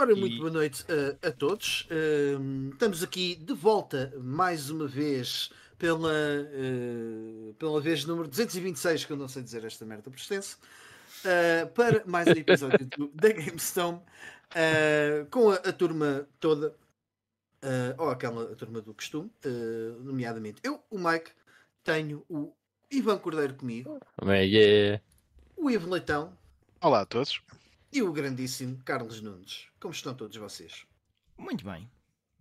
Ora, 0.00 0.16
muito 0.16 0.38
boa 0.38 0.50
noite 0.50 0.82
a, 1.22 1.28
a 1.28 1.30
todos. 1.30 1.86
Uh, 1.90 2.70
estamos 2.72 3.02
aqui 3.02 3.36
de 3.36 3.52
volta 3.52 4.10
mais 4.16 4.70
uma 4.70 4.86
vez 4.86 5.50
pela, 5.76 6.08
uh, 6.08 7.52
pela 7.58 7.78
vez 7.82 8.06
número 8.06 8.26
226, 8.26 9.04
que 9.04 9.12
eu 9.12 9.16
não 9.18 9.28
sei 9.28 9.42
dizer 9.42 9.62
esta 9.62 9.84
merda 9.84 10.04
por 10.04 10.16
extenso, 10.16 10.58
uh, 11.22 11.68
para 11.72 12.02
mais 12.06 12.26
um 12.28 12.30
episódio 12.30 12.86
do, 12.96 13.08
da 13.14 13.28
GameStone 13.28 14.00
com 15.30 15.50
a, 15.50 15.56
a, 15.56 15.70
turma 15.70 16.26
toda, 16.40 16.74
ou 17.98 18.08
aquela 18.08 18.56
turma 18.56 18.80
do 18.80 18.94
costume, 18.94 19.30
nomeadamente 20.02 20.62
eu, 20.64 20.82
o 20.90 20.98
Mike, 20.98 21.30
tenho 21.84 22.24
o 22.26 22.50
Ivan 22.90 23.18
Cordeiro 23.18 23.52
comigo, 23.52 24.00
yeah. 24.26 24.98
o 25.58 25.70
Ivo 25.70 25.90
Leitão. 25.90 26.32
Olá 26.80 27.02
a 27.02 27.06
todos 27.06 27.42
e 27.92 28.02
o 28.02 28.12
grandíssimo 28.12 28.80
Carlos 28.84 29.20
Nunes. 29.20 29.66
Como 29.78 29.92
estão 29.92 30.14
todos 30.14 30.36
vocês? 30.36 30.86
Muito 31.36 31.64
bem. 31.64 31.90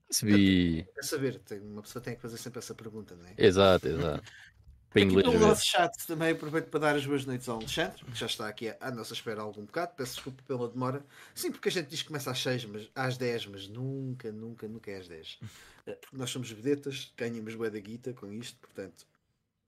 Recebi. 0.08 0.88
Quer 0.96 1.04
saber, 1.04 1.40
tem, 1.40 1.60
uma 1.60 1.82
pessoa 1.82 2.02
tem 2.02 2.16
que 2.16 2.22
fazer 2.22 2.38
sempre 2.38 2.60
essa 2.60 2.74
pergunta, 2.74 3.16
não 3.16 3.26
é? 3.26 3.34
Exato, 3.38 3.88
exato. 3.88 4.24
Para 4.90 5.04
aqui 5.04 5.14
pelo 5.14 5.40
nosso 5.40 5.66
chat 5.66 5.96
também 6.08 6.32
aproveito 6.32 6.68
para 6.70 6.80
dar 6.80 6.96
as 6.96 7.06
boas 7.06 7.24
noites 7.24 7.48
ao 7.48 7.58
Alexandre, 7.58 8.04
que 8.06 8.18
já 8.18 8.26
está 8.26 8.48
aqui 8.48 8.74
à 8.80 8.90
nossa 8.90 9.14
espera 9.14 9.40
há 9.40 9.44
algum 9.44 9.64
bocado. 9.64 9.94
Peço 9.96 10.16
desculpa 10.16 10.42
pela 10.48 10.68
demora. 10.68 11.06
Sim, 11.36 11.52
porque 11.52 11.70
a 11.70 11.72
gente 11.72 11.90
diz 11.90 12.02
que 12.02 12.08
começa 12.08 12.32
às 12.32 12.42
6, 12.42 12.66
mas 12.66 12.90
às 12.96 13.16
10, 13.16 13.46
mas 13.48 13.68
nunca, 13.68 14.32
nunca, 14.32 14.68
nunca 14.68 14.90
é 14.90 14.98
às 14.98 15.08
10. 15.08 15.40
Eh, 15.86 15.94
porque 15.94 16.18
nós 16.18 16.32
somos 16.32 16.50
vedetas, 16.50 17.14
ganhamos 17.16 17.54
bué 17.54 17.70
da 17.70 17.80
guita 17.80 18.14
com 18.14 18.34
isto, 18.34 18.58
portanto, 18.58 19.06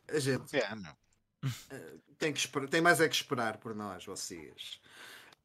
a 0.07 0.17
gente 0.17 0.57
é, 0.57 0.75
não. 0.75 0.97
Eh, 1.69 1.93
tem, 2.17 2.33
que 2.33 2.39
esperar, 2.39 2.67
tem 2.67 2.81
mais 2.81 2.99
é 2.99 3.07
que 3.07 3.15
esperar 3.15 3.57
por 3.57 3.75
nós, 3.75 4.03
vocês. 4.03 4.81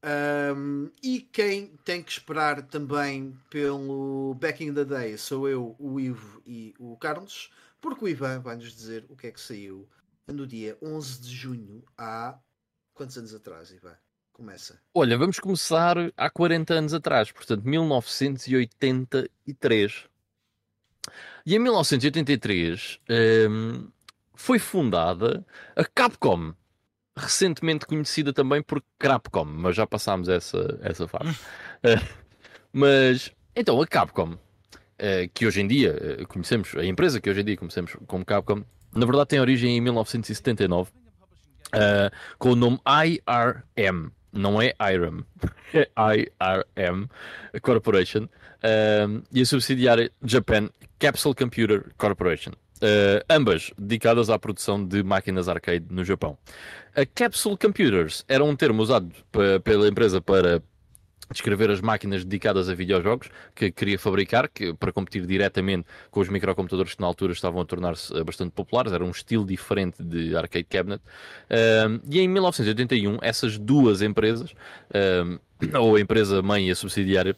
Um, 0.04 0.90
e 1.02 1.20
quem 1.20 1.68
tem 1.84 2.02
que 2.02 2.12
esperar 2.12 2.62
também 2.62 3.36
pelo 3.50 4.34
Back 4.34 4.62
in 4.62 4.72
the 4.72 4.84
Day 4.84 5.18
sou 5.18 5.48
eu, 5.48 5.74
o 5.78 5.98
Ivo 5.98 6.40
e 6.46 6.74
o 6.78 6.96
Carlos, 6.96 7.50
porque 7.80 8.04
o 8.04 8.08
Ivan 8.08 8.38
vai 8.40 8.54
nos 8.56 8.72
dizer 8.74 9.04
o 9.08 9.16
que 9.16 9.26
é 9.26 9.32
que 9.32 9.40
saiu 9.40 9.88
no 10.26 10.46
dia 10.46 10.76
11 10.82 11.22
de 11.22 11.34
junho, 11.34 11.82
há 11.96 12.38
quantos 12.94 13.16
anos 13.18 13.34
atrás, 13.34 13.70
Ivan? 13.70 13.96
Começa. 14.32 14.80
Olha, 14.92 15.16
vamos 15.16 15.40
começar 15.40 15.96
há 16.16 16.28
40 16.28 16.74
anos 16.74 16.92
atrás, 16.92 17.32
portanto, 17.32 17.64
1983. 17.64 20.04
E 21.46 21.54
em 21.54 21.58
1983 21.58 23.00
um, 23.48 23.88
foi 24.34 24.58
fundada 24.58 25.42
a 25.74 25.82
Capcom 25.84 26.52
recentemente 27.16 27.86
conhecida 27.86 28.32
também 28.32 28.62
por 28.62 28.82
Capcom, 28.98 29.44
mas 29.44 29.74
já 29.74 29.86
passámos 29.86 30.28
essa, 30.28 30.78
essa 30.82 31.08
fase. 31.08 31.30
uh, 31.30 32.16
mas, 32.72 33.32
então, 33.54 33.80
a 33.80 33.86
Capcom, 33.86 34.32
uh, 34.32 34.38
que 35.32 35.46
hoje 35.46 35.62
em 35.62 35.66
dia 35.66 36.18
uh, 36.20 36.28
conhecemos, 36.28 36.74
a 36.76 36.84
empresa 36.84 37.20
que 37.20 37.30
hoje 37.30 37.40
em 37.40 37.44
dia 37.44 37.56
conhecemos 37.56 37.96
como 38.06 38.24
Capcom, 38.24 38.62
na 38.94 39.06
verdade 39.06 39.28
tem 39.28 39.40
origem 39.40 39.76
em 39.76 39.80
1979, 39.80 40.90
com 42.38 42.50
o 42.50 42.56
nome 42.56 42.78
IRM, 42.86 44.10
não 44.32 44.60
é 44.60 44.72
IRM, 44.78 45.24
é 45.74 45.88
IRM 45.96 47.08
Corporation, 47.60 48.28
e 49.32 49.40
a 49.42 49.44
subsidiária 49.44 50.10
Japan 50.22 50.70
Capsule 50.98 51.34
Computer 51.34 51.92
Corporation. 51.98 52.52
Uh, 52.76 53.24
ambas 53.30 53.72
dedicadas 53.78 54.28
à 54.28 54.38
produção 54.38 54.84
de 54.84 55.02
máquinas 55.02 55.48
arcade 55.48 55.86
no 55.90 56.04
Japão. 56.04 56.36
A 56.94 57.06
Capsule 57.06 57.56
Computers 57.56 58.24
era 58.28 58.44
um 58.44 58.54
termo 58.54 58.82
usado 58.82 59.10
pela 59.64 59.88
empresa 59.88 60.20
para 60.20 60.62
descrever 61.30 61.70
as 61.70 61.80
máquinas 61.80 62.24
dedicadas 62.24 62.68
a 62.68 62.74
videojogos 62.74 63.28
que 63.54 63.70
queria 63.72 63.98
fabricar 63.98 64.48
que, 64.48 64.72
para 64.74 64.92
competir 64.92 65.26
diretamente 65.26 65.86
com 66.10 66.20
os 66.20 66.28
microcomputadores 66.28 66.94
que 66.94 67.00
na 67.00 67.06
altura 67.06 67.32
estavam 67.32 67.60
a 67.60 67.64
tornar-se 67.64 68.16
eh, 68.16 68.22
bastante 68.22 68.52
populares, 68.52 68.92
era 68.92 69.04
um 69.04 69.10
estilo 69.10 69.44
diferente 69.44 70.02
de 70.02 70.36
arcade 70.36 70.64
cabinet. 70.64 71.02
Uh, 71.50 72.00
e 72.08 72.20
em 72.20 72.28
1981, 72.28 73.18
essas 73.22 73.58
duas 73.58 74.02
empresas, 74.02 74.54
ou 75.80 75.96
a 75.96 76.00
empresa 76.00 76.42
mãe 76.42 76.68
e 76.68 76.70
a 76.70 76.76
subsidiária, 76.76 77.36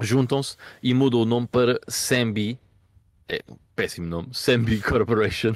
juntam-se 0.00 0.56
e 0.82 0.92
mudam 0.92 1.20
o 1.20 1.24
nome 1.24 1.46
para 1.46 1.80
Sambi. 1.88 2.58
É, 3.28 3.42
péssimo 3.74 4.06
nome, 4.06 4.28
Sambi 4.32 4.80
Corporation. 4.82 5.54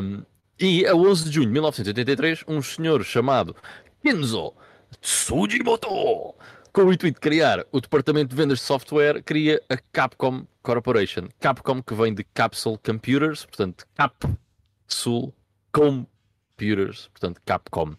Um, 0.00 0.22
e 0.60 0.86
a 0.86 0.94
11 0.94 1.24
de 1.24 1.34
junho 1.34 1.46
de 1.46 1.52
1983, 1.52 2.44
um 2.48 2.60
senhor 2.62 3.04
chamado 3.04 3.54
Kenzo 4.02 4.54
Tsujimoto, 5.00 6.34
com 6.72 6.82
o 6.84 6.92
intuito 6.92 7.14
de 7.14 7.20
criar 7.20 7.64
o 7.72 7.80
departamento 7.80 8.30
de 8.30 8.36
vendas 8.36 8.58
de 8.58 8.64
software, 8.64 9.22
cria 9.22 9.60
a 9.68 9.76
Capcom 9.92 10.46
Corporation. 10.62 11.28
Capcom 11.40 11.82
que 11.82 11.94
vem 11.94 12.14
de 12.14 12.24
Capsule 12.24 12.78
Computers, 12.78 13.44
portanto, 13.44 13.86
Capsule 13.94 15.32
Computers, 15.72 17.08
portanto, 17.08 17.40
Capcom. 17.44 17.94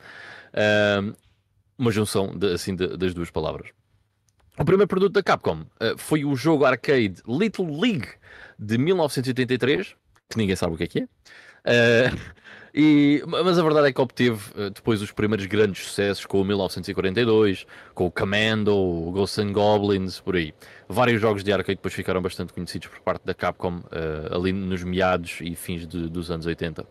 Um, 1.01 1.13
uma 1.78 1.91
junção 1.91 2.38
de, 2.38 2.53
assim 2.53 2.75
de, 2.75 2.97
das 2.97 3.13
duas 3.13 3.31
palavras. 3.31 3.69
O 4.59 4.66
primeiro 4.66 4.90
produto 4.90 5.14
da 5.14 5.24
Capcom 5.24 5.62
uh, 5.62 5.97
foi 5.97 6.25
o 6.25 6.36
jogo 6.36 6.66
arcade 6.66 7.16
Little 7.25 7.80
League 7.80 8.09
de 8.59 8.78
1983, 8.78 9.96
que 10.30 10.38
ninguém 10.38 10.53
sabe 10.53 10.74
o 10.74 10.78
que 10.78 10.84
é 10.84 10.88
que 10.88 11.00
é. 11.00 11.03
Uh, 11.03 12.20
e, 12.75 13.24
mas 13.25 13.58
a 13.58 13.64
verdade 13.64 13.88
é 13.88 13.94
que 13.94 14.02
obteve 14.02 14.52
uh, 14.58 14.70
depois 14.70 15.02
os 15.02 15.14
primeiros 15.14 15.46
grandes 15.46 15.86
sucessos 15.86 16.25
com 16.25 16.42
o 16.42 16.44
1942, 16.44 17.66
com 17.96 18.08
o 18.08 18.12
Commando, 18.12 18.75
o 18.75 19.14
Ghosts 19.14 19.40
and 19.40 19.53
Goblins, 19.53 20.20
por 20.20 20.36
aí. 20.36 20.53
Vários 20.90 21.22
jogos 21.22 21.41
de 21.41 21.53
arcade 21.53 21.78
depois 21.78 21.94
ficaram 21.94 22.22
bastante 22.22 22.52
conhecidos 22.52 22.90
por 22.90 23.00
parte 23.00 23.26
da 23.26 23.34
Capcom 23.34 23.81
ali 24.30 24.52
nos 24.52 24.84
meados 24.84 25.38
e 25.40 25.56
fins 25.56 25.88
de, 25.88 26.09
dos 26.09 26.30
anos 26.30 26.46
80. 26.46 26.86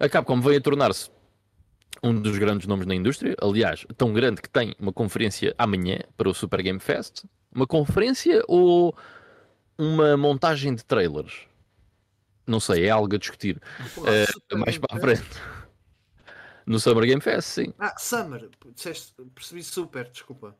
A 0.00 0.08
Capcom 0.08 0.40
veio 0.40 0.56
a 0.56 0.62
tornar-se 0.62 1.10
um 2.02 2.20
dos 2.20 2.38
grandes 2.38 2.66
nomes 2.66 2.86
na 2.86 2.94
indústria, 2.94 3.36
aliás, 3.40 3.86
tão 3.96 4.12
grande 4.12 4.40
que 4.40 4.48
tem 4.48 4.74
uma 4.78 4.92
conferência 4.92 5.54
amanhã 5.58 5.98
para 6.16 6.28
o 6.28 6.34
Super 6.34 6.62
Game 6.62 6.80
Fest. 6.80 7.24
Uma 7.54 7.66
conferência 7.66 8.42
ou 8.48 8.96
uma 9.76 10.16
montagem 10.16 10.74
de 10.74 10.84
trailers? 10.84 11.46
Não 12.46 12.60
sei, 12.60 12.86
é 12.86 12.90
algo 12.90 13.14
a 13.14 13.18
discutir 13.18 13.60
uh, 13.98 14.58
mais 14.58 14.78
para 14.78 14.96
a 14.96 15.00
frente. 15.00 15.28
No 16.66 16.78
Summer 16.78 17.04
Game 17.04 17.20
Fest, 17.20 17.48
sim. 17.48 17.74
Ah, 17.78 17.94
Summer, 17.98 18.48
disseste, 18.74 19.12
percebi 19.34 19.62
super, 19.62 20.08
desculpa. 20.10 20.56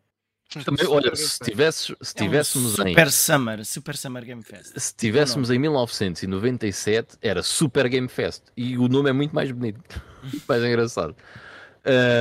Também, 0.65 0.85
olha, 0.89 1.15
se, 1.15 1.39
tivesse, 1.39 1.95
se 2.03 2.15
tivéssemos 2.15 2.79
é 2.79 2.83
um 2.83 2.87
super 2.89 3.07
em. 3.07 3.11
Summer, 3.11 3.65
Super 3.65 3.97
Summer 3.97 4.25
Game 4.25 4.43
Fest. 4.43 4.73
Se 4.77 4.95
tivéssemos 4.97 5.49
em 5.49 5.59
1997, 5.61 7.19
era 7.23 7.41
Super 7.41 7.89
Game 7.89 8.09
Fest. 8.09 8.43
E 8.57 8.77
o 8.77 8.89
nome 8.89 9.11
é 9.11 9.13
muito 9.13 9.33
mais 9.33 9.53
bonito. 9.53 9.81
mais 10.49 10.65
engraçado. 10.65 11.15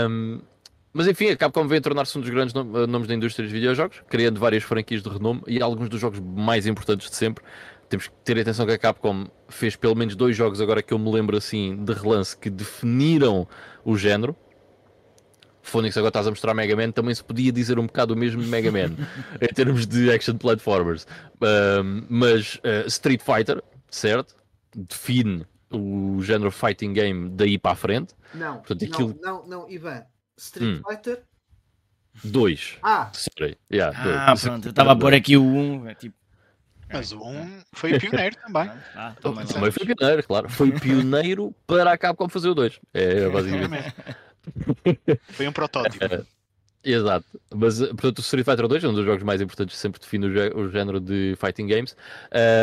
Um, 0.07 0.41
mas 0.93 1.07
enfim, 1.07 1.29
a 1.29 1.37
Capcom 1.37 1.67
veio 1.67 1.79
a 1.79 1.83
tornar-se 1.83 2.17
um 2.17 2.21
dos 2.21 2.29
grandes 2.29 2.53
nomes 2.53 3.07
da 3.07 3.13
indústria 3.13 3.43
dos 3.43 3.51
videojogos, 3.51 4.01
criando 4.09 4.39
várias 4.39 4.63
franquias 4.63 5.01
de 5.01 5.09
renome 5.09 5.41
e 5.47 5.61
alguns 5.61 5.89
dos 5.89 5.99
jogos 5.99 6.19
mais 6.19 6.67
importantes 6.67 7.09
de 7.09 7.15
sempre. 7.15 7.43
Temos 7.87 8.07
que 8.07 8.13
ter 8.23 8.39
atenção 8.39 8.65
que 8.65 8.71
a 8.71 8.77
Capcom 8.77 9.27
fez 9.47 9.75
pelo 9.75 9.95
menos 9.95 10.15
dois 10.15 10.35
jogos, 10.35 10.61
agora 10.61 10.83
que 10.83 10.93
eu 10.93 10.99
me 10.99 11.11
lembro 11.11 11.35
assim, 11.35 11.83
de 11.83 11.93
relance, 11.93 12.37
que 12.37 12.49
definiram 12.49 13.47
o 13.83 13.97
género. 13.97 14.35
Phonics, 15.61 15.97
agora 15.97 16.09
estás 16.09 16.27
a 16.27 16.29
mostrar 16.29 16.53
Mega 16.53 16.75
Man, 16.75 16.91
também 16.91 17.13
se 17.13 17.23
podia 17.23 17.51
dizer 17.51 17.77
um 17.79 17.85
bocado 17.85 18.13
o 18.13 18.17
mesmo 18.17 18.41
de 18.41 18.47
Mega 18.47 18.71
Man, 18.71 18.95
em 19.41 19.53
termos 19.53 19.85
de 19.85 20.11
action 20.11 20.37
platformers. 20.37 21.05
Um, 21.41 22.05
mas 22.09 22.55
uh, 22.55 22.87
Street 22.87 23.21
Fighter, 23.21 23.61
certo? 23.89 24.35
Define 24.75 25.45
o 25.71 26.21
género 26.21 26.51
fighting 26.51 26.93
game 26.93 27.29
daí 27.29 27.57
para 27.57 27.71
a 27.71 27.75
frente. 27.75 28.15
Não, 28.33 28.57
Portanto, 28.57 28.85
aquilo... 28.85 29.19
não, 29.21 29.41
não, 29.41 29.47
não, 29.47 29.69
Ivan. 29.69 30.03
Street 30.37 30.79
hum. 30.79 30.81
Fighter 30.87 31.23
2. 32.23 32.77
Ah, 32.81 33.11
Sorry. 33.13 33.57
Yeah, 33.71 33.97
ah 33.97 34.25
dois. 34.27 34.41
pronto, 34.41 34.65
eu 34.67 34.69
estava 34.69 34.91
a 34.93 34.95
pôr 34.95 35.13
aqui 35.13 35.37
o 35.37 35.43
1. 35.43 35.59
Um, 35.59 35.87
é 35.87 35.95
tipo... 35.95 36.15
Mas 36.91 37.11
o 37.11 37.21
1 37.21 37.59
foi 37.73 37.99
pioneiro 37.99 38.35
também. 38.41 38.71
Ah, 38.95 39.13
também, 39.21 39.45
também 39.45 39.71
foi 39.71 39.85
pioneiro, 39.85 40.23
claro. 40.23 40.49
Foi 40.49 40.71
pioneiro 40.71 41.53
para 41.67 41.91
a 41.91 41.97
Capcom 41.97 42.27
fazer 42.27 42.49
o 42.49 42.55
2. 42.55 42.79
É, 42.93 43.29
basicamente. 43.29 43.93
Foi 45.29 45.47
um 45.47 45.51
protótipo. 45.51 46.03
É, 46.03 46.23
exato. 46.83 47.25
Mas, 47.53 47.79
portanto, 47.79 48.19
o 48.19 48.21
Street 48.21 48.45
Fighter 48.45 48.67
2 48.67 48.83
é 48.83 48.87
um 48.87 48.93
dos 48.93 49.05
jogos 49.05 49.23
mais 49.23 49.41
importantes, 49.41 49.77
sempre 49.77 49.99
define 49.99 50.27
o, 50.27 50.69
género 50.69 50.99
de 50.99 51.35
fighting 51.39 51.67
games. 51.67 51.95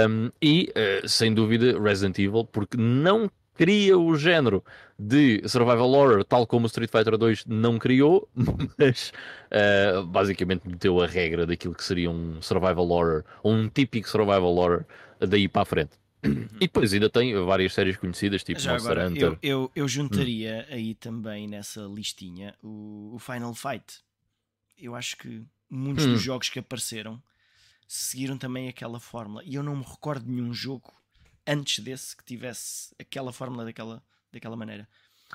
Um, 0.08 0.30
e, 0.40 0.72
uh, 0.72 1.08
sem 1.08 1.32
dúvida, 1.32 1.80
Resident 1.80 2.18
Evil, 2.18 2.44
porque 2.44 2.76
não 2.76 3.30
cria 3.56 3.98
o 3.98 4.14
género 4.16 4.62
de 4.98 5.42
survival 5.48 5.90
horror, 5.90 6.24
tal 6.24 6.46
como 6.46 6.64
o 6.64 6.66
Street 6.66 6.90
Fighter 6.90 7.16
2 7.16 7.44
não 7.46 7.78
criou, 7.78 8.28
mas 8.78 9.12
uh, 9.50 10.04
basicamente 10.04 10.68
meteu 10.68 11.00
a 11.00 11.06
regra 11.06 11.46
daquilo 11.46 11.74
que 11.74 11.84
seria 11.84 12.10
um 12.10 12.40
survival 12.40 12.88
horror, 12.88 13.24
um 13.42 13.68
típico 13.68 14.08
survival 14.08 14.54
horror, 14.54 14.84
daí 15.20 15.48
para 15.48 15.62
a 15.62 15.64
frente. 15.64 15.92
Uhum. 16.26 16.48
E 16.56 16.60
depois 16.60 16.92
ainda 16.92 17.08
tem 17.10 17.34
várias 17.44 17.72
séries 17.72 17.96
conhecidas, 17.96 18.42
tipo 18.42 18.60
Já 18.60 18.72
Monster 18.72 18.92
agora, 18.92 19.08
Hunter. 19.08 19.22
Eu, 19.22 19.38
eu, 19.42 19.72
eu 19.74 19.88
juntaria 19.88 20.66
hum. 20.68 20.74
aí 20.74 20.94
também 20.94 21.48
nessa 21.48 21.82
listinha 21.82 22.54
o, 22.62 23.12
o, 23.14 23.18
Final 23.18 23.54
Fight. 23.54 24.00
Eu 24.78 24.94
acho 24.94 25.16
que 25.16 25.42
muitos 25.70 26.04
Hum. 26.06 26.12
dos 26.12 26.22
jogos 26.22 26.48
que 26.48 26.58
apareceram 26.58 27.22
seguiram 27.88 28.36
também 28.36 28.68
aquela 28.68 29.00
fórmula. 29.00 29.42
E 29.44 29.54
eu 29.54 29.62
não 29.62 29.76
me 29.76 29.84
recordo 29.84 30.24
de 30.24 30.30
nenhum 30.30 30.52
jogo 30.52 30.92
antes 31.46 31.82
desse 31.82 32.16
que 32.16 32.24
tivesse 32.24 32.94
aquela 32.98 33.32
fórmula 33.32 33.64
daquela, 33.64 34.02
daquela 34.32 34.56
maneira. 34.56 34.88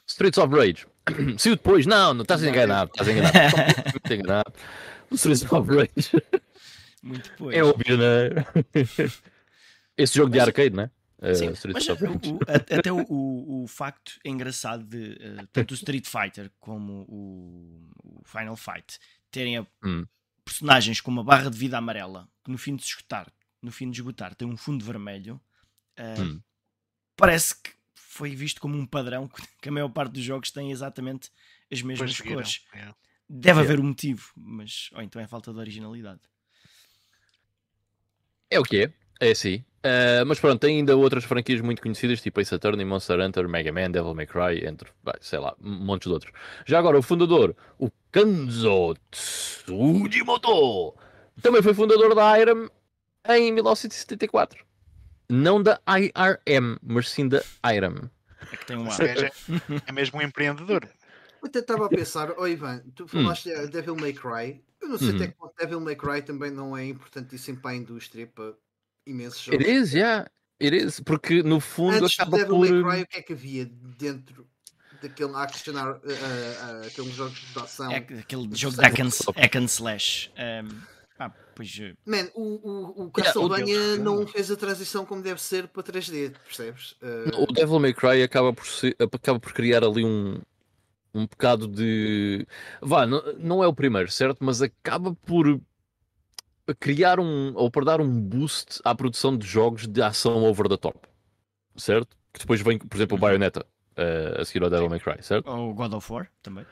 Streets 0.07 0.37
of 0.37 0.53
Rage. 0.55 0.85
Saiu 1.37 1.55
depois? 1.55 1.85
Não, 1.85 2.13
não 2.13 2.21
estás 2.21 2.41
Não, 2.41 2.49
enganado. 2.49 2.91
Estás 2.91 3.09
enganado. 3.09 3.33
Completamente 3.51 4.13
enganado. 4.13 4.53
O 5.09 5.15
Streets 5.15 5.51
of 5.51 5.69
Rage. 5.69 6.41
Muito 7.03 7.29
depois. 7.29 7.55
É 7.55 7.63
óbvio, 7.63 7.97
né? 7.97 8.29
Esse 9.97 10.15
jogo 10.15 10.31
de 10.31 10.37
Mas- 10.39 10.47
arcade, 10.47 10.75
né? 10.75 10.89
Uh, 11.19 11.35
Sim, 11.35 11.51
Streets 11.51 11.87
mas 11.87 11.99
o- 11.99 12.39
até 12.79 12.91
o, 12.91 13.05
o- 13.07 13.63
o 13.63 13.67
facto 13.67 14.13
engraçado 14.25 14.83
de 14.83 15.17
eh, 15.21 15.45
tanto 15.53 15.69
o 15.71 15.75
Street 15.75 16.07
Fighter 16.07 16.51
como 16.59 17.05
o, 17.07 17.91
o 18.03 18.21
Final 18.25 18.55
Fight 18.57 18.97
terem 19.29 19.57
a- 19.59 19.67
Hum. 19.83 20.03
personagens 20.43 20.99
com 20.99 21.11
uma 21.11 21.23
barra 21.23 21.51
de 21.51 21.57
vida 21.57 21.77
amarela 21.77 22.27
que 22.43 22.49
no 22.49 22.57
fim 22.57 22.75
de 22.75 22.81
se 22.83 22.89
esgotar, 22.89 23.31
no 23.61 23.71
fim 23.71 23.91
de 23.91 23.99
esgotar 23.99 24.33
tem 24.33 24.47
um 24.47 24.57
fundo 24.57 24.83
vermelho, 24.83 25.39
eh, 25.95 26.19
Hum. 26.19 26.41
parece 27.15 27.53
que 27.61 27.69
foi 27.93 28.35
visto 28.35 28.59
como 28.59 28.75
um 28.75 28.85
padrão 28.87 29.29
que 29.61 29.69
a 29.69 29.71
maior 29.71 29.89
parte 29.89 30.13
dos 30.13 30.23
jogos 30.23 30.49
tem 30.49 30.71
exatamente 30.71 31.29
as 31.71 31.83
mesmas 31.83 32.19
cores. 32.19 32.65
Yeah. 32.73 32.95
Deve 33.29 33.59
Yeah. 33.59 33.61
haver 33.61 33.79
um 33.79 33.87
motivo, 33.89 34.31
mas 34.35 34.89
ou 34.93 35.03
então 35.03 35.21
é 35.21 35.27
falta 35.27 35.53
de 35.53 35.59
originalidade. 35.59 36.19
É 38.49 38.59
o 38.59 38.63
que 38.63 38.77
é. 38.85 38.93
É 39.21 39.31
assim. 39.31 39.63
Uh, 39.85 40.25
mas 40.25 40.39
pronto, 40.39 40.59
tem 40.59 40.77
ainda 40.77 40.97
outras 40.97 41.23
franquias 41.23 41.61
muito 41.61 41.81
conhecidas, 41.81 42.21
tipo 42.21 42.41
Ace 42.41 42.53
Attorney, 42.53 42.83
Monster 42.83 43.19
Hunter, 43.19 43.47
Mega 43.47 43.71
Man, 43.71 43.91
Devil 43.91 44.13
May 44.15 44.25
Cry, 44.25 44.65
entre, 44.65 44.89
sei 45.21 45.37
lá, 45.39 45.55
um 45.61 45.69
monte 45.85 46.03
de 46.03 46.09
outros. 46.09 46.33
Já 46.65 46.79
agora, 46.79 46.97
o 46.97 47.01
fundador, 47.03 47.55
o 47.79 47.89
Kanzo 48.11 48.95
Tsujimoto, 49.11 50.95
também 51.41 51.61
foi 51.61 51.73
fundador 51.73 52.13
da 52.15 52.39
IRAM 52.39 52.67
em 53.29 53.51
1974. 53.51 54.63
Não 55.29 55.61
da 55.61 55.79
IRM, 55.87 56.77
mas 56.83 57.09
sim 57.09 57.27
da 57.27 57.41
IRAM. 57.63 58.09
É 58.51 58.57
que 58.57 58.65
tem 58.65 58.75
um 58.77 58.89
seja, 58.91 59.31
é 59.87 59.91
mesmo 59.91 60.19
um 60.19 60.21
empreendedor. 60.21 60.87
Eu 61.41 61.47
até 61.47 61.59
estava 61.59 61.85
a 61.85 61.89
pensar, 61.89 62.33
oh 62.37 62.47
Ivan, 62.47 62.83
tu 62.95 63.07
falaste 63.07 63.49
de 63.49 63.67
Devil 63.67 63.95
May 63.95 64.13
Cry. 64.13 64.63
Eu 64.81 64.89
não 64.89 64.97
sei 64.97 65.09
Uhum. 65.09 65.15
até 65.15 65.27
que 65.27 65.37
ponto 65.37 65.53
Devil 65.57 65.79
May 65.79 65.95
Cry 65.95 66.21
também 66.21 66.51
não 66.51 66.75
é 66.75 66.85
importantíssimo 66.85 67.59
para 67.59 67.71
a 67.71 67.75
indústria, 67.75 68.27
para 68.27 68.53
imensos 69.05 69.41
jogos. 69.41 69.65
It 69.65 69.71
is, 69.71 69.93
yeah. 69.93 70.27
It 70.61 70.75
is. 70.75 70.99
Porque 70.99 71.41
no 71.43 71.59
fundo 71.59 71.95
Antes 72.05 72.15
do 72.15 72.21
acaba 72.21 72.37
Devil 72.37 72.55
por. 72.55 72.69
May 72.83 72.83
Cry, 72.83 73.01
o 73.03 73.07
que 73.07 73.17
é 73.17 73.21
que 73.21 73.33
havia 73.33 73.65
dentro 73.97 74.47
daquele 75.01 75.35
action, 75.35 75.73
uh, 75.73 75.97
uh, 75.97 76.87
aqueles 76.87 77.13
jogos 77.15 77.39
de 77.53 77.59
ação? 77.59 77.91
É 77.91 77.97
aquele 77.97 78.49
jogo 78.53 78.75
de 78.75 78.81
hack 78.81 78.99
and, 78.99 79.09
só. 79.09 79.31
hack 79.31 79.55
and 79.55 79.65
slash. 79.65 80.31
Um, 80.37 80.77
ah, 81.17 81.31
pois 81.55 81.77
eh, 81.79 81.93
Man, 82.05 82.29
o, 82.35 82.41
o, 82.41 83.05
o 83.05 83.11
Yeah, 83.17 83.33
Castlevania 83.33 83.75
Deus, 83.75 83.99
não 83.99 84.27
fez 84.27 84.51
a 84.51 84.55
transição 84.55 85.05
como 85.05 85.21
deve 85.23 85.41
ser 85.41 85.67
para 85.67 85.83
3D, 85.83 86.33
percebes? 86.45 86.91
Uh, 87.01 87.43
O 87.43 87.53
Devil 87.53 87.79
May 87.79 87.93
Cry 87.93 88.21
acaba 88.23 88.53
por, 88.53 88.65
ser- 88.67 88.95
acaba 88.99 89.39
por 89.39 89.53
criar 89.53 89.83
ali 89.83 90.05
um, 90.05 90.39
um 91.13 91.25
bocado 91.25 91.67
de. 91.67 92.45
Vá, 92.81 93.05
não, 93.07 93.21
não 93.39 93.63
é 93.63 93.67
o 93.67 93.73
primeiro, 93.73 94.11
certo? 94.11 94.43
Mas 94.43 94.61
acaba 94.61 95.15
por 95.25 95.59
criar 96.79 97.19
um. 97.19 97.53
ou 97.55 97.69
por 97.71 97.83
dar 97.85 97.99
um 98.01 98.21
boost 98.21 98.79
à 98.83 98.93
produção 98.95 99.37
de 99.37 99.45
jogos 99.47 99.87
de 99.87 100.01
ação 100.01 100.43
over 100.43 100.67
the 100.69 100.77
top, 100.77 100.97
certo? 101.75 102.15
Que 102.33 102.39
depois 102.39 102.61
vem, 102.61 102.77
por 102.77 102.95
exemplo, 102.97 103.15
o 103.15 103.17
Uhum. 103.17 103.21
Bayonetta 103.21 103.65
eh, 103.97 104.37
a 104.39 104.45
seguir 104.45 104.63
ao 104.63 104.69
Devil 104.69 104.89
May 104.89 104.99
Cry, 104.99 105.21
certo? 105.21 105.49
ou 105.49 105.73
God 105.73 105.93
of 105.93 106.11
War 106.11 106.27
também. 106.41 106.65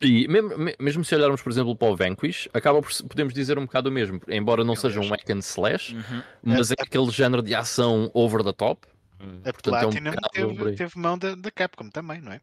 E 0.00 0.28
mesmo, 0.28 0.56
me- 0.56 0.76
mesmo 0.78 1.04
se 1.04 1.12
olharmos, 1.14 1.42
por 1.42 1.50
exemplo, 1.50 1.74
para 1.74 1.88
o 1.88 1.96
Vanquish, 1.96 2.48
acaba 2.54 2.80
por 2.80 2.92
podemos 3.08 3.34
dizer 3.34 3.58
um 3.58 3.64
bocado 3.66 3.88
o 3.88 3.92
mesmo, 3.92 4.20
embora 4.28 4.62
não 4.62 4.76
seja 4.76 5.00
um 5.00 5.08
hack 5.08 5.28
and 5.30 5.38
slash, 5.40 5.96
Uhum. 5.96 6.22
mas 6.42 6.70
é 6.70 6.74
aquele 6.78 7.10
género 7.10 7.42
de 7.42 7.52
ação 7.54 8.08
over 8.14 8.44
the 8.44 8.52
top. 8.52 8.86
A 9.44 9.52
Portanto, 9.52 9.74
é 9.74 9.86
um 9.86 9.90
Platinum 9.90 10.10
bocado 10.12 10.54
por 10.54 10.64
teve, 10.64 10.76
teve 10.76 10.92
mão 11.00 11.18
da, 11.18 11.34
da 11.34 11.50
Capcom 11.50 11.90
também, 11.90 12.20
não 12.20 12.30
é? 12.32 12.40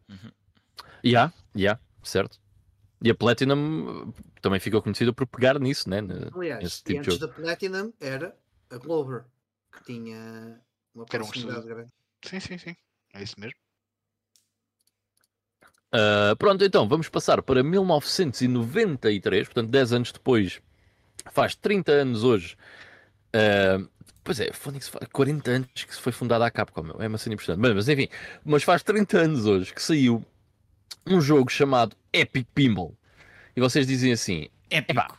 Ya, 1.06 1.31
ya, 1.56 1.80
certo. 2.04 2.38
E 3.01 3.09
a 3.09 3.15
Platinum 3.15 4.13
eh, 4.18 4.24
também 4.42 4.59
ficou 4.59 4.81
conhecida 4.81 5.13
por 5.13 5.27
pegar 5.27 5.59
nisso, 5.59 5.89
né? 5.89 6.00
aliás, 6.33 6.80
e 6.80 6.83
tipo 6.83 7.00
antes 7.00 7.18
da 7.19 7.27
Platinum 7.27 7.94
era 8.00 8.36
a 8.69 8.77
Glover, 8.77 9.25
que 9.71 9.83
tinha 9.83 10.62
uma 10.94 11.03
um 11.03 11.06
proximidade 11.06 11.59
estúdio. 11.59 11.75
grande. 11.75 11.92
Sim, 12.24 12.39
sim, 12.39 12.57
sim. 12.57 12.75
É 13.13 13.24
isso 13.24 13.39
mesmo. 13.39 13.59
Ah, 15.92 16.36
pronto, 16.38 16.63
então 16.63 16.88
vamos 16.88 17.07
passar 17.09 17.42
para 17.42 17.63
1993, 17.63 19.47
portanto 19.47 19.69
10 19.69 19.94
anos 19.94 20.12
depois, 20.12 20.59
faz 21.31 21.56
30 21.56 21.92
anos 21.92 22.24
hoje. 22.24 22.57
Ah, 23.33 23.77
pois 24.24 24.39
é, 24.39 24.51
Phoenix 24.51 24.89
faz 24.89 25.07
40 25.12 25.51
anos 25.51 25.69
que 25.74 25.95
se 25.95 26.01
foi 26.01 26.12
fundada 26.12 26.45
a 26.45 26.51
Capcom, 26.51 26.95
é 27.00 27.07
uma 27.07 27.18
cena 27.18 27.36
impressionante. 27.36 27.62
Mas, 27.62 27.74
mas 27.75 27.89
enfim, 27.89 28.09
mas 28.44 28.63
faz 28.63 28.83
30 28.83 29.19
anos 29.19 29.45
hoje 29.45 29.74
que 29.74 29.81
saiu 29.81 30.25
um 31.05 31.21
jogo 31.21 31.49
chamado 31.51 31.95
Epic 32.11 32.47
Pinball. 32.53 32.93
E 33.55 33.61
vocês 33.61 33.85
dizem 33.87 34.11
assim: 34.11 34.49
Épico. 34.69 34.99
Epá. 34.99 35.17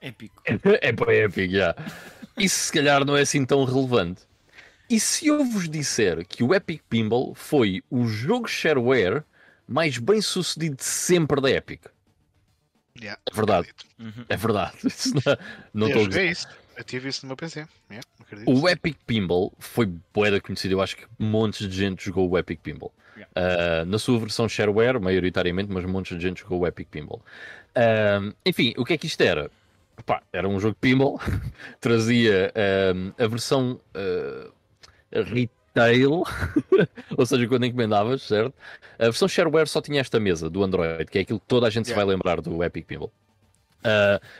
Épico. 0.00 0.42
é 0.80 0.92
para 0.92 1.14
Epic, 1.14 1.50
já. 1.52 1.74
Isso 2.38 2.58
se 2.66 2.72
calhar 2.72 3.04
não 3.04 3.16
é 3.16 3.22
assim 3.22 3.44
tão 3.44 3.64
relevante. 3.64 4.22
E 4.88 5.00
se 5.00 5.26
eu 5.26 5.44
vos 5.44 5.68
disser 5.68 6.24
que 6.26 6.44
o 6.44 6.54
Epic 6.54 6.80
Pinball 6.88 7.34
foi 7.34 7.82
o 7.90 8.06
jogo 8.06 8.46
shareware 8.46 9.24
mais 9.66 9.98
bem 9.98 10.20
sucedido 10.22 10.76
de 10.76 10.84
sempre 10.84 11.40
da 11.40 11.50
Epic? 11.50 11.82
Yeah, 12.98 13.20
É 13.30 13.34
verdade. 13.34 13.74
Uhum. 13.98 14.24
é 14.28 14.36
verdade. 14.36 14.76
Isso 14.86 15.12
não 15.14 15.36
não 15.74 15.86
eu 15.88 15.88
estou 15.88 16.02
a 16.02 16.04
joguei 16.04 16.28
dizer. 16.28 16.30
isso. 16.30 16.48
Eu 16.76 16.84
tive 16.84 17.08
isso 17.08 17.24
no 17.24 17.28
meu 17.28 17.36
PC. 17.36 17.66
Yeah. 17.90 18.06
O 18.46 18.68
Epic 18.68 18.96
Pinball 19.06 19.52
foi 19.58 19.86
boeda 20.14 20.40
conhecido. 20.40 20.72
Eu 20.72 20.82
acho 20.82 20.96
que 20.96 21.06
montes 21.18 21.68
de 21.68 21.74
gente 21.76 22.04
jogou 22.04 22.28
o 22.30 22.38
Epic 22.38 22.60
Pinball. 22.60 22.92
Ah, 23.34 23.84
na 23.86 23.98
sua 23.98 24.18
versão 24.18 24.48
shareware, 24.48 25.00
maioritariamente, 25.00 25.72
mas 25.72 25.84
montes 25.84 26.16
de 26.16 26.22
gente 26.22 26.40
jogou 26.42 26.60
o 26.60 26.66
Epic 26.66 26.88
Pinball. 26.88 27.20
Ah, 27.74 28.20
enfim, 28.44 28.74
o 28.76 28.84
que 28.84 28.94
é 28.94 28.98
que 28.98 29.06
isto 29.06 29.20
era? 29.20 29.50
Pá, 30.04 30.22
era 30.32 30.46
um 30.46 30.60
jogo 30.60 30.74
de 30.74 30.80
pinball, 30.80 31.18
trazia 31.80 32.52
ah, 32.54 33.24
a 33.24 33.26
versão 33.26 33.80
retail, 35.10 36.22
ou 37.16 37.26
seja, 37.26 37.46
quando 37.48 37.64
encomendavas, 37.64 38.22
certo? 38.22 38.54
A 38.98 39.04
versão 39.04 39.26
shareware 39.28 39.68
só 39.68 39.80
tinha 39.80 40.00
esta 40.00 40.20
mesa 40.20 40.50
do 40.50 40.62
Android, 40.62 41.06
que 41.06 41.18
é 41.18 41.22
aquilo 41.22 41.40
que 41.40 41.46
toda 41.46 41.66
a 41.66 41.70
gente 41.70 41.86
se 41.86 41.92
Yeah. 41.92 42.04
vai 42.04 42.14
lembrar 42.14 42.40
do 42.40 42.62
Epic 42.62 42.86
Pinball. 42.86 43.12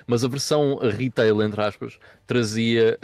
Mas 0.07 0.25
a 0.25 0.29
versão 0.29 0.77
retail, 0.77 1.41
entre 1.43 1.63
aspas, 1.63 1.99
trazia 2.27 2.99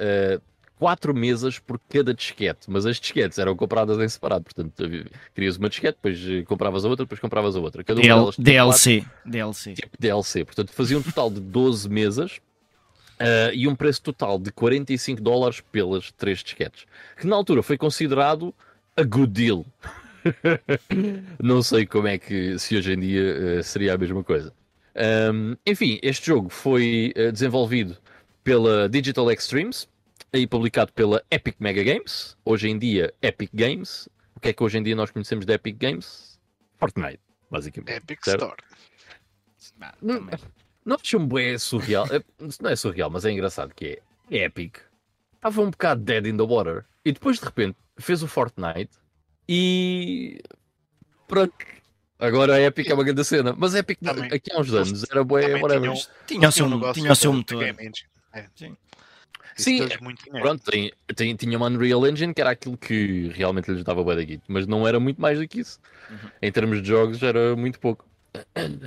quatro 0.83 1.15
mesas 1.15 1.61
por 1.61 1.81
cada 1.89 2.13
disquete, 2.13 2.63
mas 2.67 2.85
as 2.85 2.99
disquetes 2.99 3.39
eram 3.39 3.55
compradas 3.55 4.01
em 4.01 4.09
separado, 4.09 4.43
portanto, 4.43 4.75
querias 5.33 5.57
uma 5.57 5.69
disquete, 5.69 5.95
depois 6.03 6.21
eh, 6.29 6.43
compravas 6.43 6.85
a 6.85 6.89
outra, 6.89 7.05
depois 7.05 7.21
compravas 7.21 7.55
a 7.55 7.61
outra. 7.61 7.85
Cada 7.85 8.01
uma 8.01 8.03
DL, 8.03 8.15
delas 8.17 8.35
tinha 8.35 8.65
quatro 8.65 8.85
DLC. 8.85 9.05
DLC. 9.25 9.75
tipo 9.75 9.97
DLC, 9.97 10.45
portanto, 10.45 10.73
fazia 10.73 10.99
um 10.99 11.03
total 11.03 11.31
de 11.31 11.39
12 11.39 11.89
mesas 11.89 12.41
ah, 13.21 13.53
e 13.55 13.69
um 13.69 13.77
preço 13.77 14.03
total 14.03 14.41
de 14.41 14.51
45 14.51 15.23
dólares 15.23 15.63
pelas 15.71 16.11
três 16.11 16.43
disquetes, 16.43 16.85
que 17.17 17.29
na 17.29 17.37
altura 17.37 17.63
foi 17.63 17.79
considerado 17.79 18.53
a 18.97 19.05
good 19.05 19.33
deal. 19.33 19.65
Não 21.41 21.63
sei 21.63 21.87
como 21.87 22.09
é 22.09 22.19
que, 22.19 22.59
se 22.59 22.77
hoje 22.77 22.93
em 22.93 22.99
dia 22.99 23.21
eh, 23.23 23.63
seria 23.63 23.95
a 23.95 23.99
mesma 23.99 24.25
coisa. 24.25 24.53
Ahm, 24.97 25.55
enfim, 25.65 26.01
este 26.03 26.27
jogo 26.27 26.49
foi 26.49 27.13
eh, 27.15 27.31
desenvolvido 27.31 27.97
pela 28.43 28.89
Digital 28.89 29.31
Extremes 29.31 29.87
e 30.33 30.47
publicado 30.47 30.93
pela 30.93 31.23
Epic 31.31 31.57
Mega 31.61 31.83
Games, 31.85 32.37
hoje 32.45 32.69
em 32.69 32.79
dia 32.79 33.13
Epic 33.21 33.51
Games. 33.53 34.09
O 34.35 34.41
que 34.41 34.49
é 34.49 34.53
que 34.53 34.63
hoje 34.63 34.79
em 34.79 34.83
dia 34.83 34.97
nós 34.97 35.11
conhecemos 35.11 35.45
de 35.45 35.53
Epic 35.53 35.77
Games? 35.79 36.41
Fortnite, 36.79 37.21
basicamente. 37.51 37.97
Epic 37.97 38.25
certo? 38.25 38.43
Store. 38.45 38.63
Ah, 39.81 39.95
Hum. 40.03 40.29
Não 40.85 40.97
acham 40.97 41.27
bem 41.27 41.57
surreal? 41.59 42.07
É- 42.13 42.23
não 42.61 42.71
é 42.71 42.77
surreal, 42.77 43.11
mas 43.11 43.25
é 43.25 43.31
engraçado 43.31 43.73
que 43.75 44.01
é. 44.31 44.37
É 44.37 44.45
Epic. 44.45 44.79
Estava 45.35 45.61
um 45.61 45.71
bocado 45.71 46.03
dead 46.03 46.27
in 46.27 46.37
the 46.37 46.43
water. 46.45 46.85
E 47.05 47.13
depois 47.13 47.39
de 47.39 47.45
repente 47.45 47.77
fez 47.99 48.23
o 48.23 48.29
Fortnite 48.29 48.91
e. 49.49 50.41
Pronto. 51.29 51.55
Agora 52.19 52.55
a 52.55 52.61
Epic 52.61 52.89
é 52.89 52.95
uma 52.95 53.03
grande 53.05 53.25
cena. 53.25 53.55
Mas 53.57 53.75
a 53.75 53.81
Epic 53.81 53.99
Também- 54.01 54.33
aqui 54.33 54.53
há 54.53 54.61
uns 54.61 54.73
anos 54.73 55.05
era 55.11 55.23
bué, 55.25 55.43
também 55.43 55.63
whatever. 55.63 55.93
tinham- 55.93 56.07
Tinha 56.27 56.49
o 56.49 56.53
seu, 56.53 56.67
um 56.67 56.71
negócio 56.71 56.95
tinha 57.03 57.13
o 57.13 57.17
seu 57.17 57.31
da- 57.33 57.37
da 57.37 57.39
motor. 57.39 57.63
É. 58.35 58.47
Sim. 58.55 58.77
Sim, 59.57 59.81
muito 60.01 60.25
dinheiro. 60.25 60.47
Pronto, 60.47 60.71
tem, 60.71 60.93
tem- 61.15 61.37
tinha 61.37 61.57
uma 61.57 61.67
Unreal 61.67 62.07
Engine 62.07 62.33
que 62.35 62.41
era 62.41 62.51
aquilo 62.51 62.77
que 62.77 63.29
realmente 63.35 63.71
lhes 63.71 63.85
dava 63.85 64.03
bué 64.03 64.17
da 64.17 64.23
guita, 64.23 64.45
mas 64.49 64.67
não 64.67 64.87
era 64.87 64.99
muito 64.99 65.21
mais 65.21 65.39
do 65.39 65.47
que 65.47 65.61
isso. 65.61 65.79
Uhum. 66.11 66.17
Em 66.41 66.53
termos 66.53 66.83
de 66.83 66.89
jogos 66.89 67.23
era 67.23 67.55
muito 67.57 67.79
pouco. 67.79 68.05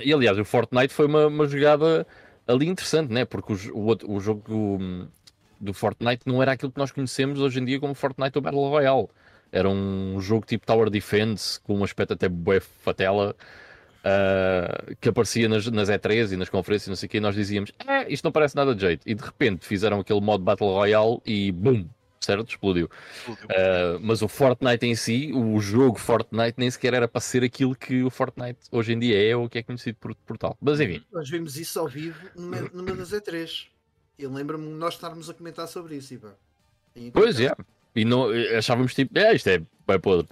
E 0.04 0.12
aliás, 0.12 0.38
o 0.38 0.44
Fortnite 0.44 0.92
foi 0.92 1.06
uma, 1.06 1.26
uma 1.26 1.46
jogada 1.46 2.06
ali 2.46 2.66
interessante, 2.66 3.12
né? 3.12 3.24
Porque 3.24 3.52
o, 3.52 3.56
o, 3.92 4.16
o 4.16 4.20
jogo 4.20 4.78
hum, 4.80 5.06
do 5.60 5.72
Fortnite 5.72 6.22
não 6.26 6.42
era 6.42 6.52
aquilo 6.52 6.72
que 6.72 6.78
nós 6.78 6.90
conhecemos 6.90 7.40
hoje 7.40 7.60
em 7.60 7.64
dia 7.64 7.78
como 7.80 7.94
Fortnite 7.94 8.36
ou 8.36 8.42
Battle 8.42 8.68
Royale. 8.68 9.08
Era 9.52 9.68
um 9.68 10.20
jogo 10.20 10.44
tipo 10.44 10.66
Tower 10.66 10.90
Defense 10.90 11.60
com 11.60 11.76
um 11.78 11.84
aspecto 11.84 12.12
até 12.14 12.28
bué 12.28 12.60
fatela. 12.60 13.34
Ah, 14.08 14.94
que 15.00 15.08
aparecia 15.08 15.48
nas, 15.48 15.66
nas 15.66 15.88
E3 15.88 16.32
e 16.32 16.36
nas 16.36 16.48
conferências, 16.48 16.86
não 16.86 16.94
sei 16.94 17.08
o 17.08 17.10
quê, 17.10 17.16
e 17.16 17.20
nós 17.20 17.34
dizíamos: 17.34 17.72
é, 17.88 18.08
isto 18.12 18.24
não 18.24 18.30
parece 18.30 18.54
nada 18.54 18.72
de 18.72 18.80
jeito. 18.80 19.02
E 19.04 19.14
de 19.14 19.24
repente 19.24 19.66
fizeram 19.66 19.98
aquele 19.98 20.20
modo 20.20 20.44
Battle 20.44 20.70
Royale 20.70 21.20
e 21.26 21.50
BUM! 21.50 21.88
Certo? 22.20 22.48
Explodiu. 22.48 22.88
Uh, 23.28 24.00
mas 24.00 24.22
o 24.22 24.26
Fortnite 24.26 24.86
em 24.86 24.94
si, 24.96 25.32
o 25.32 25.60
jogo 25.60 25.98
Fortnite, 25.98 26.54
nem 26.56 26.70
sequer 26.70 26.94
era 26.94 27.06
para 27.06 27.20
ser 27.20 27.44
aquilo 27.44 27.74
que 27.74 28.02
o 28.02 28.10
Fortnite 28.10 28.58
hoje 28.72 28.94
em 28.94 28.98
dia 28.98 29.30
é 29.30 29.36
ou 29.36 29.48
que 29.48 29.58
é 29.58 29.62
conhecido 29.62 29.96
por, 30.00 30.14
por 30.14 30.38
tal. 30.38 30.56
Mas 30.60 30.80
enfim, 30.80 31.04
Nós 31.12 31.28
vimos 31.28 31.56
isso 31.56 31.78
ao 31.78 31.86
vivo 31.86 32.18
numa, 32.34 32.60
numa 32.72 32.94
das 32.94 33.10
E3. 33.10 33.66
Eu 34.18 34.32
lembro-me 34.32 34.66
de 34.66 34.74
nós 34.74 34.94
estarmos 34.94 35.28
a 35.30 35.34
comentar 35.34 35.68
sobre 35.68 35.96
isso, 35.96 36.14
Ivan. 36.14 36.34
Pois 37.12 37.38
é. 37.38 37.54
E 37.94 38.04
não, 38.04 38.28
achávamos 38.56 38.94
tipo, 38.94 39.16
é, 39.18 39.34
isto 39.34 39.48
é 39.48 39.58
bem 39.86 40.00
podre. 40.00 40.26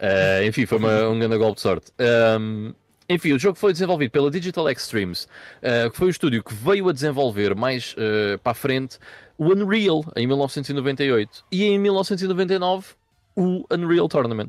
Uh, 0.00 0.46
enfim, 0.46 0.66
foi 0.66 0.78
uma, 0.78 1.08
um 1.08 1.18
grande 1.18 1.38
golpe 1.38 1.56
de 1.56 1.60
sorte. 1.62 1.92
Um, 2.38 2.72
enfim, 3.08 3.32
o 3.32 3.38
jogo 3.38 3.56
foi 3.56 3.72
desenvolvido 3.72 4.10
pela 4.10 4.30
Digital 4.30 4.68
Extremes, 4.68 5.24
uh, 5.62 5.90
que 5.90 5.96
foi 5.96 6.08
o 6.08 6.10
estúdio 6.10 6.42
que 6.42 6.52
veio 6.52 6.88
a 6.88 6.92
desenvolver 6.92 7.54
mais 7.54 7.94
uh, 7.94 8.38
para 8.38 8.52
a 8.52 8.54
frente 8.54 8.98
o 9.38 9.52
Unreal 9.52 10.04
em 10.16 10.26
1998 10.26 11.44
e 11.52 11.64
em 11.64 11.78
1999 11.78 12.94
o 13.36 13.64
Unreal 13.70 14.08
Tournament. 14.08 14.48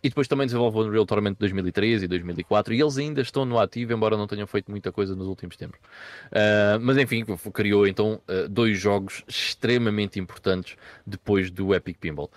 E 0.00 0.08
depois 0.08 0.28
também 0.28 0.46
desenvolveu 0.46 0.82
o 0.82 0.86
Unreal 0.86 1.04
Tournament 1.04 1.32
de 1.32 1.40
2013 1.40 2.04
e 2.04 2.08
2004 2.08 2.72
e 2.72 2.80
eles 2.80 2.98
ainda 2.98 3.20
estão 3.20 3.44
no 3.44 3.58
ativo, 3.58 3.92
embora 3.92 4.16
não 4.16 4.28
tenham 4.28 4.46
feito 4.46 4.70
muita 4.70 4.92
coisa 4.92 5.16
nos 5.16 5.26
últimos 5.26 5.56
tempos. 5.56 5.80
Uh, 6.26 6.78
mas 6.80 6.96
enfim, 6.98 7.24
criou 7.52 7.84
então 7.84 8.20
uh, 8.28 8.48
dois 8.48 8.78
jogos 8.78 9.24
extremamente 9.26 10.20
importantes 10.20 10.76
depois 11.04 11.50
do 11.50 11.74
Epic 11.74 11.98
Pinball. 11.98 12.30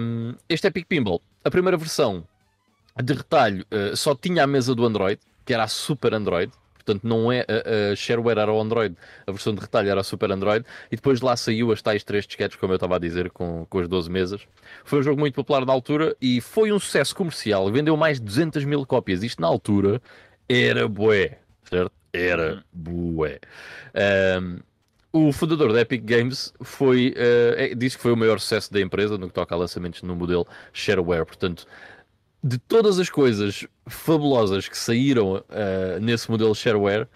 Um, 0.00 0.34
este 0.48 0.66
Epic 0.66 0.86
Pinball, 0.88 1.22
a 1.44 1.50
primeira 1.50 1.76
versão 1.76 2.24
de 3.02 3.12
retalho, 3.12 3.64
uh, 3.70 3.96
só 3.96 4.14
tinha 4.14 4.44
a 4.44 4.46
mesa 4.46 4.74
do 4.74 4.84
Android, 4.84 5.20
que 5.44 5.54
era 5.54 5.64
a 5.64 5.68
Super 5.68 6.14
Android. 6.14 6.52
Portanto, 6.74 7.06
não 7.06 7.30
é 7.30 7.40
a, 7.42 7.92
a 7.92 7.96
shareware 7.96 8.38
era 8.38 8.52
o 8.52 8.60
Android, 8.60 8.96
a 9.26 9.30
versão 9.30 9.54
de 9.54 9.60
retalho 9.60 9.90
era 9.90 10.00
a 10.00 10.04
Super 10.04 10.32
Android, 10.32 10.64
e 10.90 10.96
depois 10.96 11.20
lá 11.20 11.36
saiu 11.36 11.70
as 11.72 11.82
tais 11.82 12.02
três 12.02 12.26
disquetes, 12.26 12.56
como 12.56 12.72
eu 12.72 12.76
estava 12.76 12.96
a 12.96 12.98
dizer, 12.98 13.30
com, 13.30 13.66
com 13.68 13.78
as 13.78 13.86
12 13.86 14.10
mesas. 14.10 14.40
Foi 14.84 14.98
um 14.98 15.02
jogo 15.02 15.20
muito 15.20 15.34
popular 15.34 15.64
na 15.64 15.72
altura 15.72 16.16
e 16.20 16.40
foi 16.40 16.72
um 16.72 16.78
sucesso 16.78 17.14
comercial. 17.14 17.70
Vendeu 17.70 17.96
mais 17.96 18.18
de 18.18 18.24
200 18.24 18.64
mil 18.64 18.84
cópias. 18.86 19.22
Isto 19.22 19.42
na 19.42 19.48
altura 19.48 20.00
era 20.48 20.88
bué, 20.88 21.38
certo? 21.64 21.92
Era 22.12 22.64
bué. 22.72 23.38
Um, 24.40 24.58
o 25.12 25.32
fundador 25.32 25.72
da 25.72 25.80
Epic 25.80 26.02
Games 26.04 26.52
foi, 26.60 27.14
uh, 27.16 27.74
disse 27.76 27.96
que 27.96 28.02
foi 28.02 28.12
o 28.12 28.16
maior 28.16 28.38
sucesso 28.38 28.72
da 28.72 28.80
empresa 28.80 29.18
no 29.18 29.28
que 29.28 29.34
toca 29.34 29.54
a 29.54 29.58
lançamentos 29.58 30.02
no 30.02 30.14
modelo 30.14 30.46
shareware. 30.72 31.24
Portanto, 31.26 31.66
de 32.42 32.58
todas 32.58 32.98
as 32.98 33.10
coisas 33.10 33.66
fabulosas 33.86 34.68
que 34.68 34.78
saíram 34.78 35.34
uh, 35.36 36.00
nesse 36.00 36.30
modelo 36.30 36.54
shareware, 36.54 37.06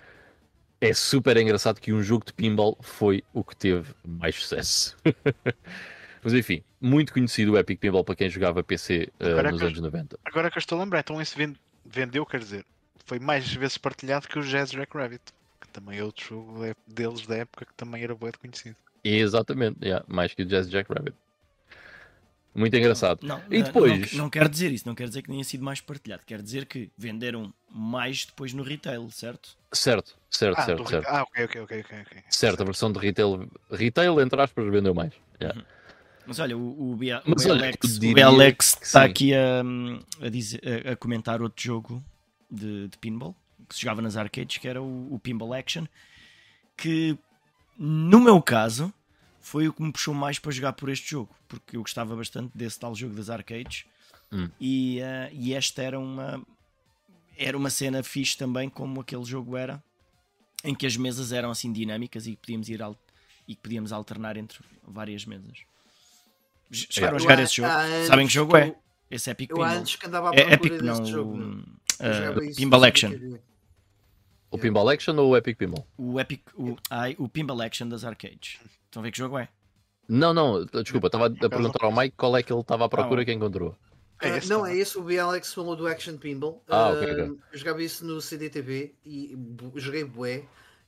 é 0.80 0.92
super 0.92 1.36
engraçado 1.36 1.80
que 1.80 1.92
um 1.92 2.02
jogo 2.02 2.26
de 2.26 2.32
pinball 2.32 2.76
foi 2.82 3.22
o 3.32 3.42
que 3.42 3.56
teve 3.56 3.94
mais 4.06 4.34
sucesso. 4.34 4.96
Mas 6.22 6.32
enfim, 6.34 6.62
muito 6.80 7.12
conhecido 7.12 7.52
o 7.52 7.58
Epic 7.58 7.78
Pinball 7.78 8.02
para 8.04 8.16
quem 8.16 8.28
jogava 8.30 8.62
PC 8.64 9.10
uh, 9.20 9.26
Agora 9.28 9.50
nos 9.50 9.58
que 9.60 9.64
eu- 9.64 9.68
anos 9.68 9.80
90. 9.80 10.18
Agora 10.24 10.50
que 10.50 10.56
eu 10.58 10.60
estou 10.60 10.78
a 10.78 10.82
lembrar, 10.82 11.00
então 11.00 11.20
esse 11.20 11.36
ven- 11.36 11.54
vendeu, 11.84 12.24
quer 12.26 12.40
dizer, 12.40 12.64
foi 13.06 13.18
mais 13.18 13.52
vezes 13.54 13.76
partilhado 13.78 14.26
que 14.26 14.38
o 14.38 14.42
Jazz 14.42 14.72
Rabbit, 14.72 15.20
que 15.26 15.32
também 15.74 15.98
é 15.98 16.04
outro 16.04 16.24
jogo 16.24 16.64
de- 16.64 16.94
deles 16.94 17.26
da 17.26 17.36
época 17.38 17.66
que 17.66 17.74
também 17.74 18.02
era 18.02 18.14
bem 18.14 18.30
conhecido. 18.40 18.76
Exatamente, 19.02 19.78
yeah, 19.82 20.04
mais 20.08 20.32
que 20.32 20.42
o 20.42 20.46
Jazz 20.46 20.70
Jack 20.70 20.90
Rabbit. 20.90 21.16
Muito 22.54 22.76
engraçado. 22.76 23.18
Não, 23.26 23.42
E 23.50 23.58
não- 23.58 23.64
depois? 23.64 24.12
Não, 24.12 24.24
não 24.24 24.30
quer 24.30 24.48
dizer 24.48 24.70
isso, 24.70 24.86
não 24.86 24.94
quer 24.94 25.08
dizer 25.08 25.22
que 25.22 25.28
tenha 25.28 25.42
sido 25.42 25.64
mais 25.64 25.80
partilhado, 25.80 26.22
quer 26.24 26.40
dizer 26.40 26.66
que 26.66 26.88
venderam 26.96 27.52
mais 27.68 28.24
depois 28.24 28.52
no 28.54 28.62
retail, 28.62 29.10
certo? 29.10 29.56
Certo, 29.72 30.16
certo, 30.30 30.58
Ah, 30.58 30.62
certo, 30.62 30.84
do- 30.84 30.88
certo. 30.88 31.06
ah, 31.08 31.22
ok, 31.24 31.44
ok, 31.44 31.60
ok, 31.62 31.80
ok. 31.80 32.00
ok. 32.02 32.22
Certo, 32.30 32.60
a 32.62 32.64
versão 32.64 32.92
de 32.92 32.98
retail, 33.00 33.50
retail 33.72 34.20
entre 34.20 34.40
aspas, 34.40 34.70
vendeu 34.70 34.94
mais. 34.94 35.12
Yeah. 35.40 35.60
Mas 36.24 36.38
olha, 36.38 36.56
o, 36.56 36.92
o, 36.92 36.96
BA, 36.96 37.22
Mas 37.26 37.44
o 37.44 37.50
olha, 37.50 37.60
BLX, 37.72 37.96
o 37.96 38.00
BLX 38.14 38.78
está 38.80 39.02
sim. 39.04 39.10
aqui 39.10 39.34
a, 39.34 39.62
a, 40.24 40.28
dizer- 40.30 40.62
a- 40.86 40.92
a 40.92 40.96
comentar 40.96 41.42
outro 41.42 41.60
jogo 41.62 42.02
de, 42.48 42.86
de 42.88 42.96
pinball 42.98 43.34
que 43.68 43.74
se 43.74 43.80
jogava 43.82 44.00
nas 44.02 44.16
arcades, 44.16 44.58
que 44.58 44.66
era 44.68 44.82
o, 44.82 45.14
o 45.14 45.18
Pinball 45.18 45.54
Action, 45.54 45.84
que 46.76 47.16
no 47.78 48.20
meu 48.20 48.40
caso 48.42 48.92
foi 49.40 49.68
o 49.68 49.72
que 49.72 49.82
me 49.82 49.92
puxou 49.92 50.14
mais 50.14 50.38
para 50.38 50.52
jogar 50.52 50.72
por 50.72 50.88
este 50.88 51.10
jogo, 51.10 51.34
porque 51.48 51.76
eu 51.76 51.80
gostava 51.82 52.14
bastante 52.16 52.50
desse 52.56 52.78
tal 52.78 52.94
jogo 52.94 53.14
das 53.14 53.28
arcades 53.30 53.84
Hum. 54.32 54.48
e, 54.60 55.00
ah, 55.02 55.28
e 55.32 55.52
esta 55.54 55.80
era 55.82 55.98
uma 56.00 56.42
era 57.36 57.56
uma 57.56 57.70
cena 57.70 58.02
fixe 58.02 58.36
também 58.36 58.68
como 58.68 59.00
aquele 59.00 59.24
jogo 59.24 59.56
era 59.56 59.80
em 60.64 60.74
que 60.74 60.86
as 60.86 60.96
mesas 60.96 61.30
eram 61.30 61.50
assim 61.50 61.72
dinâmicas 61.72 62.26
e 62.26 62.30
que 62.30 62.36
podíamos 62.38 62.68
ir 62.68 62.82
al- 62.82 62.98
e 63.46 63.54
podíamos 63.54 63.92
alternar 63.92 64.36
entre 64.36 64.58
várias 64.82 65.24
mesas. 65.24 65.58
J- 66.70 66.86
Chegaram 66.90 67.14
a 67.14 67.16
Eu 67.16 67.20
jogar 67.20 67.38
esse 67.40 67.56
jogo? 67.56 67.68
anos 67.70 68.06
Sabem 68.08 68.26
que 68.26 68.32
jogo 68.32 68.56
é? 68.56 68.68
eu- 68.68 68.78
Esse 69.10 69.30
Epic 69.30 69.50
Eu 69.50 69.62
há 69.62 69.66
Pinball. 69.68 69.80
antes 69.80 69.96
que 69.96 70.06
andava 70.06 70.30
à 70.30 70.34
É 70.34 70.54
Epic 70.54 70.72
não, 70.80 71.04
jogo. 71.04 71.38
ah, 72.00 72.04
Eu 72.06 72.42
isso 72.44 72.56
Pinball 72.58 72.84
Action. 72.84 73.10
O 74.54 74.58
Pinball 74.58 74.88
Action 74.88 75.16
ou 75.16 75.30
o 75.30 75.36
Epic 75.36 75.58
Pinball? 75.58 75.86
O 75.98 76.20
Epic, 76.20 76.42
o, 76.54 76.76
ai, 76.88 77.16
o 77.18 77.28
Pinball 77.28 77.62
Action 77.62 77.88
das 77.88 78.04
arcades. 78.04 78.58
Estão 78.84 79.00
a 79.00 79.02
ver 79.02 79.10
que 79.10 79.18
jogo 79.18 79.36
é? 79.38 79.48
Não, 80.08 80.32
não, 80.32 80.64
desculpa, 80.82 81.08
estava 81.08 81.26
a 81.26 81.30
perguntar 81.30 81.84
ao 81.84 81.94
Mike 81.94 82.14
qual 82.16 82.36
é 82.36 82.42
que 82.42 82.52
ele 82.52 82.60
estava 82.60 82.84
à 82.84 82.88
procura 82.88 83.22
Ah, 83.22 83.24
que 83.24 83.32
encontrou. 83.32 83.76
É 84.22 84.36
esse 84.36 84.48
não, 84.48 84.60
também. 84.60 84.76
é 84.76 84.78
esse 84.78 84.96
o 84.96 85.02
BLX 85.02 85.52
falou 85.52 85.74
do 85.74 85.86
Action 85.86 86.16
Pinball. 86.16 86.62
Ah, 86.68 86.90
ok, 86.90 87.08
Ah, 87.08 87.12
ok. 87.12 87.38
Eu 87.52 87.58
jogava 87.58 87.82
isso 87.82 88.04
no 88.06 88.20
CDTV 88.20 88.94
e 89.04 89.36
joguei 89.76 90.04
bué 90.04 90.44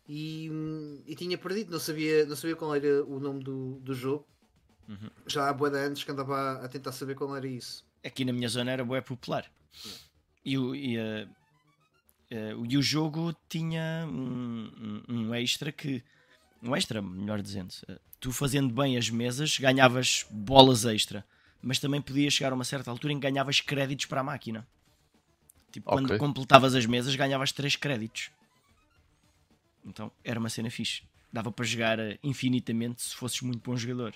e, 0.08 0.48
hum, 0.50 1.02
e 1.06 1.16
tinha 1.16 1.36
perdido, 1.36 1.72
não 1.72 1.80
sabia, 1.80 2.24
não 2.24 2.36
sabia 2.36 2.54
qual 2.54 2.74
era 2.74 3.04
o 3.04 3.18
nome 3.18 3.42
do, 3.42 3.80
do 3.80 3.94
jogo. 3.94 4.26
Uhum. 4.88 5.10
Já 5.26 5.48
há 5.48 5.52
bué 5.52 5.70
de 5.70 5.78
anos 5.78 6.04
que 6.04 6.10
andava 6.12 6.64
a, 6.64 6.68
tentar 6.68 6.92
saber 6.92 7.16
qual 7.16 7.34
era 7.36 7.46
isso. 7.48 7.84
Aqui 8.04 8.24
na 8.24 8.32
minha 8.32 8.48
zona 8.48 8.70
era 8.70 8.84
bué 8.84 9.00
popular. 9.00 9.44
E 10.44 10.56
o, 10.56 10.74
e, 10.74 10.96
ah, 12.32 12.66
e 12.68 12.76
o 12.76 12.82
jogo 12.82 13.34
tinha 13.48 14.06
um, 14.08 15.02
um- 15.08 15.14
um 15.30 15.34
extra 15.34 15.72
que. 15.72 16.02
Um 16.62 16.74
extra, 16.76 17.02
melhor 17.02 17.42
dizendo. 17.42 17.74
ah, 17.88 17.98
Tu 18.20 18.32
fazendo 18.32 18.74
bem 18.74 18.96
as 18.96 19.10
mesas 19.10 19.58
ganhavas 19.58 20.26
bolas 20.30 20.84
extra. 20.84 21.24
Mas 21.62 21.78
também 21.78 22.00
podias 22.02 22.34
chegar 22.34 22.52
a 22.52 22.54
uma 22.54 22.64
certa 22.64 22.90
altura 22.90 23.12
em 23.12 23.20
que 23.20 23.26
ganhavas 23.28 23.60
créditos 23.60 24.06
para 24.06 24.20
a 24.20 24.24
máquina. 24.24 24.66
Tipo, 25.70 25.88
quando 25.88 26.06
Ok. 26.06 26.18
completavas 26.18 26.74
as 26.74 26.86
mesas 26.86 27.14
ganhavas 27.14 27.52
3 27.52 27.76
créditos. 27.76 28.30
Então 29.84 30.10
era 30.24 30.38
uma 30.38 30.48
cena 30.48 30.70
fixe. 30.70 31.02
Dava 31.32 31.52
para 31.52 31.64
jogar 31.64 32.00
ah, 32.00 32.16
infinitamente 32.22 33.02
se 33.02 33.14
fosses 33.14 33.40
muito 33.42 33.60
bom 33.68 33.76
jogador. 33.76 34.14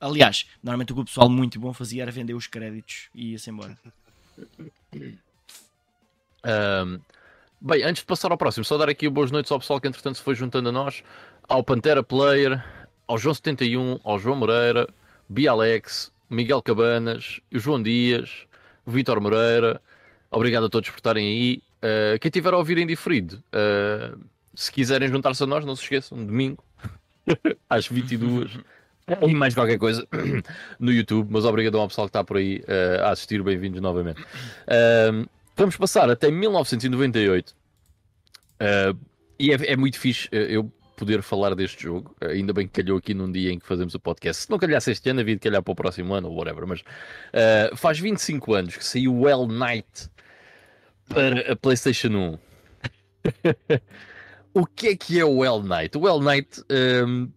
Aliás, 0.00 0.46
normalmente 0.62 0.92
o 0.92 0.96
que 0.96 1.02
o 1.02 1.04
pessoal 1.04 1.28
muito 1.30 1.58
bom 1.60 1.72
fazia 1.72 2.02
era 2.02 2.12
vender 2.12 2.34
os 2.34 2.46
créditos 2.46 3.08
e 3.14 3.32
ia-se 3.32 3.50
embora. 3.50 3.76
Ahm, 6.44 7.00
bem, 7.60 7.82
antes 7.82 8.00
de 8.00 8.06
passar 8.06 8.30
ao 8.30 8.38
próximo, 8.38 8.64
só 8.64 8.76
dar 8.76 8.88
aqui 8.88 9.08
boas 9.08 9.30
noites 9.30 9.50
ao 9.50 9.58
pessoal 9.58 9.80
que 9.80 9.88
entretanto 9.88 10.16
se 10.16 10.22
foi 10.22 10.34
juntando 10.34 10.68
a 10.68 10.72
nós, 10.72 11.02
ao 11.48 11.62
Pantera 11.62 12.02
Player, 12.02 12.62
ao 13.06 13.18
João 13.18 13.34
71, 13.34 14.00
ao 14.04 14.18
João 14.18 14.36
Moreira, 14.36 14.88
Bialex, 15.28 16.12
Miguel 16.28 16.62
Cabanas, 16.62 17.40
o 17.52 17.58
João 17.58 17.82
Dias, 17.82 18.46
o 18.84 18.90
Vitor 18.90 19.20
Moreira. 19.20 19.80
Obrigado 20.30 20.66
a 20.66 20.68
todos 20.68 20.90
por 20.90 20.96
estarem 20.96 21.26
aí. 21.26 21.62
Ah, 21.82 22.18
quem 22.18 22.30
tiver 22.30 22.52
a 22.52 22.58
ouvir 22.58 22.78
em 22.78 22.86
diferido, 22.86 23.42
ah, 23.52 24.16
se 24.54 24.72
quiserem 24.72 25.08
juntar-se 25.08 25.42
a 25.42 25.46
nós, 25.46 25.64
não 25.64 25.76
se 25.76 25.82
esqueçam, 25.82 26.24
domingo, 26.24 26.62
às 27.68 27.86
22 27.86 28.58
e 29.22 29.34
mais 29.34 29.54
qualquer 29.54 29.78
coisa 29.78 30.06
no 30.80 30.92
YouTube. 30.92 31.28
Mas 31.30 31.44
obrigado 31.44 31.78
ao 31.78 31.86
pessoal 31.86 32.06
que 32.06 32.10
está 32.10 32.24
por 32.24 32.38
aí 32.38 32.62
ah, 32.68 33.08
a 33.08 33.10
assistir. 33.10 33.42
Bem-vindos 33.42 33.80
novamente. 33.80 34.24
Vamos 35.56 35.76
passar 35.76 36.10
até 36.10 36.30
1998. 36.30 37.56
Uh, 38.60 38.98
e 39.38 39.52
é, 39.52 39.72
é 39.72 39.76
muito 39.76 39.98
fixe 39.98 40.28
uh, 40.28 40.36
eu 40.36 40.70
poder 40.96 41.22
falar 41.22 41.54
deste 41.54 41.84
jogo. 41.84 42.14
Uh, 42.22 42.28
ainda 42.28 42.52
bem 42.52 42.68
que 42.68 42.82
calhou 42.82 42.98
aqui 42.98 43.14
num 43.14 43.32
dia 43.32 43.50
em 43.50 43.58
que 43.58 43.66
fazemos 43.66 43.94
o 43.94 44.00
podcast. 44.00 44.42
Se 44.42 44.50
não 44.50 44.58
calhasse 44.58 44.90
este 44.90 45.08
ano, 45.08 45.20
havia 45.20 45.34
de 45.34 45.40
calhar 45.40 45.62
para 45.62 45.72
o 45.72 45.74
próximo 45.74 46.12
ano 46.12 46.28
ou 46.28 46.36
whatever. 46.36 46.66
Mas 46.66 46.84
faz 47.74 47.98
25 47.98 48.54
anos 48.54 48.76
que 48.76 48.84
saiu 48.84 49.14
o 49.14 49.22
Well 49.22 49.46
Night 49.46 50.10
para 51.08 51.52
a 51.52 51.56
PlayStation 51.56 52.08
1. 52.08 52.38
o 54.52 54.66
que 54.66 54.88
é 54.88 54.96
que 54.96 55.18
é 55.18 55.24
o 55.24 55.38
Well 55.38 55.62
Night? 55.62 55.96
O 55.96 56.02
Well 56.02 56.20
Night 56.20 56.62
um, 56.70 57.30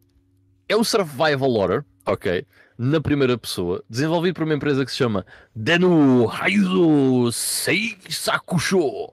é 0.68 0.76
um 0.76 0.84
survival 0.84 1.52
horror, 1.52 1.86
ok? 2.06 2.46
Na 2.82 3.02
primeira 3.02 3.38
pessoa, 3.38 3.84
desenvolvido 3.90 4.36
por 4.36 4.46
uma 4.46 4.54
empresa 4.54 4.86
que 4.86 4.92
se 4.92 4.96
chama 4.96 5.26
Denu 5.54 6.32
Haizo 6.32 7.30
Seisakusho. 7.30 9.12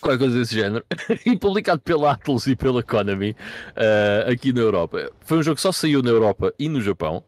Qualquer 0.00 0.18
coisa 0.18 0.36
desse 0.36 0.56
género. 0.56 0.84
e 1.24 1.38
publicado 1.38 1.80
pela 1.80 2.10
Atlus 2.10 2.48
e 2.48 2.56
pela 2.56 2.82
Konami 2.82 3.36
uh, 3.76 4.32
aqui 4.32 4.52
na 4.52 4.62
Europa. 4.62 5.12
Foi 5.20 5.38
um 5.38 5.44
jogo 5.44 5.54
que 5.54 5.62
só 5.62 5.70
saiu 5.70 6.02
na 6.02 6.10
Europa 6.10 6.52
e 6.58 6.68
no 6.68 6.80
Japão. 6.80 7.22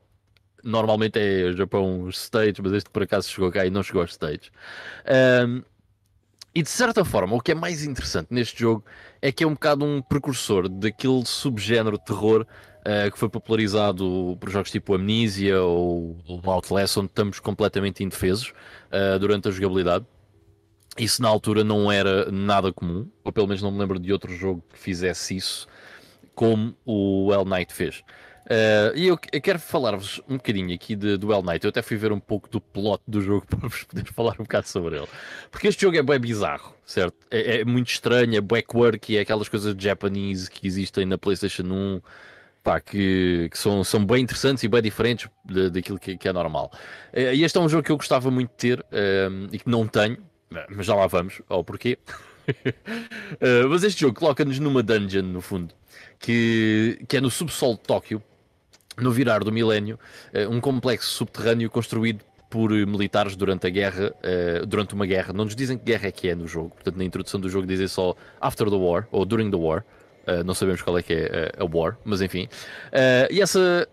Normalmente 0.64 1.20
é 1.20 1.52
Japão 1.52 2.02
os 2.02 2.18
States, 2.25 2.61
mas 2.61 2.73
este 2.73 2.90
por 2.90 3.04
acaso 3.04 3.30
chegou 3.30 3.52
cá 3.52 3.64
e 3.64 3.70
não 3.70 3.84
chegou 3.84 4.02
aos 4.02 4.11
States. 4.11 4.50
Um, 5.46 5.62
E 6.56 6.62
de 6.62 6.70
certa 6.70 7.04
forma, 7.04 7.34
o 7.34 7.40
que 7.40 7.50
é 7.50 7.54
mais 7.54 7.84
interessante 7.84 8.28
neste 8.30 8.61
jogo 8.61 8.84
é 9.20 9.32
que 9.32 9.42
é 9.42 9.46
um 9.46 9.54
bocado 9.54 9.84
um 9.84 10.00
precursor 10.00 10.68
daquele 10.68 11.25
subgénero 11.26 11.99
terror 11.99 12.46
uh, 12.85 13.11
que 13.11 13.19
foi 13.19 13.29
popularizado 13.29 14.37
por 14.38 14.50
jogos 14.50 14.71
tipo 14.71 14.95
Amnesia 14.95 15.61
ou, 15.62 16.17
ou 16.26 16.41
Outlast, 16.45 16.99
onde 16.99 17.09
estamos 17.09 17.41
completamente 17.41 18.05
indefesos 18.05 18.53
uh, 18.93 19.19
durante 19.19 19.49
a 19.49 19.50
jogabilidade. 19.50 20.07
Isso 20.97 21.21
na 21.21 21.29
altura 21.29 21.64
não 21.64 21.91
era 21.91 22.31
nada 22.31 22.73
comum, 22.73 23.11
ou 23.25 23.33
pelo 23.33 23.49
menos 23.49 23.62
não 23.62 23.73
me 23.73 23.79
lembro 23.79 23.99
de 23.99 24.12
outro 24.12 24.33
jogo 24.33 24.62
que 24.73 24.79
fizesse 24.79 25.37
isso, 25.37 25.67
como 26.35 26.76
o 26.85 27.33
Hell 27.33 27.45
Knight 27.45 27.73
fez. 27.73 28.05
Uh, 28.45 28.95
e 28.95 29.07
eu, 29.07 29.19
eu 29.33 29.41
quero 29.41 29.59
falar-vos 29.59 30.21
um 30.29 30.37
bocadinho 30.37 30.75
aqui 30.75 30.95
de, 30.95 31.17
do 31.17 31.29
Well 31.29 31.43
Knight. 31.43 31.64
Eu 31.64 31.71
até 31.71 31.81
fui 31.81 31.97
ver 31.97 32.12
um 32.12 32.21
pouco 32.21 32.49
do 32.49 32.61
plot 32.61 33.03
do 33.09 33.21
jogo 33.21 33.47
para 33.49 33.69
vos 33.69 33.85
poder 33.85 34.05
falar 34.12 34.35
um 34.35 34.45
bocado 34.45 34.69
sobre 34.69 34.99
ele. 34.99 35.09
Porque 35.50 35.67
este 35.67 35.83
jogo 35.83 35.97
é 35.97 36.03
bem 36.03 36.21
bizarro, 36.21 36.75
certo? 36.85 37.17
É, 37.31 37.61
é 37.61 37.64
muito 37.64 37.88
estranho, 37.88 38.37
é 38.37 38.41
backward, 38.41 39.17
é 39.17 39.21
aquelas 39.21 39.49
coisas 39.49 39.75
Japanese 39.76 40.50
que 40.50 40.67
existem 40.67 41.07
na 41.07 41.17
PlayStation 41.17 41.64
1, 41.64 42.00
pá, 42.64 42.80
que, 42.80 43.49
que 43.50 43.59
são, 43.59 43.85
são 43.85 44.04
bem 44.04 44.23
interessantes 44.23 44.64
e 44.64 44.68
bem 44.68 44.83
diferentes 44.83 45.28
daquilo 45.71 45.99
que, 45.99 46.16
que, 46.16 46.26
é 46.26 46.33
normal. 46.33 46.73
Uh, 47.12 47.35
e 47.35 47.44
este 47.44 47.59
é 47.59 47.61
um 47.61 47.68
jogo 47.68 47.85
que 47.85 47.92
eu 47.92 47.97
gostava 47.97 48.30
muito 48.30 48.50
de 48.50 48.56
ter 48.56 48.80
uh, 48.80 49.49
e 49.52 49.59
que 49.59 49.68
não 49.68 49.87
tenho, 49.87 50.16
mas 50.71 50.87
já 50.87 50.94
lá 50.94 51.06
vamos 51.06 51.42
ao 51.49 51.62
porquê. 51.62 51.99
mas 53.71 53.85
este 53.85 54.00
jogo 54.00 54.18
coloca-nos 54.18 54.59
numa 54.59 54.83
dungeon, 54.83 55.23
no 55.23 55.40
fundo, 55.40 55.75
que, 56.18 56.99
que 57.06 57.18
é 57.18 57.21
no 57.21 57.30
subsolo 57.30 57.75
de 57.75 57.80
Tóquio 57.80 58.23
no 58.97 59.11
virar 59.11 59.42
do 59.42 59.50
milénio, 59.50 59.99
eh, 60.33 60.47
um 60.47 60.61
complexo 60.61 61.11
subterrâneo 61.11 61.68
construído 61.68 62.25
por 62.49 62.71
militares 62.71 63.35
durante 63.35 63.66
a 63.66 63.71
guerra, 63.71 64.14
uh, 64.23 64.64
durante 64.64 64.94
uma 64.94 65.04
guerra. 65.04 65.33
Não 65.33 65.44
nos 65.44 65.56
dizem 65.56 65.76
que 65.76 65.85
guerra 65.85 66.06
é 66.06 66.12
que 66.12 66.28
é 66.28 66.37
no 66.37 66.47
jogo, 66.47 66.71
portanto, 66.71 66.97
na 66.97 67.02
introdução 67.02 67.40
do 67.40 67.49
jogo 67.49 67.66
dizem 67.66 67.88
só 67.88 68.14
After 68.40 68.71
the 68.71 68.76
War 68.76 69.09
ou 69.11 69.25
During 69.25 69.50
the 69.50 69.56
War. 69.56 69.85
Uh, 70.26 70.45
não 70.45 70.54
sabemos 70.54 70.83
qual 70.83 70.99
é 70.99 71.02
que 71.02 71.12
é 71.12 71.52
a 71.59 71.64
War, 71.64 71.99
mas 72.04 72.21
enfim. 72.21 72.49
Uh, 72.93 73.31
e 73.31 73.40
essa, 73.40 73.88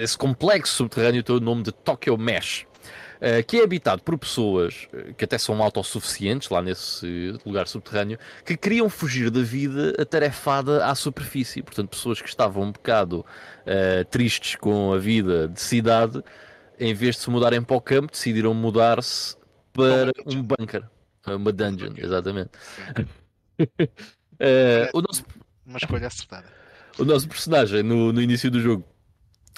esse 0.00 0.16
complexo 0.16 0.74
subterrâneo 0.74 1.22
tem 1.22 1.36
o 1.36 1.40
nome 1.40 1.62
de 1.62 1.72
Tokyo 1.72 2.16
Mesh. 2.18 2.66
Eh, 3.24 3.40
que 3.40 3.58
é 3.58 3.62
habitado 3.62 4.02
por 4.02 4.18
pessoas 4.18 4.88
eh, 4.92 5.12
que 5.16 5.24
até 5.24 5.38
são 5.38 5.62
autossuficientes 5.62 6.50
lá 6.50 6.60
nesse 6.60 7.38
lugar 7.46 7.68
subterrâneo, 7.68 8.18
que 8.44 8.56
queriam 8.56 8.90
fugir 8.90 9.30
da 9.30 9.40
vida 9.42 9.94
atarefada 9.96 10.84
à 10.84 10.92
superfície. 10.96 11.62
Portanto, 11.62 11.90
pessoas 11.90 12.20
que 12.20 12.28
estavam 12.28 12.64
um 12.64 12.72
bocado 12.72 13.20
uh, 13.20 14.04
tristes 14.10 14.56
com 14.56 14.92
a 14.92 14.98
vida 14.98 15.46
de 15.46 15.60
cidade, 15.60 16.20
em 16.80 16.92
vez 16.94 17.14
de 17.14 17.22
se 17.22 17.30
mudarem 17.30 17.62
para 17.62 17.76
o 17.76 17.80
campo, 17.80 18.10
decidiram 18.10 18.52
mudar-se 18.54 19.36
para 19.72 20.10
um 20.26 20.42
bunker, 20.42 20.82
uma 21.24 21.52
dungeon, 21.52 21.92
exatamente. 21.96 22.50
uh, 24.34 24.90
o 24.92 25.00
nosso... 25.00 25.24
Uma 25.66 25.78
escolha 25.78 26.06
acertada. 26.06 26.46
O 26.98 27.04
nosso 27.04 27.28
personagem, 27.28 27.82
no, 27.82 28.12
no 28.12 28.20
início 28.20 28.50
do 28.50 28.60
jogo, 28.60 28.84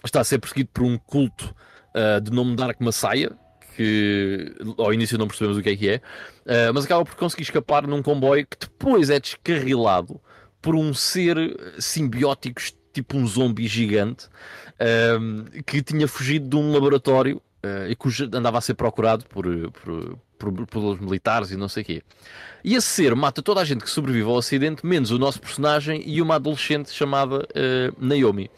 está 0.04 0.20
a 0.20 0.24
ser 0.24 0.38
perseguido 0.38 0.70
por 0.72 0.84
um 0.84 0.98
culto 0.98 1.54
uh, 1.94 2.20
de 2.20 2.30
nome 2.30 2.54
Dark 2.56 2.80
Messiah, 2.80 3.32
que 3.76 4.54
ao 4.78 4.92
início 4.94 5.18
não 5.18 5.26
percebemos 5.26 5.58
o 5.58 5.62
que 5.62 5.70
é 5.70 5.76
que 5.76 5.88
é, 5.88 5.96
uh, 5.96 6.74
mas 6.74 6.84
acaba 6.84 7.04
por 7.04 7.14
conseguir 7.16 7.42
escapar 7.42 7.86
num 7.86 8.02
comboio 8.02 8.46
que 8.46 8.56
depois 8.58 9.10
é 9.10 9.18
descarrilado 9.18 10.20
por 10.62 10.74
um 10.74 10.94
ser 10.94 11.36
simbiótico, 11.78 12.62
tipo 12.92 13.16
um 13.16 13.26
zombie 13.26 13.66
gigante, 13.66 14.28
uh, 14.74 15.62
que 15.62 15.82
tinha 15.82 16.06
fugido 16.06 16.48
de 16.48 16.56
um 16.56 16.72
laboratório 16.72 17.42
uh, 17.64 17.90
e 17.90 17.96
que 17.96 18.36
andava 18.36 18.58
a 18.58 18.60
ser 18.60 18.74
procurado 18.74 19.24
por, 19.26 19.44
por, 19.72 20.18
por, 20.38 20.66
pelos 20.66 21.00
militares 21.00 21.50
e 21.50 21.56
não 21.56 21.68
sei 21.68 21.82
o 21.82 21.86
quê. 21.86 22.02
E 22.62 22.74
esse 22.74 22.86
ser 22.86 23.14
mata 23.14 23.42
toda 23.42 23.60
a 23.60 23.64
gente 23.64 23.84
que 23.84 23.90
sobrevive 23.90 24.28
ao 24.28 24.38
acidente, 24.38 24.84
menos 24.84 25.10
o 25.10 25.18
nosso 25.18 25.40
personagem 25.40 26.02
e 26.06 26.20
uma 26.22 26.36
adolescente 26.36 26.90
chamada 26.90 27.46
Naomi. 27.98 28.50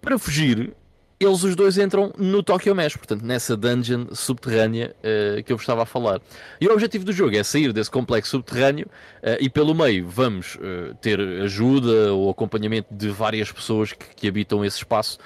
Para 0.00 0.18
fugir, 0.18 0.72
eles 1.20 1.42
os 1.42 1.56
dois 1.56 1.76
entram 1.78 2.12
no 2.16 2.44
Tokyo 2.44 2.74
Mesh, 2.76 2.96
portanto, 2.96 3.22
nessa 3.24 3.56
dungeon 3.56 4.06
subterrânea 4.12 4.94
uh, 4.98 5.42
que 5.42 5.52
eu 5.52 5.56
vos 5.56 5.64
estava 5.64 5.82
a 5.82 5.86
falar. 5.86 6.20
E 6.60 6.68
o 6.68 6.72
objetivo 6.72 7.04
do 7.04 7.12
jogo 7.12 7.36
é 7.36 7.42
sair 7.42 7.72
desse 7.72 7.90
complexo 7.90 8.30
subterrâneo 8.30 8.86
uh, 8.86 9.36
e 9.40 9.50
pelo 9.50 9.74
meio 9.74 10.08
vamos 10.08 10.54
uh, 10.54 10.94
ter 11.00 11.18
ajuda 11.42 12.12
ou 12.12 12.30
acompanhamento 12.30 12.94
de 12.94 13.08
várias 13.08 13.50
pessoas 13.50 13.92
que, 13.92 14.06
que 14.14 14.28
habitam 14.28 14.64
esse 14.64 14.76
espaço. 14.76 15.18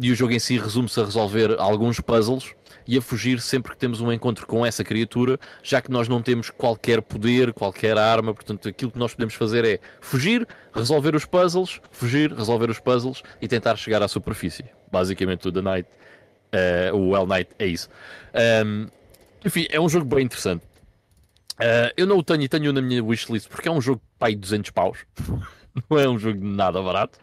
e 0.00 0.12
o 0.12 0.14
jogo 0.14 0.32
em 0.32 0.38
si 0.38 0.56
resume-se 0.58 1.00
a 1.00 1.04
resolver 1.04 1.56
alguns 1.58 1.98
puzzles 1.98 2.54
e 2.86 2.96
a 2.96 3.02
fugir 3.02 3.40
sempre 3.40 3.72
que 3.72 3.78
temos 3.78 4.00
um 4.00 4.12
encontro 4.12 4.46
com 4.46 4.64
essa 4.64 4.82
criatura, 4.82 5.38
já 5.62 5.80
que 5.80 5.90
nós 5.90 6.08
não 6.08 6.22
temos 6.22 6.50
qualquer 6.50 7.02
poder, 7.02 7.52
qualquer 7.52 7.96
arma, 7.98 8.34
portanto 8.34 8.68
aquilo 8.68 8.90
que 8.90 8.98
nós 8.98 9.14
podemos 9.14 9.34
fazer 9.34 9.64
é 9.64 9.78
fugir, 10.00 10.46
resolver 10.72 11.14
os 11.14 11.24
puzzles, 11.24 11.80
fugir, 11.90 12.32
resolver 12.32 12.70
os 12.70 12.78
puzzles 12.78 13.22
e 13.40 13.48
tentar 13.48 13.76
chegar 13.76 14.02
à 14.02 14.08
superfície. 14.08 14.64
Basicamente 14.90 15.48
o 15.48 15.52
The 15.52 15.62
Night, 15.62 15.88
uh, 16.92 16.96
o 16.96 17.10
Well 17.10 17.26
Night 17.26 17.50
é 17.58 17.66
isso. 17.66 17.88
Um, 18.64 18.88
enfim, 19.44 19.66
é 19.70 19.80
um 19.80 19.88
jogo 19.88 20.04
bem 20.04 20.24
interessante. 20.24 20.64
Uh, 21.60 21.92
eu 21.96 22.06
não 22.06 22.18
o 22.18 22.22
tenho 22.22 22.42
e 22.42 22.48
tenho 22.48 22.72
na 22.72 22.80
minha 22.80 23.04
wishlist 23.04 23.48
porque 23.48 23.68
é 23.68 23.72
um 23.72 23.80
jogo 23.80 24.00
pai 24.18 24.34
200 24.34 24.70
paus. 24.70 24.98
não 25.88 25.98
é 25.98 26.08
um 26.08 26.18
jogo 26.18 26.38
nada 26.42 26.82
barato. 26.82 27.18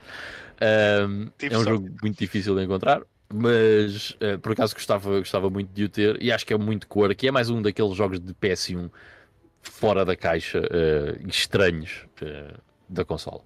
Um, 0.62 1.30
é 1.40 1.58
um 1.58 1.64
jogo 1.64 1.90
muito 2.02 2.18
difícil 2.18 2.56
de 2.56 2.64
encontrar 2.64 3.02
mas 3.34 4.12
uh, 4.12 4.40
por 4.42 4.54
acaso 4.54 4.74
gostava, 4.74 5.20
gostava 5.20 5.50
muito 5.50 5.72
de 5.74 5.84
o 5.84 5.90
ter 5.90 6.22
e 6.22 6.32
acho 6.32 6.46
que 6.46 6.54
é 6.54 6.58
muito 6.58 6.88
cor, 6.88 7.14
que 7.14 7.28
é 7.28 7.32
mais 7.32 7.50
um 7.50 7.62
daqueles 7.62 7.96
jogos 7.96 8.20
de 8.20 8.34
PS1 8.34 8.90
fora 9.62 10.06
da 10.06 10.16
caixa 10.16 10.60
uh, 10.60 11.28
estranhos 11.28 12.06
uh, 12.22 12.62
da 12.88 13.04
consola. 13.04 13.44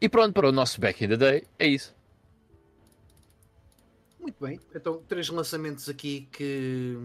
E 0.00 0.08
pronto, 0.08 0.32
para 0.32 0.48
o 0.48 0.52
nosso 0.52 0.80
Back 0.80 1.04
in 1.04 1.08
the 1.08 1.16
Day, 1.16 1.44
é 1.58 1.66
isso. 1.66 1.94
Muito 4.18 4.42
bem, 4.42 4.58
então 4.74 5.02
três 5.06 5.28
lançamentos 5.28 5.88
aqui 5.88 6.28
que, 6.32 6.96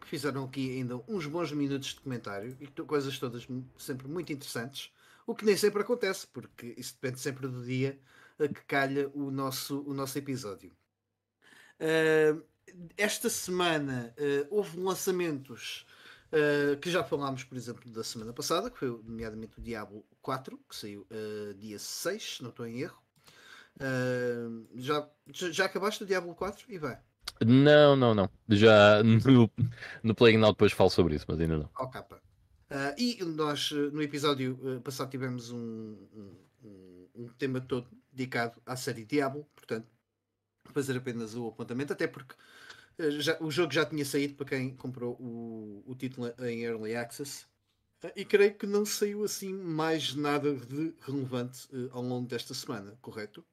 que 0.00 0.06
fizeram 0.06 0.44
aqui 0.44 0.78
ainda 0.78 1.00
uns 1.06 1.26
bons 1.26 1.52
minutos 1.52 1.88
de 1.88 2.00
comentário 2.00 2.56
e 2.58 2.66
coisas 2.66 3.18
todas 3.18 3.46
sempre 3.76 4.08
muito 4.08 4.32
interessantes, 4.32 4.90
o 5.26 5.34
que 5.34 5.44
nem 5.44 5.56
sempre 5.56 5.82
acontece, 5.82 6.26
porque 6.26 6.74
isso 6.76 6.96
depende 7.00 7.20
sempre 7.20 7.46
do 7.46 7.62
dia 7.62 7.98
a 8.42 8.48
que 8.48 8.64
calha 8.64 9.08
o 9.14 9.30
nosso, 9.30 9.82
o 9.86 9.94
nosso 9.94 10.18
episódio. 10.18 10.72
Uh, 11.80 12.42
esta 12.96 13.28
semana 13.28 14.14
uh, 14.18 14.46
houve 14.50 14.78
lançamentos 14.78 15.86
uh, 16.32 16.76
que 16.78 16.90
já 16.90 17.02
falámos, 17.02 17.44
por 17.44 17.56
exemplo, 17.56 17.90
da 17.90 18.04
semana 18.04 18.32
passada, 18.32 18.70
que 18.70 18.78
foi 18.78 18.88
nomeadamente 18.88 19.58
o 19.58 19.62
Diablo 19.62 20.04
4, 20.20 20.58
que 20.68 20.76
saiu 20.76 21.06
dia 21.56 21.78
6, 21.78 22.38
não 22.40 22.50
estou 22.50 22.66
em 22.66 22.80
erro. 22.80 23.02
já, 24.74 25.08
já 25.26 25.64
acabaste 25.64 26.04
o 26.04 26.06
Diablo 26.06 26.34
4 26.34 26.66
e 26.68 26.78
vai? 26.78 26.98
Não, 27.44 27.96
não, 27.96 28.14
não. 28.14 28.30
Já 28.48 29.02
no, 29.02 29.50
no 30.02 30.14
Playing 30.14 30.38
Now 30.38 30.52
depois 30.52 30.72
falo 30.72 30.90
sobre 30.90 31.16
isso, 31.16 31.24
mas 31.28 31.40
ainda 31.40 31.58
não. 31.58 31.70
Oh, 31.78 31.88
capa. 31.88 32.20
e 32.96 33.18
nós 33.24 33.72
no 33.72 34.00
episódio 34.02 34.80
passado 34.84 35.10
tivemos 35.10 35.50
um, 35.50 35.96
um, 36.64 37.08
um 37.14 37.28
tema 37.36 37.60
todo 37.60 37.88
dedicado 38.12 38.60
à 38.66 38.76
série 38.76 39.04
Diablo, 39.04 39.48
portanto, 39.54 39.88
fazer 40.66 40.96
apenas 40.96 41.34
o 41.34 41.48
apontamento, 41.48 41.92
até 41.92 42.06
porque 42.06 42.34
eh, 42.98 43.10
já, 43.12 43.36
o 43.40 43.50
jogo 43.50 43.72
já 43.72 43.84
tinha 43.84 44.04
saído 44.04 44.34
para 44.34 44.46
quem 44.46 44.76
comprou 44.76 45.16
o, 45.18 45.82
o 45.86 45.94
título 45.94 46.32
em 46.40 46.62
Early 46.62 46.94
Access. 46.94 47.46
Eh, 48.02 48.12
e 48.16 48.24
creio 48.24 48.54
que 48.54 48.66
não 48.66 48.84
saiu 48.84 49.24
assim 49.24 49.52
mais 49.52 50.14
nada 50.14 50.54
de 50.54 50.94
relevante 51.00 51.66
uh, 51.74 51.90
ao 51.92 52.02
longo 52.02 52.28
desta 52.28 52.54
semana, 52.54 52.96
correto? 53.00 53.44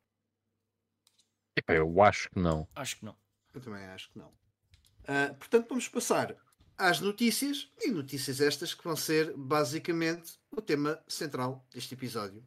Eu 1.67 2.01
acho 2.01 2.29
que 2.29 2.39
não. 2.39 2.67
Acho 2.75 2.97
que 2.97 3.05
não. 3.05 3.15
Eu 3.53 3.61
também 3.61 3.83
acho 3.85 4.09
que 4.11 4.17
não. 4.17 4.27
Uh, 4.27 5.33
portanto, 5.37 5.67
vamos 5.69 5.87
passar 5.87 6.35
às 6.77 7.01
notícias, 7.01 7.69
e 7.81 7.91
notícias 7.91 8.39
estas 8.39 8.73
que 8.73 8.83
vão 8.83 8.95
ser 8.95 9.35
basicamente 9.35 10.39
o 10.49 10.61
tema 10.61 11.03
central 11.07 11.65
deste 11.73 11.93
episódio, 11.93 12.41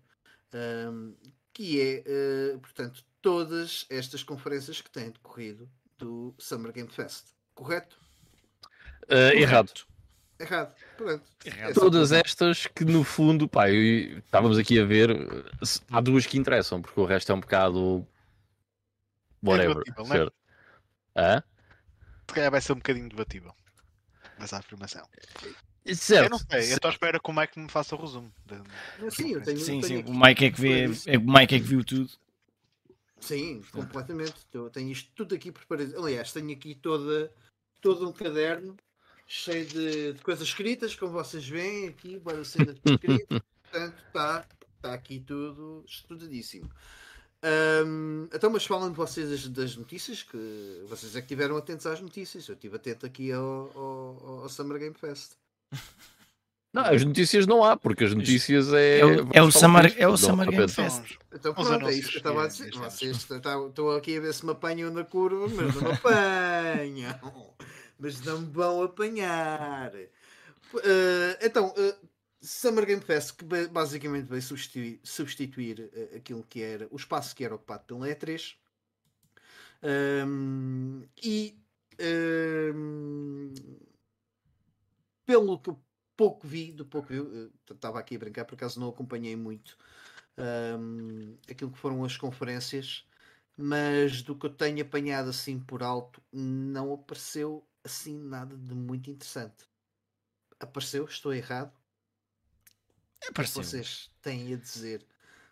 um, 0.90 1.14
que 1.52 1.80
é, 1.80 2.54
uh, 2.54 2.58
portanto, 2.58 3.04
todas 3.20 3.86
estas 3.90 4.22
conferências 4.22 4.80
que 4.80 4.90
têm 4.90 5.10
decorrido 5.10 5.68
do 5.98 6.34
Summer 6.38 6.72
Game 6.72 6.88
Fest. 6.88 7.26
Correto? 7.54 7.98
Uh, 9.04 9.36
errado. 9.36 9.72
Errado. 10.38 10.74
Pronto. 10.96 11.24
Errado. 11.44 11.70
É 11.70 11.74
todas 11.74 12.12
estas 12.12 12.66
que, 12.66 12.84
no 12.84 13.04
fundo, 13.04 13.48
pá, 13.48 13.70
eu, 13.70 14.18
estávamos 14.18 14.58
aqui 14.58 14.80
a 14.80 14.84
ver, 14.84 15.10
há 15.90 16.00
duas 16.00 16.26
que 16.26 16.38
interessam, 16.38 16.82
porque 16.82 16.98
o 16.98 17.04
resto 17.04 17.30
é 17.30 17.34
um 17.34 17.40
bocado. 17.40 18.06
Whatever. 19.42 19.82
É 19.86 20.04
certo? 20.04 20.32
Hã? 21.16 21.42
Se 22.28 22.34
calhar 22.34 22.50
vai 22.50 22.60
ser 22.60 22.72
um 22.72 22.76
bocadinho 22.76 23.08
debatível 23.08 23.54
essa 24.38 24.58
afirmação. 24.58 25.06
Certo. 25.94 26.26
Eu 26.26 26.30
não 26.30 26.38
sei, 26.38 26.72
eu 26.72 26.76
estou 26.76 26.88
à 26.88 26.92
espera 26.92 27.18
que 27.18 27.30
o 27.30 27.32
Mike 27.32 27.58
me 27.58 27.68
faça 27.68 27.96
o 27.96 28.00
resumo. 28.00 28.32
Sim, 29.10 29.32
eu 29.32 29.42
tenho, 29.42 29.58
sim, 29.58 29.80
tenho 29.80 30.06
sim. 30.06 30.10
o 30.10 30.14
Mike 30.14 30.44
é 30.44 30.50
que 30.50 30.60
vê, 30.60 30.84
é, 31.06 31.18
o 31.18 31.26
Mike 31.26 31.54
é 31.54 31.58
que 31.58 31.66
viu 31.66 31.84
tudo. 31.84 32.10
Sim, 33.20 33.62
completamente. 33.72 34.34
Eu 34.52 34.70
tenho 34.70 34.90
isto 34.90 35.10
tudo 35.14 35.34
aqui 35.34 35.50
preparado. 35.50 35.96
Aliás, 35.96 36.32
tenho 36.32 36.52
aqui 36.52 36.74
toda, 36.74 37.32
todo 37.80 38.08
um 38.08 38.12
caderno 38.12 38.76
cheio 39.26 39.66
de, 39.66 40.12
de 40.12 40.22
coisas 40.22 40.46
escritas, 40.46 40.94
como 40.94 41.12
vocês 41.12 41.48
veem 41.48 41.88
aqui, 41.88 42.18
bora 42.18 42.44
cena 42.44 42.74
de 42.74 42.80
escrito. 42.84 43.42
Portanto, 43.70 43.96
está 44.06 44.46
tá 44.80 44.94
aqui 44.94 45.20
tudo 45.20 45.84
estudadíssimo. 45.86 46.70
Ahm, 47.42 48.28
então, 48.32 48.50
mas 48.50 48.64
falando 48.64 48.94
vocês 48.94 49.28
das, 49.28 49.48
das 49.48 49.76
notícias, 49.76 50.22
que 50.22 50.84
vocês 50.86 51.16
é 51.16 51.20
que 51.20 51.24
estiveram 51.24 51.56
atentos 51.56 51.86
às 51.86 52.00
notícias. 52.00 52.46
Eu 52.46 52.54
estive 52.54 52.76
atento 52.76 53.06
aqui 53.06 53.32
ao, 53.32 53.72
ao, 53.74 54.42
ao 54.42 54.48
Summer 54.48 54.78
Game 54.78 54.94
Fest. 54.94 55.32
Não, 56.72 56.84
as 56.86 57.04
notícias 57.04 57.46
não 57.46 57.62
há, 57.62 57.76
porque 57.76 58.04
as 58.04 58.14
notícias 58.14 58.72
é. 58.72 59.00
É 59.00 59.04
o- 59.04 59.28
é 59.34 59.42
o 59.42 59.50
falar 59.50 59.50
Summer- 59.52 59.84
disto, 59.88 59.98
é 60.00 60.08
o 60.08 60.16
Summer 60.16 60.46
ao 60.46 60.52
Game. 60.52 60.68
Fest. 60.68 61.18
Então, 61.34 61.52
pronto, 61.52 61.86
é 61.86 61.92
isso 61.94 62.08
que 62.08 62.14
eu 62.16 62.18
estava 62.18 62.44
a 62.44 62.46
dizer. 62.48 62.70
dizemos. 62.70 62.94
Vocês 62.94 63.16
estou 63.30 63.94
aqui 63.96 64.16
a 64.16 64.20
ver 64.20 64.32
se 64.32 64.44
me 64.46 64.52
apanham 64.52 64.90
na 64.90 65.04
curva, 65.04 65.48
mas 65.48 65.74
não 65.74 65.82
me 65.82 65.92
apanham. 65.92 67.54
Mas 67.98 68.20
não 68.22 68.40
me 68.40 68.50
vão 68.50 68.82
apanhar. 68.82 69.92
Eh, 69.94 71.38
então, 71.42 71.72
eh, 71.76 71.94
Summer 72.40 72.84
Game 72.84 73.00
Fest, 73.02 73.36
que 73.36 73.44
ba- 73.44 73.68
basicamente 73.70 74.24
veio 74.26 74.42
substituir, 74.42 74.98
substituir 75.04 75.88
eh, 75.94 76.16
aquilo 76.16 76.44
que 76.48 76.62
era 76.62 76.88
o 76.90 76.96
espaço 76.96 77.36
que 77.36 77.44
era 77.44 77.54
ocupado 77.54 77.84
pelo 77.86 78.00
E3. 78.00 78.54
Ahm, 79.84 81.02
e 81.22 81.54
ahm, 82.00 83.52
pelo 85.32 85.58
que 85.58 85.74
pouco 86.16 86.46
vi, 86.46 86.72
do 86.72 86.84
pouco 86.84 87.08
vi, 87.08 87.18
eh, 87.18 87.50
estava 87.72 87.98
aqui 87.98 88.16
a 88.16 88.18
brincar, 88.18 88.44
por 88.44 88.54
acaso 88.54 88.78
não 88.80 88.88
acompanhei 88.90 89.34
muito 89.36 89.76
ahm, 90.36 91.36
aquilo 91.50 91.70
que 91.72 91.78
foram 91.78 92.04
as 92.04 92.16
conferências, 92.16 93.06
mas 93.56 94.22
do 94.22 94.36
que 94.38 94.46
eu 94.46 94.54
tenho 94.54 94.82
apanhado 94.82 95.30
assim 95.30 95.58
por 95.58 95.82
alto, 95.82 96.22
não 96.32 96.92
apareceu 96.94 97.66
assim 97.84 98.18
nada 98.18 98.56
de 98.56 98.74
muito 98.74 99.10
interessante. 99.10 99.64
Apareceu? 100.60 101.04
Estou 101.06 101.32
errado? 101.34 101.72
O 103.28 103.32
que 103.34 103.44
que 103.46 103.52
Apareceu. 103.52 103.62
vocês 103.62 104.10
têm 104.20 104.52
a 104.52 104.56
dizer 104.56 105.06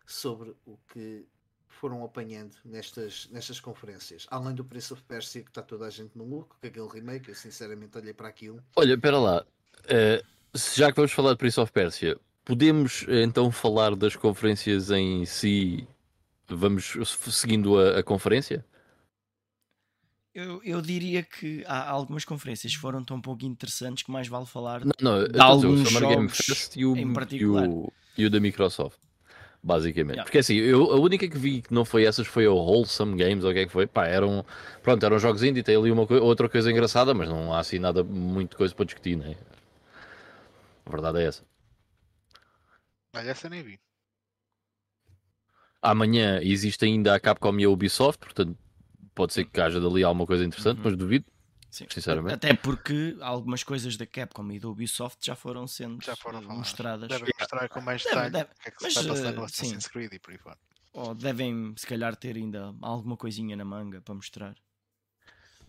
sobre 0.07 0.55
o 0.67 0.77
que 0.89 1.27
foram 1.69 2.05
apanhando 2.05 2.57
nestas, 2.65 3.29
nestas 3.31 3.61
conferências? 3.61 4.27
Além 4.31 4.55
do 4.55 4.65
Prince 4.65 4.93
of 4.93 5.03
Persia, 5.05 5.43
que 5.43 5.51
está 5.51 5.63
toda 5.63 5.87
a 5.87 5.91
gente 5.91 6.17
maluco, 6.19 6.57
com 6.61 6.67
aquele 6.67 6.89
remake, 6.89 7.29
eu 7.31 7.35
sinceramente 7.35 7.97
olhei 7.97 8.13
para 8.15 8.29
aquilo. 8.29 8.63
Olha, 8.77 8.95
espera 8.95 9.19
lá. 9.19 9.47
Eh, 9.89 10.23
já 10.75 10.91
que 10.91 10.97
vamos 10.97 11.13
falar 11.13 11.33
de 11.33 11.39
Prince 11.39 11.61
of 11.61 11.73
Persia, 11.73 12.17
podemos 12.45 13.05
eh, 13.09 13.23
então 13.23 13.51
falar 13.51 13.95
das 13.95 14.17
conferências 14.17 14.91
em 14.91 15.25
si? 15.25 15.87
Vamos 16.49 16.97
seguindo 17.31 17.79
a, 17.79 18.01
a 18.01 18.03
conferência? 18.03 18.65
Eu, 20.33 20.61
eu 20.65 20.81
diria 20.81 21.23
que 21.25 21.65
há 21.67 21.91
algumas 21.91 22.25
conferências 22.25 22.73
que 22.75 22.81
foram 22.81 23.03
tão 23.05 23.21
pouco 23.21 23.45
interessantes 23.45 24.05
que 24.05 24.13
mais 24.13 24.29
vale 24.29 24.47
falar. 24.47 24.85
Não, 24.85 24.93
não, 25.01 25.19
De 25.19 25.31
estou 25.31 25.43
a 25.43 25.55
dizer 25.57 25.67
alguns 25.67 25.89
Summer 25.89 26.09
Game 26.09 26.23
jogos 26.29 26.37
Fest 26.47 26.77
e 26.77 26.87
o, 26.87 26.97
em 26.97 27.11
e 27.11 27.13
particular. 27.13 27.69
o, 27.69 27.93
e 28.17 28.25
o 28.27 28.31
da 28.31 28.39
Microsoft, 28.39 28.99
basicamente. 29.61 30.15
Yeah. 30.15 30.25
Porque 30.25 30.39
assim, 30.39 30.55
eu, 30.55 30.93
a 30.93 31.01
única 31.01 31.27
que 31.29 31.37
vi 31.37 31.63
que 31.63 31.75
não 31.75 31.85
foi 31.85 32.05
essas 32.05 32.29
foi 32.29 32.47
o 32.47 32.55
Wholesome 32.55 33.17
Games, 33.17 33.43
ou 33.43 33.51
o 33.51 33.53
que 33.53 33.61
é 33.61 33.67
que 33.67 33.73
foi? 33.73 33.89
Pá, 33.89 34.07
eram, 34.07 34.45
pronto, 34.83 35.05
eram 35.05 35.19
jogos 35.19 35.43
indie, 35.43 35.65
tem 35.65 35.77
ali 35.77 35.91
uma 35.91 36.07
outra 36.23 36.49
coisa 36.49 36.71
engraçada, 36.71 37.13
mas 37.13 37.29
não 37.29 37.53
há 37.53 37.59
assim 37.59 37.81
nada, 37.81 38.05
muito 38.05 38.57
coisa 38.57 38.73
para 38.73 38.85
discutir, 38.85 39.17
né? 39.17 39.35
A 40.91 40.93
verdade 40.93 41.21
é 41.21 41.27
essa. 41.27 41.45
Olha, 43.15 43.31
essa 43.31 43.49
nem 43.49 43.63
vi. 43.63 43.81
Amanhã 45.81 46.41
existe 46.43 46.85
ainda 46.85 47.15
a 47.15 47.21
Capcom 47.21 47.57
e 47.61 47.65
a 47.65 47.71
Ubisoft, 47.71 48.19
portanto, 48.19 48.59
pode 49.15 49.33
ser 49.33 49.45
que 49.45 49.61
haja 49.61 49.81
dali 49.81 50.03
alguma 50.03 50.27
coisa 50.27 50.45
interessante, 50.45 50.79
Uhum. 50.79 50.85
mas 50.85 50.97
duvido. 50.97 51.25
Sim. 51.71 51.87
Sinceramente. 51.89 52.35
Até 52.35 52.53
porque 52.55 53.17
algumas 53.21 53.63
coisas 53.63 53.97
da 53.97 54.05
Capcom 54.05 54.51
e 54.51 54.59
da 54.59 54.69
Ubisoft 54.69 55.25
já 55.25 55.37
foram 55.37 55.65
sendo 55.69 56.05
Já 56.05 56.17
foram 56.17 56.43
mostradas. 56.43 57.09
Devem 57.09 57.33
mostrar 57.39 57.69
com 57.69 57.81
mais 57.81 58.03
Deve- 58.03 58.15
detalhe 58.17 58.33
deve. 58.33 58.51
o 58.51 58.55
que 58.63 58.69
é 58.69 58.71
que 58.73 58.83
Mas, 58.83 58.93
se 58.93 58.99
está 58.99 59.13
passando 59.15 59.29
eh, 59.29 59.33
no 59.37 59.49
sim. 59.49 59.65
Assassin's 59.67 59.87
Creed 59.87 60.13
e 60.13 60.19
por 60.19 60.33
aí 60.33 60.39
fora. 60.39 60.59
Ou 60.93 61.15
devem, 61.15 61.73
se 61.77 61.87
calhar, 61.87 62.17
ter 62.17 62.35
ainda 62.37 62.75
alguma 62.83 63.17
coisinha 63.17 63.55
na 63.57 63.65
manga 63.65 64.01
para 64.03 64.15
mostrar. 64.15 64.57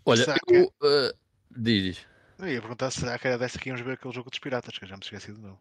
Olha, 0.04 0.26
Será 0.26 0.38
eu, 0.50 0.74
eh, 0.84 1.14
diz. 1.56 2.04
Eu 2.42 2.48
ia 2.50 2.60
perguntar 2.60 2.92
se 2.92 3.08
há 3.08 3.18
cara 3.20 3.38
dessa 3.38 3.60
que 3.60 3.70
íamos 3.70 3.82
ver 3.86 3.94
aquele 3.94 4.14
jogo 4.14 4.30
dos 4.30 4.40
piratas, 4.40 4.78
que 4.78 4.84
eu 4.84 4.90
já 4.90 4.96
me 4.98 5.04
esqueci 5.04 5.32
de 5.32 5.40
novo. 5.40 5.60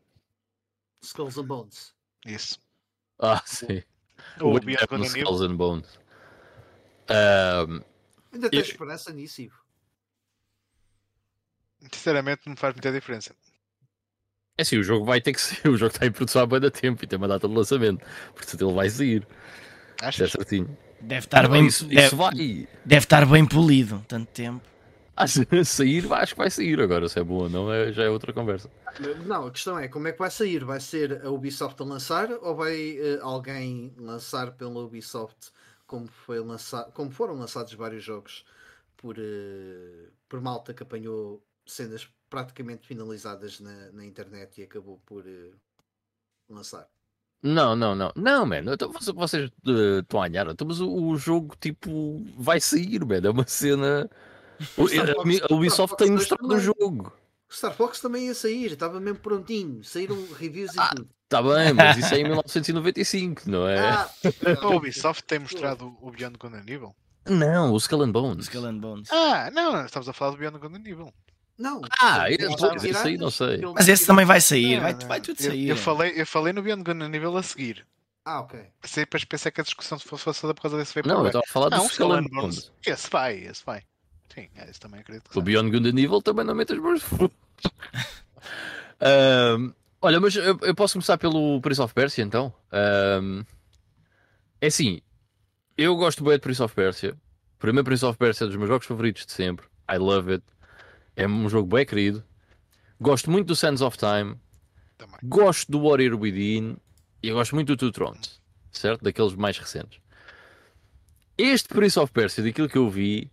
Skulls 1.02 1.38
and 1.38 1.44
Bones. 1.46 1.94
Isso. 2.26 2.58
Ah, 3.18 3.42
sim. 3.46 3.82
Ou 4.40 4.56
o 4.56 4.60
Beyond 4.60 4.86
Good. 4.88 5.06
Skulls 5.08 5.42
and 5.42 5.56
Bones. 5.56 5.98
Ahm, 7.08 7.80
Ainda 8.32 8.48
tens 8.50 8.66
Eu- 8.66 8.70
esperança 8.72 9.12
nisso, 9.12 9.42
Ivo? 9.42 9.58
Sinceramente, 11.92 12.42
não 12.46 12.56
faz 12.56 12.74
muita 12.74 12.92
diferença. 12.92 13.34
É 14.58 14.62
assim, 14.62 14.76
o 14.78 14.82
jogo 14.82 15.04
vai 15.04 15.20
ter 15.20 15.32
que 15.32 15.40
ser. 15.40 15.60
O 15.68 15.76
jogo 15.76 15.92
está 15.94 16.06
em 16.06 16.12
produção 16.12 16.42
há 16.42 16.46
bem 16.46 16.60
da 16.60 16.70
tempo 16.70 17.02
e 17.02 17.06
tem 17.06 17.16
uma 17.16 17.28
data 17.28 17.48
de 17.48 17.54
lançamento. 17.54 18.04
Portanto, 18.34 18.64
ele 18.66 18.74
vai 18.74 18.90
sair. 18.90 19.26
Isso 20.08 20.24
é 20.24 20.28
certinho. 20.28 20.78
Deve 21.00 21.26
estar, 21.26 21.44
Não, 21.44 21.50
bem, 21.50 21.66
isso, 21.66 21.86
deve, 21.86 22.06
isso 22.06 22.16
vai. 22.16 22.34
deve 22.84 23.04
estar 23.04 23.24
bem 23.26 23.46
polido. 23.46 24.04
Tanto 24.06 24.30
tempo. 24.32 24.69
Sair, 25.64 26.12
acho 26.12 26.34
que 26.34 26.38
vai 26.38 26.50
sair. 26.50 26.80
Agora, 26.80 27.08
se 27.08 27.18
é 27.18 27.24
bom 27.24 27.42
ou 27.44 27.48
não, 27.48 27.72
é, 27.72 27.92
já 27.92 28.04
é 28.04 28.08
outra 28.10 28.32
conversa. 28.32 28.70
Não, 29.26 29.46
a 29.46 29.50
questão 29.50 29.78
é 29.78 29.88
como 29.88 30.08
é 30.08 30.12
que 30.12 30.18
vai 30.18 30.30
sair? 30.30 30.64
Vai 30.64 30.80
ser 30.80 31.24
a 31.24 31.30
Ubisoft 31.30 31.80
a 31.82 31.84
lançar 31.84 32.30
ou 32.42 32.54
vai 32.56 32.98
eh, 32.98 33.18
alguém 33.22 33.94
lançar 33.98 34.52
pela 34.52 34.80
Ubisoft 34.80 35.52
como, 35.86 36.06
foi 36.08 36.40
lançado, 36.40 36.92
como 36.92 37.10
foram 37.10 37.34
lançados 37.34 37.72
vários 37.74 38.02
jogos 38.04 38.44
por, 38.96 39.16
eh, 39.18 40.08
por 40.28 40.40
malta 40.40 40.74
que 40.74 40.82
apanhou 40.82 41.42
cenas 41.66 42.08
praticamente 42.28 42.86
finalizadas 42.86 43.60
na, 43.60 43.92
na 43.92 44.04
internet 44.04 44.60
e 44.60 44.64
acabou 44.64 44.98
por 45.06 45.26
eh, 45.26 45.52
lançar? 46.48 46.88
Não, 47.42 47.74
não, 47.74 47.94
não. 47.94 48.12
Não, 48.16 48.44
mano. 48.46 48.72
Então, 48.74 48.92
vocês 48.92 49.50
estão 49.64 50.22
a 50.22 50.28
ganhar. 50.28 50.48
Então, 50.48 50.66
mas 50.66 50.80
o, 50.80 50.92
o 50.92 51.16
jogo, 51.16 51.56
tipo, 51.58 52.22
vai 52.36 52.60
sair, 52.60 53.04
mano. 53.04 53.26
É 53.26 53.30
uma 53.30 53.46
cena. 53.46 54.10
O- 54.76 54.86
a, 54.86 55.54
Ubisoft 55.54 55.96
tem 55.96 56.10
mostrado 56.10 56.46
o 56.48 56.58
jogo. 56.58 57.12
Star 57.52 57.72
Fox 57.74 58.00
também 58.00 58.26
ia 58.26 58.34
sair, 58.34 58.72
estava 58.72 59.00
mesmo 59.00 59.18
prontinho, 59.18 59.82
saíram 59.82 60.16
reviews 60.38 60.74
e 60.74 60.78
Ah, 60.80 60.92
tudo. 60.94 61.08
Está 61.24 61.42
bem, 61.42 61.72
mas 61.72 61.96
isso 61.96 62.14
é 62.14 62.18
em 62.20 62.24
1995, 62.24 63.42
não 63.50 63.66
é? 63.68 63.78
Ah, 63.78 64.10
A 64.62 64.68
Ubisoft 64.68 65.24
tem 65.24 65.38
mostrado 65.40 65.96
o 66.00 66.10
Beyond 66.10 66.36
Good 66.38 66.56
and 66.56 66.64
Evil. 66.72 66.94
Não, 67.28 67.72
o 67.72 67.76
Skull 67.76 68.02
and 68.02 68.12
Bones. 68.12 68.44
Skull 68.46 68.66
and 68.66 68.78
Bones. 68.78 69.08
Ah, 69.12 69.50
não, 69.52 69.84
estamos 69.84 70.08
a 70.08 70.12
falar 70.12 70.32
do 70.32 70.36
Beyond 70.38 70.58
Good 70.58 70.76
and 70.76 70.90
Evil. 70.90 71.12
não. 71.58 71.80
Ah, 72.00 72.24
aquele 72.24 72.54
esse- 72.88 72.96
aí 73.06 73.16
não 73.18 73.30
sei. 73.30 73.58
Mas 73.74 73.88
esse 73.88 74.06
também 74.06 74.24
vai 74.24 74.40
sair. 74.40 74.76
Não, 74.76 74.82
Vai, 74.82 74.92
não, 74.94 75.08
vai 75.08 75.20
tudo 75.20 75.40
eu, 75.40 75.50
sair. 75.50 75.68
eu 75.68 75.76
falei, 75.76 76.12
eu 76.16 76.26
falei 76.26 76.52
no 76.52 76.62
Beyond 76.62 76.82
Good 76.84 77.02
and 77.02 77.14
Evil 77.14 77.36
a 77.36 77.42
seguir. 77.42 77.86
Ah, 78.24 78.40
ok. 78.40 78.60
Pensei, 78.80 79.04
depois 79.04 79.24
pensei 79.24 79.50
que 79.50 79.60
a 79.60 79.64
discussão 79.64 79.98
fosse 79.98 80.22
fosse 80.24 80.40
toda 80.40 80.54
por 80.54 80.62
causa 80.62 80.76
desse 80.76 80.94
veio 80.94 81.06
Não, 81.08 81.20
eu 81.20 81.26
estava 81.26 81.44
a 81.46 81.52
falar 81.52 81.68
do 81.68 81.76
Não, 81.76 81.86
Skull 81.86 82.12
and 82.12 82.22
Bones. 82.24 82.30
Bones. 82.30 82.72
Esse 82.86 83.10
vai, 83.10 83.36
esse 83.38 83.64
vai. 83.64 83.82
Sim, 84.32 84.48
é, 84.54 84.70
esse 84.70 84.78
também 84.78 85.00
acredito 85.00 85.28
que 85.28 85.38
O. 85.38 85.42
Beyond 85.42 85.70
Good 85.70 85.88
and 85.88 86.02
Evil 86.02 86.22
também 86.22 86.44
não 86.44 86.54
mete 86.54 86.72
as 86.72 86.78
mãos. 86.78 87.02
Ahm, 89.00 89.72
olha, 90.00 90.20
mas 90.20 90.36
eu, 90.36 90.58
eu 90.62 90.74
posso 90.74 90.94
começar 90.94 91.16
pelo 91.18 91.60
Prince 91.60 91.80
of 91.80 91.92
Persia 91.94 92.22
então? 92.22 92.52
Ahm, 92.70 93.42
é 94.60 94.66
assim, 94.66 95.00
eu 95.76 95.96
gosto 95.96 96.22
bem 96.22 96.34
de 96.34 96.40
Prince 96.40 96.62
of 96.62 96.74
Persia. 96.74 97.12
O 97.54 97.58
primeiro 97.58 97.84
Prince 97.84 98.04
of 98.04 98.18
Persia 98.18 98.44
é 98.44 98.48
dos 98.48 98.56
meus 98.56 98.68
jogos 98.68 98.86
favoritos 98.86 99.24
de 99.24 99.32
sempre. 99.32 99.66
I 99.90 99.96
love 99.96 100.30
it. 100.32 100.44
É 101.16 101.26
um 101.26 101.48
jogo 101.48 101.74
bem 101.74 101.84
querido. 101.84 102.22
Gosto 103.00 103.30
muito 103.30 103.48
do 103.48 103.56
Sands 103.56 103.80
of 103.80 103.96
Time. 103.96 104.36
Também. 104.98 105.16
Gosto 105.22 105.72
do 105.72 105.82
Warrior 105.82 106.18
Within. 106.20 106.76
E 107.22 107.28
eu 107.28 107.34
gosto 107.34 107.54
muito 107.54 107.68
do 107.68 107.76
Two 107.76 107.92
Thrones. 107.92 108.40
Certo? 108.70 109.02
Daqueles 109.02 109.34
mais 109.34 109.58
recentes. 109.58 110.00
Este 111.36 111.68
Prince 111.68 111.98
of 111.98 112.12
Persia, 112.12 112.44
daquilo 112.44 112.68
que 112.68 112.76
eu 112.76 112.88
vi, 112.90 113.30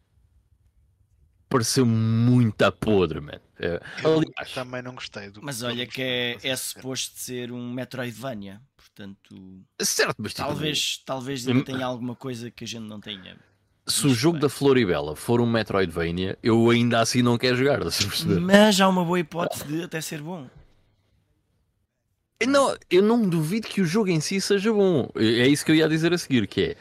pareceu 1.50 1.86
muito 1.86 2.62
a 2.64 2.72
podre, 2.72 3.20
man. 3.22 3.40
É, 3.60 3.80
aliás, 4.04 4.52
também 4.54 4.82
não 4.82 4.94
gostei 4.94 5.30
do 5.32 5.42
Mas 5.42 5.64
olha 5.64 5.88
que 5.88 6.02
é, 6.02 6.38
é 6.44 6.56
suposto 6.56 7.18
ser 7.20 7.52
um 7.52 7.72
Metroidvania. 7.74 8.62
Portanto, 8.78 9.36
certo, 9.82 10.16
mas 10.20 10.34
tipo, 10.34 10.48
talvez, 10.48 11.02
talvez 11.06 11.46
Hum. 11.48 11.52
ainda 11.52 11.64
tenha 11.66 11.86
alguma 11.86 12.16
coisa 12.16 12.50
que 12.52 12.64
a 12.64 12.68
gente 12.68 12.84
não 12.84 13.00
tenha. 13.00 13.38
se 13.88 14.06
o 14.08 14.14
jogo 14.14 14.38
da 14.40 14.50
Floribela 14.50 15.16
for 15.16 15.40
um 15.40 15.46
Metroidvania, 15.50 16.38
eu 16.44 16.70
ainda 16.70 17.00
assim 17.00 17.22
não 17.22 17.38
quero 17.38 17.56
jogar? 17.58 17.80
Mas 18.42 18.80
há 18.82 18.88
uma 18.90 19.04
boa 19.06 19.20
hipótese 19.20 19.64
de 19.66 19.84
até 19.84 20.02
ser 20.02 20.22
bom. 20.22 20.48
Eu 22.40 22.48
Não, 22.48 22.78
eu 22.90 23.02
não 23.02 23.28
duvido 23.28 23.68
que 23.68 23.82
o 23.82 23.86
jogo 23.86 24.10
em 24.10 24.20
si 24.20 24.40
seja 24.40 24.72
bom. 24.72 25.10
É 25.16 25.26
é 25.42 25.48
isso 25.48 25.66
que 25.66 25.72
eu 25.72 25.76
ia 25.76 25.88
dizer 25.90 26.14
a 26.14 26.18
seguir, 26.18 26.48
que 26.48 26.62
é, 26.62 26.76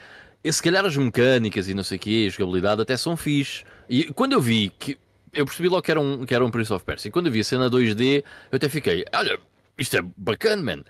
é 0.45 0.53
se 0.53 0.63
calhar 0.63 0.85
as 0.85 0.97
mecânicas 0.97 1.69
e 1.69 1.75
não 1.75 1.83
sei 1.85 1.97
o 1.97 2.01
quê, 2.01 2.27
a 2.29 2.31
jogabilidade 2.31 2.83
até 2.83 2.97
são 2.97 3.17
fixe. 3.17 3.65
E 3.89 4.13
quando 4.13 4.33
eu 4.33 4.41
vi 4.41 4.71
que 4.79 4.99
eu 5.33 5.45
percebi 5.45 5.69
logo 5.69 5.83
que 5.83 5.91
era 5.91 6.01
um, 6.01 6.25
que 6.25 6.35
era 6.35 6.45
um 6.45 6.51
Prince 6.51 6.73
of 6.73 6.85
Persia, 6.85 7.09
e 7.09 7.13
quando 7.13 7.27
eu 7.27 7.33
vi 7.33 7.41
a 7.41 7.45
cena 7.45 7.71
2D, 7.71 8.25
eu 8.51 8.57
até 8.57 8.69
fiquei, 8.69 9.05
olha, 9.15 9.39
isto 9.79 9.97
é 9.97 10.03
bacana, 10.17 10.63
man. 10.63 10.85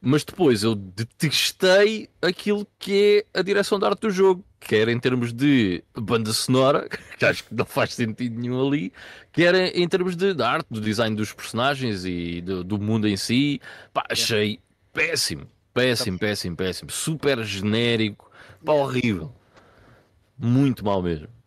Mas 0.00 0.22
depois 0.22 0.62
eu 0.62 0.76
detestei 0.76 2.08
aquilo 2.22 2.64
que 2.78 3.24
é 3.34 3.40
a 3.40 3.42
direção 3.42 3.80
de 3.80 3.84
arte 3.84 4.02
do 4.02 4.10
jogo, 4.10 4.44
quer 4.60 4.88
em 4.88 4.98
termos 4.98 5.32
de 5.32 5.82
banda 5.96 6.32
sonora, 6.32 6.88
que 7.18 7.24
acho 7.24 7.42
que 7.44 7.54
não 7.54 7.64
faz 7.64 7.94
sentido 7.94 8.38
nenhum 8.38 8.64
ali, 8.64 8.92
quer 9.32 9.54
em 9.76 9.88
termos 9.88 10.14
de, 10.14 10.34
de 10.34 10.42
arte, 10.42 10.66
do 10.70 10.80
design 10.80 11.16
dos 11.16 11.32
personagens 11.32 12.04
e 12.04 12.40
do, 12.40 12.62
do 12.62 12.78
mundo 12.78 13.08
em 13.08 13.16
si. 13.16 13.60
Pá, 13.92 14.04
achei 14.08 14.60
péssimo, 14.92 15.48
péssimo, 15.74 16.16
péssimo, 16.16 16.56
péssimo, 16.56 16.90
super 16.92 17.42
genérico, 17.42 18.30
pá, 18.64 18.72
horrível. 18.72 19.34
Muito 20.38 20.84
mal 20.84 21.02
mesmo. 21.02 21.37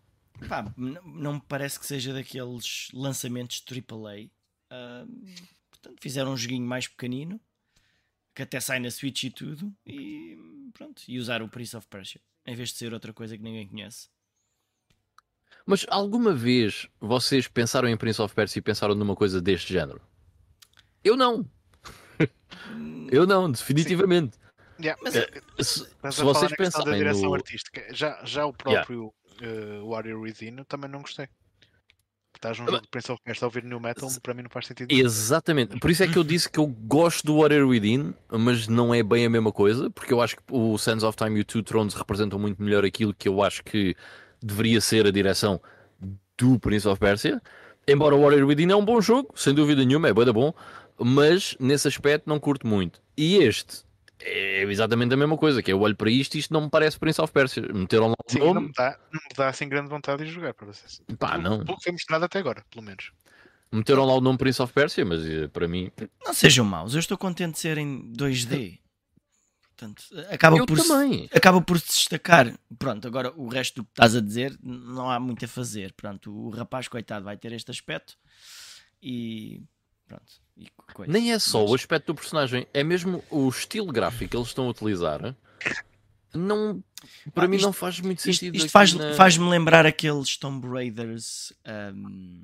Pá, 0.47 0.65
não 0.77 1.33
me 1.35 1.41
parece 1.47 1.79
que 1.79 1.85
seja 1.85 2.13
daqueles 2.13 2.89
lançamentos 2.93 3.63
AAA. 3.69 4.29
Ah, 4.69 5.05
portanto, 5.69 5.97
fizeram 6.01 6.33
um 6.33 6.37
joguinho 6.37 6.65
mais 6.65 6.87
pequenino 6.87 7.39
que 8.33 8.41
até 8.43 8.59
sai 8.59 8.79
na 8.79 8.89
Switch 8.89 9.23
e 9.23 9.29
tudo. 9.29 9.73
E 9.85 10.37
pronto, 10.73 11.03
e 11.07 11.19
usar 11.19 11.41
o 11.41 11.49
Prince 11.49 11.75
of 11.75 11.87
Persia 11.87 12.21
em 12.45 12.55
vez 12.55 12.69
de 12.69 12.77
ser 12.77 12.93
outra 12.93 13.13
coisa 13.13 13.37
que 13.37 13.43
ninguém 13.43 13.67
conhece. 13.67 14.09
Mas 15.65 15.85
alguma 15.89 16.33
vez 16.33 16.87
vocês 16.99 17.47
pensaram 17.47 17.87
em 17.87 17.95
Prince 17.95 18.19
of 18.21 18.33
Persia 18.33 18.59
e 18.59 18.63
pensaram 18.63 18.95
numa 18.95 19.15
coisa 19.15 19.39
deste 19.39 19.71
género? 19.71 20.01
Eu 21.03 21.15
não. 21.15 21.47
Eu 23.11 23.25
não, 23.27 23.51
definitivamente. 23.51 24.37
Yeah. 24.79 24.99
Mas- 25.03 25.15
É, 25.15 25.27
Se, 25.59 25.83
Estás 25.83 26.15
se 26.15 26.21
a 26.21 26.23
falar 26.23 26.33
vocês 26.33 26.51
questão 26.53 26.79
da 26.79 26.85
pensarem 26.85 26.97
direção 26.97 27.29
no... 27.29 27.33
artística. 27.35 27.93
Já, 27.93 28.23
já 28.25 28.45
o 28.45 28.53
próprio 28.53 29.13
eh, 29.41 29.81
Warrior 29.83 30.19
Within 30.19 30.57
eu 30.57 30.65
também 30.65 30.89
não 30.89 31.01
gostei. 31.01 31.27
Estás 32.35 32.57
num 32.57 32.65
jogo 32.65 32.81
de 32.81 32.87
Prince 32.87 33.11
of 33.11 33.21
Persia 33.23 33.45
a 33.45 33.47
ouvir 33.47 33.63
New 33.63 33.79
Metal, 33.79 34.09
para 34.23 34.33
mim 34.33 34.41
não 34.41 34.49
faz 34.49 34.65
sentido. 34.65 34.91
Exatamente, 34.91 35.79
por 35.79 35.91
isso 35.91 36.03
é 36.03 36.07
que 36.07 36.17
eu 36.17 36.23
disse 36.23 36.49
que 36.49 36.59
eu 36.59 36.65
gosto 36.65 37.23
do 37.23 37.37
Warrior 37.37 37.67
Within, 37.67 38.15
mas 38.31 38.67
não 38.67 38.93
é 38.93 39.03
bem 39.03 39.25
a 39.25 39.29
mesma 39.29 39.51
coisa, 39.51 39.91
porque 39.91 40.11
eu 40.11 40.19
acho 40.19 40.37
que 40.37 40.43
o 40.49 40.75
Sands 40.77 41.03
of 41.03 41.15
Time 41.15 41.37
e 41.37 41.41
o 41.41 41.45
Two 41.45 41.61
Thrones 41.61 41.93
representam 41.93 42.39
muito 42.39 42.61
melhor 42.61 42.83
aquilo 42.83 43.13
que 43.13 43.27
eu 43.27 43.43
acho 43.43 43.63
que 43.63 43.95
deveria 44.41 44.81
ser 44.81 45.05
a 45.05 45.11
direção 45.11 45.61
do 46.35 46.59
Prince 46.59 46.87
of 46.87 46.99
Persia. 46.99 47.39
Embora 47.87 48.15
o 48.15 48.21
Warrior 48.21 48.47
Within 48.47 48.71
é 48.71 48.75
um 48.75 48.85
bom 48.85 48.99
jogo, 49.01 49.31
sem 49.35 49.53
dúvida 49.53 49.85
nenhuma, 49.85 50.09
é 50.09 50.13
da 50.13 50.33
bom, 50.33 50.51
mas 50.97 51.55
nesse 51.59 51.87
aspecto 51.87 52.27
não 52.27 52.39
curto 52.39 52.65
muito. 52.65 53.01
E 53.15 53.37
este 53.37 53.83
é 54.23 54.63
exatamente 54.63 55.13
a 55.13 55.17
mesma 55.17 55.37
coisa, 55.37 55.61
que 55.61 55.71
eu 55.71 55.79
olho 55.81 55.95
para 55.95 56.09
isto 56.09 56.35
e 56.35 56.39
isto 56.39 56.53
não 56.53 56.61
me 56.61 56.69
parece 56.69 56.97
Prince 56.99 57.21
of 57.21 57.31
Persia. 57.31 57.63
Meteram 57.73 58.07
lá 58.09 58.15
o 58.27 58.31
Sim, 58.31 58.39
não 58.39 58.53
nome, 58.53 58.67
me, 58.67 58.73
dá, 58.73 58.97
não 59.11 59.19
me 59.21 59.35
dá 59.35 59.49
assim 59.49 59.67
grande 59.69 59.89
vontade 59.89 60.23
de 60.25 60.31
jogar 60.31 60.53
para 60.53 60.67
vocês. 60.67 61.01
pá, 61.19 61.37
não. 61.37 61.63
Pouco 61.65 61.81
foi 61.83 61.91
mostrado 61.91 62.25
até 62.25 62.39
agora, 62.39 62.63
pelo 62.69 62.83
menos. 62.85 63.11
Meteram 63.71 64.05
lá 64.05 64.13
o 64.15 64.21
nome 64.21 64.37
Prince 64.37 64.61
of 64.61 64.73
Persia, 64.73 65.05
mas 65.05 65.25
eh, 65.25 65.47
para 65.47 65.67
mim, 65.67 65.89
Não 66.25 66.33
sejam 66.33 66.65
maus, 66.65 66.93
eu 66.93 66.99
estou 66.99 67.17
contente 67.17 67.53
de 67.53 67.59
ser 67.59 67.77
em 67.77 68.11
2D. 68.11 68.79
Portanto, 69.77 70.03
acaba 70.29 70.57
eu 70.57 70.65
por 70.65 70.77
se- 70.79 70.87
também. 70.87 71.29
acaba 71.33 71.59
por 71.61 71.79
se 71.79 71.87
destacar. 71.87 72.53
Pronto, 72.77 73.07
agora 73.07 73.33
o 73.35 73.47
resto 73.47 73.77
do 73.77 73.83
que 73.85 73.91
estás 73.91 74.15
a 74.15 74.21
dizer 74.21 74.55
não 74.61 75.09
há 75.09 75.19
muito 75.19 75.43
a 75.45 75.47
fazer. 75.47 75.93
Pronto, 75.93 76.31
o 76.31 76.49
rapaz, 76.49 76.87
coitado, 76.87 77.25
vai 77.25 77.35
ter 77.37 77.51
este 77.53 77.71
aspecto 77.71 78.15
e 79.01 79.61
pronto. 80.11 80.33
e 80.57 80.69
coisa. 80.93 81.11
Nem 81.11 81.31
é 81.33 81.39
só 81.39 81.65
o 81.65 81.71
Mas- 81.71 81.81
aspecto 81.81 82.07
do 82.07 82.15
personagem, 82.15 82.67
é 82.73 82.83
mesmo 82.83 83.23
o 83.29 83.47
estilo 83.49 83.91
gráfico 83.91 84.29
que 84.31 84.37
eles 84.37 84.47
estão 84.49 84.67
a 84.67 84.69
utilizar. 84.69 85.35
Não, 86.33 86.81
para 87.33 87.45
Ah, 87.45 87.47
mim 87.47 87.55
isto- 87.57 87.65
não 87.65 87.73
faz 87.73 87.99
muito 87.99 88.19
Isto, 88.19 88.33
sentido. 88.33 88.55
isto 88.55 88.65
aqui 88.65 88.71
faz, 88.71 88.93
na- 88.93 89.13
faz-me 89.15 89.49
lembrar 89.49 89.85
aqueles 89.85 90.37
Tomb 90.37 90.65
Raiders 90.67 91.51
ahm, 91.65 92.43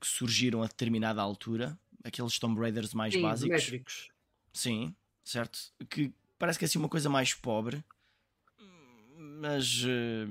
que 0.00 0.06
surgiram 0.06 0.62
a 0.62 0.66
determinada 0.66 1.22
altura, 1.22 1.78
aqueles 2.04 2.38
Tomb 2.38 2.60
Raiders 2.60 2.92
mais 2.92 3.14
Sim, 3.14 3.22
básicos. 3.22 3.62
métricos. 3.64 4.08
Sim, 4.52 4.94
certo? 5.24 5.58
Que 5.88 6.12
parece 6.38 6.58
que 6.58 6.64
é 6.64 6.66
assim 6.66 6.78
uma 6.78 6.88
coisa 6.88 7.08
mais 7.08 7.32
pobre, 7.32 7.82
mas 9.40 9.82
eh, 9.86 10.26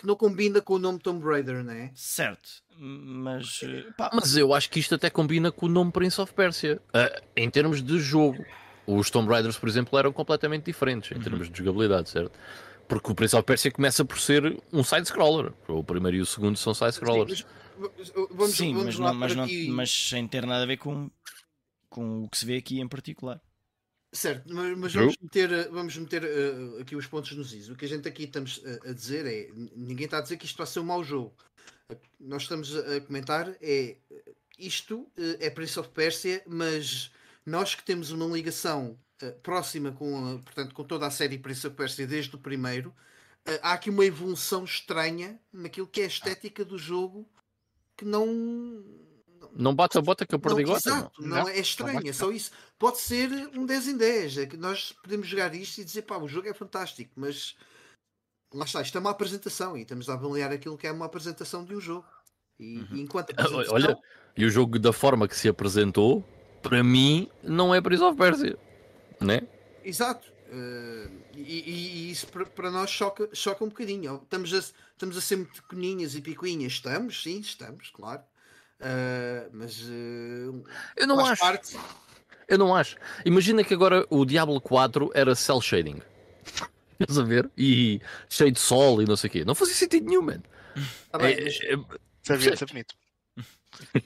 Que 0.00 0.06
não 0.06 0.16
combina 0.16 0.62
com 0.62 0.74
o 0.74 0.78
nome 0.78 0.98
Tomb 0.98 1.22
Raider, 1.22 1.62
não 1.62 1.74
é? 1.74 1.90
certo. 1.94 2.48
Mas 2.78 3.60
eh, 3.62 3.84
pá, 3.98 4.08
Mas 4.14 4.34
eu 4.34 4.54
acho 4.54 4.70
que 4.70 4.80
isto 4.80 4.94
até 4.94 5.10
combina 5.10 5.52
com 5.52 5.66
o 5.66 5.68
nome 5.68 5.92
Prince 5.92 6.18
of 6.18 6.32
Persia. 6.32 6.80
Ah, 6.94 7.20
em 7.36 7.50
termos 7.50 7.82
de 7.82 7.98
jogo, 8.00 8.42
os 8.86 9.10
Tomb 9.10 9.28
Raiders, 9.30 9.58
por 9.58 9.68
exemplo, 9.68 9.98
eram 9.98 10.10
completamente 10.10 10.64
diferentes 10.64 11.12
em 11.12 11.16
Uhum. 11.16 11.20
termos 11.22 11.50
de 11.50 11.58
jogabilidade, 11.58 12.08
certo? 12.08 12.32
Porque 12.88 13.12
o 13.12 13.14
Prince 13.14 13.36
of 13.36 13.44
Persia 13.44 13.70
começa 13.70 14.02
por 14.02 14.18
ser 14.18 14.58
um 14.72 14.82
side-scroller. 14.82 15.52
O 15.68 15.84
primeiro 15.84 16.16
e 16.16 16.20
o 16.22 16.26
segundo 16.26 16.56
são 16.56 16.72
side-scrollers. 16.72 17.40
Sim, 17.40 17.44
mas, 17.78 18.12
vamos, 18.30 18.56
sim, 18.56 18.72
vamos 18.72 18.86
mas, 18.86 18.98
lá 18.98 19.12
não, 19.12 19.20
mas, 19.20 19.36
não- 19.36 19.48
mas 19.74 19.90
sem 19.90 20.26
ter 20.26 20.46
nada 20.46 20.62
a 20.62 20.66
ver 20.66 20.78
com, 20.78 21.10
com 21.90 22.24
o 22.24 22.28
que 22.30 22.38
se 22.38 22.46
vê 22.46 22.56
aqui 22.56 22.80
em 22.80 22.88
particular. 22.88 23.38
Certo, 24.12 24.52
mas, 24.52 24.76
mas 24.76 24.92
vamos 24.92 25.16
meter, 25.22 25.52
eh, 25.52 25.68
vamos 25.68 25.96
meter 25.96 26.24
eh, 26.24 26.80
aqui 26.80 26.96
os 26.96 27.06
pontos 27.06 27.30
nos 27.36 27.52
is. 27.52 27.68
O 27.68 27.76
que 27.76 27.84
a 27.84 27.88
gente 27.88 28.08
aqui 28.08 28.24
estamos 28.24 28.60
a, 28.84 28.90
a 28.90 28.92
dizer 28.92 29.24
é: 29.26 29.50
ninguém 29.76 30.06
está 30.06 30.18
a 30.18 30.20
dizer 30.20 30.36
que 30.36 30.46
isto 30.46 30.56
vai 30.58 30.66
ser 30.66 30.80
um 30.80 30.84
mau 30.84 31.04
jogo. 31.04 31.32
Nós 32.18 32.42
estamos 32.42 32.74
a, 32.76 33.00
comentar 33.02 33.48
é 33.60 33.96
eh, 34.10 34.34
isto 34.58 35.10
eh, 35.16 35.46
é 35.46 35.50
Prince 35.50 35.78
of 35.78 35.90
Persia, 35.90 36.42
mas 36.46 37.12
nós 37.46 37.74
que 37.74 37.84
temos 37.84 38.10
uma 38.10 38.26
ligação 38.26 38.98
eh, 39.22 39.30
próxima 39.42 39.92
com, 39.92 40.34
a- 40.34 40.38
portanto, 40.40 40.74
com 40.74 40.84
toda 40.84 41.06
a 41.06 41.10
série 41.10 41.38
Prince 41.38 41.66
of 41.66 41.76
Persia 41.76 42.06
desde 42.06 42.34
o 42.34 42.38
primeiro, 42.38 42.92
eh, 43.46 43.60
há 43.62 43.74
aqui 43.74 43.90
uma 43.90 44.04
evolução 44.04 44.64
estranha 44.64 45.40
naquilo 45.52 45.86
que 45.86 46.00
é 46.00 46.04
a 46.04 46.08
estética 46.08 46.64
do 46.64 46.76
jogo 46.78 47.28
que 47.96 48.04
não 48.04 48.26
Não 49.54 49.74
bate 49.74 49.98
a 49.98 50.00
bota 50.00 50.24
que 50.24 50.34
eu 50.34 50.38
não, 50.38 50.42
perdigota. 50.42 50.88
não. 50.88 50.96
exato, 50.98 51.22
não, 51.22 51.28
Não, 51.28 51.48
é 51.48 51.54
não 51.54 51.60
estranho, 51.60 52.00
vai 52.00 52.08
é 52.08 52.12
só 52.12 52.30
isso. 52.30 52.50
Pode 52.78 52.98
ser 52.98 53.30
um 53.56 53.66
10 53.66 53.88
em 53.88 53.96
10. 53.96 54.38
É 54.38 54.46
que 54.46 54.56
nós 54.56 54.92
podemos 55.02 55.26
jogar 55.26 55.54
isto 55.54 55.78
e 55.80 55.84
dizer, 55.84 56.02
pá, 56.02 56.16
o 56.18 56.28
jogo 56.28 56.48
é 56.48 56.54
fantástico, 56.54 57.10
mas 57.16 57.56
lá 58.54 58.64
está, 58.64 58.80
isto 58.82 58.96
é 58.96 59.00
uma 59.00 59.10
apresentação 59.10 59.76
e 59.76 59.82
estamos 59.82 60.08
a 60.08 60.14
avaliar 60.14 60.52
aquilo 60.52 60.78
que 60.78 60.86
é 60.86 60.92
uma 60.92 61.06
apresentação 61.06 61.64
de 61.64 61.74
um 61.74 61.80
jogo. 61.80 62.06
E, 62.58 62.78
Uhum. 62.78 62.86
enquanto 62.98 63.30
Ah, 63.30 63.42
apresentação, 63.42 63.74
Olha, 63.74 63.98
e 64.36 64.44
o 64.44 64.50
jogo 64.50 64.78
da 64.78 64.92
forma 64.92 65.26
que 65.26 65.36
se 65.36 65.48
apresentou, 65.48 66.22
para 66.62 66.82
mim, 66.84 67.28
não 67.42 67.74
é 67.74 67.80
Prince 67.80 68.02
of 68.02 68.16
Persia. 68.16 68.58
Né? 69.20 69.42
exato. 69.84 70.30
eh, 70.52 71.08
e, 71.36 71.40
e- 71.70 72.10
isso 72.10 72.26
para- 72.26 72.70
nós 72.72 72.90
choca, 72.90 73.28
choca 73.32 73.64
um 73.64 73.68
bocadinho. 73.68 74.20
Estamos 74.24 74.52
a, 74.52 74.58
estamos 74.58 75.16
a 75.16 75.20
ser 75.20 75.36
muito 75.36 75.62
coninhas 75.68 76.16
e 76.16 76.20
picuinhas. 76.20 76.72
Estamos, 76.72 77.22
sim, 77.22 77.38
estamos, 77.38 77.88
claro. 77.90 78.22
Eh, 78.80 79.48
mas 79.52 79.80
eh, 79.82 80.62
Eu 80.96 81.06
não 81.06 81.24
acho. 81.24 81.40
parte. 81.40 81.76
Eu 82.48 82.58
não 82.58 82.74
acho. 82.74 82.96
Imagina 83.24 83.62
que 83.62 83.74
agora 83.74 84.04
o 84.10 84.24
Diablo 84.24 84.60
4 84.60 85.10
era 85.14 85.34
cel 85.34 85.60
shading. 85.60 86.00
Estás 86.98 87.18
a 87.18 87.22
ver? 87.22 87.50
E 87.56 88.00
cheio 88.28 88.50
de 88.52 88.58
sol 88.60 89.00
e 89.00 89.04
não 89.06 89.16
sei 89.16 89.28
o 89.28 89.32
quê. 89.32 89.44
Não 89.44 89.54
fazia 89.54 89.74
sentido 89.74 90.06
nenhum, 90.08 90.22
man. 90.22 90.40
Tá 91.10 91.18
bem, 91.18 91.34
É- 91.34 91.44
mas- 91.44 91.60
é- 91.62 91.98
Sabia 92.22 92.56
ser 92.56 92.66
bonito. 92.66 92.94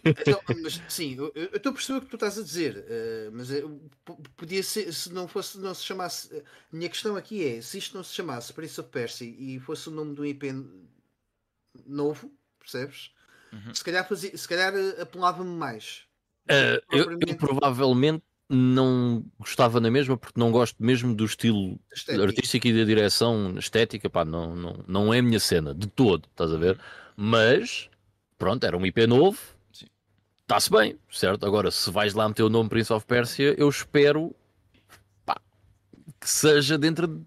Então, 0.04 0.40
mas 0.62 0.80
sim, 0.88 1.16
eu 1.16 1.32
eu 1.34 1.56
estou 1.56 1.70
a 1.70 1.72
perceber 1.72 1.98
o 1.98 2.02
que 2.02 2.08
tu 2.08 2.16
estás 2.16 2.38
a 2.38 2.42
dizer, 2.42 2.84
eh, 2.86 3.30
mas 3.32 3.48
p- 3.48 4.28
podia 4.36 4.62
ser, 4.62 4.92
se 4.92 5.10
não 5.10 5.26
fosse, 5.26 5.58
não 5.58 5.74
se 5.74 5.82
chamasse. 5.82 6.36
A 6.36 6.42
minha 6.76 6.88
questão 6.88 7.16
aqui 7.16 7.42
é: 7.44 7.60
se 7.62 7.78
isto 7.78 7.96
não 7.96 8.04
se 8.04 8.12
chamasse 8.14 8.52
Prince 8.52 8.78
of 8.78 8.90
Persia 8.90 9.26
e 9.26 9.58
fosse 9.58 9.88
o 9.88 9.92
nome 9.92 10.14
de 10.14 10.20
um 10.20 10.24
IP 10.26 10.52
novo, 11.86 12.30
percebes? 12.60 13.10
Uhum. 13.54 13.74
Se 13.74 13.84
calhar, 13.84 14.06
fazia, 14.06 14.36
se 14.36 14.48
calhar 14.48 14.74
eh, 14.74 15.02
apelava-me 15.02 15.56
mais. 15.56 16.02
Eh, 16.48 16.82
eu, 16.90 17.12
eu 17.12 17.36
provavelmente 17.36 18.24
não 18.48 19.24
gostava 19.38 19.80
na 19.80 19.90
mesma, 19.90 20.16
porque 20.16 20.38
não 20.38 20.50
gosto 20.50 20.76
mesmo 20.82 21.14
do 21.14 21.24
estilo 21.24 21.78
estética. 21.92 22.24
artístico 22.24 22.66
e 22.66 22.78
da 22.78 22.84
direção 22.84 23.54
estética, 23.58 24.10
pá, 24.10 24.24
não, 24.24 24.54
não, 24.54 24.84
não 24.86 25.14
é 25.14 25.20
a 25.20 25.22
minha 25.22 25.40
cena, 25.40 25.74
de 25.74 25.86
todo, 25.86 26.28
estás 26.30 26.52
a 26.52 26.58
ver? 26.58 26.78
Mas, 27.16 27.88
pronto, 28.36 28.64
era 28.64 28.76
um 28.76 28.84
IP 28.84 29.06
novo, 29.06 29.38
está-se 30.42 30.70
bem, 30.70 30.98
certo? 31.10 31.46
Agora, 31.46 31.70
se 31.70 31.90
vais 31.90 32.12
lá 32.12 32.28
meter 32.28 32.42
o 32.42 32.50
nome 32.50 32.68
Prince 32.68 32.92
of 32.92 33.06
Persia, 33.06 33.54
eu 33.56 33.68
espero 33.68 34.34
pá, 35.24 35.40
que 36.20 36.28
seja 36.28 36.76
dentro 36.76 37.06
de, 37.06 37.24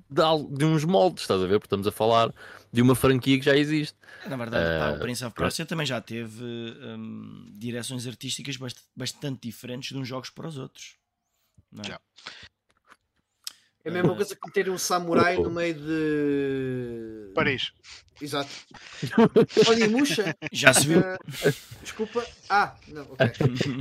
de 0.52 0.66
uns 0.66 0.84
moldes, 0.84 1.24
estás 1.24 1.42
a 1.42 1.48
ver? 1.48 1.60
Porque 1.60 1.68
estamos 1.68 1.88
a 1.88 1.92
falar 1.92 2.32
de 2.72 2.82
uma 2.82 2.96
franquia 2.96 3.38
que 3.40 3.46
já 3.46 3.56
existe. 3.56 3.98
Na 4.28 4.36
verdade, 4.36 4.80
pá, 4.80 4.90
Eh, 4.90 4.92
o 4.96 5.00
Prince 5.00 5.24
of. 5.26 5.36
Persia 5.36 5.66
também 5.66 5.86
já 5.86 6.00
teve 6.02 6.44
hum, 6.44 7.50
direções 7.54 8.06
artísticas 8.08 8.58
bast- 8.58 8.84
bastante 8.96 9.42
diferentes 9.48 9.90
de 9.90 9.98
uns 9.98 10.08
jogos 10.08 10.30
para 10.30 10.48
os 10.48 10.58
outros. 10.58 10.96
Não 11.72 11.84
é? 11.84 11.88
Já. 11.88 12.00
É 13.86 13.90
a 13.90 13.94
mesma 13.94 14.14
coisa 14.16 14.36
que 14.36 14.46
meter 14.46 14.70
um 14.70 14.78
samurai 14.78 15.38
no 15.38 15.50
meio 15.50 15.74
de. 15.76 17.32
Paris. 17.34 17.72
Exato. 18.22 18.50
Olha, 19.68 19.86
e 19.86 19.88
Musha, 19.88 20.36
Já 20.52 20.74
se 20.74 20.88
viu? 20.88 21.00
eh, 21.00 21.18
desculpa. 21.82 22.26
Ah, 22.50 22.76
não, 22.88 23.04
ok. 23.04 23.32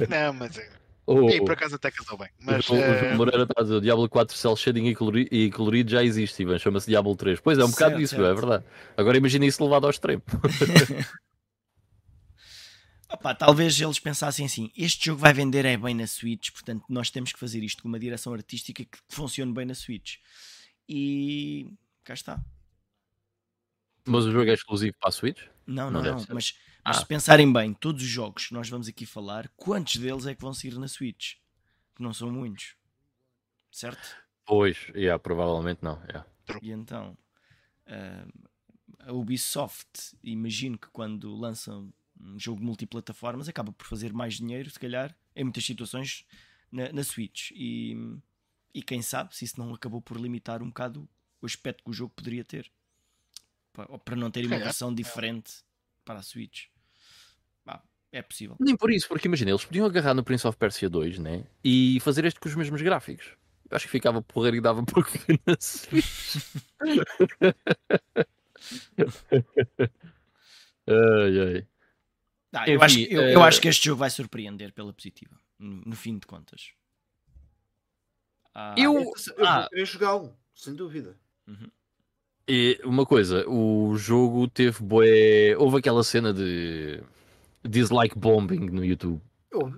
Não, 0.09 0.33
mas 0.35 0.57
é. 1.07 1.11
O, 1.13 1.31
E 1.31 1.41
por 1.41 1.53
acaso 1.53 1.75
até 1.77 1.91
casou 1.91 2.19
bem. 2.19 2.29
Mas 2.41 2.69
o, 2.69 2.75
o 2.75 2.77
eh, 2.77 3.01
João 3.05 3.17
Moreira 3.17 3.43
está 3.45 3.61
a 3.61 3.63
dizer, 3.63 3.75
o 3.77 3.81
Diablo 3.81 4.09
4 4.09 4.37
Cell 4.37 4.57
Shading 4.57 4.87
e 4.87 4.95
colori- 4.95 5.29
e 5.31 5.51
colorido 5.51 5.91
já 5.91 6.03
existe, 6.03 6.43
Ivan, 6.43 6.59
chama-se 6.59 6.87
Diablo 6.89 7.15
3. 7.17 7.41
Pois 7.41 7.59
é, 7.59 7.65
um 7.65 7.71
bocado 7.71 7.91
Certo, 7.93 8.01
disso, 8.01 8.15
é 8.17 8.35
verdade. 8.35 8.65
Agora 8.97 9.17
imagina 9.17 9.47
isso 9.47 9.63
levado 9.63 9.85
ao 9.85 9.91
extremo. 9.91 10.23
Opa, 13.09 13.35
talvez 13.35 13.81
eles 13.81 14.01
pensassem 14.01 14.47
assim: 14.47 14.71
este 14.77 15.07
jogo 15.07 15.21
vai 15.21 15.33
vender 15.33 15.65
é 15.65 15.77
bem 15.77 15.95
na 15.95 16.07
Switch, 16.07 16.51
portanto 16.51 16.85
nós 16.89 17.09
temos 17.11 17.33
que 17.33 17.39
fazer 17.39 17.63
isto 17.63 17.83
com 17.83 17.89
uma 17.89 17.99
direção 18.01 18.33
artística 18.33 18.85
que 18.85 18.99
funcione 19.09 19.53
bem 19.53 19.65
na 19.65 19.75
Switch. 19.75 20.17
E 20.89 21.69
cá 22.03 22.15
está. 22.15 22.41
Mas 24.05 24.25
o 24.25 24.33
jogo 24.33 24.51
é 24.51 24.55
exclusivo 24.55 24.97
para 25.01 25.09
a 25.09 25.13
Switch? 25.13 25.41
Não, 25.67 25.91
Não 25.91 26.03
não, 26.03 26.17
não. 26.17 26.27
Mas, 26.31 26.55
mas 26.87 26.97
Ah. 26.99 27.01
se 27.01 27.07
pensarem 27.07 27.53
bem, 27.53 27.75
todos 27.75 28.03
os 28.03 28.09
jogos 28.09 28.47
que 28.47 28.55
nós 28.55 28.69
vamos 28.69 28.87
aqui 28.89 29.05
falar, 29.05 29.49
quantos 29.57 29.97
deles 29.97 30.27
é 30.27 30.35
que 30.35 30.41
vão 30.43 30.55
sair 30.55 30.79
na 30.79 30.87
Switch? 30.89 31.35
Que 31.95 32.03
não 32.03 32.13
são 32.15 32.31
muitos. 32.31 32.77
Certo? 33.71 34.17
Pois, 34.45 34.89
yeah, 34.95 35.19
provavelmente 35.19 35.81
não. 35.83 36.01
yeah. 36.05 36.25
E 36.63 36.71
então, 36.71 37.17
ah, 37.87 38.27
a 39.01 39.13
Ubisoft, 39.13 40.17
imagino 40.23 40.79
que 40.79 40.89
quando 40.89 41.35
lança 41.35 41.73
um 42.19 42.39
jogo 42.39 42.63
multiplataformas, 42.63 43.49
acaba 43.49 43.73
por 43.73 43.87
fazer 43.87 44.13
mais 44.13 44.35
dinheiro, 44.35 44.71
se 44.71 44.79
calhar, 44.79 45.15
em 45.35 45.45
muitas 45.45 45.65
situações, 45.65 46.25
na, 46.71 46.91
na 46.93 47.05
Switch. 47.05 47.51
E, 47.53 47.95
e 48.73 48.83
quem 48.83 49.03
sabe 49.03 49.35
se 49.37 49.45
isso 49.45 49.59
não 49.59 49.75
acabou 49.75 50.01
por 50.01 50.17
limitar 50.17 50.63
um 50.63 50.69
bocado 50.69 51.09
o 51.43 51.47
aspecto 51.47 51.85
que 51.85 51.91
o 51.91 51.93
jogo 51.93 52.15
poderia 52.15 52.45
ter. 52.45 52.71
Para 54.05 54.17
não 54.17 54.31
ter 54.31 54.47
uma 54.47 54.59
versão 54.59 54.95
diferente 54.95 55.63
para 56.05 56.21
a 56.21 56.23
Switch. 56.23 56.69
É 58.17 58.23
possível. 58.23 58.57
Nem 58.59 58.75
por 58.77 58.91
isso, 58.91 59.07
porque 59.09 59.29
imagina, 59.29 59.51
eles 59.51 59.65
podiam 59.65 59.85
agarrar 59.87 60.15
no 60.15 60.25
Prince 60.25 60.47
of 60.47 60.57
Persia 60.57 60.89
2 60.89 61.19
né? 61.19 61.45
e 61.63 62.01
fazer 62.01 62.25
este 62.25 62.41
com 62.41 62.49
os 62.49 62.55
mesmos 62.55 62.81
gráficos. 62.81 63.27
Eu 63.71 63.77
acho 63.77 63.85
que 63.85 63.91
ficava 63.91 64.23
porreiro 64.23 64.57
e 64.57 64.61
dava 64.61 64.81
na 65.47 65.57
Switch. 65.61 66.37
ai, 70.87 71.41
ai. 71.41 71.67
Ah, 72.53 72.65
eu, 72.71 72.77
Enfim, 72.77 72.85
acho, 72.85 73.01
eu, 73.13 73.23
eu 73.23 73.41
eh, 73.41 73.45
acho 73.49 73.61
que 73.61 73.69
este 73.69 73.85
jogo 73.87 73.99
vai 73.99 74.09
surpreender 74.09 74.73
pela 74.73 74.93
positiva, 74.93 75.37
no, 75.59 75.83
no 75.85 75.97
fim 75.97 76.19
de 76.19 76.27
contas. 76.27 76.71
Ah, 78.55 78.75
Eu- 78.79 78.95
Eu 78.99 79.13
Ah. 79.47 79.67
querer 79.69 79.85
jogá-lo, 79.85 80.35
sem 80.55 80.75
dúvida. 80.75 81.17
E 82.49 82.81
uma 82.85 83.05
coisa, 83.05 83.47
o 83.49 83.95
jogo 83.97 84.49
teve 84.49 84.83
bué... 84.83 85.55
Houve 85.59 85.79
aquela 85.79 86.03
cena 86.05 86.33
de 86.33 87.03
dislike 87.67 88.19
bombing 88.19 88.71
no 88.71 88.85
YouTube. 88.85 89.21
Eu- 89.51 89.73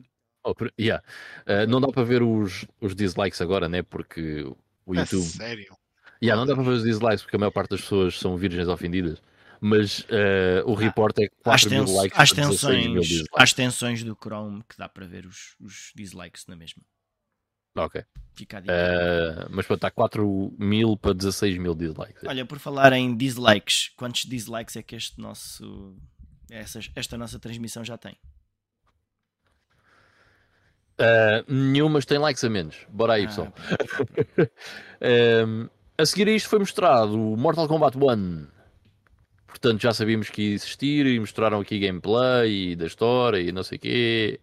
Oh, 0.45 0.55
yeah. 0.81 1.03
Uh, 1.47 1.69
não 1.69 1.81
dá 1.81 1.89
para 1.89 2.05
ver 2.05 2.23
os, 2.23 2.65
os 2.81 2.95
dislikes 2.95 3.41
agora, 3.43 3.69
né? 3.69 3.83
Porque 3.83 4.45
o 4.87 4.93
A 4.95 5.01
YouTube. 5.01 5.23
sério? 5.23 5.77
Yeah, 6.23 6.41
não 6.41 6.47
dá 6.47 6.55
para 6.55 6.65
ver 6.65 6.77
os 6.77 6.83
dislikes 6.85 7.23
porque 7.23 7.37
a 7.37 7.39
maior 7.39 7.51
parte 7.51 7.71
das 7.71 7.81
pessoas 7.83 8.19
são 8.19 8.37
virgens 8.37 8.67
ofendidas. 8.69 9.21
Mas 9.61 10.01
uh, 10.01 10.63
o 10.65 10.75
report 10.75 11.19
é 11.19 11.29
4 11.43 11.51
às, 11.53 11.65
mil 11.67 11.97
likes 11.97 12.19
às 12.19 12.33
para 12.33 12.47
16 12.47 12.87
mil 12.87 13.03
tensões, 13.55 14.05
do 14.05 14.15
Chrome 14.15 14.63
que 14.69 14.79
dá 14.79 14.89
para 14.89 15.07
ver 15.07 15.27
os, 15.27 15.57
os 15.61 15.93
dislikes 15.95 16.47
na 16.47 16.57
mesma. 16.57 16.83
Ok. 17.77 18.03
Fica 18.35 18.59
a 18.59 18.61
dica. 18.61 18.73
Uh, 18.73 19.47
mas 19.51 19.67
para 19.67 19.75
estar 19.75 19.91
4 19.91 20.55
mil 20.59 20.97
para 20.97 21.13
16 21.13 21.59
mil 21.59 21.75
dislikes. 21.75 22.23
Olha, 22.27 22.47
por 22.47 22.59
falar 22.59 22.93
em 22.93 23.17
dislikes, 23.17 23.93
quantos 23.97 24.25
dislikes 24.25 24.77
é 24.77 24.83
que 24.83 24.97
este 24.97 25.21
nosso 25.21 25.97
essas- 26.51 26.91
esta 26.95 27.17
nossa 27.19 27.39
transmissão 27.39 27.85
já 27.85 27.97
tem? 27.99 28.17
Uh, 31.01 31.45
nenhumas 31.53 32.05
tem 32.05 32.19
likes 32.19 32.43
a 32.43 32.51
menos. 32.51 32.77
Bora 32.89 33.15
aí, 33.15 33.25
Ah, 33.25 33.27
pessoal. 33.29 33.53
Um, 35.47 35.69
a 35.97 36.05
seguir 36.07 36.29
a 36.29 36.33
isto 36.33 36.49
foi 36.49 36.59
mostrado 36.59 37.15
o 37.15 37.37
Mortal 37.37 37.69
Kombat 37.69 37.97
1. 37.97 38.49
Portanto, 39.47 39.81
já 39.81 39.93
sabíamos 39.95 40.29
que 40.29 40.43
ia 40.43 40.55
existir 40.55 41.07
e 41.07 41.19
mostraram 41.21 41.61
aqui 41.61 41.79
gameplay 41.79 42.73
e 42.73 42.77
da 42.77 42.87
história 42.87 43.39
e 43.41 43.53
não 43.53 43.63
sei 43.63 43.77
o 43.77 43.81
quê. 43.81 44.41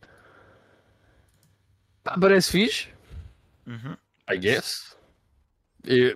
Pá, 2.03 2.17
parece 2.19 2.51
fixe, 2.51 2.89
Uhum. 3.67 3.95
I 4.31 4.37
guess. 4.37 4.95
Eh, 5.87 6.15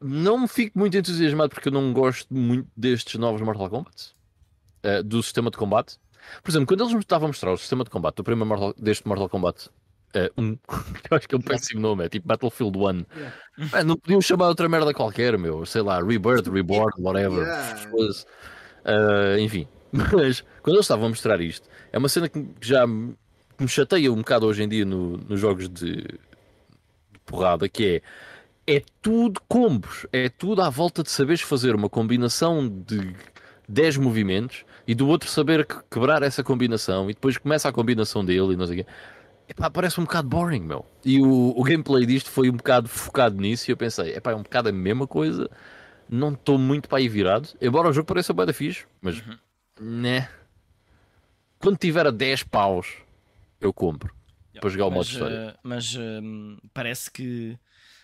não 0.00 0.38
me 0.40 0.48
fico 0.48 0.78
muito 0.78 0.96
entusiasmado 0.96 1.50
porque 1.50 1.68
eu 1.68 1.72
não 1.72 1.92
gosto 1.92 2.32
muito 2.32 2.68
destes 2.76 3.14
novos 3.18 3.40
Mortal 3.40 3.70
Kombat. 3.70 4.14
Eh, 4.86 5.02
do 5.02 5.22
sistema 5.22 5.50
de 5.50 5.56
combate. 5.56 5.96
Por 6.42 6.50
exemplo, 6.50 6.66
quando 6.66 6.80
eles 6.82 6.92
me 6.94 7.00
estavam 7.00 7.26
a 7.26 7.28
mostrar 7.28 7.52
o 7.52 7.56
sistema 7.56 7.84
de 7.84 7.90
combate 7.90 8.16
do 8.16 8.24
primeiro 8.24 8.46
Mortal, 8.48 8.74
deste 8.78 9.06
Mortal 9.06 9.28
Kombat 9.28 9.68
1, 10.36 10.56
que 10.56 10.60
eu 11.10 11.16
acho 11.16 11.28
que 11.28 11.34
é 11.34 11.38
um 11.38 11.42
péssimo 11.42 11.80
nome, 11.80 12.04
é 12.04 12.08
tipo 12.08 12.26
Battlefield 12.26 12.78
1. 12.78 12.82
Yeah. 12.82 13.36
Pá, 13.70 13.84
não 13.84 13.96
podiam 13.96 14.20
chamar 14.20 14.48
outra 14.48 14.68
merda 14.68 14.92
qualquer, 14.94 15.36
meu. 15.38 15.66
Sei 15.66 15.82
lá, 15.82 16.00
Rebirth, 16.00 16.48
Reborn, 16.48 16.92
whatever. 16.98 17.46
Yeah. 17.46 17.88
Ah, 18.84 19.38
enfim, 19.38 19.66
mas 19.92 20.42
quando 20.62 20.76
eles 20.76 20.84
estavam 20.84 21.06
a 21.06 21.08
mostrar 21.08 21.40
isto, 21.40 21.68
é 21.92 21.98
uma 21.98 22.08
cena 22.08 22.28
que 22.28 22.42
que 22.42 22.66
já 22.66 22.86
me, 22.86 23.14
que 23.56 23.62
me 23.64 23.68
chateia 23.68 24.12
um 24.12 24.16
bocado 24.16 24.46
hoje 24.46 24.62
em 24.62 24.68
dia 24.68 24.84
no- 24.84 25.16
nos 25.16 25.40
jogos 25.40 25.68
de, 25.68 25.96
de 26.02 26.18
porrada, 27.24 27.68
que 27.68 27.96
é 27.96 28.76
é 28.78 28.82
tudo 29.00 29.40
combos, 29.46 30.06
é 30.12 30.28
tudo 30.28 30.60
à 30.60 30.68
volta 30.68 31.02
de 31.04 31.10
saberes 31.10 31.40
fazer 31.40 31.74
uma 31.76 31.88
combinação 31.88 32.68
de 32.68 33.14
10 33.68 33.96
movimentos 33.98 34.64
e 34.86 34.94
do 34.94 35.08
outro 35.08 35.28
saber 35.28 35.66
que- 35.66 35.82
quebrar 35.90 36.22
essa 36.22 36.42
combinação 36.44 37.10
e 37.10 37.14
depois 37.14 37.36
começa 37.38 37.68
a 37.68 37.72
combinação 37.72 38.24
dele 38.24 38.52
e 38.52 38.56
não 38.56 38.66
sei 38.66 38.80
o 38.80 38.84
quê. 38.84 38.90
Epá, 39.48 39.70
parece 39.70 40.00
um 40.00 40.04
bocado 40.04 40.28
boring, 40.28 40.60
meu. 40.60 40.84
E 41.04 41.20
o, 41.20 41.54
o 41.56 41.62
gameplay 41.62 42.04
disto 42.04 42.30
foi 42.30 42.50
um 42.50 42.56
bocado 42.56 42.88
focado 42.88 43.36
nisso 43.36 43.70
e 43.70 43.72
eu 43.72 43.76
pensei, 43.76 44.14
epá, 44.14 44.32
é 44.32 44.34
um 44.34 44.42
bocado 44.42 44.68
a 44.68 44.72
mesma 44.72 45.06
coisa, 45.06 45.48
não 46.08 46.32
estou 46.32 46.58
muito 46.58 46.88
para 46.88 46.98
aí 46.98 47.08
virado, 47.08 47.48
embora 47.60 47.88
o 47.88 47.92
jogo 47.92 48.06
pareça 48.06 48.32
bem 48.32 48.46
da 48.46 48.52
fixe, 48.52 48.84
mas 49.00 49.22
né. 49.80 50.28
Quando 51.58 51.76
tiver 51.78 52.06
a 52.06 52.10
10 52.10 52.42
paus, 52.42 52.86
eu 53.60 53.72
compro. 53.72 54.14
Para 54.60 54.70
jogar 54.70 54.86
o 54.86 54.90
modo 54.90 54.98
mas, 55.00 55.08
história. 55.08 55.34
eh, 55.34 55.54
mas 55.62 55.94
hum, 55.96 56.56
parece 56.72 57.10
que 57.10 57.58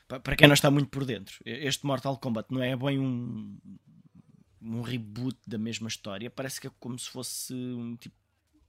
pa- 0.07 0.21
para 0.21 0.37
quem 0.37 0.47
não 0.47 0.55
está 0.55 0.71
muito 0.71 0.89
por 0.91 1.05
dentro, 1.05 1.35
este 1.45 1.87
Mortal 1.87 2.19
Kombat 2.19 2.53
não 2.53 2.63
é 2.63 2.77
bem 2.77 2.99
um, 2.99 3.57
um 4.63 4.81
reboot 4.83 5.39
da 5.47 5.59
mesma 5.59 5.89
história, 5.89 6.31
parece 6.31 6.61
que 6.61 6.67
é 6.67 6.71
como 6.79 6.99
se 6.99 7.09
fosse 7.11 7.53
um 7.55 7.97
tipo 7.97 8.15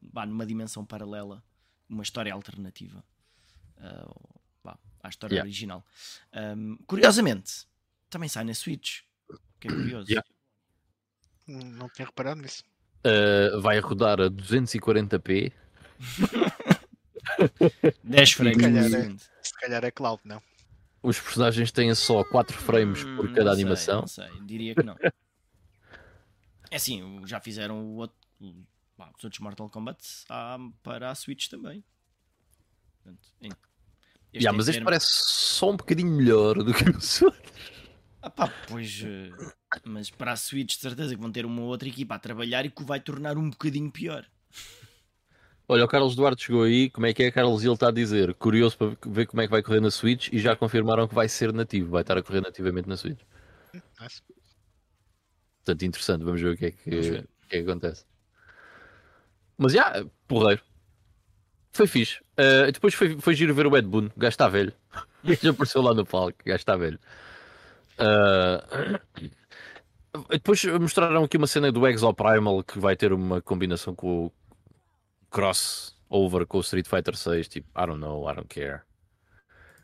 vá, 0.02 0.26
numa 0.26 0.46
dimensão 0.46 0.84
paralela, 0.86 1.44
uma 1.88 2.04
história 2.04 2.34
alternativa 2.34 3.04
ah, 3.78 4.10
vá, 4.64 4.78
à 5.02 5.10
história 5.10 5.36
Yeah. 5.36 5.48
original. 5.48 5.86
Hum, 6.58 6.78
curiosamente, 6.88 7.68
também 8.10 8.28
sai 8.30 8.44
na 8.44 8.54
Switch, 8.54 9.02
que 9.60 9.68
é 9.68 9.72
curioso. 9.72 10.10
Yeah. 10.10 10.28
Hum, 11.48 11.60
Não 11.78 11.90
tinha 11.90 12.06
reparado 12.06 12.42
nisso. 12.42 12.64
Uh, 13.06 13.60
vai 13.62 13.80
rodar 13.80 14.22
a 14.22 14.30
240p. 14.30 15.52
10 18.04 18.32
frames 18.32 18.58
calhar 18.62 18.90
por 18.90 18.96
é. 19.00 19.16
Se 19.42 19.54
calhar 19.60 19.84
é 19.84 19.92
cloud, 19.92 20.22
não? 20.26 20.42
Os 21.02 21.20
personagens 21.20 21.72
têm 21.72 21.94
só 21.96 22.24
4 22.24 22.58
frames 22.58 23.04
por 23.04 23.30
Hum, 23.30 23.34
cada 23.34 23.44
não 23.46 23.54
sei, 23.56 23.64
animação. 23.64 24.00
não 24.02 24.08
sei, 24.08 24.30
diria 24.46 24.74
que 24.76 24.84
não. 24.84 24.96
É 26.74 26.78
assim, 26.78 27.22
já 27.28 27.40
fizeram 27.40 27.86
o 27.86 27.98
outro, 27.98 28.18
pá, 28.98 29.12
os 29.16 29.24
outros 29.24 29.40
Mortal 29.40 29.70
Kombat 29.70 30.04
há 30.28 30.58
para 30.82 31.12
a 31.12 31.14
Switch 31.14 31.48
também. 31.48 31.84
Portanto, 33.04 33.28
em- 33.40 33.50
este 33.50 34.44
Yeah, 34.44 34.58
mas 34.58 34.68
este 34.68 34.84
parece 34.84 35.06
só 35.08 35.70
um 35.70 35.78
bocadinho 35.78 36.10
melhor 36.10 36.64
do 36.64 36.74
que 36.74 36.90
os 36.90 37.22
outros. 37.22 37.54
Ah 38.24 38.30
pá, 38.32 38.52
pois, 38.68 39.04
eh, 39.06 39.30
mas 39.86 40.10
para 40.10 40.32
a 40.32 40.36
Switch 40.36 40.74
de 40.74 40.82
certeza 40.82 41.14
que 41.14 41.22
vão 41.22 41.32
ter 41.32 41.46
uma 41.46 41.62
outra 41.62 41.88
equipa 41.88 42.16
a 42.16 42.20
trabalhar 42.20 42.66
e 42.66 42.72
que 42.72 42.82
o 42.82 42.86
vai 42.88 43.00
tornar 43.00 43.38
um 43.38 43.52
bocadinho 43.52 43.92
pior. 43.92 44.26
Olha, 45.68 45.86
o 45.86 45.88
Carlos 45.88 46.16
Duarte 46.16 46.46
chegou 46.46 46.64
aí. 46.64 46.90
Como 46.90 47.06
é 47.06 47.14
que 47.14 47.22
é, 47.22 47.30
Carlos? 47.30 47.64
Ele 47.64 47.74
está 47.76 47.90
a 47.90 47.92
dizer, 47.92 48.34
curioso 48.34 48.76
para 48.80 48.98
ver 49.12 49.28
como 49.28 49.44
é 49.44 49.46
que 49.46 49.52
vai 49.52 49.62
correr 49.62 49.80
na 49.80 49.92
Switch 49.92 50.30
e 50.34 50.40
já 50.40 50.56
confirmaram 50.56 51.08
que 51.08 51.14
vai 51.14 51.30
ser 51.30 51.54
nativo, 51.54 51.92
vai 51.92 52.02
estar 52.02 52.18
a 52.18 52.24
correr 52.24 52.42
nativamente 52.42 52.90
na 52.90 52.98
Switch. 52.98 53.20
Nice. 54.02 54.24
Portanto, 55.64 55.84
interessante, 55.84 56.24
vamos 56.24 56.42
ver 56.42 56.54
o 56.54 56.58
que 56.58 56.66
é 56.66 56.72
que, 56.72 56.90
o 56.90 57.48
que, 57.48 57.56
é 57.56 57.64
que 57.64 57.70
acontece. 57.70 58.06
Mas 59.58 59.72
já, 59.72 60.06
porreiro. 60.28 60.62
Foi 61.72 61.88
fixe. 61.88 62.20
Uh, 62.34 62.72
depois 62.72 62.94
foi, 62.94 63.18
foi 63.20 63.34
giro 63.34 63.56
ver 63.56 63.66
o 63.66 63.78
Ed 63.78 63.88
Boon, 63.88 64.08
o 64.08 64.20
gajo 64.20 64.34
está 64.34 64.48
velho. 64.48 64.74
Já 65.42 65.52
apareceu 65.52 65.82
lá 65.82 65.94
no 65.94 66.06
palco, 66.06 66.38
o 66.42 66.46
gajo 66.46 66.58
está 66.58 66.76
velho. 66.76 67.00
Uh, 67.98 69.00
depois 70.30 70.64
mostraram 70.66 71.24
aqui 71.24 71.38
uma 71.38 71.48
cena 71.48 71.72
do 71.72 71.88
Exo 71.88 72.14
Primal 72.14 72.64
que 72.64 72.78
vai 72.78 72.96
ter 72.96 73.14
uma 73.14 73.42
combinação 73.42 73.96
com 73.96 74.26
o 74.26 74.32
crossover 75.32 76.46
com 76.46 76.58
o 76.58 76.62
Street 76.62 76.88
Fighter 76.88 77.16
6. 77.16 77.48
Tipo, 77.48 77.70
I 77.80 77.88
don't 77.88 78.00
know, 78.00 78.30
I 78.30 78.36
don't 78.36 78.48
care. 78.48 78.82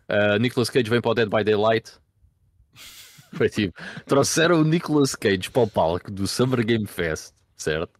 Uh, 0.09 0.37
Nicolas 0.39 0.69
Cage 0.69 0.89
vem 0.89 1.01
para 1.01 1.11
o 1.11 1.13
Dead 1.15 1.29
by 1.29 1.43
Daylight. 1.43 1.93
Foi 3.31 3.49
tipo, 3.49 3.73
trouxeram 4.05 4.59
o 4.61 4.63
Nicolas 4.63 5.15
Cage 5.15 5.49
para 5.51 5.61
o 5.63 5.67
palco 5.69 6.11
do 6.11 6.27
Summer 6.27 6.65
Game 6.65 6.85
Fest, 6.87 7.33
certo? 7.55 7.99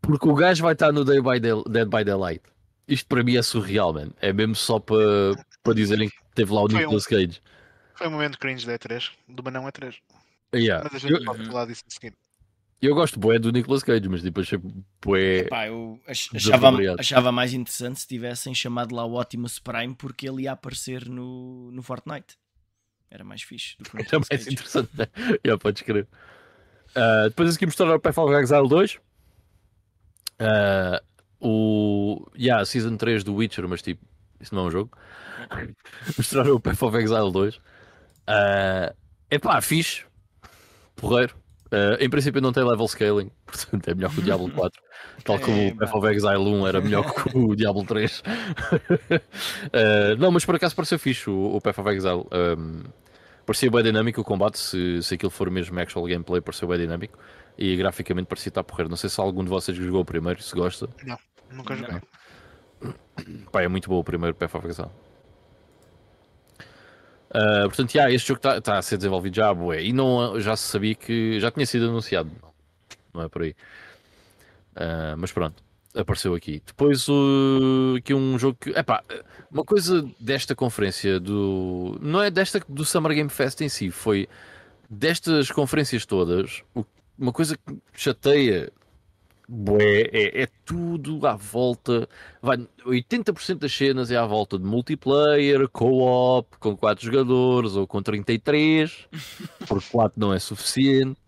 Porque 0.00 0.28
o 0.28 0.34
gajo 0.34 0.62
vai 0.62 0.72
estar 0.72 0.92
no 0.92 1.04
Day 1.04 1.20
by 1.20 1.38
Day- 1.38 1.62
Dead 1.68 1.88
by 1.88 2.04
Daylight. 2.04 2.42
Isto 2.88 3.06
para 3.06 3.22
mim 3.22 3.36
é 3.36 3.42
surreal, 3.42 3.92
man. 3.92 4.10
É 4.20 4.32
mesmo 4.32 4.54
só 4.56 4.78
para, 4.80 4.98
para 5.62 5.74
dizerem 5.74 6.08
que 6.08 6.16
teve 6.34 6.52
lá 6.52 6.62
o 6.62 6.68
Foi 6.68 6.76
um- 6.76 6.80
Nicolas 6.80 7.06
Cage. 7.06 7.40
Foi 7.94 8.08
um 8.08 8.10
momento 8.10 8.38
cringe 8.38 8.66
da 8.66 8.76
E3, 8.76 9.10
do 9.28 9.42
Banão 9.42 9.64
E3. 9.66 9.94
Yeah. 10.54 10.82
Mas 10.84 10.96
a 10.96 10.98
gente 11.08 11.20
Eu, 11.20 11.24
pode 11.24 11.46
falar 11.46 11.66
disso 11.66 11.84
a 11.86 11.90
seguir. 11.90 12.14
Eu 12.80 12.96
gosto 12.96 13.20
bué 13.20 13.38
do 13.38 13.52
Nicolas 13.52 13.84
Cage, 13.84 14.08
mas 14.08 14.22
tipo, 14.22 14.40
achei 14.40 14.58
bué. 15.00 15.44
Pá, 15.44 15.68
eu 15.68 16.00
ach- 16.08 16.30
achava, 16.34 16.70
achava 16.98 17.30
mais 17.30 17.54
interessante 17.54 18.00
se 18.00 18.08
tivessem 18.08 18.52
chamado 18.52 18.92
lá 18.92 19.04
o 19.04 19.20
Optimus 19.20 19.60
Prime 19.60 19.94
porque 19.94 20.28
ele 20.28 20.42
ia 20.42 20.52
aparecer 20.52 21.08
no, 21.08 21.70
no 21.70 21.80
Fortnite. 21.80 22.36
Era 23.12 23.24
mais 23.24 23.42
fixe 23.42 23.76
do 23.78 23.90
que 23.90 23.96
Era 24.08 24.18
mais 24.18 24.28
Cage. 24.28 24.52
interessante, 24.52 24.90
né? 24.96 25.06
Já 25.44 25.58
podes 25.58 25.82
crer. 25.82 26.08
Ah, 26.94 27.24
depois 27.28 27.54
aqui 27.54 27.66
mostraram 27.66 27.94
o 27.94 28.00
Path 28.00 28.16
of 28.18 28.34
Exile 28.34 28.68
2. 28.68 28.98
Ah, 30.38 31.02
o. 31.40 32.26
Yeah, 32.38 32.64
Season 32.64 32.96
3 32.96 33.22
do 33.22 33.34
Witcher, 33.34 33.68
mas 33.68 33.82
tipo, 33.82 34.02
isso 34.40 34.54
não 34.54 34.64
é 34.64 34.66
um 34.68 34.70
jogo. 34.70 34.90
mostraram 36.16 36.54
o 36.54 36.60
Path 36.60 36.82
of 36.82 36.96
Exile 36.96 37.30
2. 37.32 37.60
É 38.26 38.94
epá, 39.30 39.60
fixe. 39.60 40.04
Porreiro. 40.96 41.34
Ah, 41.70 41.96
em 42.00 42.08
princípio 42.10 42.40
não 42.40 42.52
tem 42.52 42.62
level 42.64 42.86
scaling, 42.88 43.30
portanto 43.46 43.88
é 43.88 43.94
melhor 43.94 44.12
que 44.12 44.20
o 44.20 44.22
Diablo 44.22 44.50
4. 44.50 44.82
Tal 45.24 45.38
como 45.38 45.56
É, 45.56 45.68
o 45.68 45.76
Path 45.76 45.90
pá. 45.90 45.98
of 45.98 46.06
Exile 46.08 46.36
1 46.38 46.66
era 46.66 46.80
melhor 46.80 47.12
que 47.14 47.36
o 47.36 47.54
Diablo 47.56 47.84
3. 47.84 48.22
Ah, 49.72 50.14
não, 50.18 50.30
mas 50.30 50.44
por 50.44 50.54
acaso 50.54 50.74
pareceu 50.76 50.98
fixe 50.98 51.28
o, 51.30 51.56
o 51.56 51.60
Path 51.60 51.78
of 51.78 51.88
Exile. 51.90 52.24
Ahm, 52.30 52.82
parecia 53.46 53.70
bem 53.70 53.82
dinâmico 53.82 54.20
o 54.20 54.24
combate, 54.24 54.58
se, 54.58 55.02
se 55.02 55.14
aquilo 55.14 55.30
for 55.30 55.50
mesmo 55.50 55.78
actual 55.78 56.06
gameplay, 56.06 56.40
pareceu 56.40 56.68
bem 56.68 56.78
dinâmico. 56.78 57.18
E 57.58 57.76
graficamente 57.76 58.26
parecia 58.26 58.48
estar 58.50 58.62
a 58.62 58.64
porrer. 58.64 58.88
Não 58.88 58.96
sei 58.96 59.10
se 59.10 59.20
algum 59.20 59.44
de 59.44 59.50
vocês 59.50 59.76
jogou 59.76 60.00
o 60.00 60.04
primeiro, 60.04 60.42
se 60.42 60.54
gosta. 60.54 60.88
Nunca 61.50 61.76
Não. 61.76 61.82
joguei. 61.82 62.00
Pá, 63.52 63.62
é 63.62 63.68
muito 63.68 63.88
bom 63.88 63.98
o 63.98 64.04
primeiro 64.04 64.36
of 64.40 64.66
Exile. 64.66 64.88
Ah, 67.34 67.62
portanto, 67.64 67.94
yeah, 67.94 68.12
este 68.12 68.28
jogo 68.28 68.40
está 68.58 68.78
a 68.78 68.82
ser 68.82 68.98
desenvolvido 68.98 69.34
já, 69.34 69.52
bué, 69.54 69.82
e 69.82 69.92
não, 69.92 70.38
já 70.38 70.54
se 70.54 70.68
sabia 70.68 70.94
que 70.94 71.40
já 71.40 71.50
tinha 71.50 71.64
sido 71.64 71.88
anunciado, 71.88 72.30
não 73.12 73.22
é 73.22 73.28
por 73.28 73.42
aí. 73.42 73.54
Ah, 74.76 75.14
mas 75.16 75.32
pronto, 75.32 75.62
apareceu 75.94 76.34
aqui. 76.34 76.62
Depois 76.64 77.08
o 77.08 77.94
aqui 77.98 78.14
um 78.14 78.38
jogo 78.38 78.56
que, 78.60 78.70
epá, 78.70 79.02
uma 79.50 79.64
coisa 79.64 80.08
desta 80.18 80.54
conferência 80.54 81.20
do, 81.20 81.98
não 82.00 82.22
é 82.22 82.30
desta 82.30 82.60
do 82.68 82.84
Summer 82.84 83.14
Game 83.14 83.30
Fest 83.30 83.60
em 83.60 83.68
si, 83.68 83.90
foi 83.90 84.28
destas 84.88 85.50
conferências 85.50 86.04
todas, 86.04 86.62
uma 87.18 87.32
coisa 87.32 87.56
que 87.56 87.78
chateia 87.92 88.72
bué, 89.48 90.08
é, 90.12 90.42
é 90.42 90.48
tudo 90.64 91.26
à 91.26 91.34
volta 91.34 92.08
vai, 92.40 92.56
80% 92.86 93.58
das 93.58 93.72
cenas 93.72 94.10
é 94.10 94.16
à 94.16 94.24
volta 94.24 94.58
de 94.58 94.64
multiplayer, 94.64 95.68
co-op, 95.68 96.56
com 96.58 96.76
4 96.76 97.04
jogadores 97.04 97.76
ou 97.76 97.86
com 97.86 98.02
33, 98.02 99.08
porque 99.68 99.86
4 99.90 100.18
não 100.18 100.32
é 100.32 100.38
suficiente. 100.38 101.21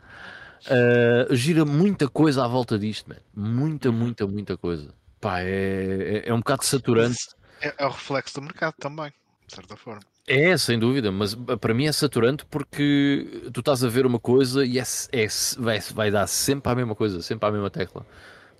Ah, 0.69 1.27
gira 1.35 1.65
muita 1.65 2.09
coisa 2.09 2.45
à 2.45 2.49
volta 2.49 2.79
disto, 2.79 3.09
man. 3.09 3.17
muita, 3.35 3.93
muita, 3.93 4.27
muita 4.27 4.57
coisa. 4.57 4.95
Pá, 5.21 5.41
é, 5.41 6.23
é, 6.25 6.29
é 6.29 6.35
um 6.35 6.39
bocado 6.39 6.65
saturante. 6.65 7.19
É, 7.61 7.75
é 7.79 7.87
o 7.87 7.91
reflexo 7.91 8.35
do 8.35 8.43
mercado 8.43 8.75
também, 8.79 9.13
de 9.47 9.55
certa 9.55 9.77
forma. 9.77 10.03
É, 10.27 10.57
sem 10.57 10.79
dúvida, 10.79 11.13
mas 11.13 11.35
para 11.61 11.75
mim 11.75 11.87
é 11.87 11.93
saturante 11.93 12.47
porque 12.47 13.51
tu 13.53 13.61
estás 13.61 13.85
a 13.85 13.89
ver 13.89 14.07
uma 14.07 14.19
coisa 14.19 14.65
e 14.65 14.79
é, 14.79 14.83
é- 15.13 15.27
vai, 15.59 15.81
vai 15.81 16.11
dar 16.11 16.27
sempre 16.27 16.73
a 16.73 16.75
mesma 16.75 16.95
coisa, 16.95 17.21
sempre 17.21 17.47
a 17.47 17.53
mesma 17.53 17.69
tecla. 17.71 18.07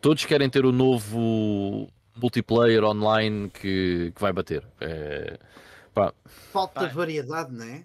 Todos 0.01 0.27
querem 0.27 0.51
ter 0.51 0.67
o 0.67 0.73
novo 0.73 1.89
multiplayer 2.17 2.85
online 2.85 3.49
que, 3.49 4.13
que 4.15 4.21
vai 4.21 4.31
bater. 4.33 4.63
É, 4.79 5.39
pá, 5.95 6.13
Falta 6.53 6.81
Pá. 6.83 6.87
variedade, 6.87 7.51
não 7.53 7.65
é? 7.65 7.83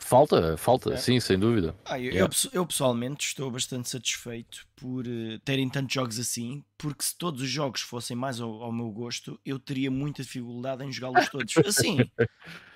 Falta, 0.00 0.56
falta, 0.56 0.94
É. 0.94 0.96
sim, 0.96 1.20
sem 1.20 1.38
dúvida. 1.38 1.74
Ah, 1.84 1.98
eu, 1.98 2.12
Yeah. 2.12 2.34
eu 2.52 2.60
eu 2.60 2.66
pessoalmente 2.66 3.26
estou 3.26 3.50
bastante 3.50 3.88
satisfeito 3.88 4.66
por 4.76 5.06
eh, 5.06 5.38
terem 5.44 5.68
tantos 5.68 5.94
jogos 5.94 6.18
assim, 6.18 6.64
porque 6.76 7.04
se 7.04 7.16
todos 7.16 7.42
os 7.42 7.48
jogos 7.48 7.80
fossem 7.82 8.16
mais 8.16 8.40
ao, 8.40 8.62
ao 8.62 8.72
meu 8.72 8.90
gosto, 8.90 9.38
eu 9.44 9.58
teria 9.58 9.90
muita 9.90 10.22
dificuldade 10.22 10.84
em 10.84 10.92
jogá-los 10.92 11.28
todos. 11.28 11.54
Assim, 11.66 11.98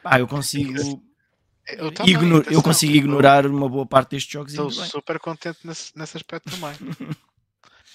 pá, 0.03 0.19
eu 0.21 0.29
consigo, 0.29 1.03
Eu, 1.67 1.91
também, 1.93 2.13
igno- 2.15 2.43
eu 2.51 2.63
consigo 2.63 2.93
ignorar 2.95 3.47
uma 3.47 3.69
boa 3.69 3.87
parte 3.87 4.11
destes 4.11 4.33
jogos 4.33 4.53
e 4.53 4.57
Estou 4.57 4.71
super 4.71 5.19
contente 5.19 5.59
nesse, 5.65 5.97
nesse 5.97 6.17
aspecto 6.17 6.51
também. 6.51 6.75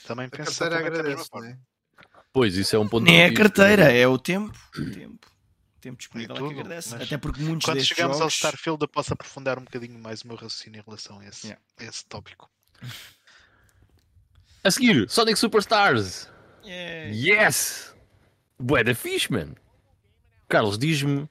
também 0.06 0.28
A 0.28 0.30
penso 0.30 0.60
carteira 0.60 0.76
exatamente 0.76 0.98
da 0.98 1.04
mesma 1.04 1.26
agradece, 1.26 1.30
não 1.34 1.40
forma. 1.42 1.48
é? 1.50 1.58
Pois, 2.32 2.56
isso 2.56 2.76
é 2.76 2.80
um 2.80 2.88
ponto 2.88 3.04
Nem 3.04 3.22
é 3.22 3.26
a 3.26 3.34
carteira, 3.34 3.92
é 3.92 4.08
o 4.08 4.18
tempo. 4.18 4.58
O 4.78 4.92
tempo, 4.92 5.28
tempo 5.80 5.98
disponível 5.98 6.36
é 6.36 6.40
que 6.40 6.44
tudo, 6.46 6.60
agradece. 6.60 6.92
mas 6.92 7.02
Até 7.04 7.18
porque 7.18 7.42
muitos 7.42 7.66
Quando 7.66 7.84
chegamos 7.84 8.16
ao 8.16 8.20
jogos... 8.22 8.36
Starfield, 8.36 8.82
eu 8.82 8.88
posso 8.88 9.14
aprofundar 9.14 9.58
um 9.60 9.64
bocadinho 9.64 9.98
mais 10.00 10.22
o 10.22 10.28
meu 10.28 10.36
raciocínio 10.36 10.80
em 10.80 10.84
relação 10.84 11.20
a 11.20 11.26
esse, 11.26 11.48
Yeah. 11.48 11.62
a 11.80 11.84
esse 11.86 12.06
tópico. 12.06 12.50
A 14.64 14.72
seguir, 14.72 15.10
Sonic 15.10 15.40
Superstars. 15.40 16.30
É, 16.66 17.10
Yes! 17.14 17.96
Bué 18.60 18.84
da 18.84 18.94
fixe, 18.94 19.32
man. 19.32 19.56
Carlos, 20.50 20.78
diz-me 20.78 21.30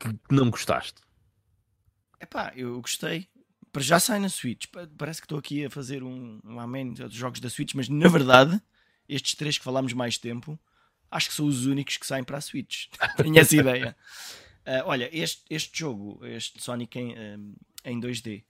que 0.00 0.08
que 0.12 0.18
não 0.34 0.50
gostaste. 0.50 1.00
Epá, 2.20 2.52
eu 2.56 2.80
gostei. 2.80 3.28
Para 3.72 3.82
já 3.82 4.00
sai 4.00 4.18
na 4.18 4.28
Switch. 4.28 4.66
Pa- 4.72 4.88
Parece 4.98 5.20
que 5.20 5.26
estou 5.26 5.38
aqui 5.38 5.64
a 5.66 5.70
fazer 5.70 6.02
um, 6.02 6.40
um 6.44 6.58
amém 6.58 6.92
dos 6.92 7.14
jogos 7.14 7.38
da 7.40 7.48
Switch, 7.50 7.74
mas 7.74 7.88
na 7.88 8.08
verdade, 8.08 8.60
estes 9.08 9.34
três 9.36 9.56
que 9.58 9.62
falámos 9.64 9.92
mais 9.92 10.18
tempo, 10.18 10.58
acho 11.10 11.28
que 11.28 11.34
são 11.34 11.46
os 11.46 11.66
únicos 11.66 11.96
que 11.96 12.06
saem 12.06 12.24
para 12.24 12.38
a 12.38 12.40
Switch. 12.40 12.86
Tenho 13.16 13.38
essa 13.38 13.56
ideia. 13.56 13.96
Ah, 14.64 14.82
olha, 14.84 15.08
este, 15.16 15.42
este 15.48 15.78
jogo, 15.78 16.24
este 16.26 16.62
Sonic 16.62 16.98
em, 16.98 17.14
em 17.84 18.00
2D, 18.00 18.44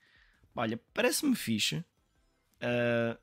olha, 0.55 0.81
parece-me 0.95 1.37
fixe. 1.37 1.85
Ah, 2.61 3.19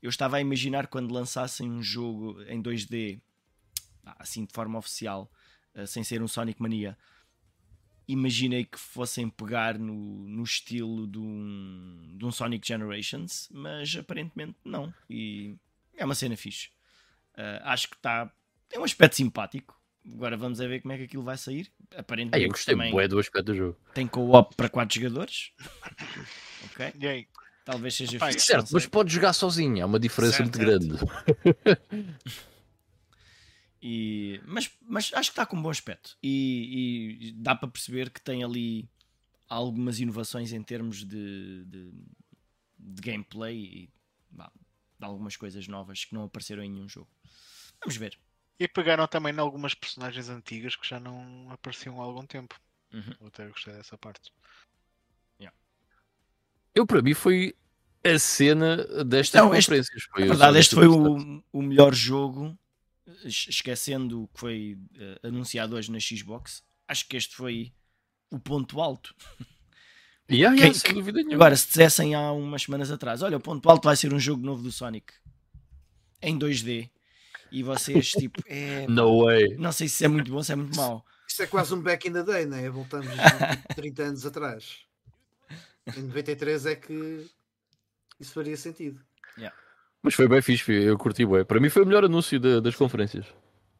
eu 0.00 0.08
estava 0.08 0.36
a 0.36 0.40
imaginar 0.40 0.86
quando 0.86 1.12
lançassem 1.12 1.70
um 1.70 1.82
jogo 1.82 2.40
em 2.42 2.62
2D, 2.62 3.20
ah, 4.04 4.16
assim 4.20 4.44
de 4.44 4.52
forma 4.52 4.78
oficial, 4.78 5.30
ah, 5.74 5.86
sem 5.86 6.04
ser 6.04 6.22
um 6.22 6.28
Sonic 6.28 6.60
Mania, 6.62 6.96
imaginei 8.06 8.64
que 8.64 8.78
fossem 8.78 9.28
pegar 9.28 9.78
no, 9.78 9.94
no 9.94 10.42
estilo 10.42 11.06
de 11.06 11.18
um, 11.18 12.14
de 12.16 12.24
um 12.24 12.30
Sonic 12.30 12.66
Generations, 12.66 13.48
mas 13.50 13.94
aparentemente 13.96 14.56
não. 14.64 14.94
E 15.10 15.56
é 15.94 16.04
uma 16.04 16.14
cena 16.14 16.36
fixe. 16.36 16.70
Acho 17.62 17.88
que 17.88 17.94
está. 17.94 18.32
Tem 18.68 18.78
um 18.80 18.84
aspecto 18.84 19.16
simpático. 19.16 19.78
Agora 20.12 20.36
vamos 20.36 20.60
a 20.60 20.66
ver 20.66 20.80
como 20.80 20.92
é 20.92 20.98
que 20.98 21.04
aquilo 21.04 21.22
vai 21.22 21.36
sair. 21.36 21.70
Aparentemente 21.96 22.44
eu 22.44 22.50
gostei 22.50 22.74
também 22.74 22.90
bué 22.90 23.06
do 23.08 23.18
aspecto 23.18 23.46
do 23.46 23.54
jogo. 23.54 23.76
tem 23.94 24.06
co-op 24.06 24.54
para 24.56 24.68
4 24.68 24.94
jogadores. 25.00 25.52
ok? 26.64 26.92
E 26.98 27.06
aí? 27.06 27.28
Talvez 27.64 27.94
seja 27.94 28.18
Pai, 28.18 28.32
fixe. 28.32 28.46
Certo, 28.46 28.68
mas 28.72 28.86
pode 28.86 29.12
jogar 29.12 29.34
sozinho, 29.34 29.80
é 29.80 29.84
uma 29.84 29.98
diferença 29.98 30.38
Certo, 30.38 30.58
muito 30.58 30.58
grande. 30.58 30.88
E- 33.80 34.40
mas, 34.46 34.70
mas 34.82 35.12
acho 35.14 35.30
que 35.30 35.32
está 35.34 35.46
com 35.46 35.56
um 35.56 35.62
bom 35.62 35.70
aspecto 35.70 36.16
e, 36.22 37.18
e 37.28 37.32
dá 37.32 37.54
para 37.54 37.68
perceber 37.68 38.10
que 38.10 38.20
tem 38.20 38.42
ali 38.42 38.88
algumas 39.48 40.00
inovações 40.00 40.52
em 40.52 40.62
termos 40.62 41.04
de, 41.04 41.64
de, 41.66 41.92
de 42.78 43.02
gameplay 43.02 43.56
e 43.56 43.90
de 44.98 45.04
algumas 45.04 45.36
coisas 45.36 45.68
novas 45.68 46.04
que 46.04 46.14
não 46.14 46.24
apareceram 46.24 46.62
em 46.62 46.70
nenhum 46.70 46.88
jogo. 46.88 47.08
Vamos 47.80 47.96
ver. 47.96 48.18
E 48.58 48.66
pegaram 48.66 49.06
também 49.06 49.32
em 49.34 49.38
algumas 49.38 49.72
personagens 49.74 50.28
antigas 50.28 50.74
que 50.74 50.88
já 50.88 50.98
não 50.98 51.48
apareciam 51.50 52.00
há 52.00 52.04
algum 52.04 52.26
tempo. 52.26 52.58
Uhum. 52.92 53.14
Eu 53.20 53.26
até 53.28 53.46
gostei 53.48 53.72
dessa 53.74 53.96
parte. 53.96 54.32
Eu, 56.74 56.86
para 56.86 57.02
mim, 57.02 57.14
foi 57.14 57.56
a 58.04 58.18
cena 58.18 58.76
destas 59.04 59.40
Não, 59.42 59.54
este- 59.54 59.68
conferências. 59.68 60.02
Foi 60.04 60.20
Na 60.20 60.26
o 60.26 60.28
verdade, 60.28 60.58
este 60.58 60.74
foi 60.74 60.86
o, 60.86 61.42
o 61.52 61.62
melhor 61.62 61.92
jogo, 61.94 62.56
es- 63.24 63.46
esquecendo 63.48 64.22
o 64.22 64.28
que 64.28 64.38
foi 64.38 64.78
eh, 64.96 65.18
anunciado 65.24 65.74
hoje 65.74 65.90
na 65.90 65.98
Xbox. 65.98 66.62
Acho 66.86 67.08
que 67.08 67.16
este 67.16 67.34
foi 67.34 67.72
o 68.30 68.38
ponto 68.38 68.80
alto. 68.80 69.14
Yeah, 70.30 70.54
yeah, 70.54 70.78
sem 70.78 70.92
dúvida 70.92 71.20
nenhuma. 71.20 71.36
Agora, 71.36 71.56
se 71.56 71.66
dissessem 71.68 72.14
há 72.14 72.30
umas 72.32 72.60
semanas 72.60 72.90
atrás, 72.90 73.22
olha, 73.22 73.38
o 73.38 73.40
ponto 73.40 73.66
alto 73.70 73.86
vai 73.86 73.96
ser 73.96 74.12
um 74.12 74.20
jogo 74.20 74.44
novo 74.44 74.62
do 74.62 74.70
Sonic 74.70 75.14
em 76.20 76.38
2D 76.38 76.90
e 77.50 77.62
vocês, 77.62 78.10
tipo, 78.10 78.42
é, 78.46 78.86
No 78.88 79.24
way. 79.24 79.56
não 79.56 79.72
sei 79.72 79.88
se 79.88 80.04
é 80.04 80.08
muito 80.08 80.30
bom, 80.30 80.42
se 80.42 80.52
é 80.52 80.56
muito 80.56 80.76
mau. 80.76 81.04
Isto 81.26 81.42
é 81.42 81.46
quase 81.46 81.74
um 81.74 81.80
back 81.82 82.08
in 82.08 82.12
the 82.12 82.22
day, 82.22 82.46
né? 82.46 82.68
Voltamos 82.70 83.06
tipo, 83.62 83.74
30 83.74 84.02
anos 84.02 84.26
atrás. 84.26 84.78
Em 85.96 86.02
93 86.02 86.66
é 86.66 86.74
que 86.76 87.26
isso 88.20 88.32
faria 88.32 88.56
sentido. 88.56 89.00
Mas 90.02 90.14
foi 90.14 90.28
bem 90.28 90.40
fixe, 90.40 90.70
eu 90.72 90.96
curti 90.96 91.26
bué. 91.26 91.42
Para 91.44 91.58
mim 91.58 91.68
foi 91.68 91.82
o 91.82 91.86
melhor 91.86 92.04
anúncio 92.04 92.38
da- 92.38 92.60
das 92.60 92.76
conferências. 92.76 93.26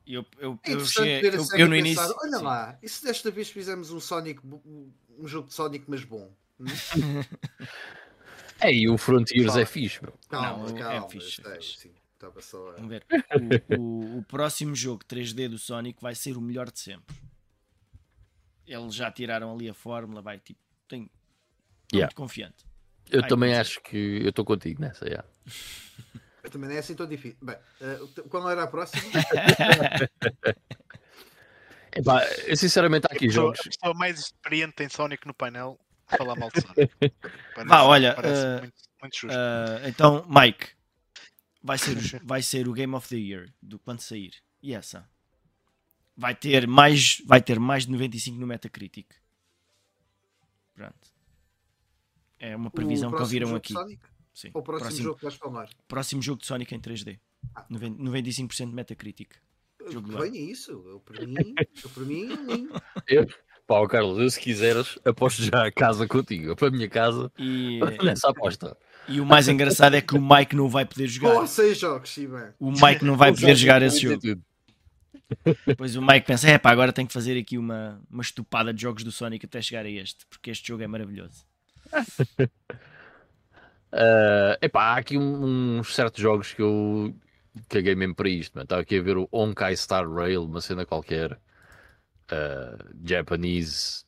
Eu, 0.05 0.27
eu, 0.39 0.59
É 0.64 0.71
eu, 0.71 0.75
interessante 0.75 0.93
cheguei- 0.95 1.21
ver 1.21 1.33
a 1.35 1.37
eu- 1.37 1.43
eu 1.61 1.66
no 1.69 1.73
pensar, 1.75 1.77
início. 1.79 2.16
olha 2.19 2.39
sim. 2.39 2.45
lá, 2.45 2.79
e 2.83 2.89
se 2.89 3.05
desta 3.05 3.31
vez 3.31 3.49
fizemos 3.51 3.91
um 3.93 4.01
Sonic, 4.01 4.41
um 4.45 5.29
jogo 5.29 5.47
de 5.49 5.55
Sonic, 5.55 5.85
mas 5.87 6.03
bom? 6.05 6.35
Hum? 6.59 6.64
É, 8.61 8.73
e 8.73 8.89
o 8.89 8.99
Frontiers 8.99 9.47
Fala. 9.47 9.61
é 9.61 9.64
fixe, 9.66 10.03
meu. 10.03 10.12
Calma, 10.29 10.66
Não, 10.69 10.77
é 10.77 10.81
calma. 10.81 10.95
é 10.95 11.07
é, 11.07 11.09
fixe. 11.09 11.43
sim, 11.79 11.93
estava 12.19 12.41
só 12.43 12.71
a... 12.71 12.73
Vamos 12.73 12.89
ver. 12.91 13.07
O, 13.71 13.75
o- 13.77 14.19
o 14.19 14.23
próximo 14.25 14.75
jogo 14.75 15.05
3D 15.05 15.49
do 15.49 15.59
Sonic 15.59 16.01
vai 16.03 16.14
ser 16.14 16.37
o 16.37 16.41
melhor 16.41 16.71
de 16.71 16.81
sempre. 16.81 17.14
Eles 18.66 18.95
já 18.95 19.11
tiraram 19.11 19.53
ali 19.55 19.69
a 19.69 19.75
fórmula, 19.75 20.21
vai 20.21 20.39
tipo, 20.39 20.61
tenho 20.89 21.09
Yeah. 21.93 22.07
muito 22.07 22.16
confiante. 22.16 22.66
Eu 23.11 23.23
Ai, 23.23 23.29
também 23.29 23.55
acho 23.57 23.81
que 23.81 23.97
eu 24.23 24.29
estou 24.29 24.45
contigo 24.45 24.81
nessa, 24.81 25.09
já. 25.09 25.25
Eu 26.43 26.51
também 26.51 26.69
não 26.71 26.77
é 26.77 26.79
assim 26.79 26.95
tão 26.95 27.07
difícil. 27.07 27.37
Bem, 27.43 27.57
eh, 27.81 27.99
qual 28.31 28.49
era 28.49 28.62
a 28.62 28.66
próxima? 28.66 29.03
Epá, 31.95 32.23
eu 32.47 32.57
sinceramente 32.57 33.07
há 33.11 33.14
aqui 33.14 33.27
pessoa, 33.27 33.47
jogos. 33.47 33.61
a 33.61 33.64
pessoa 33.71 33.95
mais 33.95 34.19
experiente 34.21 34.83
em 34.83 34.89
Sonic 34.89 35.27
no 35.27 35.35
painel 35.35 35.79
falar 36.07 36.37
mal 36.37 36.49
de 36.51 36.61
Sonic. 36.61 36.91
Parece, 37.55 37.69
Vá, 37.69 37.83
olha, 37.83 38.14
parece 38.14 38.47
eh, 38.47 38.59
muito, 38.61 38.75
muito 39.03 39.16
justo. 39.19 39.37
Ah, 39.37 39.81
então, 39.89 40.25
Mike, 40.29 40.69
vai 41.63 41.79
ser, 41.79 41.97
o- 41.97 42.01
vai 42.27 42.43
ser 42.43 42.69
o 42.69 42.73
Game 42.73 42.95
of 42.95 43.09
the 43.09 43.17
Year 43.17 43.53
do 43.63 43.79
quando 43.79 44.01
sair. 44.01 44.33
E 44.63 44.75
essa? 44.75 45.09
Vai 46.17 46.35
ter 46.35 46.67
mais, 46.67 47.23
vai 47.27 47.41
ter 47.41 47.61
mais 47.61 47.87
de 47.87 47.93
95 47.93 48.39
no 48.39 48.47
Metacritic. 48.47 49.07
Pronto. 50.75 51.09
É 52.39 52.55
uma 52.57 52.71
previsão 52.71 53.09
O 53.09 53.13
que 53.13 53.17
próximo 53.19 53.25
ouviram 53.27 53.47
jogo 53.49 53.59
aqui. 53.59 53.69
de 53.69 53.81
Sonic? 53.81 54.03
Sim. 54.35 54.51
Ou 54.55 54.61
o 54.61 54.65
próximo, 54.65 54.87
Próximo, 54.89 55.05
jogo 55.05 55.17
que 55.19 55.23
vais 55.25 55.35
falar? 55.35 55.69
próximo 55.89 56.23
jogo 56.23 56.41
de 56.41 56.47
Sonic 56.47 56.75
em 56.75 56.81
3D. 56.81 57.19
Ah. 57.55 57.67
Noven- 57.69 57.97
95% 57.99 58.69
de 58.69 58.75
Metacritic. 58.75 59.35
Jogo 59.91 60.11
ano. 60.11 60.21
Venha 60.21 60.41
isso. 60.53 60.71
Eu, 60.87 61.01
para 61.01 61.27
mim, 61.27 61.55
eu, 61.83 61.91
para 61.91 62.05
mim, 62.05 62.29
ó, 63.69 63.87
Carlos, 63.89 64.19
eu 64.19 64.31
se 64.31 64.39
quiseres, 64.41 64.99
aposto 65.05 65.43
já 65.43 65.67
a 65.67 65.73
casa 65.73 66.07
contigo. 66.07 66.55
Para 66.55 66.69
a 66.69 66.71
minha 66.71 66.89
casa, 66.89 67.33
E, 67.39 67.81
nessa 68.05 68.31
aposta. 68.31 68.77
E 69.09 69.21
o 69.21 69.27
mais 69.27 69.49
engraçado 69.49 69.95
é 69.95 70.01
que 70.01 70.15
o 70.15 70.21
Mike 70.21 70.55
não 70.55 70.69
vai 70.69 70.85
poder 70.85 71.05
Ou 71.05 71.09
jogar. 71.09 71.47
seis 71.47 71.79
jogos, 71.79 72.11
sim, 72.11 72.29
bem. 72.29 72.49
O 72.59 72.71
Mike 72.71 73.05
não 73.05 73.17
vai 73.17 73.33
poder 73.33 73.55
jogar 73.55 73.83
esse 73.83 74.01
jogo. 74.01 74.21
Depois 75.67 75.95
o 75.95 76.01
Mike 76.03 76.27
pensa, 76.27 76.49
é 76.49 76.57
pá, 76.59 76.71
agora 76.71 76.93
tenho 76.93 77.07
que 77.07 77.13
fazer 77.13 77.39
aqui 77.39 77.59
uma, 77.59 78.01
uma 78.11 78.23
estupada 78.23 78.73
de 78.73 78.81
jogos 78.81 79.05
do 79.05 79.13
Sonic 79.13 79.45
até 79.45 79.61
chegar 79.61 79.85
a 79.85 79.91
este, 79.91 80.25
porque 80.27 80.51
este 80.51 80.69
jogo 80.69 80.83
é 80.83 80.87
maravilhoso. 80.87 81.45
Uh, 83.93 84.57
epá, 84.63 84.95
há 84.95 84.97
aqui 84.97 85.19
um- 85.19 85.79
uns 85.79 85.95
certos 85.95 86.23
jogos 86.23 86.53
que 86.55 86.63
eu 86.63 87.15
caguei 87.69 87.95
mesmo 87.95 88.15
para 88.15 88.29
isto. 88.29 88.55
mano. 88.55 88.65
Estava 88.65 88.83
aqui 88.83 88.99
a 88.99 89.03
ver 89.03 89.17
o 89.19 89.29
Onkai 89.33 89.77
Star 89.77 90.11
Rail, 90.11 90.45
uma 90.45 90.61
cena 90.61 90.87
qualquer. 90.87 91.39
Uh, 92.31 92.79
Japanese. 93.05 94.05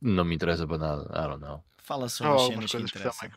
Não 0.00 0.24
me 0.24 0.34
interessa 0.34 0.66
para 0.66 0.78
nada. 0.78 1.02
I 1.12 1.28
don't 1.28 1.40
know. 1.40 1.62
Fala 1.78 2.08
só 2.08 2.24
Há 2.24 2.32
das 2.32 2.42
algumas 2.42 2.70
cenas 2.70 2.90
que 2.90 2.98
interessam. 2.98 3.30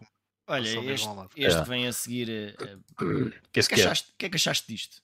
Olha, 0.48 0.68
este, 0.92 1.10
este 1.38 1.60
É. 1.60 1.64
vem 1.64 1.88
a 1.88 1.94
seguir. 1.94 2.30
eh, 2.30 2.56
eh, 2.62 2.78
Que 3.00 3.06
O 3.06 3.32
esse 3.60 3.70
que, 3.70 3.76
achaste, 3.76 4.14
que 4.18 4.26
é 4.26 4.30
que 4.30 4.36
achaste 4.36 4.68
disto? 4.68 5.02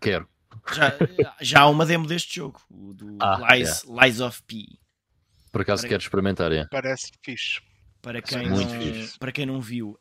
Quero. 0.00 0.28
Já, 0.74 1.36
já 1.40 1.60
há 1.60 1.68
uma 1.68 1.86
demo 1.86 2.06
deste 2.06 2.34
jogo, 2.36 2.60
o 2.68 2.92
do 2.92 3.16
Ah, 3.20 3.54
Lies, 3.54 3.84
Lies 3.84 4.20
of 4.20 4.42
P. 4.42 4.66
Por 5.52 5.60
acaso 5.62 5.82
Para- 5.82 5.88
quero 5.90 6.02
experimentar, 6.02 6.52
é. 6.52 6.66
Parece 6.66 7.12
fixe. 7.22 7.60
Para 8.02 8.18
Sim, 8.18 8.38
quem, 8.40 8.50
muito 8.50 8.72
não, 8.72 8.80
fixe. 8.80 9.18
para 9.18 9.30
quem 9.32 9.46
não 9.46 9.60
viu, 9.60 9.98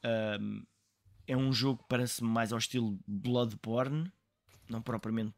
é 1.28 1.36
um 1.38 1.52
jogo 1.54 1.84
que 1.84 1.90
parece 1.90 2.24
mais 2.24 2.52
ao 2.52 2.58
estilo 2.58 3.00
Bloodborne, 3.08 4.12
não 4.70 4.82
propriamente 4.82 5.36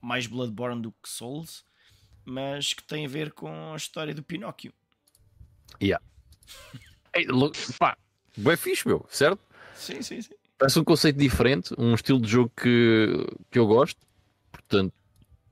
mais 0.00 0.26
Bloodborne 0.26 0.80
do 0.82 0.92
que 0.92 1.08
Souls, 1.08 1.64
mas 2.24 2.72
que 2.74 2.82
tem 2.84 3.06
a 3.06 3.08
ver 3.08 3.32
com 3.32 3.72
a 3.72 3.76
história 3.76 4.14
do 4.14 4.22
Pinóquio. 4.22 4.72
Ei, 5.80 7.26
lo- 7.26 7.52
pá, 7.78 7.96
bem 8.38 8.56
fixe, 8.56 8.86
meu, 8.86 9.04
certo? 9.10 9.40
Sim, 9.74 10.02
sim, 10.02 10.22
sim. 10.22 10.34
Parece 10.58 10.78
um 10.78 10.84
conceito 10.84 11.16
diferente, 11.18 11.74
um 11.78 11.94
estilo 11.94 12.20
de 12.20 12.28
jogo 12.28 12.50
que, 12.56 13.26
que 13.50 13.58
eu 13.58 13.66
gosto. 13.66 14.00
Portanto, 14.50 14.92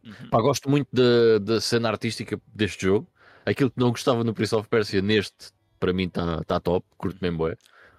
Uhum. 0.06 0.28
pá, 0.30 0.40
gosto 0.40 0.70
muito 0.70 0.88
da, 0.92 1.38
da 1.40 1.60
cena 1.60 1.88
artística 1.88 2.40
deste 2.54 2.86
jogo. 2.86 3.06
Aquilo 3.44 3.70
que 3.70 3.78
não 3.78 3.90
gostava 3.90 4.22
no 4.22 4.32
Prince 4.32 4.54
of 4.54 4.68
Persia, 4.68 5.02
neste, 5.02 5.52
para 5.80 5.92
mim, 5.92 6.04
está 6.04 6.44
tá 6.44 6.60
top. 6.60 6.86
Curto 6.96 7.18
mesmo, 7.20 7.38
bué. 7.38 7.56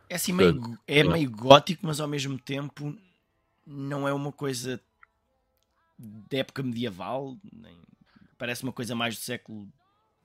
É 0.10 0.16
assim 0.16 0.32
meio, 0.32 0.80
é 0.88 1.00
é. 1.00 1.04
meio 1.04 1.30
gótico, 1.30 1.86
mas 1.86 2.00
ao 2.00 2.08
mesmo 2.08 2.40
tempo 2.40 2.98
não 3.66 4.08
é 4.08 4.14
uma 4.14 4.32
coisa 4.32 4.80
da 6.00 6.38
época 6.38 6.64
medieval, 6.64 7.38
nem- 7.52 7.78
parece 8.38 8.64
uma 8.64 8.72
coisa 8.72 8.96
mais 8.96 9.16
do 9.16 9.22
século 9.22 9.68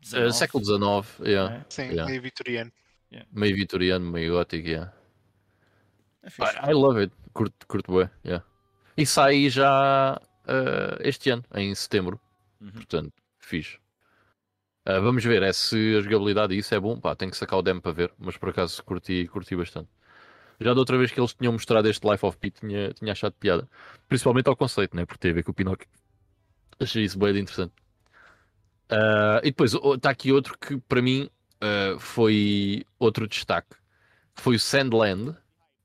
XIX. 0.04 0.28
Uh, 0.28 0.32
século 0.32 0.64
XIX, 0.64 1.28
yeah. 1.28 1.54
é? 1.56 1.64
Sim, 1.68 1.82
Yeah. 1.82 2.06
meio 2.06 2.22
vitoriano. 2.22 2.72
Meio 3.32 3.56
vitoriano, 3.56 4.10
meio 4.10 4.34
gótico. 4.34 4.68
Yeah. 4.68 4.92
É 6.22 6.30
fixe. 6.30 6.56
I, 6.56 6.70
I 6.70 6.72
love 6.72 7.00
it, 7.00 7.14
curto, 7.32 7.66
curto 7.66 7.92
bué. 7.92 8.10
Yeah. 8.24 8.44
E 8.96 9.06
sai 9.06 9.48
já 9.48 10.20
uh, 10.46 10.96
este 11.00 11.30
ano, 11.30 11.44
em 11.54 11.74
setembro. 11.74 12.20
Uhum. 12.60 12.70
Portanto, 12.72 13.12
fixe. 13.38 13.78
Uh, 14.88 15.00
vamos 15.00 15.24
ver 15.24 15.42
é 15.42 15.52
se 15.52 15.96
a 15.96 16.00
jogabilidade 16.00 16.56
isso 16.56 16.74
é 16.74 16.80
bom. 16.80 16.98
Pá, 16.98 17.14
tenho 17.14 17.30
que 17.30 17.36
sacar 17.36 17.58
o 17.58 17.62
demo 17.62 17.80
para 17.80 17.92
ver, 17.92 18.12
mas 18.18 18.36
por 18.36 18.48
acaso 18.48 18.82
curti, 18.84 19.28
curti 19.28 19.54
bastante. 19.56 19.88
Já 20.60 20.74
da 20.74 20.80
outra 20.80 20.96
vez 20.96 21.10
que 21.10 21.20
eles 21.20 21.34
tinham 21.34 21.52
mostrado 21.52 21.88
este 21.88 22.08
Life 22.08 22.24
of 22.24 22.36
Pi, 22.38 22.50
tinha, 22.50 22.92
tinha 22.92 23.12
achado 23.12 23.34
piada. 23.38 23.68
Principalmente 24.08 24.48
ao 24.48 24.56
conceito, 24.56 24.96
né? 24.96 25.04
porque 25.04 25.18
tem 25.18 25.30
a 25.32 25.34
ver 25.34 25.42
com 25.42 25.50
o 25.50 25.54
Pinóquio. 25.54 25.88
Achei 26.78 27.02
isso 27.04 27.18
bem 27.18 27.30
interessante. 27.30 27.72
Uh, 28.90 29.38
e 29.42 29.50
depois 29.50 29.72
está 29.72 30.10
aqui 30.10 30.32
outro 30.32 30.56
que 30.58 30.76
para 30.76 31.00
mim 31.00 31.28
uh, 31.62 31.98
foi 31.98 32.84
outro 32.98 33.26
destaque. 33.28 33.76
Foi 34.34 34.56
o 34.56 34.60
Sandland, 34.60 35.36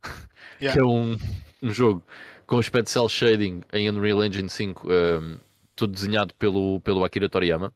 que 0.59 0.65
Yeah. 0.65 0.81
é 0.81 0.83
um, 0.83 1.17
um 1.61 1.71
jogo 1.71 2.03
com 2.45 2.57
aspecto 2.59 2.89
cel 2.89 3.09
shading 3.09 3.61
em 3.73 3.89
Unreal 3.89 4.23
Engine 4.23 4.49
5, 4.49 4.87
um, 4.91 5.37
tudo 5.75 5.93
desenhado 5.93 6.33
pelo, 6.35 6.79
pelo 6.81 7.03
Akira 7.03 7.29
Toriyama. 7.29 7.73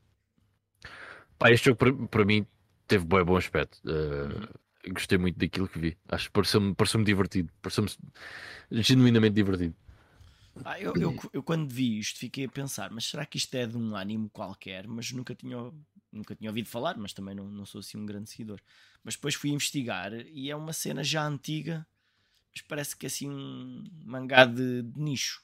Pá, 1.38 1.52
este 1.52 1.66
jogo 1.66 1.78
para- 1.78 2.08
para 2.08 2.26
mim 2.26 2.46
teve 2.88 3.06
bem 3.06 3.24
bom 3.24 3.36
aspecto. 3.36 3.80
Uh, 3.86 4.48
gostei 4.94 5.18
muito 5.18 5.38
daquilo 5.38 5.68
que 5.68 5.80
vi. 5.80 5.98
Acho 6.10 6.26
que 6.26 6.32
pareceu-me 6.32 6.74
pareceu 6.76 7.04
divertido. 7.04 7.50
Pareceu-me 7.62 7.90
genuinamente 8.72 9.36
divertido. 9.36 9.76
Ah, 10.66 10.80
eu, 10.80 10.94
eu, 10.96 11.16
eu 11.34 11.42
quando 11.44 11.68
vi 11.70 11.98
isto 12.00 12.20
fiquei 12.20 12.46
a 12.46 12.50
pensar, 12.50 12.92
mas 12.92 13.06
será 13.06 13.26
que 13.26 13.38
isto 13.38 13.54
é 13.56 13.66
de 13.66 13.78
um 13.78 13.96
anime 13.96 14.30
qualquer? 14.30 14.86
Mas 14.88 15.12
nunca 15.12 15.34
tinha, 15.34 15.58
nunca 16.12 16.36
tinha 16.36 16.50
ouvido 16.50 16.68
falar, 16.70 16.98
mas 16.98 17.14
também 17.14 17.34
não, 17.36 17.46
não 17.48 17.66
sou 17.66 17.80
assim 17.80 17.98
um 17.98 18.06
grande 18.06 18.30
seguidor. 18.30 18.60
Mas 19.04 19.16
depois 19.16 19.36
fui 19.36 19.50
investigar 19.52 20.14
e 20.14 20.50
é 20.50 20.56
uma 20.56 20.74
cena 20.74 21.04
já 21.04 21.26
antiga, 21.26 21.86
mas 22.54 22.62
parece 22.64 22.96
que 22.96 23.06
é 23.06 23.08
assim 23.08 23.30
um 23.30 23.84
mangá 24.04 24.46
de, 24.46 24.84
de 24.84 25.00
nicho. 25.00 25.44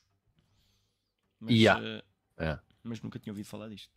Mas, 1.40 1.54
Yeah. 1.54 1.86
eh, 1.86 2.04
É. 2.38 2.60
mas 2.84 3.02
nunca 3.02 3.20
tinha 3.20 3.32
ouvido 3.32 3.48
falar 3.48 3.70
disto. 3.70 3.92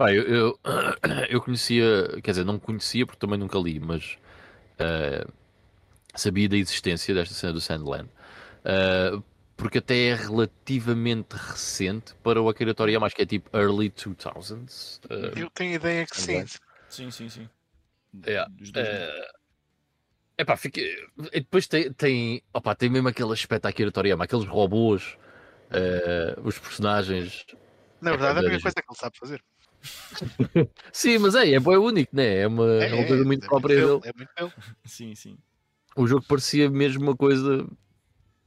Eu, 0.00 0.22
eu, 0.22 0.60
eu 1.28 1.40
conhecia, 1.40 2.20
quer 2.22 2.30
dizer, 2.30 2.44
não 2.44 2.58
conhecia 2.58 3.04
porque 3.04 3.18
também 3.18 3.38
nunca 3.38 3.58
li, 3.58 3.80
mas 3.80 4.16
uh, 4.80 5.32
sabia 6.14 6.48
da 6.48 6.56
existência 6.56 7.14
desta 7.14 7.34
cena 7.34 7.52
do 7.52 7.60
Sandland. 7.60 8.08
Uh, 8.64 9.22
porque 9.58 9.78
até 9.78 10.10
é 10.10 10.14
relativamente 10.14 11.34
recente 11.34 12.14
para 12.22 12.40
o 12.40 12.48
Akira 12.48 12.72
Toriyama, 12.72 13.06
acho 13.06 13.16
que 13.16 13.22
é 13.22 13.26
tipo 13.26 13.54
early 13.54 13.90
2000s. 13.90 15.00
Uh, 15.10 15.36
Eu 15.36 15.50
tenho 15.50 15.74
ideia 15.74 16.06
que 16.06 16.18
sim. 16.18 16.44
Sim, 16.88 17.10
sim, 17.10 17.28
sim. 17.28 17.48
É 18.26 18.46
epá, 20.38 20.56
fica... 20.56 20.80
e 20.80 21.40
depois 21.40 21.66
tem, 21.66 21.92
tem, 21.92 22.42
opá, 22.54 22.74
tem 22.74 22.88
mesmo 22.88 23.08
aquele 23.08 23.32
aspecto 23.32 23.66
Akira 23.66 23.90
Toriyama, 23.90 24.24
aqueles 24.24 24.46
robôs, 24.46 25.18
eh, 25.70 26.36
os 26.44 26.58
personagens. 26.58 27.44
Na 28.00 28.12
verdade, 28.12 28.38
é 28.38 28.38
a 28.38 28.40
única 28.40 28.50
Verdade. 28.50 28.62
coisa 28.62 28.74
que 28.76 28.90
ele 28.90 28.98
sabe 28.98 29.18
fazer. 29.18 29.44
Sim, 30.92 31.18
mas 31.18 31.34
é, 31.34 31.52
é 31.52 31.60
bem 31.60 31.76
único, 31.76 32.14
né? 32.14 32.38
É 32.38 32.46
uma, 32.46 32.84
é, 32.84 32.94
uma 32.94 33.06
coisa 33.06 33.24
muito 33.24 33.46
própria 33.46 33.76
dele. 33.76 34.00
É 34.04 34.12
muito 34.16 34.30
dele. 34.36 34.52
Sim, 34.86 35.14
sim. 35.14 35.36
O 35.96 36.06
jogo 36.06 36.24
parecia 36.26 36.70
mesmo 36.70 37.02
uma 37.02 37.16
coisa 37.16 37.68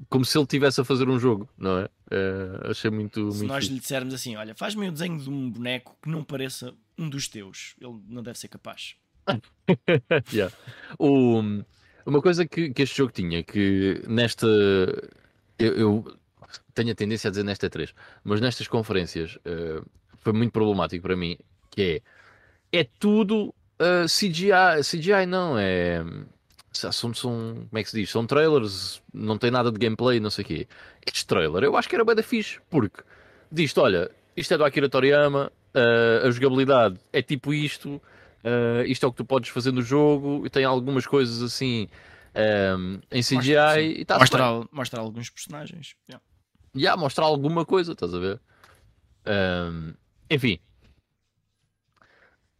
como 0.10 0.26
se 0.26 0.38
ele 0.38 0.44
estivesse 0.46 0.82
a 0.82 0.84
fazer 0.84 1.08
um 1.10 1.20
jogo, 1.20 1.48
não 1.58 1.80
é? 1.80 1.90
Eh, 2.12 2.70
achei 2.72 2.90
muito, 2.92 3.32
Se 3.32 3.38
muito 3.40 3.48
nós 3.52 3.64
fixe. 3.64 3.74
lhe 3.74 3.80
dissermos 3.80 4.14
assim, 4.14 4.36
olha, 4.36 4.54
faz-me 4.56 4.88
o 4.88 4.92
desenho 4.92 5.20
de 5.20 5.30
um 5.30 5.50
boneco 5.50 5.96
que 6.02 6.10
não 6.10 6.24
pareça 6.24 6.74
um 6.98 7.10
dos 7.10 7.28
teus, 7.28 7.76
ele 7.80 7.98
não 8.08 8.22
deve 8.24 8.38
ser 8.40 8.48
capaz. 8.48 8.96
Yeah. 10.34 10.54
O- 11.00 11.64
uma 12.06 12.22
coisa 12.22 12.46
que, 12.48 12.72
que 12.74 12.82
este 12.82 12.98
jogo 12.98 13.12
tinha, 13.14 13.44
que 13.44 14.02
nesta. 14.08 14.48
Eu, 15.60 15.74
eu 15.78 16.18
tenho 16.74 16.92
a 16.92 16.96
tendência 16.96 17.28
a 17.28 17.32
dizer 17.32 17.44
nesta 17.44 17.70
3, 17.70 17.94
mas 18.24 18.42
nestas 18.42 18.68
conferências 18.68 19.38
eh, 19.46 19.82
foi 20.18 20.34
muito 20.34 20.52
problemático 20.52 21.04
para 21.04 21.16
mim, 21.16 21.38
que 21.70 22.02
é. 22.74 22.80
É 22.80 22.88
tudo 23.00 23.54
eh, 23.80 24.06
CGI. 24.06 24.82
CGI 24.84 25.26
não, 25.28 25.58
é. 25.58 26.04
São, 26.72 26.92
são, 26.92 27.14
como 27.14 27.68
é 27.74 27.84
que 27.84 27.90
se 27.90 28.00
diz? 28.00 28.10
São 28.10 28.26
trailers, 28.26 29.02
não 29.14 29.38
tem 29.38 29.52
nada 29.52 29.72
de 29.72 29.78
gameplay, 29.78 30.20
não 30.20 30.30
sei 30.30 30.44
o 30.44 30.48
quê. 30.48 30.68
Este 31.06 31.26
trailer 31.26 31.64
eu 31.64 31.76
acho 31.76 31.90
que 31.90 31.96
era 31.96 32.06
bem 32.06 32.16
da 32.16 32.24
fixe, 32.24 32.60
porque 32.70 33.04
diz 33.52 33.78
olha, 33.78 34.10
isto 34.38 34.54
é 34.54 34.58
do 34.58 34.64
Akira 34.64 34.88
Toriyama, 34.88 35.52
eh, 35.74 36.22
a 36.26 36.32
jogabilidade 36.32 36.98
é 37.12 37.22
tipo 37.22 37.54
isto, 37.54 38.02
Uh, 38.44 38.82
isto 38.88 39.06
é 39.06 39.08
o 39.08 39.12
que 39.12 39.18
tu 39.18 39.26
podes 39.26 39.52
fazer 39.52 39.72
no 39.72 39.84
jogo 39.84 40.44
e 40.48 40.50
tem 40.50 40.66
algumas 40.66 41.06
coisas 41.06 41.44
assim 41.44 41.88
um, 42.76 43.00
em 43.12 43.22
CGI 43.22 43.36
Mostra, 43.36 43.82
e 43.82 44.02
está 44.02 44.18
mostra, 44.18 44.44
al- 44.44 44.70
mostra 44.72 45.00
alguns 45.00 45.30
personagens. 45.30 45.96
Yeah. 46.10 46.26
yeah, 46.76 47.00
mostrar 47.00 47.26
alguma 47.26 47.66
coisa, 47.66 47.92
estás 47.92 48.16
a 48.16 48.18
ver? 48.18 48.42
Um, 49.28 49.94
enfim, 50.28 50.60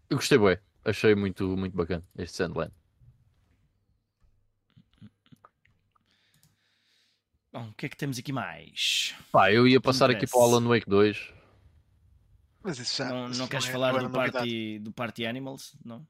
eu 0.08 0.18
gostei 0.18 0.38
bem, 0.38 0.58
achei 0.86 1.16
muito, 1.16 1.48
muito 1.58 1.76
bacana 1.76 2.04
este 2.16 2.38
Sandland. 2.38 2.72
Bom, 7.52 7.68
o 7.68 7.74
que 7.74 7.86
é 7.86 7.90
que 7.90 7.98
temos 7.98 8.18
aqui 8.18 8.32
mais? 8.32 9.14
Pá, 9.32 9.52
eu 9.52 9.68
ia 9.68 9.82
passar 9.82 10.10
aqui 10.10 10.26
para 10.26 10.40
o. 10.40 10.44
Alan 10.44 10.68
Wake 10.68 10.90
2. 10.90 11.34
Mas 12.64 12.80
isso 12.80 12.98
já. 12.98 13.10
não 13.10 13.30
isso 13.30 13.40
não 13.40 13.48
queres 13.48 13.68
é- 13.68 13.72
falar 13.72 13.96
é 13.96 14.00
do 14.00 14.10
party, 14.10 14.80
do 14.80 14.92
party 14.92 15.26
Animals? 15.26 15.76
Não? 15.84 16.08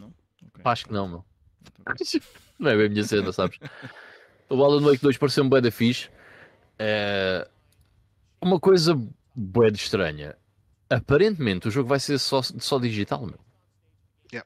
Não? 0.00 0.08
Ok. 0.46 0.62
Pá, 0.64 0.72
acho 0.72 0.86
que 0.86 0.92
não, 0.92 1.08
meu. 1.08 1.24
Então, 1.62 1.94
Não 2.58 2.70
é 2.70 2.76
bem 2.76 2.86
a 2.86 2.88
minha 2.88 3.04
cena, 3.04 3.32
sabes? 3.32 3.58
O 4.48 4.62
Alan 4.64 4.82
Wake 4.82 5.02
2 5.02 5.16
pareceu-me 5.16 5.48
bué 5.48 5.60
da 5.60 5.70
fixe. 5.70 6.10
É... 6.78 7.48
Uma 8.40 8.58
coisa 8.58 8.94
de 8.94 9.72
estranha. 9.78 10.36
Aparentemente 10.88 11.68
o 11.68 11.70
jogo 11.70 11.88
vai 11.88 12.00
ser 12.00 12.18
só, 12.18 12.42
só 12.42 12.78
digital, 12.78 13.26
meu. 13.26 13.38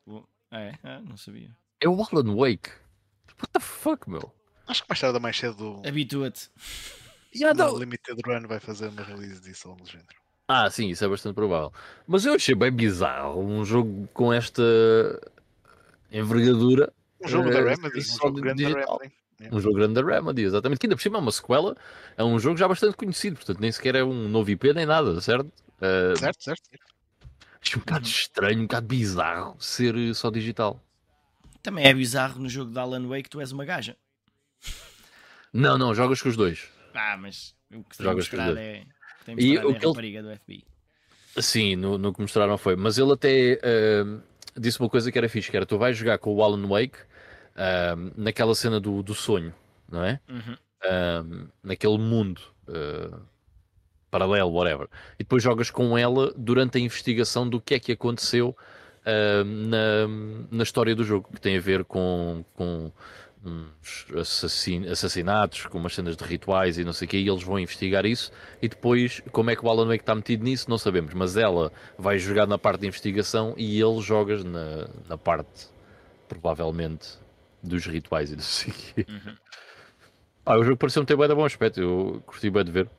o- 0.07 0.25
Ah, 0.51 0.61
é? 0.61 0.79
Ah, 0.83 1.01
não 1.01 1.17
sabia. 1.17 1.51
É 1.81 1.89
o 1.89 2.01
Alan 2.03 2.37
Wake. 2.37 2.71
What 3.41 3.53
the 3.53 3.61
fuck, 3.61 4.09
meu? 4.09 4.33
Acho 4.67 4.83
que 4.83 4.89
mais 4.89 5.01
tarde 5.01 5.15
ou 5.17 5.21
mais 5.21 5.37
cedo 5.39 5.83
Habitua-te. 5.87 6.51
Yeah, 7.35 7.53
o 7.65 7.73
não- 7.73 7.79
Limited 7.79 8.21
Run 8.27 8.47
vai 8.47 8.61
fazer 8.61 8.89
uma 8.89 9.03
release 9.03 9.41
disso 9.41 9.69
ou 9.71 9.77
do 9.77 9.87
género. 9.87 10.09
Ah, 10.49 10.71
sim, 10.71 10.89
isso 10.89 11.05
é 11.05 11.09
bastante 11.09 11.35
provável. 11.35 11.73
Mas 12.07 12.25
eu 12.27 12.35
achei 12.35 12.55
bem 12.55 12.71
bizarro 12.71 13.41
um 13.41 13.65
jogo 13.65 14.09
com 14.12 14.33
esta 14.33 14.62
envergadura. 16.12 16.93
Um 17.23 17.29
jogo 17.29 17.49
Eh, 17.49 17.53
da 17.53 17.61
Remedy, 17.61 17.99
um 17.99 18.03
jogo 18.03 18.35
de 18.37 18.41
grande 18.43 18.62
da. 18.62 18.69
Remedy. 18.69 19.15
Um 19.53 19.61
jogo 19.61 19.75
grande 19.77 19.95
da 19.95 20.03
Remedy, 20.03 20.43
exatamente. 20.43 20.79
Que 20.79 20.87
ainda 20.87 20.97
por 20.97 21.03
cima 21.03 21.19
é 21.19 21.21
uma 21.21 21.33
sequela, 21.33 21.77
é 22.17 22.23
um 22.25 22.39
jogo 22.39 22.57
já 22.57 22.69
bastante 22.69 22.97
conhecido, 22.97 23.37
portanto 23.37 23.61
nem 23.61 23.73
sequer 23.73 23.95
é 23.97 24.05
um 24.05 24.29
novo 24.29 24.51
IP 24.51 24.73
nem 24.73 24.87
nada, 24.87 25.21
certo? 25.21 25.51
Eh, 25.81 26.15
Certo, 26.17 26.43
certo. 26.45 26.62
acho 27.61 27.77
um 27.79 27.81
bocado 27.81 28.07
estranho, 28.07 28.59
um 28.61 28.62
bocado 28.62 28.87
bizarro 28.87 29.57
ser 29.59 29.97
eh, 29.97 30.15
só 30.15 30.31
digital. 30.31 30.81
Também 31.62 31.87
é 31.87 31.93
bizarro 31.95 32.39
no 32.41 32.49
jogo 32.49 32.71
de 32.71 32.79
Alan 32.79 33.07
Wake 33.09 33.29
tu 33.29 33.41
és 33.41 33.51
uma 33.51 33.65
gaja. 33.65 33.97
Não, 35.53 35.79
não, 35.79 35.95
jogas 35.95 36.21
com 36.21 36.29
os 36.29 36.37
dois. 36.37 36.69
Ah, 36.95 37.17
mas 37.17 37.55
o 37.73 37.83
que 37.85 38.03
Jogas 38.03 38.29
com 38.29 38.37
é, 38.37 38.85
tem 39.25 39.37
E 39.39 39.57
o 39.59 39.71
é 39.73 39.77
a 39.77 39.79
que 39.79 39.87
ele- 39.87 40.23
do 40.23 40.31
FBI. 40.37 40.65
Sim, 41.39 41.77
no, 41.77 41.99
no 41.99 42.12
que 42.12 42.21
mostraram 42.21 42.57
foi. 42.57 42.77
Mas 42.77 42.97
ele 42.99 43.12
até 43.12 43.59
eh, 43.62 44.05
disse 44.57 44.79
uma 44.81 44.89
coisa 44.89 45.11
que 45.11 45.19
era 45.19 45.29
fixe, 45.29 45.51
que 45.51 45.57
era 45.57 45.67
tu 45.67 45.77
vais 45.77 45.97
jogar 45.97 46.19
com 46.19 46.33
o 46.33 46.43
Alan 46.43 46.67
Wake 46.69 46.99
eh, 47.57 47.95
naquela 48.17 48.55
cena 48.55 48.79
do, 48.79 49.03
do 49.03 49.15
sonho, 49.15 49.53
não 49.91 50.05
é? 50.05 50.21
Uhum. 50.29 50.57
um, 50.85 51.49
naquele 51.62 51.99
mundo 51.99 52.41
uh, 52.69 53.21
paralelo, 54.11 54.53
whatever. 54.53 54.89
E 55.15 55.19
depois 55.25 55.43
jogas 55.43 55.71
com 55.71 55.97
ela 55.99 56.33
durante 56.37 56.79
a 56.79 56.81
investigação 56.81 57.49
do 57.49 57.61
que 57.61 57.75
é 57.75 57.81
que 57.81 57.91
aconteceu 57.93 58.57
uh, 59.01 59.45
na, 59.45 60.07
na 60.51 60.62
história 60.62 60.95
do 60.95 61.03
jogo, 61.03 61.29
que 61.33 61.41
tem 61.41 61.57
a 61.57 61.61
ver 61.61 61.85
com, 61.85 62.45
com 62.55 62.93
uns 63.45 64.07
assassin- 64.17 64.87
assassinatos, 64.87 65.67
com 65.67 65.79
umas 65.79 65.95
cenas 65.95 66.17
de 66.17 66.25
rituais 66.25 66.79
e 66.79 66.85
não 66.85 66.93
sei 66.93 67.07
o 67.07 67.09
quê, 67.09 67.19
e 67.19 67.29
eles 67.29 67.43
vão 67.43 67.59
investigar 67.59 68.07
isso. 68.07 68.33
E 68.63 68.69
depois, 68.69 69.21
como 69.33 69.51
é 69.51 69.57
que 69.57 69.65
o 69.65 69.69
Alan 69.69 69.87
Wake 69.87 70.03
está 70.03 70.15
metido 70.15 70.45
nisso, 70.45 70.69
não 70.71 70.79
sabemos. 70.79 71.13
Mas 71.15 71.37
ela 71.37 71.73
vai 71.99 72.19
jogar 72.19 72.47
na 72.47 72.59
parte 72.59 72.81
de 72.81 72.87
investigação 72.87 73.55
e 73.57 73.81
ele 73.81 74.01
jogas 74.01 74.43
na, 74.45 74.89
na 75.09 75.19
parte, 75.19 75.69
provavelmente, 76.29 77.19
dos 77.63 77.87
rituais 77.87 78.33
e 78.33 78.37
não 78.37 78.43
sei 78.43 78.73
o 78.73 78.75
quê. 78.77 79.07
Uhum. 79.09 79.37
Ah, 80.47 80.59
o 80.59 80.65
jogo 80.65 80.77
pareceu-me 80.77 81.07
ter 81.07 81.17
bem 81.17 81.27
de 81.27 81.35
bom 81.35 81.45
aspecto, 81.45 81.81
eu 81.81 82.23
curti 82.27 82.51
bem 82.51 82.65
de 82.65 82.71
ver. 82.71 82.91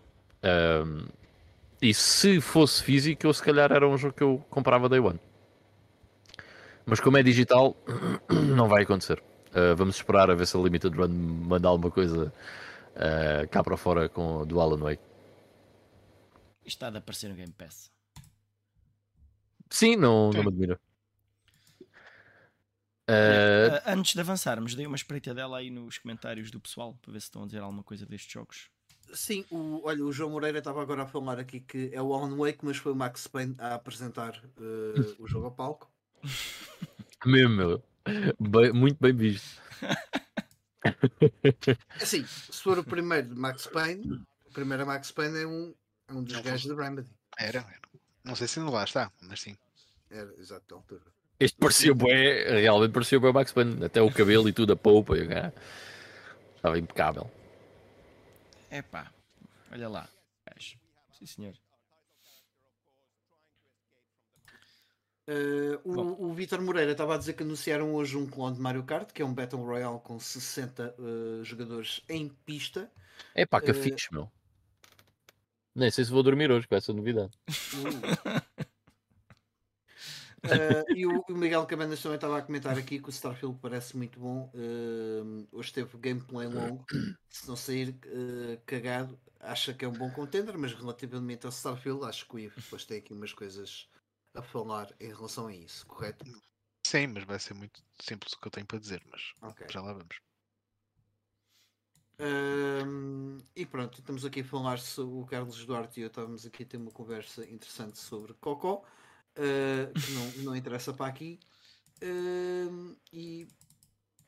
Ahm, 0.41 1.05
e 1.81 1.93
se 1.93 2.41
fosse 2.41 2.83
físico, 2.83 3.27
eu 3.27 3.33
se 3.33 3.43
calhar 3.43 3.71
era 3.71 3.87
um 3.87 3.97
jogo 3.97 4.13
que 4.13 4.23
eu 4.23 4.43
comprava 4.49 4.89
day 4.89 4.99
one. 4.99 5.19
Mas 6.85 6.99
como 6.99 7.17
é 7.17 7.23
digital, 7.23 7.75
não 8.29 8.67
vai 8.67 8.83
acontecer. 8.83 9.21
Ah, 9.55 9.73
vamos 9.73 9.95
esperar 9.95 10.29
a 10.29 10.35
ver 10.35 10.45
se 10.45 10.57
a 10.57 10.59
Limited 10.59 10.93
Run 10.93 11.07
manda 11.07 11.69
alguma 11.69 11.89
coisa 11.89 12.33
ah, 12.95 13.47
cá 13.47 13.63
para 13.63 13.77
fora 13.77 14.09
com, 14.09 14.45
do 14.45 14.59
Alan 14.59 14.79
Wake. 14.79 15.01
Isto 16.65 16.77
está 16.77 16.89
de 16.89 16.97
aparecer 16.97 17.29
no 17.29 17.35
Game 17.35 17.53
Pass. 17.53 17.89
Sim, 19.69 19.95
não, 19.95 20.31
Sim. 20.31 20.37
não 20.37 20.43
me 20.43 20.49
admira. 20.49 20.79
Ah, 23.07 23.93
antes 23.93 24.13
de 24.13 24.19
avançarmos, 24.19 24.75
dei 24.75 24.85
uma 24.85 24.95
espreitadela 24.95 25.59
aí 25.59 25.69
nos 25.69 25.97
comentários 25.99 26.51
do 26.51 26.59
pessoal 26.59 26.97
para 27.01 27.13
ver 27.13 27.21
se 27.21 27.27
estão 27.27 27.43
a 27.43 27.45
dizer 27.45 27.59
alguma 27.59 27.83
coisa 27.83 28.05
destes 28.05 28.31
jogos. 28.31 28.69
Sim, 29.13 29.45
o, 29.49 29.81
olha, 29.85 30.03
o 30.03 30.11
João 30.11 30.31
Moreira 30.31 30.57
estava 30.57 30.81
agora 30.81 31.03
a 31.03 31.05
falar 31.05 31.39
aqui 31.39 31.61
que 31.61 31.91
é 31.93 32.01
o 32.01 32.13
Alan 32.13 32.35
Wake, 32.35 32.59
mas 32.63 32.77
foi 32.77 32.91
o 32.91 32.95
Max 32.95 33.27
Payne 33.27 33.55
a 33.59 33.75
apresentar 33.75 34.43
eh, 34.59 35.15
o 35.19 35.27
jogo 35.27 35.45
ao 35.45 35.51
palco. 35.51 35.89
mesmo, 37.25 37.55
meu. 37.55 37.94
Bem- 38.39 38.73
muito 38.73 38.97
bem 38.99 39.13
visto. 39.13 39.61
Assim, 42.01 42.25
se 42.25 42.61
for 42.61 42.77
o 42.77 42.83
primeiro 42.83 43.29
de 43.29 43.35
Max 43.35 43.67
Payne, 43.67 44.21
o 44.45 44.51
primeiro 44.53 44.85
Max 44.85 45.11
Payne 45.11 45.41
é 45.41 45.47
um, 45.47 45.73
é 46.07 46.13
um 46.13 46.23
dos 46.23 46.39
gajos 46.41 46.67
da 46.75 46.83
Remedy. 46.83 47.09
Era, 47.37 47.59
era. 47.59 47.79
Não 48.23 48.35
sei 48.35 48.47
se 48.47 48.59
ainda 48.59 48.71
lá 48.71 48.83
está, 48.83 49.11
mas 49.21 49.41
sim. 49.41 49.57
Era, 50.09 50.31
exato, 50.39 50.63
da 50.69 50.75
altura. 50.75 51.01
Este 51.39 51.57
parecia 51.57 51.93
bué, 51.93 52.61
realmente 52.61 52.91
parecia 52.91 53.19
bué 53.19 53.31
Max 53.31 53.51
Payne. 53.51 53.83
Até 53.85 54.01
o 54.01 54.11
cabelo 54.11 54.47
e 54.47 54.53
tudo, 54.53 54.73
a 54.73 54.75
polpa. 54.75 55.17
e 55.17 55.23
o 55.23 55.29
cara. 55.29 55.53
Estava 56.55 56.79
impecável. 56.79 57.29
Epá, 58.71 59.11
olha 59.71 59.89
lá. 59.89 60.09
Sim, 61.17 61.25
senhor. 61.25 61.53
Eh, 65.27 65.79
o, 65.83 66.27
o 66.27 66.33
Vitor 66.33 66.61
Moreira 66.61 66.91
estava 66.91 67.15
a 67.15 67.17
dizer 67.17 67.33
que 67.33 67.43
anunciaram 67.43 67.95
hoje 67.95 68.15
um 68.15 68.27
clone 68.27 68.55
de 68.55 68.61
Mario 68.61 68.83
Kart, 68.83 69.11
que 69.11 69.21
é 69.21 69.25
um 69.25 69.33
Battle 69.33 69.63
Royale 69.63 69.99
com 69.99 70.19
60 70.19 70.95
eh, 70.97 71.43
jogadores 71.43 72.01
em 72.07 72.29
pista. 72.45 72.91
É 73.33 73.45
pá, 73.45 73.59
que 73.59 73.71
Eh, 73.71 73.73
fixe, 73.73 74.13
meu. 74.13 74.29
Nem 75.73 75.89
sei 75.91 76.05
se 76.05 76.11
vou 76.11 76.23
dormir 76.23 76.51
hoje 76.51 76.67
com 76.67 76.75
essa 76.75 76.93
novidade. 76.93 77.31
Uh. 77.73 78.65
E 80.95 81.05
o, 81.05 81.23
Miguel 81.29 81.65
Cabanas 81.65 82.01
também 82.01 82.15
estava 82.15 82.37
a 82.37 82.41
comentar 82.41 82.77
aqui 82.77 82.99
que 82.99 83.09
o 83.09 83.11
Starfield 83.11 83.57
parece 83.59 83.97
muito 83.97 84.19
bom. 84.19 84.51
Eh, 84.53 85.47
hoje 85.51 85.73
teve 85.73 85.97
gameplay 85.97 86.47
longo. 86.47 86.85
Se 87.27 87.47
não 87.47 87.55
sair 87.55 87.95
eh, 88.05 88.59
cagado, 88.65 89.17
acha 89.39 89.73
que 89.73 89.83
é 89.83 89.87
um 89.87 89.93
bom 89.93 90.11
contender, 90.11 90.55
mas 90.57 90.73
relativamente 90.73 91.45
ao 91.45 91.51
Starfield, 91.51 92.05
acho 92.05 92.27
que 92.27 92.35
o 92.35 92.39
Ivo 92.39 92.61
depois 92.61 92.85
tem 92.85 92.99
aqui 92.99 93.13
umas 93.13 93.33
coisas 93.33 93.87
a 94.35 94.41
falar 94.41 94.95
em 94.99 95.07
relação 95.09 95.47
a 95.47 95.55
isso, 95.55 95.85
correto? 95.87 96.25
Sim, 96.87 97.07
mas 97.07 97.25
vai 97.25 97.37
ser 97.37 97.53
muito 97.53 97.83
simples 98.01 98.31
o 98.33 98.39
que 98.39 98.47
eu 98.47 98.51
tenho 98.51 98.65
para 98.65 98.79
dizer, 98.79 99.03
mas 99.11 99.33
Ok. 99.41 99.61
já 99.69 99.81
lá 99.81 99.91
vamos. 99.91 100.15
Ahm, 102.17 103.39
e 103.55 103.65
pronto, 103.65 103.99
estamos 103.99 104.23
aqui 104.25 104.39
a 104.41 104.43
falar 104.45 104.79
sobre 104.79 105.15
o 105.15 105.25
Carlos 105.25 105.65
Duarte 105.65 105.99
e 105.99 106.03
eu 106.03 106.07
estávamos 106.07 106.45
aqui 106.45 106.63
a 106.63 106.65
ter 106.65 106.77
uma 106.77 106.91
conversa 106.91 107.45
interessante 107.49 107.97
sobre 107.99 108.33
Cocó, 108.35 108.83
ah, 109.35 109.93
que 109.99 110.11
não, 110.11 110.31
não 110.37 110.55
interessa 110.55 110.93
para 110.93 111.07
aqui. 111.07 111.39
Ahm, 112.03 112.95
e 113.13 113.47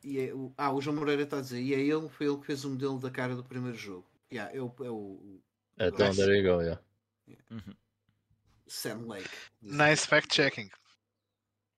e 0.03 0.19
é 0.19 0.33
o, 0.33 0.53
ah, 0.57 0.71
o 0.73 0.81
João 0.81 0.97
Moreira 0.97 1.23
está 1.23 1.39
a 1.39 1.41
dizer, 1.41 1.61
e 1.61 1.73
é 1.73 1.79
ele, 1.81 2.09
foi 2.09 2.27
ele 2.27 2.37
que 2.39 2.45
fez 2.47 2.65
o 2.65 2.69
modelo 2.71 2.99
da 2.99 3.11
cara 3.11 3.35
do 3.35 3.43
primeiro 3.43 3.77
jogo. 3.77 4.07
Yeah, 4.31 4.55
é 4.55 4.61
o, 4.61 4.73
é 4.83 4.91
o 4.91 5.41
Então, 5.79 6.09
Nice. 6.09 6.15
there 6.15 6.35
you 6.35 6.43
go, 6.43 6.61
yeah. 6.61 6.79
Uhum. 7.51 7.75
Sam 8.67 9.07
Lake. 9.07 9.29
Nice 9.61 10.05
fact-checking. 10.05 10.69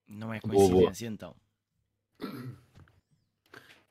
Não 0.07 0.33
é 0.33 0.39
Boa, 0.41 0.69
boa. 0.69 0.69
coincidência 0.69 1.07
então. 1.07 1.35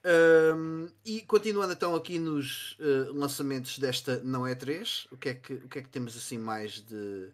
Ahm, 0.04 0.88
e 1.04 1.22
continuando 1.22 1.72
então 1.72 1.94
aqui 1.94 2.18
nos 2.18 2.76
eh, 2.80 3.10
lançamentos 3.12 3.78
desta 3.78 4.22
não 4.22 4.46
é 4.46 4.54
3, 4.54 5.06
o 5.10 5.16
que 5.16 5.30
é 5.30 5.34
que, 5.34 5.54
o 5.54 5.68
que 5.68 5.78
é 5.80 5.82
que 5.82 5.88
temos 5.88 6.16
assim 6.16 6.38
mais 6.38 6.80
de 6.80 7.32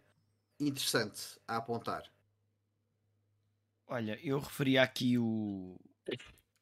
interessante 0.59 1.39
a 1.47 1.57
apontar? 1.57 2.11
Olha, 3.87 4.19
eu 4.23 4.39
referia 4.39 4.83
aqui 4.83 5.19
o, 5.19 5.79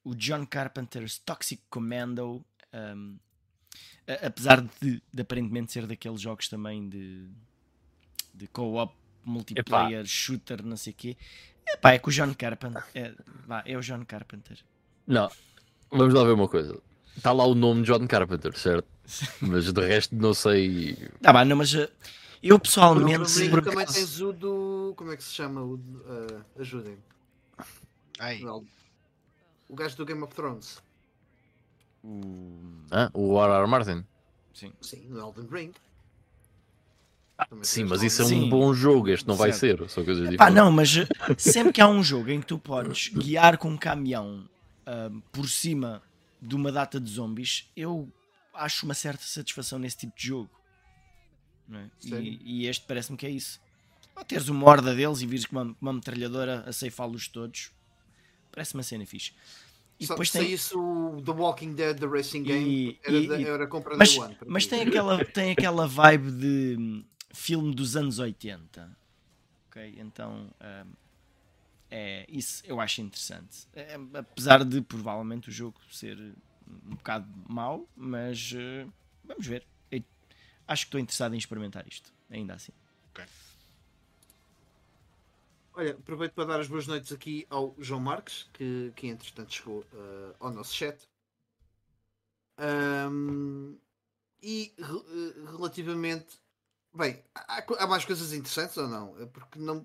o 0.04 0.14
John 0.14 0.44
Carpenter's 0.46 1.18
Toxic 1.18 1.62
Commando. 1.70 2.44
um, 2.72 3.18
a- 4.06 4.26
apesar 4.26 4.60
de, 4.62 5.02
de 5.12 5.22
aparentemente 5.22 5.72
ser 5.72 5.86
daqueles 5.86 6.20
jogos 6.20 6.48
também 6.48 6.88
de, 6.88 7.30
de 8.34 8.46
co-op, 8.48 8.94
multiplayer, 9.24 10.04
shooter, 10.06 10.64
não 10.64 10.76
sei 10.76 10.92
o 10.92 10.96
quê. 10.96 11.16
Epá, 11.66 11.92
é 11.92 11.98
com 11.98 12.10
o 12.10 12.12
John 12.12 12.34
Carpenter. 12.34 12.82
É, 12.94 13.14
vá, 13.46 13.62
é 13.66 13.76
o 13.76 13.80
John 13.80 14.04
Carpenter. 14.04 14.58
Não, 15.06 15.30
vamos 15.90 16.12
lá 16.14 16.24
ver 16.24 16.32
uma 16.32 16.48
coisa. 16.48 16.78
Está 17.16 17.30
lá 17.32 17.44
o 17.44 17.54
nome 17.54 17.82
de 17.82 17.88
John 17.92 18.06
Carpenter, 18.06 18.56
certo? 18.58 18.88
Mas 19.40 19.72
de 19.72 19.80
resto 19.86 20.14
não 20.14 20.32
sei. 20.34 20.96
Tá 21.20 21.32
bem, 21.32 21.44
não, 21.44 21.56
mas 21.56 21.74
uh, 21.74 21.88
eu 22.42 22.58
pessoalmente. 22.58 23.28
Se 23.30 23.40
Link 23.42 23.50
por 23.50 23.62
também 23.62 23.82
acaso- 23.82 23.98
tens 23.98 24.20
o 24.20 24.32
do. 24.32 24.94
Como 24.96 25.12
é 25.12 25.16
que 25.16 25.22
se 25.24 25.32
chama? 25.34 25.62
O, 25.62 25.76
do, 25.76 26.04
ah, 26.08 26.60
Ajudem. 26.60 26.96
O 29.68 29.74
gajo 29.74 29.96
do 29.96 30.04
Game 30.06 30.22
of 30.22 30.34
Thrones. 30.34 30.80
O- 32.04 32.86
Hã? 32.92 33.10
O 33.14 33.40
R.R. 33.42 33.66
Martin? 33.66 34.04
Sim. 34.54 34.72
Sim, 34.80 35.06
no 35.08 35.18
Elden 35.20 35.46
Ring. 35.50 35.72
Sim, 37.62 37.84
mas 37.84 38.02
isso 38.02 38.22
é 38.22 38.24
um 38.24 38.28
Sim. 38.28 38.48
bom 38.48 38.72
jogo. 38.74 39.08
Este 39.08 39.26
não 39.26 39.34
vai 39.34 39.52
Certo. 39.52 39.84
ser. 39.84 39.90
São 39.90 40.04
coisas 40.04 40.24
Pá, 40.24 40.30
diferentes. 40.30 40.54
não, 40.56 40.70
mas 40.72 40.96
uh, 40.96 41.06
sempre 41.36 41.72
que 41.72 41.80
há 41.80 41.88
um 41.88 42.02
jogo 42.02 42.30
em 42.30 42.40
que 42.40 42.46
tu 42.46 42.58
podes 42.58 43.08
guiar 43.08 43.58
com 43.58 43.68
um 43.70 43.76
caminhão 43.76 44.48
uh, 44.86 45.20
por 45.32 45.48
cima 45.48 46.02
de 46.40 46.54
uma 46.56 46.72
data 46.72 46.98
de 47.00 47.08
zombies, 47.10 47.70
eu 47.76 48.08
acho 48.54 48.84
uma 48.84 48.94
certa 48.94 49.22
satisfação 49.24 49.78
nesse 49.78 49.96
tipo 49.98 50.16
de 50.16 50.26
jogo. 50.26 50.50
não 51.68 51.80
é? 51.80 51.90
E, 52.04 52.40
e 52.62 52.66
este 52.66 52.84
parece-me 52.86 53.16
que 53.16 53.26
é 53.26 53.30
isso. 53.30 53.60
Ou 54.16 54.24
teres 54.24 54.48
uma 54.48 54.66
horda 54.68 54.94
deles 54.94 55.20
e 55.22 55.26
vires 55.26 55.46
com 55.46 55.56
uma, 55.56 55.76
uma 55.80 55.92
metralhadora 55.94 56.64
a 56.66 56.72
ceifá-los 56.72 57.28
todos. 57.28 57.70
Parece 58.50 58.74
uma 58.74 58.82
cena 58.82 59.06
fixe. 59.06 59.32
E 59.98 60.06
depois 60.06 60.30
se 60.30 60.38
tem. 60.38 60.48
saísse 60.48 60.76
o 60.76 61.22
The 61.24 61.30
Walking 61.30 61.74
Dead, 61.74 61.98
The 61.98 62.06
Racing 62.06 62.42
Game, 62.42 62.68
E- 62.68 62.98
era, 63.04 63.16
e- 63.16 63.26
da- 63.28 63.40
era 63.40 63.66
compra 63.68 63.96
Mas, 63.96 64.14
do 64.14 64.22
ano. 64.22 64.34
para 64.34 64.48
mas 64.50 64.66
tem, 64.66 64.82
aquela, 64.82 65.24
tem 65.24 65.52
aquela 65.52 65.86
vibe 65.86 66.30
de 66.32 66.76
hum, 66.78 67.04
filme 67.32 67.74
dos 67.74 67.96
anos 67.96 68.18
80. 68.18 68.96
Ok? 69.68 69.94
Então. 69.98 70.50
hum, 70.60 70.92
é, 71.90 72.24
isso 72.28 72.62
eu 72.66 72.80
acho 72.80 73.02
interessante. 73.02 73.66
É, 73.74 73.94
apesar 74.14 74.64
de 74.64 74.80
provavelmente 74.80 75.48
o 75.50 75.52
jogo 75.52 75.78
ser 75.90 76.18
um 76.66 76.94
bocado 76.96 77.26
mau, 77.48 77.86
mas 77.94 78.52
eh, 78.56 78.86
vamos 79.24 79.46
ver. 79.46 79.66
Eu 79.90 80.02
acho 80.68 80.84
que 80.84 80.88
estou 80.88 81.00
interessado 81.00 81.34
em 81.34 81.38
experimentar 81.38 81.86
isto, 81.86 82.12
ainda 82.30 82.54
assim. 82.54 82.72
Olha, 85.74 85.92
aproveito 85.92 86.32
para 86.34 86.44
dar 86.46 86.60
as 86.60 86.68
boas 86.68 86.86
noites 86.86 87.12
aqui 87.12 87.46
ao 87.50 87.74
João 87.78 88.00
Marques, 88.00 88.48
que, 88.54 88.92
que 88.96 89.06
entretanto 89.08 89.52
chegou 89.52 89.84
eh, 89.92 90.34
ao 90.40 90.50
nosso 90.50 90.74
chat. 90.74 91.06
Ahm, 92.58 93.78
e 94.42 94.74
re- 94.78 95.06
eh, 95.18 95.50
relativamente. 95.52 96.41
Bem, 96.94 97.22
há, 97.34 97.64
há 97.78 97.86
mais 97.86 98.04
coisas 98.04 98.32
interessantes 98.32 98.76
ou 98.76 98.86
não? 98.88 99.14
É 99.20 99.26
Porque 99.26 99.58
não. 99.58 99.84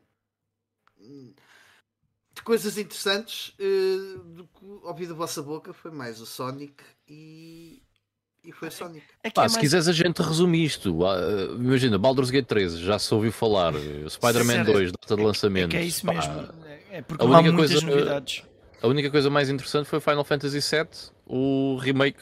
De 2.34 2.42
coisas 2.44 2.78
interessantes 2.78 3.54
eh, 3.60 4.20
do 4.36 4.44
que 4.46 4.66
ouvi 4.84 5.08
da 5.08 5.14
vossa 5.14 5.42
boca 5.42 5.74
foi 5.74 5.92
mais 5.92 6.20
o 6.22 6.26
Sonic 6.26 6.84
e. 7.08 7.82
E 8.44 8.52
foi 8.52 8.70
Sonic. 8.72 9.06
É 9.24 9.30
Pá, 9.30 9.44
é 9.46 9.50
se 9.50 9.56
mais- 9.56 9.62
quiseres 9.62 9.88
a 9.88 9.92
gente 9.92 10.22
resume 10.22 10.64
isto. 10.64 11.06
Ah, 11.06 11.18
imagina, 11.56 11.98
Baldur's 11.98 12.30
Gate 12.30 12.46
13, 12.48 12.78
já 12.84 12.98
se 13.00 13.14
ouviu 13.14 13.32
falar. 13.32 13.74
Spider-Man 14.08 14.54
Sério? 14.66 14.74
2, 14.74 14.92
data 14.94 15.16
de 15.16 15.22
é 15.22 15.26
lançamento. 15.26 15.70
que 15.72 15.78
é 15.78 15.84
isso 15.84 16.06
Pá, 16.06 16.14
mesmo. 16.14 16.34
É- 16.66 16.78
É 16.98 17.02
porque 17.02 17.24
a 17.24 17.28
não 17.28 17.36
há 17.36 17.40
única 17.40 17.54
muitas 17.54 17.72
coisa- 17.82 17.88
novidades. 17.96 18.44
A 18.82 18.88
única 18.88 19.10
coisa 19.12 19.30
mais 19.30 19.50
interessante 19.50 19.88
foi 19.88 20.00
Final 20.00 20.24
Fantasy 20.24 20.60
VII, 20.60 21.12
o 21.26 21.78
remake, 21.78 22.20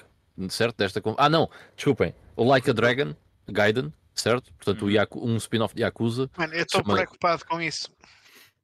certo? 0.50 0.78
Desta... 0.78 1.02
Ah, 1.18 1.30
não, 1.30 1.50
desculpem. 1.76 2.16
O 2.36 2.44
Like 2.46 2.70
a 2.70 2.74
Dragon, 2.74 3.14
Gaiden, 3.48 3.94
certo? 4.16 4.52
Portanto, 4.54 4.86
o 4.86 4.90
Yaku- 4.92 5.26
um 5.28 5.36
spin-off 5.38 5.76
de 5.76 5.82
Yakuza. 5.84 6.30
Mano, 6.38 6.54
eu 6.54 6.64
estou 6.64 6.82
Chama- 6.82 6.94
preocupado 6.96 7.46
com 7.46 7.62
isso. 7.62 7.90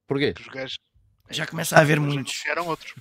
Porquê? 0.06 0.34
gajos 0.52 0.78
Já 1.30 1.46
começa 1.46 1.76
a 1.76 1.80
haver 1.80 1.96
já 1.96 2.02
muitos. 2.02 2.34
anunciaram 2.34 2.66
outros. 2.66 2.94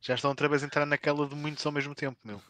Já 0.00 0.14
estão 0.14 0.30
outra 0.30 0.48
vez 0.48 0.62
a 0.62 0.66
entrar 0.66 0.86
naquela 0.86 1.26
de 1.26 1.34
muitos 1.34 1.64
ao 1.66 1.72
mesmo 1.72 1.94
tempo, 1.94 2.18
meu. 2.24 2.40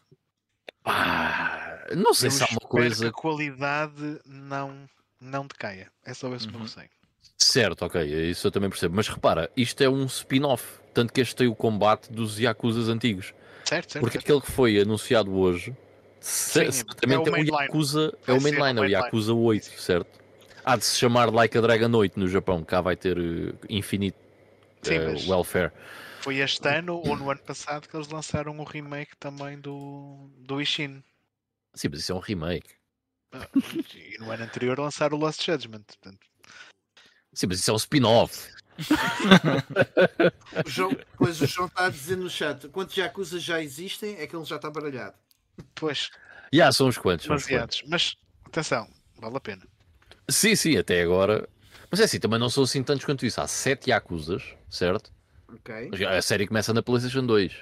Pá, 0.83 1.87
não 1.97 2.15
sei 2.15 2.29
Eu 2.29 2.31
se 2.33 2.43
há 2.43 2.47
uma 2.47 2.53
espero 2.53 2.69
coisa. 2.69 3.05
que 3.05 3.09
a 3.09 3.13
qualidade 3.13 4.21
não, 4.25 4.89
não 5.21 5.47
decaia. 5.47 5.91
É 6.05 6.15
só 6.15 6.33
esse 6.35 6.47
meu 6.47 6.57
Uhum. 6.57 6.63
receio. 6.63 6.89
Certo, 7.37 7.85
ok, 7.85 8.31
isso 8.31 8.47
eu 8.47 8.51
também 8.51 8.71
percebo. 8.71 8.95
Mas 8.95 9.09
repara, 9.09 9.51
isto 9.57 9.83
é 9.83 9.89
um 9.89 10.05
spin-off. 10.07 10.79
Tanto 10.95 11.13
que 11.13 11.21
este 11.21 11.37
tem 11.37 11.47
o 11.49 11.55
combate 11.55 12.11
dos 12.13 12.39
Yakuzas 12.39 12.89
antigos. 12.89 13.33
Certo, 13.65 13.93
certo. 13.93 14.01
Porque 14.01 14.19
certo. 14.19 14.25
aquele 14.25 14.41
que 14.41 14.51
foi 14.53 14.81
anunciado 14.81 15.33
hoje, 15.37 15.75
Sim, 16.21 16.71
certamente 16.71 17.15
é 17.15 17.19
o 17.19 17.27
é 17.27 17.29
o 17.29 17.33
mainline. 17.33 17.63
Yakuza, 17.63 18.19
é 18.27 18.33
o 18.33 18.41
mainline, 18.41 18.79
é 18.79 18.83
o. 18.83 18.87
Yakuza 18.87 19.35
8, 19.35 19.81
certo? 19.81 20.21
Há 20.65 20.77
de 20.77 20.85
se 20.85 20.99
chamar 20.99 21.33
Like 21.33 21.57
a 21.57 21.61
Dragon 21.61 21.97
8 21.97 22.21
no 22.21 22.29
Japão, 22.29 22.63
cá 22.63 22.81
vai 22.81 22.95
ter 22.95 23.17
eh, 23.19 23.55
Infinite 23.69 24.17
Sim, 24.83 24.95
eh, 24.95 25.15
Welfare. 25.27 25.73
Foi 26.21 26.37
este 26.37 26.69
ano 26.69 26.97
ou 26.97 27.17
no 27.17 27.31
ano 27.31 27.41
passado 27.41 27.89
que 27.89 27.97
eles 27.97 28.09
lançaram 28.09 28.59
o 28.59 28.65
remake 28.65 29.17
também 29.19 29.59
do, 29.59 30.31
do 30.37 30.61
Ishin. 30.61 31.03
Sim, 31.75 31.89
mas 31.89 32.01
isso 32.01 32.13
é 32.13 32.15
um 32.15 32.19
remake. 32.19 32.69
Ah, 33.33 33.49
E 33.95 34.19
no 34.19 34.31
ano 34.31 34.45
anterior 34.45 34.79
lançaram 34.79 35.17
o 35.17 35.21
Lost 35.21 35.43
Judgment. 35.43 35.85
Portanto, 35.87 36.27
Sim, 37.33 37.47
mas 37.47 37.61
isso 37.61 37.71
é 37.71 37.75
um 37.75 37.77
spin-off. 37.77 38.51
O 40.67 40.69
João, 40.69 40.91
pois 41.17 41.41
o 41.41 41.47
João 41.47 41.69
está 41.69 41.87
a 41.87 41.91
dizer 41.91 42.17
no 42.17 42.29
chat: 42.29 42.69
quantos 42.69 42.97
Yakuza 42.97 43.39
já 43.39 43.63
existem? 43.63 44.17
É 44.17 44.27
que 44.27 44.35
ele 44.35 44.45
já 44.45 44.57
está 44.57 44.71
baralhado. 44.71 45.15
Pois, 45.75 46.11
Já, 46.53 46.73
são 46.73 46.89
uns 46.89 46.99
quantos. 46.99 47.27
São 47.27 47.37
uns 47.37 47.43
quantos. 47.43 47.47
demasiados. 47.47 47.83
Mas 47.87 48.17
atenção, 48.47 48.89
vale 49.19 49.37
a 49.37 49.41
pena. 49.41 49.63
Sim, 50.29 50.55
sim, 50.55 50.77
até 50.77 51.03
agora. 51.03 51.49
Mas 51.91 52.01
é 52.01 52.05
assim, 52.05 52.21
também 52.21 52.39
não 52.39 52.49
são 52.49 52.63
assim 52.63 52.83
tantos 52.83 53.05
quanto 53.05 53.27
isso. 53.27 53.41
Há 53.41 53.49
7 53.49 53.91
Yakuzas, 53.91 54.43
certo? 54.69 55.13
Ok. 55.49 55.91
A 56.07 56.23
série 56.23 56.47
começa 56.47 56.73
na 56.73 56.83
PlayStation 56.83 57.27
2, 57.27 57.53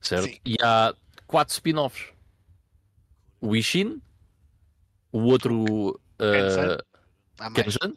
certo? 0.00 0.24
Sim. 0.24 0.38
E 0.44 0.56
há 0.60 0.92
4 1.26 1.54
spin-offs: 1.54 2.12
o 3.40 3.54
Ishin, 3.54 4.02
o 5.12 5.20
outro. 5.20 6.00
Kenzan. 6.18 6.76
Uh, 6.76 6.88
Há 7.38 7.50
mais. 7.50 7.64
Kenzan, 7.64 7.94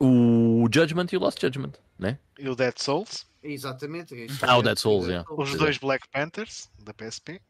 o 0.00 0.68
Judgment 0.72 1.06
e 1.12 1.16
o 1.16 1.20
Lost 1.20 1.40
Judgment, 1.40 1.74
né? 1.98 2.18
E 2.38 2.48
o 2.48 2.56
Dead 2.56 2.76
Souls. 2.76 3.26
Exatamente. 3.42 4.14
é. 4.14 4.26
Ah, 4.42 4.56
o 4.56 4.62
Dead 4.62 4.76
Souls, 4.76 5.08
é. 5.08 5.22
Os 5.30 5.54
é. 5.54 5.56
dois 5.56 5.78
Black 5.78 6.08
Panthers 6.08 6.68
da 6.80 6.92
PSP. 6.92 7.40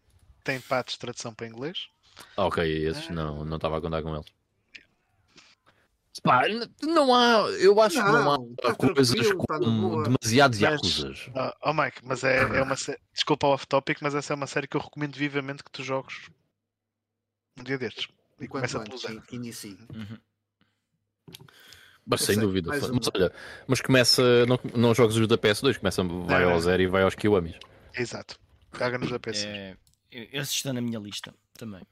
Tem 0.44 0.60
patos 0.60 0.94
de 0.94 1.00
tradução 1.00 1.34
para 1.34 1.46
inglês. 1.48 1.88
Ah, 2.36 2.46
ok, 2.46 2.86
esses 2.86 3.08
não 3.08 3.44
não 3.44 3.56
estava 3.56 3.78
a 3.78 3.80
contar 3.80 4.02
com 4.02 4.14
eles. 4.14 4.26
Pá, 6.22 6.42
não 6.80 7.12
há, 7.14 7.40
eu 7.60 7.78
acho 7.82 7.96
que 7.96 8.02
não 8.02 8.24
Não, 8.24 8.54
há 8.62 8.62
tá 8.62 8.74
coisas 8.76 9.16
tá 9.28 9.58
com 9.58 10.02
demasiados 10.04 10.58
Mas- 10.60 10.72
Yakuzas. 10.72 11.30
Ah, 11.34 11.54
oh 11.62 11.72
Mike, 11.74 12.00
mas 12.04 12.22
é, 12.22 12.38
é 12.38 12.62
uma 12.62 12.76
sé- 12.76 12.98
Desculpa 13.12 13.48
o 13.48 13.50
off-topic, 13.50 13.98
mas 14.00 14.14
essa 14.14 14.32
é 14.32 14.36
uma 14.36 14.46
série 14.46 14.68
que 14.68 14.76
eu 14.76 14.80
recomendo 14.80 15.16
vivamente 15.16 15.64
que 15.64 15.70
tu 15.72 15.82
jogues 15.82 16.30
um 17.58 17.64
dia 17.64 17.76
destes. 17.76 18.08
E 18.40 18.46
começa 18.46 18.78
pelo 18.80 18.94
antes, 18.94 19.02
zero. 19.06 19.22
inicie. 19.32 19.76
Uhum. 19.92 20.18
Mas 22.06 22.20
Eu 22.20 22.26
sem 22.26 22.34
sei, 22.36 22.44
dúvida. 22.44 22.68
Mas 22.70 23.08
olha, 23.14 23.32
mas 23.66 23.80
começa, 23.80 24.46
não, 24.46 24.58
não 24.74 24.94
jogas 24.94 25.16
os 25.16 25.26
da 25.26 25.36
PS2, 25.38 25.78
começa, 25.78 26.02
vai 26.04 26.42
Não, 26.42 26.48
ao 26.48 26.54
não. 26.54 26.60
zero 26.60 26.82
e 26.82 26.86
vai 26.86 27.02
aos 27.02 27.14
Kiwamis. 27.14 27.56
Exato. 27.94 28.38
Caga-nos 28.72 29.10
da 29.10 29.18
PC. 29.18 29.46
É, 29.46 29.76
esse 30.32 30.52
está 30.52 30.72
na 30.72 30.80
minha 30.80 30.98
lista 30.98 31.34
também. 31.54 31.82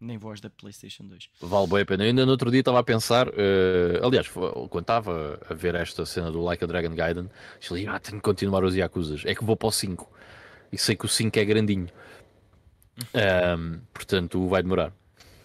Nem 0.00 0.16
voz 0.16 0.40
da 0.40 0.48
PlayStation 0.48 1.04
2. 1.04 1.28
Vale 1.40 1.66
bem 1.66 1.80
a 1.80 1.86
pena. 1.86 2.04
Eu 2.04 2.08
ainda 2.08 2.24
no 2.24 2.30
outro 2.30 2.50
dia 2.52 2.60
estava 2.60 2.78
a 2.78 2.84
pensar, 2.84 3.26
eh, 3.28 4.00
aliás, 4.00 4.28
quando 4.28 4.80
estava 4.80 5.40
a 5.50 5.54
ver 5.54 5.74
esta 5.74 6.06
cena 6.06 6.30
do 6.30 6.40
Like 6.40 6.62
a 6.62 6.66
Dragon 6.68 6.94
Gaiden, 6.94 7.28
disse 7.58 7.86
ah, 7.88 7.98
tenho 7.98 8.18
que 8.18 8.22
continuar 8.22 8.62
os 8.62 8.76
Yakuzas. 8.76 9.24
É 9.26 9.34
que 9.34 9.42
vou 9.44 9.56
para 9.56 9.68
o 9.68 9.72
5. 9.72 10.08
E 10.70 10.78
sei 10.78 10.94
que 10.94 11.04
o 11.04 11.08
5 11.08 11.36
é 11.36 11.44
grandinho. 11.44 11.88
Ahm, 13.12 13.80
portanto, 13.92 14.46
vai 14.46 14.62
demorar. 14.62 14.92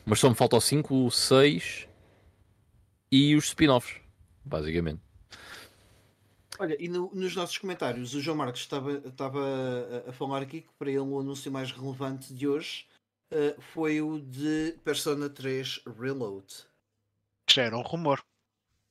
Mas 0.05 0.19
só 0.19 0.30
me 0.30 0.36
falta 0.36 0.55
o 0.55 0.61
5, 0.61 1.05
o 1.05 1.09
6 1.09 1.88
e 3.11 3.36
os 3.36 3.45
spin-offs, 3.45 4.01
basicamente. 4.45 5.01
Olha, 6.60 6.78
e 6.80 6.88
no- 6.88 7.12
nos 7.14 7.36
nossos 7.36 7.58
comentários, 7.58 8.14
o 8.14 8.22
João 8.22 8.38
Marcos 8.38 8.62
estava, 8.62 8.91
estava 8.93 9.39
a, 10.06 10.10
a 10.10 10.14
falar 10.14 10.41
aqui 10.41 10.62
que 10.62 10.70
para 10.78 10.89
ele 10.89 10.99
o 10.99 11.20
anúncio 11.20 11.51
mais 11.51 11.72
relevante 11.72 12.34
de 12.34 12.47
hoje 12.47 12.86
eh, 13.32 13.56
foi 13.74 14.01
o 14.01 14.20
de 14.20 14.78
Persona 14.84 15.30
3 15.30 15.82
Reload. 15.99 16.45
Que 17.47 17.56
já 17.56 17.64
era 17.64 17.78
um 17.78 17.82
rumor. 17.82 18.24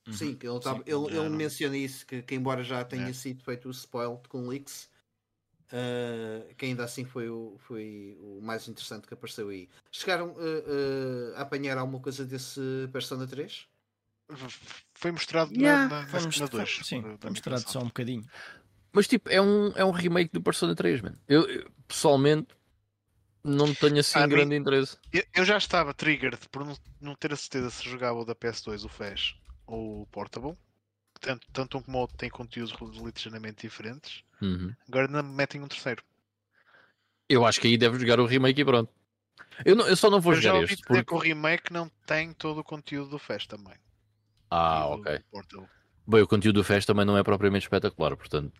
Uhum. 0.08 0.12
Sim, 0.14 0.38
ele, 0.42 0.56
estava- 0.56 0.78
Sim, 0.78 0.84
ele, 0.86 1.16
ele 1.16 1.28
menciona 1.28 1.76
isso, 1.76 2.04
que, 2.04 2.22
que 2.22 2.34
embora 2.34 2.64
já 2.64 2.84
tenha 2.84 3.08
É. 3.08 3.12
sido 3.12 3.44
feito 3.44 3.68
o 3.68 3.70
spoil 3.70 4.20
com 4.28 4.48
leaks, 4.48 4.90
eh, 5.70 6.52
que 6.58 6.66
ainda 6.66 6.82
assim 6.84 7.04
foi 7.04 7.28
o, 7.30 7.56
foi 7.60 8.18
o 8.20 8.40
mais 8.42 8.66
interessante 8.66 9.06
que 9.06 9.14
apareceu 9.14 9.48
aí. 9.50 9.68
Chegaram 9.92 10.34
eh, 10.40 11.34
a 11.36 11.42
apanhar 11.42 11.78
alguma 11.78 12.00
coisa 12.00 12.24
desse 12.24 12.60
Persona 12.92 13.26
3? 13.28 13.68
Foi 14.94 15.10
mostrado 15.10 15.52
Yeah, 15.52 15.88
na, 15.88 16.00
na, 16.02 16.06
Foi 16.08 16.20
na 16.20 16.30
cena 16.32 16.48
2. 16.48 16.80
Sim, 16.84 17.02
da- 17.02 17.08
da 17.12 17.18
foi 17.18 17.30
mostrado 17.30 17.60
só 17.70 17.80
um 17.80 17.86
bocadinho. 17.86 18.24
Mas 18.92 19.08
tipo, 19.08 19.28
é 19.30 19.40
um, 19.40 19.72
é 19.74 19.84
um 19.84 19.90
remake 19.90 20.32
do 20.32 20.42
Persona 20.42 20.74
3, 20.74 21.00
mano. 21.00 21.18
Eu, 21.26 21.48
eu, 21.48 21.70
pessoalmente 21.88 22.48
não 23.42 23.74
tenho 23.74 23.98
assim 23.98 24.18
Ah, 24.18 24.26
grande 24.26 24.54
interesse. 24.54 24.96
Eu, 25.12 25.24
eu 25.34 25.44
já 25.44 25.56
estava 25.56 25.92
triggered 25.94 26.38
por 26.50 26.64
não, 26.64 26.76
não 27.00 27.14
ter 27.14 27.32
a 27.32 27.36
certeza 27.36 27.70
se 27.70 27.88
jogava 27.88 28.18
o 28.20 28.24
da 28.24 28.34
PS2, 28.34 28.84
o 28.84 28.88
FES 28.88 29.34
ou 29.66 30.02
o 30.02 30.06
Portable. 30.06 30.56
Tanto, 31.20 31.46
tanto 31.52 31.78
um 31.78 31.82
como 31.82 31.98
o 31.98 32.00
outro 32.00 32.16
têm 32.16 32.28
conteúdos 32.30 32.74
ligeiramente 32.98 33.62
diferentes. 33.62 34.22
Uhum. 34.40 34.74
Agora 34.88 35.06
ainda 35.06 35.22
me 35.22 35.34
metem 35.34 35.60
um 35.62 35.68
terceiro. 35.68 36.02
Eu 37.28 37.46
acho 37.46 37.60
que 37.60 37.68
aí 37.68 37.78
deve 37.78 37.98
jogar 37.98 38.20
o 38.20 38.26
remake 38.26 38.60
e 38.60 38.64
pronto. 38.64 38.92
Eu, 39.64 39.74
não- 39.76 39.86
eu 39.86 39.96
só 39.96 40.10
não 40.10 40.20
vou 40.20 40.34
eu 40.34 40.40
já 40.40 40.50
jogar 40.50 40.60
ouvi 40.60 40.72
este. 40.74 40.82
dizer 40.82 40.86
Porque... 40.88 41.04
que 41.04 41.14
o 41.14 41.18
remake 41.18 41.72
não 41.72 41.88
tem 42.06 42.32
todo 42.34 42.58
o 42.58 42.64
conteúdo 42.64 43.10
do 43.10 43.18
FES 43.18 43.46
também. 43.46 43.74
Ah, 44.54 44.86
ok. 44.88 45.18
Bem, 46.06 46.20
o 46.20 46.26
conteúdo 46.26 46.56
do 46.56 46.64
Fest 46.64 46.86
também 46.86 47.06
não 47.06 47.16
é 47.16 47.22
propriamente 47.22 47.64
espetacular, 47.64 48.14
portanto. 48.16 48.52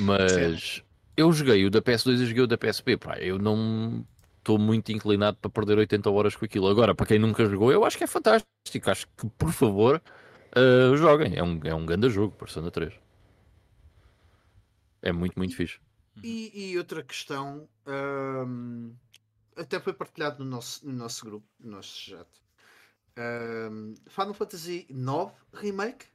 Mas 0.00 0.82
eu 1.16 1.32
joguei 1.32 1.64
o 1.64 1.70
da 1.70 1.80
PS2 1.80 2.20
e 2.20 2.26
joguei 2.26 2.42
o 2.42 2.46
da 2.48 2.58
PSP, 2.58 2.96
pá. 2.96 3.16
Eu 3.18 3.38
não 3.38 4.04
estou 4.38 4.58
muito 4.58 4.90
inclinado 4.90 5.36
para 5.36 5.50
perder 5.50 5.78
80 5.78 6.10
horas 6.10 6.34
com 6.34 6.44
aquilo. 6.44 6.66
Agora, 6.66 6.96
para 6.96 7.06
quem 7.06 7.18
nunca 7.18 7.44
jogou, 7.46 7.70
eu 7.70 7.84
acho 7.84 7.96
que 7.96 8.02
é 8.02 8.08
fantástico. 8.08 8.90
Acho 8.90 9.06
que, 9.16 9.28
por 9.38 9.52
favor, 9.52 10.02
ah, 10.52 10.96
joguem. 10.96 11.36
É 11.36 11.44
um, 11.44 11.60
é 11.62 11.74
um 11.74 11.86
grande 11.86 12.10
jogo, 12.10 12.34
Persona 12.36 12.70
3. 12.70 12.92
É 15.00 15.12
muito, 15.12 15.38
muito 15.38 15.54
fixe. 15.54 15.78
E, 16.22 16.72
e 16.72 16.78
outra 16.78 17.02
questão, 17.04 17.68
hum, 17.86 18.94
até 19.56 19.78
foi 19.80 19.92
partilhado 19.92 20.44
no 20.44 20.50
nosso, 20.50 20.84
no 20.86 20.92
nosso 20.92 21.24
grupo, 21.24 21.46
no 21.60 21.72
nosso 21.72 21.96
chat. 21.96 22.28
Final 24.08 24.34
Fantasy 24.34 24.86
IX 24.88 25.32
Remake? 25.52 26.06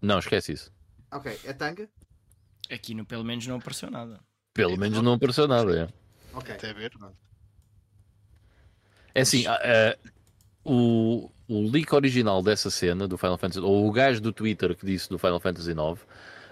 Não, 0.00 0.18
esquece 0.18 0.52
isso. 0.52 0.72
Ok, 1.10 1.38
é 1.44 1.52
tanga? 1.52 1.88
Aqui 2.70 2.94
no, 2.94 3.04
pelo 3.04 3.24
menos 3.24 3.46
não 3.46 3.56
apareceu 3.56 3.90
nada. 3.90 4.20
Pelo 4.54 4.76
menos 4.76 5.00
não 5.02 5.14
apareceu 5.14 5.46
nada. 5.46 5.82
É, 5.82 5.88
Ok. 6.34 6.54
Até 6.54 6.72
ver. 6.72 6.92
é 9.14 9.20
assim, 9.20 9.46
ah, 9.46 9.60
ah, 9.62 10.10
o, 10.64 11.30
o 11.46 11.70
leak 11.70 11.94
original 11.94 12.42
dessa 12.42 12.70
cena 12.70 13.06
do 13.06 13.18
Final 13.18 13.36
Fantasy, 13.36 13.60
ou 13.60 13.86
o 13.86 13.92
gajo 13.92 14.20
do 14.20 14.32
Twitter 14.32 14.74
que 14.74 14.86
disse 14.86 15.08
do 15.10 15.18
Final 15.18 15.40
Fantasy 15.40 15.72
IX, 15.72 16.00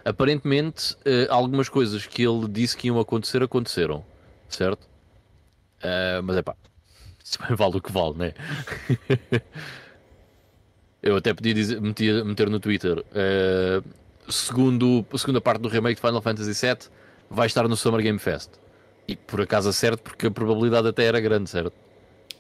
aparentemente 0.04 0.96
ah, 1.06 1.34
algumas 1.34 1.68
coisas 1.68 2.06
que 2.06 2.22
ele 2.22 2.46
disse 2.48 2.76
que 2.76 2.88
iam 2.88 3.00
acontecer 3.00 3.42
aconteceram, 3.42 4.04
certo? 4.48 4.88
Mas 6.22 6.36
é 6.36 6.42
pá, 6.42 6.54
isso 7.30 7.38
também 7.38 7.56
vale 7.56 7.76
o 7.76 7.80
que 7.80 7.92
vale, 7.92 8.14
né? 8.16 8.34
Eu 11.02 11.16
até 11.16 11.32
podia 11.32 11.54
dizer, 11.54 11.80
meter, 11.80 12.24
meter 12.24 12.50
no 12.50 12.60
Twitter. 12.60 13.02
ah, 13.14 13.82
segundo, 14.28 15.06
a 15.12 15.18
segunda 15.18 15.40
parte 15.40 15.62
do 15.62 15.68
remake 15.68 15.94
de 15.94 16.06
Final 16.06 16.20
Fantasy 16.20 16.66
VII 16.66 16.90
vai 17.30 17.46
estar 17.46 17.66
no 17.66 17.76
Summer 17.76 18.02
Game 18.02 18.18
Fest. 18.18 18.50
E 19.08 19.16
por 19.16 19.40
acaso 19.40 19.70
é 19.70 19.72
certo, 19.72 20.02
porque 20.02 20.26
a 20.26 20.30
probabilidade 20.30 20.88
até 20.88 21.04
era 21.04 21.20
grande, 21.20 21.48
certo? 21.48 21.72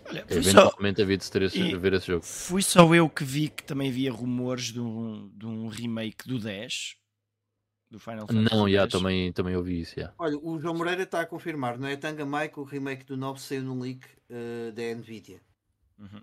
Olha, 0.08 0.24
fui 0.28 0.42
só, 0.42 0.50
Eventualmente 0.50 1.00
havia 1.00 1.16
de 1.16 1.24
se 1.24 1.30
ter 1.30 1.42
esse, 1.42 1.76
ver 1.76 1.94
esse 1.94 2.06
jogo. 2.08 2.24
fui 2.24 2.62
só 2.62 2.92
eu 2.94 3.08
que 3.08 3.24
vi 3.24 3.48
que 3.48 3.62
também 3.62 3.88
havia 3.88 4.12
rumores 4.12 4.64
de 4.64 4.80
um, 4.80 5.30
de 5.34 5.46
um 5.46 5.68
remake 5.68 6.26
do 6.28 6.38
10 6.38 6.96
do 7.90 7.98
Final 7.98 8.26
Fantasy 8.26 8.54
Não, 8.54 8.68
já, 8.68 8.86
também, 8.86 9.32
também 9.32 9.56
ouvi 9.56 9.80
isso, 9.80 9.98
já. 9.98 10.12
Olha, 10.18 10.38
o 10.38 10.58
João 10.60 10.76
Moreira 10.76 11.02
está 11.02 11.20
a 11.20 11.26
confirmar, 11.26 11.76
não 11.78 11.88
é? 11.88 11.96
Tanga 11.96 12.24
Mike, 12.24 12.58
o 12.60 12.62
remake 12.62 13.04
do 13.04 13.16
9 13.16 13.40
saiu 13.40 13.62
num 13.64 13.80
leak 13.80 14.06
eh, 14.28 14.70
da 14.70 14.82
Nvidia. 14.94 15.40
Uhum. 15.98 16.22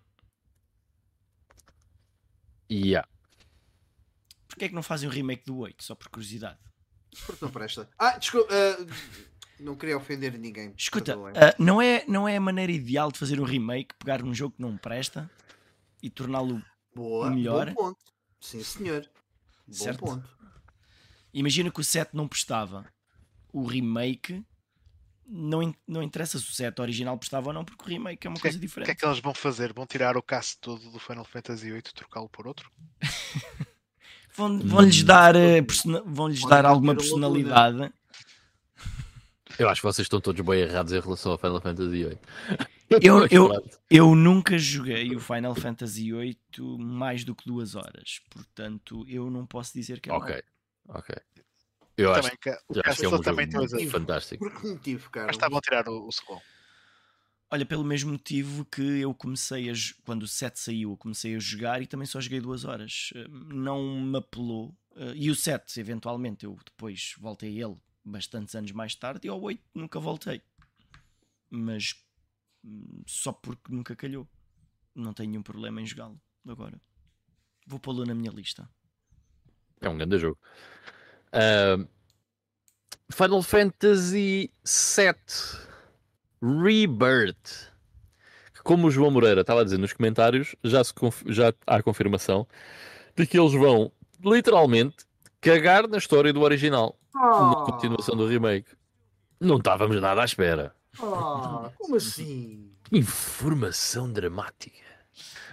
Já. 2.69 3.05
Porquê 4.47 4.65
é 4.65 4.69
que 4.69 4.75
não 4.75 4.83
fazem 4.83 5.09
um 5.09 5.11
remake 5.11 5.43
do 5.45 5.57
8? 5.57 5.83
Só 5.83 5.93
por 5.93 6.07
curiosidade. 6.07 6.57
Porque 7.25 7.43
não 7.43 7.51
presta. 7.51 7.89
Ah, 7.97 8.17
desculpa. 8.17 8.53
eh, 8.53 8.77
não 9.59 9.75
queria 9.75 9.97
ofender 9.97 10.37
ninguém. 10.37 10.73
Escuta, 10.77 11.13
ah, 11.15 11.55
não, 11.59 11.81
é, 11.81 12.05
não 12.07 12.27
é 12.27 12.37
a 12.37 12.41
maneira 12.41 12.71
ideal 12.71 13.11
de 13.11 13.19
fazer 13.19 13.39
um 13.41 13.43
remake, 13.43 13.95
pegar 13.99 14.23
um 14.23 14.33
jogo 14.33 14.55
que 14.55 14.61
não 14.61 14.77
presta 14.77 15.29
e 16.01 16.09
torná-lo. 16.09 16.61
Melhor. 16.95 17.67
bom 17.73 17.83
ponto. 17.85 18.05
Sim, 18.39 18.63
senhor. 18.63 19.07
Bom 19.67 19.73
Certo. 19.73 19.99
ponto. 19.99 20.36
Imagina 21.33 21.69
que 21.71 21.79
o 21.79 21.83
7 21.83 22.15
não 22.15 22.27
prestava. 22.27 22.85
O 23.53 23.65
remake 23.65 24.43
não, 25.27 25.73
não 25.87 26.01
interessa 26.03 26.39
se 26.39 26.49
o 26.49 26.53
7 26.53 26.79
original 26.81 27.17
prestava 27.17 27.47
ou 27.47 27.53
não, 27.53 27.65
porque 27.65 27.83
o 27.83 27.87
remake 27.87 28.25
é 28.25 28.29
uma 28.29 28.35
Que- 28.35 28.41
coisa 28.43 28.57
O 28.57 28.59
que 28.59 28.65
é 28.65 28.67
diferente. 28.67 28.95
que 28.95 29.05
eles 29.05 29.19
vão 29.19 29.33
fazer? 29.33 29.73
Vão 29.73 29.85
tirar 29.85 30.15
o 30.17 30.21
cast 30.21 30.57
todo 30.59 30.89
do 30.89 30.99
Final 30.99 31.25
Fantasy 31.25 31.65
VIII 31.69 31.79
e 31.79 31.81
trocá-lo 31.93 32.29
por 32.29 32.47
outro? 32.47 32.71
Vão- 34.35 34.59
Vão-lhes 34.59 35.01
dar, 35.03 35.35
eh, 35.35 35.61
persona- 35.63 36.03
vão-lhes 36.05 36.41
Podem 36.41 36.55
dar 36.57 36.65
alguma 36.67 36.95
personalidade. 36.95 37.91
Eu 39.57 39.67
acho 39.69 39.81
que 39.81 39.87
vocês 39.87 40.05
estão 40.05 40.21
todos 40.21 40.45
bem 40.45 40.59
errados 40.61 40.93
em 40.93 40.99
relação 40.99 41.31
ao 41.31 41.37
Final 41.39 41.59
Fantasy 41.59 41.89
VIII. 41.89 42.17
Eu- 43.01 43.27
eu-. 43.27 43.51
Eu 43.89 44.15
nunca 44.15 44.57
joguei 44.57 45.13
o 45.15 45.19
Final 45.19 45.53
Fantasy 45.55 46.11
VIII 46.13 46.37
mais 46.79 47.25
do 47.25 47.35
que 47.35 47.45
duas 47.45 47.75
horas, 47.75 48.21
portanto 48.29 49.03
eu 49.09 49.29
não 49.29 49.45
posso 49.45 49.73
dizer 49.73 49.99
que 49.99 50.09
é. 50.09 50.13
Ok, 50.13 50.41
ok. 50.87 51.15
Eu 51.97 52.13
acho, 52.13 52.21
Também, 52.21 52.37
que, 52.39 52.49
o 52.49 52.75
eu 52.75 52.81
acho 52.85 52.99
que 52.99 53.05
é 53.05 53.07
um 53.07 53.11
todo 53.11 53.23
jogo 53.23 53.23
também 53.23 53.49
tem 53.49 53.89
fantástico. 53.89 54.43
Por 54.47 54.61
que 54.61 54.67
motivo, 54.67 55.09
cara? 55.09 55.27
Mas 55.27 55.35
estavam 55.35 55.57
a 55.57 55.61
tirar 55.61 55.89
o, 55.89 56.07
o 56.07 56.11
segundo. 56.11 56.41
Olha, 57.49 57.65
pelo 57.65 57.83
mesmo 57.83 58.11
motivo 58.11 58.65
que 58.65 58.81
eu 58.81 59.13
comecei 59.15 59.69
a 59.69 59.73
quando 60.03 60.23
o 60.23 60.27
7 60.27 60.59
saiu, 60.59 60.91
eu 60.91 60.97
comecei 60.97 61.35
a 61.35 61.39
jogar 61.39 61.81
e 61.81 61.87
também 61.87 62.05
só 62.05 62.19
joguei 62.19 62.41
duas 62.41 62.65
horas. 62.65 63.09
Eh, 63.15 63.27
Não 63.29 64.01
me 64.01 64.17
apelou. 64.17 64.75
Eh, 64.95 65.13
E 65.15 65.31
o 65.31 65.35
7, 65.35 65.79
eventualmente, 65.79 66.45
eu 66.45 66.57
depois 66.65 67.15
voltei 67.17 67.61
a 67.63 67.67
ele 67.67 67.77
bastantes 68.03 68.53
anos 68.53 68.71
mais 68.71 68.95
tarde 68.95 69.27
e 69.27 69.29
ao 69.29 69.41
8 69.41 69.63
nunca 69.73 69.99
voltei. 69.99 70.41
Mas 71.49 71.95
hum, 72.63 73.01
só 73.07 73.31
porque 73.31 73.71
nunca 73.73 73.95
calhou. 73.95 74.27
Não 74.93 75.13
tenho 75.13 75.29
nenhum 75.31 75.43
problema 75.43 75.81
em 75.81 75.85
jogá-lo 75.85 76.19
agora. 76.47 76.81
Vou 77.65 77.79
pô-lo 77.79 78.05
na 78.05 78.13
minha 78.13 78.31
lista. 78.31 78.69
É 79.81 79.89
um 79.89 79.97
grande 79.97 80.17
jogo. 80.17 80.37
Ahm, 81.31 81.85
Final 83.11 83.41
Fantasy 83.43 84.51
VII 84.65 85.59
Rebirth. 86.41 87.71
Que, 88.53 88.61
Como 88.63 88.87
o 88.87 88.91
João 88.91 89.11
Moreira 89.11 89.41
estava 89.41 89.61
a 89.61 89.63
dizer 89.63 89.77
nos 89.77 89.93
comentários, 89.93 90.55
já, 90.63 90.83
se 90.83 90.93
conf- 90.93 91.23
já 91.27 91.53
há 91.65 91.81
confirmação 91.81 92.47
de 93.15 93.25
que 93.25 93.39
eles 93.39 93.53
vão 93.53 93.91
literalmente 94.23 94.97
cagar 95.41 95.87
na 95.87 95.97
história 95.97 96.33
do 96.33 96.41
original, 96.41 96.97
na 97.13 97.21
Ah, 97.21 97.65
continuação 97.71 98.15
do 98.15 98.27
remake. 98.27 98.69
Não 99.39 99.57
estávamos 99.57 99.99
nada 100.01 100.21
à 100.21 100.25
espera. 100.25 100.75
ah, 100.99 101.71
como 101.77 101.95
assim? 101.95 102.71
Informação 102.91 104.11
dramática. 104.11 104.85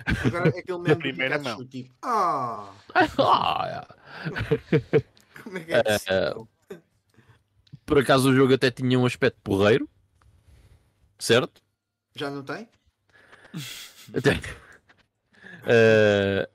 Agora 0.06 0.50
é 0.54 0.58
aquele 0.58 0.78
mesmo 0.78 0.98
primeira 1.00 1.38
mão. 1.38 1.64
tipo, 1.66 1.94
ah, 2.02 2.70
Ah, 3.18 3.86
como 5.42 5.58
é 5.58 5.60
que 5.64 5.72
é 5.72 5.82
possível? 5.82 6.48
por 7.86 7.98
acaso 7.98 8.30
o 8.30 8.34
jogo 8.34 8.54
até 8.54 8.70
tinha 8.70 8.98
um 8.98 9.04
aspecto 9.06 9.38
porreiro, 9.42 9.88
certo? 11.18 11.60
Já 12.16 12.30
não 12.30 12.42
tem? 12.42 12.68
Até- 14.14 14.40
Eh, 15.66 16.48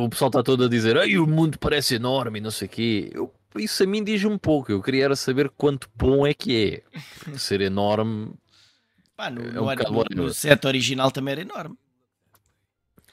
o 0.00 0.08
pessoal 0.08 0.28
está 0.28 0.42
todo 0.42 0.64
a 0.64 0.68
dizer 0.68 0.96
Ei, 0.96 1.18
o 1.18 1.26
mundo 1.26 1.58
parece 1.58 1.96
enorme 1.96 2.38
e 2.38 2.42
não 2.42 2.50
sei 2.50 2.68
o 2.68 2.70
quê. 2.70 3.10
Eu- 3.12 3.34
isso 3.56 3.82
a 3.82 3.86
mim 3.86 4.02
diz 4.04 4.24
um 4.24 4.38
pouco. 4.38 4.70
Eu 4.72 4.80
queria 4.82 5.04
era 5.06 5.16
saber 5.16 5.50
quanto 5.50 5.90
bom 5.94 6.26
é 6.26 6.32
que 6.32 6.84
é. 6.92 6.92
Ser 7.38 7.60
enorme. 7.60 8.32
Pá, 9.16 9.30
no, 9.30 9.42
É 9.42 9.60
um 9.60 9.92
no, 9.92 10.24
no 10.24 10.34
set 10.34 10.64
original 10.66 11.10
também 11.10 11.32
era 11.32 11.40
enorme. 11.42 11.76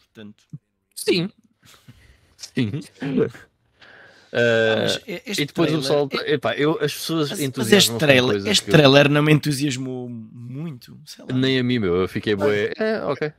Portanto, 0.06 0.44
Sim. 0.96 1.32
Sim. 2.38 2.72
Este 4.32 5.42
e 5.42 5.46
depois 5.46 5.74
o 5.74 5.82
trailer- 5.82 6.08
pessoal. 6.08 6.28
Epá, 6.28 6.56
eu, 6.56 6.72
as 6.82 6.94
pessoas 6.94 7.30
Mas, 7.32 7.40
mas 7.40 7.48
entusiasmam 7.48 7.96
este 7.98 8.06
trailer, 8.06 8.48
este 8.48 8.66
trailer 8.70 9.10
não 9.10 9.24
me 9.24 9.34
entusiasmou 9.34 10.08
muito. 10.10 11.00
Sei 11.06 11.26
lá, 11.26 11.34
Nem 11.34 11.60
a 11.60 11.64
mim, 11.64 11.80
meu. 11.80 11.96
Eu 11.96 12.08
fiquei 12.08 12.36
bué. 12.36 12.72
É, 12.78 13.02
ok. 13.04 13.34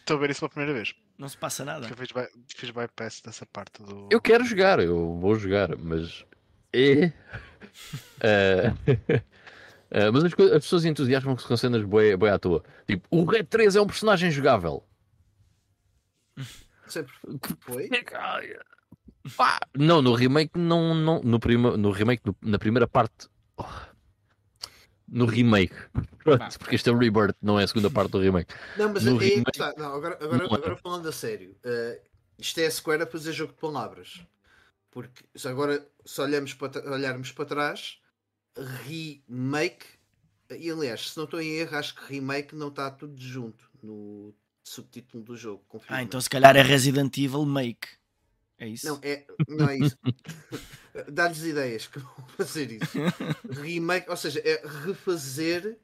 Estou 0.00 0.16
a 0.16 0.20
ver 0.20 0.30
isso 0.30 0.40
pela 0.40 0.50
primeira 0.50 0.72
vez. 0.72 0.94
não 1.18 1.28
se 1.28 1.36
passa 1.36 1.64
nada. 1.64 1.88
Eu 1.88 1.96
fiz, 1.96 2.12
by, 2.12 2.28
fiz 2.54 2.70
bypass 2.70 3.20
dessa 3.20 3.44
parte 3.44 3.82
do. 3.82 4.08
Eu 4.10 4.20
quero 4.20 4.44
jogar, 4.44 4.78
eu 4.78 5.18
vou 5.18 5.34
jogar, 5.36 5.76
mas. 5.76 6.24
É. 6.72 7.12
Eh, 8.20 8.72
eh, 9.90 10.10
mas 10.12 10.22
as, 10.24 10.32
as 10.32 10.62
pessoas 10.62 10.84
entusiasmam-se 10.84 11.44
com 11.44 11.56
cenas 11.56 11.82
bué, 11.82 12.16
bué 12.16 12.30
à 12.30 12.38
toa. 12.38 12.62
Tipo, 12.86 13.04
o 13.10 13.24
Red 13.24 13.44
3 13.44 13.74
é 13.74 13.80
um 13.80 13.86
personagem 13.86 14.30
jogável. 14.30 14.84
Sempre 16.86 17.12
foi. 17.60 17.90
Pá, 19.36 19.58
não, 19.76 20.02
no 20.02 20.14
remake 20.14 20.58
não, 20.58 20.94
não 20.94 21.20
no, 21.22 21.40
prima, 21.40 21.76
no 21.76 21.90
remake 21.90 22.22
no- 22.26 22.36
na 22.42 22.58
primeira 22.58 22.86
parte. 22.86 23.28
oh, 23.56 23.64
no 25.08 25.24
remake. 25.26 25.74
Pronto, 26.22 26.58
porque 26.58 26.74
este 26.74 26.88
é 26.88 26.92
o 26.92 26.98
Rebirth, 26.98 27.36
não 27.40 27.58
é 27.58 27.64
a 27.64 27.66
segunda 27.68 27.88
parte 27.90 28.10
do 28.10 28.18
remake. 28.20 28.52
Não, 28.76 28.92
mas 28.92 29.04
No 29.04 29.20
é, 29.22 29.24
remake- 29.24 29.50
está, 29.54 29.72
não, 29.76 29.94
agora, 29.94 30.14
agora, 30.20 30.38
Não 30.38 30.44
é. 30.50 30.54
agora 30.58 30.76
falando 30.76 31.08
a 31.08 31.12
sério, 31.12 31.56
eh, 31.64 32.00
isto 32.38 32.58
é 32.60 32.66
a 32.66 32.70
Square 32.70 33.02
a 33.04 33.06
fazer 33.06 33.32
jogo 33.32 33.52
de 33.52 33.58
palavras. 33.60 34.20
Porque 34.90 35.24
se 35.34 35.46
agora, 35.48 35.86
se 36.04 36.20
olharmos 36.20 36.54
para, 36.54 36.90
olharmos 36.92 37.30
para 37.32 37.44
trás, 37.44 37.98
remake, 38.84 39.86
e 40.50 40.70
aliás, 40.70 41.10
se 41.10 41.16
não 41.16 41.24
estou 41.24 41.40
em 41.40 41.50
erro, 41.58 41.76
acho 41.76 41.94
que 41.94 42.12
remake 42.14 42.54
não 42.54 42.68
está 42.68 42.90
tudo 42.90 43.20
junto 43.20 43.68
no 43.82 44.34
subtítulo 44.64 45.22
do 45.22 45.36
jogo. 45.36 45.64
confirma. 45.68 45.96
Ah, 45.98 46.02
então 46.02 46.20
se 46.20 46.28
calhar 46.30 46.56
é 46.56 46.62
Resident 46.62 47.16
Evil 47.18 47.44
Make. 47.44 47.88
É 48.58 48.68
isso? 48.68 48.86
Não, 48.88 48.98
é, 49.02 49.24
não 49.48 49.68
é 49.68 49.78
isso. 49.78 49.96
Dá-lhes 51.12 51.42
ideias 51.42 51.86
que 51.86 51.98
vão 51.98 52.14
fazer 52.36 52.70
isso. 52.72 52.98
Remake, 53.62 54.08
ou 54.10 54.16
seja, 54.16 54.40
é 54.44 54.60
refazer, 54.84 55.76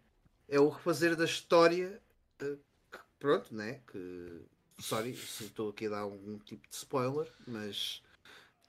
é 0.48 0.58
o 0.60 0.68
refazer 0.68 1.16
da 1.16 1.24
história. 1.24 2.00
eh, 2.40 2.56
que, 2.90 2.98
pronto, 3.18 3.54
né? 3.54 3.80
Que, 3.90 4.40
sorry 4.80 5.14
se 5.16 5.44
estou 5.44 5.70
aqui 5.70 5.86
a 5.86 5.90
dar 5.90 5.98
algum 6.00 6.38
tipo 6.38 6.68
de 6.68 6.74
spoiler, 6.74 7.28
mas 7.46 8.02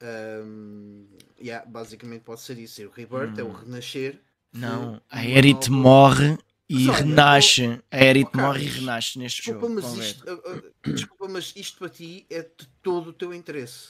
ehm, 0.01 1.05
yeah, 1.39 1.65
basicamente 1.65 2.23
pode 2.23 2.41
ser 2.41 2.57
isso. 2.57 2.85
O 2.85 2.91
Rebirth 2.91 3.37
é 3.39 3.43
o 3.43 3.47
Hum. 3.49 3.53
renascer. 3.53 4.19
Não, 4.53 5.01
a 5.09 5.21
nova- 5.23 5.69
morre 5.71 6.37
e 6.69 6.89
olha, 6.89 6.99
renasce. 6.99 7.81
A 7.91 8.03
Erit 8.03 8.29
Oh, 8.33 8.37
morre 8.37 8.65
e 8.65 8.69
renasce 8.69 9.19
neste 9.19 9.41
Desculpa, 9.43 9.67
jogo. 9.67 9.81
mas 9.81 10.05
isto, 10.05 10.29
ah, 10.29 10.41
ah, 10.45 10.91
desculpa, 10.91 11.27
mas 11.27 11.53
isto 11.55 11.77
para 11.79 11.89
ti 11.89 12.25
é 12.29 12.41
de 12.41 12.67
todo 12.81 13.09
o 13.09 13.13
teu 13.13 13.33
interesse. 13.33 13.89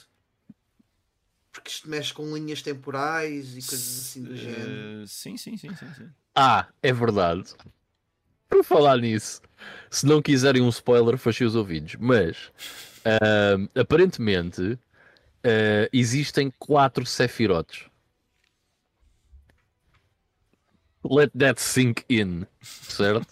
Porque 1.52 1.70
isto 1.70 1.88
mexe 1.88 2.12
com 2.12 2.34
linhas 2.34 2.62
temporais 2.62 3.56
e 3.56 3.62
coisas 3.68 3.98
assim 4.00 4.24
do 4.24 4.36
género. 4.36 5.02
Eh, 5.02 5.04
sim, 5.06 5.36
sim, 5.36 5.56
sim, 5.56 5.74
sim, 5.76 5.94
sim. 5.94 6.10
Ah, 6.34 6.66
é 6.82 6.92
verdade. 6.92 7.54
Por 8.48 8.64
falar 8.64 8.98
nisso, 8.98 9.40
se 9.88 10.04
não 10.04 10.20
quiserem 10.20 10.62
um 10.62 10.68
spoiler, 10.68 11.16
fechem 11.16 11.46
os 11.46 11.54
ouvidos. 11.54 11.94
Mas 12.00 12.50
aparentemente 13.74 14.76
ah, 15.44 15.88
existem 15.92 16.52
quatro 16.58 17.06
Sephiroths. 17.06 17.86
Let 21.04 21.30
that 21.38 21.60
sink 21.60 22.04
in, 22.08 22.46
certo? 22.62 23.26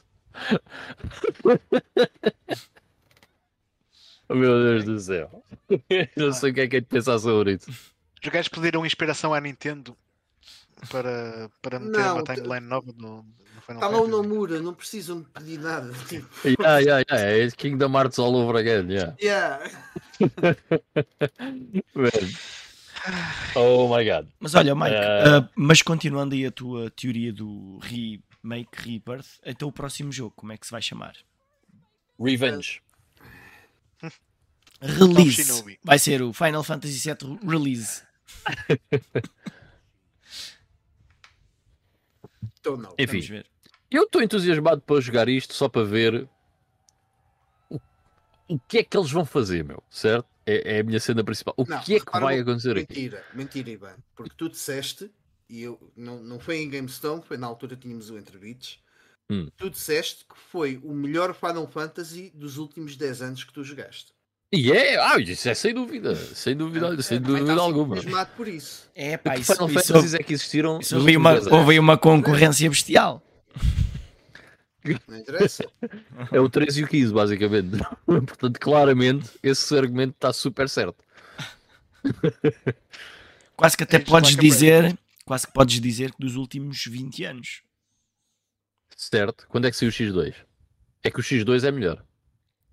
Oh, 4.29 4.35
Meu 4.35 4.63
Deus 4.63 4.85
do 4.85 5.01
céu. 5.01 5.31
Não 6.17 6.33
sei 6.33 6.51
o 6.51 6.55
que 6.55 6.61
é 6.63 6.69
que 6.69 6.77
é 6.77 6.81
de 6.81 6.87
pensar 6.87 7.19
sobre 7.19 7.55
isso. 7.55 7.71
Os 7.71 8.31
gajos 8.31 8.49
pediram 8.49 8.87
inspiração 8.87 9.35
à 9.35 9.41
Nintendo 9.41 9.97
para, 10.91 11.51
para 11.61 11.79
meter 11.79 11.99
Não, 11.99 12.15
uma 12.17 12.25
timeline 12.25 12.67
nova 12.67 12.93
no, 12.97 13.17
no 13.17 13.61
Final 13.61 13.77
Está 13.77 13.89
lá 13.89 14.01
o. 14.01 14.07
Nomura, 14.07 14.61
não 14.61 14.75
precisam 14.75 15.21
de 15.21 15.29
pedir 15.29 15.59
nada. 15.59 15.93
Tipo, 16.09 16.27
Yeah, 16.47 16.79
yeah, 16.79 17.05
yeah. 17.11 17.47
É 17.47 17.51
Kingdom 17.51 17.97
Hearts 17.97 18.19
all 18.19 18.35
over 18.37 18.57
again, 18.57 18.91
yeah. 18.91 19.15
yeah. 19.21 19.71
Oh 23.57 23.89
my 23.95 24.05
god. 24.05 24.29
Mas 24.39 24.55
olha, 24.55 24.75
Mike, 24.75 24.95
Eh. 24.95 25.25
ah, 25.29 25.49
mas 25.57 25.83
continuando 25.83 26.35
aí 26.35 26.47
a 26.47 26.51
tua 26.53 26.91
teoria 26.91 27.33
do 27.33 27.79
remake 27.83 28.71
Rebirth, 28.77 29.41
então 29.45 29.69
o 29.69 29.73
próximo 29.73 30.13
jogo, 30.13 30.33
como 30.37 30.53
é 30.53 30.57
que 30.57 30.67
se 30.67 30.73
vai 30.73 30.81
chamar? 30.83 31.15
Revenge. 32.21 32.81
Release. 34.81 35.65
Vai 35.85 35.99
ser 35.99 36.23
o 36.23 36.33
Final 36.33 36.63
Fantasy 36.65 36.99
VII 37.09 37.39
Release. 37.49 38.03
Então 42.61 42.77
não. 42.77 42.95
Enfim, 42.99 43.13
Vamos 43.19 43.29
ver. 43.29 43.47
eu 43.91 44.05
estou 44.05 44.23
entusiasmado 44.23 44.81
para 44.81 45.01
jogar 45.01 45.29
isto 45.29 45.55
só 45.55 45.69
para 45.69 45.85
ver 45.85 46.29
o, 47.71 47.81
o 48.49 48.59
que 48.61 48.79
é 48.79 48.85
que 48.85 48.97
eles 48.97 49.11
vão 49.11 49.25
fazer, 49.25 49.65
meu, 49.65 49.83
certo? 49.91 50.27
É, 50.47 50.77
é 50.77 50.81
a 50.81 50.85
minha 50.85 50.99
cena 51.01 51.23
principal. 51.23 51.55
O 51.57 51.65
Não, 51.69 51.81
que 51.81 51.95
é 51.97 52.01
que 52.01 52.19
vai 52.21 52.39
acontecer 52.41 52.77
aqui? 52.77 52.87
Mentira, 52.95 53.25
mentira, 53.35 53.71
Ivan. 53.71 53.95
Porque 54.15 54.35
tu 54.37 54.49
disseste, 54.49 55.11
e 55.49 55.63
eu 55.63 55.79
não, 55.97 56.23
não 56.23 56.39
foi 56.41 56.59
em 56.59 56.69
GameStone, 56.71 57.23
foi 57.23 57.37
na 57.37 57.47
altura 57.47 57.77
que 57.77 57.83
tínhamos 57.83 58.11
o 58.11 58.19
Entre 58.19 58.37
Beats. 58.39 58.79
Hum. 59.31 59.49
Tu 59.57 59.71
disseste 59.71 60.25
que 60.25 60.35
foi 60.51 60.81
o 60.83 60.93
melhor 60.93 61.33
Final 61.35 61.67
Fantasy 61.69 62.31
dos 62.35 62.59
últimos 62.59 62.97
10 62.97 63.23
anos 63.23 63.45
que 63.45 63.53
tu 63.53 63.63
jogaste. 63.63 64.13
E 64.55 64.71
é, 64.71 64.99
ah, 64.99 65.19
isso 65.19 65.49
é 65.49 65.55
sem 65.55 65.73
dúvida, 65.73 66.15
sem 66.15 66.55
dúvida, 66.55 67.01
sem 67.03 67.17
É, 67.17 67.21
dúvida 67.21 67.53
alguma. 67.55 67.95
entusiasmado 67.97 68.31
por 68.37 68.47
isso. 68.49 68.91
É 68.95 69.17
pá, 69.17 69.35
Que 69.35 69.41
isso, 69.41 69.53
Final 69.55 69.71
isso, 69.71 69.87
Fantasies 69.87 70.15
é 70.15 70.19
que 70.19 70.35
existiram. 70.35 70.79
isso 70.81 70.97
houve, 70.99 71.17
uma, 71.17 71.33
10 71.35 71.47
anos. 71.47 71.59
houve 71.59 71.73
aí 71.73 71.79
uma 71.79 71.97
concorrência 71.97 72.69
bestial. 72.69 73.23
Não 75.09 75.19
interessa. 75.19 75.65
É 76.31 76.41
o 76.41 76.49
3 76.49 76.79
e 76.79 76.85
o 76.85 76.89
15, 76.89 77.13
basicamente. 77.13 77.79
Portanto, 78.07 78.59
claramente, 78.61 79.31
esse 79.43 79.77
argumento 79.77 80.15
está 80.15 80.33
super 80.33 80.69
certo. 80.69 81.05
Quase 83.57 83.77
que 83.77 83.85
até 83.85 83.99
Age 83.99 84.07
podes 84.07 84.37
dizer, 84.37 84.99
quase 85.25 85.47
que 85.47 85.53
podes 85.53 85.81
dizer 85.81 86.11
que 86.13 86.19
dos 86.19 86.35
últimos 86.35 86.85
20 86.85 87.25
anos. 87.25 87.63
Certo. 88.97 89.47
Quando 89.49 89.67
é 89.67 89.71
que 89.71 89.77
saiu 89.77 89.91
o 89.91 89.93
X2? 89.93 90.35
É 91.05 91.11
que 91.11 91.21
o 91.21 91.23
X2 91.23 91.65
é 91.65 91.71
melhor. 91.71 92.05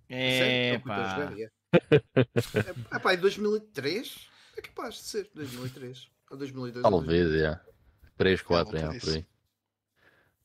É 0.07 0.39
Sério? 0.39 0.73
É 0.73 0.77
o 0.77 0.81
que 0.81 0.89
eu 0.89 1.05
estou 1.05 1.23
a 1.23 1.27
pá. 1.27 1.35
é. 1.37 1.59
É, 2.93 2.95
é 2.95 2.99
pá, 2.99 3.13
em 3.13 3.17
2003? 3.17 4.27
É 4.57 4.61
capaz 4.61 4.95
de 4.95 5.01
ser 5.01 5.29
2003. 5.35 6.07
Ou 6.31 6.37
2002. 6.37 6.83
ou 6.83 6.91
Talvez, 6.91 7.31
é. 7.33 7.59
3, 8.17 8.41
4, 8.41 8.71
volta 8.71 8.87
é, 8.87 8.91
disso. 8.93 9.05
por 9.05 9.15
aí. 9.15 9.25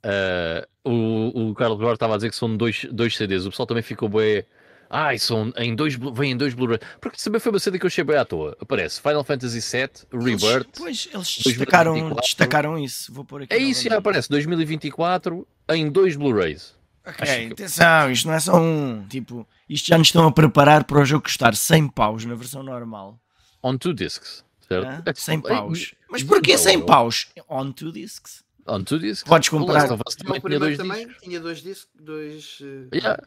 Ah, 0.05 0.67
o, 0.85 1.51
o 1.51 1.55
Carlos 1.55 1.79
Jorge 1.81 1.95
estava 1.95 2.15
a 2.15 2.17
dizer 2.17 2.31
que 2.31 2.37
são 2.37 2.55
dois, 2.57 2.87
dois 2.93 3.17
CDs. 3.17 3.47
O 3.47 3.51
pessoal 3.51 3.67
também 3.67 3.83
ficou 3.83 4.09
bem. 4.09 4.45
Ai, 4.91 5.19
são 5.19 5.51
em 5.57 5.75
dois, 5.75 5.95
vem 6.15 6.33
em 6.33 6.37
dois 6.37 6.55
Blu-ray. 6.55 6.79
Porque 7.01 7.17
também 7.17 7.41
foi 7.41 7.51
uma 7.51 7.59
CD 7.59 7.79
que 7.79 7.87
eu 7.87 7.89
achei 7.89 8.05
bem 8.05 8.17
à 8.17 8.25
toa. 8.25 8.57
Aparece 8.61 9.01
Final 9.01 9.25
Fantasy 9.25 9.59
VII, 9.61 9.89
Eles- 10.13 10.43
Rebirth. 10.43 10.69
Pois, 10.77 11.09
eles 11.13 11.39
2024. 11.43 11.51
destacaram, 11.95 12.15
destacaram 12.21 12.79
isso. 12.79 13.13
Vou 13.13 13.25
pôr 13.25 13.43
aqui. 13.43 13.55
É 13.55 13.59
isso, 13.59 13.83
já 13.89 13.97
aparece 13.97 14.29
2024 14.29 15.47
em 15.71 15.91
dois 15.91 16.15
Blu-rays. 16.17 16.75
Ok, 17.05 17.17
Acho 17.21 17.37
que- 17.49 17.53
atenção, 17.55 18.11
isto 18.11 18.27
não 18.29 18.35
é 18.35 18.41
só 18.41 18.57
um. 18.61 19.05
Tipo, 19.09 19.47
isto 19.69 19.89
já 19.89 19.99
nos 19.99 20.09
estão 20.09 20.27
a 20.27 20.33
preparar 20.33 20.85
para 20.85 21.01
o 21.01 21.05
jogo 21.05 21.25
custar 21.25 21.55
100 21.57 21.89
paus 21.89 22.25
na 22.25 22.35
versão 22.35 22.63
normal. 22.63 23.19
On 23.63 23.77
two 23.77 23.95
discs. 23.95 24.45
Certo? 24.69 25.09
É, 25.09 25.15
100 25.15 25.39
é, 25.39 25.41
paus. 25.41 25.95
Mas 26.11 26.23
porquê 26.23 26.57
100 26.57 26.75
eu- 26.81 26.87
paus? 26.87 27.29
On 27.49 27.73
two 27.73 27.91
discs. 27.91 28.44
On 28.67 28.83
two 28.83 28.99
discs. 28.99 29.23
Podes 29.29 29.49
O 29.49 29.59
comprar. 29.59 29.89
Last 29.89 29.93
of 29.93 30.03
O 30.07 30.41
tinha 30.41 30.59
dois 30.59 30.77
também 30.77 31.07
discos. 31.07 31.23
tinha 31.23 31.41
dois 31.41 31.63
discos. 31.63 31.89
Dois, 32.01 32.59
eh, 32.63 32.97
Yeah. 32.97 33.23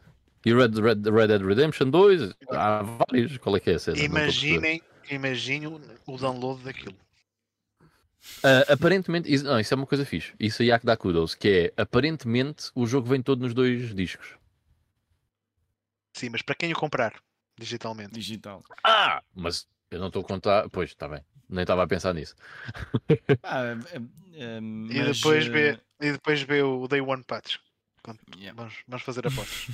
E 0.46 0.52
Red, 0.54 0.68
Red, 0.80 1.10
Red 1.10 1.26
Dead 1.28 1.42
Redemption 1.42 1.90
2. 1.90 2.34
Há 2.50 2.82
vários. 2.82 3.38
Qual 3.38 3.56
é 3.56 3.60
que 3.60 3.70
é 3.70 3.74
a 3.74 3.78
cena? 3.78 3.96
Não 3.96 4.04
estou 4.04 4.18
a 4.18 4.22
perceber. 4.22 4.48
Imaginem, 4.56 4.82
imaginem 5.10 5.80
o 6.06 6.16
download 6.16 6.62
daquilo. 6.64 6.96
Ah, 8.42 8.72
aparentemente, 8.72 9.32
isso, 9.32 9.44
não, 9.44 9.58
isso 9.58 9.72
é 9.72 9.76
uma 9.76 9.86
coisa 9.86 10.04
fixe. 10.04 10.32
Isso 10.38 10.62
aí 10.62 10.70
há 10.72 10.78
que 10.78 10.86
dar 10.86 10.96
kudos, 10.96 11.34
que 11.34 11.72
é 11.76 11.80
aparentemente 11.82 12.70
o 12.74 12.86
jogo 12.86 13.08
vem 13.08 13.22
todo 13.22 13.40
nos 13.40 13.54
dois 13.54 13.94
discos. 13.94 14.34
Sim, 16.14 16.30
mas 16.30 16.42
para 16.42 16.54
quem 16.54 16.72
o 16.72 16.76
comprar 16.76 17.14
digitalmente? 17.58 18.12
Digital. 18.12 18.62
Ah! 18.84 19.22
Mas 19.34 19.66
eu 19.90 19.98
não 20.00 20.08
estou 20.08 20.22
a 20.22 20.24
contar. 20.24 20.68
Pois, 20.70 20.90
está 20.90 21.08
bem. 21.08 21.22
Nem 21.48 21.62
estava 21.62 21.82
a 21.82 21.86
pensar 21.88 22.14
nisso. 22.14 22.34
Ah, 23.42 23.62
eh, 23.92 24.00
eh, 24.34 24.58
E 24.58 24.60
mas, 24.60 25.16
depois, 25.16 25.46
eh, 25.46 25.48
vê, 25.48 25.80
e 26.00 26.12
depois 26.12 26.42
vê 26.42 26.62
o 26.62 26.86
Day 26.86 27.00
One 27.00 27.24
Patch. 27.24 27.56
Yeah. 28.36 28.54
Vamos, 28.56 28.74
vamos 28.86 29.02
fazer 29.02 29.26
apostas. 29.26 29.66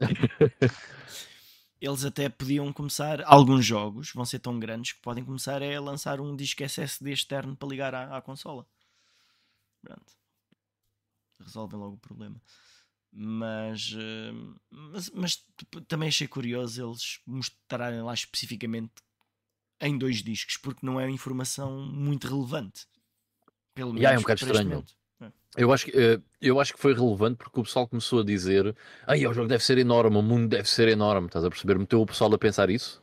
Eles 1.80 2.04
até 2.04 2.28
podiam 2.28 2.72
começar. 2.72 3.22
Alguns 3.24 3.64
jogos 3.66 4.12
vão 4.12 4.24
ser 4.24 4.38
tão 4.38 4.58
grandes 4.58 4.92
que 4.92 5.00
podem 5.00 5.24
começar 5.24 5.62
a 5.62 5.80
lançar 5.80 6.20
um 6.20 6.36
disco 6.36 6.62
SSD 6.62 7.12
externo 7.12 7.56
para 7.56 7.68
ligar 7.68 7.94
à, 7.94 8.16
à 8.16 8.22
consola. 8.22 8.66
Pronto. 9.80 10.12
Resolvem 11.40 11.80
logo 11.80 11.94
o 11.94 11.98
problema. 11.98 12.40
Mas, 13.10 13.94
eh, 13.98 14.32
mas, 14.70 15.10
mas 15.10 15.44
também 15.88 16.08
achei 16.08 16.28
curioso 16.28 16.82
eles 16.88 17.20
mostrarem 17.26 18.00
lá 18.00 18.14
especificamente 18.14 18.92
em 19.82 19.98
dois 19.98 20.22
discos, 20.22 20.56
porque 20.56 20.86
não 20.86 20.98
é 20.98 21.10
informação 21.10 21.78
muito 21.92 22.28
relevante. 22.28 22.86
Pelo 23.74 23.92
menos 23.92 24.00
Yeah, 24.02 24.16
é 24.16 24.18
um 24.18 24.22
bocado 24.22 24.44
estranho. 24.44 24.68
momento. 24.68 24.94
Eu 25.54 25.70
acho, 25.70 25.84
que, 25.84 25.92
eh, 25.94 26.18
eu 26.40 26.58
acho 26.58 26.72
que 26.72 26.80
foi 26.80 26.94
relevante 26.94 27.36
porque 27.36 27.60
o 27.60 27.62
pessoal 27.62 27.86
começou 27.86 28.20
a 28.20 28.24
dizer: 28.24 28.74
Ai, 29.06 29.26
o 29.26 29.34
jogo 29.34 29.48
deve 29.48 29.62
ser 29.62 29.76
enorme, 29.76 30.16
o 30.16 30.22
mundo 30.22 30.48
deve 30.48 30.66
ser 30.68 30.88
enorme. 30.88 31.26
Estás 31.26 31.44
a 31.44 31.50
perceber? 31.50 31.78
Meteu 31.78 32.00
o 32.00 32.06
pessoal 32.06 32.32
a 32.32 32.38
pensar 32.38 32.70
isso? 32.70 33.02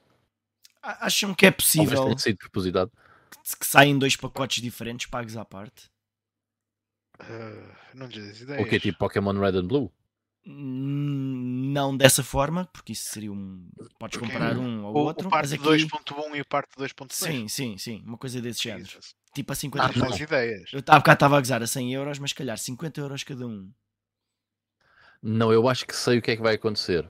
Acham 0.82 1.36
que 1.36 1.46
é 1.46 1.52
possível 1.52 2.06
tenha 2.06 2.18
sido 2.18 2.38
propositado. 2.38 2.92
que, 3.30 3.58
que 3.60 3.66
saem 3.66 4.00
dois 4.00 4.16
pacotes 4.16 4.64
diferentes 4.64 5.06
pagos 5.06 5.38
à 5.38 5.46
parte? 5.46 5.92
Ah, 7.20 7.76
não 7.94 8.08
lhes 8.08 8.16
diz 8.24 8.42
ideias. 8.42 8.66
O 8.66 8.68
que 8.68 8.78
é 8.78 8.80
tipo 8.80 8.98
Pokémon 8.98 9.34
Red 9.34 9.58
and 9.58 9.68
Blue? 9.68 9.92
Hum, 10.46 11.72
Não 11.74 11.96
dessa 11.96 12.24
forma, 12.24 12.66
porque 12.74 12.94
isso 12.94 13.10
seria 13.12 13.32
um. 13.32 13.70
Podes 14.00 14.18
Porque 14.18 14.32
comprar 14.32 14.58
um 14.58 14.86
ou 14.86 14.96
o, 14.96 15.00
outro, 15.00 15.28
o 15.28 15.30
parte 15.30 15.54
aqui. 15.54 15.64
2.1 15.64 16.36
e 16.36 16.42
o 16.42 16.46
parte 16.46 16.70
2.2. 16.78 17.12
Sim, 17.12 17.48
sim, 17.48 17.78
sim, 17.78 18.02
uma 18.06 18.18
coisa 18.18 18.42
desse 18.42 18.64
género. 18.64 18.86
Jesus. 18.86 19.16
Tipo 19.34 19.52
a 19.52 19.56
50 19.56 19.86
Ah, 19.86 19.92
euros. 19.96 20.20
ideias. 20.20 20.70
Eu 20.74 20.80
há 20.88 20.98
bocado 20.98 21.16
estava 21.16 21.38
a 21.38 21.40
gozar 21.40 21.62
a 21.62 21.68
100 21.68 21.94
euros, 21.94 22.18
mas 22.20 22.32
se 22.32 22.36
calhar 22.36 22.58
50 22.58 23.00
euros 23.00 23.24
cada 23.24 23.46
um. 23.46 23.70
Não, 25.22 25.52
eu 25.52 25.68
acho 25.68 25.86
que 25.86 25.96
sei 25.96 26.18
o 26.18 26.22
que 26.22 26.32
é 26.32 26.36
que 26.36 26.42
vai 26.42 26.56
acontecer. 26.56 27.08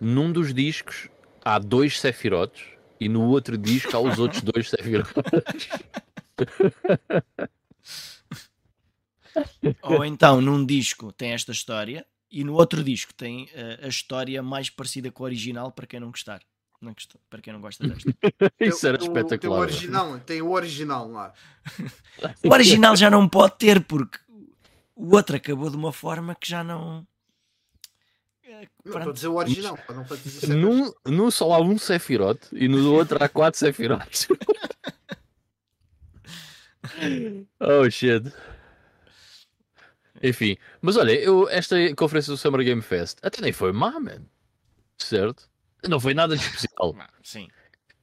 Num 0.00 0.32
dos 0.32 0.54
discos 0.54 1.08
há 1.44 1.58
dois 1.58 2.00
Sephiroths 2.00 2.62
e 3.00 3.08
no 3.08 3.22
outro 3.24 3.58
disco 3.58 3.94
há 3.96 4.00
os 4.00 4.18
outros 4.18 4.42
dois 4.42 4.70
Sephiroths. 4.70 5.12
Ou 9.82 10.04
então 10.04 10.40
num 10.40 10.64
disco 10.64 11.12
tem 11.12 11.32
esta 11.32 11.52
história 11.52 12.06
e 12.30 12.44
no 12.44 12.54
outro 12.54 12.82
disco 12.84 13.12
tem 13.14 13.48
eh, 13.54 13.80
a 13.82 13.88
história 13.88 14.42
mais 14.42 14.68
parecida 14.70 15.10
com 15.10 15.22
o 15.22 15.26
original 15.26 15.72
para 15.72 15.86
quem 15.86 15.98
não 16.00 16.10
gostar. 16.10 16.40
Não 16.80 16.94
para 17.28 17.40
quem 17.42 17.52
não 17.52 17.60
gosta 17.60 17.86
desta. 17.88 18.14
Isso 18.60 18.86
era 18.86 18.96
tem 18.98 19.08
o- 19.08 19.12
Tem 19.12 19.22
o 19.22 19.26
espetacular. 19.26 19.60
original, 19.60 20.20
tem 20.20 20.42
o 20.42 20.50
original 20.52 21.10
lá. 21.10 21.32
O 22.44 22.52
original 22.52 22.94
já 22.96 23.10
não 23.10 23.28
pode 23.28 23.56
ter, 23.58 23.82
porque 23.84 24.18
o 24.94 25.14
outro 25.14 25.36
acabou 25.36 25.70
de 25.70 25.76
uma 25.76 25.92
forma 25.92 26.34
que 26.34 26.48
já 26.48 26.62
não. 26.62 27.06
Eh, 28.44 28.68
Não, 28.84 28.96
estou 28.96 29.10
a 29.10 29.12
dizer 29.12 29.28
o 29.28 29.34
original. 29.36 29.76
para 29.86 29.94
não 29.96 30.04
VII. 30.04 30.54
Num, 30.54 30.92
num 31.06 31.30
só 31.30 31.52
há 31.52 31.60
um 31.60 31.76
Sephiroth 31.78 32.46
e 32.52 32.68
no 32.68 32.92
outro 32.94 33.22
há 33.22 33.28
quatro 33.28 33.58
Sephiroths. 33.60 34.28
oh 37.60 37.90
shit. 37.90 38.32
Enfim, 40.22 40.56
mas 40.80 40.96
olha, 40.96 41.12
eu, 41.12 41.48
esta 41.48 41.76
conferência 41.94 42.32
do 42.32 42.36
Summer 42.36 42.64
Game 42.64 42.82
Fest 42.82 43.18
até 43.22 43.40
nem 43.40 43.52
foi 43.52 43.72
má, 43.72 43.98
man. 44.00 44.24
Certo? 44.98 45.48
Não 45.88 46.00
foi 46.00 46.14
nada 46.14 46.36
de 46.36 46.42
especial. 46.42 46.94
Sim. 47.22 47.48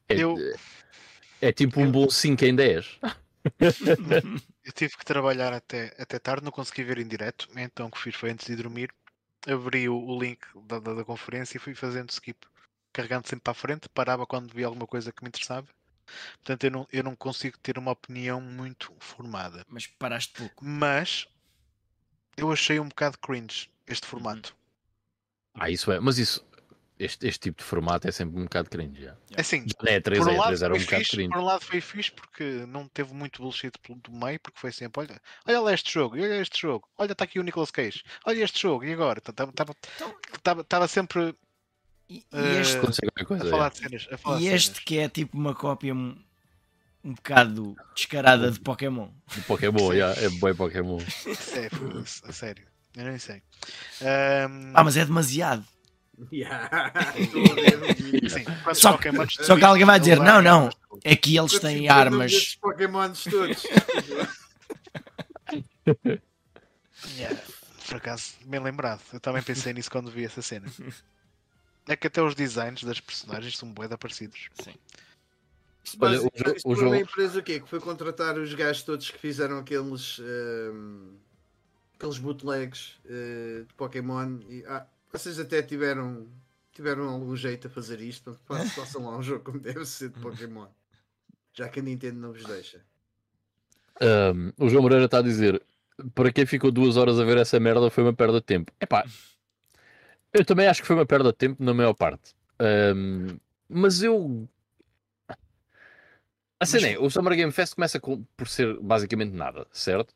É, 0.08 0.22
Eu- 0.22 0.38
é 1.42 1.52
tipo 1.52 1.82
um 1.82 1.92
bom 1.92 2.10
5 2.10 2.46
em 2.46 2.56
10. 2.56 3.00
Eu 4.64 4.72
tive 4.74 4.98
que 4.98 5.06
trabalhar 5.06 5.54
até, 5.54 5.96
até 6.00 6.18
tarde, 6.18 6.44
não 6.44 6.52
consegui 6.52 6.84
ver 6.84 6.98
em 6.98 7.08
direto, 7.08 7.48
então 7.56 7.88
o 7.88 7.92
que 7.92 8.00
fiz 8.00 8.16
foi 8.16 8.32
antes 8.32 8.48
de 8.48 8.56
dormir, 8.56 8.90
abri 9.48 9.88
o, 9.88 9.96
o 9.96 10.20
link 10.20 10.40
da, 10.66 10.80
da, 10.80 10.94
da 10.96 11.06
conferência 11.06 11.58
e 11.58 11.60
fui 11.60 11.76
fazendo 11.76 12.10
skip, 12.10 12.48
carregando 12.92 13.28
sempre 13.28 13.44
para 13.44 13.52
a 13.52 13.56
frente, 13.56 13.90
parava 13.90 14.26
quando 14.26 14.52
via 14.54 14.66
alguma 14.66 14.88
coisa 14.88 15.12
que 15.12 15.22
me 15.24 15.28
interessava. 15.28 15.68
Portanto, 16.38 16.64
eu 16.64 16.72
não, 16.72 16.88
eu 16.92 17.04
não 17.04 17.16
consigo 17.16 17.58
ter 17.60 17.78
uma 17.78 17.92
opinião 17.92 18.40
muito 18.42 18.94
formada. 19.00 19.64
Mas 19.68 19.86
paraste 19.88 20.34
pouco. 20.34 20.64
Mas 20.66 21.28
eu 22.38 22.52
achei 22.52 22.80
um 22.80 22.88
bocado 22.90 23.18
cringe 23.20 23.70
este 23.88 24.06
formato. 24.08 24.56
Ah, 25.54 25.70
isso 25.70 25.92
é. 25.92 26.00
Mas 26.00 26.18
isso. 26.18 26.46
Este, 26.98 27.28
este 27.28 27.40
tipo 27.42 27.58
de 27.58 27.64
formato 27.66 28.08
é 28.08 28.12
sempre 28.12 28.40
um 28.40 28.44
bocado 28.46 28.70
cringe. 28.70 29.02
Já. 29.02 29.16
Assim, 29.36 29.66
Já 29.68 29.92
é 29.92 30.00
3 30.00 30.18
por 30.24 30.30
um, 30.30 30.34
é 30.34 30.38
lado 30.38 30.48
3 30.48 30.62
era 30.62 30.74
um 30.74 30.78
foi 30.78 30.86
bocado 30.86 31.02
fixe, 31.04 31.16
cringe. 31.18 31.30
por 31.30 31.40
um 31.40 31.44
lado 31.44 31.62
foi 31.66 31.82
fixe 31.82 32.12
porque 32.14 32.44
não 32.70 32.88
teve 32.88 33.14
muito 33.14 33.42
bullshit 33.42 33.78
pelo- 33.80 34.00
do 34.00 34.12
meio, 34.14 34.40
porque 34.40 34.58
foi 34.58 34.72
sempre, 34.72 35.02
olha, 35.02 35.22
olha 35.46 35.60
lá 35.60 35.74
este 35.74 35.92
jogo, 35.94 36.16
e 36.16 36.22
olha 36.24 36.42
este 36.42 36.62
jogo, 36.62 36.88
olha 36.98 37.12
está 37.12 37.26
aqui 37.26 37.38
o 37.38 37.44
Nicolas 37.44 37.70
Cage, 37.70 38.02
olha 38.26 38.42
este 38.42 38.62
jogo, 38.62 38.86
e 38.86 38.94
agora? 38.94 39.22
Então- 39.28 39.52
Estava 40.62 40.88
sempre 40.88 41.36
E, 42.10 42.24
e 42.32 42.60
este, 42.62 42.80
qualquer 42.80 43.46
a 43.48 43.50
falar 43.50 43.68
é. 43.68 43.70
de 43.72 43.78
cenas. 43.80 44.08
A 44.12 44.18
falar 44.18 44.38
e 44.38 44.40
de 44.40 44.48
este 44.48 44.66
cenas. 44.68 44.84
que 44.86 44.98
é 45.00 45.10
tipo 45.10 45.38
uma 45.38 45.54
cópia 45.54 45.94
um, 47.06 47.10
um 47.10 47.14
bocado 47.14 47.76
descarada 47.96 48.52
de 48.52 48.60
Pokémon. 48.60 49.10
Do 49.36 49.42
Pokémon, 49.44 49.96
já, 49.96 50.12
é 50.14 50.30
bem 50.30 50.56
Pokémon. 50.56 50.98
É, 50.98 52.30
a 52.30 52.34
sério. 52.34 52.66
Eu 52.96 53.04
nem 53.06 53.18
sei. 53.20 53.42
Ahm, 54.02 54.72
Ah, 54.74 54.84
mas 54.84 54.98
é 54.98 55.06
demasiado. 55.06 55.66
Yeah. 56.32 56.70
Sim, 58.30 58.46
Só 58.74 58.98
que- 58.98 59.10
Só 59.44 59.58
que 59.58 59.66
alguém 59.66 59.86
vai 59.86 60.00
dizer: 60.00 60.18
não, 60.20 60.42
não, 60.42 60.70
é 61.04 61.14
que 61.16 61.38
eles 61.38 61.60
têm 61.60 61.90
armas. 61.90 62.56
Pokémons 62.56 63.24
todos. 63.26 63.64
Yeah, 67.18 67.40
Por 67.88 67.98
acaso, 67.98 68.34
bem 68.46 68.60
lembrado. 68.60 69.02
Eu 69.14 69.20
também 69.20 69.44
pensei 69.44 69.74
nisso 69.74 69.92
quando 69.92 70.10
vi 70.10 70.26
essa 70.26 70.42
cena. 70.42 70.66
É 71.88 71.96
que 71.96 72.08
até 72.08 72.22
os 72.22 72.34
designs 72.34 72.84
das 72.84 73.00
personagens 73.00 73.58
são 73.58 73.72
bué 73.72 73.88
de 73.88 73.96
parecidos. 73.98 74.50
Isto, 74.58 74.72
Olha, 76.00 76.22
o 76.22 76.30
o 76.66 76.88
uma 76.88 76.98
empresa 76.98 77.40
o 77.40 77.44
quê? 77.44 77.60
Que 77.60 77.70
foi 77.70 77.80
contratar 77.80 78.38
os 78.38 78.54
gajos 78.54 78.84
todos 78.84 79.12
que 79.12 79.18
fizeram 79.20 79.60
aqueles 79.60 80.20
ehm, 80.20 81.16
aqueles 81.96 82.18
bootlegs 82.18 82.98
eh, 83.06 83.64
de 83.68 83.74
Pokémon 83.76 84.40
e 84.50 84.64
ah, 84.68 84.86
vocês 85.12 85.40
até 85.40 85.62
tiveram 85.62 86.28
tiveram 86.74 87.08
algum 87.10 87.36
jeito 87.36 87.68
a 87.68 87.70
fazer 87.70 88.02
isto 88.02 88.38
Fa- 88.46 88.66
façam 88.76 89.06
lá 89.06 89.18
um 89.18 89.24
jogo 89.24 89.44
como 89.44 89.60
deve 89.60 89.86
ser 89.86 90.10
de 90.10 90.20
Pokémon 90.20 90.68
já 91.54 91.70
que 91.70 91.80
a 91.80 91.84
Nintendo 91.84 92.20
não 92.20 92.34
vos 92.34 92.44
deixa 92.46 92.82
Um, 94.02 94.52
o 94.58 94.68
João 94.70 94.82
Moreira 94.84 95.06
está 95.06 95.20
a 95.20 95.22
dizer: 95.22 95.62
para 96.14 96.30
quem 96.32 96.46
ficou 96.46 96.70
duas 96.70 96.98
horas 96.98 97.18
a 97.18 97.24
ver 97.24 97.38
essa 97.38 97.58
merda 97.62 97.90
foi 97.90 98.04
uma 98.04 98.14
perda 98.14 98.40
de 98.40 98.46
tempo. 98.46 98.70
Epá, 98.80 99.06
eu 100.34 100.44
também 100.44 100.68
acho 100.68 100.82
que 100.82 100.88
foi 100.88 100.98
uma 100.98 101.06
perda 101.06 101.32
de 101.32 101.38
tempo 101.38 101.64
na 101.64 101.74
maior 101.74 101.94
parte. 101.94 102.36
Um, 102.60 103.38
mas 103.70 104.04
eu. 104.04 104.48
A 106.66 106.80
cena 106.80 106.88
é, 106.94 107.00
o 107.00 107.10
Summer 107.10 107.36
Game 107.36 107.52
Fest 107.52 107.76
começa 107.76 108.00
com- 108.00 108.24
por 108.36 108.48
ser 108.48 108.78
basicamente 108.80 109.32
nada, 109.34 109.66
certo? 109.72 110.14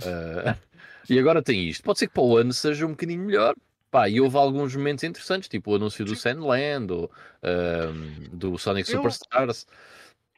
Uh, 0.00 0.56
e 1.08 1.18
agora 1.18 1.42
tem 1.42 1.68
isto. 1.68 1.82
Pode 1.82 1.98
ser 1.98 2.08
que 2.08 2.14
para 2.14 2.22
o 2.22 2.36
ano 2.36 2.52
seja 2.52 2.86
um 2.86 2.90
bocadinho 2.90 3.22
melhor. 3.24 3.54
Pá, 3.90 4.08
e 4.08 4.20
houve 4.20 4.36
alguns 4.36 4.74
momentos 4.74 5.04
interessantes, 5.04 5.48
tipo 5.48 5.70
o 5.70 5.76
anúncio 5.76 6.04
do 6.04 6.16
Sandland, 6.16 6.92
ou, 6.92 7.10
um, 7.44 8.36
do 8.36 8.58
Sonic 8.58 8.90
Eu- 8.90 8.96
Superstars. 8.96 9.66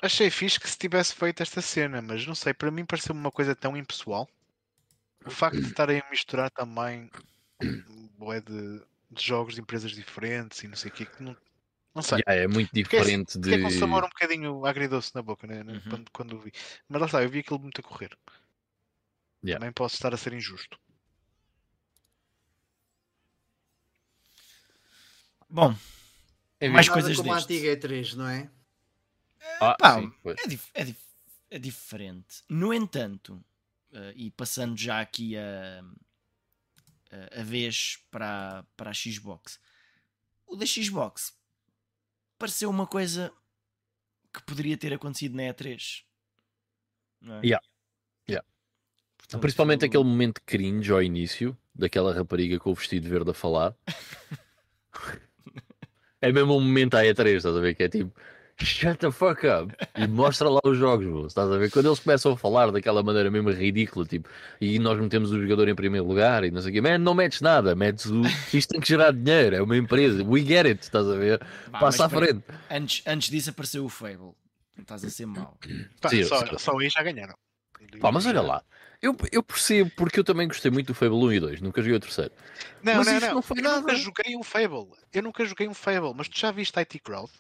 Achei 0.03 0.29
fixe 0.29 0.61
que 0.61 0.69
se 0.69 0.77
tivesse 0.77 1.15
feito 1.15 1.43
esta 1.43 1.63
cena, 1.63 2.03
mas 2.03 2.27
não 2.27 2.35
sei, 2.35 2.53
para 2.53 2.71
mim 2.71 2.85
pareceu-me 2.85 3.19
uma 3.19 3.31
coisa 3.31 3.57
tão 3.57 3.75
impessoal. 3.75 4.29
O 5.25 5.31
facto 5.31 5.59
de 5.59 5.69
estarem 5.69 6.01
a 6.01 6.11
misturar 6.11 6.51
também 6.51 7.11
bué 8.19 8.41
de, 8.43 8.83
de 9.11 9.25
jogos 9.25 9.55
de 9.55 9.63
empresas 9.63 9.93
diferentes 9.93 10.63
e 10.63 10.69
não 10.69 10.77
sei 10.77 10.91
o 10.91 10.95
que, 10.95 11.09
não, 11.19 11.35
não 11.97 12.03
sei. 12.03 12.19
Yeah, 12.29 12.45
é 12.45 12.47
muito 12.47 12.69
Porque 12.69 12.79
é- 12.79 12.83
diferente 13.01 13.33
Fiquei 13.33 13.57
de. 13.57 13.63
com 13.63 13.69
um 13.69 13.79
sabor 13.79 14.05
um 14.05 14.09
bocadinho 14.09 14.65
agridoce 14.67 15.13
na 15.15 15.23
boca 15.23 15.47
né, 15.47 15.65
né, 15.65 15.73
Uhum. 15.73 15.81
quando, 15.91 16.11
quando 16.13 16.37
o 16.37 16.41
vi. 16.41 16.53
Mas 16.89 17.01
lá 17.01 17.07
está, 17.07 17.23
eu 17.23 17.29
vi 17.31 17.41
aquilo 17.41 17.59
muito 17.59 17.81
a 17.81 17.85
correr. 17.85 18.17
Yeah. 19.45 19.59
Também 19.61 19.73
posso 19.73 19.95
estar 19.97 20.13
a 20.15 20.17
ser 20.17 20.33
injusto. 20.33 20.79
Bom, 25.49 25.75
Enfim, 26.61 26.73
mais 26.73 26.89
coisas 26.89 27.17
como 27.17 27.33
a 27.33 27.37
destes. 27.37 27.57
antiga 27.57 27.77
E3 27.89 28.15
não 28.15 28.29
é? 28.29 28.51
Ah, 29.61 29.77
Pá, 29.79 30.01
sim, 30.01 30.13
é, 30.25 30.47
dif- 30.49 30.71
é 30.75 30.85
dif- 30.85 31.07
é 31.51 31.59
diferente. 31.59 32.43
No 32.49 32.75
entanto, 32.75 33.43
eh, 33.93 34.13
e 34.17 34.31
passando 34.33 34.77
já 34.77 35.01
aqui 35.01 35.37
a, 35.37 35.85
a, 37.13 37.41
a 37.41 37.43
vez 37.45 37.99
para, 38.11 38.65
para 38.77 38.91
a 38.91 38.95
Xbox, 38.95 39.61
o 40.47 40.57
da 40.57 40.67
Xbox 40.67 41.33
pareceu 42.39 42.71
uma 42.71 42.87
coisa 42.87 43.33
que 44.33 44.43
poderia 44.43 44.77
ter 44.77 44.93
acontecido 44.93 45.37
na 45.37 45.45
E3. 45.45 46.03
Não 47.21 47.37
é? 47.37 47.41
Yeah. 47.43 47.67
Yeah. 48.29 48.47
Portanto, 49.17 49.41
Principalmente 49.41 49.85
aquele 49.85 50.05
momento 50.05 50.41
cringe 50.45 50.93
ao 50.93 51.03
início, 51.03 51.57
daquela 51.75 52.15
rapariga 52.15 52.59
com 52.59 52.71
o 52.71 52.75
vestido 52.75 53.09
verde 53.09 53.31
a 53.31 53.35
falar. 53.35 53.75
é 56.21 56.33
mesmo 56.33 56.57
um 56.57 56.61
momento 56.61 56.95
à 56.95 57.03
E3, 57.03 57.37
estás 57.37 57.57
a 57.57 57.61
ver? 57.61 57.75
Que 57.75 57.85
é 57.85 57.89
tipo, 57.89 58.13
shut 58.63 58.99
the 58.99 59.11
fuck 59.11 59.47
up 59.47 59.75
e 59.97 60.07
mostra 60.07 60.49
lá 60.49 60.61
os 60.65 60.79
jogos, 60.79 61.07
bro, 61.07 61.27
estás 61.27 61.51
a 61.51 61.57
ver? 61.59 61.71
Quando 61.71 61.87
eles 61.87 62.01
começam 62.01 62.33
a 62.33 62.37
falar 62.37 62.71
daquela 62.71 63.03
maneira 63.03 63.31
mesmo 63.31 63.51
ridícula, 63.51 64.07
tipo, 64.07 64.29
e 64.61 64.79
nós 64.79 64.99
metemos 64.99 65.31
o 65.31 65.41
jogador 65.41 65.69
em 65.69 65.75
primeiro 65.75 66.07
lugar 66.07 66.45
e 66.45 66.51
não 66.51 66.61
sei 66.63 66.71
o 66.71 66.75
quê, 66.75 66.81
man, 66.81 66.99
não 66.99 67.15
metes 67.15 67.41
nada, 67.41 67.75
metes 67.75 68.07
o. 68.07 68.23
Isto 68.53 68.71
tem 68.73 68.81
que 68.81 68.89
gerar 68.89 69.13
dinheiro, 69.13 69.57
é 69.57 69.63
uma 69.63 69.77
empresa, 69.77 70.25
we 70.25 70.41
get 70.43 70.67
it, 70.67 70.83
estás 70.83 71.07
a 71.09 71.17
ver? 71.17 71.39
Pá, 71.71 71.79
Passa 71.81 72.07
à 72.07 72.09
frente. 72.09 72.43
Antes, 72.71 73.03
antes 73.07 73.31
disso 73.31 73.51
apareceu 73.51 73.85
o 73.85 73.89
Fable. 73.89 74.33
Estás 74.79 75.05
a 75.05 75.11
ser 75.11 75.27
mau. 75.27 75.59
Pá, 76.01 76.09
Sim, 76.09 76.25
só, 76.25 76.47
sim. 76.47 76.59
só 76.59 76.79
aí 76.79 76.89
já 76.89 77.03
ganharam. 77.03 77.35
Pá, 78.01 78.11
mas 78.11 78.27
olha 78.27 78.41
lá, 78.43 78.63
eu, 79.01 79.15
eu 79.31 79.43
percebo 79.43 79.91
porque 79.97 80.19
eu 80.19 80.25
também 80.25 80.49
gostei 80.49 80.71
muito 80.71 80.89
do 80.89 80.95
Fable 80.95 81.17
1 81.17 81.33
e 81.35 81.41
2, 81.41 81.61
nunca 81.61 81.81
joguei 81.83 81.97
o 81.97 82.01
terceiro. 82.01 82.33
Não, 82.83 82.97
Mas 82.97 83.07
não, 83.07 83.21
não. 83.21 83.35
não 83.35 83.43
foi 83.43 83.59
eu 83.59 83.63
nada. 83.63 83.81
nunca 83.81 83.95
joguei 83.95 84.37
um 84.37 84.43
Fable. 84.43 84.89
Eu 85.13 85.23
nunca 85.23 85.45
joguei 85.45 85.69
um 85.69 85.75
Fable, 85.75 86.13
mas 86.17 86.29
tu 86.29 86.39
já 86.39 86.51
viste 86.51 86.79
IT 86.79 86.99
Crowd? 87.01 87.31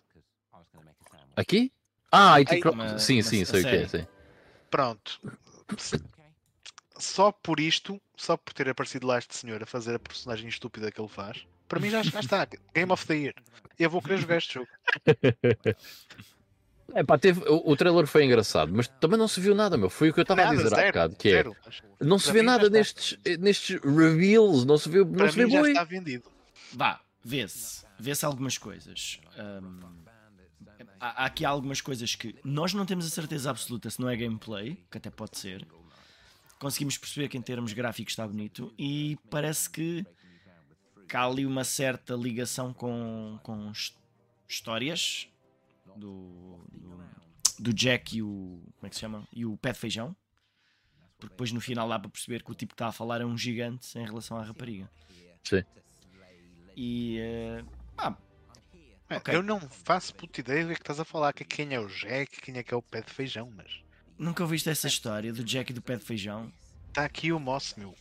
Aqui? 1.36 1.70
Ah, 2.10 2.34
IT 2.40 2.60
Crowd. 2.60 2.76
uma- 2.78 2.98
Sim, 2.98 3.16
uma- 3.16 3.22
sim, 3.22 3.44
sei 3.44 3.60
o 3.60 3.64
que 3.64 3.76
é, 3.76 3.88
sim. 3.88 4.06
Pronto. 4.70 5.20
Só 6.98 7.30
por 7.30 7.60
isto, 7.60 8.00
só 8.16 8.36
por 8.36 8.54
ter 8.54 8.68
aparecido 8.70 9.06
lá 9.06 9.18
este 9.18 9.36
senhor 9.36 9.62
a 9.62 9.66
fazer 9.66 9.94
a 9.94 9.98
personagem 9.98 10.48
estúpida 10.48 10.90
que 10.90 10.98
ele 11.00 11.08
faz, 11.08 11.46
para 11.68 11.78
mim 11.78 11.90
já, 11.90 12.02
já 12.02 12.20
está. 12.20 12.48
Game 12.74 12.90
of 12.90 13.06
the 13.06 13.14
Year. 13.14 13.34
Eu 13.78 13.90
vou 13.90 14.00
querer 14.00 14.18
jogar 14.18 14.38
este 14.38 14.54
jogo. 14.54 14.68
É 16.94 17.02
pá, 17.02 17.18
teve, 17.18 17.40
o, 17.48 17.72
o 17.72 17.76
trailer 17.76 18.06
foi 18.06 18.24
engraçado, 18.24 18.72
mas 18.72 18.86
também 18.86 19.18
não 19.18 19.26
se 19.26 19.40
viu 19.40 19.56
nada, 19.56 19.76
meu. 19.76 19.90
Foi 19.90 20.08
o 20.10 20.14
que 20.14 20.20
eu 20.20 20.22
estava 20.22 20.42
a 20.42 20.50
dizer 20.54 20.66
há 20.72 20.76
zero, 20.76 20.86
bocado, 20.86 21.16
que 21.16 21.28
é, 21.28 21.32
zero. 21.32 21.56
não 22.00 22.16
se 22.18 22.30
vê 22.32 22.42
nada 22.42 22.70
nestes, 22.70 23.18
nestes 23.40 23.80
reveals, 23.82 24.64
não 24.64 24.78
se 24.78 24.88
vê, 24.88 25.00
não 25.00 25.12
Para 25.12 25.30
se 25.32 25.36
vê 25.36 25.44
mim 25.46 25.50
já 25.50 25.60
boi. 25.60 25.70
está 25.72 25.82
vendido. 25.84 26.30
Vá, 26.72 27.00
vê-se. 27.24 27.84
Vê-se 27.98 28.24
algumas 28.24 28.56
coisas. 28.56 29.18
Ahm, 29.36 29.80
há, 31.00 31.22
há 31.22 31.26
aqui 31.26 31.44
algumas 31.44 31.80
coisas 31.80 32.14
que 32.14 32.34
nós 32.44 32.72
não 32.74 32.84
temos 32.86 33.06
a 33.06 33.10
certeza 33.10 33.50
absoluta 33.50 33.88
se 33.90 34.00
não 34.00 34.08
é 34.08 34.16
gameplay, 34.16 34.76
que 34.90 34.98
até 34.98 35.10
pode 35.10 35.38
ser. 35.38 35.66
Conseguimos 36.58 36.96
perceber 36.96 37.28
que 37.28 37.36
em 37.36 37.42
termos 37.42 37.72
gráficos 37.72 38.12
está 38.12 38.26
bonito 38.26 38.72
e 38.78 39.18
parece 39.30 39.68
que, 39.68 40.06
que 41.08 41.16
há 41.16 41.24
ali 41.24 41.44
uma 41.44 41.64
certa 41.64 42.14
ligação 42.14 42.72
com, 42.72 43.38
com 43.42 43.70
his- 43.70 43.94
histórias 44.48 45.28
do, 45.96 46.58
do, 46.72 46.98
do 47.58 47.72
Jack 47.74 48.16
e 48.16 48.22
o. 48.22 48.62
Como 48.76 48.86
é 48.86 48.88
que 48.88 48.94
se 48.96 49.00
chama? 49.00 49.26
E 49.32 49.44
o 49.44 49.56
pé 49.58 49.72
de 49.72 49.78
feijão. 49.78 50.16
Porque 51.18 51.32
depois 51.32 51.50
no 51.52 51.60
final 51.60 51.88
dá 51.88 51.98
para 51.98 52.10
perceber 52.10 52.42
que 52.42 52.50
o 52.50 52.54
tipo 52.54 52.72
que 52.72 52.74
está 52.74 52.88
a 52.88 52.92
falar 52.92 53.20
é 53.20 53.24
um 53.24 53.36
gigante 53.36 53.98
em 53.98 54.04
relação 54.04 54.36
à 54.38 54.42
rapariga. 54.42 54.90
Sim. 55.44 55.62
E. 56.76 57.18
eh, 57.18 57.64
pá, 57.96 58.16
É, 59.08 59.16
Ok. 59.16 59.34
Eu 59.34 59.42
não 59.42 59.60
faço 59.60 60.14
puta 60.14 60.40
ideia 60.40 60.62
do 60.62 60.66
que 60.68 60.72
é 60.72 60.76
que 60.76 60.82
estás 60.82 61.00
a 61.00 61.04
falar, 61.04 61.32
que 61.32 61.44
quem 61.44 61.74
é 61.74 61.80
o 61.80 61.86
Jack, 61.86 62.40
quem 62.40 62.58
é 62.58 62.62
que 62.62 62.74
é 62.74 62.76
o 62.76 62.82
pé 62.82 63.02
de 63.02 63.12
feijão, 63.12 63.50
mas 63.54 63.82
nunca 64.18 64.42
ouviste 64.42 64.68
essa 64.68 64.88
história 64.88 65.32
do 65.32 65.44
Jack 65.44 65.70
e 65.70 65.74
do 65.74 65.82
pé 65.82 65.96
de 65.96 66.04
feijão? 66.04 66.52
está 66.96 67.04
aqui 67.04 67.30
o 67.30 67.38
Moss, 67.38 67.74
meu. 67.76 67.94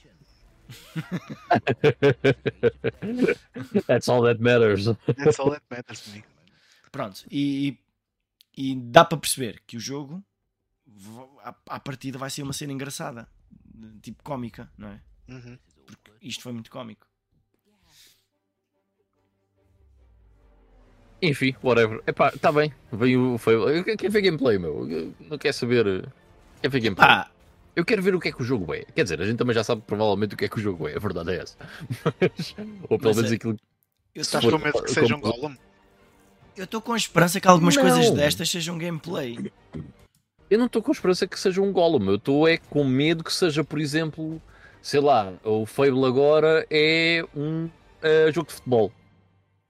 That's 3.87 4.07
all 4.07 4.23
that 4.23 4.41
matters. 4.41 4.85
That's 4.85 5.39
all 5.39 5.51
that 5.51 5.63
matters 5.69 6.01
to 6.01 6.11
me. 6.11 6.23
Pronto, 6.91 7.25
e, 7.29 7.77
e 8.55 8.75
dá 8.75 9.03
para 9.03 9.17
perceber 9.17 9.61
que 9.67 9.75
o 9.75 9.79
jogo, 9.81 10.23
à, 11.43 11.53
à 11.67 11.79
partida, 11.79 12.17
vai 12.17 12.29
ser 12.29 12.43
uma 12.43 12.53
cena 12.53 12.71
engraçada, 12.71 13.27
tipo 14.01 14.23
cómica, 14.23 14.71
não 14.77 14.87
é? 14.87 15.01
Uhum. 15.27 15.59
Porque 15.85 16.11
isto 16.21 16.41
foi 16.41 16.53
muito 16.53 16.71
cómico. 16.71 17.05
Enfim, 21.27 21.55
whatever. 21.63 22.01
Epá, 22.07 22.31
tá 22.31 22.51
bem. 22.51 22.71
Veio 22.91 23.33
o 23.33 23.37
Fable. 23.37 23.77
Eu- 23.77 23.97
Quem 23.97 24.09
vê 24.09 24.21
gameplay, 24.21 24.57
meu? 24.57 24.89
Eu 24.89 25.13
Não 25.29 25.37
quer 25.37 25.53
saber. 25.53 26.07
Quer 26.61 26.69
ver 26.69 26.79
gameplay? 26.79 27.07
Pá, 27.07 27.29
Eu 27.75 27.83
quero 27.83 28.01
ver 28.01 28.15
o 28.15 28.19
que 28.19 28.29
é 28.29 28.31
que 28.31 28.41
o 28.41 28.45
jogo 28.45 28.73
é. 28.73 28.85
Quer 28.95 29.03
dizer, 29.03 29.21
a 29.21 29.25
gente 29.25 29.37
também 29.37 29.53
já 29.53 29.63
sabe 29.63 29.81
provavelmente 29.85 30.33
o 30.33 30.37
que 30.37 30.45
é 30.45 30.47
que 30.49 30.57
o 30.57 30.61
jogo 30.61 30.87
é, 30.87 30.95
a 30.95 30.99
verdade 30.99 31.31
é 31.31 31.41
essa. 31.41 31.57
Mas, 32.21 32.55
ou 32.89 32.97
pelo 32.97 33.09
Mas 33.09 33.15
menos 33.17 33.31
é- 33.31 33.35
aquilo. 33.35 33.57
Eu 34.13 34.21
Estás 34.21 34.43
for- 34.45 34.51
com 34.53 34.59
medo 34.59 34.81
que 34.83 34.91
seja 34.91 35.15
um 35.15 35.19
golem? 35.19 35.57
estou 36.57 36.81
com 36.81 36.93
a 36.93 36.97
esperança 36.97 37.41
que 37.41 37.47
algumas 37.49 37.75
Não. 37.75 37.81
coisas 37.83 38.11
destas 38.11 38.49
sejam 38.49 38.77
gameplay. 38.77 39.51
Eu 40.49 40.57
não 40.59 40.67
estou 40.67 40.81
com 40.81 40.91
esperança 40.91 41.27
que 41.27 41.37
seja 41.39 41.59
um 41.61 41.73
Golem, 41.73 42.07
eu 42.07 42.15
estou 42.15 42.47
é 42.47 42.57
com 42.57 42.83
medo 42.85 43.23
que 43.23 43.33
seja, 43.33 43.63
por 43.63 43.79
exemplo, 43.79 44.39
sei 44.81 44.99
lá, 45.01 45.33
o 45.43 45.65
Fable 45.65 46.05
agora 46.05 46.65
é 46.69 47.25
um 47.35 47.67
eh, 48.01 48.31
jogo 48.31 48.47
de 48.47 48.53
futebol. 48.53 48.91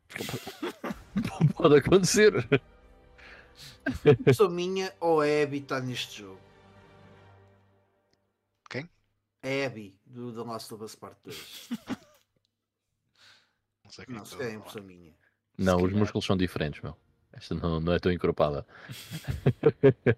Pode 1.55 1.77
acontecer. 1.77 2.33
Sou 4.33 4.49
minha 4.49 4.93
ou 4.99 5.21
a 5.21 5.25
Abby 5.25 5.57
está 5.57 5.79
neste 5.79 6.19
jogo? 6.19 6.39
Quem? 8.69 8.89
A 9.43 9.65
Abby, 9.65 9.95
do 10.05 10.33
The 10.33 10.41
Last 10.41 10.73
of 10.73 10.83
Us 10.83 10.95
Part 10.95 11.17
2. 11.23 11.69
Não 13.83 13.91
sei 13.91 14.05
quem 14.05 14.15
Não, 14.15 14.23
é 14.23 14.25
se 14.25 14.41
a 14.41 14.45
é 14.45 14.53
impressão 14.53 14.83
minha. 14.83 15.13
Não, 15.57 15.81
os 15.81 15.93
músculos 15.93 16.25
são 16.25 16.35
diferentes, 16.35 16.81
meu. 16.81 16.97
Esta 17.31 17.53
não, 17.53 17.79
não 17.79 17.93
é 17.93 17.99
tão 17.99 18.11
encorpada. 18.11 18.65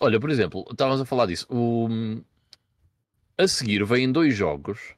Olha, 0.00 0.20
por 0.20 0.30
exemplo, 0.30 0.64
estávamos 0.70 1.00
a 1.00 1.04
falar 1.04 1.26
disso. 1.26 1.46
O... 1.48 1.88
A 3.36 3.48
seguir 3.48 3.84
vêm 3.84 4.10
dois 4.10 4.34
jogos. 4.34 4.94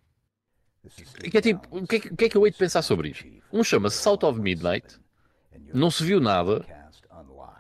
Que 1.31 1.39
é 1.39 1.41
tipo, 1.41 1.61
o 1.71 1.87
que 1.87 1.97
é 1.97 2.01
que, 2.01 2.25
é 2.25 2.29
que 2.29 2.37
eu 2.37 2.47
hei 2.47 2.53
de 2.53 2.59
pensar 2.59 2.83
sobre 2.83 3.11
isto? 3.11 3.27
Um 3.53 3.63
chama-se 3.63 3.99
South 4.03 4.21
of 4.23 4.41
Midnight. 4.41 4.99
Não 5.75 5.91
se 5.91 6.03
viu 6.05 6.21
nada. 6.21 6.65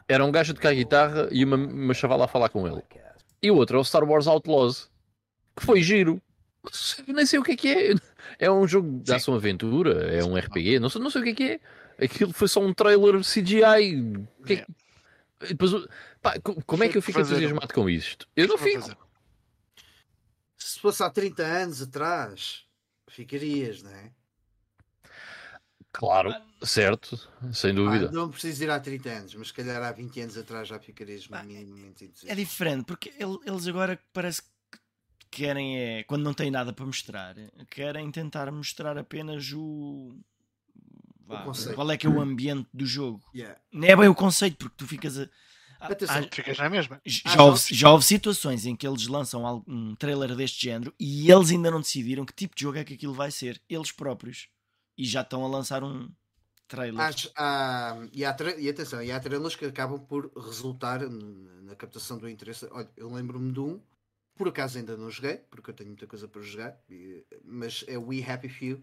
Era 0.09 0.25
um 0.25 0.33
gajo 0.33 0.53
a 0.53 0.55
tocar 0.55 0.75
guitarra 0.75 1.29
e 1.31 1.45
uma, 1.45 1.57
uma 1.57 1.95
chavala 1.95 2.25
a 2.25 2.29
falar 2.29 2.49
com 2.49 2.67
ele. 2.67 2.83
E 3.43 3.51
o 3.51 3.57
outro 3.57 3.77
é 3.77 3.81
o 3.81 3.85
Star 3.85 4.05
Wars 4.05 4.27
Outlaws. 4.27 4.91
Que 5.57 5.65
foi 5.65 5.83
giro. 5.83 6.21
Eu 7.07 7.15
Nem 7.15 7.25
sei 7.27 7.39
o 7.39 7.43
que 7.43 7.53
é 7.53 7.57
que 7.57 7.69
é. 7.69 7.95
É 8.39 8.51
um 8.51 8.67
jogo 8.67 9.01
de 9.03 9.13
ação-aventura. 9.13 10.15
É 10.15 10.25
um 10.25 10.37
RPG. 10.37 10.79
Não 10.81 10.89
sei, 10.89 11.01
não 11.01 11.11
sei 11.11 11.21
o 11.21 11.25
que 11.25 11.31
é 11.31 11.35
que 11.35 11.45
é. 11.99 12.05
Aquilo 12.05 12.33
foi 12.33 12.49
só 12.49 12.61
um 12.61 12.73
trailer 12.73 13.21
CGI. 13.21 14.27
Que 14.47 14.53
é 14.55 14.57
que- 14.57 14.67
depois, 15.49 15.73
pá, 16.21 16.39
co- 16.41 16.61
como 16.67 16.85
é 16.85 16.89
que 16.89 16.99
eu 16.99 17.03
fico 17.03 17.19
Fazer- 17.19 17.35
entusiasmado 17.37 17.73
com 17.73 17.89
isto? 17.89 18.27
Eu 18.37 18.47
não 18.49 18.59
fico. 18.59 18.95
Se 20.57 20.79
fosse 20.81 21.03
há 21.03 21.09
30 21.11 21.43
anos 21.43 21.81
atrás, 21.81 22.65
ficarias, 23.11 23.82
não 23.82 23.91
é? 23.91 24.12
Claro, 25.93 26.32
certo, 26.62 27.16
sem 27.53 27.70
Ah, 27.70 27.74
dúvida. 27.74 28.11
não 28.12 28.31
preciso 28.31 28.62
ir 28.62 28.70
há 28.70 28.78
30 28.78 29.11
anos, 29.11 29.35
mas 29.35 29.49
se 29.49 29.55
calhar 29.55 29.82
há 29.82 29.91
20 29.93 30.20
anos 30.20 30.37
atrás 30.37 30.69
já 30.69 30.78
ficarias 30.78 31.27
Ah, 31.31 31.43
minimamente 31.43 32.05
É 32.05 32.07
entusiasmado. 32.07 32.41
diferente, 32.41 32.85
porque 32.85 33.12
el- 33.19 33.41
eles 33.45 33.66
agora 33.66 33.99
parece 34.12 34.43
que 34.43 34.49
querem, 35.31 35.78
é, 35.78 36.05
quando 36.05 36.23
não 36.23 36.32
têm 36.35 36.51
nada 36.51 36.73
para 36.73 36.87
mostrar, 36.87 37.35
querem 37.70 38.11
tentar 38.12 38.51
mostrar 38.53 38.97
apenas 38.97 39.53
o. 39.53 40.15
vá, 41.27 41.45
conceito. 41.45 41.74
qual 41.74 41.91
é 41.91 41.97
que 41.97 42.07
é 42.07 42.11
o 42.11 42.20
ambiente 42.20 42.69
do 42.73 42.87
jogo? 42.87 43.20
Yeah. 43.35 43.59
Não 43.73 43.89
é 43.89 43.97
bem 43.97 44.09
o 44.09 44.15
conceito, 44.15 44.57
porque 44.59 44.77
tu 44.77 44.87
ficas 44.87 45.19
a. 45.19 45.28
Atenção. 45.81 46.16
a- 46.19 46.28
Ficas 46.35 46.59
na 46.59 46.69
mesma. 46.70 47.01
já, 47.05 47.23
há 47.39 47.43
houve, 47.44 47.61
já 47.74 47.90
houve 47.90 48.05
situações 48.05 48.66
em 48.66 48.77
que 48.77 48.86
eles 48.86 49.07
lançam 49.07 49.65
um 49.66 49.94
trailer 49.97 50.35
deste 50.36 50.62
género 50.62 50.94
e 51.01 51.31
eles 51.31 51.51
ainda 51.51 51.70
não 51.70 51.81
decidiram 51.81 52.24
que 52.27 52.32
tipo 52.35 52.55
de 52.55 52.62
jogo 52.62 52.78
é 52.78 52.85
que 52.85 52.94
aquilo 52.94 53.15
vai 53.15 53.31
ser, 53.31 53.61
eles 53.69 53.90
próprios. 53.90 54.48
E 54.98 55.05
já 55.07 55.23
estão 55.23 55.44
a 55.44 55.48
lançar 55.48 55.82
um 55.82 56.11
trailer. 56.69 57.01
Há- 57.01 57.11
há- 57.36 58.09
e, 58.12 58.24
há 58.24 58.32
tra- 58.35 58.57
e 58.61 58.69
atenção, 58.69 59.02
e 59.02 59.11
há 59.11 59.19
trailers 59.19 59.57
que 59.57 59.65
acabam 59.65 59.98
por 59.98 60.31
resultar 60.36 61.01
na 61.09 61.74
captação 61.74 62.19
do 62.19 62.28
interesse. 62.28 62.69
Olha, 62.70 62.89
eu 62.97 63.11
lembro-me 63.12 63.51
de 63.52 63.61
um, 63.61 63.81
por 64.36 64.48
acaso 64.48 64.78
ainda 64.78 64.97
não 64.97 65.11
joguei, 65.11 65.39
porque 65.51 65.70
eu 65.70 65.74
tenho 65.74 65.89
muita 65.90 66.07
coisa 66.07 66.28
para 66.28 66.43
jogar, 66.43 66.78
mas 67.44 67.85
é 67.89 67.97
o 67.98 68.07
We 68.09 68.23
Happy 68.23 68.48
Few. 68.48 68.82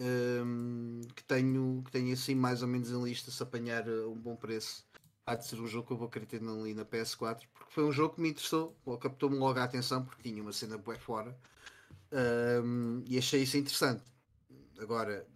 hum, 0.00 1.00
que 1.14 1.24
tenho 1.24 1.82
que 1.84 1.90
tenho 1.90 2.12
assim 2.12 2.34
mais 2.34 2.62
ou 2.62 2.68
menos 2.68 2.90
em 2.90 3.02
lista 3.02 3.30
se 3.30 3.42
apanhar 3.42 3.88
a 3.88 4.08
um 4.08 4.14
bom 4.16 4.36
preço 4.36 4.84
há 5.28 5.34
de 5.34 5.46
ser 5.46 5.60
um 5.60 5.66
jogo 5.66 5.86
que 5.86 5.92
eu 5.92 5.96
vou 5.96 6.08
querer 6.08 6.26
ter 6.26 6.42
ali 6.42 6.72
na 6.72 6.84
PS4 6.86 7.46
porque 7.52 7.72
foi 7.72 7.84
um 7.84 7.92
jogo 7.92 8.14
que 8.14 8.20
me 8.22 8.30
interessou 8.30 8.74
ou 8.84 8.96
captou-me 8.96 9.36
logo 9.36 9.58
a 9.58 9.64
atenção 9.64 10.02
porque 10.04 10.22
tinha 10.22 10.42
uma 10.42 10.52
cena 10.52 10.78
bué 10.78 10.98
fora. 10.98 11.38
Hum, 12.64 13.02
e 13.06 13.18
achei 13.18 13.42
isso 13.42 13.58
interessante. 13.58 14.02
Agora 14.78 15.26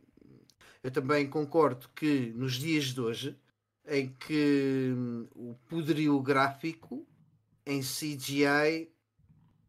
eu 0.83 0.91
também 0.91 1.29
concordo 1.29 1.89
que 1.95 2.33
nos 2.35 2.55
dias 2.55 2.87
de 2.87 3.01
hoje, 3.01 3.39
em 3.87 4.09
que 4.09 4.95
hum, 4.97 5.29
o 5.35 5.55
poderio 5.69 6.19
gráfico 6.23 7.07
em 7.67 7.81
CGI 7.83 8.91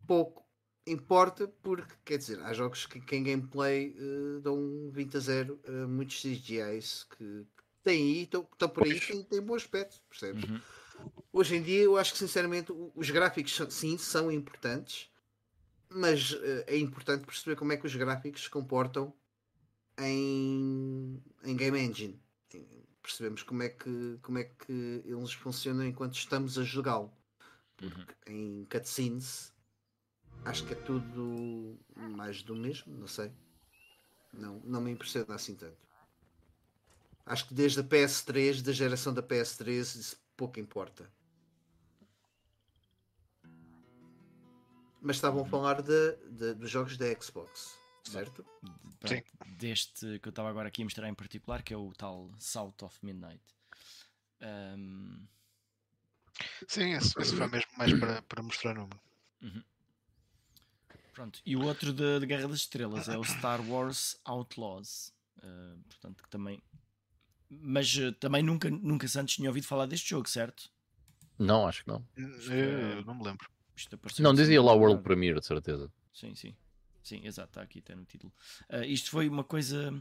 pouco 0.08 0.44
importa, 0.88 1.48
porque 1.62 1.94
quer 2.06 2.18
dizer, 2.18 2.40
há 2.42 2.54
jogos 2.54 2.86
que, 2.86 3.00
que 3.00 3.16
em 3.16 3.24
gameplay 3.24 3.96
eh, 3.98 4.40
dão 4.42 4.90
20 4.92 5.18
a 5.18 5.20
0 5.20 5.60
a 5.68 5.88
muitos 5.88 6.22
CGIs 6.22 7.06
que 7.18 7.46
têm 7.84 8.02
aí, 8.02 8.24
estão, 8.24 8.48
estão 8.52 8.70
por 8.70 8.84
aí, 8.84 9.00
Pois. 9.00 9.26
têm, 9.28 9.42
bom 9.42 9.56
aspecto, 9.56 10.02
percebes? 10.10 10.44
Uhum. 10.50 10.62
Hoje 11.32 11.56
em 11.56 11.62
dia 11.64 11.82
eu 11.84 11.98
acho 11.98 12.12
que 12.14 12.18
sinceramente 12.18 12.72
os 12.96 13.10
gráficos 13.10 13.60
sim 13.70 13.98
são 13.98 14.32
importantes, 14.32 15.10
mas 15.90 16.34
eh, 16.42 16.66
é 16.68 16.78
importante 16.78 17.26
perceber 17.26 17.56
como 17.56 17.72
é 17.74 17.78
que 17.78 17.86
os 17.86 17.96
gráficos 17.96 18.44
se 18.44 18.50
comportam 18.50 19.14
em, 19.98 21.22
em 21.44 21.56
Game 21.56 21.78
Engine. 21.80 22.20
Em- 22.54 22.84
Percebemos 23.02 23.44
como 23.44 23.62
é, 23.62 23.68
que, 23.68 24.18
como 24.22 24.38
é 24.38 24.46
que 24.46 25.04
eles 25.06 25.34
funcionam 25.34 25.86
enquanto 25.86 26.14
estamos 26.14 26.58
a 26.58 26.64
jogá-lo. 26.64 27.12
Porque 27.76 28.14
em 28.32 28.66
cutscenes 28.72 29.52
acho 30.46 30.66
que 30.66 30.72
é 30.72 30.76
tudo 30.78 31.78
mais 31.98 32.42
do 32.44 32.56
mesmo, 32.56 32.96
não 32.98 33.08
sei. 33.08 33.30
Não, 34.32 34.62
não 34.64 34.80
me 34.80 34.92
impressiona 34.92 35.36
assim 35.36 35.54
tanto. 35.54 35.76
Acho 37.26 37.48
que 37.48 37.54
desde 37.54 37.80
a 37.80 37.84
PS3, 37.84 38.62
da 38.62 38.72
geração 38.74 39.14
da 39.14 39.24
PS3, 39.24 39.96
isso 39.96 40.18
pouco 40.36 40.60
importa. 40.60 41.10
Mas 45.02 45.18
estavam 45.18 45.42
a 45.44 45.46
falar 45.46 45.82
de, 45.82 46.16
de- 46.32 46.54
dos 46.54 46.70
jogos 46.70 46.98
da 46.98 47.06
Xbox, 47.22 47.78
certo? 48.04 48.46
Pronto, 49.00 49.24
deste 49.58 50.20
que 50.20 50.28
eu 50.28 50.30
estava 50.30 50.50
agora 50.50 50.68
aqui 50.70 50.82
a 50.82 50.86
mostrar 50.86 51.10
em 51.10 51.14
particular, 51.14 51.62
que 51.62 51.74
é 51.74 51.78
o 51.78 51.92
tal 51.94 52.32
South 52.40 52.76
of 52.82 52.98
Midnight. 53.06 53.44
Ahm, 54.42 55.26
Sim, 56.68 56.94
esse, 56.94 57.20
esse 57.20 57.36
foi 57.36 57.48
mesmo 57.48 57.72
mais 57.78 57.94
para, 58.00 58.22
para 58.24 58.42
mostrar 58.44 58.74
número. 58.74 59.00
pronto. 61.14 61.42
E 61.46 61.56
o 61.56 61.62
outro 61.64 61.94
de, 61.94 62.20
de 62.20 62.26
Guerra 62.26 62.48
das 62.48 62.60
Estrelas 62.60 63.08
é 63.10 63.18
o 63.18 63.24
Star 63.24 63.62
Wars 63.70 64.20
Outlaws. 64.26 65.14
Ah, 65.42 65.76
portanto, 65.90 66.24
que 66.24 66.30
também. 66.30 66.62
Mas 67.62 67.96
eh, 67.98 68.12
também 68.12 68.42
nunca, 68.44 68.70
nunca 68.70 69.08
se 69.08 69.20
antes 69.20 69.36
tinha 69.36 69.50
ouvido 69.50 69.68
falar 69.68 69.86
deste 69.86 70.10
jogo, 70.10 70.28
certo? 70.30 70.70
Não, 71.38 71.68
acho 71.68 71.84
que 71.84 71.90
não. 71.90 72.06
Eu, 72.16 72.30
eu 72.54 73.06
não 73.06 73.16
me 73.16 73.24
lembro. 73.24 73.50
Não, 74.20 74.34
dizia 74.34 74.62
lá 74.62 74.74
World 74.74 74.96
nada. 74.96 75.04
Premiere, 75.04 75.40
de 75.40 75.46
certeza. 75.46 75.92
Sim, 76.14 76.36
sim. 76.36 76.56
Sim, 77.04 77.22
exato, 77.26 77.50
está 77.50 77.62
aqui 77.62 77.80
até 77.80 77.96
no 77.96 78.06
título. 78.06 78.32
Ah, 78.70 78.86
isto 78.86 79.10
foi 79.10 79.28
uma 79.28 79.44
coisa 79.44 79.94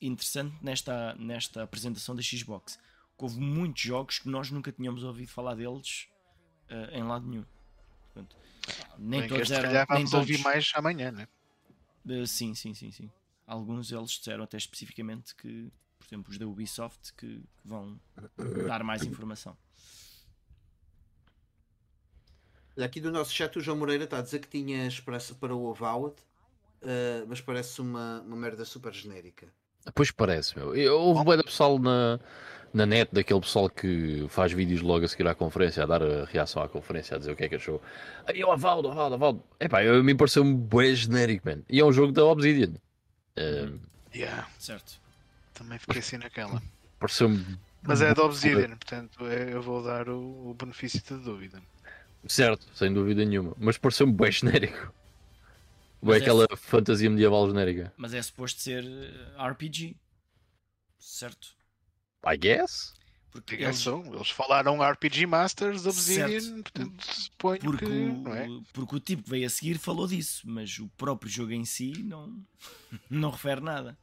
interessante 0.00 0.56
nesta, 0.62 1.14
nesta 1.16 1.62
apresentação 1.62 2.14
da 2.14 2.22
Xbox. 2.22 2.78
Que 3.16 3.24
houve 3.24 3.40
muitos 3.40 3.82
jogos 3.82 4.18
que 4.18 4.28
nós 4.28 4.50
nunca 4.50 4.70
tínhamos 4.70 5.02
ouvido 5.02 5.28
falar 5.28 5.54
deles 5.54 6.06
ah, 6.68 6.90
em 6.92 7.02
lado 7.02 7.26
nenhum. 7.26 7.44
Portanto, 8.12 8.36
nem 8.98 9.20
Bem, 9.20 9.28
que 9.28 9.34
todos 9.34 9.50
eram. 9.50 9.62
calhar 9.68 9.86
nem 9.88 9.98
vamos 9.98 10.10
todos, 10.10 10.30
ouvir 10.30 10.42
mais 10.42 10.70
amanhã, 10.74 11.10
né? 11.10 11.26
Ah, 12.08 12.26
sim, 12.26 12.54
sim, 12.54 12.74
sim, 12.74 12.90
sim. 12.92 13.10
Alguns 13.46 13.88
deles 13.88 14.10
disseram 14.10 14.44
até 14.44 14.56
especificamente 14.56 15.34
que, 15.34 15.72
por 16.06 16.14
exemplo, 16.14 16.30
os 16.30 16.38
da 16.38 16.46
Ubisoft 16.46 17.12
que 17.14 17.42
vão 17.64 17.98
dar 18.66 18.82
mais 18.84 19.02
informação. 19.06 19.56
Aqui 22.82 23.00
do 23.00 23.12
nosso 23.12 23.32
chat 23.32 23.56
o 23.56 23.60
João 23.60 23.78
Moreira 23.78 24.04
está 24.04 24.18
a 24.18 24.22
dizer 24.22 24.40
que 24.40 24.48
tinha 24.48 24.86
esperança 24.86 25.34
para 25.34 25.54
o 25.54 25.70
Avowed, 25.70 26.16
eh, 26.82 27.24
mas 27.28 27.40
parece 27.40 27.80
uma, 27.80 28.20
uma 28.22 28.36
merda 28.36 28.64
super 28.64 28.92
genérica. 28.92 29.46
Pois 29.94 30.10
parece, 30.10 30.58
meu. 30.58 30.74
E 30.74 30.88
Houve 30.88 31.24
bué 31.24 31.36
de 31.36 31.44
pessoal 31.44 31.78
na, 31.78 32.18
na 32.72 32.84
net, 32.84 33.10
daquele 33.12 33.40
pessoal 33.40 33.70
que 33.70 34.26
faz 34.28 34.52
vídeos 34.52 34.80
logo 34.80 35.04
a 35.04 35.08
seguir 35.08 35.28
à 35.28 35.34
conferência, 35.34 35.84
a 35.84 35.86
dar 35.86 36.02
a 36.02 36.24
reação 36.24 36.62
à 36.62 36.68
conferência, 36.68 37.14
a 37.14 37.18
dizer 37.18 37.32
o 37.32 37.36
que 37.36 37.44
é 37.44 37.48
que 37.48 37.54
achou. 37.54 37.80
Aí, 38.26 38.42
o 38.42 38.50
Avaldo, 38.50 38.90
Avaldo, 38.90 39.14
Avaldo. 39.14 39.44
Epá, 39.60 39.84
eu, 39.84 40.00
a 40.00 40.02
mim 40.02 40.16
pareceu-me 40.16 40.54
bué 40.54 40.94
genérico, 40.94 41.46
man. 41.48 41.62
E 41.68 41.78
é 41.80 41.84
um 41.84 41.92
jogo 41.92 42.12
da 42.12 42.24
Obsidian. 42.24 42.74
Yeah, 44.14 44.48
Certo. 44.58 45.03
Também 45.54 45.78
fiquei 45.78 46.00
assim 46.00 46.18
naquela. 46.18 46.62
pareceu-me 46.98 47.58
Mas 47.82 48.00
é 48.02 48.12
da 48.14 48.24
Obsidian, 48.24 48.70
portanto 48.76 49.26
é- 49.26 49.52
eu 49.54 49.62
vou 49.62 49.82
dar 49.82 50.08
o, 50.08 50.50
o 50.50 50.54
benefício 50.54 51.02
da 51.08 51.16
dúvida. 51.16 51.62
certo, 52.26 52.66
sem 52.74 52.92
dúvida 52.92 53.24
nenhuma. 53.24 53.54
Mas 53.58 53.78
pareceu-me 53.78 54.12
bué 54.12 54.30
genérico. 54.30 54.92
Mas 56.00 56.16
é- 56.20 56.20
aquela 56.20 56.46
fantasia 56.56 57.08
medieval 57.10 57.48
genérica. 57.48 57.92
Mas 57.96 58.14
é 58.14 58.22
suposto 58.22 58.60
ser 58.60 58.84
eh, 58.84 59.36
RPG. 59.38 59.96
Certo? 60.98 61.48
I 62.26 62.36
guess? 62.36 62.94
Porque 63.30 63.56
eles, 63.56 63.78
só, 63.78 64.00
Eles 64.04 64.30
falaram 64.30 64.80
RPG 64.82 65.26
Masters, 65.26 65.86
Obsidian, 65.86 66.40
Certo. 66.40 66.62
portanto 66.62 67.04
suponho 67.12 67.60
porque, 67.60 67.84
que. 67.84 67.90
o, 67.92 68.22
Não 68.22 68.34
é? 68.34 68.46
porque 68.72 68.94
o 68.96 69.00
tipo 69.00 69.24
que 69.24 69.30
veio 69.30 69.46
a 69.46 69.50
seguir 69.50 69.78
falou 69.78 70.06
disso, 70.06 70.42
mas 70.48 70.78
o 70.78 70.88
próprio 70.90 71.30
jogo 71.30 71.52
em 71.52 71.64
si 71.64 71.92
não, 72.04 72.44
não 73.10 73.30
refere 73.30 73.60
nada. 73.60 73.98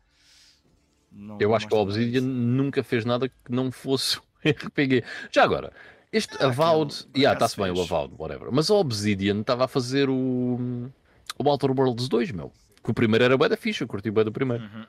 Não- 1.12 1.38
Eu 1.40 1.50
não 1.50 1.56
acho 1.56 1.68
que 1.68 1.74
o 1.74 1.78
Obsidian 1.78 2.22
nunca 2.22 2.84
fez 2.84 3.04
nada 3.06 3.28
que 3.30 3.52
não 3.52 3.72
fosse 3.72 4.18
um 4.46 4.50
RPG. 4.50 5.04
Já 5.32 5.44
agora, 5.44 5.74
este 6.12 6.36
Ah, 6.40 6.48
Avowed, 6.48 6.94
aquele, 6.94 7.12
por 7.12 7.18
yeah, 7.20 7.34
está-se 7.38 7.58
bem 7.58 7.72
o. 7.72 7.82
Avowed, 7.82 8.14
whatever. 8.18 8.50
Mas 8.52 8.70
o 8.70 8.76
Obsidian 8.80 9.42
estava 9.42 9.66
a 9.66 9.68
fazer 9.68 10.10
o, 10.10 10.90
o 11.38 11.50
Outer 11.50 11.72
Worlds 11.72 12.08
2, 12.08 12.32
meu. 12.32 12.52
Que 12.84 12.90
o 12.92 12.94
primeiro 12.94 13.24
era 13.24 13.38
bué 13.38 13.48
da 13.50 13.58
ficha, 13.58 13.84
eu 13.84 13.88
curti 13.88 14.10
bué 14.10 14.24
do 14.24 14.32
primeiro. 14.32 14.64
Uhum. 14.64 14.86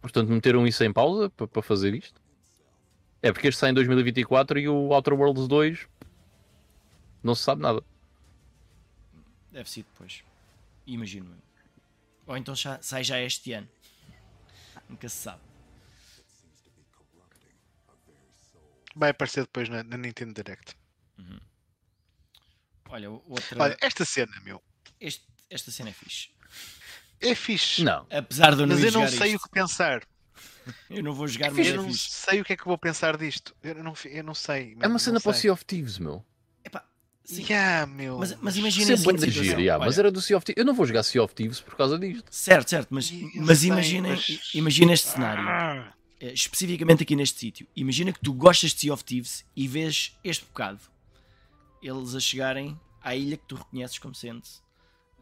Portanto, 0.00 0.30
meteram 0.30 0.66
isso 0.66 0.82
em 0.82 0.90
pausa 0.90 1.28
para 1.28 1.60
fazer 1.60 1.94
isto. 1.94 2.18
É 3.20 3.30
porque 3.30 3.48
este 3.48 3.58
sai 3.58 3.68
em 3.70 3.74
2024 3.74 4.58
e 4.58 4.66
o 4.66 4.94
Outer 4.94 5.12
Worlds 5.12 5.46
2 5.46 5.86
não 7.22 7.34
se 7.34 7.42
sabe 7.42 7.60
nada. 7.60 7.82
Deve 9.52 9.68
ser 9.68 9.82
depois. 9.82 10.22
Imagino. 10.86 11.36
Ou 12.26 12.34
então 12.34 12.54
sai 12.56 13.04
já 13.04 13.20
este 13.20 13.52
ano. 13.52 13.68
Nunca 14.90 15.08
se 15.08 15.16
sabe. 15.16 15.40
Vai 18.94 19.10
aparecer 19.10 19.42
depois 19.42 19.68
na, 19.68 19.82
na 19.84 19.96
Nintendo 19.96 20.34
Direct. 20.34 20.76
Olha, 22.88 23.08
outra. 23.10 23.62
Olha, 23.62 23.76
esta 23.80 24.04
cena, 24.04 24.32
meu, 24.42 24.60
este- 25.00 25.24
esta 25.48 25.70
cena 25.70 25.90
é 25.90 25.92
fixe. 25.92 26.30
é 27.20 27.34
fixe. 27.36 27.84
Não. 27.84 28.04
Apesar 28.10 28.56
de 28.56 28.62
eu 28.62 28.66
não 28.66 28.74
Mas 28.74 28.84
eu 28.84 28.90
não 28.92 29.06
sei 29.06 29.32
o 29.32 29.36
isto. 29.36 29.44
que 29.44 29.50
pensar. 29.50 30.02
Eu 30.90 31.02
não 31.02 31.12
vou 31.14 31.26
jogar, 31.26 31.50
mas 31.50 31.66
Eu 31.66 31.72
é 31.74 31.76
não 31.78 31.84
fixe. 31.88 32.10
sei 32.10 32.40
o 32.40 32.44
que 32.44 32.52
é 32.52 32.56
que 32.56 32.64
vou 32.66 32.76
pensar 32.78 33.16
disto. 33.16 33.56
Eu 33.62 33.82
não, 33.82 33.94
eu 34.04 34.22
não 34.22 34.34
sei. 34.34 34.76
É 34.80 34.86
uma 34.86 34.98
cena 34.98 35.18
para 35.20 35.30
o. 35.30 35.34
Sea 35.34 35.52
of 35.52 35.64
Thieves, 35.64 35.98
meu. 35.98 36.24
Sim. 37.24 37.44
Yeah, 37.48 37.86
meu. 37.86 38.18
Mas, 38.18 38.36
mas 38.40 38.56
imagina 38.56 38.82
Isso 38.82 38.90
é 38.92 38.94
a 38.94 38.96
bué 38.96 39.04
seguinte 39.04 39.18
de 39.20 39.26
situação. 39.26 39.44
giro, 39.44 39.60
yeah, 39.60 39.84
mas 39.84 39.98
era 39.98 40.10
do 40.10 40.20
Sea 40.20 40.36
of 40.36 40.44
Thieves. 40.44 40.58
Eu 40.58 40.64
não 40.64 40.74
vou 40.74 40.84
jogar 40.86 41.02
Sea 41.04 41.22
of 41.22 41.34
Thieves 41.34 41.60
por 41.60 41.76
causa 41.76 41.98
disto. 41.98 42.24
Certo, 42.30 42.68
certo, 42.70 42.88
mas, 42.90 43.10
Eu- 43.12 43.30
mas 43.36 43.58
sei, 43.60 43.68
imagina, 43.68 44.08
mas- 44.08 44.50
imagina 44.54 44.92
este 44.92 45.08
cenário. 45.08 45.44
Ah, 45.48 45.92
eh, 46.20 46.32
especificamente 46.32 47.02
aqui 47.04 47.14
neste 47.14 47.38
sítio. 47.38 47.66
Imagina 47.76 48.12
que 48.12 48.18
tu 48.20 48.32
gostas 48.32 48.72
de 48.72 48.80
Sea 48.80 48.92
of 48.92 49.04
Thieves 49.04 49.44
e 49.54 49.68
vês 49.68 50.16
este 50.24 50.44
bocado. 50.44 50.80
Eles 51.82 52.14
a 52.14 52.20
chegarem 52.20 52.78
à 53.02 53.14
ilha 53.14 53.36
que 53.36 53.44
tu 53.46 53.54
reconheces 53.54 53.98
como 53.98 54.14
sendo 54.14 54.42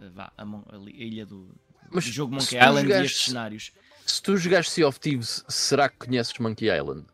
eh, 0.01 0.09
vá, 0.15 0.33
a, 0.37 0.45
Mon- 0.45 0.65
ali- 0.73 0.97
a 1.01 1.05
ilha 1.05 1.27
do, 1.27 1.55
Mas 1.91 2.05
do 2.05 2.11
jogo 2.13 2.35
Monkey 2.35 2.57
Island 2.57 2.79
e 2.79 2.83
jogaste- 2.93 3.05
estes 3.07 3.25
cenários. 3.27 3.73
Se 4.07 4.23
tu 4.23 4.37
jogaste 4.39 4.73
Sea 4.73 4.89
of 4.89 4.99
Thieves, 4.99 5.45
será 5.49 5.89
que 5.91 5.97
conheces 5.99 6.33
Monkey 6.39 6.67
Island? 6.75 7.05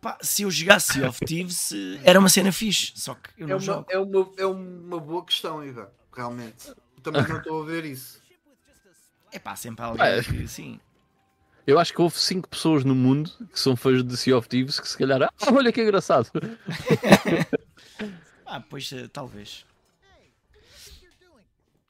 Pá, 0.00 0.18
se 0.22 0.42
eu 0.42 0.50
jogasse 0.50 0.92
Sea 0.94 1.08
of 1.08 1.24
Thieves 1.24 1.72
era 2.04 2.18
uma 2.18 2.28
cena 2.28 2.52
fixe, 2.52 2.92
só 2.96 3.14
que 3.14 3.30
eu 3.36 3.46
É 3.46 3.50
não 3.50 3.56
uma, 3.56 3.60
jogo. 3.60 3.86
é, 3.88 3.98
uma, 3.98 4.30
é 4.36 4.46
uma 4.46 5.00
boa 5.00 5.24
questão, 5.24 5.64
Ivan. 5.64 5.88
Realmente. 6.14 6.72
Também 7.02 7.26
não 7.26 7.38
estou 7.38 7.62
a 7.62 7.66
ver 7.66 7.84
isso. 7.84 8.20
É 9.32 9.38
pá, 9.38 9.56
sempre 9.56 9.82
há 9.84 9.88
alguém 9.88 10.06
É. 10.06 10.22
que 10.22 10.46
sim. 10.48 10.78
Eu 11.66 11.78
acho 11.78 11.92
que 11.92 12.00
houve 12.00 12.18
5 12.18 12.48
pessoas 12.48 12.84
no 12.84 12.94
mundo 12.94 13.30
que 13.52 13.58
são 13.60 13.76
fãs 13.76 14.02
de 14.02 14.16
Sea 14.16 14.36
of 14.36 14.48
Thieves 14.48 14.80
que 14.80 14.88
se 14.88 14.96
calhar, 14.98 15.22
ah, 15.22 15.30
olha 15.52 15.72
que 15.72 15.82
engraçado. 15.82 16.30
Ah, 18.46 18.60
pois 18.60 18.90
eh, 18.92 19.06
talvez. 19.06 19.64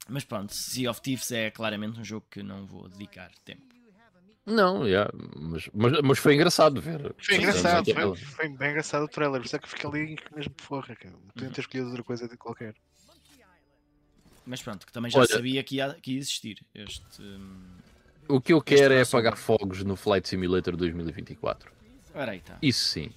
Mas 0.09 0.25
pronto, 0.25 0.53
Sea 0.55 0.91
of 0.91 1.01
Thieves 1.01 1.31
é 1.33 1.51
claramente 1.51 1.99
um 1.99 2.05
jogo 2.05 2.27
que 2.31 2.43
não 2.43 2.67
vou 2.67 2.87
dedicar 2.89 3.31
tempo. 3.45 3.63
Não, 4.51 4.87
yeah, 4.87 5.11
mas, 5.37 5.69
mas, 5.73 6.01
mas 6.03 6.19
foi 6.19 6.35
engraçado 6.35 6.81
ver. 6.81 7.15
Foi 7.19 7.37
engraçado, 7.37 7.93
foi, 7.93 8.17
foi 8.17 8.49
bem 8.57 8.71
engraçado 8.71 9.05
o 9.05 9.09
trailer, 9.09 9.41
por 9.41 9.47
isso 9.47 9.57
é 9.57 9.59
que 9.59 9.65
eu 9.65 9.69
fiquei 9.69 9.89
ali 9.89 10.17
mesmo 10.35 10.55
porra, 10.69 10.97
cara. 10.97 11.15
Podiam 11.35 11.53
ter 11.53 11.61
escolhido 11.61 11.89
outra 11.89 12.03
coisa 12.05 12.29
de 12.29 12.37
qualquer. 12.37 12.75
Mas 14.47 14.63
pronto, 14.63 14.87
que 14.87 14.93
também 14.93 15.11
já 15.11 15.19
Olha- 15.21 15.29
sabia 15.29 15.63
que 15.63 15.77
ia, 15.77 15.95
que 16.03 16.13
ia 16.13 16.19
existir 16.19 16.65
este. 16.75 17.23
hum, 17.23 17.77
O 18.29 18.41
que 18.41 18.53
eu 18.53 18.61
quero 18.61 18.95
é 18.95 19.03
apagar 19.03 19.37
fogos 19.37 19.85
no 19.85 19.95
Flight 19.97 20.29
Simulator 20.29 20.77
2024. 20.77 21.71
Ora 22.15 22.33
aí 22.33 22.41
tá. 22.41 22.59
Isso 22.61 22.89
sim. 22.89 23.11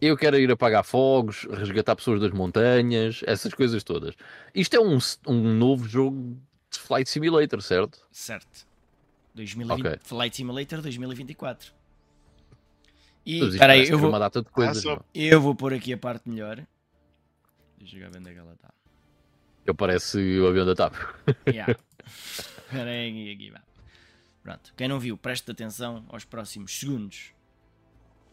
Eu 0.00 0.16
quero 0.16 0.38
ir 0.38 0.48
apagar 0.52 0.84
fogos, 0.84 1.42
resgatar 1.50 1.96
pessoas 1.96 2.20
das 2.20 2.30
montanhas, 2.30 3.20
essas 3.26 3.52
coisas 3.52 3.82
todas. 3.82 4.14
Isto 4.54 4.76
é 4.76 4.80
um, 4.80 4.98
um 5.26 5.54
novo 5.54 5.88
jogo 5.88 6.40
de 6.70 6.78
Flight 6.78 7.10
Simulator, 7.10 7.60
certo? 7.60 8.06
Certo. 8.12 8.67
2020, 9.38 9.86
Ok. 9.86 9.98
Flight 10.02 10.36
Simulator 10.36 10.82
2024. 10.82 11.72
E 13.24 13.38
espera 13.40 13.74
aí, 13.74 13.88
eu 13.88 13.98
vou, 13.98 14.08
uma 14.08 14.18
data 14.18 14.42
de 14.42 14.50
coisas. 14.50 14.82
não? 14.84 15.04
eu 15.14 15.40
vou 15.40 15.54
pôr 15.54 15.74
aqui 15.74 15.92
a 15.92 15.98
parte 15.98 16.28
melhor. 16.28 16.66
Deixa 17.78 17.96
eu 17.96 18.10
ver 18.10 18.18
onde 18.18 18.30
é 18.30 18.32
que 18.32 18.38
ela 18.38 18.52
está. 18.52 18.72
Eu 19.66 19.74
parece 19.74 20.18
o 20.40 20.48
avião 20.48 20.66
da 20.66 20.74
TAP. 20.74 20.94
Yeah. 21.46 21.76
Espera 22.06 22.90
aí, 22.90 23.10
aqui, 23.10 23.32
aqui, 23.32 23.50
vá. 23.50 23.62
Pronto. 24.42 24.72
Quem 24.76 24.88
não 24.88 24.98
viu, 24.98 25.16
preste 25.16 25.50
atenção 25.50 26.04
aos 26.08 26.24
próximos 26.24 26.78
segundos. 26.78 27.32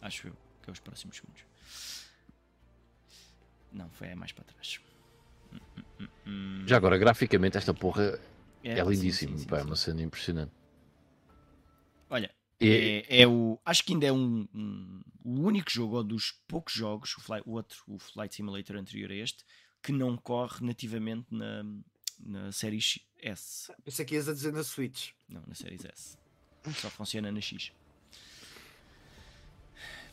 Acho 0.02 0.28
eu 0.28 0.34
que 0.62 0.70
é 0.70 0.74
os 0.74 0.80
próximos 0.80 1.18
segundos. 1.18 1.42
Não, 3.72 3.90
foi 3.90 4.16
mais 4.16 4.32
para 4.32 4.46
trás. 4.46 4.80
Hum, 5.54 5.60
hum, 6.00 6.08
hum. 6.26 6.64
Já 6.66 6.78
agora, 6.78 6.98
graficamente, 6.98 7.58
esta 7.58 7.74
porra 7.74 8.18
é, 8.64 9.12
sim, 9.12 9.46
pá, 9.46 9.60
é 9.60 9.64
uma 9.64 9.76
cena 9.76 10.02
impressionante. 10.02 10.52
Olha, 12.10 12.30
E, 12.62 13.04
É, 13.10 13.22
é 13.24 13.28
o. 13.28 13.60
Acho 13.66 13.84
que 13.84 13.92
ainda 13.94 14.06
é 14.08 14.12
um, 14.14 14.48
um- 14.54 15.02
o 15.26 15.42
único 15.42 15.70
jogo, 15.70 15.98
ou 15.98 16.04
dos 16.04 16.32
poucos 16.48 16.74
jogos, 16.74 17.16
o, 17.18 17.22
Flight- 17.22 17.48
o 17.48 17.52
outro, 17.54 17.84
o 17.88 18.00
Flight 18.00 18.34
Simulator 18.34 18.78
anterior 18.78 19.12
a 19.12 19.16
este, 19.16 19.44
que 19.84 19.92
não 19.92 20.16
corre 20.16 20.66
nativamente 20.66 21.26
na, 21.32 21.66
na 22.20 22.52
série 22.54 22.80
S. 23.22 23.74
Pensei 23.84 24.06
que 24.06 24.16
ias 24.16 24.30
a 24.30 24.34
dizer 24.34 24.54
na 24.54 24.64
Switch. 24.64 25.12
Não, 25.28 25.44
na 25.46 25.54
série 25.54 25.76
S. 25.76 26.18
Só 26.76 26.90
funciona 26.90 27.30
na 27.32 27.42
X. 27.42 27.72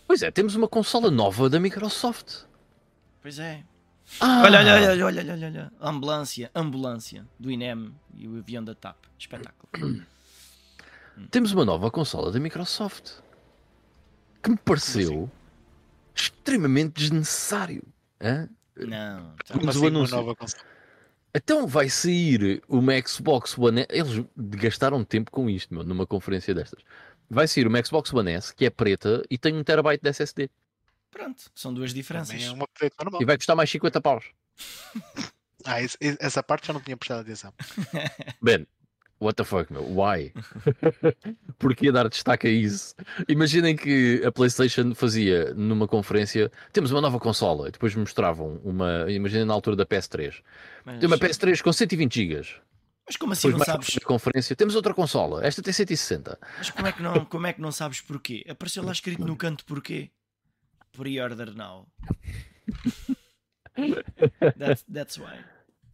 Pois 0.06 0.20
é, 0.23 0.31
temos 0.31 0.55
uma 0.56 0.69
consola 0.69 1.10
nova 1.10 1.48
da 1.48 1.60
Microsoft. 1.60 2.44
Pois 3.23 3.39
é. 3.39 3.64
Ah, 4.20 4.43
olha, 4.43 4.59
olha, 4.59 4.74
olha, 4.74 5.06
olha, 5.06 5.32
olha, 5.32 5.47
olha. 5.47 5.73
Ambulância, 5.81 6.51
ambulância 6.55 7.27
do 7.39 7.51
INEM 7.51 7.94
e 8.16 8.27
o 8.28 8.36
avião 8.36 8.62
da 8.64 8.74
TAP. 8.74 8.97
Espetáculo. 9.19 9.70
Temos 11.30 11.52
uma 11.52 11.64
nova 11.64 11.90
consola 11.90 12.30
da 12.30 12.40
Microsoft. 12.40 13.12
Que 14.43 14.51
me 14.51 14.56
pareceu 14.56 15.30
extremamente 16.14 16.94
desnecessário. 16.94 17.82
Hã? 18.20 18.48
Não, 18.76 19.34
tá. 19.44 19.55
Como 19.55 19.70
assim 19.70 19.89
uma 19.89 20.09
nova 20.09 20.34
consola? 20.34 20.62
Então 21.34 21.66
vai 21.66 21.89
sair 21.89 22.62
uma 22.68 22.93
Xbox 23.01 23.56
One 23.56 23.82
S. 23.82 23.89
Eles 23.90 24.26
gastaram 24.36 25.02
tempo 25.05 25.30
com 25.30 25.48
isto, 25.48 25.72
meu, 25.72 25.82
numa 25.82 26.06
conferência 26.06 26.55
destas. 26.55 26.82
Vai 27.30 27.48
sair 27.48 27.66
uma 27.66 27.82
Xbox 27.82 28.12
One 28.12 28.32
S 28.32 28.55
que 28.55 28.66
é 28.66 28.70
preta 28.70 29.22
e 29.30 29.39
tem 29.39 29.55
um 29.55 29.64
terabyte 29.64 30.02
de 30.02 30.10
SSD. 30.10 30.51
Pronto, 31.10 31.51
são 31.55 31.72
duas 31.72 31.93
diferenças. 31.93 32.43
É 32.43 32.51
uma 32.51 32.64
update 32.64 32.94
normal. 32.98 33.22
E 33.22 33.24
vai 33.24 33.36
custar 33.36 33.56
mais 33.56 33.70
50 33.70 34.01
paus. 34.01 34.24
Ah, 35.64 35.76
essa 36.18 36.43
parte 36.43 36.66
já 36.66 36.72
não 36.72 36.80
tinha 36.80 36.97
prestado 36.97 37.20
atenção. 37.20 37.55
Ben, 38.43 38.66
what 39.22 39.36
the 39.36 39.44
fuck, 39.44 39.72
meu? 39.72 39.82
Why? 39.82 40.32
Porquê 41.58 41.92
dar 41.92 42.08
destaque 42.08 42.46
a 42.46 42.50
isso? 42.50 42.94
Imaginem 43.28 43.76
que 43.76 44.22
a 44.24 44.32
PlayStation 44.32 44.94
fazia 44.94 45.54
numa 45.54 45.86
conferência: 45.86 46.50
temos 46.72 46.90
uma 46.90 47.00
nova 47.00 47.18
consola, 47.18 47.68
e 47.68 47.70
depois 47.70 47.94
mostravam 47.94 48.60
uma. 48.64 49.10
Imaginem 49.10 49.44
na 49.44 49.54
altura 49.54 49.76
da 49.76 49.86
PS3. 49.86 50.42
Mas, 50.84 50.98
Tem 50.98 51.06
uma 51.06 51.18
PS3 51.18 51.62
com 51.62 51.72
120 51.72 52.14
GB. 52.14 52.46
mas 53.06 53.16
como 53.16 53.32
assim 53.32 53.48
Depois, 53.48 53.66
não 53.68 53.74
sabes? 53.74 53.98
conferência, 54.04 54.56
temos 54.56 54.74
outra 54.74 54.92
consola. 54.92 55.46
Esta 55.46 55.62
tem 55.62 55.72
160. 55.72 56.38
Mas 56.58 56.70
como 56.70 56.86
é 56.86 56.92
que 56.92 57.02
não, 57.02 57.24
como 57.24 57.46
é 57.46 57.52
que 57.52 57.60
não 57.60 57.72
sabes 57.72 58.00
porquê? 58.00 58.44
Apareceu 58.48 58.82
lá 58.82 58.92
escrito 58.92 59.24
no 59.24 59.36
canto 59.36 59.64
porquê. 59.64 60.10
Pre-order 60.92 61.54
now. 61.56 61.86
That's, 64.58 64.84
that's 64.92 65.16
why. 65.18 65.38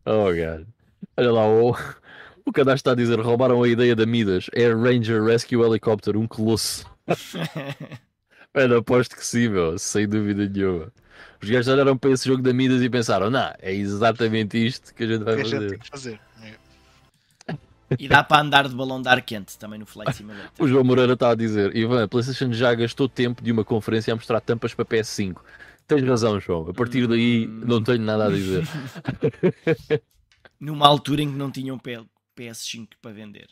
Oh, 0.05 0.33
God. 0.35 0.67
Olha 1.17 1.33
lá, 1.33 1.47
o, 1.49 1.77
o 2.49 2.53
cadastro 2.53 2.77
está 2.77 2.93
a 2.93 2.95
dizer: 2.95 3.21
roubaram 3.21 3.63
a 3.63 3.69
ideia 3.69 3.95
da 3.95 4.07
Midas. 4.07 4.49
Air 4.55 4.79
Ranger 4.79 5.23
Rescue 5.23 5.61
Helicopter, 5.63 6.17
um 6.17 6.27
colosso. 6.27 6.87
Mano, 8.55 8.77
aposto 8.77 9.15
que 9.17 9.25
sim, 9.25 9.49
meu, 9.49 9.79
sem 9.79 10.09
dúvida 10.09 10.49
nenhuma. 10.49 10.93
Os 11.43 11.49
gajos 11.49 11.69
olharam 11.69 11.97
para 11.97 12.11
esse 12.11 12.27
jogo 12.27 12.43
da 12.43 12.53
Midas 12.53 12.83
e 12.83 12.89
pensaram: 12.91 13.31
não, 13.31 13.53
é 13.61 13.73
exatamente 13.75 14.65
isto 14.65 14.95
que 14.95 15.05
a 15.05 15.07
gente 15.07 15.25
vai 15.25 15.37
Que 15.37 15.43
a 15.43 15.45
gente 15.45 15.55
fazer. 15.55 15.69
tem 15.71 15.79
que 15.79 15.89
fazer. 15.89 16.21
É. 16.43 17.55
E 17.99 18.09
dá 18.09 18.23
para 18.23 18.43
andar 18.43 18.69
de 18.69 18.75
balão 18.75 19.01
de 19.01 19.09
ar 19.09 19.23
quente 19.23 19.59
também 19.59 19.79
no 19.79 19.87
Flight 19.87 20.15
Simulator. 20.15 20.51
O 20.59 20.69
João 20.69 20.85
Moreira 20.85 21.13
está 21.15 21.31
a 21.31 21.35
dizer: 21.35 21.75
Ivan, 21.77 22.05
a 22.05 22.09
PlayStation 22.09 22.53
já 22.53 22.75
gastou 22.75 23.09
tempo 23.09 23.43
de 23.43 23.53
uma 23.53 23.65
conferência 23.65 24.13
a 24.13 24.17
mostrar 24.17 24.41
tampas 24.41 24.75
para 24.75 24.85
PS5. 24.85 25.37
Tens 25.87 26.03
razão, 26.03 26.39
João. 26.39 26.69
A 26.69 26.75
partir 26.75 27.07
daí 27.07 27.47
não 27.47 27.83
tenho 27.83 28.03
nada 28.03 28.27
a 28.27 28.31
dizer. 28.31 28.69
Numa 30.61 30.87
altura 30.87 31.23
em 31.23 31.31
que 31.31 31.37
não 31.37 31.51
tinham 31.51 31.79
PS5 32.39 32.91
para 33.01 33.13
vender. 33.13 33.49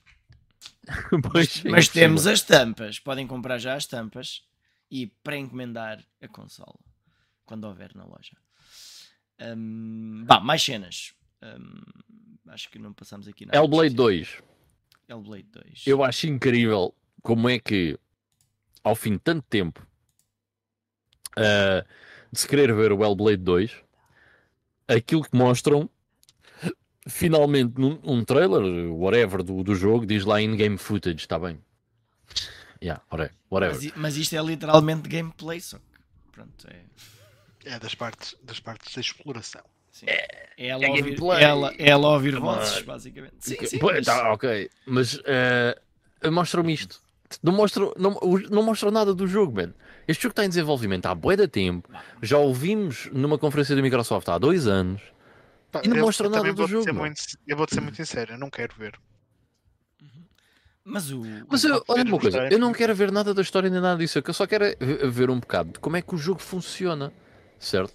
Pois, 1.32 1.62
Mas 1.64 1.88
temos 1.88 2.26
as 2.26 2.42
tampas. 2.42 2.98
Podem 2.98 3.26
comprar 3.26 3.58
já 3.58 3.74
as 3.74 3.86
tampas 3.86 4.42
e 4.90 5.06
pré-encomendar 5.22 6.04
a 6.20 6.28
consola 6.28 6.78
quando 7.44 7.64
houver 7.64 7.94
na 7.94 8.04
loja. 8.04 8.36
Um, 9.40 10.24
bah, 10.24 10.40
mais 10.40 10.62
cenas. 10.62 11.12
Um, 11.42 12.50
acho 12.50 12.70
que 12.70 12.78
não 12.78 12.92
passamos 12.92 13.28
aqui 13.28 13.46
nada. 13.46 13.58
Hellblade 13.58 13.94
especial. 13.94 14.06
2. 14.08 14.42
Hellblade 15.08 15.48
2. 15.52 15.86
Eu 15.86 16.02
acho 16.02 16.26
incrível 16.26 16.94
como 17.22 17.48
é 17.48 17.58
que, 17.58 17.98
ao 18.82 18.94
fim 18.94 19.12
de 19.12 19.18
tanto 19.18 19.42
tempo, 19.48 19.86
ah, 21.36 21.84
de 22.32 22.40
se 22.40 22.48
querer 22.48 22.74
ver 22.74 22.92
o 22.92 23.04
Hellblade 23.04 23.42
2, 23.42 23.76
aquilo 24.88 25.22
que 25.22 25.36
mostram, 25.36 25.88
finalmente 27.06 27.78
num 27.80 27.98
um 28.02 28.24
trailer, 28.24 28.62
whatever, 28.92 29.42
do, 29.42 29.62
do 29.62 29.74
jogo, 29.74 30.04
diz 30.06 30.24
lá 30.24 30.40
in-game 30.40 30.76
footage, 30.76 31.18
está 31.18 31.38
bem? 31.38 31.58
Yeah, 32.82 33.02
whatever. 33.50 33.74
Mas, 33.76 33.92
mas 33.96 34.16
isto 34.16 34.36
é 34.36 34.42
literalmente 34.42 35.08
gameplay, 35.08 35.60
só 35.60 35.78
que 35.78 35.84
pronto, 36.32 36.66
é, 36.68 37.74
É 37.74 37.78
das 37.78 37.94
partes, 37.94 38.36
das 38.42 38.60
partes 38.60 38.94
da 38.94 39.00
exploração. 39.00 39.62
sim. 39.90 40.06
é, 40.08 40.46
ela, 40.58 40.84
é 40.84 40.88
ouvir, 40.88 41.02
gameplay. 41.02 41.42
ela, 41.42 41.74
ela 41.78 42.08
ouvir 42.10 42.38
vozes, 42.38 42.82
basicamente. 42.82 43.34
Sim, 43.40 43.56
sim, 43.66 43.78
pô, 43.78 43.86
mas- 43.92 44.04
tá, 44.04 44.32
ok, 44.32 44.70
mas 44.86 45.20
ah, 45.26 46.30
mostram-me 46.30 46.72
isto. 46.74 47.00
Não 47.42 47.52
mostram, 47.52 47.92
não, 47.98 48.18
não 48.50 48.62
mostram 48.62 48.90
nada 48.90 49.12
do 49.12 49.26
jogo, 49.26 49.56
man. 49.56 49.74
Este 50.06 50.22
jogo 50.22 50.32
está 50.32 50.44
em 50.44 50.48
desenvolvimento 50.48 51.06
há 51.06 51.14
bué 51.14 51.36
de 51.36 51.48
tempo. 51.48 51.88
Já 52.22 52.38
ouvimos 52.38 53.08
numa 53.12 53.36
conferência 53.36 53.74
da 53.74 53.82
Microsoft 53.82 54.28
há 54.28 54.38
dois 54.38 54.68
anos. 54.68 55.02
Pá, 55.76 55.82
E 55.84 55.88
não 55.88 55.96
eu- 55.96 56.04
mostra 56.04 56.26
eu 56.26 56.30
nada 56.30 56.52
do 56.52 56.66
jogo, 56.66 56.94
muito- 56.94 57.22
eu 57.46 57.56
vou-te 57.56 57.74
ser 57.74 57.80
muito 57.80 57.96
sincero, 57.96 58.32
eu 58.34 58.38
não 58.38 58.50
quero 58.50 58.74
ver. 58.76 58.98
Mas 60.84 61.10
o. 61.10 61.22
Mas 61.48 61.64
eu, 61.64 61.82
olha 61.88 62.04
uma 62.04 62.12
coisa, 62.12 62.28
história. 62.28 62.54
eu 62.54 62.58
não 62.60 62.72
quero 62.72 62.94
ver 62.94 63.10
nada 63.10 63.34
da 63.34 63.42
história 63.42 63.68
nem 63.68 63.80
nada 63.80 63.98
disso. 63.98 64.22
Eu 64.24 64.32
só 64.34 64.46
quero 64.46 64.64
é 64.66 64.76
ver- 65.08 65.30
um 65.30 65.40
bocado 65.40 65.72
de 65.72 65.78
como 65.80 65.96
é 65.96 66.02
que 66.02 66.14
o 66.14 66.18
jogo 66.18 66.38
funciona, 66.40 67.12
certo? 67.58 67.92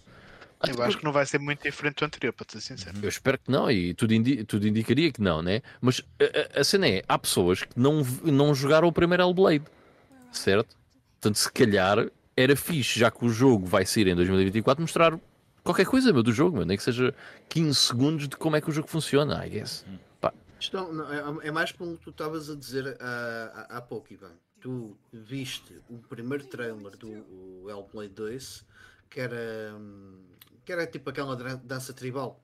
Até 0.60 0.74
Eu 0.74 0.84
acho 0.84 0.98
que 0.98 1.04
não 1.06 1.12
vai 1.14 1.26
ser 1.26 1.40
muito 1.40 1.64
diferente 1.64 1.96
do 2.00 2.06
anterior, 2.06 2.34
para 2.34 2.46
ser 2.50 2.60
sincero. 2.62 2.98
Eu 3.02 3.08
espero 3.10 3.38
que 3.40 3.50
não, 3.50 3.72
e 3.72 3.94
tudo, 3.96 4.14
indi- 4.14 4.44
tudo 4.44 4.68
indicaria 4.68 5.12
que 5.12 5.22
não, 5.22 5.42
né? 5.42 5.62
Mas 5.80 6.02
a, 6.20 6.58
a- 6.58 6.62
a 6.62 6.64
cena 6.66 6.88
é: 6.88 7.02
há 7.08 7.18
pessoas 7.18 7.64
que 7.64 7.80
não, 7.80 8.04
não 8.26 8.54
jogaram 8.54 8.88
o 8.88 8.92
primeiro 8.92 9.24
Hellblade, 9.24 9.64
certo? 10.32 10.76
Portanto, 11.14 11.38
se 11.38 11.52
calhar 11.52 12.08
era 12.36 12.56
fixe, 12.58 13.00
já 13.00 13.10
que 13.10 13.24
o 13.26 13.30
jogo 13.30 13.66
vai 13.66 13.86
sair 13.86 14.08
em 14.08 14.16
2024, 14.16 14.82
mostrar 14.82 15.18
qualquer 15.64 15.86
coisa 15.86 16.12
meu, 16.14 16.24
do 16.24 16.32
jogo, 16.32 16.58
meu, 16.58 16.66
nem 16.66 16.78
que 16.78 16.84
seja 16.84 17.14
15 17.50 17.76
segundos 17.76 18.28
de 18.28 18.36
como 18.36 18.56
é 18.56 18.62
que 18.62 18.70
o 18.70 18.72
jogo 18.74 18.88
funciona, 18.88 19.46
I 19.46 19.50
guess. 19.50 19.86
Isto 20.60 20.78
não- 20.78 20.94
não, 20.94 21.42
é, 21.42 21.48
é 21.48 21.52
mais 21.52 21.72
como 21.72 21.98
tu 21.98 22.12
estavas 22.12 22.48
a 22.50 22.56
dizer 22.56 22.96
há, 23.02 23.68
há, 23.70 23.78
há 23.78 23.82
pouco, 23.82 24.14
Ivan. 24.14 24.32
Tu 24.60 24.96
viste 25.12 25.82
o 25.90 25.98
primeiro 25.98 26.44
trailer 26.46 26.96
do 26.98 27.68
Hellblade 27.68 28.14
2, 28.14 28.64
que 29.10 29.20
era, 29.20 29.76
hum, 29.76 30.24
que 30.64 30.72
era 30.72 30.86
tipo 30.86 31.10
aquela 31.10 31.36
dança 31.36 31.94
tribal. 31.94 32.44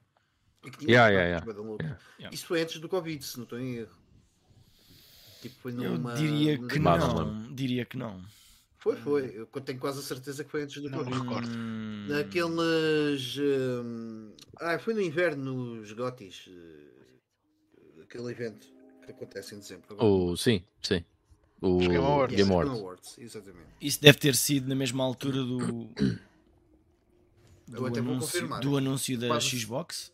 E 0.65 0.71
que 0.71 0.79
tinha 0.79 0.91
Yeah, 0.93 1.09
yeah. 1.11 1.45
Yeah. 1.45 1.99
Yeah. 2.17 2.33
Isso 2.35 2.47
foi 2.47 2.63
antes 2.63 2.79
do 2.79 2.89
Covid, 2.89 3.23
se 3.23 3.37
não 3.37 3.43
estou 3.43 3.59
em 3.59 3.75
erro. 3.75 3.95
Tipo, 5.43 5.55
foi 5.61 5.71
Eu 5.73 5.75
numa, 5.91 6.15
diria 6.15 6.57
numa 6.57 6.67
que 6.67 6.79
não. 6.79 7.53
Diria 7.53 7.85
que 7.85 7.97
não. 7.97 8.19
Foi, 8.95 9.21
foi. 9.21 9.35
Eu 9.53 9.61
tenho 9.61 9.79
quase 9.79 9.99
a 9.99 10.01
certeza 10.01 10.43
que 10.43 10.49
foi 10.51 10.63
antes 10.63 10.81
do 10.81 10.89
Não 10.89 10.99
Covid. 10.99 11.19
recordo. 11.19 11.49
Hum, 11.49 12.07
Naqueles. 12.07 13.37
hum, 13.37 14.33
Ah, 14.59 14.79
foi 14.79 14.93
no 14.93 15.01
inverno 15.01 15.75
nos 15.75 15.91
Gotis. 15.91 16.45
eh, 16.49 18.01
Aquele 18.03 18.31
evento 18.31 18.67
que 19.05 19.11
acontece 19.11 19.53
em 19.55 19.59
dezembro. 19.59 19.85
agora. 19.93 20.05
O, 20.05 20.37
sim, 20.37 20.63
sim. 20.81 21.03
O 21.61 21.77
Os 21.77 21.87
Game 21.87 21.97
Awards. 21.97 22.35
Game 22.37 22.49
Game 22.49 22.69
Awards. 22.79 23.17
Exatamente. 23.17 23.67
Isso 23.81 23.99
deve 24.01 24.17
ter 24.17 24.35
sido 24.35 24.67
na 24.69 24.75
mesma 24.75 25.03
altura 25.03 25.37
do. 25.43 25.57
Do 27.67 27.85
até 27.85 27.99
vou 27.99 28.13
anúncio, 28.13 28.19
confirmar. 28.31 28.61
do 28.61 28.77
anúncio 28.77 29.19
da 29.19 29.27
Quase. 29.27 29.59
Xbox. 29.59 30.13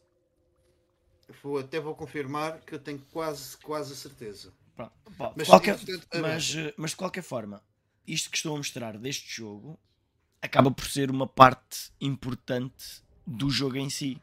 Vou, 1.43 1.59
até 1.59 1.79
vou 1.79 1.95
confirmar 1.95 2.59
que 2.61 2.73
eu 2.73 2.79
tenho 2.79 2.99
quase, 3.11 3.55
quase 3.57 3.93
a 3.93 3.95
certeza. 3.95 4.51
Pronto, 4.75 4.91
pá, 5.17 5.33
Mas, 5.35 5.47
qualquer- 5.47 5.77
mas, 6.19 6.55
eh, 6.55 6.73
mas 6.77 6.89
de 6.91 6.95
qualquer 6.97 7.21
forma, 7.21 7.61
isto 8.07 8.29
que 8.29 8.37
estou 8.37 8.53
a 8.53 8.57
mostrar 8.57 8.97
deste 8.97 9.31
jogo 9.37 9.79
acaba 10.41 10.69
por 10.71 10.85
ser 10.85 11.09
uma 11.09 11.25
parte 11.27 11.91
importante 12.01 13.01
do 13.25 13.49
jogo 13.49 13.77
em 13.77 13.89
si. 13.89 14.21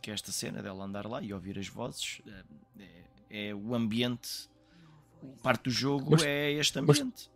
Que 0.00 0.10
é 0.10 0.14
esta 0.14 0.32
cena 0.32 0.62
dela 0.62 0.84
andar 0.84 1.06
lá 1.06 1.22
e 1.22 1.32
ouvir 1.32 1.58
as 1.58 1.68
vozes. 1.68 2.20
eh, 2.26 2.42
É, 3.30 3.48
é 3.48 3.54
o 3.54 3.74
ambiente. 3.74 4.48
Parte 5.42 5.64
do 5.64 5.70
jogo 5.70 6.10
Mas- 6.12 6.22
é 6.24 6.50
este 6.52 6.78
ambiente. 6.78 7.30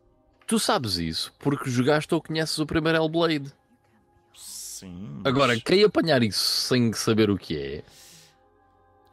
Tu 0.46 0.58
sabes 0.58 0.96
isso 0.96 1.32
porque 1.38 1.70
jogaste 1.70 2.12
ou 2.14 2.20
conheces 2.22 2.58
o 2.58 2.66
primeiro 2.66 2.98
Hellblade. 2.98 3.52
Sim. 4.34 5.20
mas- 5.22 5.26
Agora, 5.26 5.58
quem 5.60 5.82
apanhar 5.84 6.22
isso 6.22 6.40
sem 6.68 6.92
saber 6.92 7.30
o 7.30 7.38
que 7.38 7.56
é, 7.56 7.84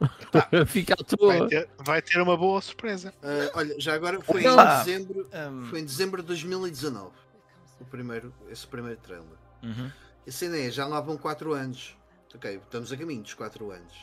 fica 0.66 0.94
à 0.94 0.96
Vai 0.96 1.38
toa. 1.38 1.48
ter, 1.48 1.70
vai 1.78 2.02
ter 2.02 2.20
uma 2.20 2.36
boa 2.36 2.60
surpresa. 2.60 3.14
ah, 3.22 3.50
olha, 3.58 3.74
já 3.80 3.94
agora 3.94 4.20
foi 4.20 4.42
em, 4.42 4.46
Ah. 4.46 4.82
dezembro, 4.82 5.28
Hum, 5.32 5.66
foi 5.70 5.80
em 5.80 5.84
dezembro 5.84 6.22
de 6.22 6.28
2019. 6.28 7.12
O 7.80 7.84
primeiro, 7.84 8.32
esse 8.48 8.66
primeiro 8.66 9.00
trailer. 9.00 9.26
uhum. 9.62 9.90
A 10.26 10.30
cena 10.30 10.56
é, 10.56 10.70
já 10.70 10.86
lá 10.86 11.00
vão 11.00 11.16
4 11.18 11.52
anos. 11.52 11.96
Ok, 12.34 12.56
estamos 12.56 12.90
a 12.92 12.96
caminho 12.96 13.22
dos 13.22 13.34
4 13.34 13.70
anos. 13.70 13.94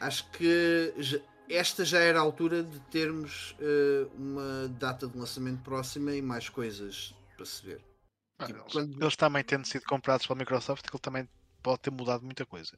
Acho 0.00 0.30
que 0.30 0.94
já- 0.96 1.18
esta 1.48 1.84
já 1.84 1.98
era 1.98 2.18
a 2.18 2.22
altura 2.22 2.62
de 2.62 2.78
termos 2.82 3.54
eh, 3.60 4.06
uma 4.16 4.68
data 4.78 5.06
de 5.06 5.18
lançamento 5.18 5.60
próxima 5.62 6.12
e 6.14 6.22
mais 6.22 6.48
coisas 6.48 7.14
para 7.36 7.44
se 7.44 7.66
ver. 7.66 7.84
Ah, 8.38 8.46
Tipo, 8.46 8.60
eles, 8.60 8.72
quando- 8.72 9.02
eles 9.02 9.16
também 9.16 9.44
tendo 9.44 9.66
sido 9.66 9.84
comprados 9.84 10.26
pela 10.26 10.38
Microsoft, 10.38 10.86
ele 10.90 10.98
também 11.00 11.28
pode 11.62 11.80
ter 11.80 11.90
mudado 11.90 12.24
muita 12.24 12.46
coisa. 12.46 12.72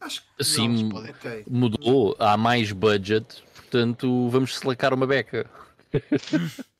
Acho 0.00 0.22
que 0.36 0.44
Sim, 0.44 0.68
não, 0.68 0.88
pode- 0.90 1.10
ok. 1.10 1.44
Mudou, 1.50 2.16
há 2.18 2.36
mais 2.36 2.70
budget, 2.72 3.42
portanto 3.54 4.28
vamos 4.30 4.56
selecar 4.58 4.92
uma 4.94 5.06
beca. 5.06 5.48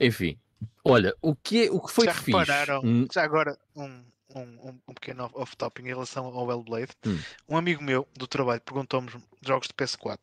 Enfim, 0.00 0.38
olha, 0.84 1.14
o 1.22 1.34
que, 1.34 1.66
é, 1.66 1.70
o 1.70 1.80
que 1.80 1.92
foi 1.92 2.06
já 2.06 2.12
que 2.12 2.18
fiz? 2.18 2.34
repararam, 2.34 2.80
Hum, 2.84 3.06
já 3.12 3.22
agora 3.22 3.56
um, 3.76 4.04
um, 4.34 4.40
um, 4.40 4.80
um 4.88 4.94
pequeno 4.94 5.24
off- 5.24 5.34
off-topic 5.36 5.84
em 5.84 5.88
relação 5.88 6.26
ao 6.26 6.50
Hellblade. 6.50 6.92
Hum. 7.06 7.18
Um 7.48 7.56
amigo 7.56 7.82
meu 7.82 8.06
do 8.16 8.26
trabalho 8.26 8.60
perguntou-me 8.60 9.08
jogos 9.40 9.68
de 9.68 9.74
PS4 9.74 10.18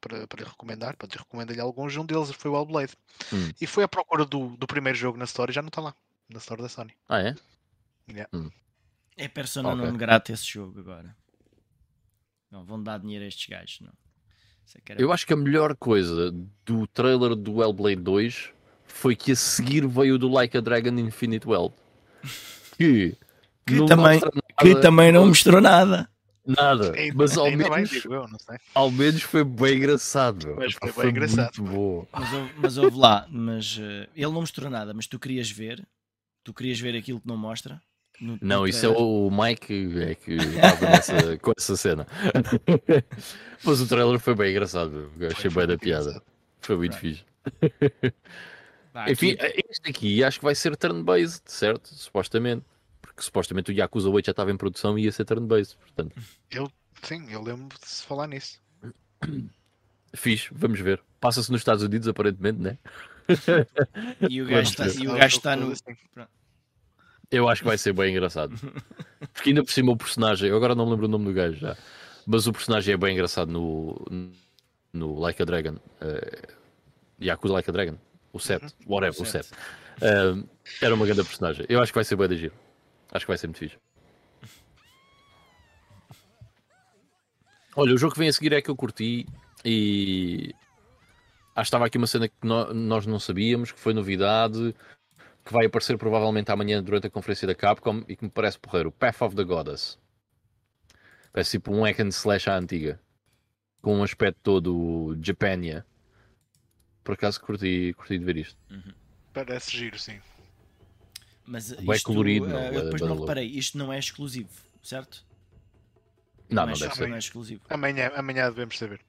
para, 0.00 0.26
para 0.26 0.42
lhe 0.42 0.48
recomendar, 0.48 0.96
para 0.96 1.08
lhe 1.08 1.16
recomendar-lhe 1.18 1.60
alguns. 1.60 1.96
Um 1.96 2.04
deles 2.04 2.30
foi 2.32 2.50
o 2.50 2.56
Hellblade. 2.56 2.92
Hum. 3.32 3.50
E 3.60 3.66
foi 3.66 3.82
à 3.84 3.88
procura 3.88 4.24
do, 4.24 4.56
do 4.56 4.66
primeiro 4.66 4.98
jogo 4.98 5.18
na 5.18 5.24
Store 5.24 5.50
e 5.50 5.54
já 5.54 5.62
não 5.62 5.68
está 5.68 5.80
lá. 5.80 5.94
Na 6.28 6.38
Store 6.38 6.60
da 6.62 6.68
Sony. 6.68 6.92
Ah, 7.08 7.20
é? 7.22 7.34
É 9.18 9.28
persona 9.28 9.68
Ok. 9.70 9.84
não 9.84 9.96
grata 9.96 10.32
esse 10.32 10.46
jogo 10.46 10.78
agora. 10.80 11.14
Não 12.50 12.64
vão 12.64 12.82
dar 12.82 12.98
dinheiro 12.98 13.24
a 13.24 13.28
estes 13.28 13.46
gajos, 13.48 13.80
não. 13.80 13.92
É 14.88 14.94
Eu 15.02 15.12
acho 15.12 15.26
que 15.26 15.32
a 15.32 15.36
melhor 15.36 15.74
coisa 15.76 16.30
do 16.64 16.86
trailer 16.86 17.34
do 17.34 17.62
Hellblade 17.62 18.02
2 18.02 18.50
foi 18.86 19.16
que 19.16 19.32
a 19.32 19.36
seguir 19.36 19.86
veio 19.86 20.14
o 20.14 20.18
do 20.18 20.28
Like 20.28 20.56
a 20.56 20.60
Dragon 20.60 20.90
Infinite 20.98 21.46
World. 21.46 21.74
Que, 22.78 23.16
Que 23.66 23.74
não 23.74 23.86
também- 23.86 24.20
mostra 24.20 24.30
Que 24.30 24.68
nada, 24.68 24.80
também 24.80 25.10
não 25.12 25.26
mostrou 25.26 25.60
nada. 25.60 26.08
nada. 26.46 26.92
Ainda- 26.96 27.14
Mas 27.16 27.36
ao 27.36 27.46
bem, 27.46 27.56
menos, 27.56 27.90
digo 27.90 28.14
eu, 28.14 28.28
não 28.28 28.38
sei. 28.38 28.56
ao 28.74 28.90
menos 28.90 29.22
foi 29.22 29.42
bem 29.44 29.76
engraçado. 29.78 30.54
Mas 30.56 30.74
foi 30.74 30.92
bem 30.92 31.10
engraçado, 31.10 31.60
Muito 31.62 31.74
bom. 31.74 32.06
Mas 32.12 32.32
houve, 32.32 32.52
mas 32.56 32.78
houve 32.78 32.96
lá, 32.96 33.26
mas 33.30 33.78
eh, 33.80 34.08
ele 34.14 34.26
não 34.32 34.40
mostrou 34.40 34.70
nada, 34.70 34.94
mas 34.94 35.06
tu 35.08 35.18
querias 35.18 35.50
ver, 35.50 35.84
tu 36.44 36.54
querias 36.54 36.78
ver 36.78 36.96
aquilo 36.96 37.20
que 37.20 37.26
não 37.26 37.36
mostra. 37.36 37.82
No- 38.20 38.32
no 38.32 38.38
Não, 38.40 38.66
isso 38.66 38.84
é 38.84 38.88
o 38.88 39.30
Mike 39.30 40.00
é 40.02 40.14
que 40.14 40.32
estava 40.32 40.86
nessa, 40.86 41.12
com 41.38 41.52
essa 41.56 41.76
cena. 41.76 42.06
Mas 43.64 43.80
o 43.80 43.86
trailer 43.86 44.18
foi 44.18 44.34
bem 44.34 44.50
engraçado. 44.50 45.10
Eu 45.18 45.28
achei 45.28 45.50
Foi 45.50 45.66
bem 45.66 45.76
da 45.76 45.78
piada. 45.80 46.02
engraçado. 46.10 46.24
Foi 46.60 46.76
muito 46.76 46.94
Right. 46.96 47.24
fixe. 47.72 48.14
Enfim, 49.08 49.32
aqui- 49.32 49.64
este 49.70 49.90
aqui 49.90 50.24
acho 50.24 50.38
que 50.40 50.44
vai 50.44 50.54
ser 50.54 50.76
turn-based, 50.76 51.42
certo? 51.46 51.88
Supostamente. 51.94 52.64
Porque 53.00 53.22
supostamente 53.22 53.70
o 53.70 53.74
Yakuza 53.74 54.08
8 54.10 54.26
já 54.26 54.30
estava 54.32 54.50
em 54.50 54.56
produção 54.56 54.98
e 54.98 55.04
ia 55.04 55.12
ser 55.12 55.24
turn-based. 55.24 55.76
Portanto, 55.78 56.14
Sim, 57.02 57.26
eu 57.30 57.40
lembro 57.42 57.78
de 57.78 57.88
se 57.88 58.02
falar 58.04 58.26
nisso. 58.26 58.60
fixe, 60.14 60.48
vamos 60.52 60.80
ver. 60.80 61.00
Passa-se 61.20 61.50
nos 61.52 61.60
Estados 61.60 61.82
Unidos, 61.84 62.08
aparentemente, 62.08 62.58
né? 62.60 62.78
e 64.28 64.40
o 64.42 64.46
Vamos 64.46 64.56
gajo 64.56 64.70
está, 64.70 64.84
ver. 64.84 65.00
e 65.00 65.06
o 65.08 65.12
gajo 65.12 65.20
eu- 65.22 65.26
está 65.26 65.54
eu- 65.54 65.60
no. 65.60 65.72
assim, 65.72 65.96
Eu 67.30 67.48
acho 67.48 67.62
que 67.62 67.68
vai 67.68 67.76
ser 67.78 67.92
bem 67.92 68.12
engraçado. 68.12 68.54
Porque 69.34 69.50
ainda 69.50 69.62
por 69.62 69.70
cima 69.72 69.92
o 69.92 69.96
personagem, 69.96 70.48
eu 70.48 70.56
agora 70.56 70.74
não 70.74 70.84
me 70.86 70.92
lembro 70.92 71.06
o 71.06 71.10
nome 71.10 71.26
do 71.26 71.32
gajo 71.32 71.56
já, 71.58 71.76
mas 72.26 72.46
o 72.46 72.52
personagem 72.52 72.94
é 72.94 72.96
bem 72.96 73.12
engraçado 73.14 73.50
no, 73.50 74.00
no 74.92 75.18
Like 75.18 75.42
a 75.42 75.44
Dragon. 75.44 75.74
Uh, 76.00 76.54
Yakuza 77.22 77.54
Like 77.54 77.68
a 77.68 77.72
Dragon. 77.72 77.98
O 78.32 78.38
7, 78.38 78.74
whatever, 78.86 79.20
o 79.20 79.24
7. 79.26 79.46
Certo. 79.48 80.48
era 80.80 80.94
uma 80.94 81.04
grande 81.06 81.24
personagem. 81.24 81.66
Eu 81.68 81.80
acho 81.80 81.92
que 81.92 81.96
vai 81.98 82.04
ser 82.04 82.16
bem 82.16 82.28
de 82.28 82.36
giro. 82.36 82.54
Acho 83.12 83.24
que 83.24 83.30
vai 83.30 83.38
ser 83.38 83.46
muito 83.46 83.58
fixe. 83.58 83.76
Olha, 87.74 87.94
o 87.94 87.98
jogo 87.98 88.12
que 88.12 88.18
vem 88.18 88.28
a 88.28 88.32
seguir 88.32 88.52
é 88.52 88.60
que 88.60 88.70
eu 88.70 88.76
curti 88.76 89.26
e 89.64 90.52
que 91.54 91.60
estava 91.62 91.86
aqui 91.86 91.98
uma 91.98 92.06
cena 92.06 92.28
que 92.28 92.34
nó- 92.42 92.72
nós 92.72 93.06
não 93.06 93.18
sabíamos, 93.18 93.72
que 93.72 93.78
foi 93.80 93.92
novidade, 93.94 94.74
que 95.48 95.52
vai 95.54 95.64
aparecer 95.64 95.96
provavelmente 95.96 96.52
amanhã 96.52 96.82
durante 96.82 97.06
a 97.06 97.10
conferência 97.10 97.46
da 97.48 97.54
Capcom 97.54 98.04
e 98.06 98.14
que 98.14 98.22
me 98.22 98.30
parece 98.30 98.58
porreiro. 98.58 98.92
Path 98.92 99.22
of 99.22 99.34
the 99.34 99.44
Goddess. 99.44 99.98
Parece 101.32 101.52
tipo 101.52 101.72
um 101.72 101.84
hack 101.84 101.98
and 102.00 102.08
slash 102.08 102.50
à 102.50 102.54
antiga. 102.58 103.00
Com 103.80 103.96
um 103.96 104.02
aspecto 104.02 104.38
todo 104.42 105.16
Japania. 105.22 105.86
Por 107.02 107.14
acaso 107.14 107.40
curti, 107.40 107.94
curti 107.96 108.18
de 108.18 108.24
ver 108.26 108.36
isto. 108.36 108.58
Parece 109.32 109.74
giro, 109.74 109.98
sim. 109.98 110.20
Mas 111.46 111.70
isto, 111.70 112.04
colorido, 112.04 112.44
eh, 112.44 112.52
não, 112.52 112.60
eu 112.60 112.80
é 112.80 112.84
depois 112.84 113.00
não 113.00 113.18
reparei, 113.18 113.46
isto 113.46 113.78
não 113.78 113.90
é 113.90 113.98
exclusivo, 113.98 114.50
certo? 114.82 115.24
Não, 116.50 116.64
é 116.64 116.66
não 116.66 116.72
ex- 116.72 116.80
deve 116.80 116.94
ser. 116.94 117.08
Não 117.08 117.16
é 117.16 117.18
exclusivo. 117.18 117.62
Amanhã, 117.70 118.10
amanhã 118.14 118.50
devemos 118.50 118.76
saber. 118.76 119.00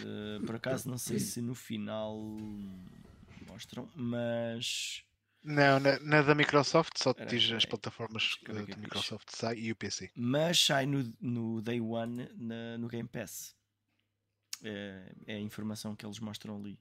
Eh, 0.00 0.40
por 0.46 0.54
acaso 0.56 0.88
não 0.88 0.96
sei 0.96 1.18
se 1.18 1.42
no 1.42 1.54
final 1.54 2.16
mostram, 3.46 3.86
mas 3.94 5.04
Não, 5.44 5.80
na, 5.80 5.98
na 5.98 6.22
da 6.22 6.34
Microsoft 6.34 6.92
só 6.98 7.12
te 7.12 7.24
diz 7.26 7.50
as 7.50 7.64
plataformas 7.64 8.36
que 8.36 8.50
é 8.52 8.54
a 8.58 8.60
que 8.64 8.66
diz. 8.66 8.76
Microsoft 8.76 9.28
sai 9.30 9.56
e 9.58 9.72
o 9.72 9.76
PC. 9.76 10.10
mas 10.14 10.58
sai 10.58 10.86
no, 10.86 11.12
no 11.20 11.60
Day 11.60 11.80
One 11.80 12.28
na- 12.36 12.78
no 12.78 12.86
Game 12.88 13.08
Pass. 13.08 13.54
É, 14.62 15.12
é 15.26 15.34
a 15.34 15.40
informação 15.40 15.96
que 15.96 16.06
eles 16.06 16.20
mostram 16.20 16.56
ali. 16.56 16.78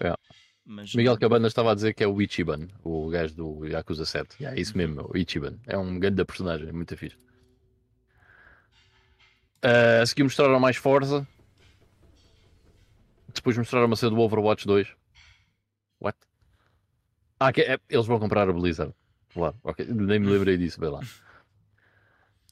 É. 0.00 0.14
Mas 0.64 0.94
Miguel 0.94 1.18
Cabana 1.18 1.48
estava 1.48 1.72
a 1.72 1.74
dizer 1.74 1.94
que 1.94 2.02
é 2.02 2.06
o 2.08 2.20
Ichiban, 2.22 2.68
o 2.84 3.08
gajo 3.08 3.34
do 3.34 3.66
Yakuza 3.66 4.04
7. 4.06 4.44
É 4.44 4.58
isso 4.60 4.76
mesmo, 4.76 5.08
o 5.12 5.16
Ichiban. 5.16 5.58
É 5.66 5.76
um 5.76 5.98
grande 5.98 6.24
personagem, 6.24 6.72
muito 6.72 6.96
fixe. 6.96 7.16
Uh, 9.64 10.02
a 10.02 10.06
seguir 10.06 10.22
mostraram 10.22 10.60
mais 10.60 10.76
Forza. 10.76 11.26
Depois 13.34 13.56
mostraram 13.56 13.86
uma 13.86 13.96
cena 13.96 14.10
do 14.10 14.20
Overwatch 14.20 14.66
2. 14.66 14.88
Ah, 17.38 17.52
que 17.52 17.60
é- 17.62 17.78
eles 17.88 18.06
vão 18.06 18.18
comprar 18.18 18.48
a 18.48 18.52
Blizzard. 18.52 18.94
Claro, 19.32 19.56
ok. 19.62 19.84
Nem 19.86 20.18
me 20.18 20.26
lembrei 20.28 20.56
disso, 20.56 20.80
bem 20.80 20.90
lá. 20.90 21.00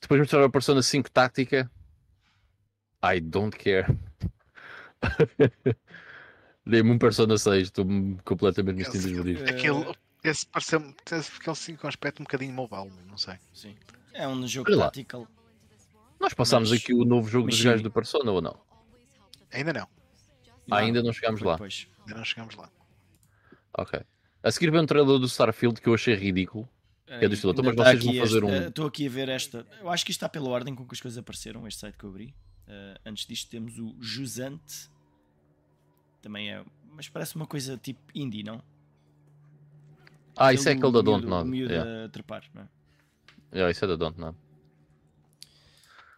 Depois 0.01 0.21
mostraram 0.21 0.47
a 0.47 0.51
Persona 0.51 0.83
5 0.83 1.11
Tática. 1.11 1.71
I 3.03 3.21
don't 3.21 3.57
care. 3.57 3.87
Dei-me 6.67 6.91
um 6.91 6.99
Persona 6.99 7.37
6, 7.37 7.65
estou 7.69 7.85
completamente 8.25 8.77
me 8.77 8.85
sentindo 8.85 8.99
Esse- 8.99 9.11
esmorido. 9.13 9.43
Aquele, 9.51 9.95
esse 10.23 10.47
pareceu-me 10.47 10.95
aquele 11.39 11.55
sim 11.57 11.77
com 11.77 11.87
aspecto 11.87 12.21
um 12.21 12.25
bocadinho 12.25 12.53
mobile, 12.55 12.91
não 13.07 13.17
sei. 13.19 13.35
Sim. 13.53 13.77
É 14.15 14.27
um 14.27 14.47
jogo 14.47 14.75
tactical. 14.77 15.27
Nós 16.21 16.33
passámos 16.33 16.71
Mas- 16.71 16.81
aqui 16.81 16.95
o 16.95 17.05
novo 17.05 17.29
jogo 17.29 17.49
dos 17.49 17.57
mas 17.59 17.65
gajos 17.65 17.81
sim. 17.81 17.85
do 17.85 17.91
Persona 17.91 18.31
ou 18.31 18.41
não? 18.41 18.59
Ainda 19.53 19.73
não, 19.73 19.89
Ah, 20.71 20.79
ainda 20.79 21.03
não 21.03 21.13
chegámos 21.13 21.43
lá. 21.43 21.59
Ainda 21.61 22.15
não 22.17 22.25
chegamos 22.25 22.55
lá. 22.57 22.71
Ok. 23.77 24.01
A 24.45 24.51
seguir 24.51 24.71
vem 24.71 24.81
um 24.81 24.87
trailer 24.87 25.19
do 25.19 25.27
Starfield 25.27 25.81
que 25.81 25.89
eu 25.89 25.95
achei 25.95 26.15
ridículo. 26.15 26.69
é 27.07 27.29
do 27.29 27.35
estilo, 27.35 27.53
então, 27.53 27.65
mas 27.65 27.77
vocês 27.77 28.03
vão 28.03 28.11
aqui 28.11 28.21
fazer 28.21 28.37
este- 28.39 28.45
um- 28.45 28.55
eh, 28.55 28.69
Estou 28.69 28.87
aqui 28.87 29.07
a 29.07 29.11
ver 29.11 29.29
esta. 29.29 29.67
Eu 29.81 29.89
acho 29.91 30.05
que 30.05 30.11
isto 30.11 30.19
está 30.19 30.29
pela 30.29 30.49
ordem 30.49 30.75
com 30.75 30.85
que 30.87 30.95
as 30.95 31.01
coisas 31.01 31.17
apareceram, 31.19 31.67
este 31.67 31.81
site 31.81 31.97
que 31.97 32.05
eu 32.05 32.11
abri. 32.11 32.35
Eh, 32.67 32.99
antes 33.07 33.25
disto 33.27 33.51
temos 33.51 33.79
o 33.79 33.95
Jusante. 34.01 34.91
Também 36.21 36.53
é. 36.53 36.65
Mas 36.91 37.09
parece 37.09 37.37
uma 37.37 37.47
coisa 37.47 37.77
tipo 37.77 38.01
indie, 38.15 38.43
não? 38.43 38.61
Ah, 40.37 40.53
isso 40.53 40.69
é 40.69 40.73
aquele 40.73 40.93
da 40.93 40.99
do 40.99 41.03
Don't 41.03 41.27
miúdo- 41.27 41.45
miúdo 41.47 41.73
Yeah. 41.73 42.05
a 42.05 42.09
trepar, 42.09 42.45
não 42.53 42.63
é? 42.63 42.69
Yeah, 43.53 43.71
isso 43.71 43.85
é 43.85 43.89
da 43.89 43.97
Don't 43.97 44.19
Nod. 44.19 44.37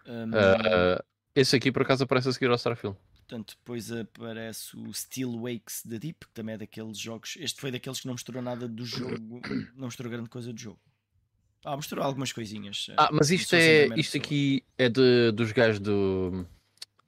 Um, 0.06 0.30
Ah, 0.34 1.04
esse 1.34 1.54
aqui 1.56 1.70
por 1.70 1.82
acaso 1.82 2.04
aparece 2.04 2.28
a 2.28 2.32
seguir 2.32 2.48
ao 2.48 2.54
Starfield. 2.56 2.96
Portanto, 3.26 3.56
depois 3.58 3.90
aparece 3.90 4.76
o 4.76 4.92
Steel 4.94 5.32
Wakes 5.40 5.82
da 5.84 5.98
Deep, 5.98 6.26
que 6.26 6.32
também 6.32 6.54
é 6.54 6.58
daqueles 6.58 6.96
jogos. 6.96 7.36
Este 7.40 7.60
foi 7.60 7.72
daqueles 7.72 7.98
que 8.00 8.06
não 8.06 8.14
mostrou 8.14 8.40
nada 8.40 8.68
do 8.68 8.84
jogo, 8.84 9.40
não 9.74 9.86
mostrou 9.86 10.08
grande 10.10 10.28
coisa 10.28 10.52
do 10.52 10.60
jogo. 10.60 10.78
Ah, 11.64 11.74
mostrou 11.74 12.04
algumas 12.04 12.32
coisinhas. 12.32 12.86
eh, 12.90 12.94
Ah, 12.96 13.08
mas 13.12 13.30
isto 13.32 13.54
é. 13.56 13.86
Isto 13.98 14.12
pessoa. 14.12 14.22
aqui 14.24 14.62
é 14.78 14.88
de, 14.88 15.32
dos 15.32 15.50
gajos 15.50 15.80
do. 15.80 16.46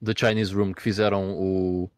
da 0.03 0.12
Chinese 0.16 0.53
Room 0.53 0.73
que 0.73 0.82
fizeram 0.82 1.31
o. 1.39 1.89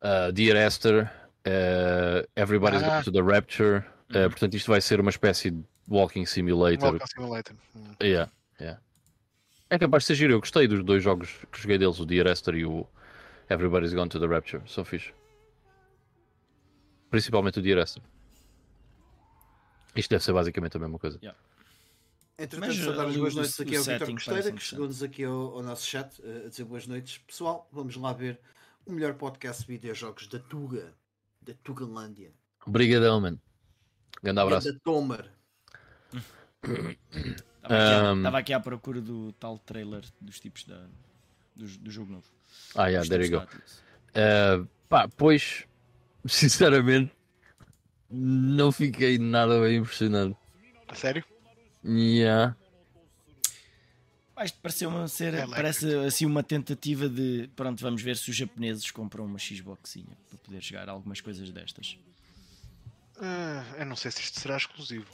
ah, 0.00 0.32
Dear 0.32 0.56
Esther, 0.66 1.08
ah, 1.46 2.26
Everybody's 2.34 2.82
Ah. 2.82 2.88
Going 2.88 3.02
to 3.04 3.12
the 3.12 3.22
Rapture. 3.22 3.84
Uhum. 4.12 4.28
portanto, 4.28 4.54
isto 4.56 4.66
vai 4.68 4.80
ser 4.80 4.98
uma 4.98 5.10
espécie 5.10 5.52
de 5.52 5.62
Walking 5.88 6.26
Simulator. 6.26 6.94
Walking 6.94 7.06
Simulator. 7.06 7.56
Hum. 7.76 7.94
Yeah, 8.02 8.28
yeah. 8.60 8.80
É 9.70 9.78
capaz 9.78 10.02
de 10.02 10.06
ser 10.08 10.14
giro. 10.16 10.32
Eu 10.32 10.40
gostei 10.40 10.66
dos 10.66 10.82
dois 10.82 11.00
jogos 11.00 11.30
que 11.52 11.62
joguei 11.62 11.78
deles, 11.78 12.00
o 12.00 12.04
Dear 12.04 12.26
Esther 12.26 12.56
e 12.56 12.66
o 12.66 12.84
Everybody's 13.50 13.92
Gone 13.92 14.08
to 14.08 14.18
the 14.20 14.26
Rapture. 14.26 14.62
São 14.66 14.84
fixe. 14.84 15.12
Principalmente 17.10 17.58
o 17.58 17.62
Dear 17.62 17.78
Esther. 17.82 18.02
Isto 19.96 20.10
deve 20.10 20.22
ser 20.24 20.32
basicamente 20.32 20.76
a 20.76 20.80
mesma 20.80 20.98
coisa. 20.98 21.18
Entretanto, 22.38 22.68
Mas, 22.68 22.76
só 22.76 22.92
dar 22.92 23.02
as 23.02 23.08
ali 23.10 23.18
boas 23.18 23.34
noites 23.34 23.60
aqui 23.60 23.76
ao 23.76 23.82
Vitor 23.82 24.12
Costeira, 24.12 24.52
que 24.52 24.62
chegou-nos 24.62 25.02
aqui 25.02 25.24
ao, 25.24 25.56
ao 25.56 25.62
nosso 25.62 25.84
chat 25.84 26.22
eh, 26.24 26.44
a 26.46 26.48
dizer 26.48 26.64
boas 26.64 26.86
noites. 26.86 27.18
Pessoal, 27.18 27.68
vamos 27.72 27.96
lá 27.96 28.12
ver 28.12 28.40
o 28.86 28.92
melhor 28.92 29.14
podcast 29.14 29.62
de 29.62 29.68
videojogos 29.72 30.26
da 30.28 30.38
Tuga, 30.38 30.94
da 31.42 31.52
Tugalândia. 31.64 32.32
Obrigadão, 32.64 33.20
mano. 33.20 33.40
Grande 34.22 34.40
abraço. 34.40 34.72
Da 34.72 34.78
Tomer. 34.78 35.28
Estava 36.62 36.88
aqui, 37.62 37.74
à- 37.74 38.12
Um, 38.14 38.26
aqui 38.36 38.52
à 38.52 38.60
procura 38.60 39.00
do 39.00 39.32
tal 39.32 39.58
trailer 39.58 40.04
dos 40.20 40.38
tipos 40.40 40.64
da, 40.64 40.86
do, 41.56 41.66
do 41.66 41.90
jogo 41.90 42.12
novo. 42.12 42.26
Ah, 42.74 42.86
yeah, 42.88 43.06
there 43.08 43.24
you 43.24 43.30
go. 43.30 43.46
Uh, 44.14 44.66
pá, 44.88 45.08
pois, 45.08 45.64
sinceramente, 46.26 47.12
não 48.10 48.70
fiquei 48.72 49.18
nada 49.18 49.60
bem 49.60 49.76
impressionado. 49.78 50.36
A 50.88 50.94
sério? 50.94 51.24
Yeah. 51.84 52.56
Ah, 54.36 54.44
Isto 54.44 54.58
pareceu 54.60 55.08
ser, 55.08 55.28
Electric. 55.34 55.54
parece 55.54 55.94
assim 56.06 56.24
uma 56.26 56.42
tentativa 56.42 57.08
de 57.08 57.48
pronto, 57.54 57.80
vamos 57.82 58.00
ver 58.02 58.16
se 58.16 58.30
os 58.30 58.36
japoneses 58.36 58.90
compram 58.90 59.24
uma 59.26 59.38
Xboxinha 59.38 60.16
para 60.28 60.38
poder 60.38 60.62
jogar 60.62 60.88
algumas 60.88 61.20
coisas 61.20 61.50
destas. 61.50 61.98
Ah, 63.20 63.64
eu 63.78 63.84
não 63.86 63.96
sei 63.96 64.10
se 64.10 64.20
isto 64.22 64.40
será 64.40 64.56
exclusivo. 64.56 65.06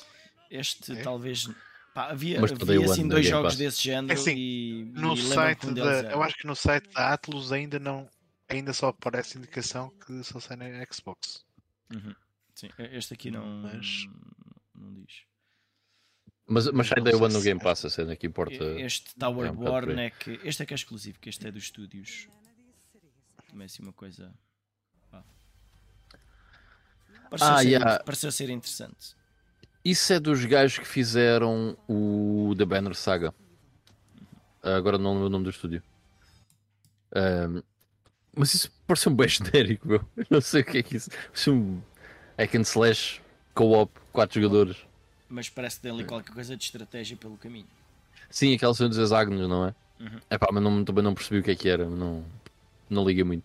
Este 0.51 0.93
É? 0.93 1.03
talvez 1.03 1.49
pá, 1.97 2.11
havia, 2.11 2.39
Mas 2.43 2.53
havia 2.53 2.85
assim 2.85 3.09
dois 3.09 3.23
Game 3.25 3.31
jogos 3.31 3.53
Pass. 3.55 3.57
desse 3.59 3.83
género 3.83 4.13
É 4.13 4.15
assim, 4.21 4.35
e, 4.37 4.85
No 4.95 5.15
e 5.15 5.23
site 5.23 5.71
da, 5.73 5.93
era- 5.93 6.11
eu 6.13 6.23
acho 6.23 6.37
que 6.37 6.47
no 6.47 6.55
site 6.55 6.89
da 6.93 7.15
Atlus 7.15 7.53
ainda 7.53 7.79
não 7.79 8.07
ainda 8.49 8.73
só 8.75 8.89
aparece 8.89 9.39
indicação 9.39 9.89
que 10.07 10.23
só 10.23 10.39
sai 10.39 10.57
na 10.59 10.67
Xbox. 10.93 11.45
Uhum. 11.93 12.15
Sim, 12.55 12.69
este 12.93 13.15
aqui 13.15 13.31
não, 13.31 13.45
Mas- 13.63 14.07
não 14.75 14.93
diz. 14.93 15.23
Mas, 16.47 16.71
mas 16.71 16.87
sai 16.87 17.01
Day 17.03 17.15
sei 17.15 17.23
One 17.23 17.35
no 17.35 17.41
Game 17.41 17.61
é. 17.61 17.65
Pass, 17.65 17.85
a 17.87 17.91
cena 17.91 18.15
que 18.15 18.27
importa. 18.27 18.63
Este 18.81 19.15
Tower 19.17 19.49
é 19.49 19.51
um 19.51 19.57
Born 19.57 19.99
é 20.01 20.11
que. 20.11 20.39
Este 20.45 20.63
é 20.63 20.67
que 20.67 20.75
é 20.75 20.77
exclusivo, 20.77 21.19
que 21.19 21.29
este 21.31 21.47
é 21.49 21.51
dos 21.51 21.65
estúdios. 21.65 22.29
Também 23.49 23.65
assim 23.65 23.83
uma 23.83 23.93
coisa. 23.93 24.33
Pareceu, 27.29 27.49
Ah, 27.49 27.59
ser, 27.63 27.69
yeah. 27.69 28.05
pareceu 28.05 28.31
ser 28.31 28.51
interessante. 28.51 29.17
Isso 29.87 30.13
é 30.13 30.19
dos 30.19 30.45
gajos 30.45 30.81
que 30.81 30.89
fizeram 30.89 31.79
o 31.89 32.53
The 32.59 32.65
Banner 32.65 32.93
Saga. 32.93 33.33
Agora 34.61 34.99
não 34.99 35.13
lembro 35.13 35.27
o 35.29 35.31
nome 35.31 35.45
do 35.45 35.51
estúdio. 35.51 35.81
Ahm, 37.15 37.63
mas 38.35 38.53
isso 38.53 38.73
pareceu 38.85 39.13
um 39.13 39.15
bem 39.15 39.29
genérico, 39.29 39.87
meu. 39.87 40.05
Eu 40.17 40.27
não 40.29 40.41
sei 40.41 40.63
o 40.63 40.65
que 40.65 40.79
é 40.79 40.83
que 40.83 40.97
isso. 40.97 41.09
Pareceu 41.29 41.55
um 41.55 41.81
hack 42.37 42.53
and 42.57 42.63
slash 42.63 43.23
co-op, 43.55 43.93
4 44.13 44.43
jogadores. 44.43 44.77
Mas 45.29 45.49
parece 45.49 45.77
que 45.77 45.83
tem 45.83 45.93
ali 45.93 46.03
qualquer 46.03 46.33
coisa 46.35 46.57
de 46.57 46.65
estratégia 46.65 47.17
pelo 47.17 47.37
caminho. 47.37 47.69
Sim, 48.29 48.57
aquela 48.57 48.75
cena 48.75 48.89
dos 48.89 48.99
hexágonos, 48.99 49.49
não 49.49 49.69
é? 49.69 49.75
Uhum. 50.01 50.21
Epá, 50.29 50.49
mas 50.53 50.65
não, 50.65 50.85
também 50.85 51.05
não 51.05 51.15
percebi 51.15 51.39
o 51.39 51.45
que 51.45 51.53
é 51.53 51.55
que 51.55 51.69
era. 51.69 51.89
Não, 51.89 52.25
não 52.91 53.05
liguei 53.05 53.23
muito. 53.23 53.45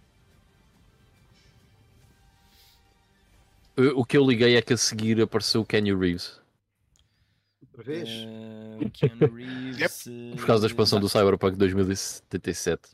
O 3.95 4.01
o 4.01 4.05
que 4.05 4.17
eu 4.17 4.25
liguei 4.25 4.55
é 4.55 4.61
que 4.61 4.73
a 4.73 4.77
seguir 4.77 5.21
apareceu 5.21 5.61
o 5.61 5.65
Kenny 5.65 5.93
Reeves. 5.93 6.39
Outra 7.61 7.83
vez? 7.83 8.09
Eh, 8.09 8.89
Keanu 8.93 9.33
Reeves. 9.35 10.07
eh, 10.07 10.35
Por 10.35 10.45
causa 10.45 10.61
da 10.61 10.67
expansão 10.67 10.99
do. 10.99 11.07
Cyberpunk 11.09 11.55
2077. 11.57 12.89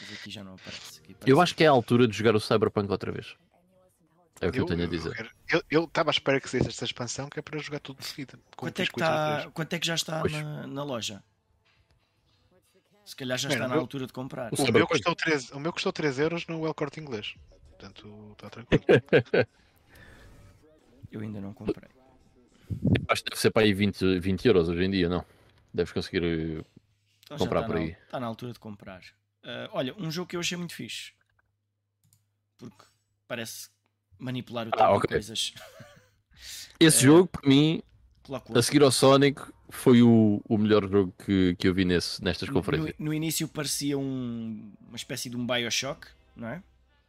Mas 0.00 0.12
aqui 0.12 0.30
já 0.30 0.42
não 0.44 0.54
aparece. 0.54 1.00
Aqui 1.00 1.10
Eu 1.12 1.16
aparece- 1.36 1.40
acho 1.42 1.54
que 1.56 1.64
é 1.64 1.66
a 1.66 1.70
altura 1.70 2.06
de 2.08 2.16
jogar 2.16 2.34
o 2.34 2.40
Cyberpunk 2.40 2.90
outra 2.90 3.12
vez. 3.12 3.36
É 4.40 4.48
o 4.48 4.52
que 4.52 4.58
eu, 4.58 4.62
Eu 4.62 4.66
tenho 4.68 4.84
a 4.84 4.86
dizer. 4.86 5.30
eu- 5.70 5.84
estava 5.84 6.08
à 6.08 6.12
espera 6.12 6.40
que 6.40 6.48
saísse 6.48 6.68
esta 6.68 6.84
expansão 6.86 7.28
que 7.28 7.38
é 7.38 7.42
para 7.42 7.58
jogar 7.58 7.78
tudo 7.80 7.98
de 7.98 8.06
seguida. 8.06 8.38
Quanto 8.56 8.80
é, 8.80 8.86
que 8.86 8.92
tá, 8.94 9.40
3. 9.42 9.52
quanto 9.52 9.72
é 9.74 9.78
que 9.78 9.86
já 9.86 9.94
está 9.94 10.22
na, 10.24 10.66
na 10.66 10.82
loja? 10.82 11.22
Se 13.04 13.14
calhar 13.14 13.36
já 13.36 13.48
Bem, 13.48 13.56
está 13.58 13.68
na 13.68 13.74
meu- 13.74 13.82
altura 13.82 14.06
de 14.06 14.12
comprar. 14.14 14.50
O 14.52 14.62
O 14.62 14.72
meu, 14.72 14.86
custou 14.86 15.14
3, 15.14 15.50
o 15.50 15.60
meu 15.60 15.72
custou 15.74 15.92
3 15.92 16.18
euros 16.18 16.46
no 16.46 16.64
El 16.64 16.72
Corte 16.72 17.00
Inglês. 17.00 17.34
Portanto, 17.70 18.30
está 18.32 18.48
tranquilo. 18.48 18.82
Eu 21.10 21.20
ainda 21.20 21.40
não 21.40 21.52
comprei. 21.52 21.88
Acho 23.08 23.24
que 23.24 23.30
deve 23.30 23.40
ser 23.40 23.50
para 23.50 23.62
aí 23.62 23.72
20, 23.72 24.18
20 24.20 24.46
euros 24.46 24.68
hoje 24.68 24.84
em 24.84 24.90
dia, 24.90 25.08
não? 25.08 25.24
Deves 25.74 25.92
conseguir. 25.92 26.22
eh, 26.22 26.64
Então 27.24 27.38
Comprar 27.38 27.60
já 27.60 27.66
por 27.66 27.76
aí. 27.76 27.90
Está 28.04 28.20
na 28.20 28.26
altura 28.26 28.52
de 28.52 28.58
comprar. 28.58 29.02
Ah, 29.42 29.68
olha, 29.72 29.94
um 29.98 30.10
jogo 30.10 30.28
que 30.28 30.36
eu 30.36 30.40
achei 30.40 30.56
muito 30.56 30.74
fixe. 30.74 31.12
Porque 32.58 32.84
parece 33.26 33.68
manipular 34.18 34.66
o 34.68 34.70
Ah, 34.72 34.76
tempo 34.76 34.92
ok. 34.98 35.04
e 35.04 35.08
coisas. 35.14 35.54
Esse 36.78 36.98
É. 36.98 37.00
jogo, 37.02 37.26
para 37.28 37.48
mim, 37.48 37.82
Clockwork. 38.22 38.58
a 38.58 38.62
seguir 38.62 38.82
ao 38.82 38.90
Sonic, 38.90 39.40
foi 39.68 40.02
o, 40.02 40.40
o 40.48 40.56
melhor 40.58 40.88
jogo 40.88 41.12
que, 41.24 41.54
que 41.56 41.68
eu 41.68 41.74
vi 41.74 41.84
nesse, 41.84 42.22
nestas 42.22 42.48
conferências. 42.48 42.94
No, 42.98 43.06
no 43.06 43.14
início 43.14 43.46
parecia 43.48 43.98
um- 43.98 44.72
uma 44.88 44.96
espécie 44.96 45.28
de 45.28 45.36
um 45.36 45.46
Bioshock, 45.46 46.06
não 46.36 46.48
é? 46.48 46.62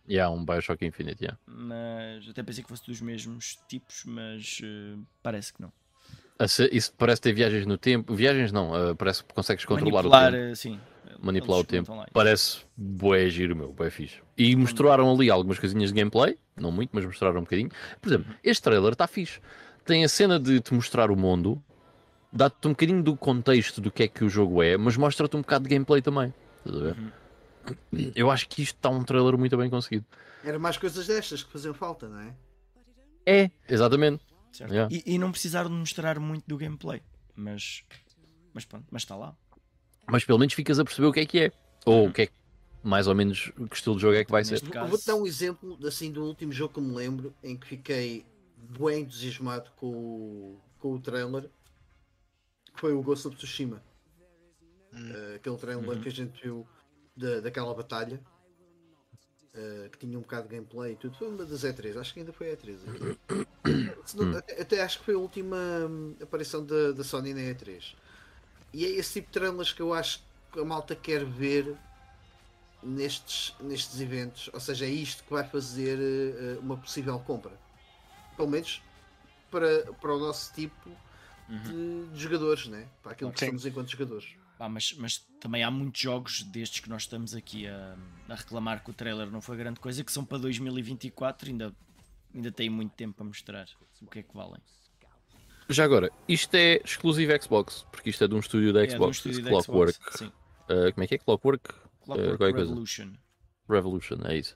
E 0.08 0.20
há 0.20 0.30
um 0.30 0.44
Bioshock 0.44 0.86
Infinite, 0.86 1.24
yeah. 1.24 1.40
Mas 1.46 2.28
até 2.28 2.44
pensei 2.44 2.64
que 2.64 2.70
fosse 2.70 2.86
dos 2.86 3.02
mesmos 3.02 3.60
tipos, 3.68 4.04
mas 4.06 4.60
eh, 4.64 4.98
parece 5.22 5.54
que 5.54 5.62
não. 5.62 5.72
Isso 6.72 6.94
parece 6.98 7.22
ter 7.22 7.34
viagens 7.34 7.66
no 7.66 7.78
tempo. 7.78 8.16
Viagens 8.16 8.52
não, 8.52 8.74
ah, 8.74 8.96
parece 8.96 9.24
que 9.24 9.34
consegues 9.34 9.64
controlar 9.64 10.04
Manipular, 10.04 10.30
o 10.30 10.32
tempo. 10.32 10.52
eh, 10.52 10.56
sim. 10.56 10.80
Manipular 11.22 11.60
o 11.60 11.64
tempo. 11.64 11.96
lá. 11.96 12.08
Parece 12.12 12.66
bué 12.76 13.30
giro, 13.30 13.56
meu, 13.56 13.72
bué 13.72 13.92
fixe. 13.92 14.20
E 14.36 14.56
mostraram 14.56 15.14
ali 15.14 15.30
algumas 15.30 15.60
coisinhas 15.60 15.92
de 15.92 16.00
gameplay, 16.00 16.36
não 16.56 16.72
muito, 16.72 16.90
mas 16.94 17.06
mostraram 17.06 17.40
um 17.40 17.44
bocadinho. 17.44 17.70
Por 18.02 18.10
exemplo, 18.10 18.34
este 18.44 18.64
trailer 18.64 18.94
está 18.94 19.06
fixe. 19.06 19.40
Tem 19.86 20.04
a 20.04 20.10
cena 20.10 20.40
de 20.40 20.60
te 20.60 20.74
mostrar 20.74 21.12
o 21.12 21.16
mundo, 21.16 21.62
dá-te 22.34 22.68
um 22.68 22.72
bocadinho 22.72 23.04
do 23.04 23.16
contexto 23.16 23.80
do 23.80 23.92
que 23.92 24.04
é 24.04 24.08
que 24.08 24.24
o 24.24 24.30
jogo 24.30 24.64
é, 24.64 24.78
mas 24.78 24.98
mostra-te 24.98 25.36
um 25.36 25.42
bocado 25.42 25.66
de 25.66 25.70
gameplay 25.70 26.02
também. 26.02 26.34
Estás 26.66 26.82
a 26.82 26.86
ver? 26.86 26.98
Uhum. 26.98 27.12
Eu 28.16 28.30
acho 28.32 28.48
que 28.48 28.62
isto 28.62 28.76
está 28.76 28.90
um 28.90 29.04
trailer 29.04 29.38
muito 29.38 29.56
bem 29.58 29.70
conseguido. 29.70 30.06
Era 30.44 30.58
mais 30.60 30.78
coisas 30.78 31.06
destas 31.08 31.44
que 31.44 31.52
faziam 31.52 31.74
falta, 31.74 32.08
não 32.10 32.20
é? 32.20 32.36
É, 33.26 33.52
exatamente. 33.70 34.24
Certo? 34.52 34.72
Yeah. 34.74 34.94
E, 34.94 35.04
e 35.16 35.18
não 35.18 35.32
precisaram 35.32 35.70
de 35.70 35.76
mostrar 35.76 36.20
muito 36.20 36.44
do 36.48 36.58
gameplay, 36.58 37.02
mas, 37.36 37.84
mas 38.54 38.66
pronto, 38.66 38.86
mas 38.92 39.04
está 39.04 39.16
lá. 39.16 39.36
Mas 40.10 40.26
pelo 40.26 40.40
menos 40.40 40.54
ficas 40.54 40.80
a 40.80 40.84
perceber 40.84 41.08
o 41.08 41.14
que 41.14 41.20
é 41.22 41.26
que 41.26 41.40
é. 41.40 41.52
Ou 41.86 42.08
o 42.08 42.12
que 42.14 42.24
é 42.24 42.26
que, 42.28 42.34
mais 42.84 43.08
ou 43.08 43.16
menos, 43.16 43.52
que 43.70 43.76
estilo 43.76 43.96
de 43.96 44.02
jogo 44.02 44.16
é 44.16 44.26
que 44.26 44.32
vai 44.32 44.44
ser. 44.44 44.54
Neste 44.54 44.68
Eu 44.68 44.74
caso- 44.74 44.90
Vou-te 44.90 45.06
dar 45.06 45.16
um 45.16 45.26
exemplo 45.26 45.78
assim, 45.86 46.12
do 46.12 46.24
último 46.26 46.52
jogo 46.52 46.74
que 46.74 46.80
eu 46.80 46.84
me 46.84 46.94
lembro 46.94 47.34
em 47.44 47.56
que 47.56 47.66
fiquei 47.68 48.26
bem 48.80 49.02
entusiasmado 49.04 49.72
com 49.78 49.88
o, 49.88 50.62
com 50.80 50.94
o 50.94 51.00
trailer. 51.00 51.50
Foi 52.76 52.94
o 52.94 53.02
Ghost 53.02 53.28
of 53.28 53.38
Tsushima. 53.38 53.82
Hum. 54.94 55.12
Eh, 55.14 55.36
aquele 55.36 55.58
trailer 55.58 55.88
Uhum. 55.90 56.02
que 56.02 56.10
a 56.10 56.12
gente 56.12 56.42
viu 56.44 56.68
da, 57.16 57.40
daquela 57.42 57.74
batalha. 57.74 58.20
eh, 59.54 59.90
que 59.92 59.98
tinha 60.00 60.18
um 60.18 60.22
bocado 60.22 60.48
de 60.48 60.56
gameplay 60.56 60.94
e 60.94 60.96
tudo. 60.96 61.18
Foi 61.18 61.28
uma 61.28 61.46
das 61.46 61.64
E3, 61.64 61.98
acho 61.98 62.14
que 62.14 62.20
ainda 62.22 62.34
foi 62.34 62.50
a 62.52 62.54
E3. 62.54 62.84
aqui. 62.86 63.12
Se 64.06 64.18
não- 64.18 64.26
Hum. 64.26 64.38
até, 64.38 64.62
até 64.62 64.82
acho 64.82 65.00
que 65.00 65.06
foi 65.06 65.14
a 65.16 65.18
última 65.18 65.58
hum, 65.90 66.16
aparição 66.22 66.66
da, 66.66 66.92
da 66.92 67.04
Sony 67.04 67.34
na 67.34 67.42
E3. 67.42 67.96
E 68.74 68.86
é 68.86 68.90
esse 68.90 69.14
tipo 69.14 69.28
de 69.28 69.34
trailers 69.40 69.74
que 69.74 69.82
eu 69.82 69.94
acho 69.94 70.24
que 70.54 70.60
a 70.60 70.66
malta 70.66 70.96
quer 70.96 71.26
ver 71.26 71.78
nestes, 72.84 73.56
nestes 73.60 74.00
eventos. 74.00 74.50
Ou 74.54 74.60
seja, 74.60 74.86
é 74.86 74.90
isto 74.90 75.24
que 75.24 75.32
vai 75.32 75.44
fazer 75.48 76.00
eh, 76.00 76.60
uma 76.60 76.78
possível 76.78 77.20
compra. 77.20 77.52
Pelo 78.36 78.50
menos 78.50 78.82
para, 79.52 79.94
para 79.96 80.16
o 80.16 80.20
nosso 80.20 80.54
tipo 80.54 80.98
de, 81.48 82.08
de 82.10 82.20
jogadores, 82.20 82.68
né? 82.68 82.88
para 83.04 83.12
aquilo 83.14 83.32
que 83.32 83.40
Sim. 83.40 83.48
somos 83.48 83.66
enquanto 83.66 83.90
jogadores. 83.92 84.36
Pá, 84.62 84.70
mas, 84.70 84.94
mas 84.94 85.18
também 85.40 85.64
há 85.64 85.72
muitos 85.72 86.00
jogos 86.00 86.44
destes 86.44 86.82
que 86.82 86.88
nós 86.88 87.02
estamos 87.02 87.34
aqui 87.34 87.66
a, 87.66 87.96
a 88.30 88.36
reclamar 88.36 88.84
que 88.84 88.92
o 88.92 88.94
trailer 88.94 89.26
não 89.32 89.42
foi 89.42 89.58
grande 89.58 89.80
coisa, 89.80 90.04
que 90.04 90.12
são 90.12 90.24
para 90.24 90.38
2024 90.38 91.50
ainda, 91.50 91.74
ainda 92.32 92.52
tem 92.52 92.70
muito 92.70 92.92
tempo 92.92 93.16
para 93.16 93.26
mostrar 93.26 93.66
o 94.00 94.06
que 94.06 94.20
é 94.20 94.22
que 94.22 94.32
valem. 94.36 94.62
Já 95.68 95.84
agora, 95.84 96.12
isto 96.28 96.54
é 96.54 96.80
exclusivo 96.86 97.32
Xbox, 97.42 97.88
porque 97.92 98.12
isto 98.12 98.24
é 98.24 98.28
de 98.28 98.36
um 98.36 98.40
estúdio 98.40 98.72
da 98.72 98.84
É, 98.84 98.86
de 98.86 98.94
um 98.94 98.98
Xbox, 98.98 99.18
estúdio 99.18 99.40
esse 99.40 99.42
da 99.46 99.50
Clockwork. 99.50 99.94
Xbox, 99.94 100.20
Sim. 100.20 100.26
Uh, 100.28 100.94
como 100.94 101.04
é 101.04 101.08
que 101.08 101.16
é? 101.16 101.18
Clockwork 101.18 101.64
Clockwork 102.04 102.38
qualquer 102.38 102.38
coisa. 102.54 102.58
Revolution. 102.70 103.14
Revolution, 103.68 104.18
é 104.26 104.38
isso. 104.38 104.56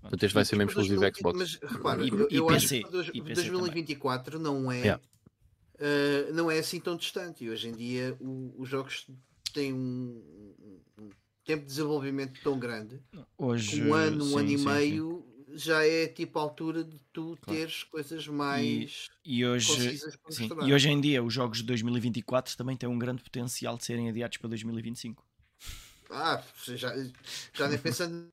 Portanto, 0.00 0.22
este 0.22 0.34
vai 0.34 0.44
ser 0.46 0.56
mesmo 0.56 0.72
Para 0.72 0.80
exclusivo 0.82 1.00
2020, 1.02 1.18
Xbox. 1.18 1.60
Mas 1.60 1.70
repara, 1.76 2.02
E- 2.02 2.08
eu, 2.08 2.28
e 2.30 2.36
eu 2.36 2.46
PC, 2.46 2.56
acho 2.56 2.68
que 2.68 2.80
para 2.80 2.90
dois- 2.90 3.08
e 3.12 3.20
PC 3.20 3.34
2024 3.42 4.38
não 4.38 4.72
é, 4.72 4.78
Yeah. 4.78 5.02
Eh, 5.78 6.30
não 6.32 6.50
é 6.50 6.58
assim 6.58 6.80
tão 6.80 6.96
distante. 6.96 7.44
E 7.44 7.50
hoje 7.50 7.68
em 7.68 7.72
dia 7.72 8.16
o- 8.20 8.54
os 8.58 8.68
jogos 8.68 9.06
têm 9.52 9.72
um, 9.72 10.54
um 10.98 11.10
tempo 11.44 11.62
de 11.62 11.68
desenvolvimento 11.68 12.40
tão 12.42 12.58
grande 12.58 13.00
Hoje, 13.36 13.82
um 13.82 13.94
ano, 13.94 14.24
um 14.24 14.28
sim, 14.28 14.38
ano 14.38 14.50
e 14.50 14.58
sim, 14.58 14.58
sim. 14.58 14.64
meio 14.66 15.24
já 15.56 15.86
é 15.86 16.08
tipo 16.08 16.38
a 16.38 16.42
altura 16.42 16.82
de 16.82 16.98
tu 17.12 17.36
teres 17.36 17.84
coisas 17.84 18.26
mais 18.26 19.08
E 19.24 19.46
hoje, 19.46 19.96
sim, 19.98 20.18
mostrar. 20.28 20.66
e 20.68 20.74
hoje 20.74 20.88
em 20.88 21.00
dia 21.00 21.22
os 21.22 21.32
jogos 21.32 21.58
de 21.58 21.64
2024 21.64 22.56
também 22.56 22.76
têm 22.76 22.88
um 22.88 22.98
grande 22.98 23.22
potencial 23.22 23.76
de 23.76 23.84
serem 23.84 24.08
adiados 24.08 24.36
para 24.38 24.48
2025. 24.48 25.24
Ah, 26.10 26.42
já, 26.66 26.92
já 27.54 27.68
nem 27.68 27.78
pensando. 27.78 28.28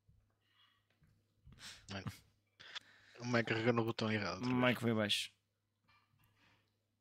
O 3.22 3.26
Mac 3.26 3.46
carregou 3.46 3.74
no 3.74 3.86
botão 3.86 4.12
errado. 4.12 4.42
O. 4.44 4.54
Mike 4.54 4.82
foi 4.82 4.92
abaixo. 4.92 5.32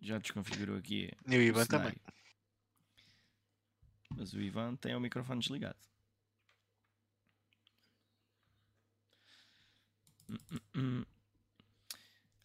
Já 0.01 0.19
desconfigurou 0.19 0.79
aqui. 0.79 1.11
E 1.27 1.37
o 1.37 1.43
Ivan 1.43 1.63
o 1.63 1.67
também. 1.67 1.95
Mas 4.17 4.33
o 4.33 4.41
Ivan 4.41 4.77
tem 4.77 4.95
o 4.95 5.01
microfone 5.01 5.41
desligado. 5.41 5.79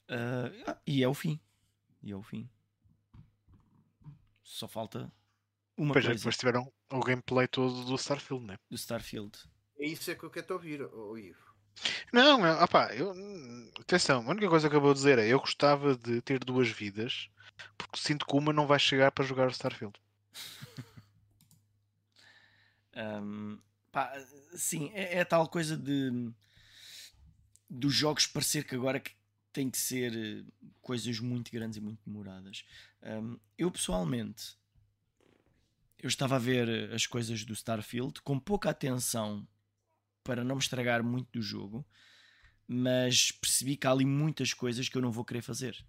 Ah, 0.07 0.77
e 0.85 1.03
é 1.03 1.07
o 1.07 1.13
fim. 1.13 1.39
E 2.03 2.11
é 2.11 2.15
o 2.15 2.21
fim. 2.21 2.49
Só 4.43 4.67
falta 4.67 5.11
uma 5.77 5.93
Pois 5.93 6.05
é, 6.05 6.09
coisa 6.09 6.19
depois 6.19 6.37
tiveram 6.37 6.71
o 6.91 6.99
gameplay 6.99 7.47
todo 7.47 7.83
do 7.85 7.95
Starfield, 7.95 8.45
né? 8.45 8.57
do 8.69 8.75
Starfield. 8.75 9.37
É 9.77 9.87
isso 9.87 10.09
é 10.11 10.15
que 10.15 10.23
eu 10.23 10.29
quero 10.29 10.45
te 10.45 10.53
ouvir, 10.53 10.81
oh, 10.81 11.17
Ivo. 11.17 11.43
Não, 12.13 12.39
não, 12.39 12.63
opá, 12.63 12.93
eu, 12.95 13.11
hum, 13.11 13.71
atenção, 13.81 14.25
a 14.25 14.29
única 14.29 14.47
coisa 14.47 14.69
que 14.69 14.75
eu 14.75 14.81
vou 14.81 14.93
dizer 14.93 15.19
é 15.19 15.27
eu 15.27 15.39
gostava 15.39 15.97
de 15.97 16.21
ter 16.21 16.39
duas 16.39 16.69
vidas 16.69 17.29
porque 17.77 17.99
sinto 17.99 18.25
que 18.25 18.35
uma 18.35 18.53
não 18.53 18.67
vai 18.67 18.79
chegar 18.79 19.11
para 19.11 19.25
jogar 19.25 19.47
o 19.47 19.51
Starfield. 19.51 19.99
Ahm, 22.97 23.57
pá, 23.91 24.13
sim, 24.55 24.89
é, 24.93 25.17
é 25.17 25.25
tal 25.25 25.49
coisa 25.49 25.75
de 25.75 26.31
dos 27.69 27.93
jogos 27.93 28.25
parecer 28.25 28.63
que 28.63 28.73
agora 28.73 29.01
que 29.01 29.11
tem 29.51 29.69
que 29.69 29.77
ser 29.77 30.15
eh, 30.15 30.43
coisas 30.81 31.19
muito 31.19 31.51
grandes 31.51 31.77
e 31.77 31.81
muito 31.81 31.99
demoradas. 32.05 32.63
Ahm, 33.01 33.35
eu 33.57 33.69
pessoalmente 33.69 34.57
eu 36.05 36.07
estava 36.07 36.35
a 36.35 36.39
ver 36.39 36.69
eh, 36.69 36.93
as 36.93 37.07
coisas 37.07 37.43
do 37.43 37.53
Starfield 37.53 38.21
com 38.21 38.39
pouca 38.39 38.69
atenção 38.69 39.47
para 40.23 40.43
não 40.43 40.55
me 40.55 40.61
estragar 40.61 41.03
muito 41.03 41.31
do 41.31 41.41
jogo, 41.41 41.85
mas 42.67 43.31
percebi 43.31 43.75
que 43.75 43.87
há 43.87 43.91
ali 43.91 44.05
muitas 44.05 44.53
coisas 44.53 44.89
que 44.89 44.97
eu 44.97 45.01
não 45.01 45.11
vou 45.11 45.25
querer 45.25 45.41
fazer. 45.41 45.83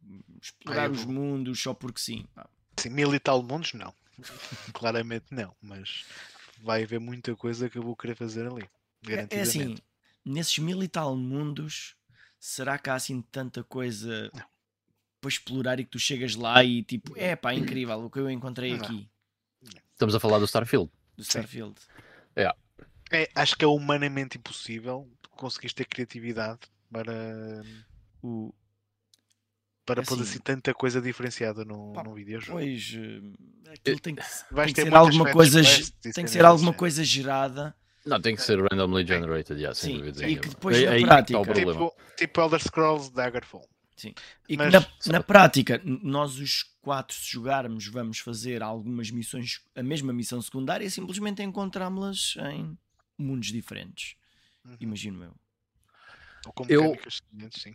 Tipo, 0.00 0.24
explorar 0.40 0.88
Ah, 0.88 0.92
os 0.92 1.02
vou. 1.04 1.12
mundos 1.12 1.60
só 1.62 1.74
porque 1.74 2.00
sim. 2.00 2.26
Pá, 2.34 2.48
Sim, 2.78 2.90
mil 2.90 3.14
e 3.14 3.18
tal 3.18 3.42
mundos, 3.42 3.72
não. 3.74 3.92
Claramente 4.72 5.26
não, 5.30 5.54
mas 5.60 6.04
vai 6.62 6.82
haver 6.82 6.98
muita 7.00 7.34
coisa 7.36 7.68
que 7.68 7.78
eu 7.78 7.82
vou 7.82 7.96
querer 7.96 8.14
fazer 8.14 8.46
ali. 8.46 8.68
É, 9.08 9.26
é 9.38 9.40
assim, 9.42 9.76
nesses 10.24 10.58
mil 10.58 10.82
e 10.82 10.88
tal 10.88 11.16
mundos, 11.16 11.94
será 12.38 12.78
que 12.78 12.90
há 12.90 12.94
assim 12.94 13.22
tanta 13.22 13.62
coisa 13.64 14.30
para 15.20 15.28
explorar 15.28 15.78
e 15.80 15.84
que 15.84 15.90
tu 15.90 15.98
chegas 15.98 16.34
lá 16.34 16.62
e 16.64 16.82
tipo, 16.82 17.14
é 17.16 17.36
pá, 17.36 17.54
incrível 17.54 17.98
o 18.04 18.10
que 18.10 18.18
eu 18.18 18.30
encontrei 18.30 18.76
Não. 18.76 18.84
aqui 18.84 19.08
Estamos 19.92 20.14
a 20.14 20.20
falar 20.20 20.38
do 20.38 20.46
Starfield. 20.46 20.90
do 21.14 21.22
Starfield. 21.22 21.74
É, 22.34 23.28
acho 23.34 23.56
que 23.56 23.64
é 23.64 23.68
humanamente 23.68 24.38
impossível 24.38 25.06
conseguires 25.30 25.74
ter 25.74 25.84
criatividade 25.84 26.60
para, 26.90 27.62
O, 28.22 28.54
para 29.92 30.02
É 30.02 30.04
pôr 30.04 30.14
assim, 30.14 30.22
assim 30.30 30.38
tanta 30.40 30.72
coisa 30.74 31.00
diferenciada 31.00 31.64
no, 31.64 31.92
pá, 31.92 32.02
no 32.04 32.14
videojogo. 32.14 32.58
pois, 32.58 32.92
eh, 32.96 33.72
aquilo 33.72 34.00
tem 34.00 34.14
que, 34.14 34.22
tem 34.22 34.66
que 34.66 34.72
ter 34.74 34.82
ser 34.84 34.94
alguma 34.94 35.24
fast 35.24 35.32
coisa, 35.34 35.60
e 35.62 36.12
tem 36.12 36.24
que 36.24 36.30
ser 36.30 36.44
alguma 36.44 36.70
assim. 36.70 36.78
coisa 36.78 37.04
gerada. 37.04 37.74
Não, 38.06 38.20
tem 38.20 38.34
que 38.34 38.42
ser 38.42 38.58
randomly 38.60 39.06
generated, 39.06 39.56
yeah, 39.58 39.74
sem 39.74 39.92
Sim, 39.92 39.98
dúvida 39.98 40.26
e 40.28 40.36
que 40.38 40.48
depois 40.48 40.82
na 40.82 40.90
aí 40.92 41.00
que 41.02 41.06
prática- 41.06 41.38
está 41.38 41.40
o 41.40 41.44
problema. 41.44 41.72
Tipo, 41.72 41.94
tipo 42.16 42.40
Elder 42.40 42.60
Scrolls 42.62 43.12
Daggerfall. 43.12 43.68
E 44.48 44.56
que 44.56 44.56
Mas- 44.56 44.72
na, 44.72 44.86
na 45.12 45.22
prática, 45.22 45.78
nós 45.84 46.38
os 46.38 46.62
quatro, 46.80 47.14
se 47.14 47.30
jogarmos, 47.30 47.86
vamos 47.88 48.18
fazer 48.18 48.62
algumas 48.62 49.10
missões, 49.10 49.60
a 49.76 49.82
mesma 49.82 50.10
missão 50.14 50.40
secundária, 50.40 50.86
e 50.86 50.90
simplesmente 50.90 51.42
encontramos-las 51.42 52.36
em 52.50 52.78
mundos 53.18 53.48
diferentes. 53.52 54.14
Uhum. 54.64 54.76
Imagino 54.80 55.22
eu. 55.24 55.34
Ou 56.46 56.52
com 56.54 56.64
Eu- 56.66 56.80
mecânicas 56.84 57.20
semelhantes, 57.30 57.62
sim. 57.62 57.74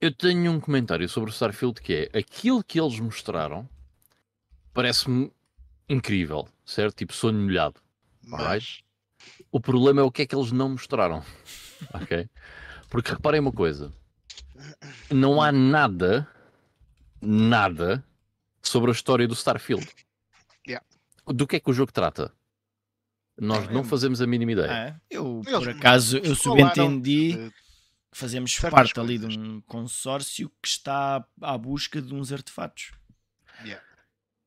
Eu 0.00 0.12
tenho 0.12 0.52
um 0.52 0.60
comentário 0.60 1.08
sobre 1.08 1.30
o 1.30 1.32
Starfield 1.32 1.80
que 1.80 2.10
é 2.12 2.18
aquilo 2.18 2.62
que 2.62 2.78
eles 2.80 2.98
mostraram 3.00 3.68
parece-me 4.74 5.32
incrível, 5.88 6.46
certo? 6.64 6.96
Tipo 6.96 7.14
sonho 7.14 7.38
molhado. 7.40 7.80
Mas 8.22 8.80
O 9.50 9.60
problema 9.60 10.00
é 10.00 10.04
o 10.04 10.10
que 10.10 10.22
é 10.22 10.26
que 10.26 10.34
eles 10.34 10.52
não 10.52 10.70
mostraram. 10.70 11.24
ok? 11.94 12.28
Porque 12.90 13.10
reparem 13.10 13.40
uma 13.40 13.52
coisa: 13.52 13.92
não 15.10 15.40
há 15.40 15.50
nada, 15.50 16.28
nada 17.20 18.04
sobre 18.62 18.90
a 18.90 18.92
história 18.94 19.26
do 19.26 19.34
Starfield. 19.34 19.88
Yeah. 20.66 20.84
Do 21.26 21.46
que 21.46 21.56
é 21.56 21.60
que 21.60 21.70
o 21.70 21.74
jogo 21.74 21.92
trata? 21.92 22.32
Nós 23.38 23.68
É. 23.68 23.72
não 23.72 23.84
fazemos 23.84 24.20
a 24.20 24.26
mínima 24.26 24.52
ideia. 24.52 24.70
Ah, 24.72 24.86
é? 24.88 24.96
eu, 25.10 25.40
por 25.44 25.68
acaso, 25.68 26.18
eu 26.18 26.34
subentendi 26.34 27.50
fazemos 28.16 28.52
certas 28.52 28.72
parte 28.72 29.00
ali 29.00 29.18
de 29.18 29.26
coisas. 29.26 29.42
um 29.42 29.60
consórcio 29.62 30.50
que 30.62 30.68
está 30.68 31.24
à 31.40 31.58
busca 31.58 32.00
de 32.00 32.14
uns 32.14 32.32
artefatos. 32.32 32.92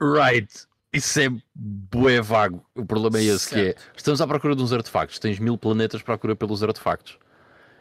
Right. 0.02 0.48
Isso 0.94 1.20
é 1.20 1.28
bué 1.54 2.20
vago. 2.22 2.66
O 2.74 2.86
problema 2.86 3.20
é 3.20 3.24
esse, 3.26 3.50
que 3.50 3.56
é, 3.56 3.64
Certo. 3.66 3.82
estamos 3.96 4.22
à 4.22 4.28
procura 4.28 4.56
de 4.56 4.64
uns 4.64 4.72
artefactos, 4.74 5.20
tens 5.20 5.38
mil 5.38 5.58
planetas 5.58 6.02
para 6.02 6.16
procurar 6.18 6.36
pelos 6.36 6.64
artefactos. 6.64 7.18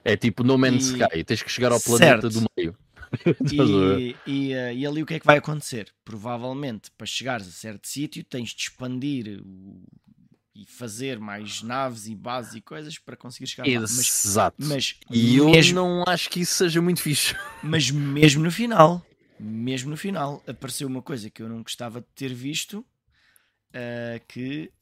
É 0.04 0.16
tipo 0.16 0.42
No 0.44 0.58
Man's 0.58 0.90
E- 0.90 0.92
Sky, 0.98 1.24
tens 1.24 1.42
que 1.42 1.50
chegar 1.50 1.72
ao 1.72 1.80
planeta 1.80 2.22
Certo. 2.30 2.40
do 2.40 2.46
meio. 2.56 2.76
E, 3.50 4.14
e, 4.26 4.52
eh, 4.52 4.74
e 4.74 4.86
ali 4.86 5.02
o 5.02 5.06
que 5.06 5.14
é 5.14 5.18
que 5.20 5.24
vai 5.24 5.38
acontecer? 5.38 5.90
Provavelmente, 6.04 6.90
para 6.90 7.06
chegares 7.06 7.48
a 7.48 7.50
certo 7.50 7.88
sítio, 7.88 8.22
tens 8.22 8.50
de 8.50 8.60
expandir 8.64 9.40
o- 9.42 9.82
e 10.58 10.66
fazer 10.66 11.20
mais 11.20 11.62
naves 11.62 12.08
e 12.08 12.16
bases 12.16 12.56
e 12.56 12.60
coisas 12.60 12.98
para 12.98 13.16
conseguir 13.16 13.46
chegar 13.46 13.64
lá. 13.64 13.80
Mas, 13.80 14.26
Exato. 14.26 14.56
mas, 14.58 14.96
e 15.08 15.36
eu 15.36 15.48
mesmo, 15.50 15.76
não 15.76 16.02
acho 16.04 16.28
que 16.28 16.40
isso 16.40 16.54
seja 16.54 16.82
muito 16.82 17.00
fixe. 17.00 17.36
mas 17.62 17.92
mesmo 17.92 18.42
no 18.42 18.50
final, 18.50 19.06
mesmo 19.38 19.90
no 19.90 19.96
final, 19.96 20.42
apareceu 20.48 20.88
uma 20.88 21.00
coisa 21.00 21.30
que 21.30 21.40
eu 21.40 21.48
não 21.48 21.62
gostava 21.62 22.00
de 22.00 22.08
ter 22.08 22.34
visto, 22.34 22.84
eh, 23.72 24.20
que 24.26 24.72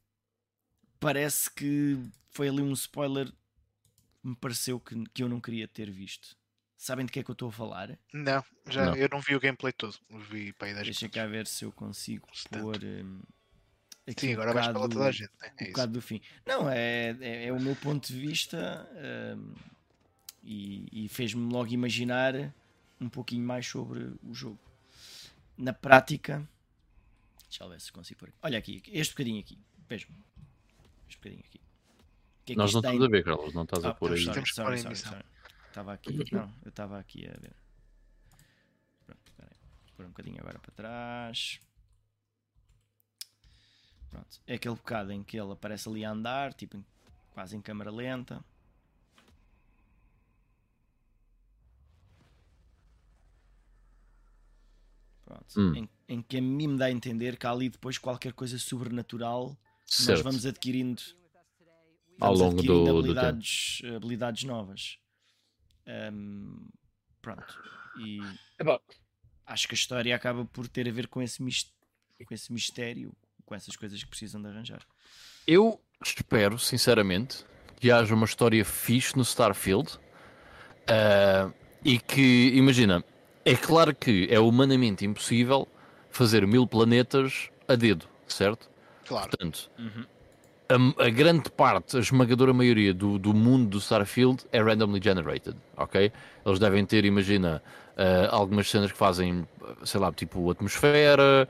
parece 0.98 1.50
que 1.50 1.98
foi 2.30 2.48
ali 2.48 2.62
um 2.62 2.72
spoiler 2.72 3.26
que 3.26 4.28
me 4.28 4.34
pareceu 4.36 4.80
que, 4.80 5.04
que 5.12 5.22
eu 5.22 5.28
não 5.28 5.42
queria 5.42 5.68
ter 5.68 5.90
visto. 5.90 6.34
Sabem 6.78 7.04
de 7.04 7.12
que 7.12 7.20
é 7.20 7.22
que 7.22 7.30
eu 7.30 7.34
estou 7.34 7.50
a 7.50 7.52
falar? 7.52 7.98
Não, 8.14 8.42
já, 8.66 8.86
Não. 8.86 8.96
eu 8.96 9.08
não 9.10 9.20
vi 9.20 9.34
o 9.34 9.40
gameplay 9.40 9.72
todo. 9.74 9.94
Vi 10.30 10.54
para 10.54 10.68
aí 10.68 10.74
10 10.74 10.86
Deixa 10.86 11.04
minutos. 11.04 11.20
cá 11.20 11.26
ver 11.26 11.46
se 11.46 11.64
eu 11.66 11.72
consigo 11.72 12.26
Bastante. 12.28 12.62
pôr 12.62 12.78
aqui 14.06 14.20
Sim, 14.26 14.28
um 14.30 14.32
agora 14.34 14.52
vais 14.52 14.66
para 14.66 14.72
lá 14.78 14.80
bocado- 14.80 14.94
toda 14.94 15.08
a 15.08 15.12
gente. 15.12 15.30
Né? 15.40 15.48
um 15.48 15.54
É 15.58 15.62
isso. 15.64 15.72
bocado 15.72 15.92
do 15.92 16.00
fim. 16.02 16.20
Não, 16.46 16.70
é, 16.70 17.16
é, 17.20 17.46
é 17.46 17.52
o 17.52 17.60
meu 17.60 17.74
ponto 17.76 18.06
de 18.12 18.18
vista 18.18 18.88
hum, 19.36 19.54
e, 20.42 21.04
e 21.04 21.08
fez-me 21.08 21.52
logo 21.52 21.70
imaginar 21.72 22.34
um 23.00 23.08
pouquinho 23.08 23.44
mais 23.44 23.66
sobre 23.66 24.12
o 24.22 24.32
jogo. 24.34 24.58
Na 25.58 25.72
prática, 25.72 26.46
deixa 27.48 27.64
eu 27.64 27.68
ver 27.68 27.80
se 27.80 27.90
consigo 27.92 28.20
pôr 28.20 28.28
aqui. 28.28 28.38
Olha 28.42 28.58
aqui, 28.58 28.82
este 28.88 29.12
bocadinho 29.14 29.40
aqui, 29.40 29.58
vejam. 29.88 30.10
Este 31.08 31.18
bocadinho 31.18 31.42
aqui. 31.46 31.60
Que 32.44 32.52
é 32.52 32.54
que 32.54 32.58
Nós 32.58 32.72
não 32.72 32.80
estamos 32.80 33.02
a 33.04 33.08
ver, 33.08 33.24
Carlos, 33.24 33.54
não 33.54 33.62
estás 33.64 33.84
a 33.84 33.88
Ah, 33.90 33.94
pôr 33.94 34.12
aí. 34.12 34.22
sorry, 34.24 34.46
sorry, 34.52 34.74
em 34.76 34.82
sorry, 34.82 34.96
sorry. 34.96 35.24
Estava 35.68 35.92
aqui, 35.92 36.24
não, 36.32 36.52
eu 36.64 36.68
estava 36.68 36.98
aqui 36.98 37.26
a 37.26 37.32
ver. 37.40 37.52
Pronto, 39.04 39.20
espera 39.26 39.48
aí. 39.52 39.58
Vou 39.86 39.96
pôr 39.96 40.04
um 40.06 40.08
bocadinho 40.08 40.38
agora 40.40 40.58
para 40.58 40.70
trás. 40.72 41.60
Pronto, 44.10 44.40
é 44.46 44.54
aquele 44.54 44.74
bocado 44.74 45.12
em 45.12 45.22
que 45.22 45.38
ele 45.38 45.52
aparece 45.52 45.88
ali 45.88 46.04
a 46.04 46.10
andar, 46.10 46.54
tipo 46.54 46.82
quase 47.34 47.56
em 47.56 47.60
câmara 47.60 47.90
lenta. 47.90 48.42
Pronto, 55.24 55.44
Hum. 55.60 55.74
em, 55.74 55.88
em 56.08 56.22
que 56.22 56.36
a 56.38 56.42
mim 56.42 56.68
me 56.68 56.78
dá 56.78 56.86
a 56.86 56.90
entender 56.90 57.36
que 57.36 57.46
há 57.46 57.50
ali 57.50 57.68
depois 57.68 57.98
qualquer 57.98 58.32
coisa 58.32 58.58
sobrenatural 58.58 59.56
que 59.86 60.04
nós 60.04 60.20
vamos 60.20 60.46
adquirindo 60.46 61.02
Ao 62.20 62.28
vamos 62.34 62.40
longo 62.40 62.52
adquirindo 62.58 62.84
do- 62.84 62.92
do 62.92 62.98
habilidades, 63.00 63.82
habilidades 63.96 64.44
novas. 64.44 64.98
Ahm, 65.86 66.68
pronto. 67.20 67.60
E 67.96 68.20
Epá, 68.58 68.80
acho 69.46 69.66
que 69.68 69.74
a 69.74 69.78
história 69.78 70.14
acaba 70.14 70.44
por 70.44 70.68
ter 70.68 70.88
a 70.88 70.92
ver 70.92 71.08
com 71.08 71.20
esse, 71.20 71.38
com 71.42 72.34
esse 72.34 72.52
mistério, 72.52 73.12
com 73.46 73.54
essas 73.54 73.76
coisas 73.76 74.02
que 74.02 74.10
precisam 74.10 74.42
de 74.42 74.48
arranjar. 74.48 74.80
Eu 75.46 75.80
espero, 76.04 76.58
sinceramente, 76.58 77.46
que 77.76 77.90
haja 77.90 78.14
uma 78.14 78.26
história 78.26 78.64
fixe 78.64 79.16
no 79.16 79.22
Starfield 79.22 79.98
ah, 80.88 81.50
e 81.84 81.98
que, 81.98 82.50
imagina, 82.54 83.04
é 83.44 83.54
claro 83.54 83.94
que 83.94 84.26
é 84.30 84.40
humanamente 84.40 85.06
impossível 85.06 85.68
fazer 86.10 86.46
mil 86.46 86.66
planetas 86.66 87.48
a 87.68 87.76
dedo, 87.76 88.06
certo? 88.26 88.68
Claro. 89.06 89.30
Portanto, 89.30 89.70
a, 90.68 91.04
a 91.04 91.10
grande 91.10 91.50
parte, 91.50 91.96
a 91.96 92.00
esmagadora 92.00 92.52
maioria 92.52 92.92
do, 92.92 93.18
do 93.18 93.32
mundo 93.32 93.70
do 93.70 93.78
Starfield 93.78 94.44
é 94.50 94.60
randomly 94.60 95.00
generated, 95.02 95.56
ok? 95.76 96.10
Eles 96.44 96.58
devem 96.58 96.84
ter, 96.84 97.04
imagina, 97.04 97.62
ah, 97.96 98.28
algumas 98.30 98.68
cenas 98.68 98.90
que 98.90 98.98
fazem, 98.98 99.46
sei 99.84 100.00
lá, 100.00 100.12
tipo 100.12 100.50
atmosfera, 100.50 101.48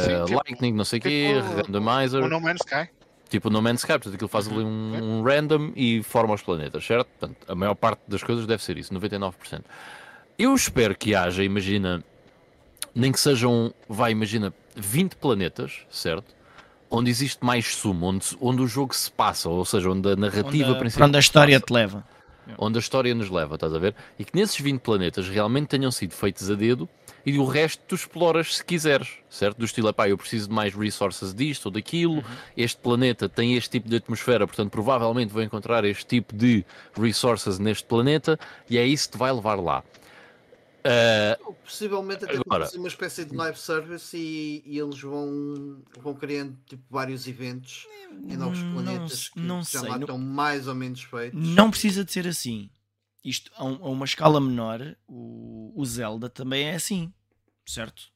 Sim, 0.00 0.24
tipo- 0.24 0.42
lightning, 0.46 0.72
não 0.72 0.84
sei 0.84 0.98
o 0.98 1.02
quê, 1.02 1.34
tipo 1.36 1.56
randomizer. 1.72 2.22
O 2.22 2.28
No 2.28 2.40
Man's 2.40 2.60
Sky. 2.66 2.88
Tipo 3.28 3.50
No 3.50 3.60
Man's 3.62 3.80
Sky, 3.80 3.92
portanto 3.94 4.14
aquilo 4.14 4.28
faz 4.28 4.46
ali 4.48 4.58
um, 4.62 5.18
um 5.18 5.22
random 5.22 5.72
e 5.74 6.02
forma 6.02 6.34
os 6.34 6.42
planetas, 6.42 6.84
certo? 6.86 7.08
Portanto, 7.18 7.36
a 7.48 7.54
maior 7.54 7.74
parte 7.74 8.00
das 8.06 8.22
coisas 8.22 8.46
deve 8.46 8.62
ser 8.62 8.76
isso, 8.78 8.92
99%. 8.94 9.62
Eu 10.38 10.54
espero 10.54 10.96
que 10.96 11.14
haja, 11.14 11.42
imagina, 11.42 12.04
nem 12.94 13.10
que 13.10 13.18
sejam, 13.18 13.72
vai, 13.88 14.12
imagina, 14.12 14.52
20 14.76 15.16
planetas, 15.16 15.80
certo? 15.90 16.34
Onde 16.88 17.10
existe 17.10 17.44
mais 17.44 17.74
sumo, 17.74 18.06
onde, 18.06 18.26
onde 18.40 18.62
o 18.62 18.66
jogo 18.66 18.94
se 18.94 19.10
passa, 19.10 19.48
ou 19.48 19.64
seja, 19.64 19.90
onde 19.90 20.08
a 20.08 20.14
narrativa 20.16 20.68
Onde 20.68 20.76
a- 20.76 20.78
principal 20.78 21.08
onde 21.08 21.16
a 21.16 21.20
história 21.20 21.58
se 21.58 21.64
te 21.64 21.72
leva. 21.72 22.04
onde 22.58 22.78
a 22.78 22.80
história 22.80 23.12
nos 23.14 23.28
leva, 23.28 23.56
estás 23.56 23.74
a 23.74 23.78
ver? 23.78 23.94
E 24.18 24.24
que 24.24 24.36
nesses 24.38 24.60
20 24.60 24.80
planetas 24.82 25.28
realmente 25.28 25.66
tenham 25.66 25.90
sido 25.90 26.12
feitos 26.14 26.48
a 26.48 26.54
dedo 26.54 26.88
e 27.26 27.38
o 27.38 27.44
resto 27.44 27.82
tu 27.88 27.94
exploras 27.96 28.56
se 28.56 28.64
quiseres, 28.64 29.08
certo? 29.28 29.58
Do 29.58 29.64
estilo, 29.64 29.92
pá, 29.92 30.08
eu 30.08 30.16
preciso 30.16 30.48
de 30.48 30.54
mais 30.54 30.72
resources 30.74 31.34
disto 31.34 31.66
ou 31.66 31.72
daquilo, 31.72 32.24
este 32.56 32.78
planeta 32.80 33.28
tem 33.28 33.54
este 33.56 33.70
tipo 33.70 33.88
de 33.88 33.96
atmosfera, 33.96 34.46
portanto 34.46 34.70
provavelmente 34.70 35.32
vou 35.32 35.42
encontrar 35.42 35.84
este 35.84 36.06
tipo 36.06 36.34
de 36.34 36.64
resources 36.96 37.58
neste 37.58 37.84
planeta 37.84 38.38
e 38.70 38.78
é 38.78 38.86
isso 38.86 39.08
que 39.08 39.16
te 39.16 39.18
vai 39.18 39.32
levar 39.32 39.56
lá. 39.60 39.82
Ah, 40.84 41.36
Possivelmente 41.64 42.24
até 42.24 42.36
Agora- 42.36 42.70
uma 42.76 42.86
espécie 42.86 43.24
de 43.24 43.34
live 43.34 43.58
service 43.58 44.16
e, 44.16 44.62
e 44.64 44.78
eles 44.78 45.00
vão, 45.00 45.82
vão 46.00 46.14
criando 46.14 46.56
tipo, 46.64 46.84
vários 46.88 47.26
eventos 47.26 47.88
em 48.28 48.36
novos 48.36 48.62
Não 48.62 48.72
planetas 48.72 49.18
se- 49.18 49.30
que 49.32 49.40
não 49.40 49.58
já 49.64 49.64
sei, 49.64 49.80
lá 49.80 49.94
não- 49.96 50.00
estão 50.02 50.16
mais 50.18 50.68
ou 50.68 50.76
menos 50.76 51.02
feitos. 51.02 51.40
Não 51.56 51.70
precisa 51.72 52.04
de 52.04 52.12
ser 52.12 52.28
assim. 52.28 52.70
Isto 53.26 53.52
a, 53.56 53.64
um- 53.64 53.84
a 53.84 53.90
uma 53.90 54.06
escala 54.06 54.40
menor, 54.40 54.96
o, 55.08 55.72
o 55.76 55.84
Zelda 55.86 56.30
também 56.30 56.66
é 56.66 56.76
assim, 56.76 57.12
certo? 57.66 58.12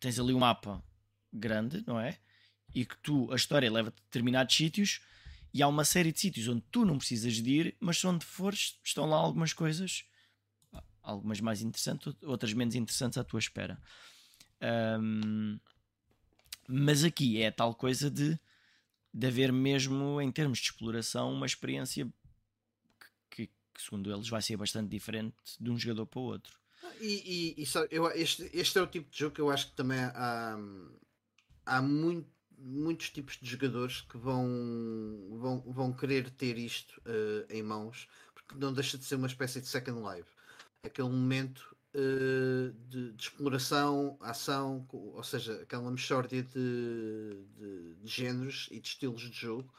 Tens 0.00 0.18
ali 0.18 0.34
um 0.34 0.40
mapa 0.40 0.82
grande, 1.32 1.84
não 1.86 2.00
é? 2.00 2.18
E 2.74 2.86
que 2.86 2.96
tu, 2.98 3.32
a 3.32 3.36
história 3.36 3.70
leva-te 3.72 4.00
a 4.00 4.04
determinados 4.04 4.56
sítios 4.56 5.00
e 5.54 5.62
há 5.62 5.68
uma 5.68 5.84
série 5.84 6.12
de 6.12 6.20
sítios 6.20 6.48
onde 6.48 6.62
tu 6.72 6.86
não 6.86 6.98
precisas 6.98 7.34
de 7.34 7.50
ir, 7.50 7.76
mas 7.80 8.04
onde 8.04 8.24
fores, 8.24 8.78
estão 8.84 9.06
lá 9.06 9.16
algumas 9.18 9.52
coisas, 9.52 10.04
algumas 11.02 11.40
mais 11.40 11.62
interessantes, 11.62 12.14
outras 12.22 12.52
menos 12.54 12.74
interessantes 12.74 13.18
à 13.18 13.24
tua 13.24 13.40
espera. 13.40 13.80
Ahm, 14.60 15.58
mas 16.68 17.04
aqui 17.04 17.40
é 17.40 17.48
a 17.48 17.52
tal 17.52 17.74
coisa 17.74 18.10
de, 18.10 18.38
de 19.14 19.26
haver 19.26 19.52
mesmo, 19.52 20.20
em 20.20 20.32
termos 20.32 20.58
de 20.58 20.66
exploração, 20.66 21.32
uma 21.32 21.46
experiência 21.46 22.08
que, 23.76 23.82
segundo 23.82 24.12
eles, 24.12 24.28
vai 24.28 24.42
ser 24.42 24.56
bastante 24.56 24.88
diferente 24.88 25.36
de 25.60 25.70
um 25.70 25.78
jogador 25.78 26.06
para 26.06 26.20
o 26.20 26.24
outro. 26.24 26.58
E, 27.00 27.54
e- 27.58 27.62
e 27.62 27.66
sabe, 27.66 27.88
eu, 27.90 28.06
este, 28.10 28.50
este 28.52 28.78
é 28.78 28.82
o 28.82 28.86
tipo 28.86 29.10
de 29.10 29.18
jogo 29.18 29.34
que 29.34 29.40
eu 29.40 29.50
acho 29.50 29.68
que 29.70 29.76
também 29.76 29.98
há, 30.00 30.58
há 31.64 31.82
muito- 31.82 32.30
muitos 32.58 33.10
tipos 33.10 33.36
de 33.40 33.48
jogadores 33.48 34.00
que 34.02 34.16
vão, 34.16 34.46
vão, 35.38 35.60
vão 35.66 35.92
querer 35.92 36.30
ter 36.30 36.56
isto 36.58 37.00
eh, 37.04 37.46
em 37.50 37.62
mãos, 37.62 38.08
porque 38.34 38.54
não 38.58 38.72
deixa 38.72 38.96
de 38.96 39.04
ser 39.04 39.16
uma 39.16 39.26
espécie 39.26 39.60
de 39.60 39.66
second 39.66 40.00
life. 40.00 40.30
Aquele 40.82 41.08
momento 41.08 41.76
eh, 41.94 42.72
de, 42.88 43.12
de 43.12 43.22
exploração, 43.22 44.16
ação, 44.20 44.86
ou 44.92 45.22
seja, 45.22 45.60
aquela 45.62 45.90
mixórdia 45.90 46.42
de, 46.42 47.44
de, 47.58 47.94
de 47.96 48.08
géneros 48.08 48.68
e 48.70 48.80
de 48.80 48.88
estilos 48.88 49.22
de 49.22 49.32
jogo 49.36 49.70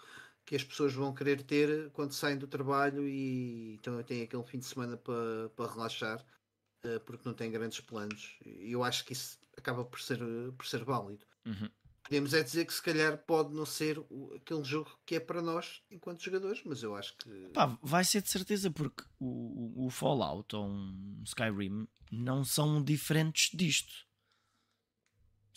que 0.47 0.55
as 0.55 0.63
pessoas 0.63 0.93
vão 0.93 1.13
querer 1.13 1.43
ter 1.43 1.91
quando 1.91 2.13
saem 2.13 2.37
do 2.37 2.47
trabalho 2.47 3.05
e 3.07 3.77
também 3.83 4.03
têm 4.05 4.23
aquele 4.23 4.43
fim 4.45 4.59
de 4.59 4.65
semana 4.65 4.95
para, 4.95 5.49
para 5.55 5.69
relaxar 5.71 6.25
eh, 6.83 6.99
porque 6.99 7.27
não 7.27 7.35
têm 7.35 7.51
grandes 7.51 7.81
planos. 7.81 8.37
E 8.45 8.71
eu 8.71 8.81
acho 8.81 9.03
que 9.03 9.11
isso 9.11 9.37
acaba 9.57 9.83
por 9.83 9.99
ser, 9.99 10.19
por 10.57 10.65
ser 10.65 10.85
válido. 10.85 11.25
Uhum. 11.45 11.69
Podemos 12.01 12.33
é 12.33 12.41
dizer 12.41 12.63
que 12.65 12.73
se 12.73 12.81
calhar 12.81 13.17
pode 13.25 13.53
não 13.53 13.65
ser 13.65 13.99
o- 14.09 14.33
aquele 14.35 14.63
jogo 14.63 14.97
que 15.05 15.15
é 15.15 15.19
para 15.19 15.41
nós 15.41 15.81
enquanto 15.91 16.23
jogadores, 16.23 16.61
mas 16.63 16.81
eu 16.81 16.95
acho 16.95 17.17
que 17.17 17.29
Pá, 17.53 17.77
vai 17.83 18.05
ser 18.05 18.21
de 18.21 18.29
certeza 18.29 18.71
porque 18.71 19.03
o- 19.19 19.85
o 19.85 19.89
Fallout 19.89 20.55
ou 20.55 20.65
um 20.65 21.21
Skyrim 21.25 21.85
não 22.09 22.45
são 22.45 22.81
diferentes 22.81 23.49
disto. 23.53 24.06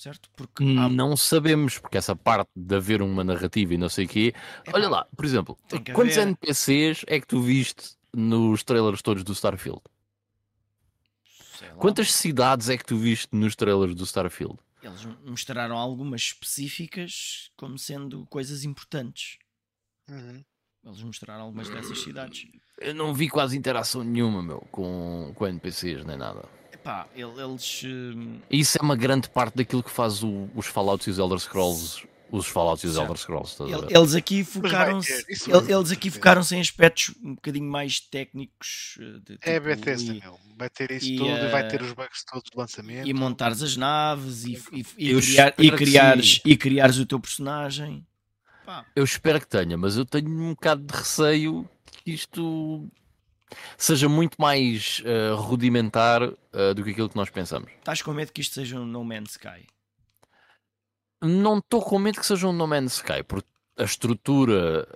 Certo? 0.01 0.31
Porque 0.35 0.65
há- 0.79 0.89
não 0.89 1.15
sabemos, 1.15 1.79
porque 1.79 1.99
essa 1.99 2.17
parte 2.17 2.49
de 2.57 2.75
haver 2.75 3.03
uma 3.03 3.23
narrativa 3.23 3.75
e 3.75 3.77
não 3.77 3.91
sei 3.91 4.07
o 4.07 4.09
quê. 4.09 4.33
Epá, 4.67 4.79
Olha 4.79 4.89
lá, 4.89 5.07
por 5.15 5.27
exemplo, 5.27 5.59
quantos 5.93 6.17
haver. 6.17 6.29
NPCs 6.29 7.05
é 7.07 7.21
que 7.21 7.27
tu 7.27 7.43
viste 7.43 7.97
nos 8.15 8.63
trailers 8.63 9.03
todos 9.03 9.23
do 9.23 9.35
Starfield? 9.35 9.83
Quantas 11.77 12.11
cidades 12.13 12.71
é 12.71 12.79
que 12.79 12.85
tu 12.87 12.97
viste 12.97 13.29
nos 13.33 13.55
trailers 13.55 13.95
do 13.95 14.05
Starfield? 14.05 14.57
eles 14.83 15.05
mostraram 15.27 15.77
algumas 15.77 16.23
específicas 16.23 17.51
como 17.55 17.77
sendo 17.79 18.25
coisas 18.29 18.65
importantes. 18.65 19.37
Uhum. 20.09 20.43
Eles 20.83 21.03
mostraram 21.03 21.45
algumas 21.45 21.69
dessas 21.69 21.99
cidades. 21.99 22.47
Eu 22.79 22.95
não 22.95 23.13
vi 23.13 23.29
quase 23.29 23.55
interação 23.59 24.03
nenhuma, 24.03 24.43
meu, 24.43 24.61
com, 24.73 25.31
com 25.35 25.47
NPCs 25.47 26.07
nem 26.07 26.17
nada. 26.17 26.49
Epá, 26.81 27.07
eles. 27.15 27.83
hum, 27.85 28.39
isso 28.51 28.79
é 28.79 28.83
uma 28.83 28.97
grande 28.97 29.29
parte 29.29 29.57
daquilo 29.57 29.83
que 29.83 29.91
faz 29.91 30.23
o- 30.23 30.49
os 30.55 30.67
Fallouts 30.67 31.07
e 31.07 31.11
os 31.11 31.19
Elder 31.19 31.39
Scrolls. 31.39 32.09
Os 32.33 32.47
Fallouts 32.47 32.85
e 32.85 32.87
os. 32.87 32.97
Elder 32.97 33.17
Scrolls, 33.17 33.51
estás 33.53 33.71
a 33.73 33.77
ele- 33.77 33.87
ver? 33.89 33.97
Eles 33.97 34.15
aqui 34.15 34.45
focaram-se. 34.45 35.27
Eles 35.69 35.91
aqui 35.91 36.11
focaram-se 36.11 36.55
em 36.55 36.61
aspectos 36.61 37.13
um 37.23 37.35
bocadinho 37.35 37.69
mais 37.69 37.99
técnicos. 38.01 38.97
eh, 39.01 39.19
de, 39.25 39.39
É 39.43 39.51
a 39.57 39.61
tipo, 39.61 39.67
Bethesda, 39.67 40.15
e- 40.15 40.21
meu. 40.21 40.39
Vai 40.57 40.71
ter 40.71 40.91
isso 40.93 41.07
e, 41.07 41.17
tudo 41.17 41.29
e 41.29 41.49
vai 41.51 41.63
eh, 41.63 41.69
ter 41.69 41.83
os 41.83 41.93
bugs 41.93 42.25
todos 42.25 42.49
de 42.51 42.57
lançamento. 42.57 43.09
e 43.09 43.13
montares 43.13 43.63
as 43.63 43.77
naves 43.77 44.45
e, 44.45 44.53
e, 44.73 44.85
e, 44.97 45.21
criar, 45.21 45.55
e, 45.59 45.71
criares, 45.73 46.41
e 46.45 46.57
criares 46.57 46.99
o 46.99 47.05
teu 47.07 47.19
personagem. 47.19 48.07
Pá, 48.65 48.87
Eu 48.95 49.03
espero 49.03 49.41
que 49.41 49.49
tenha, 49.49 49.77
mas 49.77 49.97
eu 49.97 50.05
tenho 50.07 50.31
um 50.31 50.51
bocado 50.51 50.83
de 50.85 50.95
receio 50.97 51.69
que 52.05 52.13
isto 52.13 52.89
seja 53.79 54.09
muito 54.09 54.37
mais 54.41 55.03
eh, 55.05 55.33
rudimentar 55.35 56.23
eh, 56.53 56.75
do 56.75 56.83
que 56.85 56.91
aquilo 56.91 57.09
que 57.09 57.17
nós 57.17 57.31
pensamos. 57.31 57.71
estás 57.79 58.03
com 58.03 58.13
medo 58.13 58.33
que 58.33 58.41
isto 58.41 58.55
seja 58.55 58.79
um 58.79 58.87
No 58.87 59.05
Man's 59.05 59.31
Sky? 59.33 59.67
Não 61.23 61.59
estou 61.59 61.83
com 61.83 61.99
medo 61.99 62.19
que 62.19 62.27
seja 62.27 62.47
um 62.49 62.53
No 62.53 62.67
Man's 62.67 62.95
Sky, 62.97 63.23
porque 63.27 63.49
a 63.77 63.85
estrutura 63.85 64.87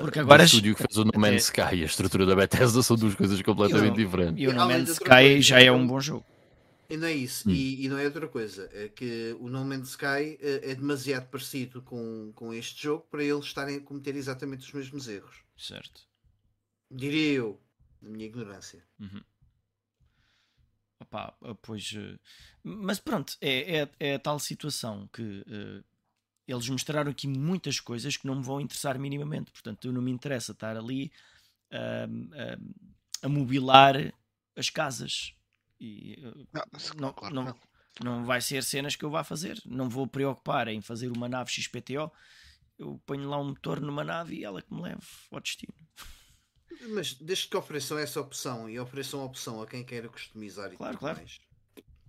Porque 0.00 0.18
agora 0.18 0.42
do 0.42 0.46
estúdio 0.46 0.74
que 0.74 0.82
fez 0.82 0.96
o 0.96 1.04
No 1.04 1.12
Man's 1.18 1.44
Sky 1.52 1.76
e 1.76 1.82
a 1.82 1.86
estrutura 1.86 2.24
da 2.26 2.34
Bethesda 2.34 2.82
são 2.82 2.96
duas 2.96 3.14
coisas 3.14 3.40
completamente 3.42 4.00
Eu- 4.00 4.06
diferentes. 4.06 4.42
E 4.42 4.48
o 4.48 4.52
No 4.54 4.66
Man's 4.66 4.90
Sky 4.90 5.04
coisa, 5.08 5.40
já 5.42 5.60
é 5.60 5.68
eu- 5.68 5.74
um 5.74 5.86
bom 5.86 6.00
jogo. 6.00 6.24
E 6.90 6.96
não 6.96 7.06
é 7.06 7.12
isso, 7.12 7.46
Hum. 7.46 7.52
e, 7.52 7.84
e 7.84 7.88
não 7.90 7.98
é 7.98 8.06
outra 8.06 8.26
coisa, 8.26 8.66
é 8.72 8.88
que 8.88 9.36
o 9.40 9.48
No 9.50 9.62
Man's 9.62 9.90
Sky 9.90 10.38
é 10.40 10.74
demasiado 10.74 11.26
parecido 11.28 11.82
com, 11.82 12.32
com 12.34 12.54
este 12.54 12.82
jogo 12.82 13.06
para 13.10 13.22
eles 13.22 13.44
estarem 13.44 13.76
a 13.76 13.80
cometer 13.80 14.16
exatamente 14.16 14.64
os 14.66 14.72
mesmos 14.72 15.06
erros. 15.06 15.42
Certo. 15.54 16.00
Diria 16.90 17.32
eu, 17.32 17.60
na 18.02 18.10
minha 18.10 18.26
ignorância. 18.26 18.84
Uhum. 19.00 19.22
Opá, 21.00 21.32
ah, 21.42 21.54
pois, 21.62 21.94
eh, 21.96 22.18
mas 22.62 22.98
pronto, 22.98 23.36
é, 23.40 23.82
é, 23.82 23.90
é 24.00 24.14
a 24.14 24.18
tal 24.18 24.38
situação 24.38 25.08
que 25.12 25.44
eh, 25.48 25.82
eles 26.46 26.68
mostraram 26.68 27.10
aqui 27.10 27.28
muitas 27.28 27.78
coisas 27.78 28.16
que 28.16 28.26
não 28.26 28.36
me 28.36 28.42
vão 28.42 28.60
interessar 28.60 28.98
minimamente. 28.98 29.52
Portanto, 29.52 29.86
eu 29.86 29.92
não 29.92 30.02
me 30.02 30.10
interessa 30.10 30.52
estar 30.52 30.76
ali 30.76 31.12
ahm, 31.70 32.30
ahm, 32.34 32.72
a 33.22 33.28
mobilar 33.28 34.12
as 34.56 34.70
casas. 34.70 35.34
E, 35.80 36.14
eh, 36.14 36.46
Não, 36.52 36.64
não, 36.96 37.12
claro 37.12 37.34
não, 37.34 37.44
não. 37.44 37.56
não 38.02 38.24
vai 38.24 38.40
ser 38.40 38.64
cenas 38.64 38.96
que 38.96 39.04
eu 39.04 39.10
vá 39.10 39.22
fazer. 39.22 39.60
Não 39.66 39.88
vou 39.88 40.06
preocupar 40.06 40.68
em 40.68 40.80
fazer 40.80 41.10
uma 41.12 41.28
nave 41.28 41.50
XPTO. 41.50 42.10
Eu 42.78 43.00
ponho 43.06 43.28
lá 43.28 43.38
um 43.40 43.48
motor 43.48 43.80
numa 43.80 44.02
nave 44.04 44.36
e 44.36 44.44
ela 44.44 44.62
que 44.62 44.72
me 44.72 44.82
leve 44.82 45.06
ao 45.30 45.40
destino. 45.40 45.74
Mas 46.90 47.14
desde 47.14 47.48
que 47.48 47.56
ofereçam 47.56 47.98
essa 47.98 48.20
opção 48.20 48.68
e 48.68 48.78
ofereçam 48.78 49.20
a 49.20 49.24
opção 49.24 49.62
a 49.62 49.66
quem 49.66 49.84
queira 49.84 50.08
customizar 50.08 50.72
e 50.72 50.76
Claro, 50.76 50.94
tudo 50.94 51.00
claro. 51.00 51.16
mais, 51.18 51.38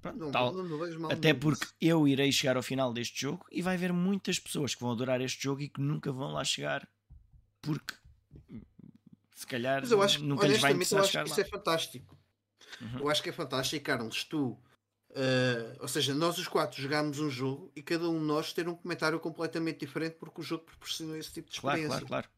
Pronto, 0.01 0.19
não, 0.19 0.31
tal- 0.31 0.53
não, 0.53 0.63
não 0.63 1.09
Até 1.11 1.33
porque 1.33 1.65
nisso. 1.65 1.73
eu 1.81 2.07
irei 2.07 2.31
chegar 2.31 2.55
ao 2.55 2.63
final 2.63 2.93
deste 2.93 3.19
jogo 3.21 3.45
e 3.51 3.61
vai 3.61 3.75
haver 3.75 3.91
muitas 3.91 4.39
pessoas 4.39 4.75
que 4.75 4.81
vão 4.81 4.91
adorar 4.91 5.21
este 5.21 5.43
jogo 5.43 5.61
e 5.61 5.69
que 5.69 5.81
nunca 5.81 6.11
vão 6.11 6.31
lá 6.33 6.43
chegar 6.43 6.87
porque 7.61 7.95
se 9.35 9.45
calhar 9.47 9.81
Mas 9.81 9.91
eu 9.91 10.01
acho, 10.01 10.23
nunca 10.25 10.47
lhes 10.47 10.57
vai 10.59 10.71
honestamente, 10.71 10.91
eu 10.93 10.99
interessar 10.99 10.99
acho 10.99 11.23
que 11.23 11.29
lá. 11.29 11.31
isso 11.31 11.41
é 11.41 11.45
fantástico. 11.45 12.17
Uhum. 12.81 12.99
Eu 12.99 13.09
acho 13.09 13.23
que 13.23 13.29
é 13.29 13.33
fantástico, 13.33 13.85
Carlos, 13.85 14.23
tu. 14.23 14.59
eh, 15.15 15.77
ou 15.79 15.87
seja, 15.87 16.13
nós 16.13 16.37
os 16.37 16.47
quatro 16.47 16.81
jogámos 16.81 17.19
um 17.19 17.29
jogo 17.29 17.71
e 17.75 17.81
cada 17.83 18.09
um 18.09 18.19
de 18.19 18.25
nós 18.25 18.53
ter 18.53 18.67
um 18.69 18.75
comentário 18.75 19.19
completamente 19.19 19.79
diferente 19.85 20.17
porque 20.17 20.41
o 20.41 20.43
jogo 20.43 20.65
proporcionou 20.65 21.17
esse 21.17 21.33
tipo 21.33 21.49
de 21.49 21.59
Claro, 21.59 21.77
experiência. 21.77 22.05
claro, 22.05 22.07
claro. 22.07 22.29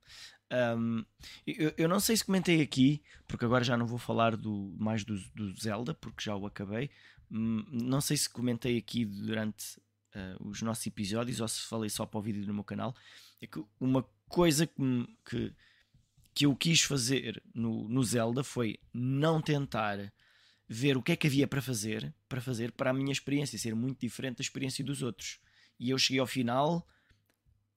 Ahm, 0.52 1.06
eu, 1.48 1.74
eu 1.78 1.88
não 1.88 2.00
sei 2.00 2.18
se 2.18 2.26
comentei 2.26 2.62
aqui, 2.62 3.02
porque 3.28 3.46
agora 3.46 3.64
já 3.64 3.78
não 3.78 3.88
vou 3.88 3.98
falar 3.98 4.36
do, 4.36 4.76
mais 4.78 5.04
do, 5.06 5.18
do 5.34 5.58
Zelda, 5.60 5.94
porque 5.94 6.24
já 6.24 6.36
o 6.36 6.46
acabei. 6.46 6.90
Hum, 7.32 7.66
Não 7.72 8.02
sei 8.02 8.18
se 8.18 8.30
comentei 8.30 8.78
aqui 8.78 9.06
durante 9.06 9.82
ah, 10.14 10.36
os 10.42 10.62
nossos 10.62 10.86
episódios 10.86 11.40
ou 11.40 11.48
se 11.48 11.62
falei 11.62 11.90
só 11.90 12.06
para 12.06 12.20
o 12.20 12.22
vídeo 12.22 12.46
no 12.46 12.54
meu 12.54 12.64
canal. 12.66 12.94
É 13.42 13.48
que 13.48 13.64
uma 13.80 14.04
coisa 14.28 14.68
que, 14.68 14.74
que, 15.26 15.54
que 16.34 16.46
eu 16.46 16.56
quis 16.56 16.82
fazer 16.82 17.42
no, 17.54 17.88
no 17.88 18.04
Zelda 18.04 18.44
foi 18.44 18.78
não 18.94 19.42
tentar 19.42 20.12
ver 20.68 20.98
o 20.98 21.02
que 21.02 21.14
é 21.14 21.16
que 21.16 21.28
havia 21.28 21.48
para 21.48 21.62
fazer, 21.62 22.14
para 22.30 22.42
fazer 22.42 22.72
para 22.72 22.92
a 22.92 22.94
minha 22.94 23.12
experiência 23.12 23.58
ser 23.58 23.76
muito 23.76 24.00
diferente 24.00 24.38
da 24.38 24.42
experiência 24.42 24.84
dos 24.84 25.02
outros. 25.02 25.40
E 25.80 25.90
eu 25.90 25.98
cheguei 25.98 26.20
ao 26.20 26.28
final 26.28 26.86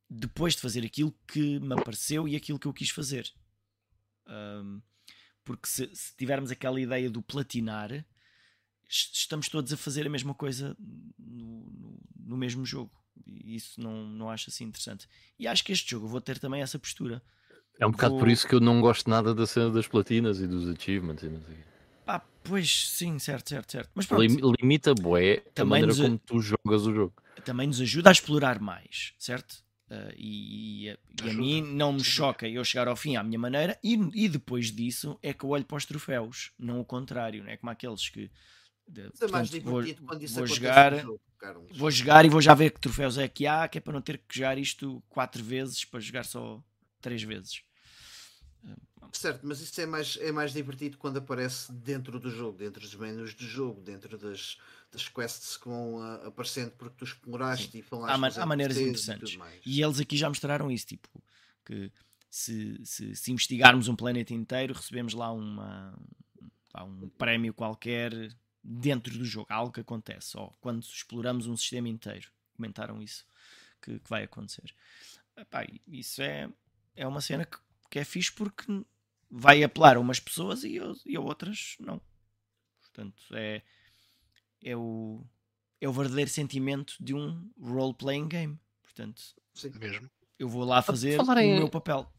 depois 0.08 0.54
de 0.54 0.60
fazer 0.60 0.84
aquilo 0.84 1.14
que 1.26 1.58
me 1.60 1.74
apareceu 1.74 2.28
e 2.28 2.36
aquilo 2.36 2.58
que 2.58 2.66
eu 2.66 2.72
quis 2.72 2.90
fazer. 2.90 3.30
Ahm, 4.26 4.80
porque 5.44 5.66
se, 5.68 5.94
se 5.94 6.16
tivermos 6.16 6.50
aquela 6.50 6.80
ideia 6.80 7.10
do 7.10 7.20
platinar, 7.22 7.90
es- 8.88 9.10
estamos 9.12 9.48
todos 9.48 9.72
a 9.72 9.76
fazer 9.76 10.06
a 10.06 10.10
mesma 10.10 10.34
coisa 10.34 10.76
no, 11.18 11.70
no- 11.70 12.00
no 12.26 12.36
mesmo 12.36 12.64
jogo. 12.64 12.92
E 13.26 13.54
isso 13.56 13.80
não, 13.80 14.06
não 14.06 14.30
acho 14.30 14.50
assim 14.50 14.64
interessante. 14.64 15.06
E 15.38 15.46
acho 15.46 15.62
que 15.64 15.72
este 15.72 15.90
jogo 15.90 16.06
eu 16.06 16.10
vou 16.10 16.20
ter 16.20 16.38
também 16.38 16.62
essa 16.62 16.78
postura. 16.78 17.22
É 17.78 17.86
um 17.86 17.90
bocado 17.90 18.14
por 18.14 18.20
Vou- 18.24 18.28
isso 18.30 18.46
que 18.46 18.54
eu 18.54 18.60
não 18.60 18.80
gosto 18.80 19.08
nada 19.10 19.34
da 19.34 19.46
cena 19.46 19.70
das 19.70 19.86
platinas 19.86 20.40
e 20.40 20.46
dos 20.46 20.68
achievements 20.68 21.22
e 21.22 21.28
não 21.28 21.42
sei. 21.42 21.56
Ah, 22.06 22.20
pois 22.42 22.88
sim, 22.90 23.18
certo, 23.18 23.48
certo, 23.50 23.72
certo. 23.72 23.90
Mas 23.94 24.06
pronto, 24.06 24.20
Lim- 24.22 24.40
Limita 24.60 24.94
bué 24.94 25.42
a 25.56 25.64
maneira 25.64 25.86
nos- 25.88 25.98
como 25.98 26.18
tu 26.18 26.40
jogas 26.40 26.86
o 26.86 26.94
jogo. 26.94 27.14
também 27.44 27.66
nos 27.66 27.80
ajuda 27.80 28.10
a 28.10 28.12
explorar 28.12 28.60
mais, 28.60 29.14
certo? 29.18 29.63
Ah, 29.90 30.12
e, 30.16 30.84
e 30.86 30.90
a- 30.90 30.98
e 31.24 31.30
a 31.30 31.34
mim 31.34 31.62
não 31.62 31.92
me 31.92 32.02
choca 32.02 32.48
eu 32.48 32.64
chegar 32.64 32.88
ao 32.88 32.96
fim 32.96 33.16
à 33.16 33.22
minha 33.22 33.38
maneira 33.38 33.78
e, 33.82 33.94
e 34.14 34.28
depois 34.28 34.70
disso 34.72 35.18
é 35.22 35.32
que 35.32 35.44
eu 35.44 35.50
olho 35.50 35.64
para 35.64 35.76
os 35.76 35.84
troféus, 35.84 36.52
não 36.58 36.80
o 36.80 36.84
contrário, 36.84 37.42
não 37.44 37.50
é? 37.50 37.56
Como 37.56 37.70
aqueles 37.70 38.08
que 38.08 38.30
de- 38.88 39.10
é 39.20 39.28
mais 39.28 39.50
portanto, 39.50 39.64
vou, 39.70 39.82
divertido 39.82 40.06
quando 40.06 40.22
isso 40.22 40.34
vou 40.34 40.46
jogar, 40.46 40.98
jogo, 40.98 41.20
vou 41.70 41.90
jogar 41.90 42.24
e 42.24 42.28
vou 42.30 42.40
já 42.40 42.54
ver 42.54 42.70
que 42.70 42.80
troféus 42.80 43.18
é 43.18 43.28
que 43.28 43.46
há, 43.46 43.68
que 43.68 43.78
é 43.78 43.80
para 43.80 43.92
não 43.92 44.00
ter 44.00 44.18
que 44.18 44.36
jogar 44.36 44.58
isto 44.58 45.02
quatro 45.08 45.42
vezes 45.44 45.84
para 45.84 46.00
jogar 46.00 46.24
só 46.24 46.62
três 47.00 47.22
vezes. 47.22 47.62
Certo, 49.12 49.46
mas 49.46 49.60
isso 49.60 49.80
é 49.80 49.86
mais, 49.86 50.18
é 50.20 50.32
mais 50.32 50.52
divertido 50.52 50.98
quando 50.98 51.18
aparece 51.18 51.72
dentro 51.72 52.18
do 52.18 52.30
jogo, 52.30 52.58
dentro 52.58 52.80
dos 52.80 52.94
menus 52.96 53.32
do 53.34 53.44
jogo, 53.46 53.80
dentro 53.80 54.18
das, 54.18 54.58
das 54.94 55.08
quests 55.08 55.56
que 55.56 55.68
vão 55.68 56.00
ah, 56.00 56.26
aparecendo 56.26 56.70
porque 56.72 56.96
tu 56.96 57.04
exploraste 57.04 57.78
e 57.78 57.82
falaste 57.82 58.14
Há, 58.14 58.18
ma- 58.18 58.28
com 58.28 58.32
os 58.32 58.38
há 58.38 58.46
maneiras 58.46 58.76
e 58.76 58.82
interessantes. 58.82 59.36
mais. 59.36 59.60
E 59.66 59.82
eles 59.82 60.00
aqui 60.00 60.16
já 60.16 60.28
mostraram 60.28 60.70
isso, 60.70 60.86
tipo, 60.86 61.08
que 61.64 61.90
se, 62.30 62.80
se, 62.84 63.14
se 63.14 63.32
investigarmos 63.32 63.88
um 63.88 63.96
planeta 63.96 64.32
inteiro, 64.32 64.74
recebemos 64.74 65.14
lá 65.14 65.30
uma, 65.32 65.96
um 66.82 67.08
prémio 67.10 67.52
qualquer 67.52 68.12
dentro 68.62 69.16
do 69.18 69.24
jogo, 69.24 69.46
algo 69.50 69.72
que 69.72 69.80
acontece, 69.80 70.36
ou 70.38 70.50
quando 70.60 70.82
exploramos 70.82 71.46
um 71.46 71.56
sistema 71.56 71.88
inteiro. 71.88 72.30
Comentaram 72.56 73.02
isso 73.02 73.26
que, 73.82 73.98
que 73.98 74.08
vai 74.08 74.24
acontecer. 74.24 74.74
Epá, 75.36 75.66
isso 75.86 76.22
é, 76.22 76.48
é 76.96 77.06
uma 77.06 77.20
cena 77.20 77.44
que, 77.44 77.58
que 77.90 77.98
é 77.98 78.04
fixe 78.04 78.32
porque 78.32 78.64
vai 79.30 79.62
apelar 79.62 79.96
a 79.96 80.00
umas 80.00 80.20
pessoas 80.20 80.62
e, 80.64 80.78
e 81.04 81.16
a 81.16 81.20
outras 81.20 81.76
não. 81.80 82.00
Portanto, 82.80 83.22
é, 83.32 83.62
é, 84.64 84.76
o, 84.76 85.20
é 85.80 85.88
o 85.88 85.92
verdadeiro 85.92 86.30
sentimento 86.30 86.94
de 87.00 87.14
um 87.14 87.48
role-playing 87.60 88.26
game. 88.28 88.58
Portanto, 88.82 89.22
Sim. 89.54 89.70
Mesmo. 89.78 90.10
eu 90.38 90.48
vou 90.48 90.64
lá 90.64 90.80
fazer 90.82 91.16
falar 91.16 91.36
o 91.36 91.40
em- 91.40 91.58
meu 91.58 91.68
papel. 91.68 92.10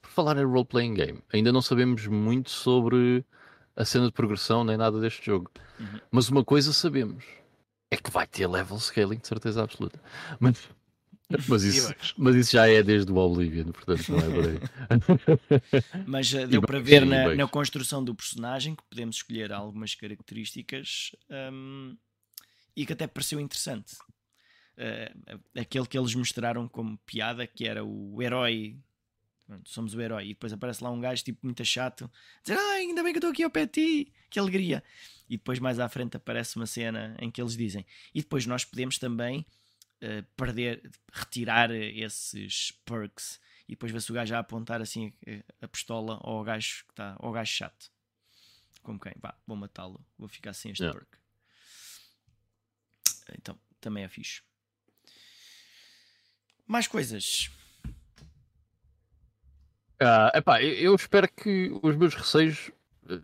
Por 0.00 0.10
falar 0.10 0.36
em 0.36 0.44
role-playing 0.44 0.94
game, 0.94 1.22
ainda 1.32 1.50
não 1.52 1.62
sabemos 1.62 2.06
muito 2.06 2.50
sobre 2.50 3.24
a 3.74 3.84
cena 3.84 4.06
de 4.06 4.12
progressão 4.12 4.62
nem 4.64 4.76
nada 4.76 5.00
deste 5.00 5.24
jogo. 5.26 5.50
Uhum. 5.80 6.00
Mas 6.10 6.28
uma 6.28 6.44
coisa 6.44 6.72
sabemos: 6.72 7.24
é 7.90 7.96
que 7.96 8.10
vai 8.10 8.26
ter 8.26 8.46
level 8.46 8.78
scaling 8.78 9.18
de 9.18 9.26
certeza 9.26 9.62
absoluta. 9.62 10.00
Mas, 10.40 10.68
mas, 11.48 11.62
isso, 11.62 11.94
mas 12.16 12.34
isso 12.36 12.52
já 12.52 12.66
é 12.68 12.82
desde 12.82 13.12
o 13.12 13.16
Oblivion, 13.16 13.70
portanto 13.70 14.08
não 14.08 14.18
é 14.18 14.22
por 14.22 14.48
aí. 14.48 14.58
Mas 16.06 16.32
uh, 16.32 16.46
deu 16.46 16.62
para 16.62 16.80
ver 16.80 17.04
na, 17.04 17.34
na 17.34 17.46
construção 17.46 18.02
do 18.02 18.14
personagem 18.14 18.74
que 18.74 18.82
podemos 18.88 19.16
escolher 19.16 19.52
algumas 19.52 19.94
características 19.94 21.14
um, 21.52 21.94
e 22.74 22.86
que 22.86 22.94
até 22.94 23.06
pareceu 23.06 23.38
interessante. 23.38 23.94
Uh, 24.78 25.38
aquele 25.60 25.86
que 25.86 25.98
eles 25.98 26.14
mostraram 26.14 26.66
como 26.66 26.96
piada, 27.04 27.46
que 27.46 27.66
era 27.66 27.84
o 27.84 28.22
herói. 28.22 28.78
Pronto, 29.46 29.68
somos 29.68 29.94
o 29.94 30.00
herói. 30.00 30.26
E 30.26 30.28
depois 30.28 30.52
aparece 30.52 30.82
lá 30.82 30.90
um 30.90 31.00
gajo 31.00 31.22
tipo 31.22 31.40
muito 31.42 31.62
chato, 31.64 32.10
dizer 32.42 32.58
Ai, 32.58 32.82
ainda 32.82 33.02
bem 33.02 33.12
que 33.12 33.18
eu 33.18 33.20
estou 33.20 33.30
aqui 33.30 33.42
ao 33.42 33.50
pé 33.50 33.66
de 33.66 33.72
ti, 33.72 34.12
que 34.30 34.38
alegria. 34.38 34.82
E 35.28 35.36
depois 35.36 35.58
mais 35.58 35.78
à 35.78 35.88
frente 35.90 36.16
aparece 36.16 36.56
uma 36.56 36.66
cena 36.66 37.14
em 37.20 37.30
que 37.30 37.40
eles 37.40 37.54
dizem. 37.54 37.84
E 38.14 38.22
depois 38.22 38.46
nós 38.46 38.64
podemos 38.64 38.98
também 38.98 39.44
uh, 40.02 40.22
perder, 40.36 40.90
retirar 41.12 41.70
esses 41.70 42.72
perks 42.84 43.40
e 43.68 43.72
depois 43.72 43.92
vê-se 43.92 44.10
o 44.10 44.14
gajo 44.14 44.34
a 44.34 44.38
apontar 44.38 44.80
assim 44.80 45.12
a, 45.26 45.64
a 45.64 45.68
pistola 45.68 46.18
ao 46.22 46.42
gajo 46.42 46.84
que 46.86 46.92
está, 46.92 47.16
ao 47.18 47.32
gajo 47.32 47.52
chato. 47.52 47.90
Como 48.82 48.98
quem? 48.98 49.12
Vá, 49.20 49.34
vou 49.46 49.56
matá-lo, 49.56 50.04
vou 50.18 50.28
ficar 50.28 50.52
sem 50.54 50.72
este 50.72 50.82
Yeah. 50.82 50.98
perk. 50.98 51.18
Então, 53.38 53.58
também 53.80 54.04
é 54.04 54.08
fixe. 54.08 54.42
Mais 56.66 56.86
coisas. 56.86 57.50
Ah, 60.00 60.30
epá, 60.34 60.62
eu- 60.62 60.94
espero 60.94 61.28
que 61.30 61.70
os 61.82 61.96
meus 61.96 62.14
receios 62.14 62.70
eh, 63.10 63.20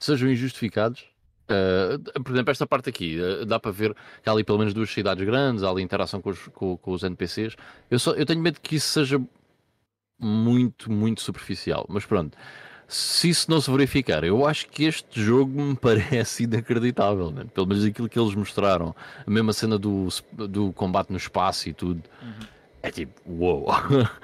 sejam 0.00 0.28
injustificados. 0.30 1.04
Ah, 1.48 2.20
por 2.22 2.32
exemplo, 2.32 2.50
esta 2.50 2.66
parte 2.66 2.88
aqui, 2.90 3.18
ah, 3.20 3.44
dá 3.44 3.58
para 3.58 3.70
ver 3.70 3.94
que 4.22 4.28
há 4.28 4.32
ali 4.32 4.44
pelo 4.44 4.58
menos 4.58 4.74
duas 4.74 4.90
cidades 4.90 5.24
grandes, 5.24 5.62
há 5.62 5.70
ali 5.70 5.82
interação 5.82 6.20
com 6.20 6.30
os, 6.30 6.46
com- 6.48 6.76
com 6.76 6.92
os 6.92 7.02
NPCs. 7.02 7.56
Eu, 7.90 7.98
só, 7.98 8.12
eu 8.12 8.26
tenho 8.26 8.40
medo 8.40 8.60
que 8.60 8.76
isso 8.76 8.88
seja 8.88 9.20
muito, 10.20 10.90
muito 10.90 11.20
superficial. 11.20 11.86
Mas 11.88 12.04
pronto, 12.04 12.36
se 12.86 13.28
isso 13.28 13.50
não 13.50 13.60
se 13.60 13.70
verificar, 13.70 14.24
eu 14.24 14.46
acho 14.46 14.68
que 14.68 14.84
este 14.84 15.22
jogo 15.22 15.60
me 15.60 15.76
parece 15.76 16.44
inacreditável. 16.44 17.30
né? 17.30 17.44
Pelo 17.54 17.66
menos 17.66 17.84
aquilo 17.84 18.08
que 18.08 18.18
eles 18.18 18.34
mostraram, 18.34 18.94
a 19.26 19.30
mesma 19.30 19.52
cena 19.52 19.78
do, 19.78 20.08
do 20.32 20.72
combate 20.72 21.10
no 21.10 21.16
espaço 21.16 21.68
e 21.68 21.72
tudo. 21.72 22.02
É 22.82 22.90
tipo, 22.90 23.20
uou, 23.26 23.66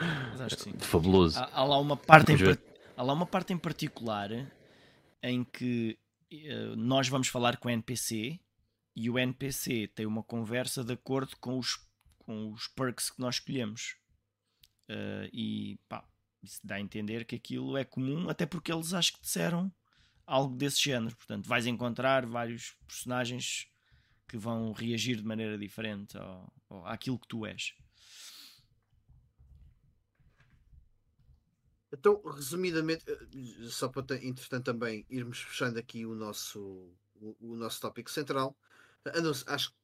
fabuloso. 0.78 1.38
Há, 1.38 1.48
há 1.52 1.64
lá 1.64 1.78
uma 1.78 1.96
parte 1.96 2.32
em, 2.32 2.36
há 2.96 3.02
lá 3.02 3.12
uma 3.12 3.26
parte 3.26 3.52
em 3.52 3.58
particular 3.58 4.30
em 5.22 5.42
que 5.44 5.96
nós 6.76 7.08
vamos 7.08 7.28
falar 7.28 7.56
com 7.56 7.68
o 7.68 7.70
NPC 7.70 8.40
e 8.96 9.10
o 9.10 9.18
NPC 9.18 9.88
tem 9.88 10.06
uma 10.06 10.22
conversa 10.22 10.84
de 10.84 10.92
acordo 10.92 11.36
com 11.38 11.58
os, 11.58 11.78
com 12.18 12.52
os 12.52 12.68
perks 12.68 13.10
que 13.10 13.20
nós 13.20 13.36
escolhemos. 13.36 13.96
Eh, 14.88 15.30
e 15.32 15.80
pá, 15.88 16.06
isso 16.42 16.60
dá 16.64 16.76
a 16.76 16.80
entender 16.80 17.24
que 17.24 17.34
aquilo 17.34 17.76
é 17.76 17.84
comum, 17.84 18.28
até 18.28 18.46
porque 18.46 18.72
eles 18.72 18.92
acho 18.92 19.14
que 19.14 19.22
disseram 19.22 19.72
algo 20.26 20.56
desse 20.56 20.82
género. 20.82 21.16
Portanto, 21.16 21.48
vais 21.48 21.66
encontrar 21.66 22.24
vários 22.26 22.76
personagens 22.86 23.66
que 24.28 24.36
vão 24.36 24.72
reagir 24.72 25.16
de 25.16 25.24
maneira 25.24 25.58
diferente 25.58 26.16
ao, 26.16 26.52
ao, 26.68 26.86
àquilo 26.86 27.18
que 27.18 27.28
tu 27.28 27.44
és. 27.44 27.74
Então, 31.98 32.20
resumidamente, 32.24 33.04
eh, 33.08 33.68
só 33.68 33.88
para 33.88 34.16
entretanto 34.24 34.64
também 34.64 35.06
irmos 35.08 35.38
fechando 35.40 35.78
aqui 35.78 36.04
o 36.04 36.14
nosso, 36.14 36.60
o, 37.20 37.36
o 37.40 37.56
nosso 37.56 37.80
tópico 37.80 38.10
central, 38.10 38.56
se- 39.04 39.44
acho 39.46 39.70
que 39.70 39.76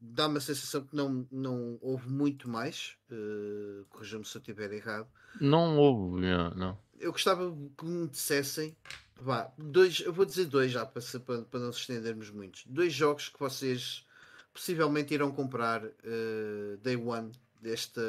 dá-me 0.00 0.38
a 0.38 0.40
sensação 0.40 0.84
que 0.84 0.94
não, 0.94 1.26
não 1.30 1.78
houve 1.80 2.08
muito 2.08 2.48
mais, 2.48 2.96
uh, 3.10 3.84
corrija-me 3.88 4.24
se 4.24 4.36
eu 4.36 4.40
estiver 4.40 4.72
errado. 4.72 5.08
Não 5.40 5.76
houve, 5.76 6.24
yeah, 6.24 6.54
não. 6.54 6.78
Eu 6.98 7.12
gostava 7.12 7.54
que 7.76 7.84
me 7.84 8.08
dissessem, 8.08 8.76
vá, 9.20 9.52
dois, 9.58 10.00
eu 10.00 10.12
vou 10.12 10.24
dizer 10.24 10.46
dois 10.46 10.70
já 10.70 10.84
para, 10.86 11.00
se- 11.00 11.18
para, 11.18 11.42
para 11.42 11.60
não 11.60 11.66
nos 11.68 11.76
estendermos 11.78 12.30
muito, 12.30 12.62
dois 12.66 12.92
jogos 12.92 13.28
que 13.28 13.38
vocês 13.38 14.04
possivelmente 14.52 15.14
irão 15.14 15.30
comprar 15.32 15.84
eh, 15.84 16.76
day 16.82 16.96
one 16.96 17.30
desta, 17.60 18.00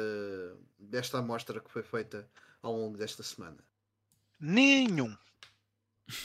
desta 0.78 1.18
amostra 1.18 1.60
que 1.60 1.70
foi 1.70 1.82
feita 1.82 2.28
ao 2.62 2.72
longo 2.72 2.96
desta 2.96 3.22
semana. 3.22 3.58
Nenhum. 4.38 5.16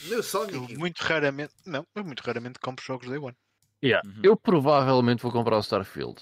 Meu 0.05 0.19
Eu 0.51 0.67
muito 0.79 0.99
raramente. 1.01 1.53
Não, 1.65 1.85
eu 1.95 2.03
muito 2.03 2.21
raramente 2.21 2.59
compro 2.59 2.83
jogos 2.83 3.07
Day 3.07 3.17
One. 3.19 3.35
Yeah. 3.83 4.07
Uhum. 4.07 4.21
Eu 4.23 4.35
provavelmente 4.37 5.21
vou 5.21 5.31
comprar 5.31 5.57
o 5.57 5.61
Starfield. 5.61 6.21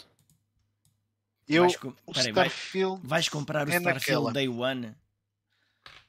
Eu, 1.47 1.63
Vais 1.63 1.77
com- 1.77 1.93
o 2.05 2.13
peraí, 2.13 2.31
vai- 2.31 2.47
Starfield. 2.47 3.01
Vais 3.07 3.29
comprar 3.29 3.67
o 3.67 3.71
É 3.71 3.75
Starfield 3.77 4.23
naquela. 4.25 4.33
Day 4.33 4.47
One, 4.49 4.95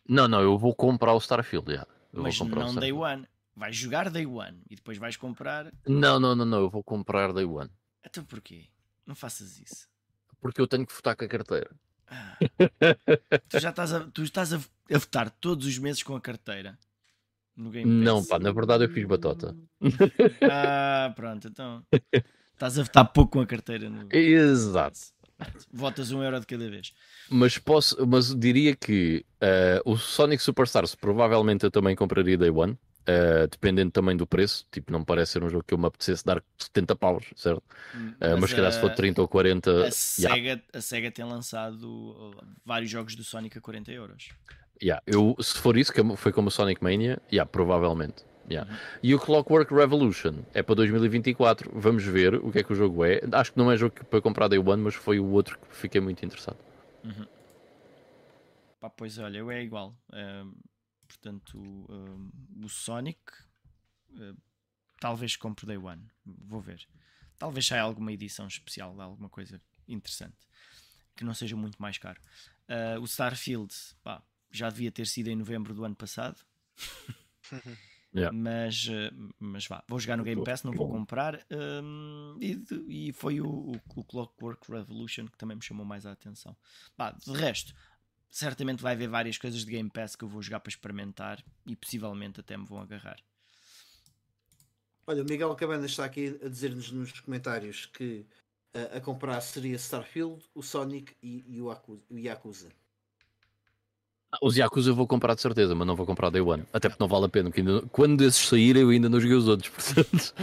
Não, 0.08 0.28
não, 0.28 0.40
eu 0.42 0.58
vou 0.58 0.74
comprar 0.74 1.12
o 1.14 1.18
Starfield. 1.18 1.70
yeah. 1.70 1.90
Eu 2.12 2.22
mas 2.22 2.36
vou 2.36 2.46
comprar 2.46 2.64
o 2.66 2.72
não 2.72 2.80
Day. 2.80 2.92
One. 2.92 3.28
Vais 3.56 3.76
jogar 3.76 4.10
Day 4.10 4.26
One 4.26 4.62
e 4.68 4.74
depois 4.74 4.98
vais 4.98 5.16
comprar. 5.16 5.72
Não, 5.86 6.18
não, 6.18 6.34
não, 6.34 6.44
não, 6.44 6.58
eu 6.60 6.70
vou 6.70 6.82
comprar 6.82 7.32
Day 7.32 7.44
One. 7.44 7.70
Então 8.04 8.24
porquê? 8.24 8.66
Não 9.06 9.14
faças 9.14 9.58
isso. 9.60 9.88
Porque 10.40 10.60
eu 10.60 10.66
tenho 10.66 10.84
que 10.86 10.92
votar 10.92 11.14
com 11.16 11.24
a 11.24 11.28
carteira. 11.28 11.70
Tu 13.48 13.58
já 13.60 13.70
estás, 13.70 13.92
a, 13.92 14.00
tu 14.00 14.22
estás 14.22 14.52
a, 14.52 14.56
a 14.56 14.98
votar 14.98 15.30
todos 15.30 15.66
os 15.66 15.78
meses 15.78 16.02
com 16.02 16.14
a 16.14 16.20
carteira 16.20 16.78
no 17.56 17.70
Game 17.70 17.90
Pass. 17.90 18.04
Não, 18.04 18.24
pá, 18.24 18.38
na 18.38 18.52
verdade 18.52 18.84
eu 18.84 18.88
fiz 18.88 19.04
batota. 19.06 19.56
Ah, 20.42 21.12
pronto, 21.14 21.48
então. 21.48 21.84
Estás 22.52 22.78
a 22.78 22.82
votar 22.82 23.12
pouco 23.12 23.32
com 23.32 23.40
a 23.40 23.46
carteira. 23.46 23.88
No... 23.88 24.08
Exato. 24.12 24.98
Votas 25.72 26.12
um 26.12 26.22
euro 26.22 26.40
de 26.40 26.46
cada 26.46 26.70
vez. 26.70 26.92
Mas 27.28 27.58
posso, 27.58 28.06
mas 28.06 28.34
diria 28.34 28.74
que 28.76 29.24
eh, 29.40 29.82
o 29.84 29.96
Sonic 29.96 30.42
Superstars 30.42 30.94
provavelmente 30.94 31.64
eu 31.64 31.70
também 31.70 31.96
compraria 31.96 32.38
Day 32.38 32.50
One. 32.50 32.78
Eh, 33.06 33.46
dependendo 33.46 33.90
também 33.90 34.16
do 34.16 34.26
preço, 34.26 34.66
tipo, 34.70 34.92
não 34.92 35.04
parece 35.04 35.32
ser 35.32 35.44
um 35.44 35.48
jogo 35.48 35.64
que 35.66 35.74
eu 35.74 35.78
me 35.78 35.86
apetecesse 35.86 36.24
dar 36.24 36.42
70 36.58 36.96
paus, 36.96 37.24
certo? 37.36 37.62
Eh, 38.20 38.34
mas 38.36 38.50
se 38.50 38.56
calhar 38.56 38.72
se 38.72 38.80
for 38.80 38.90
a- 38.90 38.94
30 38.94 39.20
ou 39.22 39.28
40, 39.28 39.70
A 39.70 39.74
yeah, 39.74 39.90
Sega, 39.92 40.62
a 40.72 40.80
Sega 40.80 41.10
tem 41.10 41.24
lançado 41.24 41.84
uh, 41.84 42.36
vários 42.64 42.90
jogos 42.90 43.14
do 43.14 43.22
Sonic 43.24 43.58
a 43.58 43.60
40 43.60 43.92
euros. 43.92 44.30
Yeah, 44.82 45.02
eu, 45.06 45.36
se 45.40 45.56
for 45.58 45.76
isso, 45.76 45.92
que 45.92 46.02
foi 46.16 46.32
como 46.32 46.48
o 46.48 46.50
Sonic 46.50 46.82
Mania, 46.82 47.20
yeah, 47.32 47.48
provavelmente. 47.48 48.24
Yeah. 48.50 48.70
Uhum. 48.70 48.76
E 49.02 49.14
o 49.14 49.18
Clockwork 49.18 49.72
Revolution 49.72 50.42
é 50.52 50.62
para 50.62 50.74
2024. 50.74 51.70
Vamos 51.72 52.04
ver 52.04 52.34
o 52.34 52.50
que 52.52 52.58
é 52.58 52.62
que 52.62 52.72
o 52.72 52.76
jogo 52.76 53.02
é. 53.04 53.20
Acho 53.32 53.52
que 53.52 53.58
não 53.58 53.70
é 53.72 53.76
jogo 53.76 53.94
que- 53.94 54.04
para 54.04 54.20
comprar 54.20 54.48
Day 54.48 54.58
One, 54.58 54.82
mas 54.82 54.94
foi 54.94 55.18
o 55.18 55.26
outro 55.30 55.58
que 55.58 55.76
fiquei 55.76 56.00
muito 56.00 56.24
interessado. 56.26 56.58
Pá, 58.80 58.90
pois 58.90 59.18
olha, 59.18 59.38
eu 59.38 59.50
é 59.50 59.62
igual. 59.62 59.94
Ahm, 60.12 60.52
portanto, 61.24 61.86
ahm, 61.88 62.64
o 62.64 62.68
Sonic 62.68 63.20
ah, 64.18 64.34
talvez 65.00 65.36
compre 65.36 65.66
Day 65.66 65.78
One. 65.78 66.06
Vou 66.24 66.60
ver. 66.60 66.86
Talvez 67.38 67.66
saia 67.66 67.82
alguma 67.82 68.12
edição 68.12 68.46
especial, 68.46 69.00
alguma 69.00 69.28
coisa 69.28 69.60
interessante 69.88 70.36
que 71.16 71.24
não 71.24 71.32
seja 71.32 71.56
muito 71.56 71.80
mais 71.80 71.96
caro. 71.96 72.20
Ah, 72.68 72.98
o 73.00 73.04
Starfield 73.04 73.74
pá, 74.02 74.22
já 74.50 74.68
devia 74.68 74.92
ter 74.92 75.06
sido 75.06 75.28
em 75.28 75.36
novembro 75.36 75.74
do 75.74 75.84
ano 75.84 75.96
passado. 75.96 76.38
Yeah. 78.16 78.32
Mas, 78.32 78.86
ah, 78.92 79.12
mas 79.40 79.66
vá, 79.66 79.82
vou 79.88 79.98
jogar 79.98 80.16
no 80.16 80.22
Game 80.22 80.44
Pass, 80.44 80.62
não 80.62 80.72
vou 80.72 80.88
comprar. 80.88 81.44
ahm, 81.50 82.38
e, 82.40 83.08
e 83.08 83.12
foi 83.12 83.40
o, 83.40 83.48
o, 83.48 83.72
o 83.96 84.04
Clockwork 84.04 84.70
Revolution 84.70 85.26
que 85.26 85.36
também 85.36 85.56
me 85.56 85.62
chamou 85.64 85.84
mais 85.84 86.06
a 86.06 86.12
atenção. 86.12 86.56
Pá, 86.96 87.10
de 87.10 87.32
resto, 87.32 87.74
certamente 88.34 88.82
vai 88.82 88.94
haver 88.94 89.08
várias 89.08 89.38
coisas 89.38 89.64
de 89.64 89.70
Game 89.70 89.88
Pass 89.88 90.16
que 90.16 90.24
eu 90.24 90.28
vou 90.28 90.42
jogar 90.42 90.58
para 90.58 90.68
experimentar 90.68 91.40
e 91.64 91.76
possivelmente 91.76 92.40
até 92.40 92.56
me 92.56 92.66
vão 92.66 92.80
agarrar. 92.80 93.22
olha, 95.06 95.22
o 95.22 95.24
Miguel 95.24 95.54
Cabana 95.54 95.86
está 95.86 96.04
aqui 96.04 96.36
a 96.44 96.48
dizer-nos 96.48 96.90
nos 96.90 97.20
comentários 97.20 97.86
que 97.86 98.26
eh, 98.72 98.96
a 98.96 99.00
comprar 99.00 99.40
seria 99.40 99.76
Starfield, 99.76 100.42
o 100.52 100.62
Sonic 100.64 101.14
e, 101.22 101.44
e 101.46 101.62
o, 101.62 101.70
Yakuza, 102.10 102.72
Os 104.42 104.56
Yakuza 104.56 104.90
eu 104.90 104.94
vou 104.94 105.06
comprar 105.06 105.34
de 105.34 105.40
certeza, 105.40 105.74
mas 105.74 105.86
não 105.86 105.94
vou 105.96 106.04
comprar 106.06 106.30
Day 106.30 106.40
One. 106.40 106.64
Até 106.72 106.88
porque 106.88 107.02
não 107.02 107.08
vale 107.08 107.26
a 107.26 107.28
pena. 107.28 107.50
porque 107.50 107.60
ainda- 107.60 107.82
quando 107.92 108.22
esses 108.22 108.46
saírem, 108.48 108.82
eu 108.82 108.88
ainda 108.90 109.08
não 109.08 109.20
joguei 109.20 109.36
os 109.36 109.48
outros. 109.48 109.68
Portanto, 109.94 110.34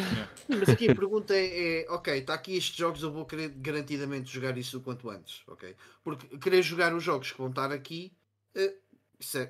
Mas 0.48 0.70
aqui 0.70 0.90
a 0.90 0.96
pergunta 0.96 1.34
é, 1.34 1.84
é, 1.84 1.86
ok, 1.90 2.18
está 2.18 2.34
aqui 2.34 2.56
estes 2.56 2.76
jogos, 2.76 3.02
eu 3.04 3.12
vou 3.12 3.26
querer 3.26 3.50
garantidamente 3.50 4.32
jogar 4.32 4.58
isso 4.58 4.78
o 4.78 4.82
quanto 4.82 5.10
antes, 5.10 5.42
ok? 5.48 5.76
Porque 6.04 6.38
querer 6.38 6.62
jogar 6.62 6.94
os 6.94 7.04
jogos 7.04 7.32
que 7.32 7.38
vão 7.38 7.50
estar 7.50 7.72
aqui 7.72 8.12
é- 8.56 8.74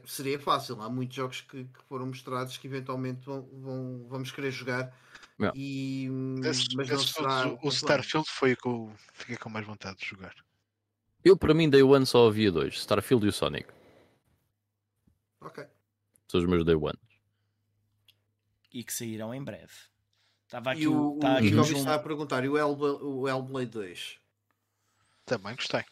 seria 0.05 0.37
fácil. 0.39 0.81
Há 0.81 0.89
muitos 0.89 1.15
jogos 1.15 1.41
que, 1.41 1.63
que 1.63 1.83
foram 1.87 2.05
mostrados 2.07 2.57
que 2.57 2.67
eventualmente 2.67 3.25
vão, 3.25 3.47
vão- 3.53 4.05
vamos 4.09 4.31
querer 4.31 4.51
jogar. 4.51 4.91
Yeah. 5.39 5.57
E, 5.57 6.07
hum, 6.11 6.35
Esses- 6.43 6.67
mas 6.75 6.89
não 6.89 6.99
será 6.99 7.47
o- 7.47 7.59
o. 7.63 7.69
Starfield 7.69 8.27
foi 8.29 8.53
o 8.53 8.57
que 8.57 8.67
eu 8.67 8.91
fiquei 9.13 9.37
com 9.37 9.49
mais 9.49 9.65
vontade 9.65 9.97
de 9.97 10.05
jogar. 10.05 10.35
eu, 11.23 11.35
para 11.37 11.53
mim, 11.53 11.69
Day 11.69 11.81
One 11.83 12.05
só 12.05 12.27
havia 12.27 12.51
dois: 12.51 12.75
Starfield 12.75 13.25
e 13.25 13.29
o 13.29 13.31
Sonic. 13.31 13.67
Ok. 15.41 15.65
São 16.27 16.39
os 16.39 16.45
meus 16.47 16.63
Day 16.63 16.75
One. 16.75 16.97
E 18.73 18.83
que 18.83 18.93
sairão 18.93 19.33
em 19.33 19.43
breve. 19.43 19.73
Estava 20.45 20.71
aqui 20.71 20.81
E 20.83 20.87
o, 20.87 21.15
o, 21.15 21.19
tá 21.19 21.33
o 21.33 21.37
aqui 21.37 21.47
o 21.47 21.49
João 21.49 21.65
João- 21.65 21.79
está 21.79 21.95
a 21.95 21.99
perguntar, 21.99 22.43
e 22.45 22.49
o 22.49 22.57
Hellblade, 22.57 23.03
o 23.03 23.27
Hellblade 23.27 23.71
2? 23.71 24.17
Também 25.25 25.55
gostei. 25.55 25.83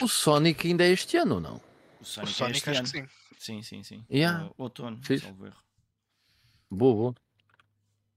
O 0.00 0.08
Sonic 0.08 0.66
ainda 0.66 0.84
é 0.84 0.90
este 0.90 1.16
ano 1.18 1.36
ou 1.36 1.40
não? 1.40 1.56
o 1.56 1.62
O 2.00 2.04
Sonic, 2.04 2.30
é 2.30 2.34
Sonic 2.34 2.56
este 2.58 2.70
acho 2.70 2.78
ano. 2.80 2.88
que 2.88 2.98
sim. 2.98 3.08
Sim, 3.38 3.62
sim, 3.62 3.82
sim. 3.82 4.04
Yeah. 4.10 4.46
O- 4.56 4.62
outono, 4.64 4.96
Fixe. 5.02 5.24
salvo 5.26 5.46
erro. 5.46 5.62
Boa, 6.70 6.94
boa. 6.94 7.14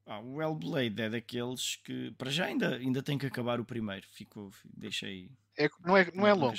Ah, 0.06 0.20
o 0.20 0.42
Hellblade 0.42 1.02
é 1.02 1.10
daqueles 1.10 1.76
que 1.78 2.12
para 2.18 2.30
já 2.32 2.46
ainda, 2.46 2.76
ainda 2.76 3.04
tem 3.04 3.18
que 3.18 3.26
acabar 3.26 3.60
o 3.60 3.66
primeiro. 3.66 4.06
Ficou, 4.12 4.52
deixei. 4.66 5.30
É, 5.58 5.70
não 5.86 5.98
é, 5.98 6.12
não 6.14 6.28
é 6.28 6.34
longo. 6.34 6.54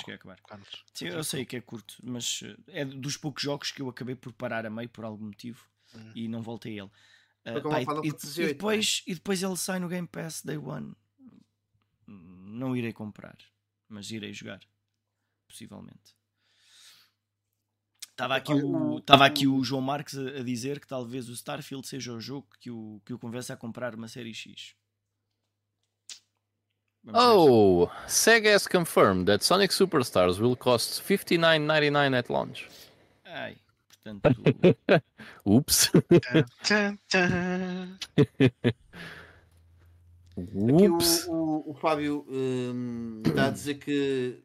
Sim, 0.93 1.07
eu 1.07 1.23
sei 1.23 1.45
que 1.45 1.55
é 1.55 1.61
curto, 1.61 1.95
mas 2.03 2.41
eh, 2.43 2.81
é 2.81 2.85
dos 2.85 3.17
poucos 3.17 3.41
jogos 3.41 3.71
que 3.71 3.81
eu 3.81 3.89
acabei 3.89 4.15
por 4.15 4.31
parar 4.33 4.65
a 4.65 4.69
meio 4.69 4.89
por 4.89 5.03
algum 5.03 5.25
motivo 5.25 5.67
Hum. 5.95 6.11
e 6.15 6.27
não 6.27 6.41
voltei 6.41 6.79
a 6.79 6.83
ele. 6.83 7.61
Como 7.61 7.85
pá, 7.85 8.01
e, 8.03 8.07
e 8.07 8.11
VIII, 8.11 8.47
depois, 8.47 9.03
e 9.05 9.13
depois 9.13 9.43
ele 9.43 9.57
sai 9.57 9.79
no 9.79 9.89
Game 9.89 10.07
Pass 10.07 10.41
Day 10.41 10.57
One. 10.57 10.95
Não 12.07 12.75
irei 12.75 12.93
comprar, 12.93 13.37
mas 13.89 14.11
irei 14.11 14.31
jogar. 14.31 14.61
Possivelmente. 15.47 16.15
Estava 18.09 18.35
aqui, 18.35 18.53
o, 18.53 18.99
estava 18.99 19.25
aqui 19.25 19.47
o 19.47 19.63
João 19.63 19.81
Marques 19.81 20.17
a, 20.17 20.43
dizer 20.43 20.79
que 20.79 20.87
talvez 20.87 21.27
o 21.27 21.33
Starfield 21.33 21.87
seja 21.87 22.13
o 22.13 22.21
jogo 22.21 22.47
que 22.59 22.69
o, 22.69 23.01
que 23.03 23.13
o 23.13 23.19
convença 23.19 23.53
a 23.53 23.57
comprar 23.57 23.95
uma 23.95 24.07
série 24.07 24.33
X. 24.33 24.75
Oh, 27.13 27.89
Sega 28.07 28.53
has 28.53 28.65
confirmed 28.67 29.27
that 29.27 29.43
Sonic 29.43 29.71
Superstars 29.71 30.39
will 30.39 30.55
cost 30.55 31.01
$59.99 31.03 32.17
at 32.17 32.29
launch. 32.29 32.67
Ai, 33.25 33.57
portanto, 34.03 35.01
Ups. 35.45 35.91
O, 40.35 40.95
Ups. 40.95 41.27
o, 41.27 41.63
o 41.71 41.73
Fábio 41.75 42.25
hum, 42.27 43.21
está 43.23 43.45
a 43.47 43.49
dizer 43.51 43.75
que. 43.75 44.43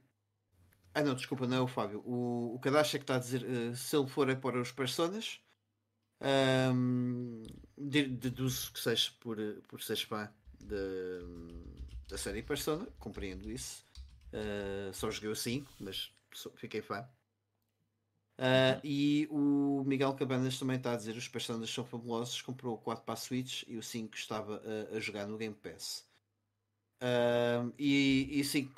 Ah, 0.94 1.02
não, 1.02 1.14
desculpa, 1.14 1.47
não 1.47 1.56
é 1.56 1.60
o 1.60 1.66
Fábio. 1.66 2.02
O, 2.05 2.55
o 2.56 2.59
Kadashi 2.59 2.97
é 2.97 2.98
que 2.98 3.05
está 3.05 3.16
a 3.16 3.18
dizer 3.18 3.43
eh, 3.48 3.74
se 3.74 3.97
ele 3.97 4.06
for 4.06 4.28
é 4.28 4.35
para 4.35 4.60
os 4.60 4.70
personas. 4.70 5.40
hum, 6.74 7.43
de- 7.76 8.09
deduzo 8.09 8.70
que 8.72 8.80
seja 8.80 9.10
por, 9.20 9.39
eh, 9.40 9.55
por 9.68 9.80
ser 9.80 9.97
fã 9.97 10.28
da, 10.60 10.76
da 12.09 12.18
série 12.18 12.43
Persona, 12.43 12.86
compreendo 12.98 13.51
isso. 13.51 13.85
Uh, 14.32 14.93
só 14.93 15.10
joguei 15.10 15.30
o 15.30 15.36
5, 15.36 15.70
mas 15.80 16.12
fiquei 16.56 16.82
fã. 16.82 17.09
Uh, 18.39 18.78
e 18.85 19.26
o 19.30 19.82
Miguel 19.85 20.14
Cabanas 20.14 20.59
também 20.59 20.76
está 20.76 20.93
a 20.93 20.97
dizer 20.97 21.16
os 21.16 21.26
personagens 21.26 21.74
são 21.74 21.85
fabulosos, 21.85 22.40
comprou 22.40 22.74
o 22.74 22.78
4 22.78 23.05
para 23.05 23.14
a 23.14 23.16
Switch 23.16 23.64
e 23.66 23.76
o 23.76 23.82
5 23.82 24.16
estava 24.16 24.62
a, 24.64 24.97
a 24.97 25.01
jogar 25.01 25.26
no 25.26 25.36
Game 25.36 25.55
Pass. 25.55 26.06
Uh, 27.02 27.72
e, 27.78 28.40
e 28.40 28.44
sim, 28.44 28.70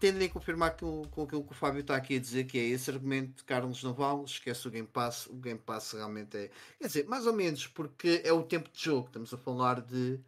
tendem 0.00 0.28
a 0.28 0.30
confirmar 0.30 0.76
com, 0.76 1.02
com 1.10 1.22
aquilo 1.22 1.44
que 1.44 1.52
o 1.52 1.54
Fábio 1.54 1.80
está 1.80 1.94
aqui 1.94 2.16
a 2.16 2.20
dizer, 2.20 2.44
que 2.44 2.58
é 2.58 2.62
esse 2.62 2.90
argumento 2.90 3.36
de 3.36 3.44
Carlos 3.44 3.82
Naval, 3.82 4.24
esquece 4.24 4.66
o 4.66 4.70
Game 4.70 4.88
Pass, 4.88 5.26
o 5.26 5.34
Game 5.34 5.58
Pass 5.58 5.92
realmente 5.92 6.36
é. 6.36 6.50
Quer 6.78 6.86
dizer, 6.86 7.06
mais 7.06 7.26
ou 7.26 7.32
menos, 7.32 7.66
porque 7.68 8.20
é 8.24 8.32
o 8.32 8.42
tempo 8.42 8.68
de 8.72 8.82
jogo, 8.82 9.06
estamos 9.06 9.32
a 9.32 9.38
falar 9.38 9.80
de. 9.80 10.18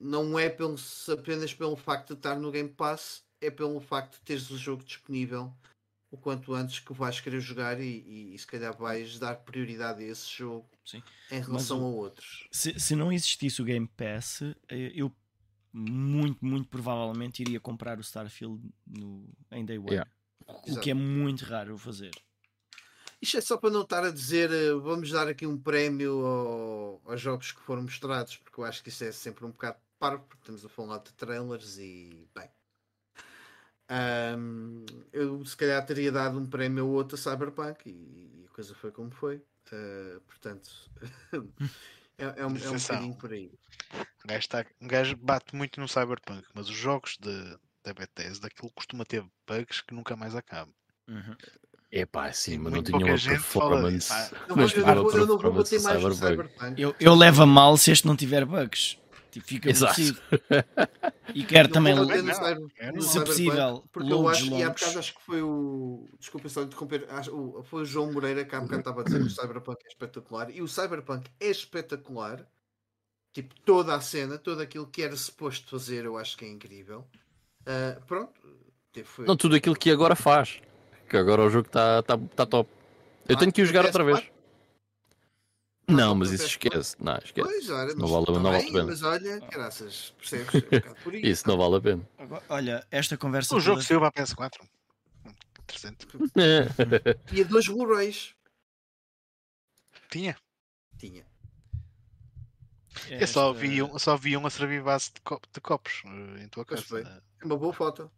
Não 0.00 0.38
é 0.38 0.48
pelo, 0.48 0.76
apenas 1.12 1.52
pelo 1.52 1.76
facto 1.76 2.08
de 2.08 2.14
estar 2.14 2.36
no 2.36 2.50
Game 2.52 2.68
Pass, 2.68 3.24
é 3.40 3.50
pelo 3.50 3.80
facto 3.80 4.14
de 4.14 4.20
teres 4.20 4.48
o 4.50 4.56
jogo 4.58 4.84
disponível 4.84 5.52
o 6.10 6.16
quanto 6.16 6.54
antes 6.54 6.78
que 6.78 6.92
vais 6.94 7.20
querer 7.20 7.40
jogar 7.40 7.78
e, 7.80 7.84
e, 7.84 8.34
e 8.34 8.38
se 8.38 8.46
calhar 8.46 8.74
vais 8.76 9.18
dar 9.18 9.34
prioridade 9.36 10.02
a 10.02 10.06
esse 10.06 10.26
jogo 10.30 10.66
Sim. 10.84 11.02
em 11.30 11.40
relação 11.40 11.82
o- 11.82 11.84
a 11.84 11.88
outros. 11.88 12.48
se, 12.50 12.78
se 12.80 12.96
não 12.96 13.12
existisse 13.12 13.60
o 13.60 13.64
Game 13.64 13.86
Pass, 13.88 14.40
eh, 14.68 14.92
eu 14.94 15.14
muito, 15.70 16.42
muito 16.42 16.66
provavelmente 16.68 17.42
iria 17.42 17.60
comprar 17.60 17.98
o 17.98 18.00
Starfield 18.00 18.58
no, 18.86 19.28
em 19.52 19.66
Day 19.66 19.78
One. 19.78 19.90
Yeah. 19.90 20.10
O 20.66 20.80
que 20.80 20.90
é 20.90 20.94
muito 20.94 21.44
raro 21.44 21.72
eu 21.72 21.78
fazer. 21.78 22.10
Isto 23.20 23.36
é 23.36 23.40
só 23.42 23.58
para 23.58 23.68
não 23.70 23.82
estar 23.82 24.02
a 24.02 24.10
dizer 24.10 24.50
eh, 24.50 24.72
vamos 24.74 25.10
dar 25.10 25.28
aqui 25.28 25.46
um 25.46 25.58
prémio 25.58 26.24
ao- 26.24 27.02
aos 27.04 27.20
jogos 27.20 27.52
que 27.52 27.60
foram 27.60 27.82
mostrados, 27.82 28.36
porque 28.38 28.58
eu 28.60 28.64
acho 28.64 28.82
que 28.82 28.88
isso 28.88 29.04
é 29.04 29.12
sempre 29.12 29.44
um 29.44 29.50
bocado 29.50 29.76
parvo, 29.98 30.24
porque 30.24 30.42
estamos 30.42 30.64
a 30.64 30.68
falar 30.68 30.98
de 30.98 31.12
trailers 31.14 31.78
e 31.78 32.28
bem. 32.34 32.48
Ahm, 33.88 34.84
eu 35.12 35.44
se 35.46 35.56
calhar 35.56 35.84
teria 35.84 36.12
dado 36.12 36.38
um 36.38 36.46
prémio 36.46 36.86
ou 36.86 36.92
outro 36.94 37.16
a 37.16 37.18
Cyberpunk 37.18 37.88
e, 37.88 38.42
e 38.42 38.46
a 38.46 38.54
coisa 38.54 38.74
foi 38.74 38.90
como 38.92 39.10
foi. 39.10 39.42
Ah, 39.72 40.20
portanto, 40.26 40.70
é, 42.18 42.24
é 42.24 42.46
um, 42.46 42.56
é 42.56 42.70
um 42.70 42.78
bocadinho 42.78 43.14
por 43.16 43.32
aí. 43.32 43.50
Um 44.24 44.28
gajo, 44.28 44.48
tá- 44.48 44.66
um 44.80 44.88
gajo 44.88 45.16
bate 45.16 45.56
muito 45.56 45.80
no 45.80 45.88
Cyberpunk, 45.88 46.46
mas 46.54 46.68
os 46.68 46.76
jogos 46.76 47.16
de, 47.18 47.58
da 47.82 47.94
Bethesda, 47.94 48.46
aquilo 48.46 48.70
costuma 48.72 49.04
ter 49.04 49.24
bugs 49.46 49.80
que 49.80 49.94
nunca 49.94 50.16
mais 50.16 50.34
acabam. 50.34 50.74
Uhum. 51.08 51.36
Epá, 51.90 52.30
sim, 52.32 52.54
E 52.54 52.58
mas 52.58 52.64
não 52.64 52.70
muito 52.72 52.86
tinha 52.86 52.98
pouca 52.98 53.12
uma 53.12 53.16
gente 53.16 53.38
fala 53.38 53.70
performance. 53.70 54.34
Eu, 54.46 54.56
Mas 54.56 54.72
eu 54.74 54.86
não 54.86 54.94
vou, 55.02 55.12
eu 55.12 55.18
não 55.20 55.26
vou 55.26 55.38
performance 55.38 55.74
bater 55.78 55.82
mais 55.82 56.02
no 56.04 56.14
Cyberpunk. 56.14 56.48
Cyberpunk. 56.50 56.82
Eu, 56.82 56.96
eu 57.00 57.14
levo 57.14 57.42
a 57.42 57.46
mal 57.46 57.76
se 57.78 57.90
este 57.90 58.06
não 58.06 58.14
tiver 58.14 58.44
bugs. 58.44 58.98
Tipo, 59.30 59.46
fica 59.46 59.68
Exato. 59.70 60.00
E 61.34 61.44
quero 61.44 61.68
Não 61.68 61.74
também. 61.74 61.94
Não, 61.94 62.06
Cyber- 62.06 62.58
é. 62.78 63.00
Se 63.00 63.20
possível, 63.24 63.84
porque 63.92 64.10
eu 64.10 64.18
loads 64.22 64.38
acho, 64.42 64.54
e 64.54 64.62
há 64.62 64.70
bocado 64.70 64.98
acho 64.98 65.14
que 65.14 65.22
foi 65.22 65.42
o. 65.42 66.08
Desculpa 66.18 66.48
só 66.48 66.62
interromper, 66.62 67.06
acho- 67.10 67.34
o- 67.36 67.62
foi 67.64 67.82
o 67.82 67.84
João 67.84 68.10
Moreira 68.12 68.44
que 68.46 68.54
há 68.54 68.60
bocado 68.60 68.78
estava 68.80 69.02
a 69.02 69.04
dizer 69.04 69.18
que 69.20 69.26
o 69.26 69.30
Cyberpunk 69.30 69.78
é 69.84 69.88
espetacular 69.88 70.50
e 70.50 70.62
o 70.62 70.68
Cyberpunk 70.68 71.28
é 71.38 71.50
espetacular. 71.50 72.46
Tipo, 73.34 73.54
toda 73.60 73.94
a 73.94 74.00
cena, 74.00 74.38
tudo 74.38 74.62
aquilo 74.62 74.86
que 74.86 75.02
era 75.02 75.14
suposto 75.14 75.68
fazer, 75.68 76.06
eu 76.06 76.16
acho 76.16 76.34
que 76.36 76.46
é 76.46 76.48
incrível. 76.48 77.06
Ah, 77.66 78.00
pronto, 78.06 78.32
foi- 79.04 79.26
Não, 79.26 79.36
tudo 79.36 79.54
aquilo 79.54 79.76
que 79.76 79.90
agora 79.90 80.16
faz. 80.16 80.60
Que 81.10 81.16
agora 81.18 81.42
o 81.42 81.50
jogo 81.50 81.66
está 81.66 82.02
tá, 82.02 82.16
tá 82.34 82.46
top. 82.46 82.70
Eu 83.28 83.36
Ah, 83.36 83.38
tenho 83.38 83.52
que 83.52 83.60
o 83.60 83.64
no 83.64 83.68
jogar 83.68 83.84
outra 83.84 84.02
vez. 84.02 84.22
PS4? 85.88 85.96
Não, 85.96 86.14
mas 86.14 86.28
no 86.28 86.34
isso 86.34 86.44
PS4? 86.44 86.48
esquece. 86.48 86.96
Não, 87.00 87.14
esquece. 87.16 87.48
Pois, 87.48 87.70
olha, 87.70 87.94
Não 87.94 88.00
mas, 88.02 88.10
vale- 88.10 88.26
não 88.26 88.42
vale 88.42 88.56
a 88.56 88.60
bem, 88.60 88.72
pena. 88.72 88.84
mas 88.84 89.02
olha, 89.02 89.40
graças, 89.40 90.14
percebes? 90.18 90.54
É 90.54 91.08
um 91.08 91.10
aí. 91.12 91.22
Isso 91.30 91.48
não 91.48 91.56
vale 91.58 91.76
a 91.76 91.80
pena. 91.80 92.08
Agora, 92.18 92.42
Olha, 92.48 92.86
esta 92.90 93.16
conversa. 93.16 93.54
O 93.56 93.60
jogo 93.60 93.76
toda- 93.78 93.86
saiu 93.86 94.00
para 94.00 94.08
a 94.08 94.12
PS4. 94.12 94.68
Hum, 95.26 95.32
Interessante. 95.62 96.06
Tinha 97.28 97.44
dois 97.44 97.66
Blu-rays. 97.68 98.34
Tinha. 100.10 100.36
Tinha. 100.98 101.26
Eu 103.10 103.26
só 103.28 103.50
esta- 103.50 103.60
vi, 103.60 103.82
um, 103.82 103.98
só 103.98 104.16
vi 104.16 104.36
um 104.36 104.46
a 104.46 104.50
servir 104.50 104.82
base 104.82 105.12
de, 105.14 105.20
co- 105.20 105.40
de 105.52 105.60
copos 105.60 106.02
eh, 106.04 106.42
em 106.44 106.48
tua 106.48 106.64
casa. 106.64 107.22
É 107.40 107.44
uma 107.44 107.56
boa 107.56 107.72
foto. 107.72 108.10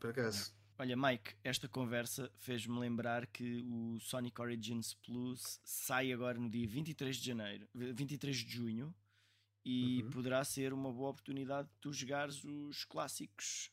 Por 0.00 0.10
acaso. 0.10 0.52
Olha, 0.78 0.96
Mike, 0.96 1.34
esta 1.44 1.68
conversa 1.68 2.30
fez-me 2.38 2.78
lembrar 2.78 3.26
que 3.26 3.62
o 3.68 3.98
Sonic 4.00 4.40
Origins 4.40 4.94
Plus 4.94 5.60
sai 5.64 6.12
agora 6.12 6.38
no 6.38 6.50
dia 6.50 6.66
23 6.66 7.16
de 7.16 7.24
janeiro, 7.26 7.68
23 7.74 8.36
de 8.36 8.50
junho, 8.50 8.94
e 9.64 10.02
Uhum. 10.02 10.10
poderá 10.10 10.42
ser 10.44 10.72
uma 10.72 10.92
boa 10.92 11.10
oportunidade 11.10 11.68
de 11.68 11.74
tu 11.80 11.92
jogares 11.92 12.42
os 12.42 12.84
clássicos 12.84 13.70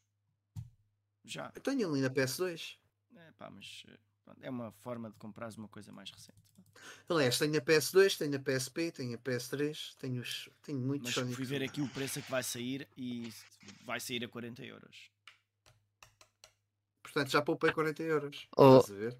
já. 1.25 1.51
Eu 1.55 1.61
tenho 1.61 1.89
ali 1.89 2.01
na 2.01 2.09
PS2. 2.11 2.77
É, 3.15 3.31
pá, 3.31 3.49
mas 3.49 3.83
eh, 3.87 3.97
pronto, 4.23 4.43
é 4.43 4.49
uma 4.49 4.71
forma 4.71 5.09
de 5.09 5.17
comprares 5.17 5.57
uma 5.57 5.67
coisa 5.67 5.91
mais 5.91 6.11
recente. 6.11 6.37
Aliás, 7.09 7.39
tenho 7.39 7.57
a 7.57 7.61
PS2, 7.61 8.17
tenho 8.17 8.35
a 8.35 8.39
PSP, 8.39 8.91
tenho 8.91 9.15
a 9.15 9.17
PS3, 9.17 9.95
tenho, 9.97 10.21
os, 10.21 10.47
tenho 10.61 10.79
muitos 10.79 11.07
Mas 11.07 11.15
Sonic. 11.15 11.35
fui 11.35 11.45
ver 11.45 11.63
aqui 11.63 11.81
o 11.81 11.89
preço 11.89 12.21
que 12.21 12.29
vai 12.29 12.43
sair 12.43 12.87
e 12.95 13.33
vai 13.83 13.99
sair 13.99 14.23
a 14.23 14.27
40 14.29 14.63
euros. 14.63 15.09
Portanto, 17.11 17.31
já 17.31 17.41
poupei 17.41 17.71
40 17.71 18.03
euros. 18.03 18.47
Oh. 18.55 18.77
Estás 18.77 18.91
a 18.91 18.99
ver? 18.99 19.17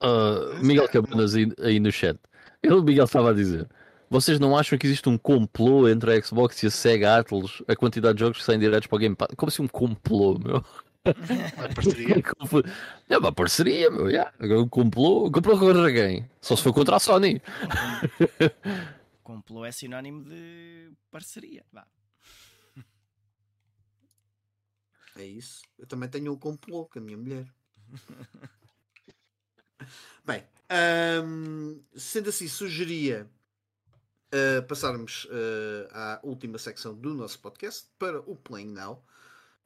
Ah, 0.00 0.58
Miguel 0.62 0.88
Cabanas 0.88 1.34
aí, 1.34 1.52
aí 1.60 1.80
no 1.80 1.90
chat. 1.90 2.18
Ele, 2.62 2.74
o 2.74 2.82
Miguel 2.82 3.04
estava 3.04 3.30
a 3.30 3.34
dizer: 3.34 3.68
Vocês 4.08 4.38
não 4.38 4.56
acham 4.56 4.78
que 4.78 4.86
existe 4.86 5.08
um 5.08 5.18
complô 5.18 5.88
entre 5.88 6.12
a 6.12 6.22
Xbox 6.22 6.62
e 6.62 6.66
a 6.66 6.70
Sega 6.70 7.18
Atlas? 7.18 7.62
A 7.68 7.74
quantidade 7.74 8.14
de 8.14 8.20
jogos 8.20 8.38
que 8.38 8.44
saem 8.44 8.58
diretos 8.58 8.86
para 8.86 8.96
o 8.96 8.98
Game 8.98 9.16
Pass? 9.16 9.28
Como 9.36 9.48
assim 9.48 9.62
um 9.62 9.68
complô, 9.68 10.38
meu? 10.38 10.64
A 11.06 11.74
parceria. 11.74 12.16
É 13.08 13.18
uma 13.18 13.32
parceria, 13.32 13.90
meu. 13.90 14.08
Yeah. 14.08 14.32
Agora 14.40 14.60
Um 14.60 14.68
complô. 14.68 15.30
Complô 15.30 15.58
contra 15.58 15.92
quem? 15.92 16.28
Só 16.40 16.56
se 16.56 16.62
for 16.62 16.72
contra 16.72 16.96
a 16.96 17.00
Sony. 17.00 17.40
Complô 19.22 19.64
é 19.64 19.70
sinónimo 19.70 20.24
de 20.24 20.90
parceria. 21.10 21.64
Vá. 21.72 21.86
É 25.16 25.24
isso. 25.24 25.62
Eu 25.78 25.86
também 25.86 26.08
tenho 26.08 26.32
um 26.32 26.38
complô 26.38 26.86
com 26.86 26.98
a 26.98 27.02
minha 27.02 27.16
mulher. 27.16 27.46
Bem, 30.24 30.44
ahm, 30.68 31.78
sendo 31.94 32.30
assim, 32.30 32.48
sugeria 32.48 33.30
ah, 34.32 34.62
passarmos 34.62 35.26
ah, 35.92 36.20
à 36.20 36.26
última 36.26 36.58
secção 36.58 36.94
do 36.94 37.14
nosso 37.14 37.38
podcast 37.38 37.88
para 37.98 38.20
o 38.20 38.36
Playing 38.36 38.72
Now. 38.72 39.02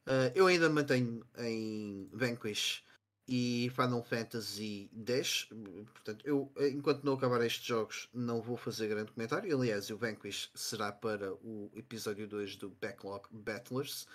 Ah, 0.06 0.30
eu 0.34 0.46
ainda 0.46 0.68
mantenho 0.68 1.24
em 1.38 2.08
Vanquish 2.12 2.84
e 3.26 3.70
Final 3.74 4.02
Fantasy 4.04 4.90
X. 5.06 5.48
Portanto, 5.92 6.24
eu, 6.26 6.52
enquanto 6.72 7.04
não 7.04 7.14
acabar 7.14 7.44
estes 7.44 7.64
jogos, 7.64 8.08
não 8.12 8.42
vou 8.42 8.56
fazer 8.56 8.88
grande 8.88 9.12
comentário. 9.12 9.56
Aliás, 9.56 9.90
o 9.90 9.96
Vanquish 9.96 10.50
será 10.54 10.92
para 10.92 11.32
o 11.34 11.70
episódio 11.74 12.28
2 12.28 12.56
do 12.56 12.70
Backlog 12.70 13.26
Battlers. 13.30 14.06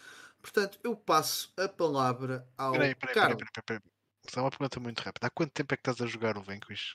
Portanto, 0.46 0.80
eu 0.84 0.96
passo 0.96 1.52
a 1.58 1.68
palavra 1.68 2.48
ao 2.56 2.74
Peraí, 2.74 2.94
peraí, 2.94 3.16
peraí, 3.16 3.16
Carlos. 3.16 3.38
peraí, 3.38 3.52
peraí, 3.66 3.80
peraí. 3.82 3.94
Só 4.30 4.42
uma 4.42 4.52
pergunta 4.52 4.80
muito 4.80 5.00
rápida. 5.00 5.26
Há 5.26 5.30
quanto 5.32 5.52
tempo 5.52 5.74
é 5.74 5.78
que 5.78 5.82
estás 5.82 6.00
a 6.02 6.06
jogar 6.06 6.38
o 6.38 6.44
Vanquish? 6.44 6.94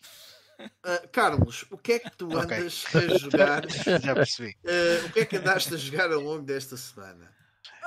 Ah, 0.84 1.02
Carlos, 1.10 1.66
o 1.68 1.76
que 1.76 1.94
é 1.94 1.98
que 1.98 2.16
tu 2.16 2.26
andas 2.38 2.84
a 2.94 3.08
jogar? 3.08 3.62
Já 4.04 4.14
percebi. 4.14 4.56
Ah, 4.64 5.04
o 5.04 5.12
que 5.12 5.18
é 5.20 5.26
que 5.26 5.36
andaste 5.36 5.74
a 5.74 5.76
jogar 5.76 6.12
ao 6.12 6.20
longo 6.20 6.44
desta 6.44 6.76
semana? 6.76 7.34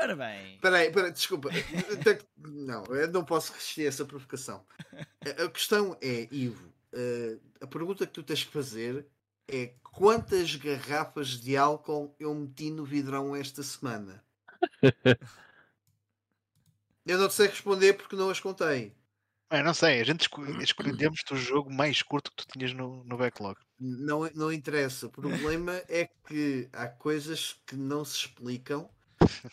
Ora 0.02 0.18
bem, 0.18 0.56
Espera 0.56 0.78
aí, 0.80 0.88
espera 0.88 1.08
aí, 1.08 1.14
desculpa. 1.14 1.50
Não, 2.38 2.84
eu 2.88 3.10
não 3.10 3.24
posso 3.24 3.54
resistir 3.54 3.86
a 3.86 3.88
essa 3.88 4.04
provocação. 4.04 4.66
A- 5.26 5.50
questão 5.50 5.98
é, 6.02 6.28
Ivo, 6.30 6.74
ah, 6.94 7.40
a 7.62 7.68
pergunta 7.68 8.06
que 8.06 8.12
tu 8.12 8.22
tens 8.22 8.44
que 8.44 8.52
fazer 8.52 9.08
é 9.48 9.76
quantas 9.82 10.58
garrafas 10.58 11.40
de 11.40 11.56
álcool 11.56 12.14
eu 12.20 12.36
meti 12.36 12.70
no 12.70 12.84
vidrão 12.84 13.34
esta 13.34 13.64
semana? 13.64 14.22
Eu 17.06 17.18
não 17.18 17.28
te 17.30 17.34
sei 17.36 17.48
responder 17.48 17.94
porque 17.94 18.16
não 18.16 18.30
as 18.30 18.40
contei. 18.42 18.94
Ah, 19.50 19.64
não 19.64 19.74
sei, 19.74 20.02
a 20.02 20.04
gente 20.04 20.22
esco- 20.22 20.44
escolhemos-te 20.62 21.34
o 21.34 21.38
jogo 21.38 21.72
mais 21.74 22.02
curto 22.02 22.30
que 22.32 22.36
tu 22.46 22.46
tinhas 22.58 22.74
no, 22.74 23.06
no 23.06 23.18
backlog. 23.18 23.58
Não, 23.80 24.22
não 24.36 24.52
interessa. 24.52 25.08
O 25.08 25.12
problema 25.12 25.84
é 25.90 26.08
que 26.28 26.70
há 26.72 26.88
coisas 26.88 27.54
que 27.66 27.76
não 27.76 28.06
se 28.06 28.18
explicam 28.18 28.90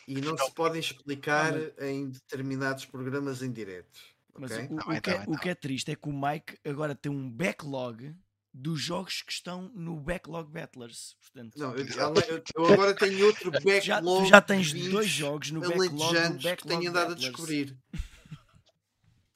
e 0.07 0.21
não 0.21 0.37
se 0.39 0.53
podem 0.55 0.81
explicar 0.81 1.55
em 1.83 2.11
determinados 2.11 2.87
programas 2.87 3.43
em 3.43 3.53
direto. 3.53 4.01
Mas 4.37 4.57
Ok. 4.57 4.69
o, 4.69 4.77
Tá 4.77 4.85
o 4.87 4.87
bem, 4.87 5.01
que 5.01 5.11
é, 5.11 5.19
bem, 5.19 5.27
o 5.27 5.33
tá 5.33 5.39
que 5.39 5.49
é 5.49 5.55
triste 5.55 5.91
é 5.93 5.97
que 5.97 6.09
o 6.09 6.13
Mike 6.13 6.59
agora 6.65 6.95
tem 6.95 7.11
um 7.13 7.31
backlog 7.31 8.15
dos 8.53 8.81
jogos 8.81 9.23
que 9.23 9.33
estão 9.33 9.69
no 9.75 9.99
Backlog 10.01 10.51
Battlers. 10.51 11.15
Portanto, 11.21 11.57
Não, 11.59 11.73
eu, 11.77 11.87
eu- 11.87 12.67
agora 12.73 12.95
tenho 12.95 13.25
outro 13.27 13.51
backlog. 13.53 13.81
já, 13.81 14.01
tu 14.03 14.25
já 14.27 14.41
tens 14.41 14.73
dois 14.91 15.09
jogos 15.09 15.51
no 15.51 15.61
backlog 15.61 16.03
alejantes 16.03 16.37
que 16.43 16.49
Backlog 16.51 16.79
tenho 16.79 16.91
andado 16.91 17.07
a 17.07 17.09
Battlers. 17.11 17.31
descobrir. 17.33 17.77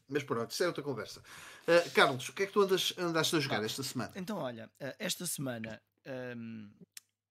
Mas 0.08 0.22
pronto, 0.22 0.50
isso 0.50 0.62
é 0.62 0.66
outra 0.66 0.82
conversa. 0.82 1.20
Uh, 1.66 1.90
Carlos, 1.92 2.28
o 2.28 2.32
que 2.34 2.42
é 2.42 2.46
que 2.46 2.52
tu 2.52 2.60
andas, 2.60 2.92
andaste 2.98 3.36
a 3.36 3.40
jogar 3.40 3.64
esta 3.64 3.82
semana? 3.82 4.12
Então, 4.14 4.36
olha, 4.36 4.70
eh, 4.78 4.94
esta 4.98 5.26
semana 5.26 5.80
hum, 6.36 6.70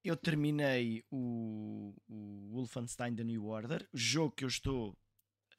eu 0.04 0.18
terminei 0.18 1.04
o, 1.12 1.94
o 2.10 2.50
Wolfenstein 2.52 3.16
The 3.16 3.24
New 3.24 3.46
Order, 3.46 3.88
jogo 3.94 4.36
que 4.36 4.44
eu 4.44 4.48
estou, 4.48 4.98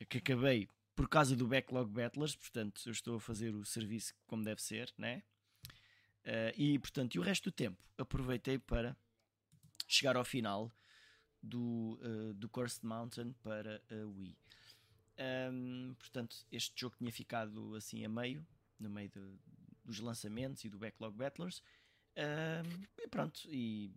que 0.08 0.18
acabei 0.18 0.68
por 0.96 1.08
causa 1.08 1.36
do 1.36 1.46
Backlog 1.46 1.88
Battlers, 1.90 2.34
portanto, 2.34 2.82
eu 2.86 2.92
estou 2.92 3.16
a 3.16 3.20
fazer 3.20 3.54
o 3.54 3.64
serviço 3.64 4.12
como 4.26 4.42
deve 4.42 4.60
ser, 4.60 4.92
né? 4.98 5.22
Eh, 6.24 6.54
e, 6.56 6.78
portanto, 6.78 7.14
e 7.14 7.18
o 7.18 7.22
resto 7.22 7.50
do 7.50 7.52
tempo 7.52 7.78
aproveitei 7.98 8.58
para 8.58 8.96
chegar 9.86 10.16
ao 10.16 10.24
final 10.24 10.72
do, 11.42 11.98
eh, 12.02 12.32
do 12.34 12.48
Cursed 12.48 12.84
Mountain 12.86 13.32
para 13.42 13.82
a 13.90 14.06
Wii. 14.06 14.36
Hum, 15.52 15.94
portanto, 15.98 16.36
este 16.50 16.80
jogo 16.80 16.96
tinha 16.96 17.12
ficado 17.12 17.74
assim 17.74 18.04
a 18.04 18.08
meio, 18.08 18.46
no 18.80 18.90
meio 18.90 19.08
de- 19.10 19.38
dos 19.84 20.00
lançamentos 20.00 20.64
e 20.64 20.68
do 20.68 20.78
Backlog 20.78 21.16
Battlers. 21.16 21.62
Hum, 22.16 22.84
e 22.98 23.08
pronto, 23.08 23.40
e 23.48 23.92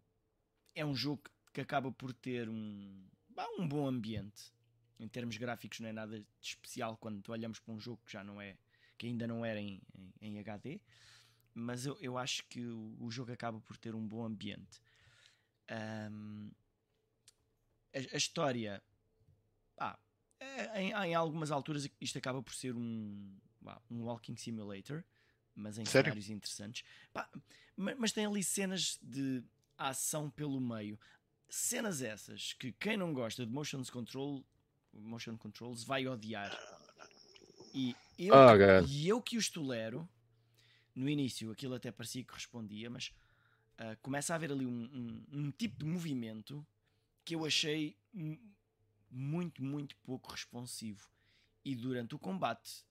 é 0.75 0.85
um 0.85 0.95
jogo 0.95 1.23
que- 1.53 1.61
acaba 1.61 1.91
por 1.91 2.13
ter 2.13 2.47
um, 2.49 3.03
um 3.59 3.67
bom 3.67 3.87
ambiente. 3.87 4.53
Em 4.99 5.07
termos 5.07 5.37
gráficos 5.37 5.79
não 5.79 5.89
é 5.89 5.93
nada 5.93 6.19
de 6.19 6.25
especial 6.41 6.97
quando 6.97 7.27
olhamos 7.29 7.59
para 7.59 7.73
um 7.73 7.79
jogo 7.79 8.01
que 8.05 8.11
já 8.11 8.23
não 8.23 8.39
é, 8.39 8.57
que 8.97 9.07
ainda 9.07 9.25
não 9.27 9.43
era 9.45 9.59
em, 9.59 9.81
em- 9.95 10.13
em 10.21 10.39
HD, 10.39 10.79
mas 11.57 11.85
eu, 11.85 11.97
eu 11.99 12.17
acho 12.17 12.45
que 12.47 12.65
o, 12.65 12.95
o 12.99 13.09
jogo 13.09 13.31
acaba 13.31 13.59
por 13.59 13.77
ter 13.77 13.95
um 13.95 14.07
bom 14.07 14.23
ambiente. 14.23 14.79
Hum, 16.11 16.51
a, 17.93 17.97
a 18.13 18.17
história, 18.17 18.81
ah, 19.77 19.97
em, 20.75 20.91
em 20.91 21.15
algumas 21.15 21.51
alturas 21.51 21.89
isto 21.99 22.17
acaba 22.17 22.41
por 22.43 22.53
ser 22.53 22.75
um, 22.75 23.35
um 23.89 24.03
walking 24.03 24.35
simulator, 24.35 25.03
mas 25.55 25.77
em 25.77 25.85
Sério? 25.85 26.11
cenários 26.11 26.29
interessantes. 26.29 26.83
Pá, 27.11 27.29
ma- 27.75 27.95
mas 27.95 28.11
tem 28.11 28.25
ali 28.25 28.43
cenas 28.43 28.99
de 29.01 29.43
ação 29.77 30.29
pelo 30.29 30.61
meio. 30.61 30.99
Cenas 31.49 32.01
essas 32.01 32.53
que 32.53 32.71
quem 32.73 32.97
não 32.97 33.13
gosta 33.13 33.45
de 33.45 33.51
motion 33.51 33.83
control, 33.85 34.45
motion 34.93 35.37
controls 35.37 35.83
vai 35.83 36.07
odiar. 36.07 36.51
E 37.73 37.95
eu, 38.17 38.33
God. 38.57 38.89
e 38.89 39.07
eu 39.07 39.21
que 39.21 39.37
os 39.37 39.49
tolero, 39.49 40.07
no 40.97 41.09
início 41.09 41.51
aquilo 41.51 41.75
até 41.75 41.91
parecia 41.91 42.23
que 42.23 42.33
respondia, 42.33 42.89
mas 42.89 43.13
ah, 43.77 43.95
começa 44.01 44.33
a 44.33 44.35
haver 44.35 44.51
ali 44.51 44.65
um, 44.65 44.83
um- 44.93 45.25
um 45.39 45.51
tipo 45.51 45.77
de 45.77 45.85
movimento 45.85 46.65
que 47.23 47.35
eu 47.35 47.45
achei 47.45 47.95
mu- 48.13 48.39
muito, 49.11 49.63
muito 49.63 49.95
pouco 49.97 50.31
responsivo. 50.31 51.07
E 51.63 51.75
durante 51.75 52.15
o 52.15 52.19
combate, 52.19 52.83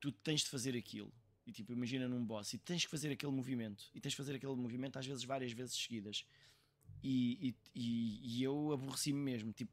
tu 0.00 0.10
tens 0.12 0.42
de 0.42 0.48
fazer 0.50 0.76
aquilo. 0.76 1.12
E 1.46 1.52
tipo, 1.52 1.72
imagina 1.72 2.08
num 2.08 2.24
boss 2.24 2.52
e 2.54 2.58
tens 2.58 2.84
que 2.84 2.90
fazer 2.90 3.10
aquele 3.12 3.32
movimento. 3.32 3.84
E 3.94 4.00
tens 4.00 4.12
de 4.12 4.16
fazer 4.16 4.34
aquele 4.34 4.54
movimento 4.54 4.98
às 4.98 5.06
vezes 5.06 5.22
várias 5.24 5.52
vezes 5.52 5.76
seguidas. 5.76 6.24
E, 7.02 7.54
e, 7.74 7.80
e- 7.80 8.38
e 8.38 8.42
eu 8.42 8.72
aborreci-me 8.72 9.18
mesmo. 9.20 9.52
Tipo, 9.52 9.72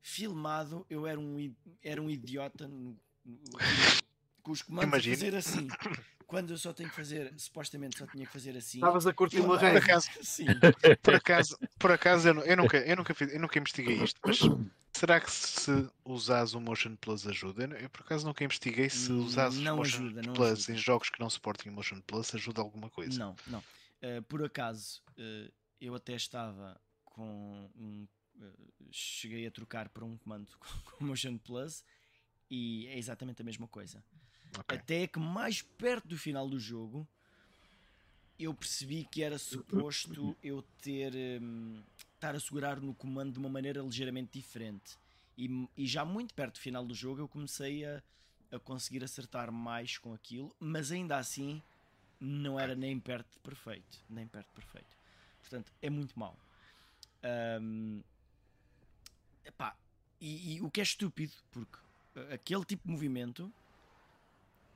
filmado, 0.00 0.84
eu 0.90 1.06
era 1.06 1.18
um, 1.18 1.54
era 1.82 2.02
um 2.02 2.10
idiota 2.10 2.66
no- 2.68 2.98
no- 3.24 3.38
com 4.42 4.50
os 4.52 4.62
comandos 4.62 4.88
Imagino. 4.88 5.14
a 5.14 5.18
fazer 5.18 5.36
assim. 5.36 5.68
Quando 6.26 6.50
eu 6.50 6.56
só 6.56 6.72
tenho 6.72 6.88
que 6.88 6.96
fazer, 6.96 7.30
supostamente 7.36 7.98
só 7.98 8.06
tinha 8.06 8.24
que 8.24 8.32
fazer 8.32 8.56
assim. 8.56 8.78
Estavas 8.78 9.06
a 9.06 9.12
curtir 9.12 9.40
uma 9.40 9.56
andava- 9.56 9.72
Por 9.72 9.82
acaso, 9.82 10.08
Sim. 10.22 10.46
por 11.02 11.14
acaso, 11.14 11.58
por 11.78 11.92
acaso 11.92 12.28
eu, 12.28 12.40
eu 12.40 12.56
nunca, 12.56 12.78
eu, 12.78 12.96
nunca 12.96 13.14
fiz- 13.14 13.32
eu 13.34 13.38
nunca 13.40 13.58
investiguei 13.58 14.02
isto, 14.02 14.18
mas 14.24 14.38
será 14.94 15.20
que 15.20 15.30
se 15.30 15.70
usares 16.06 16.54
o 16.54 16.60
Motion 16.60 16.96
Plus 16.96 17.26
ajuda? 17.26 17.64
Eu, 17.64 17.72
eu, 17.76 17.90
por 17.90 18.00
acaso 18.00 18.24
nunca 18.26 18.42
investiguei 18.42 18.88
se 18.88 19.12
Hum, 19.12 19.24
usares 19.26 19.58
não 19.58 19.74
o 19.74 19.76
Motion 19.78 20.04
ajuda, 20.06 20.22
não 20.22 20.32
Plus 20.32 20.50
ajuda. 20.52 20.72
em 20.72 20.76
jogos 20.78 21.10
que 21.10 21.20
não 21.20 21.28
suportem 21.28 21.70
o 21.70 21.74
Motion 21.74 22.00
Plus 22.00 22.34
ajuda 22.34 22.62
alguma 22.62 22.88
coisa. 22.88 23.18
Não, 23.18 23.36
não. 23.46 23.58
Uh, 23.58 24.22
por 24.26 24.42
acaso, 24.42 25.02
uh, 25.18 25.52
eu 25.78 25.94
até 25.94 26.14
estava 26.14 26.80
com 27.04 27.70
um. 27.76 28.08
uh, 28.36 28.88
cheguei 28.90 29.46
a 29.46 29.50
trocar 29.50 29.90
para 29.90 30.02
um 30.02 30.16
comando 30.16 30.48
com 30.96 31.04
o 31.04 31.08
Motion 31.08 31.36
Plus 31.36 31.84
e 32.50 32.86
é 32.86 32.96
exatamente 32.96 33.42
a 33.42 33.44
mesma 33.44 33.68
coisa. 33.68 34.02
Ok. 34.58 34.78
Até 34.78 35.06
que 35.06 35.18
mais 35.18 35.62
perto 35.62 36.08
do 36.08 36.18
final 36.18 36.48
do 36.48 36.58
jogo 36.58 37.06
eu 38.38 38.52
percebi 38.52 39.04
que 39.04 39.22
era 39.22 39.38
suposto 39.38 40.36
eu 40.42 40.62
ter 40.80 41.12
hum, 41.40 41.82
estar 42.14 42.34
a 42.34 42.40
segurar 42.40 42.80
no 42.80 42.94
comando 42.94 43.32
de 43.32 43.38
uma 43.38 43.48
maneira 43.48 43.80
ligeiramente 43.80 44.38
diferente. 44.38 44.98
E, 45.36 45.68
e 45.76 45.86
já 45.86 46.04
muito 46.04 46.34
perto 46.34 46.54
do 46.54 46.60
final 46.60 46.84
do 46.84 46.94
jogo 46.94 47.20
eu 47.20 47.28
comecei 47.28 47.84
a, 47.84 48.02
a 48.50 48.58
conseguir 48.58 49.02
acertar 49.02 49.50
mais 49.50 49.98
com 49.98 50.12
aquilo, 50.12 50.54
mas 50.58 50.92
ainda 50.92 51.16
assim 51.16 51.62
não 52.20 52.58
era 52.58 52.74
nem 52.74 52.98
perto 53.00 53.32
de 53.32 53.38
perfeito. 53.40 53.98
Nem 54.08 54.26
perto 54.26 54.48
de 54.48 54.54
perfeito. 54.54 54.96
Portanto, 55.40 55.72
é 55.80 55.90
muito 55.90 56.18
mau. 56.18 56.36
Hum, 57.60 58.02
epá, 59.44 59.76
e, 60.20 60.54
e 60.54 60.60
o 60.62 60.70
que 60.70 60.80
é 60.80 60.82
estúpido, 60.82 61.32
porque 61.50 61.76
uh, 62.16 62.34
aquele 62.34 62.64
tipo 62.64 62.86
de 62.86 62.92
movimento 62.92 63.52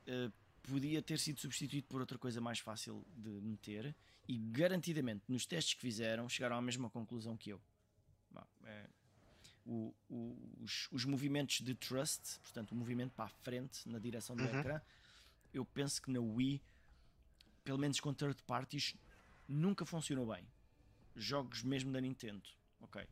uh, 0.07 0.31
podia 0.63 1.01
ter 1.01 1.17
sido 1.19 1.39
substituído 1.39 1.87
por 1.87 2.01
outra 2.01 2.17
coisa 2.17 2.41
mais 2.41 2.59
fácil 2.59 3.05
de 3.15 3.29
meter 3.29 3.95
e 4.27 4.37
garantidamente 4.37 5.23
nos 5.27 5.45
testes 5.45 5.73
que 5.75 5.81
fizeram 5.81 6.27
chegaram 6.27 6.57
à 6.57 6.61
mesma 6.61 6.89
conclusão 6.89 7.37
que 7.37 7.49
eu. 7.51 7.61
Bom, 8.31 8.43
é, 8.65 8.85
o- 9.65 9.93
o- 10.09 10.37
os, 10.61 10.87
os 10.91 11.05
movimentos 11.05 11.61
de 11.61 11.73
thrust, 11.75 12.39
portanto, 12.41 12.71
o 12.71 12.75
movimento 12.75 13.13
para 13.13 13.25
a 13.25 13.29
frente 13.29 13.87
na 13.87 13.99
direção 13.99 14.35
do 14.35 14.43
Uhum. 14.43 14.59
ecrã, 14.59 14.81
eu 15.53 15.63
penso 15.65 16.01
que 16.01 16.11
na 16.11 16.19
Wii, 16.19 16.61
pelo 17.63 17.77
menos 17.77 17.99
com 17.99 18.13
third 18.13 18.41
parties, 18.43 18.95
nunca 19.47 19.85
funcionou 19.85 20.25
bem. 20.27 20.45
Jogos 21.15 21.63
mesmo 21.63 21.91
da 21.91 21.99
Nintendo, 22.01 22.47
ok. 22.81 23.07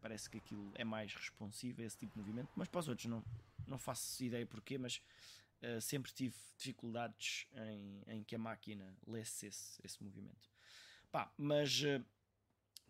Parece 0.00 0.28
que 0.30 0.38
aquilo 0.38 0.72
é 0.74 0.84
mais 0.84 1.14
responsivo 1.14 1.82
a 1.82 1.84
esse 1.84 1.98
tipo 1.98 2.12
de 2.14 2.18
movimento, 2.18 2.50
mas 2.56 2.68
para 2.68 2.80
os 2.80 2.88
outros 2.88 3.06
não, 3.06 3.22
não 3.66 3.78
faço 3.78 4.24
ideia 4.24 4.46
porquê, 4.46 4.78
mas 4.78 5.00
uh, 5.62 5.80
sempre 5.80 6.12
tive 6.12 6.36
dificuldades 6.56 7.46
em, 7.54 8.02
em 8.06 8.24
que 8.24 8.34
a 8.34 8.38
máquina 8.38 8.96
lesse 9.06 9.46
esse, 9.46 9.80
esse 9.84 10.02
movimento. 10.02 10.48
Pá, 11.10 11.32
mas 11.36 11.80
uh, 11.82 12.04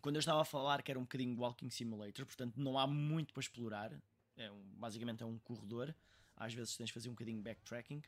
quando 0.01 0.15
eu 0.15 0.19
estava 0.19 0.41
a 0.41 0.45
falar 0.45 0.81
que 0.81 0.91
era 0.91 0.99
um 0.99 1.03
bocadinho 1.03 1.37
Walking 1.39 1.69
Simulator, 1.69 2.25
portanto 2.25 2.57
não 2.57 2.77
há 2.77 2.87
muito 2.87 3.33
para 3.33 3.41
explorar, 3.41 3.91
é 4.35 4.51
um- 4.51 4.63
basicamente 4.75 5.23
é 5.23 5.25
um 5.25 5.37
corredor, 5.39 5.93
às 6.35 6.53
vezes 6.53 6.75
tens 6.75 6.87
de 6.87 6.93
fazer 6.93 7.09
um 7.09 7.13
bocadinho 7.13 7.41
backtracking, 7.41 8.01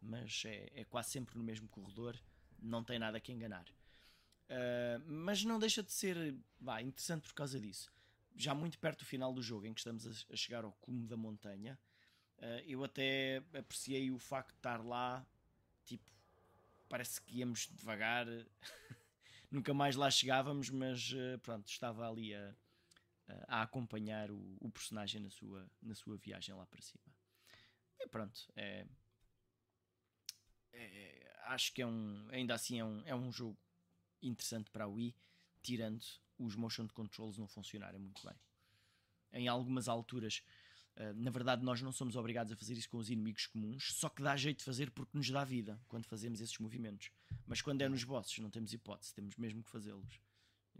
mas 0.00 0.42
é, 0.46 0.70
é 0.74 0.84
quase 0.84 1.10
sempre 1.10 1.36
no 1.36 1.44
mesmo 1.44 1.68
corredor, 1.68 2.16
não 2.60 2.84
tem 2.84 2.98
nada 2.98 3.20
que 3.20 3.32
enganar. 3.32 3.66
Uh, 4.48 5.02
mas 5.06 5.44
não 5.44 5.58
deixa 5.58 5.82
de 5.82 5.92
ser 5.92 6.16
interessante 6.82 7.26
por 7.28 7.34
causa 7.34 7.60
disso. 7.60 7.92
Já 8.34 8.54
muito 8.54 8.78
perto 8.78 9.00
do 9.00 9.04
final 9.04 9.32
do 9.32 9.42
jogo, 9.42 9.66
em 9.66 9.74
que 9.74 9.80
estamos 9.80 10.06
a, 10.06 10.32
a 10.32 10.36
chegar 10.36 10.64
ao 10.64 10.72
cume 10.72 11.06
da 11.06 11.16
montanha, 11.16 11.78
uh, 12.40 12.60
eu 12.66 12.84
até 12.84 13.38
apreciei 13.58 14.10
o 14.10 14.18
facto 14.18 14.50
de 14.50 14.58
estar 14.58 14.84
lá, 14.84 15.26
tipo, 15.84 16.04
parece 16.88 17.20
que 17.22 17.38
íamos 17.38 17.68
devagar, 17.74 18.26
nunca 19.50 19.74
mais 19.74 19.96
lá 19.96 20.10
chegávamos, 20.10 20.70
mas 20.70 21.12
uh, 21.12 21.38
pronto, 21.42 21.68
estava 21.68 22.08
ali 22.08 22.34
a, 22.34 22.54
a 23.48 23.62
acompanhar 23.62 24.30
o, 24.30 24.56
o 24.60 24.70
personagem 24.70 25.20
na 25.20 25.30
sua, 25.30 25.68
na 25.82 25.94
sua 25.94 26.16
viagem 26.16 26.54
lá 26.54 26.66
para 26.66 26.80
cima. 26.82 27.04
E 28.00 28.06
pronto, 28.08 28.40
é, 28.56 28.86
é- 30.72 31.36
acho 31.46 31.72
que 31.72 31.82
é 31.82 31.86
um, 31.86 32.28
ainda 32.30 32.54
assim 32.54 32.78
é 32.78 32.84
um, 32.84 33.02
é 33.06 33.14
um 33.14 33.32
jogo 33.32 33.56
interessante 34.22 34.70
para 34.70 34.84
a 34.84 34.88
Wii, 34.88 35.14
tirando 35.62 36.04
os 36.38 36.54
motion 36.54 36.86
controls 36.88 37.38
não 37.38 37.48
funcionarem 37.48 38.00
muito 38.00 38.26
bem. 38.26 38.36
Em 39.32 39.48
algumas 39.48 39.88
alturas, 39.88 40.42
na 41.16 41.30
verdade, 41.30 41.64
nós 41.64 41.80
não 41.80 41.92
somos 41.92 42.16
obrigados 42.16 42.52
a 42.52 42.56
fazer 42.56 42.74
isso 42.74 42.88
com 42.88 42.98
os 42.98 43.08
inimigos 43.08 43.46
comuns, 43.46 43.92
só 43.94 44.08
que 44.08 44.22
dá 44.22 44.36
jeito 44.36 44.58
de 44.58 44.64
fazer 44.64 44.90
porque 44.90 45.16
nos 45.16 45.30
dá 45.30 45.44
vida 45.44 45.80
quando 45.86 46.06
fazemos 46.06 46.40
esses 46.40 46.58
movimentos. 46.58 47.10
Mas 47.46 47.62
quando 47.62 47.82
é 47.82 47.88
nos 47.88 48.02
bosses, 48.02 48.36
não 48.38 48.50
temos 48.50 48.72
hipótese, 48.72 49.14
temos 49.14 49.36
mesmo 49.36 49.62
que 49.62 49.70
fazê-los. 49.70 50.20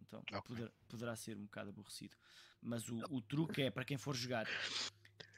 Então 0.01 0.21
Ok. 0.33 0.41
poder- 0.43 0.73
poderá 0.89 1.15
ser 1.15 1.37
um 1.37 1.45
bocado 1.45 1.71
aborrecido. 1.71 2.17
Mas 2.61 2.89
o, 2.89 2.99
o 3.11 3.21
truque 3.21 3.63
é 3.63 3.71
para 3.71 3.85
quem 3.85 3.97
for 3.97 4.17
jogar, 4.17 4.47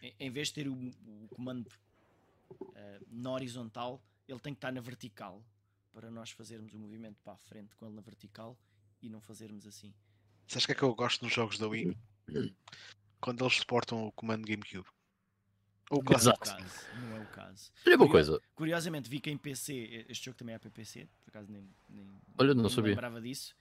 em, 0.00 0.14
em 0.18 0.30
vez 0.30 0.48
de 0.48 0.54
ter 0.54 0.68
o, 0.68 0.74
o 0.74 1.28
comando 1.28 1.66
uh, 2.50 3.06
na 3.10 3.32
horizontal, 3.32 4.02
ele 4.26 4.40
tem 4.40 4.54
que 4.54 4.58
estar 4.58 4.72
na 4.72 4.80
vertical 4.80 5.44
para 5.92 6.10
nós 6.10 6.30
fazermos 6.30 6.72
o 6.72 6.78
movimento 6.78 7.20
para 7.22 7.34
a 7.34 7.38
frente 7.38 7.74
com 7.74 7.84
ele 7.84 7.94
na 7.94 8.00
vertical 8.00 8.56
e 9.02 9.08
não 9.08 9.20
fazermos 9.20 9.66
assim. 9.66 9.92
Sabes 10.46 10.64
o 10.64 10.66
que 10.66 10.72
é 10.72 10.74
que 10.74 10.82
eu 10.82 10.94
gosto 10.94 11.22
nos 11.24 11.34
jogos 11.34 11.58
da 11.58 11.68
Wii? 11.68 11.96
Quando 13.20 13.44
eles 13.44 13.56
suportam 13.56 14.06
o 14.06 14.12
comando 14.12 14.46
GameCube. 14.46 14.88
O 15.90 15.96
Não 15.96 16.12
é 16.12 16.32
o 16.32 16.38
caso. 16.38 16.86
Não 16.94 17.16
é 17.16 17.20
o 17.20 17.26
caso. 17.26 17.72
Olha 17.84 17.96
uma 17.96 18.08
coisa, 18.08 18.40
Curiosamente, 18.54 19.10
vi 19.10 19.18
que 19.18 19.28
em 19.28 19.36
PC, 19.36 20.06
este 20.08 20.26
jogo 20.26 20.38
também 20.38 20.54
é 20.54 20.58
para 20.58 20.70
PC, 20.70 21.08
por 21.24 21.30
acaso 21.30 21.50
nem, 21.50 21.68
nem, 21.88 22.06
Olha, 22.38 22.54
não 22.54 22.62
nem 22.62 22.70
me 22.70 22.70
sabia. 22.70 22.90
lembrava 22.90 23.20
disso. 23.20 23.56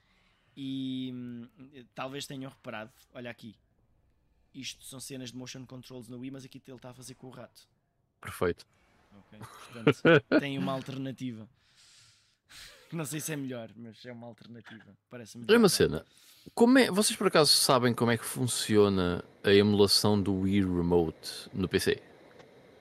E 0.56 1.10
hum, 1.12 1.48
talvez 1.92 2.26
tenham 2.26 2.48
reparado, 2.50 2.92
olha 3.12 3.30
aqui, 3.30 3.56
isto 4.54 4.84
são 4.84 5.00
cenas 5.00 5.32
de 5.32 5.36
motion 5.36 5.66
controls 5.66 6.08
no 6.08 6.18
Wii, 6.18 6.30
mas 6.30 6.44
aqui 6.44 6.62
ele 6.66 6.76
está 6.76 6.90
a 6.90 6.94
fazer 6.94 7.14
com 7.14 7.26
o 7.26 7.30
rato. 7.30 7.68
perfeito. 8.20 8.64
ok? 9.12 9.38
Portanto, 9.38 10.00
tem 10.40 10.56
uma 10.56 10.72
alternativa. 10.72 11.48
Não 12.92 13.04
sei 13.04 13.20
se 13.20 13.32
é 13.32 13.36
melhor, 13.36 13.70
mas 13.76 14.04
é 14.04 14.12
uma 14.12 14.26
alternativa. 14.26 14.96
Parece-me 15.08 15.44
Olha 15.48 15.58
uma 15.58 15.68
cena. 15.68 16.04
Como 16.54 16.78
é, 16.78 16.90
vocês 16.90 17.16
por 17.16 17.26
acaso 17.28 17.52
sabem 17.54 17.94
como 17.94 18.10
é 18.10 18.16
que 18.18 18.24
funciona 18.24 19.24
a 19.44 19.52
emulação 19.52 20.20
do 20.20 20.34
Wii 20.40 20.62
Remote 20.62 21.48
no 21.52 21.68
PC? 21.68 22.02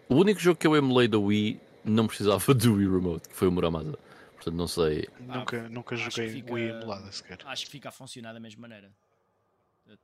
O 0.07 0.15
único 0.15 0.39
jogo 0.39 0.57
que 0.59 0.65
eu 0.65 0.75
emulei 0.75 1.07
da 1.07 1.19
Wii 1.19 1.59
não 1.83 2.07
precisava 2.07 2.53
do 2.55 2.73
Wii 2.75 2.87
Remote, 2.89 3.29
que 3.29 3.35
foi 3.35 3.47
o 3.47 3.51
Muramasa. 3.51 3.97
Portanto, 4.33 4.55
não 4.55 4.67
sei. 4.67 5.07
Nunca, 5.19 5.69
nunca 5.69 5.95
acho 5.95 6.05
que 6.05 6.11
joguei 6.11 6.29
fica- 6.33 6.53
Wii 6.53 6.69
emulada 6.69 7.11
sequer. 7.11 7.39
Acho 7.45 7.65
que 7.65 7.71
fica 7.71 7.89
a 7.89 7.91
funcionar 7.91 8.33
da 8.33 8.39
mesma 8.39 8.61
maneira. 8.61 8.91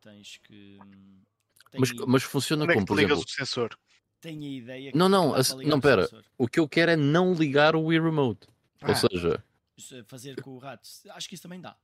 Tens 0.02 0.38
que. 0.44 0.78
hum, 0.84 1.20
Mas, 1.78 1.92
mas 2.08 2.24
funciona 2.24 2.64
Onde 2.64 2.72
é 2.72 2.74
que 2.74 2.80
como, 2.80 2.88
por 2.88 3.00
exemplo, 3.00 3.24
o 3.24 3.30
sensor? 3.30 3.78
tenho 4.20 4.44
a 4.44 4.48
ideia 4.48 4.92
que 4.92 4.98
Não, 4.98 5.08
não, 5.08 5.34
a 5.36 5.40
não, 5.64 5.78
o 5.78 5.82
pera. 5.82 6.04
sensor. 6.04 6.24
o 6.38 6.48
que 6.48 6.60
eu 6.60 6.68
quero 6.68 6.92
é 6.92 6.96
não 6.96 7.34
ligar 7.34 7.76
o 7.76 7.84
Wii 7.86 8.00
Remote. 8.02 8.48
Ah, 8.82 8.90
Ou 8.90 8.96
seja, 8.96 9.38
Se 9.38 9.44
Fazer 10.06 10.42
com 10.42 10.52
o 10.52 10.58
rato. 10.58 10.88
Acho 11.12 11.28
que 11.28 11.36
isso 11.36 11.44
também 11.44 11.60
dá. 11.60 11.78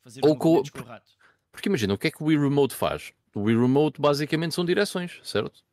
Fazer 0.00 0.24
Ou 0.24 0.36
com- 0.36 0.62
com 0.62 0.78
o 0.80 0.84
rato. 0.84 1.10
porque 1.50 1.68
imagina, 1.68 1.94
o 1.94 1.98
que 1.98 2.08
é 2.08 2.10
que 2.10 2.22
o 2.22 2.26
Wii 2.26 2.38
Remote 2.38 2.74
faz? 2.74 3.12
O 3.34 3.40
Wii 3.42 3.56
Remote 3.56 4.00
basicamente 4.00 4.54
são 4.54 4.64
direções, 4.64 5.20
certo? 5.22 5.64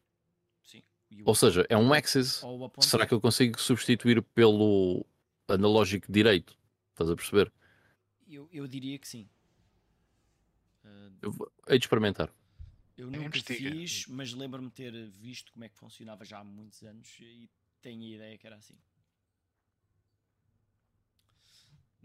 Sim. 0.64 0.82
O- 1.12 1.30
Ou 1.30 1.36
seja, 1.36 1.66
é 1.70 1.78
um 1.78 1.94
axis. 1.94 2.41
Será 2.82 3.06
que 3.06 3.14
eu 3.14 3.22
consigo 3.22 3.60
substituir 3.60 4.22
pelo 4.22 5.06
analógico 5.48 6.12
direito? 6.12 6.57
Estás 6.91 7.10
a 7.10 7.16
perceber? 7.16 7.52
eu, 8.28 8.49
eu 8.52 8.68
diria 8.68 8.98
que 8.98 9.07
sim. 9.07 9.30
Ah, 10.84 11.10
Eu 11.22 11.32
vou- 11.32 11.52
hei 11.68 11.78
de 11.78 11.86
experimentar. 11.86 12.30
eu 12.98 13.07
nunca 13.12 13.26
investiga. 13.26 13.70
fiz, 13.72 14.07
mas 14.07 14.34
lembro-me 14.34 14.70
ter 14.72 14.91
visto 15.10 15.52
como 15.52 15.64
é 15.66 15.70
que 15.70 15.78
funcionava 15.78 16.24
já 16.26 16.40
há 16.40 16.44
muitos 16.44 16.82
anos 16.84 17.18
e 17.20 17.49
tenho 17.82 18.02
a 18.03 18.16
ideia 18.16 18.38
que 18.38 18.48
era 18.48 18.56
assim. 18.56 18.78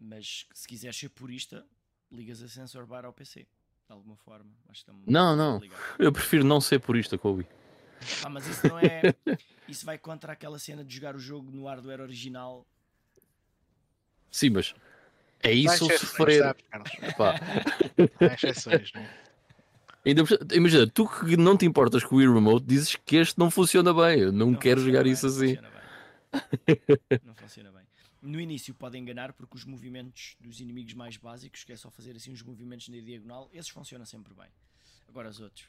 Mas 0.02 0.46
se 0.54 0.66
quiseres 0.66 0.96
ser 0.98 1.10
purista, 1.10 1.64
ligas 2.10 2.42
a 2.42 2.48
sensor 2.48 2.86
bar 2.86 3.04
ao 3.04 3.12
PC. 3.12 3.40
De 3.40 3.92
alguma 3.92 4.16
forma. 4.16 4.50
Acho 4.68 4.84
que 4.84 4.90
está 4.90 5.02
Não, 5.06 5.36
não. 5.36 5.58
ligado. 5.58 5.78
Eu 5.98 6.10
prefiro 6.12 6.42
não 6.44 6.60
ser 6.60 6.78
purista 6.80 7.18
com 7.18 7.32
o 7.32 7.34
Wii. 7.34 7.46
Ah, 8.24 8.28
mas 8.30 8.46
isso 8.46 8.66
não 8.66 8.78
é. 8.78 9.02
Isso 9.68 9.84
vai 9.86 9.98
contra 9.98 10.32
aquela 10.32 10.58
cena 10.58 10.82
de 10.84 10.92
jogar 10.92 11.14
o 11.14 11.18
jogo 11.20 11.50
no 11.52 11.66
hardware 11.66 12.00
original. 12.00 12.66
Sim, 14.30 14.50
mas 14.50 14.74
é 15.42 15.52
isso 15.52 15.84
ou 15.84 15.90
sofrer. 15.98 16.38
sabes, 16.42 16.62
Carlos? 16.70 16.90
Pá, 17.16 17.34
Há 18.20 18.34
exceções, 18.34 18.90
não 18.92 19.00
é? 19.02 19.10
ainda 20.06 20.22
imagina, 20.54 20.86
tu 20.88 21.06
que 21.08 21.36
não 21.36 21.56
te 21.56 21.66
importas 21.66 22.02
com 22.02 22.16
o 22.16 22.18
Wii 22.18 22.32
Remote 22.32 22.66
dizes 22.66 22.96
que 22.96 23.16
este 23.16 23.38
não 23.38 23.50
funciona 23.50 23.92
bem. 23.94 24.20
Eu 24.20 24.32
não, 24.32 24.54
quero 24.54 24.80
funciona 24.80 24.98
jogar 24.98 25.04
bem, 25.04 25.12
isso 25.12 25.26
não 25.26 25.34
assim. 25.34 25.56
funciona 25.56 25.70
bem. 25.70 27.20
Não 27.24 27.34
funciona 27.34 27.70
bem. 27.72 27.79
No 28.22 28.38
início 28.38 28.74
pode 28.74 28.98
enganar 28.98 29.32
porque 29.32 29.56
os 29.56 29.64
movimentos 29.64 30.36
dos 30.38 30.60
inimigos 30.60 30.92
mais 30.94 31.16
básicos, 31.16 31.64
que 31.64 31.72
é 31.72 31.76
só 31.76 31.90
fazer 31.90 32.14
assim 32.16 32.32
uns 32.32 32.42
movimentos 32.42 32.88
na 32.88 32.98
diagonal, 32.98 33.48
esses 33.52 33.70
funcionam 33.70 34.04
sempre 34.04 34.34
bem. 34.34 34.50
Agora 35.08 35.28
os 35.28 35.40
outros, 35.40 35.66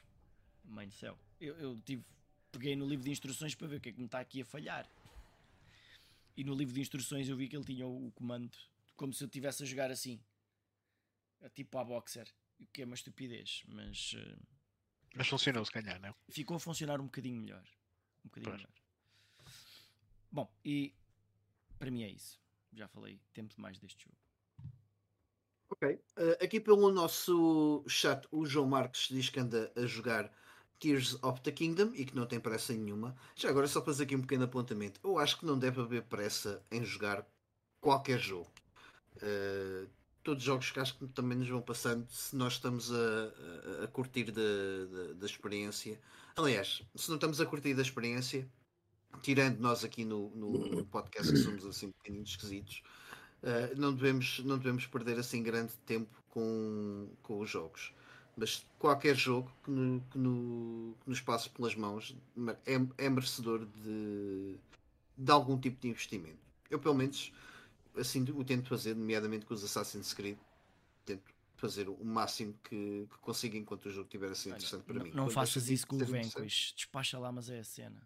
mãe 0.64 0.86
do 0.86 0.94
céu. 0.94 1.18
Eu, 1.40 1.56
eu 1.56 1.80
tive, 1.84 2.04
peguei 2.50 2.76
no 2.76 2.86
livro 2.86 3.04
de 3.04 3.10
instruções 3.10 3.54
para 3.54 3.66
ver 3.66 3.76
o 3.76 3.80
que 3.80 3.88
é 3.88 3.92
que 3.92 3.98
me 3.98 4.06
está 4.06 4.20
aqui 4.20 4.42
a 4.42 4.44
falhar. 4.44 4.88
E 6.36 6.44
no 6.44 6.54
livro 6.54 6.74
de 6.74 6.80
instruções 6.80 7.28
eu 7.28 7.36
vi 7.36 7.48
que 7.48 7.56
ele 7.56 7.64
tinha 7.64 7.86
o, 7.86 8.06
o 8.08 8.12
comando 8.12 8.56
como 8.96 9.12
se 9.12 9.24
eu 9.24 9.26
estivesse 9.26 9.62
a 9.62 9.66
jogar 9.66 9.90
assim, 9.90 10.20
tipo 11.54 11.78
a 11.78 11.84
boxer. 11.84 12.28
O 12.60 12.66
que 12.66 12.82
é 12.82 12.84
uma 12.84 12.94
estupidez, 12.94 13.64
mas 13.66 14.14
eh, 14.16 14.36
Mas 15.16 15.26
funcionou, 15.26 15.64
se 15.64 15.72
calhar, 15.72 16.00
não 16.00 16.10
é? 16.10 16.14
ficou 16.28 16.56
a 16.56 16.60
funcionar 16.60 17.00
um 17.00 17.06
bocadinho 17.06 17.40
melhor. 17.40 17.64
Um 18.24 18.28
bocadinho 18.28 18.52
melhor. 18.54 18.70
Bom, 20.30 20.54
e 20.64 20.94
para 21.78 21.90
mim 21.90 22.04
é 22.04 22.10
isso. 22.10 22.40
Já 22.72 22.88
falei 22.88 23.20
tempo 23.32 23.54
demais 23.54 23.78
deste 23.78 24.04
jogo. 24.04 24.16
Ok. 25.70 25.98
Eh, 26.16 26.38
aqui 26.44 26.60
pelo 26.60 26.90
nosso 26.90 27.82
chat, 27.88 28.26
o 28.30 28.44
João 28.44 28.66
Marques 28.68 29.08
diz 29.08 29.28
que 29.30 29.40
anda 29.40 29.72
a 29.76 29.86
jogar 29.86 30.30
Tears 30.78 31.14
of 31.22 31.40
the 31.42 31.52
Kingdom 31.52 31.92
e 31.94 32.04
que 32.04 32.14
não 32.14 32.26
tem 32.26 32.38
pressa 32.40 32.72
nenhuma. 32.74 33.16
Já 33.34 33.48
agora, 33.48 33.66
só 33.66 33.80
para 33.80 33.92
fazer 33.92 34.04
aqui 34.04 34.16
um 34.16 34.20
pequeno 34.20 34.44
apontamento, 34.44 35.00
eu 35.02 35.18
acho 35.18 35.38
que 35.38 35.46
não 35.46 35.58
deve 35.58 35.80
haver 35.80 36.02
pressa 36.04 36.62
em 36.70 36.84
jogar 36.84 37.26
qualquer 37.80 38.18
jogo. 38.18 38.50
Eh, 39.22 39.88
todos 40.22 40.42
os 40.42 40.46
jogos 40.46 40.70
que 40.70 40.80
acho 40.80 40.98
que 40.98 41.06
também 41.08 41.38
nos 41.38 41.48
vão 41.48 41.62
passando, 41.62 42.08
se 42.10 42.36
nós 42.36 42.54
estamos 42.54 42.92
a, 42.92 42.96
a- 43.80 43.84
a 43.84 43.88
curtir 43.88 44.30
da, 44.30 44.42
da- 44.90 45.12
da 45.14 45.26
experiência. 45.26 46.00
Aliás, 46.36 46.82
se 46.94 47.08
não 47.08 47.16
estamos 47.16 47.40
a 47.40 47.46
curtir 47.46 47.74
da 47.74 47.82
experiência, 47.82 48.48
tirando 49.20 49.58
nós 49.58 49.84
aqui 49.84 50.04
no, 50.04 50.30
no- 50.30 50.84
podcast 50.90 51.30
que 51.32 51.38
somos 51.38 51.64
assim 51.66 51.86
um 51.86 51.90
bocadinho 51.90 52.22
esquisitos, 52.24 52.82
Uh, 53.44 53.74
não, 53.76 53.92
devemos, 53.92 54.38
não 54.44 54.56
devemos 54.56 54.86
perder 54.86 55.18
assim 55.18 55.42
grande 55.42 55.72
tempo 55.84 56.08
com, 56.30 57.08
com 57.24 57.40
os 57.40 57.50
jogos. 57.50 57.92
Mas 58.36 58.64
qualquer 58.78 59.16
jogo 59.16 59.50
que, 59.64 59.70
no- 59.72 60.00
que 60.12 60.16
no- 60.16 60.96
que 61.02 61.10
nos 61.10 61.20
passe 61.20 61.50
pelas 61.50 61.74
mãos 61.74 62.16
é, 62.64 62.74
é 63.04 63.10
merecedor 63.10 63.66
de, 63.66 64.56
de 65.18 65.32
algum 65.32 65.58
tipo 65.58 65.80
de 65.80 65.88
investimento. 65.88 66.38
Eu, 66.70 66.78
pelo 66.78 66.94
menos, 66.94 67.32
assim 67.96 68.22
o 68.32 68.44
tento 68.44 68.68
fazer, 68.68 68.94
nomeadamente 68.94 69.44
com 69.44 69.54
os 69.54 69.64
Assassin's 69.64 70.14
Creed. 70.14 70.38
Tento 71.04 71.24
fazer 71.56 71.88
o 71.88 72.04
máximo 72.04 72.54
que, 72.62 73.08
que 73.10 73.18
consigo 73.20 73.56
enquanto 73.56 73.86
o 73.86 73.90
jogo 73.90 74.04
estiver 74.06 74.30
assim 74.30 74.50
Olha, 74.50 74.58
interessante 74.58 74.84
para 74.84 74.94
não- 74.94 75.02
mim. 75.02 75.10
não 75.10 75.24
Quando 75.24 75.32
faças 75.34 75.68
isso 75.68 75.84
com 75.88 75.96
o 75.96 76.04
Vanquish. 76.06 76.74
Despacha 76.76 77.18
lá, 77.18 77.32
mas 77.32 77.50
é 77.50 77.58
a 77.58 77.64
cena. 77.64 78.00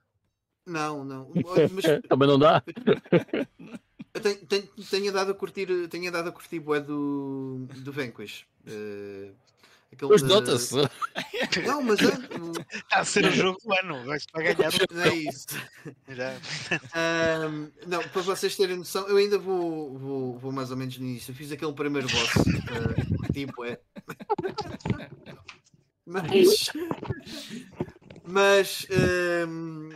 Não, 0.66 1.04
não. 1.04 1.30
Mas 1.72 1.84
Também 2.08 2.28
não 2.28 2.38
dá? 2.38 2.62
Eu 4.12 4.20
tenho, 4.22 4.36
tenho, 4.46 4.62
tenho 4.90 5.10
andado 5.10 5.30
a 5.30 5.34
curtir, 5.34 5.66
tenho 5.88 6.08
andado 6.08 6.28
a 6.30 6.32
curtir 6.32 6.58
bué 6.58 6.80
do, 6.80 7.66
do 7.68 7.92
Vanquish. 7.92 8.46
Aquele 9.92 10.10
Mas 10.10 10.22
de- 10.22 10.28
nota-se. 10.28 10.74
Não, 11.66 11.82
mas 11.82 12.00
é, 12.00 12.06
Está 12.76 13.00
a 13.00 13.04
ser 13.04 13.26
o 13.26 13.30
jogo 13.30 13.58
do 13.62 13.72
ano, 13.74 14.04
vai 14.04 14.18
vai 14.32 14.54
ganhar 14.54 14.72
não 14.90 15.02
é 15.02 15.14
isso. 15.14 15.46
não, 17.86 18.02
para 18.08 18.22
vocês 18.22 18.56
terem 18.56 18.76
noção, 18.78 19.06
eu 19.06 19.16
ainda 19.16 19.38
vou, 19.38 19.96
vou, 19.98 20.38
vou 20.38 20.50
mais 20.52 20.70
ou 20.70 20.76
menos 20.76 20.96
no 20.98 21.06
início. 21.06 21.30
Eu 21.30 21.34
fiz 21.36 21.52
aquele 21.52 21.72
primeiro 21.72 22.08
boss. 22.08 22.30
tipo, 23.32 23.64
é. 23.64 23.78
Mas. 26.06 26.70
Mas. 28.26 28.86
ahm, 28.90 29.90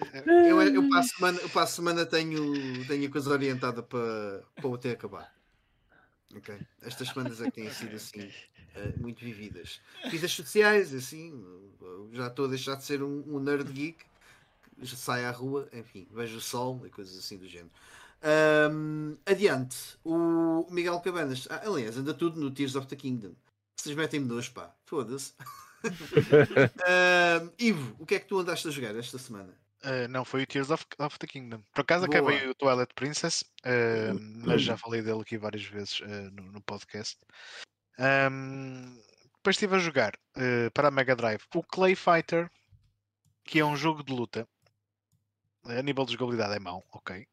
eu, 0.46 0.60
eu, 0.62 0.88
para 0.88 0.98
a 1.00 1.02
semana, 1.02 1.38
eu 1.40 1.48
para 1.50 1.66
semana 1.66 2.06
tenho, 2.06 2.84
tenho 2.86 3.08
a 3.08 3.10
coisa 3.10 3.30
orientada 3.30 3.82
para, 3.82 4.42
para 4.56 4.68
o 4.68 4.78
ter 4.78 4.92
acabar. 4.92 5.34
Ok? 6.34 6.60
Estas 6.82 7.08
semanas 7.08 7.40
é 7.40 7.46
que 7.46 7.52
têm 7.60 7.70
sido 7.70 7.96
assim. 7.96 8.30
eh, 8.74 8.92
muito 8.98 9.24
vividas. 9.24 9.80
Vidas 10.10 10.30
sociais, 10.32 10.94
assim, 10.94 11.32
já 12.12 12.28
estou 12.28 12.44
a 12.46 12.48
deixar 12.48 12.76
de 12.76 12.84
ser 12.84 13.02
um, 13.02 13.22
um 13.26 13.40
nerd 13.40 13.70
geek, 13.72 14.04
já 14.80 14.96
saio 14.96 15.26
à 15.28 15.30
rua, 15.30 15.68
enfim, 15.72 16.06
vejo 16.10 16.38
o 16.38 16.40
sol 16.40 16.80
e 16.86 16.90
coisas 16.90 17.18
assim 17.18 17.36
do 17.36 17.48
género. 17.48 17.70
Ahm, 18.22 19.16
adiante, 19.26 19.76
o 20.04 20.66
Miguel 20.70 21.00
Cabanas, 21.00 21.46
ah, 21.50 21.62
aliás, 21.64 21.96
anda 21.96 22.14
tudo 22.14 22.38
no 22.38 22.50
Tears 22.50 22.76
of 22.76 22.86
the 22.86 22.96
Kingdom. 22.96 23.32
Vocês 23.76 23.96
metem-me 23.96 24.26
dois, 24.28 24.48
pá, 24.48 24.74
foda-se. 24.84 25.32
Ahm, 26.86 27.50
Ivo, 27.58 27.96
o 27.98 28.06
que 28.06 28.16
é 28.16 28.20
que 28.20 28.26
tu 28.26 28.38
andaste 28.38 28.68
a 28.68 28.70
jogar 28.70 28.94
esta 28.96 29.18
semana? 29.18 29.54
Uh, 29.82 30.06
não, 30.08 30.24
foi 30.24 30.42
o 30.42 30.46
Tears 30.46 30.70
of, 30.70 30.84
of 30.98 31.18
the 31.18 31.26
Kingdom. 31.26 31.62
Por 31.74 31.80
acaso 31.80 32.06
Boa. 32.06 32.18
acabei 32.18 32.48
o 32.48 32.54
Twilight 32.54 32.92
Princess, 32.94 33.42
uh, 33.64 34.18
mas 34.44 34.62
já 34.62 34.76
falei 34.76 35.00
dele 35.00 35.22
aqui 35.22 35.38
várias 35.38 35.64
vezes 35.64 36.00
uh, 36.00 36.30
no, 36.32 36.52
no 36.52 36.60
podcast. 36.62 37.16
Um, 37.98 39.00
depois 39.36 39.56
estive 39.56 39.76
a 39.76 39.78
jogar 39.78 40.14
uh, 40.36 40.70
para 40.74 40.88
a 40.88 40.90
Mega 40.90 41.16
Drive 41.16 41.42
o 41.54 41.62
Clay 41.62 41.94
Fighter, 41.94 42.50
que 43.44 43.60
é 43.60 43.64
um 43.64 43.76
jogo 43.76 44.04
de 44.04 44.12
luta. 44.12 44.46
A 45.64 45.82
nível 45.82 46.04
de 46.04 46.12
jogabilidade 46.12 46.56
é 46.56 46.58
mau, 46.58 46.84
ok. 46.92 47.26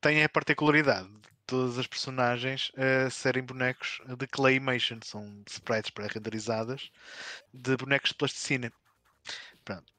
Tem 0.00 0.24
a 0.24 0.28
particularidade 0.28 1.08
de 1.08 1.31
todas 1.46 1.78
as 1.78 1.86
personagens 1.86 2.70
uh, 2.70 3.10
serem 3.10 3.42
bonecos 3.42 4.00
de 4.18 4.26
Claymation, 4.26 4.98
são 5.04 5.42
sprites 5.48 5.90
pré-renderizadas 5.90 6.90
de 7.52 7.76
bonecos 7.76 8.10
de 8.10 8.16
plasticina. 8.16 8.72
Pronto. 9.64 9.92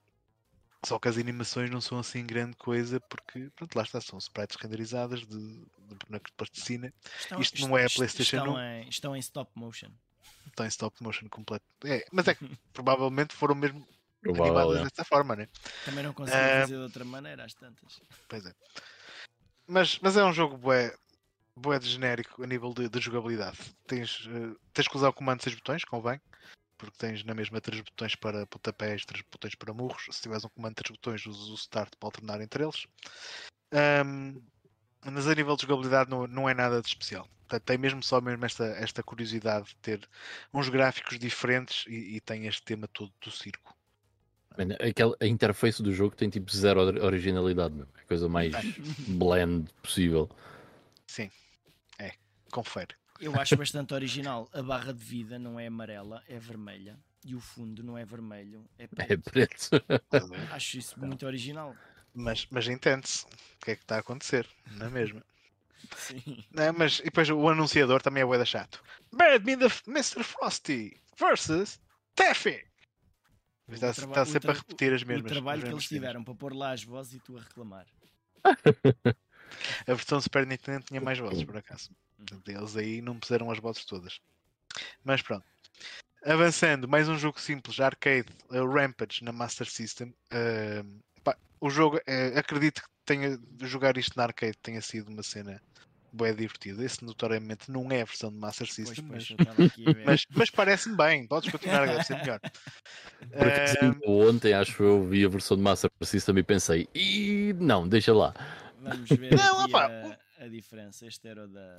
Só 0.85 0.99
que 0.99 1.07
as 1.07 1.17
animações 1.17 1.69
não 1.69 1.79
são 1.79 1.97
assim 1.97 2.25
grande 2.25 2.57
coisa 2.57 2.99
porque, 3.01 3.49
pronto, 3.55 3.75
lá 3.75 3.83
está, 3.83 4.01
são 4.01 4.19
sprites 4.19 4.57
renderizadas 4.57 5.21
de, 5.21 5.37
de 5.37 5.95
bonecos 6.05 6.31
de 6.31 6.35
plasticina. 6.35 6.93
Estão, 7.19 7.39
Isto 7.39 7.61
não 7.61 7.77
é 7.77 7.85
a 7.85 7.89
PlayStation 7.89 8.37
estão 8.37 8.55
1. 8.55 8.59
Em, 8.59 8.89
estão 8.89 9.15
em 9.15 9.19
stop 9.19 9.51
motion. 9.55 9.91
Está 10.47 10.65
em 10.65 10.67
stop 10.67 11.01
motion 11.01 11.29
completo. 11.29 11.65
É, 11.85 12.05
mas 12.11 12.27
é 12.27 12.35
que 12.35 12.45
provavelmente 12.73 13.33
foram 13.33 13.55
mesmo 13.55 13.87
Provável, 14.21 14.45
animadas 14.45 14.81
é. 14.81 14.83
dessa 14.83 15.05
forma, 15.05 15.35
né? 15.35 15.47
Também 15.85 16.03
não 16.03 16.13
consigo 16.13 16.37
Eh, 16.37 16.61
fazer 16.61 16.75
de 16.75 16.81
outra 16.81 17.05
maneira, 17.05 17.45
às 17.45 17.53
tantas. 17.53 18.01
Pois 18.27 18.45
é. 18.45 18.53
Mas, 19.67 19.99
mas 19.99 20.17
é 20.17 20.23
um 20.23 20.33
jogo 20.33 20.57
bué, 20.57 20.93
bué 21.55 21.79
de 21.79 21.87
genérico 21.89 22.43
a 22.43 22.47
nível 22.47 22.73
de, 22.73 22.89
de 22.89 22.99
jogabilidade. 22.99 23.57
Tens, 23.87 24.27
eh, 24.27 24.55
tens 24.73 24.87
que 24.87 24.95
usar 24.97 25.09
o 25.09 25.13
comando 25.13 25.37
de 25.37 25.43
6 25.45 25.55
botões, 25.55 25.83
convém. 25.83 26.19
Porque 26.77 26.97
tens 26.97 27.23
na 27.23 27.33
mesma 27.33 27.61
3 27.61 27.81
botões 27.81 28.15
para 28.15 28.45
pontapés, 28.47 29.05
3 29.05 29.23
botões 29.31 29.55
para 29.55 29.73
murros. 29.73 30.07
Se 30.11 30.21
tiveres 30.21 30.43
um 30.43 30.49
comando 30.49 30.71
de 30.71 30.83
3 30.83 30.91
botões, 30.91 31.25
usas 31.25 31.49
o 31.49 31.55
start 31.55 31.93
para 31.99 32.07
alternar 32.07 32.41
entre 32.41 32.63
eles. 32.63 32.85
Ahm, 33.71 34.41
mas 35.05 35.27
a 35.27 35.35
nível 35.35 35.55
de 35.55 35.63
jogabilidade 35.63 36.09
não, 36.09 36.27
não 36.27 36.49
é 36.49 36.53
nada 36.53 36.81
de 36.81 36.87
especial. 36.87 37.27
Portanto, 37.47 37.63
tem 37.63 37.77
mesmo 37.77 38.01
só 38.01 38.19
mesmo 38.19 38.43
esta, 38.45 38.65
esta 38.65 39.03
curiosidade 39.03 39.67
de 39.67 39.75
ter 39.75 40.09
uns 40.53 40.69
gráficos 40.69 41.19
diferentes 41.19 41.85
e, 41.87 42.15
e 42.15 42.21
tem 42.21 42.47
este 42.47 42.63
tema 42.63 42.87
todo 42.87 43.13
do 43.21 43.31
circo. 43.31 43.75
Mano, 44.57 44.75
aquela, 44.79 45.15
a 45.19 45.25
interface 45.25 45.81
do 45.81 45.93
jogo 45.93 46.15
tem 46.15 46.29
tipo 46.29 46.51
zero 46.55 46.81
ori- 46.81 46.99
originalidade. 46.99 47.81
É 47.97 48.01
a 48.01 48.05
coisa 48.05 48.27
mais 48.29 48.53
bland 49.07 49.71
possível. 49.81 50.29
Sim, 51.07 51.29
confere. 52.53 52.95
Eu 53.19 53.35
acho 53.39 53.55
bastante 53.55 53.93
original. 53.93 54.49
A 54.53 54.61
barra 54.61 54.93
de 54.93 55.03
vida 55.03 55.37
não 55.39 55.59
é 55.59 55.67
amarela, 55.67 56.23
é 56.27 56.39
vermelha. 56.39 56.97
E 57.25 57.35
o 57.35 57.39
fundo 57.39 57.81
não 57.83 57.97
é 57.97 58.03
vermelho, 58.03 58.67
é 58.77 58.83
É 58.83 58.87
preto. 58.87 59.31
preto. 59.31 59.69
Acho 60.51 60.77
isso 60.77 60.99
muito 60.99 61.25
original. 61.25 61.75
Mas, 62.13 62.45
mas 62.51 62.67
entende-se 62.67 63.25
o 63.25 63.65
que 63.65 63.71
é 63.71 63.75
que 63.75 63.81
está 63.83 63.95
a 63.95 63.99
acontecer, 63.99 64.47
não 64.73 64.87
é 64.87 64.89
mesmo? 64.89 65.21
Sim. 65.97 66.43
Não, 66.51 66.73
mas 66.73 66.99
e 66.99 67.03
depois 67.05 67.29
o 67.29 67.49
anunciador 67.49 68.01
também 68.01 68.23
é 68.23 68.25
bué 68.25 68.37
da 68.37 68.45
chato. 68.45 68.83
Bad 69.11 69.43
me 69.45 69.57
the 69.57 69.67
Mr. 69.87 70.23
Frosty 70.23 71.01
versus 71.17 71.79
Taffy. 72.15 72.63
Está, 73.69 73.89
está 73.91 74.21
o 74.21 74.25
sempre 74.25 74.51
a 74.51 74.53
repetir 74.53 74.93
as 74.93 75.01
O 75.01 75.07
mesmas. 75.07 75.31
trabalho 75.31 75.59
as 75.59 75.63
que 75.63 75.69
mesmas 75.69 75.83
eles 75.83 75.89
tiveram 75.89 76.23
para 76.23 76.35
pôr 76.35 76.53
lá 76.53 76.71
as 76.71 76.83
vozes 76.83 77.13
e 77.15 77.19
tu 77.19 77.37
a 77.37 77.41
reclamar. 77.41 77.87
A 79.87 79.93
versão 79.93 80.19
Super 80.19 80.47
Nintendo 80.47 80.83
tinha 80.85 80.99
mais 80.99 81.19
vozes, 81.19 81.43
por 81.43 81.55
acaso. 81.57 81.89
Portanto, 82.23 82.49
Eles 82.49 82.75
aí 82.77 83.01
não 83.01 83.19
puseram 83.19 83.51
as 83.51 83.59
vozes 83.59 83.85
todas. 83.85 84.19
Mas 85.03 85.21
pronto. 85.21 85.45
Avançando, 86.25 86.87
mais 86.87 87.09
um 87.09 87.17
jogo 87.17 87.39
simples, 87.39 87.79
arcade, 87.79 88.27
uh, 88.49 88.65
Rampage 88.65 89.23
na 89.23 89.33
Master 89.33 89.69
System. 89.69 90.13
Uh, 90.31 91.01
pá, 91.21 91.35
o 91.59 91.69
jogo, 91.69 91.99
eh, 92.07 92.31
acredito 92.37 92.81
que 92.81 92.87
tenha, 93.05 93.37
jogar 93.61 93.97
isto 93.97 94.15
na 94.15 94.23
arcade 94.23 94.57
tenha 94.61 94.81
sido 94.81 95.09
uma 95.09 95.21
cena 95.21 95.61
bem 96.13 96.33
divertida. 96.33 96.83
Esse 96.83 97.03
notoriamente 97.03 97.69
não 97.69 97.91
é 97.91 98.01
a 98.01 98.05
versão 98.05 98.31
de 98.31 98.37
Master 98.37 98.67
Pois, 98.67 98.75
System, 98.75 99.05
pois, 99.05 99.29
mas, 99.37 99.47
a 99.47 99.53
ver. 99.91 100.05
mas, 100.05 100.25
mas 100.29 100.49
parece-me 100.49 100.95
bem. 100.95 101.27
Podes 101.27 101.51
continuar, 101.51 101.87
deve 101.87 102.03
ser 102.03 102.17
melhor. 102.17 102.39
Por 102.39 103.47
acaso, 103.47 103.77
ainda 103.81 103.99
ontem 104.07 104.53
acho 104.53 104.75
que 104.77 104.81
eu 104.81 105.05
vi 105.05 105.25
a 105.25 105.29
versão 105.29 105.57
de 105.57 105.63
Master 105.63 105.91
System 106.03 106.37
e 106.37 106.43
pensei, 106.43 106.87
e 106.95 107.53
não, 107.59 107.87
deixa 107.87 108.13
lá. 108.13 108.33
Vamos 108.79 109.09
ver 109.09 109.35
Não, 109.35 109.65
opá, 109.65 109.87
a, 109.87 110.17
a 110.43 110.49
diferença. 110.49 111.05
Este 111.05 111.27
era 111.27 111.45
o 111.45 111.47
da, 111.47 111.75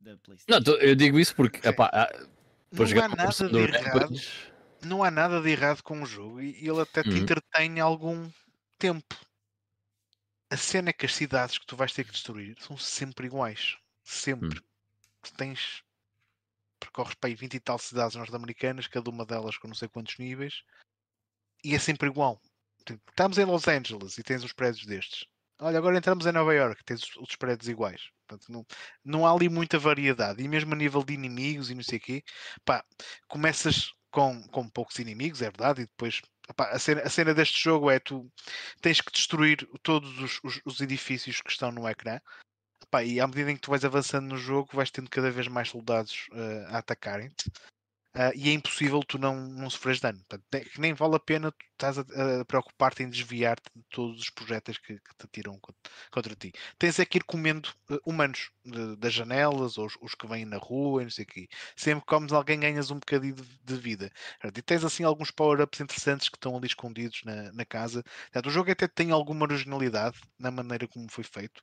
da 0.00 0.10
Não, 0.12 0.18
PlayStation. 0.18 0.62
tô- 0.62 0.76
eu 0.76 0.94
digo 0.94 1.18
isso 1.18 1.34
porque, 1.34 1.66
epá, 1.66 1.90
ah, 1.92 2.06
para 2.06 2.28
não 2.78 2.86
jogar 2.86 3.04
há 3.04 3.08
nada 3.16 3.32
de 3.32 3.48
do 3.48 3.58
errado 3.58 4.14
não 4.82 5.04
há 5.04 5.10
nada 5.10 5.42
de 5.42 5.50
errado 5.50 5.82
com 5.82 6.00
o 6.02 6.06
jogo 6.06 6.40
e 6.40 6.56
ele 6.66 6.80
até 6.80 7.02
te 7.02 7.10
Uhum. 7.10 7.16
entretém 7.18 7.80
algum 7.80 8.30
tempo. 8.78 9.14
A 10.50 10.56
cena 10.56 10.90
é 10.90 10.92
que 10.92 11.06
as 11.06 11.14
cidades 11.14 11.58
que 11.58 11.66
tu 11.66 11.76
vais 11.76 11.92
ter 11.92 12.04
que 12.04 12.12
destruir 12.12 12.56
são 12.60 12.76
sempre 12.76 13.26
iguais. 13.26 13.76
Sempre. 14.02 14.60
Tu 15.22 15.32
tens. 15.34 15.82
Percorres 16.80 17.14
para 17.14 17.28
aí 17.28 17.34
20 17.34 17.54
e 17.54 17.60
tal 17.60 17.78
cidades 17.78 18.16
norte-americanas, 18.16 18.86
cada 18.88 19.10
uma 19.10 19.26
delas 19.26 19.58
com 19.58 19.68
não 19.68 19.74
sei 19.74 19.86
quantos 19.86 20.16
níveis, 20.18 20.62
e 21.62 21.74
é 21.74 21.78
sempre 21.78 22.08
igual. 22.08 22.40
Tipo, 22.86 23.02
Estamos 23.10 23.36
em 23.36 23.44
Los 23.44 23.68
Angeles 23.68 24.16
e 24.16 24.22
tens 24.22 24.42
os 24.42 24.52
prédios 24.54 24.86
destes. 24.86 25.26
Olha, 25.60 25.78
agora 25.78 25.98
entramos 25.98 26.24
em 26.26 26.32
Nova 26.32 26.54
York, 26.54 26.82
tens 26.84 27.02
os, 27.02 27.16
os 27.16 27.36
prédios 27.36 27.68
iguais. 27.68 28.08
Portanto, 28.26 28.50
não, 28.50 28.64
não 29.04 29.26
há 29.26 29.32
ali 29.32 29.48
muita 29.48 29.78
variedade. 29.78 30.42
E 30.42 30.48
mesmo 30.48 30.72
a 30.72 30.76
nível 30.76 31.02
de 31.04 31.12
inimigos 31.14 31.70
e 31.70 31.74
não 31.74 31.82
sei 31.82 31.98
o 31.98 32.00
quê, 32.00 32.22
pá, 32.64 32.84
começas 33.28 33.92
com, 34.10 34.42
com 34.48 34.68
poucos 34.68 34.98
inimigos, 34.98 35.42
é 35.42 35.46
verdade, 35.46 35.82
e 35.82 35.86
depois 35.86 36.20
a, 36.58 36.78
cena, 36.78 37.02
a 37.02 37.10
cena 37.10 37.34
deste 37.34 37.62
jogo 37.62 37.90
é 37.90 37.98
tu 38.00 38.30
tens 38.80 39.00
que 39.00 39.12
destruir 39.12 39.68
todos 39.82 40.18
os, 40.18 40.40
os- 40.42 40.60
os 40.64 40.80
edifícios 40.80 41.40
que 41.40 41.50
estão 41.50 41.70
no 41.70 41.88
ecrã. 41.88 42.18
E 43.04 43.20
à 43.20 43.26
medida 43.26 43.50
em 43.50 43.54
que 43.54 43.60
tu 43.60 43.70
vais 43.70 43.84
avançando 43.84 44.26
no 44.28 44.36
jogo, 44.36 44.70
vais 44.72 44.90
tendo 44.90 45.10
cada 45.10 45.30
vez 45.30 45.46
mais 45.46 45.68
soldados 45.68 46.26
eh, 46.32 46.66
a 46.70 46.78
atacarem-te. 46.78 47.50
Ah, 48.12 48.32
e 48.34 48.48
é 48.48 48.52
impossível 48.52 49.00
tu 49.04 49.18
não, 49.18 49.36
não 49.36 49.70
sofreres 49.70 50.00
dano. 50.00 50.18
Portanto, 50.28 50.44
nem 50.80 50.92
vale 50.94 51.14
a 51.14 51.20
pena 51.20 51.52
tu 51.52 51.64
estás 51.72 51.96
a, 51.96 52.40
a 52.40 52.44
preocupar-te 52.44 53.04
em 53.04 53.08
desviar-te 53.10 53.70
de 53.74 53.84
todos 53.88 54.20
os 54.20 54.30
projéteis 54.30 54.78
que, 54.78 54.94
que 54.98 55.14
te 55.16 55.24
atiram 55.26 55.58
contra, 55.60 55.80
contra 56.10 56.34
ti. 56.34 56.52
Tens 56.76 56.98
é 56.98 57.04
que 57.06 57.18
ir 57.18 57.24
comendo 57.24 57.68
eh, 57.88 57.98
humanos 58.04 58.50
de- 58.64 58.96
das 58.96 59.12
janelas, 59.14 59.78
ou 59.78 59.86
os, 59.86 59.96
os 60.00 60.14
que 60.16 60.26
vêm 60.26 60.44
na 60.44 60.56
rua, 60.58 61.02
não 61.04 61.10
sei 61.10 61.22
o 61.24 61.26
quê. 61.28 61.48
Sempre 61.76 62.04
comes 62.04 62.32
alguém 62.32 62.58
ganhas 62.58 62.90
um 62.90 62.98
bocadinho 62.98 63.34
de, 63.34 63.42
de 63.62 63.76
vida. 63.76 64.10
E 64.44 64.62
tens 64.62 64.84
assim 64.84 65.04
alguns 65.04 65.30
power-ups 65.30 65.80
interessantes 65.80 66.28
que 66.28 66.36
estão 66.36 66.56
ali 66.56 66.66
escondidos 66.66 67.22
na, 67.24 67.52
na 67.52 67.64
casa. 67.64 68.02
Portanto, 68.02 68.46
o 68.46 68.50
jogo 68.50 68.70
até 68.72 68.88
tem 68.88 69.12
alguma 69.12 69.44
originalidade 69.44 70.18
na 70.38 70.50
maneira 70.50 70.88
como 70.88 71.08
foi 71.10 71.22
feito, 71.24 71.62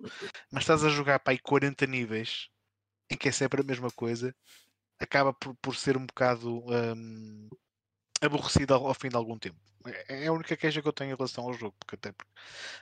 mas 0.52 0.64
estás 0.64 0.84
a 0.84 0.90
jogar 0.90 1.20
para 1.20 1.34
aí 1.34 1.40
40 1.40 1.86
níveis 1.86 2.48
em 3.10 3.18
que 3.18 3.30
é 3.30 3.32
sempre 3.32 3.62
a 3.62 3.64
mesma 3.64 3.92
coisa, 3.92 4.36
acaba 5.00 5.34
por, 5.34 5.56
por 5.56 5.76
ser 5.76 5.98
um 5.98 6.06
bocado 6.06 6.64
aborrecido 8.22 8.74
ao, 8.74 8.88
ao 8.88 8.94
fim 8.94 9.10
de 9.10 9.16
algum 9.16 9.38
tempo. 9.38 9.60
É 9.86 10.26
é 10.26 10.28
a 10.28 10.34
única 10.34 10.58
queixa 10.58 10.82
que 10.82 10.88
eu 10.88 10.94
tenho 10.94 11.12
em 11.14 11.16
relação 11.16 11.46
ao 11.46 11.54
jogo, 11.54 11.76
porque 11.80 11.96
até 11.96 12.12
porque 12.12 12.32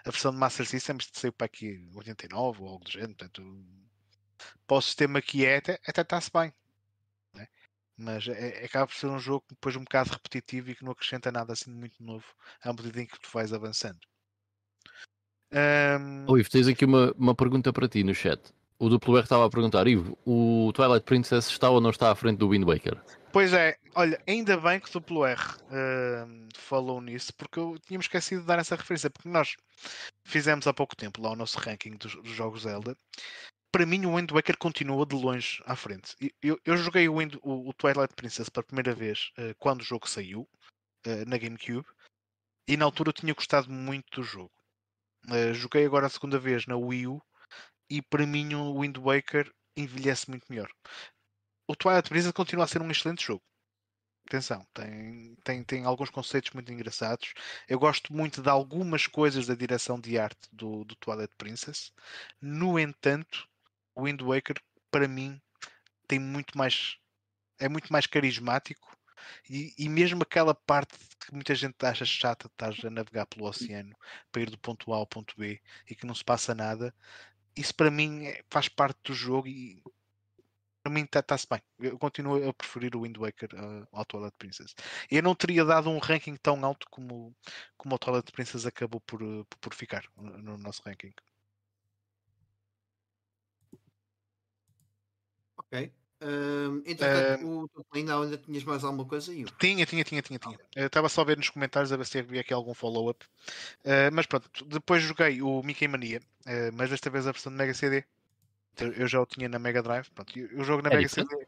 a 0.06 0.10
versão 0.12 0.32
de 0.32 0.38
Master 0.38 0.66
System 0.66 0.98
saiu 1.14 1.34
para 1.34 1.46
aqui 1.46 1.88
89 1.94 2.62
ou 2.64 2.70
algo 2.70 2.84
do 2.86 2.92
género, 2.92 3.16
portanto, 3.16 3.66
para 4.68 4.78
o 4.78 4.82
sistema 4.82 5.22
que 5.22 5.46
é, 5.46 5.58
até 5.58 5.80
até 5.88 6.02
está-se 6.02 6.32
bem. 6.32 6.54
né? 7.34 7.48
Mas 7.98 8.28
é, 8.28 8.62
é- 8.64 8.66
acaba 8.66 8.88
por 8.88 8.96
ser 8.96 9.08
um 9.08 9.20
jogo 9.20 9.46
depois 9.50 9.76
um 9.76 9.84
bocado 9.84 10.12
repetitivo 10.12 10.70
e 10.72 10.76
que 10.76 10.84
não 10.84 10.92
acrescenta 10.94 11.32
nada 11.32 11.54
assim 11.54 11.72
muito 11.72 12.02
novo 12.04 12.26
à 12.62 12.74
medida 12.74 13.02
em 13.02 13.08
que 13.08 13.20
tu 13.20 13.30
vais 13.32 13.54
avançando. 13.54 14.00
Oh, 16.28 16.38
Ivo, 16.38 16.50
tens 16.50 16.68
aqui 16.68 16.84
uma, 16.86 17.12
uma 17.14 17.36
pergunta 17.36 17.72
para 17.72 17.88
ti 17.88 18.04
no 18.04 18.14
chat. 18.14 18.42
O 18.86 18.90
duplo 18.90 19.18
R 19.18 19.24
estava 19.24 19.44
a 19.48 19.50
perguntar, 19.50 19.88
Ivo, 19.88 20.16
o 20.28 20.72
Twilight 20.72 21.04
Princess 21.06 21.48
está 21.48 21.72
ou 21.72 21.82
não 21.82 21.90
está 21.90 22.12
à 22.12 22.16
frente 22.16 22.38
do 22.38 22.50
Wind 22.50 22.64
Waker? 22.66 23.02
Pois 23.34 23.52
é, 23.52 23.76
olha, 23.96 24.22
ainda 24.28 24.56
bem 24.58 24.80
que 24.80 24.88
o 24.88 24.94
Duplo 24.94 25.26
R 25.26 25.42
hum, 25.72 26.48
falou 26.56 27.02
nisso, 27.02 27.34
porque 27.34 27.58
eu 27.60 27.80
tinha-me 27.80 28.04
esquecido 28.04 28.42
de 28.42 28.46
dar 28.46 28.60
essa 28.60 28.76
referência, 28.76 29.10
porque 29.10 29.28
nós 29.28 29.56
fizemos 30.24 30.68
há 30.68 30.74
pouco 30.74 30.96
tempo 30.96 31.20
lá 31.20 31.32
o 31.32 31.36
nosso 31.36 31.58
ranking 31.58 31.98
dos, 31.98 32.14
dos 32.14 32.30
jogos 32.30 32.62
Zelda. 32.62 32.96
Para 33.72 33.88
mim, 33.88 34.06
o 34.06 34.16
Wind 34.16 34.30
Waker 34.32 34.56
continua 34.56 35.04
de 35.04 35.16
longe 35.16 35.64
à 35.66 35.76
frente. 35.76 36.16
Eu, 36.40 36.60
eu 36.64 36.78
joguei 36.78 37.10
o, 37.10 37.18
Wind- 37.18 37.40
o- 37.42 37.68
o 37.68 37.74
Twilight 37.74 38.14
Princess 38.14 38.50
pela 38.50 38.64
primeira 38.64 38.94
vez 38.94 39.32
eh, 39.36 39.56
quando 39.58 39.82
o 39.82 39.84
jogo 39.84 40.08
saiu, 40.08 40.48
eh, 41.08 41.26
na 41.26 41.40
GameCube, 41.40 41.88
e 42.68 42.78
na 42.78 42.86
altura 42.86 43.10
eu 43.10 43.14
tinha 43.14 43.34
gostado 43.34 43.68
muito 43.72 44.22
do 44.22 44.24
jogo. 44.24 44.52
Eh, 45.32 45.56
joguei 45.56 45.88
agora 45.88 46.06
a 46.06 46.10
segunda 46.10 46.38
vez 46.38 46.68
na 46.68 46.78
Wii 46.78 47.08
U, 47.08 47.20
e 47.90 48.02
para 48.02 48.26
mim 48.26 48.54
o 48.56 48.82
Wind 48.82 48.98
Waker 48.98 49.52
envelhece 49.78 50.30
muito 50.30 50.46
melhor 50.50 50.70
o 51.68 51.76
Twilight 51.76 52.10
Princess 52.10 52.32
continua 52.32 52.66
a 52.66 52.68
ser 52.68 52.82
um 52.82 52.92
excelente 52.92 53.26
jogo. 53.26 53.44
Atenção, 54.28 54.66
tem, 54.74 55.36
tem, 55.44 55.64
tem 55.64 55.86
alguns 55.86 56.10
conceitos 56.10 56.52
muito 56.52 56.72
engraçados. 56.72 57.34
Eu 57.68 57.78
gosto 57.78 58.12
muito 58.12 58.42
de 58.42 58.50
algumas 58.50 59.06
coisas 59.06 59.46
da 59.46 59.54
direção 59.54 60.00
de 60.00 60.18
arte 60.18 60.50
do, 60.52 60.84
do 60.84 60.96
Twilight 60.96 61.34
Princess. 61.38 61.92
No 62.42 62.80
entanto, 62.80 63.48
o 63.94 64.06
Wind 64.06 64.22
Waker, 64.22 64.60
para 64.90 65.08
mim, 65.08 65.40
tem 66.08 66.20
muito 66.20 66.58
mais. 66.58 66.98
é 67.60 67.70
muito 67.70 67.92
mais 67.94 68.08
carismático. 68.08 68.96
E, 69.50 69.74
e 69.78 69.90
mesmo 69.90 70.24
aquela 70.24 70.54
parte 70.54 70.98
que 71.20 71.34
muita 71.34 71.56
gente 71.56 71.84
acha 71.86 72.06
chata 72.06 72.48
de 72.48 72.54
estar 72.54 72.88
a 72.88 72.92
navegar 72.92 73.26
pelo 73.28 73.46
oceano 73.48 73.96
para 74.32 74.42
ir 74.44 74.50
do 74.50 74.58
ponto 74.58 74.94
A 74.94 74.98
ao 74.98 75.08
ponto 75.08 75.36
B 75.38 75.60
e 75.90 75.96
que 75.96 76.06
não 76.06 76.14
se 76.14 76.24
passa 76.24 76.54
nada, 76.54 76.94
isso 77.56 77.74
para 77.76 77.92
mim 77.92 78.26
é- 78.26 78.44
faz 78.50 78.68
parte 78.70 79.00
do 79.06 79.14
jogo 79.14 79.48
e 79.48 79.82
para 80.84 80.94
mim 80.94 81.04
está-se 81.04 81.48
bem. 81.50 81.62
Eu 81.80 81.98
continuo 81.98 82.48
a 82.48 82.54
preferir 82.54 82.96
o 82.96 83.02
Wind 83.02 83.18
Waker 83.18 83.50
uh, 83.56 83.88
ao 83.92 84.06
Twilight 84.06 84.36
Princess. 84.38 84.76
Eu 85.10 85.24
não 85.24 85.34
teria 85.36 85.66
dado 85.66 85.90
um 85.90 85.98
ranking 85.98 86.36
tão 86.38 86.64
alto 86.64 86.88
como, 86.92 87.36
como 87.78 87.96
o 87.96 88.00
Twilight 88.00 88.32
Princess 88.32 88.66
acabou 88.68 89.02
por, 89.02 89.22
uh, 89.24 89.46
por- 89.62 89.74
ficar 89.74 90.06
no 90.16 90.38
no 90.38 90.58
nosso 90.58 90.82
ranking. 90.86 91.14
Ok. 95.58 95.92
Hum, 96.28 96.82
entretanto, 96.88 97.48
o 97.48 97.68
teu 97.70 97.86
ainda, 97.94 98.16
ainda 98.20 98.38
tinhas 98.38 98.64
mais 98.64 98.84
alguma 98.84 99.06
coisa? 99.06 99.32
Eu? 99.32 99.46
Tinha, 99.60 99.86
tinha, 99.86 100.04
tinha, 100.04 100.22
tinha, 100.24 100.40
tinha. 100.40 100.60
Eu 100.76 100.88
estava 100.88 101.08
só 101.08 101.22
a 101.22 101.26
ver 101.26 101.38
nos 101.38 101.50
comentários 101.50 101.92
a 101.92 101.98
ver 101.98 102.06
se 102.08 102.18
havia 102.18 102.42
aqui 102.42 102.52
algum 102.52 102.74
follow-up. 102.74 103.24
Uh, 103.84 104.10
mas 104.12 104.26
pronto, 104.26 104.50
depois 104.66 105.04
joguei 105.04 105.42
o 105.44 105.62
Mickey 105.62 105.88
Mania, 105.88 106.20
uh, 106.48 106.74
mas 106.74 106.90
desta 106.90 107.10
vez 107.12 107.28
a 107.28 107.32
versão 107.32 107.52
de 107.52 107.58
Mega 107.60 107.74
CD. 107.76 108.04
Eu- 108.78 108.94
Eu 108.94 109.08
já 109.08 109.22
o 109.22 109.26
tinha 109.26 109.48
na 109.48 109.60
Mega 109.60 109.84
Drive. 109.84 110.10
Pronto, 110.10 110.38
e 110.38 110.46
o 110.56 110.64
jogo 110.64 110.82
na 110.82 110.90
É 110.90 110.96
Mega 110.96 111.08
diferente? 111.08 111.30
CD 111.30 111.46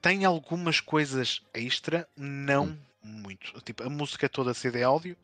tem 0.00 0.24
algumas 0.24 0.80
coisas 0.80 1.42
extra, 1.52 2.06
não 2.16 2.78
muito. 3.02 3.60
Tipo, 3.62 3.82
a 3.84 3.88
música 3.90 4.28
toda 4.28 4.54
CD 4.54 4.82
áudio, 4.82 5.16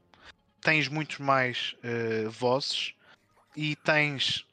tens 0.61 0.89
muitos 0.89 1.19
mais 1.19 1.77
eh, 1.83 2.25
vozes 2.29 2.95
e 3.57 3.77
tens 3.77 4.45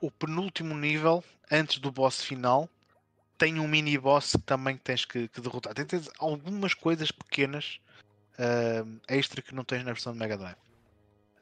o 0.00 0.10
penúltimo 0.10 0.74
nível 0.76 1.22
antes 1.50 1.78
do 1.78 1.92
boss 1.92 2.22
final. 2.24 2.68
Tem 3.40 3.58
um 3.58 3.66
mini 3.66 3.96
boss 3.96 4.32
que 4.32 4.42
também 4.42 4.76
tens 4.76 5.04
que, 5.04 5.26
que 5.26 5.40
derrotar. 5.40 5.74
Tem, 5.74 5.86
tens 5.86 6.08
algumas 6.18 6.74
coisas 6.74 7.10
pequenas 7.10 7.80
eh, 8.38 8.84
extra 9.08 9.42
que 9.42 9.54
não 9.54 9.64
tens 9.64 9.84
na 9.84 9.92
versão 9.92 10.12
de 10.12 10.18
Mega 10.18 10.36
Drive. 10.36 10.56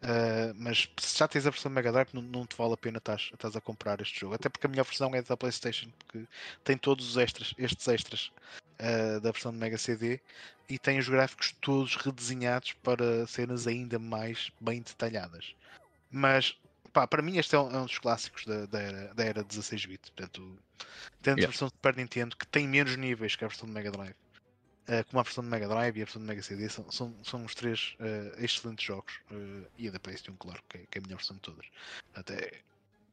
Uh, 0.01 0.55
mas 0.55 0.89
se 1.01 1.19
já 1.19 1.27
tens 1.27 1.45
a 1.45 1.51
versão 1.51 1.71
de 1.71 1.75
Mega 1.75 1.91
Drive, 1.91 2.11
não, 2.13 2.23
não 2.23 2.47
te 2.47 2.57
vale 2.57 2.75
a 2.75 2.77
pena 2.77 2.99
estás 2.99 3.57
a 3.57 3.61
comprar 3.61 4.01
este 4.01 4.21
jogo. 4.21 4.35
Até 4.35 4.49
porque 4.49 4.67
a 4.67 4.71
melhor 4.71 4.85
versão 4.85 5.13
é 5.15 5.23
da 5.23 5.37
PlayStation, 5.37 5.91
porque 5.99 6.27
tem 6.65 6.79
todos 6.79 7.09
os 7.11 7.17
extras, 7.17 7.53
estes 7.59 7.87
extras 7.89 8.33
uh, 8.81 9.21
da 9.21 9.33
versão 9.33 9.53
de 9.53 9.59
Mega 9.59 9.77
CD 9.77 10.21
e 10.69 10.79
tem 10.79 10.99
os 10.99 11.09
gráficos 11.09 11.53
todos 11.61 11.97
redesenhados 11.97 12.75
para 12.75 13.27
cenas 13.27 13.67
ainda 13.67 13.99
mais 13.99 14.53
bem 14.61 14.83
detalhadas. 14.83 15.55
Mas 16.11 16.57
pá, 16.93 17.07
para 17.07 17.23
mim, 17.23 17.39
este 17.39 17.55
é 17.55 17.61
um, 17.61 17.71
é 17.71 17.79
um 17.79 17.87
dos 17.87 17.99
clássicos 17.99 18.45
da, 18.45 18.67
da, 18.67 18.81
era, 18.81 19.15
da 19.15 19.25
era 19.25 19.45
16-bit. 19.45 20.13
Portanto, 20.13 20.59
tanto 21.23 21.39
Yeah. 21.39 21.45
a 21.45 21.51
versão 21.51 21.69
de 21.69 21.75
Super 21.75 21.97
Nintendo 21.97 22.37
que 22.37 22.47
tem 22.47 22.67
menos 22.67 22.97
níveis 22.97 23.37
que 23.37 23.45
a 23.45 23.49
versão 23.49 23.67
de 23.67 23.75
Mega 23.75 23.91
Drive. 23.91 24.15
Uh, 24.89 25.05
como 25.11 25.21
a 25.21 25.23
versão 25.23 25.45
de 25.45 25.51
Mega 25.51 25.69
Drive 25.69 25.99
e 25.99 26.03
a 26.03 26.05
versão 26.05 26.23
de 26.23 26.27
Mega 26.27 26.43
CD 26.43 26.67
são, 26.69 26.91
são, 26.91 27.15
são 27.23 27.45
os 27.45 27.55
três 27.55 27.95
uh, 28.01 28.43
excelentes 28.43 28.87
jogos 28.87 29.21
uh, 29.31 29.67
e 29.77 29.87
a 29.87 29.91
da 29.91 30.01
PlayStation, 30.01 30.35
claro, 30.39 30.63
que 30.67 30.79
é, 30.79 30.81
que 30.91 30.99
é 30.99 31.01
a 31.01 31.03
melhor 31.03 31.19
versão 31.19 31.37
de 31.37 31.43
todas. 31.43 31.67
Até, 32.15 32.63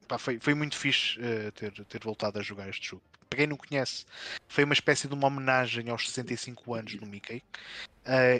pá, 0.08 0.18
foi, 0.18 0.40
foi 0.40 0.54
muito 0.54 0.78
fixe 0.78 1.20
ter, 1.56 1.74
ter 1.86 2.02
voltado 2.02 2.40
a 2.40 2.42
jogar 2.42 2.70
este 2.70 2.92
jogo. 2.92 3.04
Para 3.30 3.40
quem 3.40 3.48
não 3.48 3.58
conhece, 3.58 4.06
foi 4.48 4.64
uma 4.64 4.74
espécie 4.74 5.10
de 5.10 5.14
uma 5.14 5.28
homenagem 5.28 5.90
aos 5.90 6.10
65 6.10 6.76
anos 6.76 6.96
do 6.96 7.06
Mickey. 7.06 7.44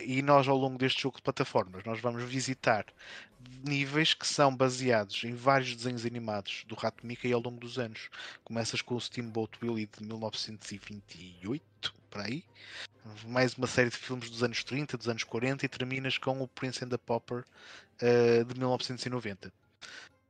E 0.06 0.22
nós, 0.22 0.48
ao 0.48 0.56
longo 0.56 0.78
deste 0.78 1.02
jogo 1.02 1.18
de 1.18 1.24
plataformas, 1.24 1.84
nós 1.84 2.00
vamos 2.00 2.24
visitar 2.24 2.86
níveis 3.64 4.14
que 4.14 4.28
são 4.28 4.56
baseados 4.56 5.24
em 5.24 5.34
vários 5.34 5.76
desenhos 5.76 6.06
animados 6.06 6.64
do 6.68 6.76
Rato 6.76 7.06
Mickey 7.06 7.34
ao 7.34 7.42
longo 7.42 7.60
dos 7.60 7.80
anos. 7.80 8.10
Começas 8.44 8.82
com 8.82 8.96
o 8.96 9.02
Steamboat 9.02 9.58
Willie 9.62 9.90
de 9.98 10.04
1928, 10.06 11.94
por 12.10 12.22
aí. 12.22 12.44
Mais 13.28 13.54
uma 13.56 13.68
série 13.68 13.90
de 13.90 13.98
filmes 13.98 14.30
dos 14.30 14.44
anos 14.44 14.64
30, 14.64 14.98
dos 14.98 15.08
anos 15.08 15.24
40 15.24 15.66
e 15.66 15.70
terminas 15.70 16.18
com 16.18 16.42
o 16.42 16.48
Prince 16.48 16.84
and 16.84 16.90
the 16.90 16.98
Pauper 16.98 17.44
uh, 18.02 18.46
de 18.46 18.54
1990. 18.54 19.52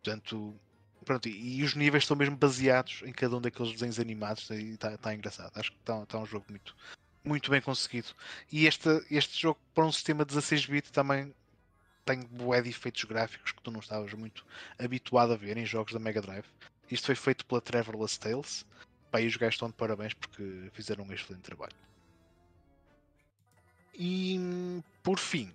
Portanto, 0.03 0.55
pronto, 1.03 1.29
e, 1.29 1.59
e, 1.59 1.63
os 1.63 1.75
níveis 1.75 2.03
estão 2.03 2.17
mesmo 2.17 2.35
baseados 2.35 3.01
em 3.05 3.11
cada 3.11 3.37
um 3.37 3.41
daqueles 3.41 3.71
desenhos 3.71 3.99
animados 3.99 4.49
e 4.49 4.71
está 4.71 4.97
tá 4.97 5.13
engraçado. 5.13 5.51
Acho 5.55 5.71
que 5.71 5.77
está 5.79 6.05
tá 6.05 6.19
um 6.19 6.25
jogo 6.25 6.45
muito, 6.49 6.75
muito 7.23 7.49
bem 7.49 7.61
conseguido. 7.61 8.09
E 8.51 8.65
este, 8.65 8.89
este 9.09 9.41
jogo 9.41 9.59
para 9.73 9.85
um 9.85 9.91
sistema 9.91 10.25
16-bit 10.25 10.91
também 10.91 11.33
tem 12.05 12.21
bué 12.21 12.61
de 12.61 12.69
efeitos 12.69 13.03
gráficos 13.03 13.51
que 13.51 13.61
tu 13.61 13.71
não 13.71 13.79
estavas 13.79 14.13
muito 14.13 14.45
habituado 14.77 15.33
a 15.33 15.37
ver 15.37 15.57
em 15.57 15.65
jogos 15.65 15.91
da 15.91 15.99
Mega 15.99 16.21
Drive. 16.21 16.45
Isto 16.89 17.07
foi 17.07 17.15
feito 17.15 17.45
pela 17.45 17.59
Traveler's 17.59 18.17
Tales. 18.17 18.65
Pá, 19.11 19.19
e 19.19 19.27
os 19.27 19.35
gajos 19.35 19.55
estão 19.55 19.69
de 19.69 19.75
parabéns 19.75 20.13
porque 20.13 20.69
fizeram 20.71 21.03
um 21.03 21.11
excelente 21.11 21.41
trabalho. 21.41 21.75
E 23.97 24.39
por 25.01 25.17
fim, 25.17 25.53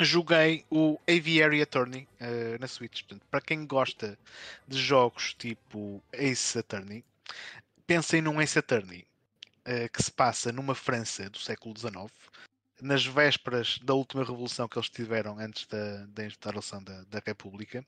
joguei 0.00 0.64
o 0.70 0.98
Aviary 1.08 1.62
Attorney 1.62 2.08
uh, 2.20 2.58
na 2.58 2.66
Switch. 2.66 3.02
Portanto, 3.02 3.26
para 3.30 3.40
quem 3.40 3.66
gosta 3.66 4.18
de 4.66 4.78
jogos 4.78 5.34
tipo 5.34 6.02
Ace 6.12 6.58
Attorney, 6.58 7.04
pensem 7.86 8.20
num 8.20 8.40
Ace 8.40 8.58
Attorney 8.58 9.06
uh, 9.60 9.88
que 9.92 10.02
se 10.02 10.10
passa 10.10 10.50
numa 10.50 10.74
França 10.74 11.30
do 11.30 11.38
século 11.38 11.76
XIX, 11.76 12.12
nas 12.80 13.04
vésperas 13.04 13.78
da 13.82 13.94
última 13.94 14.24
revolução 14.24 14.68
que 14.68 14.78
eles 14.78 14.90
tiveram 14.90 15.38
antes 15.38 15.66
da, 15.66 16.06
da 16.06 16.26
instalação 16.26 16.82
da, 16.82 17.04
da 17.04 17.22
República. 17.24 17.84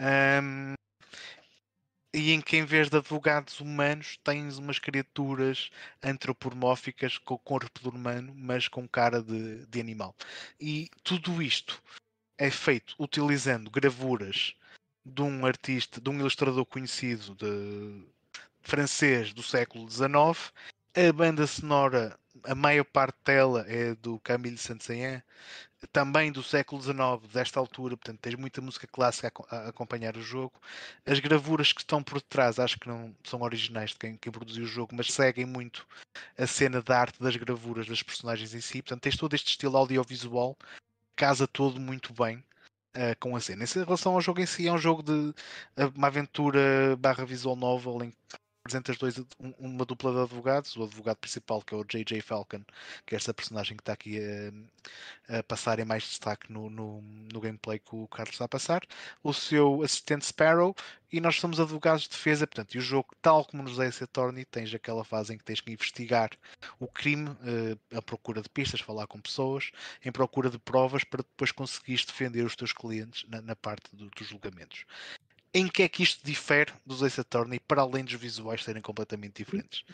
Um, 0.00 0.74
e 2.12 2.32
em 2.32 2.40
que 2.40 2.56
em 2.56 2.64
vez 2.64 2.88
de 2.88 2.96
advogados 2.96 3.60
humanos 3.60 4.18
tens 4.22 4.56
umas 4.56 4.78
criaturas 4.78 5.70
antropomórficas 6.02 7.18
com 7.18 7.36
corpo 7.38 7.88
humano, 7.88 8.32
mas 8.36 8.68
com 8.68 8.86
cara 8.86 9.20
de, 9.20 9.66
de 9.66 9.80
animal. 9.80 10.14
E 10.60 10.88
tudo 11.02 11.42
isto 11.42 11.82
é 12.38 12.50
feito 12.50 12.94
utilizando 12.98 13.70
gravuras 13.70 14.54
de 15.04 15.22
um 15.22 15.44
artista, 15.44 16.00
de 16.00 16.08
um 16.08 16.20
ilustrador 16.20 16.64
conhecido 16.64 17.34
de, 17.34 18.06
francês 18.64 19.32
do 19.32 19.42
século 19.42 19.88
XIX. 19.88 20.52
A 20.96 21.12
banda 21.12 21.46
sonora, 21.46 22.18
a 22.44 22.54
maior 22.54 22.84
parte 22.84 23.16
dela 23.24 23.64
é 23.68 23.94
do 23.94 24.18
Camille 24.20 24.58
Saint-Saëns, 24.58 25.22
também 25.92 26.32
do 26.32 26.42
século 26.42 26.80
XIX, 26.80 27.32
desta 27.32 27.60
altura, 27.60 27.96
portanto 27.96 28.20
tens 28.20 28.34
muita 28.34 28.60
música 28.60 28.86
clássica 28.86 29.30
a, 29.50 29.68
acompanhar 29.68 30.16
o 30.16 30.22
jogo. 30.22 30.52
As 31.04 31.20
gravuras 31.20 31.72
que 31.72 31.80
estão 31.80 32.02
por 32.02 32.20
detrás 32.20 32.58
acho 32.58 32.78
que 32.78 32.88
não 32.88 33.14
são 33.24 33.42
originais 33.42 33.90
de 33.90 33.96
quem, 33.96 34.16
quem, 34.16 34.32
produziu 34.32 34.64
o 34.64 34.68
jogo, 34.68 34.94
mas 34.94 35.12
seguem 35.12 35.44
muito 35.44 35.86
a 36.38 36.46
cena 36.46 36.82
da 36.82 37.00
arte 37.00 37.22
das 37.22 37.36
gravuras 37.36 37.86
das 37.86 38.02
personagens 38.02 38.54
em 38.54 38.60
si. 38.60 38.82
Portanto, 38.82 39.02
tens 39.02 39.16
todo 39.16 39.34
este 39.34 39.48
estilo 39.48 39.76
audiovisual, 39.76 40.56
casa 41.16 41.46
todo 41.46 41.80
muito 41.80 42.12
bem 42.12 42.38
uh, 42.96 43.16
com 43.20 43.36
a 43.36 43.40
cena. 43.40 43.64
Em 43.64 43.84
relação 43.84 44.14
ao 44.14 44.20
jogo 44.20 44.40
em 44.40 44.46
si, 44.46 44.66
é 44.68 44.72
um 44.72 44.78
jogo 44.78 45.02
de 45.02 45.34
uma 45.94 46.08
aventura 46.08 46.96
barra 46.98 47.24
visual 47.24 47.56
novel 47.56 48.04
em 48.04 48.10
que 48.10 48.43
apresentas 48.64 48.96
dois, 48.96 49.14
uma 49.58 49.84
dupla 49.84 50.10
de 50.10 50.20
advogados, 50.20 50.74
o 50.74 50.84
advogado 50.84 51.18
principal 51.18 51.60
que 51.60 51.74
é 51.74 51.76
o 51.76 51.84
J.J. 51.84 52.22
Falcon, 52.22 52.62
que 53.04 53.14
é 53.14 53.16
esta 53.16 53.34
personagem 53.34 53.76
que 53.76 53.82
está 53.82 53.92
aqui 53.92 54.18
a, 55.28 55.38
a 55.38 55.42
passar 55.42 55.78
em 55.78 55.84
mais 55.84 56.02
destaque 56.02 56.50
no, 56.50 56.70
no, 56.70 57.02
no, 57.02 57.40
gameplay 57.42 57.78
que 57.78 57.94
o 57.94 58.08
Carlos 58.08 58.34
está 58.34 58.46
a 58.46 58.48
passar, 58.48 58.80
o 59.22 59.34
seu 59.34 59.82
assistente 59.82 60.24
Sparrow, 60.24 60.74
e 61.12 61.20
nós 61.20 61.36
somos 61.36 61.60
advogados 61.60 62.04
de 62.04 62.08
defesa, 62.08 62.46
portanto, 62.46 62.74
e 62.74 62.78
o 62.78 62.80
jogo, 62.80 63.14
tal 63.20 63.44
como 63.44 63.62
nos 63.62 63.78
Ace 63.78 64.02
Attorney, 64.02 64.46
tens 64.46 64.72
aquela 64.74 65.04
fase 65.04 65.34
em 65.34 65.38
que 65.38 65.44
tens 65.44 65.60
que 65.60 65.70
investigar 65.70 66.30
o 66.80 66.88
crime, 66.88 67.28
uh, 67.28 67.96
à 67.98 68.00
procura 68.00 68.40
de 68.40 68.48
pistas, 68.48 68.80
falar 68.80 69.06
com 69.06 69.20
pessoas, 69.20 69.70
em 70.02 70.10
procura 70.10 70.48
de 70.48 70.58
provas 70.58 71.04
para 71.04 71.22
depois 71.22 71.52
conseguires 71.52 72.06
defender 72.06 72.44
os 72.46 72.56
teus 72.56 72.72
clientes 72.72 73.28
na, 73.28 73.42
na 73.42 73.54
parte 73.54 73.94
do, 73.94 74.08
dos 74.08 74.26
julgamentos 74.26 74.86
em 75.54 75.68
que 75.68 75.84
é 75.84 75.88
que 75.88 76.02
isto 76.02 76.24
difere 76.24 76.72
dos 76.84 77.00
Ace 77.00 77.20
Attorney 77.20 77.60
para 77.60 77.82
além 77.82 78.04
dos 78.04 78.14
visuais 78.14 78.64
serem 78.64 78.82
completamente 78.82 79.44
diferentes? 79.44 79.84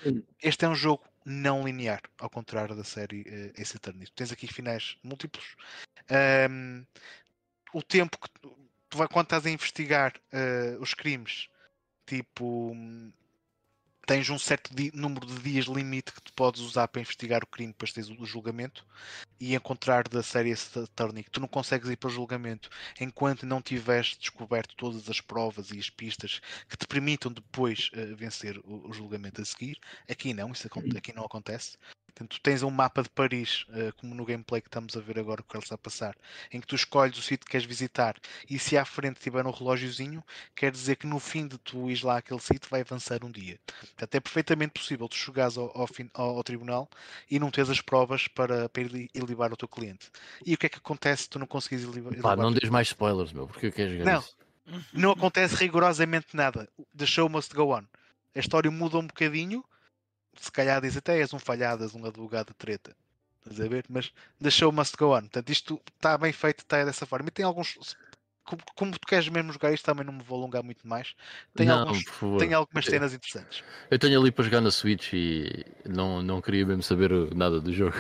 Este 0.43 0.65
é 0.65 0.69
um 0.69 0.75
jogo 0.75 1.05
não 1.25 1.65
linear, 1.65 2.01
ao 2.19 2.31
contrário 2.31 2.75
da 2.75 2.83
série 2.83 3.21
uh, 3.21 3.61
Ace 3.61 3.77
Attorney. 3.77 4.07
Tu 4.07 4.13
tens 4.13 4.33
aqui 4.33 4.47
finais 4.47 4.97
múltiplos. 5.03 5.55
Um, 6.51 6.85
o 7.75 7.83
tempo 7.83 8.19
que 8.19 8.31
tu, 8.41 8.57
tu 8.89 8.97
vai, 8.97 9.07
quando 9.07 9.27
estás 9.27 9.45
a 9.45 9.51
investigar 9.51 10.15
uh, 10.33 10.81
os 10.81 10.95
crimes, 10.95 11.49
tipo, 12.07 12.73
um, 12.73 13.13
tens 14.11 14.29
um 14.29 14.41
certo 14.41 14.73
número 14.93 15.25
de 15.25 15.39
dias 15.39 15.67
limite 15.67 16.13
que 16.13 16.21
tu 16.21 16.33
podes 16.33 16.61
usar 16.63 16.89
para 16.89 17.01
investigar 17.01 17.45
o 17.45 17.47
crime, 17.47 17.73
depois 17.73 17.93
tens 17.93 18.11
o 18.11 18.27
julgamento 18.27 18.85
e 19.39 19.55
encontrar 19.55 20.09
da 20.09 20.21
série 20.21 20.53
Attorney 20.53 21.23
que 21.23 21.31
tu 21.31 21.39
não 21.39 21.47
consegues 21.47 21.89
ir 21.89 21.97
para 21.97 22.09
o 22.09 22.11
julgamento 22.11 22.69
enquanto 23.01 23.47
não 23.47 23.63
tiveres 23.63 24.17
descoberto 24.19 24.75
todas 24.75 25.09
as 25.09 25.21
provas 25.21 25.71
e 25.71 25.79
as 25.79 25.89
pistas 25.91 26.41
que 26.69 26.77
te 26.77 26.89
permitam 26.89 27.31
depois 27.31 27.89
uh, 27.95 28.17
vencer 28.17 28.59
o, 28.65 28.89
o, 28.89 28.93
julgamento 28.93 29.41
a 29.41 29.45
seguir. 29.45 29.79
Aqui 30.11 30.35
não, 30.35 30.51
isso 30.51 30.67
aqui 30.67 31.13
não 31.13 31.25
acontece. 31.25 31.79
Portanto, 32.11 32.37
tu 32.37 32.41
tens 32.41 32.63
um 32.63 32.71
mapa 32.71 33.03
de 33.03 33.09
Paris, 33.09 33.65
uh, 33.69 33.93
como 33.97 34.15
no 34.15 34.25
gameplay 34.25 34.61
que 34.61 34.69
estamos 34.69 34.97
a 34.97 35.01
ver 35.01 35.19
agora, 35.19 35.43
que 35.43 35.57
ele 35.57 35.63
está 35.63 35.75
a 35.75 35.79
passar, 35.79 36.17
em 36.53 36.61
que 36.61 36.67
tu 36.67 36.75
escolhes 36.75 37.17
o 37.19 37.23
sítio 37.23 37.47
que 37.47 37.53
queres 37.53 37.67
visitar 37.67 38.17
e 38.49 38.59
se 38.59 38.77
à 38.77 38.85
frente 38.85 39.21
tiver 39.21 39.47
um 39.47 39.51
relógiozinho, 39.51 40.23
quer 40.55 40.71
dizer 40.73 40.97
que 40.97 41.07
no 41.07 41.19
fim 41.19 41.47
de 41.47 41.59
tu 41.59 41.89
ires 41.89 42.03
lá 42.03 42.19
àquele 42.19 42.41
sítio 42.41 42.69
vai 42.71 42.81
avançar 42.81 43.25
um 43.25 43.31
dia. 43.31 43.59
Portanto, 43.81 44.15
é 44.15 44.21
perfeitamente 44.21 44.73
possível 44.73 45.09
tu 45.09 45.17
chegares 45.17 45.57
ao, 45.57 45.67
ao, 45.77 45.89
ao, 46.15 46.37
ao 46.37 46.45
tribunal 46.45 46.89
e 47.31 47.39
não 47.39 47.51
teres 47.51 47.71
as 47.71 47.81
provas 47.81 48.29
para, 48.29 48.69
para 48.69 48.83
ilibar 49.15 49.53
o 49.53 49.57
teu 49.57 49.69
cliente. 49.69 50.11
E 50.45 50.55
o 50.55 50.59
que 50.59 50.67
é 50.67 50.69
que 50.69 50.79
acontece 50.79 51.25
se 51.25 51.31
tu 51.31 51.39
não 51.39 51.47
conseguires 51.47 51.85
ilibar? 51.85 52.15
Pá, 52.21 52.37
não 52.37 52.53
dês 52.53 52.71
mais 52.71 52.89
spoilers, 52.89 53.33
meu, 53.33 53.47
porque 53.47 53.67
eu 53.67 53.73
quero 53.73 53.93
jogar 53.93 54.13
não, 54.13 54.21
isso. 54.21 54.37
Não 54.93 55.11
acontece 55.13 55.55
rigorosamente 55.57 56.29
nada. 56.35 56.69
The 56.97 57.07
show 57.07 57.29
must 57.29 57.55
go 57.55 57.75
on. 57.75 57.85
A 58.35 58.39
história 58.39 58.71
muda 58.71 58.99
um 58.99 59.07
bocadinho 59.07 59.65
se 60.39 60.51
calhar 60.51 60.81
diz 60.81 60.97
até 60.97 61.19
és 61.19 61.33
um 61.33 61.39
falhadas, 61.39 61.95
um 61.95 62.05
advogado 62.05 62.49
de 62.49 62.55
treta. 62.55 62.95
Estás 63.41 63.61
a 63.61 63.69
ver? 63.69 63.85
Mas 63.89 64.13
show 64.51 64.71
must 64.71 64.97
go 64.97 65.17
on. 65.17 65.23
Portanto, 65.23 65.51
isto 65.51 65.81
está 65.97 66.17
bem 66.19 66.33
feito, 66.33 66.61
está 66.61 66.85
dessa 66.85 67.07
forma. 67.07 67.29
E 67.29 67.31
tem 67.31 67.45
alguns. 67.45 67.97
Como, 68.45 68.63
como, 68.75 68.93
tu 68.93 69.07
queres 69.07 69.29
mesmo 69.29 69.53
jogar 69.53 69.73
isto, 69.73 69.85
também 69.85 70.05
não 70.05 70.13
me 70.13 70.23
vou 70.23 70.39
alongar 70.39 70.63
muito 70.63 70.87
mais. 70.87 71.15
Tem, 71.55 71.67
não, 71.67 71.81
alguns, 71.81 72.05
tem 72.39 72.53
algumas 72.53 72.85
cenas 72.85 73.15
interessantes. 73.15 73.63
Eu 73.91 73.99
tenho 73.99 74.21
ali 74.21 74.31
para 74.31 74.45
jogar 74.45 74.61
na 74.61 74.71
Switch 74.71 75.13
e 75.13 75.65
não, 75.87 76.23
não 76.23 76.41
queria 76.41 76.67
mesmo 76.67 76.83
saber 76.83 77.11
nada 77.35 77.61
do 77.61 77.73
jogo. 77.73 77.97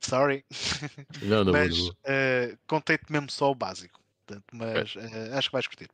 Sorry. 0.00 0.44
Não, 1.22 1.42
não 1.42 1.52
mas 1.52 1.74
uh, 1.78 2.58
contei-te 2.66 3.10
mesmo 3.10 3.30
só 3.30 3.50
o 3.50 3.54
básico. 3.54 3.98
Portanto, 4.26 4.44
mas 4.52 4.94
uh, 4.94 5.34
acho 5.34 5.48
que 5.48 5.52
vais 5.52 5.66
curtir. 5.66 5.88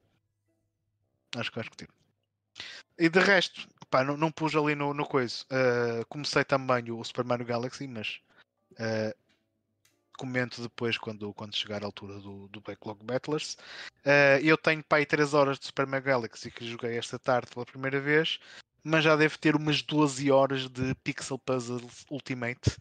Acho 1.37 1.51
que 1.51 1.57
vais 1.57 1.69
curtir. 1.69 1.89
E 2.99 3.09
de 3.09 3.19
resto, 3.19 3.69
pá, 3.91 4.05
não, 4.05 4.17
não 4.17 4.31
pus 4.31 4.55
ali 4.55 4.75
no, 4.75 4.95
no 4.95 5.07
coisa. 5.07 5.45
Uh, 5.45 6.07
comecei 6.09 6.45
também 6.45 6.91
o 6.91 7.03
Super 7.05 7.25
Mario 7.25 7.47
Galaxy, 7.47 7.87
mas 7.87 8.21
Uh, 8.73 9.15
comento 10.19 10.63
depois 10.63 10.97
quando, 10.97 11.33
quando 11.35 11.57
chegar 11.57 11.83
a 11.83 11.87
altura 11.87 12.19
do, 12.21 12.49
do 12.49 12.61
Backlog 12.61 13.03
Battlers. 13.05 13.57
Uh, 14.05 14.39
eu 14.43 14.57
tenho 14.57 14.85
aí 14.91 15.07
3 15.07 15.35
horas 15.35 15.59
de 15.59 15.67
Super 15.67 15.87
Mega 15.87 16.13
Galaxy 16.13 16.51
que 16.51 16.69
joguei 16.69 16.97
esta 16.97 17.19
tarde 17.19 17.51
pela 17.53 17.67
primeira 17.67 18.01
vez, 18.01 18.39
mas 18.85 19.05
já 19.05 19.17
devo 19.17 19.39
ter 19.39 19.57
umas 19.57 19.83
12 19.83 20.31
horas 20.31 20.69
de 20.69 20.95
Pixel 20.97 21.39
Puzzle 21.39 21.81
Ultimate. 22.11 22.77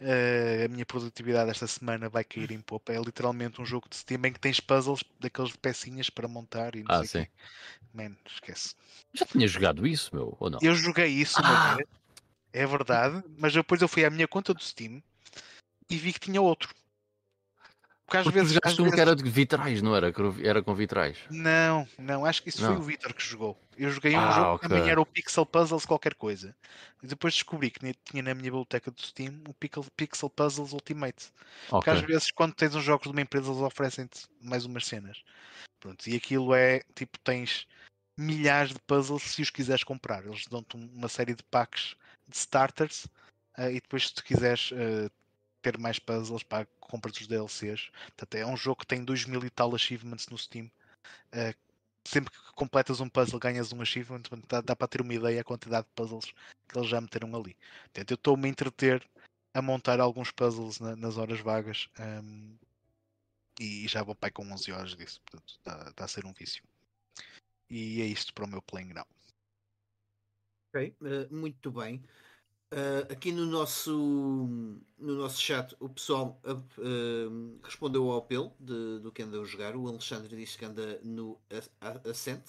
Uh, 0.00 0.64
a 0.64 0.68
minha 0.68 0.84
produtividade 0.84 1.50
esta 1.50 1.66
semana 1.66 2.08
vai 2.08 2.24
cair 2.24 2.50
em 2.50 2.60
popa. 2.60 2.92
É 2.92 2.98
literalmente 2.98 3.60
um 3.60 3.64
jogo 3.64 3.88
de 3.88 3.96
Steam 3.96 4.20
em 4.26 4.32
que 4.32 4.40
tens 4.40 4.60
puzzles 4.60 5.04
daqueles 5.20 5.52
de 5.52 5.58
pecinhas 5.58 6.10
para 6.10 6.26
montar 6.26 6.74
e 6.74 6.82
não 6.82 6.90
Ah, 6.90 6.98
sei 6.98 7.06
sim. 7.06 7.24
quê. 7.24 7.30
Man, 7.94 8.16
esquece. 8.26 8.74
Já 9.12 9.24
tinha 9.24 9.46
jogado 9.46 9.86
isso, 9.86 10.14
meu, 10.14 10.36
ou 10.40 10.50
não? 10.50 10.58
Eu 10.60 10.74
joguei 10.74 11.06
isso 11.06 11.40
uma 11.40 11.54
Ah. 11.54 11.74
vez, 11.74 11.86
é 12.52 12.66
verdade, 12.66 13.22
mas 13.38 13.52
depois 13.52 13.80
eu 13.80 13.88
fui 13.88 14.04
à 14.04 14.10
minha 14.10 14.26
conta 14.26 14.52
do 14.52 14.62
Steam 14.62 15.02
e 15.88 15.96
vi 15.96 16.12
que 16.12 16.20
tinha 16.20 16.42
outro. 16.42 16.74
Porque 18.14 18.18
às 18.18 18.24
Porque 18.24 18.38
vezes, 18.38 18.54
jogaste 18.54 18.80
um 18.80 18.84
que 18.84 18.90
vezes- 18.90 19.00
era 19.06 19.16
de 19.16 19.28
vitrais, 19.28 19.82
não 19.82 19.96
era? 19.96 20.12
Era 20.42 20.62
com 20.62 20.74
vitrais. 20.74 21.18
Não, 21.30 21.88
não, 21.98 22.24
acho 22.24 22.42
que 22.42 22.48
isso 22.48 22.58
foi 22.58 22.68
Não. 22.74 22.78
o 22.78 22.82
Vitor 22.82 23.12
que 23.12 23.22
jogou. 23.22 23.58
Eu 23.76 23.90
joguei 23.90 24.14
um 24.14 24.20
Ah, 24.20 24.30
jogo 24.32 24.58
que 24.60 24.68
também 24.68 24.88
era 24.88 25.00
o 25.00 25.06
Pixel 25.06 25.44
Puzzles 25.44 25.84
qualquer 25.84 26.14
coisa. 26.14 26.54
E 27.02 27.06
depois 27.08 27.34
descobri 27.34 27.70
que 27.70 27.80
tinha 28.04 28.22
na 28.22 28.32
minha 28.34 28.44
biblioteca 28.44 28.90
do 28.90 29.02
Steam 29.02 29.42
o 29.48 29.54
Pixel, 29.54 29.84
Pixel 29.96 30.30
Puzzles 30.30 30.72
Ultimate. 30.72 31.26
Porque 31.68 31.90
Ok. 31.90 31.92
às 31.92 32.00
vezes 32.02 32.30
quando 32.30 32.54
tens 32.54 32.74
uns 32.74 32.84
jogos 32.84 33.06
de 33.08 33.12
uma 33.12 33.20
empresa 33.20 33.50
eles 33.50 33.60
oferecem-te 33.60 34.26
mais 34.40 34.64
umas 34.64 34.86
cenas. 34.86 35.22
Pronto, 35.80 36.06
e 36.08 36.14
aquilo 36.16 36.54
é 36.54 36.82
tipo, 36.94 37.18
tens 37.18 37.66
milhares 38.18 38.72
de 38.72 38.78
puzzles 38.86 39.22
se 39.22 39.42
os 39.42 39.50
quiseres 39.50 39.82
comprar. 39.82 40.24
Eles 40.24 40.46
dão-te 40.48 40.76
um- 40.76 40.88
uma 40.94 41.08
série 41.08 41.34
de 41.34 41.42
packs 41.44 41.96
de 42.28 42.36
starters 42.36 43.08
eh, 43.58 43.70
e 43.72 43.74
depois 43.80 44.06
se 44.06 44.14
tu 44.14 44.22
quiseres 44.24 44.70
eh, 44.72 45.10
ter 45.64 45.78
mais 45.78 45.98
puzzles 45.98 46.42
para 46.42 46.66
compras 46.80 47.16
os 47.20 47.26
DLCs. 47.26 47.90
Portanto, 48.08 48.34
é 48.36 48.46
um 48.46 48.56
jogo 48.56 48.80
que 48.80 48.86
tem 48.86 49.04
2 49.04 49.24
mil 49.26 49.44
e 49.44 49.50
tal 49.50 49.74
achievements 49.74 50.28
no 50.28 50.38
Steam. 50.38 50.70
Eh, 51.32 51.54
sempre 52.06 52.32
que 52.32 52.52
completas 52.54 53.00
um 53.00 53.08
puzzle 53.08 53.38
ganhas 53.40 53.72
um 53.72 53.82
achievement, 53.82 54.22
dá, 54.48 54.60
dá 54.60 54.76
para 54.76 54.88
ter 54.88 55.00
uma 55.02 55.14
ideia 55.14 55.40
a 55.40 55.44
quantidade 55.44 55.86
de 55.86 55.92
puzzles 55.94 56.32
que 56.68 56.78
eles 56.78 56.88
já 56.88 57.00
meteram 57.00 57.34
ali. 57.36 57.56
Portanto, 57.84 58.10
eu 58.12 58.16
estou-me 58.16 58.46
a 58.46 58.50
entreter 58.50 59.08
a 59.54 59.62
montar 59.62 60.00
alguns 60.00 60.30
puzzles 60.32 60.80
na- 60.80 60.96
nas 60.96 61.16
horas 61.16 61.40
vagas 61.40 61.88
ehm, 61.98 62.56
e 63.60 63.86
já 63.88 64.02
vou 64.02 64.14
pai 64.14 64.30
com 64.30 64.50
11 64.52 64.72
horas 64.72 64.94
disso, 64.96 65.20
portanto 65.22 65.48
está, 65.50 65.88
está 65.90 66.04
a 66.04 66.08
ser 66.08 66.24
um 66.26 66.32
vício. 66.32 66.62
E 67.70 68.00
é 68.02 68.06
isto 68.06 68.32
para 68.34 68.44
o 68.44 68.48
meu 68.48 68.62
playing 68.62 68.92
now. 68.94 69.06
Ok, 70.74 70.96
eh, 71.04 71.28
muito 71.30 71.70
bem. 71.70 72.02
Eh, 72.70 73.06
aqui 73.12 73.30
no 73.30 73.46
nosso, 73.46 73.92
no 74.98 75.14
nosso 75.14 75.40
chat, 75.40 75.76
o 75.78 75.88
pessoal 75.88 76.40
eh, 76.44 76.54
respondeu 77.62 78.10
ao 78.10 78.18
apelo 78.18 78.52
de- 78.58 78.98
do 79.00 79.12
que 79.12 79.22
anda 79.22 79.40
a 79.40 79.44
jogar. 79.44 79.76
O 79.76 79.86
Alexandre 79.88 80.34
disse 80.36 80.58
que 80.58 80.64
anda 80.64 80.98
no 81.04 81.38
Ascent. 82.10 82.42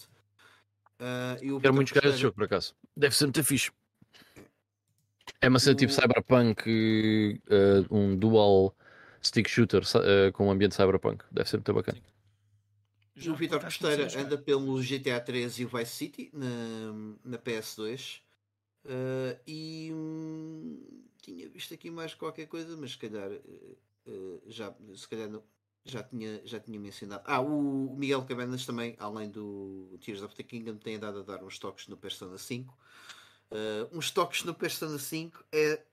E 1.41 1.51
o 1.51 1.59
Quero 1.59 1.73
muito 1.73 1.89
jogar 1.89 2.07
esse 2.09 2.17
jogo, 2.17 2.35
por 2.35 2.45
acaso. 2.45 2.73
Deve 2.95 3.15
ser 3.15 3.25
muito 3.25 3.43
fixe. 3.43 3.71
É 5.41 5.47
uma 5.49 5.59
cena 5.59 5.75
tipo 5.75 5.91
O- 5.91 5.95
Cyberpunk, 5.95 7.41
eh, 7.47 7.85
um 7.91 8.15
dual 8.17 8.75
stick 9.21 9.47
shooter 9.47 9.83
com 10.33 10.47
um 10.47 10.51
ambiente 10.51 10.75
Cyberpunk. 10.75 11.23
Deve 11.31 11.49
ser 11.49 11.57
muito 11.57 11.73
bacana. 11.73 11.99
Já 13.17 13.31
o 13.31 13.35
Vitor 13.35 13.61
Costeira 13.61 14.07
anda 14.19 14.37
pelo 14.37 14.81
GTA 14.81 15.19
3 15.21 15.59
e 15.59 15.65
o 15.65 15.69
Vice 15.69 15.91
City 15.91 16.29
na, 16.33 16.47
na 17.23 17.37
PS2. 17.37 18.21
Eh, 18.85 19.39
e 19.47 19.89
hum, 19.91 21.03
tinha 21.21 21.49
visto 21.49 21.73
aqui 21.73 21.89
mais 21.89 22.13
qualquer 22.13 22.47
coisa, 22.47 22.77
mas 22.77 22.91
se 22.91 22.97
calhar 22.97 23.31
eh, 23.31 23.75
eh, 24.07 24.41
já, 24.47 24.73
se 24.95 25.07
calhar 25.07 25.29
não- 25.29 25.43
já, 25.83 26.03
tinha, 26.03 26.41
já 26.45 26.59
tinha 26.59 26.79
mencionado. 26.79 27.23
Ah, 27.25 27.41
o, 27.41 27.95
Miguel 27.95 28.25
Cabanas 28.25 28.65
também, 28.65 28.95
além 28.99 29.29
do 29.29 29.97
Tears 30.03 30.21
of 30.21 30.35
the 30.35 30.43
Kingdom, 30.43 30.77
tem 30.77 30.95
andado 30.95 31.19
a 31.19 31.23
dar 31.23 31.43
uns 31.43 31.57
toques 31.59 31.87
no 31.87 31.97
Persona 31.97 32.37
5. 32.37 32.77
Eh, 33.51 33.87
uns 33.91 34.11
toques 34.11 34.43
no 34.43 34.53
Persona 34.53 34.99
5 34.99 35.43
é 35.51 35.83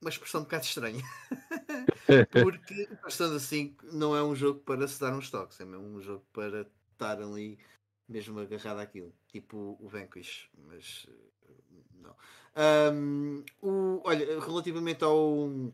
uma 0.00 0.10
expressão 0.10 0.40
um 0.42 0.44
bocado 0.44 0.64
estranha. 0.64 1.02
Porque 2.30 2.88
o 2.90 2.96
Persona 2.98 3.38
5 3.38 3.84
não 3.92 4.16
é 4.16 4.22
um 4.22 4.34
jogo 4.34 4.60
para 4.60 4.86
se 4.86 5.00
dar 5.00 5.12
uns 5.12 5.30
toques, 5.30 5.60
é 5.60 5.64
mesmo 5.64 5.86
um 5.86 6.00
jogo 6.00 6.24
para 6.32 6.70
estar 6.92 7.20
ali 7.20 7.58
mesmo 8.08 8.38
agarrado 8.40 8.78
àquilo, 8.78 9.12
tipo 9.28 9.76
o 9.80 9.88
Vanquish, 9.88 10.48
mas 10.56 11.06
Ahm, 12.54 13.44
o, 13.62 14.00
olha, 14.04 14.40
relativamente 14.40 15.04
ao, 15.04 15.72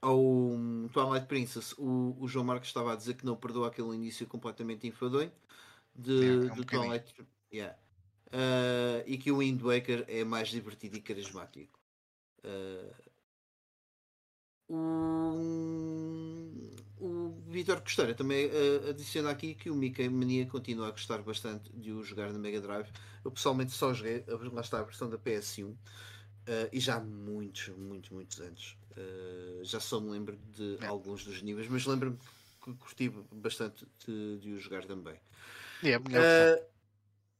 ao 0.00 0.18
Twilight 0.92 1.26
Princess, 1.26 1.72
o, 1.78 2.16
o 2.20 2.28
João 2.28 2.44
Marcos 2.44 2.68
estava 2.68 2.92
a 2.92 2.96
dizer 2.96 3.14
que 3.14 3.26
não 3.26 3.36
perdoa 3.36 3.68
aquele 3.68 3.94
início 3.94 4.26
completamente 4.26 4.86
enfadonho 4.86 5.32
de, 5.94 6.46
É, 6.46 6.48
é 6.48 6.52
um 6.52 6.56
do. 6.56 6.64
Twilight. 6.64 7.14
Yeah. 7.52 7.76
Ah, 8.32 9.02
e 9.06 9.16
que 9.18 9.30
o 9.30 9.38
Wind 9.38 9.60
Waker 9.62 10.04
é 10.08 10.24
mais 10.24 10.48
divertido 10.48 10.96
e 10.96 11.00
carismático. 11.00 11.78
Ah, 12.44 12.94
o, 14.68 14.74
o 14.76 16.33
Vitor 17.54 17.80
Costeira 17.80 18.14
também 18.14 18.50
eh, 18.52 18.90
adiciona 18.90 19.30
aqui 19.30 19.54
que 19.54 19.70
o 19.70 19.74
Mickey 19.74 20.08
Mania 20.08 20.44
continua 20.46 20.88
a 20.88 20.90
gostar 20.90 21.22
bastante 21.22 21.70
de 21.72 21.92
o 21.92 22.02
jogar 22.02 22.32
na 22.32 22.38
Mega 22.38 22.60
Drive. 22.60 22.88
Eu 23.24 23.30
pessoalmente 23.30 23.70
só 23.72 23.94
joguei, 23.94 24.24
lá 24.52 24.60
está 24.60 24.80
a 24.80 24.82
versão 24.82 25.08
da 25.08 25.16
PS1 25.16 25.74
eh, 26.46 26.68
e 26.72 26.80
já 26.80 26.96
há 26.96 27.00
muitos, 27.00 27.68
muitos, 27.68 28.10
muitos 28.10 28.40
anos. 28.40 28.76
Eh, 28.96 29.60
já 29.62 29.80
só 29.80 30.00
me 30.00 30.10
lembro 30.10 30.36
de 30.52 30.78
É. 30.80 30.86
alguns 30.86 31.24
dos 31.24 31.40
níveis, 31.42 31.68
mas 31.68 31.86
lembro-me 31.86 32.18
que 32.62 32.74
curti 32.74 33.08
bastante 33.32 33.86
de, 34.06 34.38
de 34.38 34.52
o 34.52 34.58
jogar 34.58 34.84
também. 34.84 35.16
E 35.82 35.90
é. 35.90 36.00
Eh, 36.12 36.66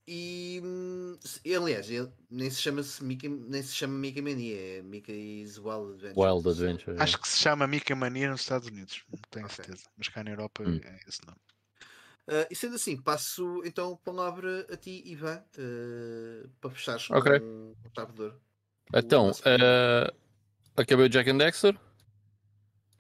e, 0.07 0.60
hum, 0.62 1.18
se- 1.20 1.55
aliás, 1.55 1.91
ele 1.91 2.10
nem 2.31 2.50
se 2.50 2.60
chama 2.60 2.83
-se 2.83 3.02
Mickey, 3.05 3.28
nem 3.28 3.62
se 3.62 3.74
chama 3.74 3.94
Mickey 3.94 4.20
Mania, 4.23 4.78
é 4.78 4.83
Mickey's 4.83 5.58
Wild 5.58 6.07
Adventure. 6.07 6.33
Wild 6.33 6.49
Adventure. 6.49 6.97
Acho 7.02 7.18
que 7.20 7.28
se 7.28 7.39
chama 7.39 7.66
Mica 7.66 7.94
Mania 7.97 8.31
nos 8.31 8.42
Estados 8.42 8.68
Unidos, 8.68 9.02
não 9.10 9.18
tenho 9.31 9.47
Ok. 9.47 9.57
certeza. 9.57 9.84
Mas 9.97 10.08
cá 10.08 10.23
na 10.24 10.31
Europa 10.31 10.62
Hum. 10.65 10.81
é 10.83 11.00
esse 11.08 11.24
nome. 11.26 11.39
Uh, 12.26 12.47
e 12.50 12.57
sendo 12.57 12.76
assim, 12.76 12.97
passo 12.97 13.60
então 13.66 13.92
a 13.92 13.97
palavra 13.99 14.66
a 14.73 14.76
ti, 14.76 15.02
Ivan, 15.07 15.44
uh, 15.58 16.49
para 16.60 16.70
fechares 16.70 17.10
Ok. 17.10 17.39
com 17.39 17.74
o 17.84 18.23
ouro. 18.23 18.41
Então, 18.94 19.31
eh, 19.44 20.15
acabei 20.76 21.07
o 21.07 21.08
Jack 21.08 21.28
and 21.31 21.39
Dexter. 21.39 21.76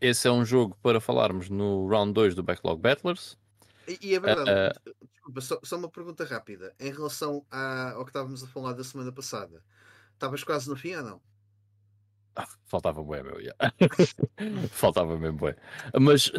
Esse 0.00 0.28
é 0.28 0.30
um 0.30 0.44
jogo 0.44 0.76
para 0.82 1.00
falarmos 1.00 1.48
no 1.48 1.86
round 1.88 2.12
2 2.12 2.34
do 2.34 2.42
Backlog 2.42 2.80
Battlers. 2.80 3.38
E, 4.00 4.14
é 4.14 4.20
verdade, 4.20 4.50
eh, 4.50 4.72
desculpa, 5.12 5.40
só, 5.40 5.60
só 5.62 5.76
uma 5.76 5.90
pergunta 5.90 6.24
rápida. 6.24 6.74
Em 6.78 6.92
relação 6.92 7.44
à- 7.50 7.92
ao 7.92 8.04
que 8.04 8.10
estávamos 8.10 8.42
a 8.42 8.46
falar 8.46 8.72
da 8.72 8.84
semana 8.84 9.12
passada, 9.12 9.62
estavas 10.12 10.42
quase 10.44 10.68
no 10.68 10.76
fim 10.76 10.94
ou 10.94 11.02
não? 11.02 11.22
Ah, 12.36 12.46
faltava 12.64 13.02
bué, 13.02 13.22
meu. 13.22 13.38
yeah. 13.40 13.56
faltava 14.70 15.16
mesmo 15.18 15.38
bué. 15.38 15.56
Mas 16.00 16.32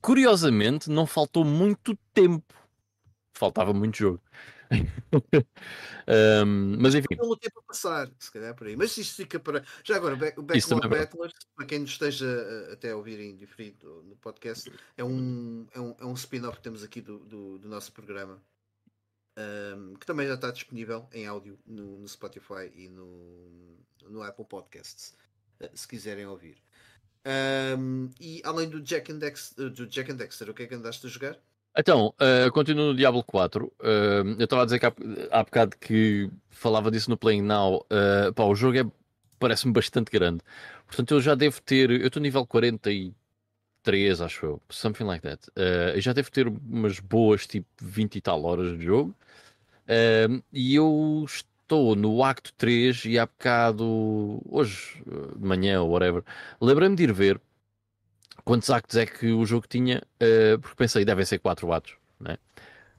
curiosamente 0.00 0.90
não 0.90 1.06
faltou 1.06 1.44
muito 1.44 1.96
tempo. 2.12 2.54
Faltava 3.34 3.72
muito 3.72 3.96
jogo. 3.98 4.20
Ahm, 6.06 6.76
mas 6.78 6.94
enfim, 6.94 7.16
Pelo 7.16 7.36
tempo 7.36 7.60
a 7.60 7.62
passar, 7.62 8.10
se 8.18 8.30
calhar 8.30 8.54
por 8.54 8.66
aí. 8.66 8.76
Mas 8.76 8.96
isto 8.96 9.16
fica 9.16 9.38
para. 9.38 9.64
Já 9.84 9.96
agora, 9.96 10.14
o 10.14 10.42
Backlog 10.42 10.86
é 10.86 10.88
Battlers, 10.88 11.34
para 11.54 11.66
quem 11.66 11.80
nos 11.80 11.90
esteja 11.90 12.26
uh, 12.26 12.72
até 12.72 12.90
a 12.90 12.96
ouvir 12.96 13.18
em 13.20 13.36
diferido 13.36 14.02
no 14.04 14.16
podcast, 14.16 14.70
é 14.96 15.04
um, 15.04 15.66
é 15.72 15.80
um, 15.80 15.96
é 15.98 16.04
um 16.04 16.14
spin-off 16.14 16.58
que 16.58 16.62
temos 16.62 16.82
aqui 16.82 17.00
do, 17.00 17.18
do, 17.20 17.58
do 17.58 17.68
nosso 17.68 17.92
programa. 17.92 18.40
um, 19.36 19.94
que 19.94 20.06
também 20.06 20.26
já 20.26 20.34
está 20.34 20.50
disponível 20.50 21.08
em 21.12 21.26
áudio 21.26 21.58
no, 21.66 21.98
no 21.98 22.08
Spotify 22.08 22.72
e 22.74 22.88
no, 22.88 23.78
no 24.08 24.22
Apple 24.22 24.44
Podcasts, 24.44 25.14
uh, 25.60 25.70
se 25.74 25.86
quiserem 25.86 26.26
ouvir. 26.26 26.56
Um, 27.26 28.08
e 28.20 28.40
além 28.44 28.68
do 28.68 28.80
Jack 28.80 29.10
and, 29.10 29.18
Dexter, 29.18 29.70
do 29.70 29.86
Jack 29.86 30.12
and 30.12 30.16
Dexter, 30.16 30.48
o 30.48 30.54
que 30.54 30.62
é 30.62 30.66
que 30.66 30.74
andaste 30.74 31.04
a 31.06 31.10
jogar? 31.10 31.36
Então, 31.76 32.14
uh, 32.20 32.50
continuo 32.52 32.86
no 32.86 32.94
Diablo 32.94 33.22
4. 33.22 33.66
Uh, 33.66 34.36
eu 34.38 34.44
estava 34.44 34.62
a 34.62 34.64
dizer 34.64 34.78
que 34.78 34.86
há, 34.86 34.92
há 35.30 35.44
bocado 35.44 35.76
que 35.78 36.30
falava 36.48 36.90
disso 36.90 37.10
no 37.10 37.18
Playing 37.18 37.42
Now. 37.42 37.86
Uh, 37.90 38.32
pá, 38.32 38.44
o 38.44 38.54
jogo 38.54 38.78
é, 38.78 38.84
parece-me 39.38 39.72
bastante 39.72 40.10
grande. 40.10 40.40
Portanto, 40.86 41.14
eu 41.14 41.20
já 41.20 41.34
devo 41.34 41.60
ter. 41.60 41.90
Eu 41.90 42.06
estou 42.06 42.22
nível 42.22 42.46
43, 42.46 44.20
acho 44.22 44.46
eu. 44.46 44.62
Something 44.70 45.04
like 45.04 45.22
that. 45.22 45.50
Eu 45.94 46.00
já 46.00 46.12
devo 46.12 46.30
ter 46.30 46.48
umas 46.48 46.98
boas, 47.00 47.46
tipo 47.46 47.66
20 47.82 48.16
e 48.16 48.20
tal 48.20 48.42
horas 48.44 48.78
de 48.78 48.84
jogo. 48.84 49.14
E 50.52 50.74
eu 50.74 51.24
estou 51.26 51.96
no 51.96 52.22
acto 52.22 52.52
3 52.54 53.04
e 53.06 53.18
há 53.18 53.26
bocado, 53.26 54.40
hoje 54.48 55.02
de 55.36 55.44
manhã 55.44 55.82
ou 55.82 55.90
whatever, 55.90 56.22
lembrei-me 56.60 56.94
de 56.94 57.02
ir 57.02 57.12
ver 57.12 57.40
quantos 58.44 58.70
actos 58.70 58.96
é 58.96 59.06
que 59.06 59.32
o 59.32 59.44
jogo 59.44 59.66
tinha, 59.68 60.02
uh, 60.22 60.58
porque 60.60 60.76
pensei, 60.76 61.04
devem 61.04 61.24
ser 61.24 61.38
4 61.38 61.72
atos, 61.72 61.94
né? 62.20 62.36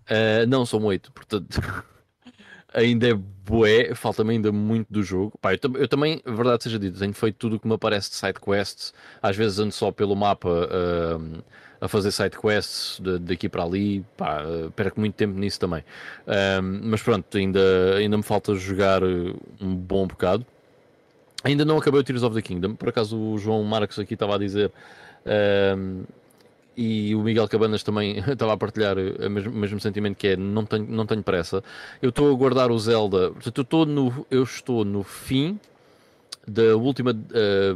Uh, 0.10 0.48
não, 0.48 0.66
são 0.66 0.84
8, 0.84 1.12
portanto 1.12 1.62
ainda 2.74 3.10
é 3.10 3.14
bué, 3.14 3.96
falta-me 3.96 4.32
ainda 4.34 4.52
muito 4.52 4.92
do 4.92 5.02
jogo. 5.04 5.38
Pá, 5.42 5.54
eu, 5.54 5.60
eu 5.76 5.88
também, 5.88 6.22
verdade 6.26 6.64
seja 6.64 6.78
dita, 6.78 7.00
tenho 7.00 7.14
feito 7.14 7.36
tudo 7.36 7.56
o 7.56 7.60
que 7.60 7.68
me 7.68 7.74
aparece 7.74 8.10
de 8.10 8.16
side 8.16 8.40
quests. 8.40 8.94
Às 9.22 9.36
vezes 9.36 9.60
ando 9.60 9.72
só 9.72 9.92
pelo 9.92 10.16
mapa 10.16 10.50
ahm, 10.50 11.42
a 11.80 11.88
fazer 11.88 12.12
side 12.12 12.38
quests 12.38 13.00
de- 13.02 13.20
daqui 13.20 13.48
para 13.50 13.64
ali. 13.64 14.06
Pá, 14.18 14.42
perco 14.76 15.00
muito 15.00 15.16
tempo 15.16 15.38
nisso 15.40 15.60
também. 15.60 15.84
Mas 16.84 17.02
pronto, 17.02 17.38
ainda, 17.38 17.96
ainda 17.98 18.18
me 18.18 18.24
falta 18.24 18.54
jogar 18.56 19.02
um 19.04 19.76
bom 19.76 20.06
bocado. 20.08 20.46
Ainda 21.44 21.64
não 21.64 21.78
acabei 21.78 22.02
o 22.02 22.04
Tears 22.04 22.24
of 22.24 22.36
the 22.36 22.42
Kingdom. 22.42 22.76
Por 22.76 22.90
acaso 22.90 23.18
o 23.18 23.38
João 23.38 23.64
Marcos 23.64 23.98
aqui 24.00 24.16
estava 24.16 24.36
a 24.36 24.38
dizer. 24.38 24.72
Ahm, 25.28 26.04
e 26.76 27.16
o 27.16 27.22
Miguel 27.22 27.48
Cabanas 27.48 27.82
também 27.84 28.18
estava 28.30 28.54
a 28.54 28.58
partilhar 28.58 28.98
o 28.98 29.30
mesmo, 29.30 29.52
o 29.52 29.56
mesmo 29.56 29.80
sentimento 29.80 30.16
que 30.18 30.28
é 30.30 30.38
não 30.38 30.66
tenho, 30.66 30.86
não 30.88 31.06
tenho 31.06 31.24
pressa. 31.24 31.64
Eu 32.02 32.10
estou 32.10 32.32
a 32.32 32.36
guardar 32.38 32.72
o 32.72 32.78
Zelda. 32.78 33.32
Portanto, 33.32 33.58
eu 33.58 33.62
estou 33.64 33.86
no, 33.86 34.26
eu 34.30 34.44
estou 34.44 34.86
no 34.86 35.04
fim 35.04 35.60
da 36.48 36.78
última, 36.78 37.12
eh, 37.34 37.76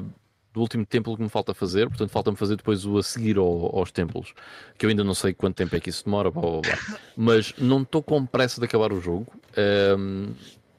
do 0.54 0.62
último 0.62 0.86
templo 0.86 1.16
que 1.18 1.24
me 1.24 1.30
falta 1.30 1.54
fazer. 1.54 1.88
Portanto, 1.90 2.10
falta-me 2.12 2.38
fazer 2.38 2.56
depois 2.58 2.86
o 2.86 2.98
a 3.00 3.04
seguir 3.04 3.38
ao- 3.38 3.76
aos 3.76 3.92
templos. 3.92 4.34
Que 4.78 4.86
eu 4.86 4.90
ainda 4.92 5.04
não 5.04 5.14
sei 5.16 5.34
quanto 5.34 5.56
tempo 5.56 5.76
é 5.76 5.80
que 5.80 5.90
isso 5.90 6.06
demora. 6.06 6.30
blá, 6.30 6.42
blá, 6.42 6.62
blá. 6.62 6.78
Mas 7.18 7.54
não 7.58 7.82
estou 7.82 8.04
com 8.04 8.24
pressa 8.26 8.60
de 8.62 8.66
acabar 8.66 8.94
o 8.94 9.02
jogo. 9.02 9.28
ehm, 9.58 10.30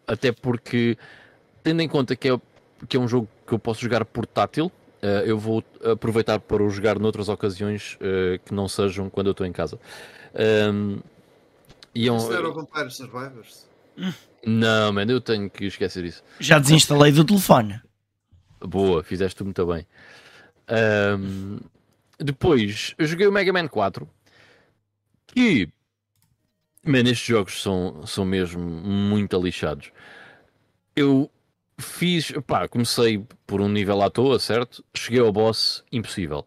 até 0.06 0.30
porque, 0.32 0.96
tendo 1.62 1.80
em 1.82 1.88
conta 1.88 2.14
que 2.16 2.28
é, 2.28 2.40
que 2.88 2.96
é 2.96 3.00
um 3.00 3.08
jogo 3.08 3.28
que 3.46 3.52
eu 3.52 3.58
posso 3.58 3.80
jogar 3.80 4.04
portátil. 4.04 4.70
Eh, 5.02 5.24
eu 5.26 5.38
vou 5.38 5.62
aproveitar 5.84 6.38
para 6.40 6.62
o 6.62 6.70
jogar 6.70 6.98
noutras 6.98 7.28
ocasiões 7.28 7.98
eh, 8.00 8.38
que 8.44 8.54
não 8.54 8.68
sejam 8.68 9.10
quando 9.10 9.26
eu 9.26 9.32
estou 9.32 9.44
em 9.46 9.52
casa. 9.52 9.78
Ehm, 10.34 10.98
e 11.94 12.08
é 12.08 12.12
um- 12.12 12.16
não 12.16 12.32
era 12.32 12.46
ao 12.46 12.54
contrário, 12.54 12.90
Survivors. 12.90 13.68
não, 14.46 14.92
mano, 14.92 15.10
eu 15.12 15.20
tenho 15.20 15.50
que 15.50 15.66
esquecer 15.66 16.04
isso. 16.04 16.22
Já 16.40 16.58
desinstalei 16.58 17.12
do 17.12 17.24
telefone. 17.24 17.80
Boa, 18.60 19.02
fizeste 19.02 19.42
muito 19.44 19.66
bem. 19.66 19.86
Ahm, 20.68 21.58
depois, 22.18 22.94
eu 22.96 23.06
joguei 23.06 23.26
o 23.26 23.32
Mega 23.32 23.52
Man 23.52 23.66
4. 23.68 24.08
Que, 25.26 25.68
man, 26.84 27.00
estes 27.00 27.26
jogos 27.26 27.60
são, 27.62 28.06
são 28.06 28.24
mesmo 28.24 28.62
muito 28.62 29.40
lixados. 29.40 29.90
Eu 30.94 31.30
fiz, 31.78 32.32
pá, 32.46 32.68
comecei 32.68 33.24
por 33.46 33.60
um 33.60 33.68
nível 33.68 34.02
à 34.02 34.10
toa, 34.10 34.38
certo? 34.38 34.84
Cheguei 34.94 35.20
ao 35.20 35.32
boss, 35.32 35.84
impossível. 35.92 36.46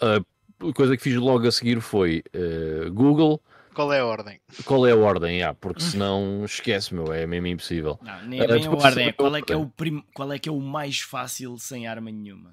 A 0.00 0.72
coisa 0.74 0.96
que 0.96 1.02
fiz 1.02 1.16
logo 1.16 1.46
a 1.46 1.52
seguir 1.52 1.80
foi 1.80 2.22
eh, 2.32 2.88
Google, 2.90 3.42
Qual 3.74 3.92
é 3.92 4.00
a 4.00 4.06
ordem? 4.06 4.40
qual 4.64 4.86
é 4.86 4.92
a 4.92 4.96
ordem? 4.96 5.42
Ah, 5.42 5.54
porque 5.54 5.80
senão 5.80 6.44
esquece, 6.44 6.94
meu, 6.94 7.12
é 7.12 7.26
mesmo 7.26 7.46
impossível. 7.46 7.98
Não, 8.02 8.22
nem 8.26 8.40
é 8.40 8.46
bem 8.46 8.56
a 8.56 8.60
depois 8.60 8.84
ordem. 8.84 9.08
É 9.08 9.12
qual, 9.12 9.36
é 9.36 9.42
que 9.42 9.52
é 9.52 9.56
o 9.56 9.66
prim... 9.66 10.02
qual 10.14 10.32
é 10.32 10.38
que 10.38 10.48
é 10.48 10.52
o 10.52 10.60
mais 10.60 11.00
fácil 11.00 11.56
sem 11.58 11.86
arma 11.86 12.10
nenhuma? 12.10 12.52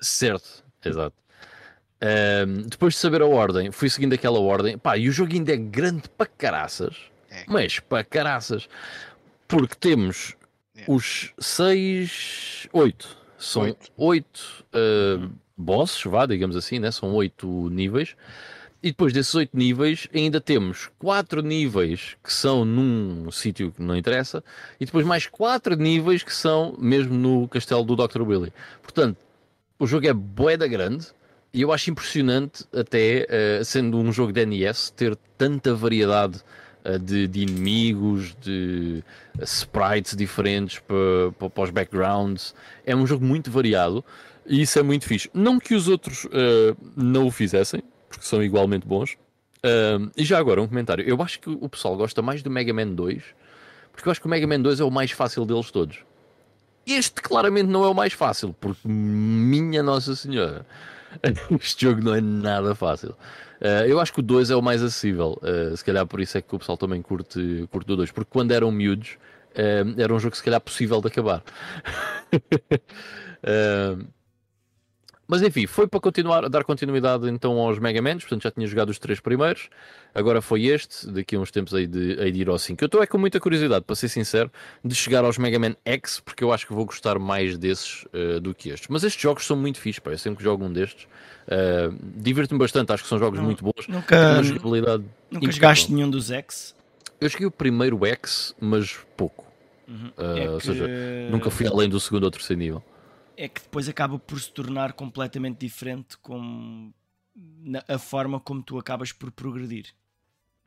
Certo, 0.00 0.64
exato. 0.84 1.16
Ahm, 2.00 2.62
depois 2.68 2.94
de 2.94 3.00
saber 3.00 3.22
a 3.22 3.26
ordem, 3.26 3.70
fui 3.70 3.88
seguindo 3.88 4.12
aquela 4.14 4.40
ordem. 4.40 4.76
Pá, 4.76 4.96
e 4.96 5.08
o 5.08 5.12
jogo 5.12 5.32
ainda 5.32 5.52
é 5.52 5.56
grande 5.56 6.08
para 6.08 6.26
caraças. 6.26 6.96
É. 7.30 7.44
Mas 7.46 7.78
para 7.78 8.02
caraças. 8.04 8.68
Porque 9.46 9.74
temos 9.74 10.34
É. 10.76 10.84
os 10.88 11.32
seis, 11.38 12.66
oito. 12.72 13.16
São 13.38 13.62
Oito. 13.62 13.90
oito 13.96 14.64
ah, 14.72 15.28
bosses, 15.56 16.02
vá, 16.04 16.26
digamos 16.26 16.56
assim, 16.56 16.78
né? 16.78 16.90
São 16.90 17.12
oito 17.14 17.68
níveis. 17.70 18.14
E 18.82 18.88
depois 18.88 19.12
desses 19.12 19.34
oito 19.36 19.56
níveis, 19.56 20.08
ainda 20.12 20.40
temos 20.40 20.90
quatro 20.98 21.40
níveis 21.40 22.16
que 22.22 22.32
são 22.32 22.64
num 22.64 23.30
sítio 23.30 23.70
que 23.70 23.80
não 23.80 23.96
interessa, 23.96 24.42
e 24.80 24.84
depois 24.84 25.06
mais 25.06 25.26
quatro 25.26 25.76
níveis 25.76 26.24
que 26.24 26.34
são 26.34 26.74
mesmo 26.76 27.14
no 27.14 27.46
castelo 27.46 27.84
do 27.84 27.94
Dr. 27.94 28.22
Willy. 28.22 28.52
Portanto, 28.82 29.18
o 29.78 29.86
jogo 29.86 30.08
é 30.08 30.12
boeda 30.12 30.66
grande 30.66 31.06
e 31.54 31.60
eu 31.62 31.72
acho 31.72 31.90
impressionante, 31.90 32.64
até 32.74 33.26
eh, 33.28 33.62
sendo 33.64 33.98
um 33.98 34.12
jogo 34.12 34.32
de 34.32 34.44
NES, 34.44 34.90
ter 34.90 35.14
tanta 35.36 35.74
variedade 35.74 36.40
de, 36.98 37.28
de 37.28 37.42
inimigos, 37.42 38.34
de 38.40 39.02
eh, 39.38 39.44
sprites 39.44 40.16
diferentes 40.16 40.78
para, 40.80 41.48
para 41.50 41.64
os 41.64 41.70
backgrounds. 41.70 42.54
É 42.84 42.94
um 42.94 43.06
jogo 43.06 43.24
muito 43.24 43.50
variado 43.50 44.04
e 44.46 44.62
isso 44.62 44.78
é 44.78 44.82
muito 44.82 45.06
fixe. 45.06 45.30
Não 45.32 45.58
que 45.58 45.74
os 45.74 45.88
outros 45.88 46.26
eh, 46.32 46.74
não 46.96 47.26
o 47.26 47.30
fizessem, 47.30 47.82
porque 48.08 48.24
são 48.24 48.42
igualmente 48.42 48.86
bons. 48.86 49.16
Um, 49.64 50.10
e 50.16 50.24
já 50.24 50.38
agora, 50.38 50.60
um 50.60 50.66
comentário. 50.66 51.04
Eu 51.06 51.22
acho 51.22 51.38
que 51.38 51.48
o 51.48 51.68
pessoal 51.68 51.96
gosta 51.96 52.20
mais 52.20 52.42
do 52.42 52.50
Mega 52.50 52.72
Man 52.74 52.88
2, 52.88 53.22
porque 53.92 54.08
eu 54.08 54.10
acho 54.10 54.20
que 54.20 54.26
o 54.26 54.30
Mega 54.30 54.46
Man 54.46 54.60
2 54.60 54.80
é 54.80 54.84
o 54.84 54.90
mais 54.90 55.12
fácil 55.12 55.44
deles 55.44 55.70
todos. 55.70 55.98
Este 56.84 57.22
claramente 57.22 57.68
não 57.68 57.84
é 57.84 57.88
o 57.88 57.94
mais 57.94 58.12
fácil, 58.12 58.54
porque 58.60 58.88
minha 58.88 59.82
Nossa 59.82 60.16
Senhora, 60.16 60.66
este 61.60 61.86
jogo 61.86 62.02
não 62.02 62.14
é 62.14 62.20
nada 62.20 62.74
fácil. 62.74 63.10
Uh, 63.60 63.86
eu 63.86 64.00
acho 64.00 64.12
que 64.12 64.20
o 64.20 64.22
2 64.22 64.50
é 64.50 64.56
o 64.56 64.62
mais 64.62 64.82
acessível, 64.82 65.38
uh, 65.42 65.76
se 65.76 65.84
calhar 65.84 66.04
por 66.06 66.20
isso 66.20 66.36
é 66.36 66.42
que 66.42 66.54
o 66.54 66.58
pessoal 66.58 66.76
também 66.76 67.00
curte, 67.00 67.68
curte 67.70 67.92
o 67.92 67.96
2, 67.96 68.10
porque 68.10 68.30
quando 68.30 68.50
eram 68.50 68.72
miúdos, 68.72 69.18
uh, 69.52 70.00
era 70.00 70.12
um 70.12 70.18
jogo 70.18 70.36
se 70.36 70.42
calhar 70.42 70.60
possível 70.60 71.00
de 71.00 71.08
acabar. 71.08 71.42
Mas 75.26 75.40
enfim, 75.40 75.66
foi 75.66 75.86
para 75.86 76.00
continuar, 76.00 76.48
dar 76.48 76.64
continuidade 76.64 77.28
então 77.28 77.58
aos 77.58 77.78
Mega 77.78 78.02
Mans, 78.02 78.22
portanto 78.22 78.42
já 78.42 78.50
tinha 78.50 78.66
jogado 78.66 78.90
os 78.90 78.98
três 78.98 79.20
primeiros, 79.20 79.68
agora 80.14 80.42
foi 80.42 80.66
este, 80.66 81.06
daqui 81.10 81.36
a 81.36 81.38
uns 81.38 81.50
tempos 81.50 81.72
aí 81.74 81.86
de, 81.86 82.18
aí 82.20 82.30
de 82.30 82.40
ir 82.40 82.48
ao 82.48 82.58
5. 82.58 82.82
Eu 82.82 82.86
estou 82.86 83.02
é 83.02 83.06
com 83.06 83.18
muita 83.18 83.40
curiosidade, 83.40 83.84
para 83.84 83.94
ser 83.94 84.08
sincero, 84.08 84.50
de 84.84 84.94
chegar 84.94 85.24
aos 85.24 85.38
Mega 85.38 85.58
Man 85.58 85.76
X, 85.84 86.20
porque 86.20 86.42
eu 86.42 86.52
acho 86.52 86.66
que 86.66 86.72
vou 86.72 86.84
gostar 86.84 87.18
mais 87.18 87.56
desses 87.56 88.04
uh, 88.06 88.40
do 88.40 88.54
que 88.54 88.70
estes. 88.70 88.88
Mas 88.88 89.04
estes 89.04 89.22
jogos 89.22 89.46
são 89.46 89.56
muito 89.56 89.78
fixos, 89.78 90.00
pá, 90.00 90.10
eu 90.10 90.18
sempre 90.18 90.38
que 90.38 90.44
jogo 90.44 90.64
um 90.64 90.72
destes, 90.72 91.04
uh, 91.04 91.96
divirto-me 92.16 92.58
bastante, 92.58 92.92
acho 92.92 93.02
que 93.02 93.08
são 93.08 93.18
jogos 93.18 93.38
Não, 93.38 93.46
muito 93.46 93.64
bons, 93.64 93.86
Nunca, 93.88 94.34
uma 94.34 94.42
jogabilidade 94.42 95.04
nunca 95.30 95.52
jogaste 95.52 95.92
nenhum 95.92 96.10
dos 96.10 96.30
X? 96.30 96.74
Eu 97.20 97.28
joguei 97.28 97.46
o 97.46 97.50
primeiro 97.50 98.04
X, 98.04 98.54
mas 98.60 98.98
pouco, 99.16 99.52
Uhum. 99.88 100.10
Uh, 100.16 100.52
ou 100.54 100.60
seja, 100.60 100.88
nunca 101.30 101.50
fui 101.50 101.66
além 101.66 101.88
do 101.88 102.00
segundo 102.00 102.24
ou 102.24 102.30
terceiro 102.30 102.58
nível. 102.58 102.82
É 103.36 103.48
que 103.48 103.60
depois 103.60 103.88
acaba 103.88 104.18
por 104.18 104.40
se 104.40 104.50
tornar 104.50 104.92
completamente 104.92 105.58
diferente 105.58 106.16
com 106.18 106.92
na- 107.34 107.84
a 107.88 107.98
forma 107.98 108.38
como 108.40 108.62
tu 108.62 108.78
acabas 108.78 109.12
por 109.12 109.30
progredir. 109.32 109.94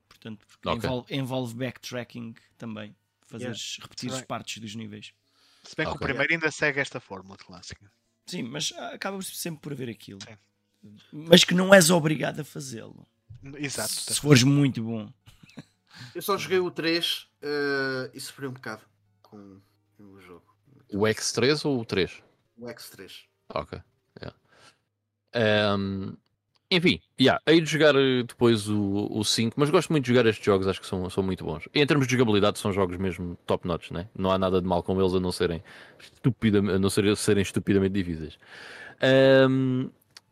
Portanto, 0.07 0.45
porque 0.47 0.69
Ok. 0.69 0.77
envolve, 0.77 1.15
envolve 1.15 1.53
backtracking 1.55 2.35
também, 2.57 2.95
fazeres 3.27 3.77
repetir 3.81 4.11
as 4.11 4.21
partes 4.21 4.57
dos 4.59 4.73
níveis. 4.75 5.13
Se 5.63 5.75
bem 5.75 5.85
que 5.87 5.95
o 5.95 5.99
primeiro 5.99 6.31
ainda 6.33 6.49
segue 6.51 6.79
esta 6.79 6.99
fórmula 6.99 7.37
clássica. 7.37 7.91
Sim, 8.25 8.43
mas 8.43 8.71
acabas 8.71 9.27
sempre 9.27 9.61
por 9.61 9.73
haver 9.73 9.89
aquilo. 9.89 10.19
Sim. 10.21 10.37
Mas 11.11 11.43
que 11.43 11.53
não 11.53 11.73
és 11.73 11.89
obrigado 11.89 12.39
a 12.39 12.43
fazê-lo. 12.43 13.05
Exato. 13.57 13.91
Se 13.91 14.19
fores 14.19 14.43
muito 14.43 14.83
bom. 14.83 15.11
Eu 16.13 16.21
só 16.21 16.37
joguei 16.37 16.59
o 16.59 16.69
3 16.69 17.27
eh, 17.41 18.11
e 18.13 18.19
sofri 18.19 18.47
um 18.47 18.51
bocado 18.53 18.83
com 19.21 19.59
o 19.99 20.19
jogo. 20.19 20.45
O 20.93 20.99
X3 21.07 21.65
ou 21.65 21.79
o 21.79 21.85
3? 21.85 22.21
O 22.57 22.65
X3. 22.67 23.11
Ok. 23.53 23.79
yeah. 24.21 25.75
Um, 25.77 26.15
enfim, 26.71 26.99
yeah, 27.19 27.39
hei 27.45 27.61
de 27.61 27.67
jogar 27.69 27.95
eh, 27.95 28.23
depois 28.23 28.67
o, 28.67 29.07
o 29.11 29.23
5, 29.23 29.53
mas 29.59 29.69
gosto 29.69 29.91
muito 29.91 30.05
de 30.05 30.13
jogar 30.13 30.27
estes 30.27 30.43
jogos, 30.43 30.67
acho 30.67 30.81
que 30.81 30.87
são, 30.87 31.07
são 31.09 31.21
muito 31.21 31.43
bons. 31.43 31.69
Em 31.75 31.85
termos 31.85 32.07
de 32.07 32.13
jogabilidade, 32.13 32.57
são 32.57 32.73
jogos 32.73 32.97
mesmo 32.97 33.37
top 33.45 33.67
notch, 33.67 33.91
né? 33.91 34.09
não 34.17 34.31
há 34.31 34.37
nada 34.37 34.59
de 34.61 34.67
mal 34.67 34.81
com 34.81 34.99
eles 34.99 35.13
a 35.13 35.19
não 35.19 35.31
serem, 35.31 35.63
estupidamente, 35.99 36.75
a 36.75 36.79
não 36.79 36.89
ser- 36.89 37.15
serem 37.17 37.43
estupidamente 37.43 37.93
difíceis. 37.93 38.37
Um, 39.47 39.89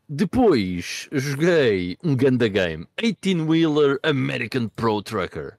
depois 0.10 1.08
joguei 1.11 1.98
um 2.03 2.16
Ganda 2.16 2.48
Game 2.48 2.88
18-Wheeler 2.98 4.00
American 4.03 4.69
Pro 4.69 5.02
Trucker. 5.03 5.58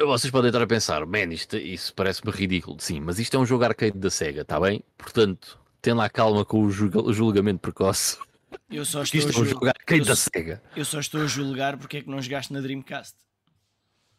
Vocês 0.00 0.30
podem 0.30 0.48
estar 0.48 0.62
a 0.62 0.66
pensar, 0.66 1.04
man, 1.06 1.32
isto, 1.32 1.56
isso 1.56 1.92
parece-me 1.94 2.30
ridículo. 2.32 2.76
Sim, 2.80 3.00
mas 3.00 3.18
isto 3.18 3.36
é 3.36 3.40
um 3.40 3.44
jogo 3.46 3.64
arcade 3.64 3.98
da 3.98 4.10
SEGA, 4.10 4.42
está 4.42 4.60
bem? 4.60 4.82
Portanto, 4.96 5.58
tem 5.82 5.92
lá 5.92 6.08
calma 6.08 6.44
com 6.44 6.62
o 6.62 6.70
julga- 6.70 7.02
o 7.02 7.12
julgamento 7.12 7.58
precoce. 7.60 8.16
Eu 8.70 8.84
só 8.84 9.02
estou, 9.02 9.18
isto 9.18 9.30
a 9.36 9.40
é 9.40 9.42
um 9.42 9.44
jogo 9.44 9.66
arcade 9.66 10.00
eu 10.00 10.06
da 10.06 10.14
SEGA. 10.16 10.62
eu 10.76 10.84
só 10.84 11.00
estou 11.00 11.22
a 11.22 11.26
julgar 11.26 11.76
porque 11.76 11.96
é 11.98 12.02
que 12.02 12.08
não 12.08 12.22
jogaste 12.22 12.52
na 12.52 12.60
Dreamcast. 12.60 13.14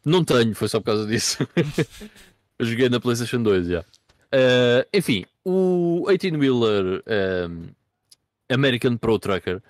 Não 0.04 0.22
tenho, 0.24 0.54
foi 0.54 0.68
só 0.68 0.80
por 0.80 0.86
causa 0.86 1.06
disso. 1.06 1.38
Eu 2.58 2.66
joguei 2.66 2.90
na 2.90 3.00
PlayStation 3.00 3.42
2, 3.42 3.66
já. 3.68 3.84
Eh, 4.32 4.86
enfim, 4.92 5.24
o 5.44 6.04
18-Wheeler 6.08 7.02
ehm, 7.06 7.68
American 8.50 8.98
Pro 8.98 9.18
Trucker 9.18 9.62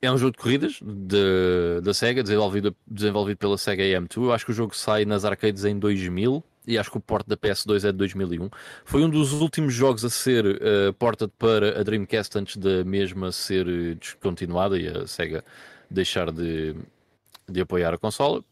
é 0.00 0.10
um 0.10 0.18
jogo 0.18 0.32
de 0.32 0.38
corridas 0.38 0.78
de- 0.82 1.80
da 1.82 1.92
SEGA, 1.92 2.22
desenvolvido, 2.22 2.76
desenvolvido 2.86 3.36
pela 3.38 3.58
SEGA 3.58 3.82
AM2. 3.82 4.16
Eu 4.16 4.32
acho 4.32 4.44
que 4.44 4.52
o 4.52 4.54
jogo 4.54 4.76
sai 4.76 5.04
nas 5.04 5.24
arcades 5.24 5.64
em 5.64 5.78
2000 5.78 6.42
e 6.66 6.78
acho 6.78 6.90
que 6.90 6.98
o 6.98 7.00
port 7.00 7.26
da 7.26 7.36
PS2 7.36 7.84
é 7.84 7.92
de 7.92 7.98
2001. 7.98 8.50
Foi 8.84 9.02
um 9.02 9.08
dos 9.08 9.32
últimos 9.32 9.72
jogos 9.72 10.04
a 10.04 10.10
ser 10.10 10.44
uh, 10.46 10.92
ported 10.98 11.32
para 11.38 11.80
a 11.80 11.82
Dreamcast 11.82 12.38
antes 12.38 12.56
da 12.58 12.84
mesma 12.84 13.32
ser 13.32 13.66
eh, 13.66 13.94
descontinuada 13.94 14.78
e 14.78 14.86
a 14.86 15.06
SEGA 15.06 15.42
deixar 15.90 16.30
de, 16.30 16.76
de 17.48 17.60
apoiar 17.60 17.94
a 17.94 17.98
consola. 17.98 18.44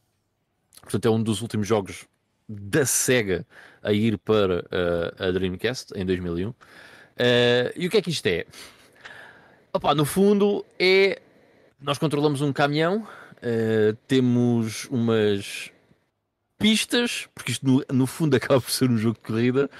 Portanto, 0.80 1.06
é 1.06 1.10
um 1.10 1.22
dos 1.22 1.42
últimos 1.42 1.68
jogos 1.68 2.06
da 2.48 2.86
Sega 2.86 3.46
a 3.82 3.92
ir 3.92 4.18
para 4.18 4.60
uh, 4.60 5.24
a 5.24 5.30
Dreamcast 5.30 5.92
em 5.94 6.04
2001. 6.06 6.48
Uh, 6.48 6.54
e 7.76 7.86
o 7.86 7.90
que 7.90 7.98
é 7.98 8.02
que 8.02 8.10
isto 8.10 8.26
é? 8.26 8.46
Opa, 9.72 9.94
no 9.94 10.06
fundo 10.06 10.64
é 10.78 11.20
nós 11.80 11.98
controlamos 11.98 12.40
um 12.40 12.52
caminhão, 12.52 13.06
uh, 13.36 13.96
temos 14.06 14.86
umas 14.86 15.70
pistas, 16.58 17.28
porque 17.34 17.52
isto 17.52 17.66
no, 17.66 17.84
no, 17.92 18.06
fundo 18.06 18.34
acaba 18.36 18.60
por 18.60 18.70
ser 18.70 18.90
um 18.90 18.98
jogo 18.98 19.14
de 19.14 19.26
corrida, 19.26 19.70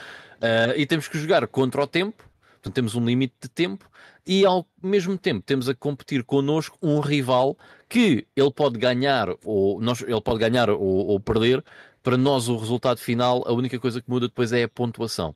e 0.77 0.85
temos 0.85 1.09
que 1.09 1.19
jogar 1.19 1.47
contra 1.49 1.83
o 1.83 1.87
tempo, 1.87 2.23
portanto 2.53 2.75
temos 2.75 2.95
um 2.95 3.05
limite 3.05 3.35
de 3.41 3.49
tempo, 3.49 3.89
e 4.27 4.45
ao 4.45 4.67
mesmo 4.83 5.17
tempo 5.17 5.41
temos 5.41 5.69
a 5.69 5.75
competir 5.75 6.25
connosco 6.25 6.77
um 6.83 7.01
rival 7.01 7.57
que 7.89 8.27
ele 8.35 8.51
pode 8.51 8.77
ganhar 8.79 9.29
ou 9.45 9.81
nós, 9.81 10.03
ele 10.03 10.21
pode 10.21 10.41
ganhar 10.41 10.69
ou, 10.69 10.81
ou 10.81 11.21
perder. 11.21 11.65
Para 12.03 12.17
nós, 12.17 12.49
o 12.49 12.57
resultado 12.57 12.99
final, 12.99 13.43
a 13.47 13.53
única 13.53 13.79
coisa 13.79 14.01
que 14.01 14.11
muda 14.11 14.29
depois 14.29 14.53
é 14.53 14.65
a 14.65 14.69
pontuação. 14.69 15.35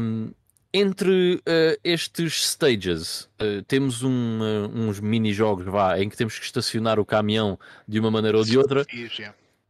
Um, 0.00 0.32
entre 0.72 1.34
uh, 1.36 1.80
estes 1.82 2.44
stages, 2.44 3.28
uh, 3.40 3.62
temos 3.66 4.02
um, 4.02 4.40
uh, 4.40 4.70
uns 4.72 5.00
mini-jogos 5.00 5.66
em 5.98 6.08
que 6.08 6.16
temos 6.16 6.38
que 6.38 6.44
estacionar 6.44 6.98
o 6.98 7.04
caminhão 7.04 7.58
de 7.86 7.98
uma 7.98 8.10
maneira 8.10 8.38
ou 8.38 8.44
de 8.44 8.56
outra. 8.56 8.86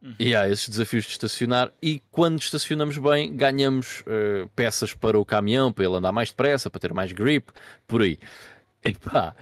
Uhum. 0.03 0.15
E 0.19 0.35
há 0.35 0.49
esses 0.49 0.69
desafios 0.69 1.05
de 1.05 1.11
estacionar, 1.11 1.71
e 1.83 2.03
quando 2.11 2.41
estacionamos 2.41 2.97
bem, 2.97 3.35
ganhamos 3.37 4.01
uh, 4.01 4.49
peças 4.57 4.95
para 4.95 5.19
o 5.19 5.25
caminhão, 5.25 5.73
para 5.73 5.85
ele 5.85 5.97
andar 5.97 6.13
mais 6.13 6.31
depressa, 6.31 6.71
para 6.71 6.81
ter 6.81 6.95
mais 6.95 7.13
grip, 7.13 7.51
por 7.87 8.01
aí. 8.01 8.19
E 8.83 8.95
pá, 8.95 9.35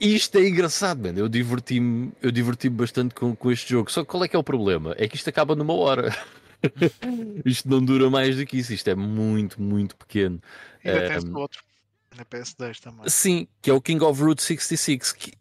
isto 0.00 0.36
é 0.38 0.48
engraçado, 0.48 1.02
mano. 1.02 1.18
Eu 1.18 1.28
diverti-me 1.28 2.10
eu 2.20 2.30
diverti 2.30 2.68
bastante 2.68 3.14
com, 3.14 3.36
com 3.36 3.50
este 3.52 3.70
jogo. 3.70 3.90
Só 3.90 4.02
que 4.02 4.08
qual 4.08 4.24
é 4.24 4.28
que 4.28 4.34
é 4.34 4.38
o 4.38 4.42
problema? 4.42 4.94
É 4.98 5.06
que 5.06 5.16
isto 5.16 5.28
acaba 5.28 5.54
numa 5.54 5.74
hora. 5.74 6.14
isto 7.44 7.68
não 7.68 7.84
dura 7.84 8.08
mais 8.10 8.36
do 8.36 8.46
que 8.46 8.58
isso. 8.58 8.72
Isto 8.72 8.90
é 8.90 8.94
muito, 8.94 9.60
muito 9.60 9.96
pequeno. 9.96 10.40
E 10.84 10.90
até 10.90 11.20
um, 11.20 11.36
outro, 11.36 11.62
na 12.16 12.24
PS2 12.24 12.80
também. 12.80 13.08
Sim, 13.08 13.48
que 13.60 13.70
é 13.70 13.72
o 13.72 13.80
King 13.80 14.02
of 14.04 14.22
Route 14.22 14.42
66. 14.42 15.12
Que 15.12 15.32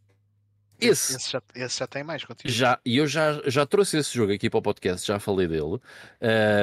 esse, 0.80 1.16
esse, 1.16 1.32
já, 1.32 1.42
esse 1.54 1.80
já 1.80 1.88
tem 1.88 2.04
mais. 2.04 2.26
Já, 2.46 2.80
e 2.84 2.98
eu 2.98 3.06
já, 3.06 3.40
já 3.46 3.66
trouxe 3.66 3.98
esse 3.98 4.14
jogo 4.16 4.34
aqui 4.34 4.50
para 4.50 4.58
o 4.58 4.62
podcast, 4.62 5.08
já 5.08 5.20
falei 5.20 5.48
dele. 5.48 5.80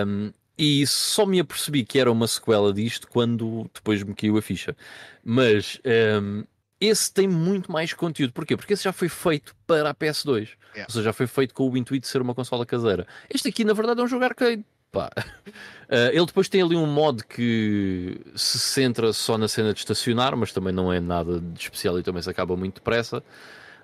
Um, 0.07 0.33
e 0.59 0.85
só 0.89 1.25
me 1.25 1.39
apercebi 1.39 1.85
que 1.85 2.01
era 2.01 2.11
uma 2.11 2.27
sequela 2.27 2.73
disto 2.73 3.07
quando 3.07 3.70
depois 3.73 4.03
me 4.03 4.15
caiu 4.15 4.37
a 4.37 4.43
ficha. 4.43 4.77
Mas 5.25 5.81
um, 6.20 6.45
esse 6.81 7.12
tem 7.12 7.26
muito 7.26 7.70
mais 7.70 7.92
conteúdo. 7.92 8.32
Porquê? 8.32 8.57
Porque 8.57 8.73
esse 8.73 8.84
já 8.84 8.92
foi 8.92 9.08
feito 9.08 9.55
para 9.66 9.90
a 9.90 9.94
PS2. 9.94 10.48
Yeah. 10.74 10.86
Ou 10.86 10.90
seja, 10.90 11.05
já 11.05 11.12
foi 11.12 11.26
feito 11.26 11.55
com 11.55 11.68
o 11.68 11.76
intuito 11.76 12.02
de 12.02 12.08
ser 12.08 12.23
uma 12.23 12.34
consola 12.34 12.65
caseira. 12.65 13.07
Este 13.28 13.48
aqui, 13.48 13.65
na 13.65 13.73
verdade, 13.73 14.00
é 14.00 14.05
um 14.05 14.08
jogo 14.08 14.24
arcade. 14.24 14.65
Pá. 14.92 15.10
Uh, 15.16 16.10
ele 16.12 16.26
depois 16.26 16.48
tem 16.48 16.62
ali 16.62 16.76
um 16.76 16.86
mod 16.86 17.24
que 17.24 18.20
se 18.34 18.58
centra 18.58 19.12
só 19.12 19.36
na 19.36 19.48
cena 19.48 19.73
de 19.73 19.81
estacionar, 19.81 20.36
mas 20.36 20.52
também 20.52 20.73
não 20.73 20.92
é 20.92 21.00
nada 21.00 21.40
de 21.40 21.60
especial 21.60 21.98
e 21.98 22.02
também 22.02 22.23
se 22.23 22.31
acaba 22.31 22.57
muito 22.57 22.76
depressa. 22.76 23.23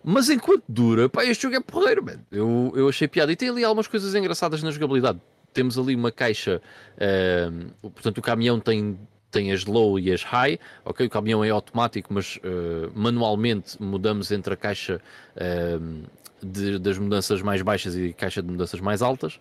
Mas 0.02 0.28
enquanto 0.28 0.62
dura, 0.68 1.08
pá, 1.08 1.24
este 1.24 1.42
jogo 1.42 1.56
é 1.56 1.60
porreiro, 1.60 2.05
man. 2.05 2.20
Eu, 2.31 2.73
eu 2.76 2.89
achei 2.89 3.08
piada. 3.08 3.32
E 3.32 3.36
tem 3.36 3.48
ali 3.48 3.64
algumas 3.64 3.86
coisas 3.86 4.14
engraçadas 4.14 4.62
na 4.62 4.70
jogabilidade. 4.70 5.20
Temos 5.52 5.78
ali 5.78 5.94
uma 5.94 6.12
caixa, 6.12 6.60
uh, 6.97 7.90
portanto, 7.90 8.18
o 8.18 8.23
caminhão 8.23 8.60
tem, 8.60 8.98
tem 9.35 9.53
as 9.53 9.65
low 9.65 9.99
e 9.99 10.13
as 10.13 10.23
high. 10.23 10.59
Ok, 10.85 11.07
o 11.07 11.11
caminhão 11.11 11.45
é 11.45 11.51
automático, 11.51 12.13
mas 12.13 12.37
uh, 12.37 12.91
manualmente 12.95 13.81
mudamos 13.83 14.31
entre 14.33 14.55
a 14.55 14.57
caixa 14.57 15.01
uh, 15.37 16.03
de, 16.43 16.79
das 16.79 16.99
mudanças 16.99 17.43
mais 17.43 17.63
baixas 17.63 17.95
e 17.97 18.09
a 18.09 18.13
caixa 18.13 18.43
de 18.43 18.49
mudanças 18.49 18.81
mais 18.81 19.03
altas. 19.03 19.39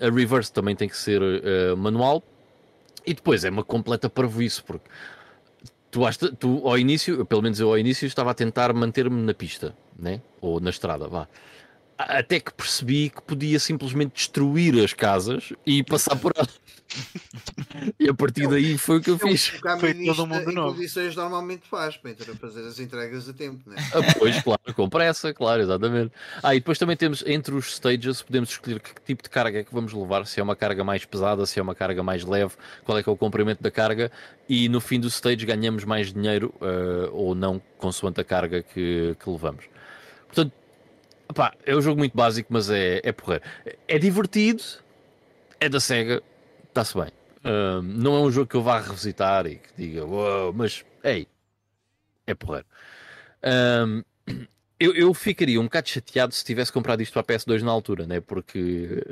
a 0.00 0.10
reverse 0.10 0.52
também 0.52 0.76
tem 0.76 0.88
que 0.88 0.96
ser 0.96 1.20
manual. 1.76 2.22
E 3.04 3.14
depois 3.14 3.44
é 3.44 3.50
uma 3.50 3.64
completa 3.64 4.08
parvoíce, 4.08 4.62
porque 4.62 4.88
tu, 5.90 6.00
tu 6.38 6.68
ao 6.68 6.78
início, 6.78 7.24
pelo 7.26 7.42
menos 7.42 7.58
eu 7.58 7.68
ao 7.68 7.78
início, 7.78 8.06
estava 8.06 8.30
a 8.30 8.34
tentar 8.34 8.72
manter-me 8.72 9.22
na 9.22 9.34
pista, 9.34 9.74
né? 9.98 10.20
ou 10.40 10.60
na 10.60 10.70
estrada, 10.70 11.08
vá. 11.08 11.28
Até 12.08 12.40
que 12.40 12.52
percebi 12.52 13.10
que 13.10 13.22
podia 13.22 13.58
simplesmente 13.58 14.12
destruir 14.14 14.82
as 14.82 14.92
casas 14.92 15.52
e 15.66 15.82
passar 15.82 16.16
por 16.16 16.32
elas. 16.36 16.60
e 17.98 18.08
a 18.08 18.14
partir 18.14 18.46
daí 18.48 18.76
foi 18.76 18.98
o 18.98 19.00
que 19.00 19.10
eu 19.10 19.18
fiz. 19.18 19.48
Foi 19.78 19.94
todo 19.94 20.26
mundo 20.26 20.52
novo. 20.52 20.74
condições 20.74 21.16
normalmente 21.16 21.66
faz 21.68 21.96
para 21.96 22.14
fazer 22.36 22.66
as 22.66 22.78
entregas 22.78 23.28
a 23.28 23.32
tempo, 23.32 23.68
né? 23.68 23.76
Ah, 23.92 24.14
pois, 24.18 24.40
claro, 24.42 24.74
com 24.74 24.88
pressa, 24.88 25.32
claro, 25.32 25.62
exatamente. 25.62 26.12
Ah, 26.42 26.54
e 26.54 26.60
depois 26.60 26.78
também 26.78 26.96
temos 26.96 27.24
entre 27.26 27.54
os 27.54 27.74
stages, 27.74 28.22
podemos 28.22 28.50
escolher 28.50 28.80
que 28.80 28.90
tipo 29.02 29.22
de 29.22 29.30
carga 29.30 29.60
é 29.60 29.64
que 29.64 29.72
vamos 29.72 29.92
levar, 29.92 30.26
se 30.26 30.40
é 30.40 30.42
uma 30.42 30.56
carga 30.56 30.84
mais 30.84 31.04
pesada, 31.04 31.46
se 31.46 31.58
é 31.58 31.62
uma 31.62 31.74
carga 31.74 32.02
mais 32.02 32.24
leve, 32.24 32.54
qual 32.84 32.98
é 32.98 33.02
que 33.02 33.08
é 33.08 33.12
o 33.12 33.16
comprimento 33.16 33.62
da 33.62 33.70
carga, 33.70 34.10
e 34.48 34.68
no 34.68 34.80
fim 34.80 35.00
do 35.00 35.08
stage 35.08 35.44
ganhamos 35.46 35.84
mais 35.84 36.12
dinheiro 36.12 36.54
uh, 36.60 37.10
ou 37.12 37.34
não, 37.34 37.60
consoante 37.78 38.20
a 38.20 38.24
carga 38.24 38.62
que, 38.62 39.16
que 39.18 39.30
levamos. 39.30 39.64
Portanto, 40.26 40.52
Pá, 41.34 41.54
é 41.64 41.74
um 41.74 41.80
jogo 41.80 41.98
muito 41.98 42.16
básico, 42.16 42.52
mas 42.52 42.70
é, 42.70 43.00
é 43.02 43.12
porreiro. 43.12 43.44
É 43.86 43.98
divertido, 43.98 44.62
é 45.60 45.68
da 45.68 45.80
SEGA, 45.80 46.22
está-se 46.68 46.94
bem. 46.94 47.08
Um, 47.44 47.82
não 47.82 48.16
é 48.16 48.20
um 48.20 48.30
jogo 48.30 48.46
que 48.46 48.56
eu 48.56 48.62
vá 48.62 48.80
revisitar 48.80 49.46
e 49.46 49.56
que 49.56 49.68
diga, 49.76 50.04
wow, 50.04 50.52
mas, 50.52 50.84
ei, 51.02 51.26
é 52.26 52.34
porreiro. 52.34 52.66
Um, 53.44 54.02
eu, 54.78 54.94
eu 54.94 55.14
ficaria 55.14 55.60
um 55.60 55.64
bocado 55.64 55.88
chateado 55.88 56.34
se 56.34 56.44
tivesse 56.44 56.72
comprado 56.72 57.02
isto 57.02 57.12
para 57.12 57.22
a 57.22 57.24
PS2 57.24 57.62
na 57.62 57.70
altura, 57.70 58.06
né? 58.06 58.20
Porque 58.20 59.04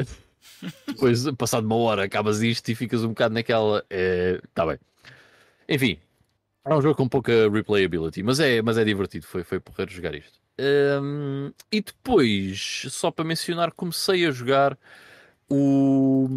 depois, 0.87 1.31
passado 1.33 1.65
uma 1.65 1.77
hora, 1.77 2.05
acabas 2.05 2.43
isto 2.43 2.69
e 2.69 2.75
ficas 2.75 3.05
um 3.05 3.09
bocado 3.09 3.35
naquela. 3.35 3.85
Está 3.89 4.65
é, 4.65 4.67
bem. 4.67 4.79
Enfim, 5.69 5.99
é 6.65 6.75
um 6.75 6.83
jogo 6.83 6.97
com 6.97 7.09
pouca 7.09 7.49
replayability, 7.49 8.23
mas 8.23 8.41
é, 8.41 8.61
mas 8.61 8.79
é 8.79 8.85
divertido. 8.85 9.27
Foi, 9.27 9.45
foi 9.45 9.61
porreiro 9.61 9.93
jogar 9.93 10.15
isto. 10.15 10.41
Um, 10.61 11.53
e 11.73 11.81
depois, 11.81 12.87
só 12.91 13.11
para 13.11 13.25
mencionar, 13.25 13.73
comecei 13.73 14.27
a 14.27 14.31
jogar 14.31 14.77
o, 15.49 16.29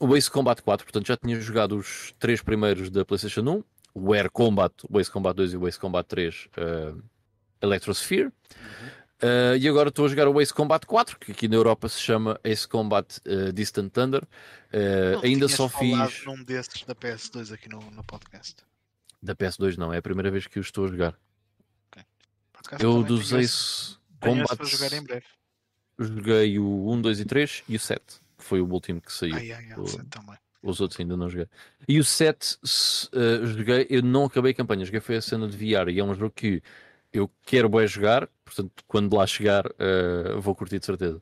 o 0.00 0.16
Ace 0.16 0.30
Combat 0.30 0.60
4. 0.60 0.84
Portanto, 0.84 1.06
já 1.06 1.16
tinha 1.16 1.40
jogado 1.40 1.76
os 1.76 2.12
três 2.18 2.42
primeiros 2.42 2.90
da 2.90 3.04
PlayStation 3.04 3.42
1: 3.42 3.64
o 3.94 4.12
Air 4.12 4.30
Combat, 4.30 4.74
o 4.90 4.98
Ace 5.00 5.10
Combat 5.10 5.36
2 5.36 5.52
e 5.52 5.56
o 5.56 5.68
Ace 5.68 5.78
Combat 5.78 6.06
3 6.06 6.48
uh, 6.56 7.02
Electrosphere. 7.62 8.26
Uhum. 8.26 8.88
Uh, 9.20 9.56
e 9.58 9.68
agora 9.68 9.88
estou 9.88 10.04
a 10.04 10.08
jogar 10.08 10.28
o 10.28 10.40
Ace 10.40 10.54
Combat 10.54 10.84
4, 10.86 11.18
que 11.18 11.32
aqui 11.32 11.48
na 11.48 11.56
Europa 11.56 11.88
se 11.88 12.00
chama 12.00 12.38
Ace 12.44 12.68
Combat 12.68 13.20
uh, 13.26 13.52
Distant 13.52 13.92
Thunder. 13.92 14.22
Uh, 14.72 15.24
ainda 15.24 15.48
só 15.48 15.68
fiz. 15.68 16.24
num 16.24 16.42
desses 16.44 16.84
da 16.84 16.94
PS2 16.94 17.52
aqui 17.52 17.68
no, 17.68 17.80
no 17.90 18.04
podcast. 18.04 18.56
Da 19.20 19.34
PS2 19.34 19.76
não, 19.76 19.92
é 19.92 19.98
a 19.98 20.02
primeira 20.02 20.30
vez 20.30 20.46
que 20.46 20.58
o 20.58 20.62
estou 20.62 20.84
a 20.84 20.88
jogar. 20.88 21.18
Eu 22.78 23.02
dos 23.02 23.32
Ace 23.32 23.96
Combat. 24.20 24.58
Joguei 25.98 26.58
o 26.58 26.90
1, 26.92 27.00
2 27.00 27.20
e 27.20 27.24
3 27.24 27.64
e 27.68 27.76
o 27.76 27.80
7, 27.80 28.00
que 28.36 28.44
foi 28.44 28.60
o 28.60 28.66
último 28.70 29.00
que 29.00 29.12
saiu. 29.12 29.34
Ai, 29.34 29.50
ai, 29.52 29.66
ai, 29.70 29.78
o, 29.78 29.84
os 30.62 30.80
outros 30.80 31.00
ainda 31.00 31.16
não 31.16 31.28
joguei. 31.28 31.48
E 31.88 31.98
o 31.98 32.04
7 32.04 32.56
uh, 32.62 33.46
joguei, 33.46 33.86
eu 33.90 34.02
não 34.02 34.24
acabei 34.24 34.52
a 34.52 34.54
campanha, 34.54 34.84
joguei 34.84 35.00
foi 35.00 35.16
a 35.16 35.22
cena 35.22 35.48
de 35.48 35.56
VR 35.56 35.88
e 35.88 35.98
é 35.98 36.04
um 36.04 36.14
jogo 36.14 36.32
que 36.34 36.62
eu 37.12 37.30
quero 37.44 37.68
bem 37.68 37.86
jogar, 37.86 38.28
portanto, 38.44 38.84
quando 38.86 39.16
lá 39.16 39.26
chegar, 39.26 39.66
uh, 39.66 40.40
vou 40.40 40.54
curtir 40.54 40.78
de 40.78 40.86
certeza. 40.86 41.20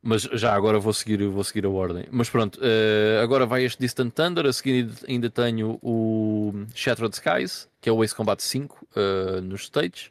Mas 0.00 0.22
já 0.22 0.54
agora 0.54 0.78
vou 0.78 0.92
seguir, 0.92 1.26
vou 1.26 1.42
seguir 1.42 1.66
a 1.66 1.68
ordem. 1.68 2.04
Mas 2.10 2.30
pronto, 2.30 2.60
uh, 2.60 3.22
agora 3.22 3.44
vai 3.44 3.64
este 3.64 3.80
Distant 3.80 4.12
Thunder. 4.12 4.46
A 4.46 4.52
seguir 4.52 4.88
ainda 5.08 5.28
tenho 5.28 5.78
o 5.82 6.52
Shattered 6.72 7.14
Skies, 7.14 7.68
que 7.80 7.88
é 7.88 7.92
o 7.92 8.04
Ace 8.04 8.14
Combat 8.14 8.40
5 8.40 8.88
uh, 8.96 9.40
nos 9.40 9.64
stages. 9.64 10.10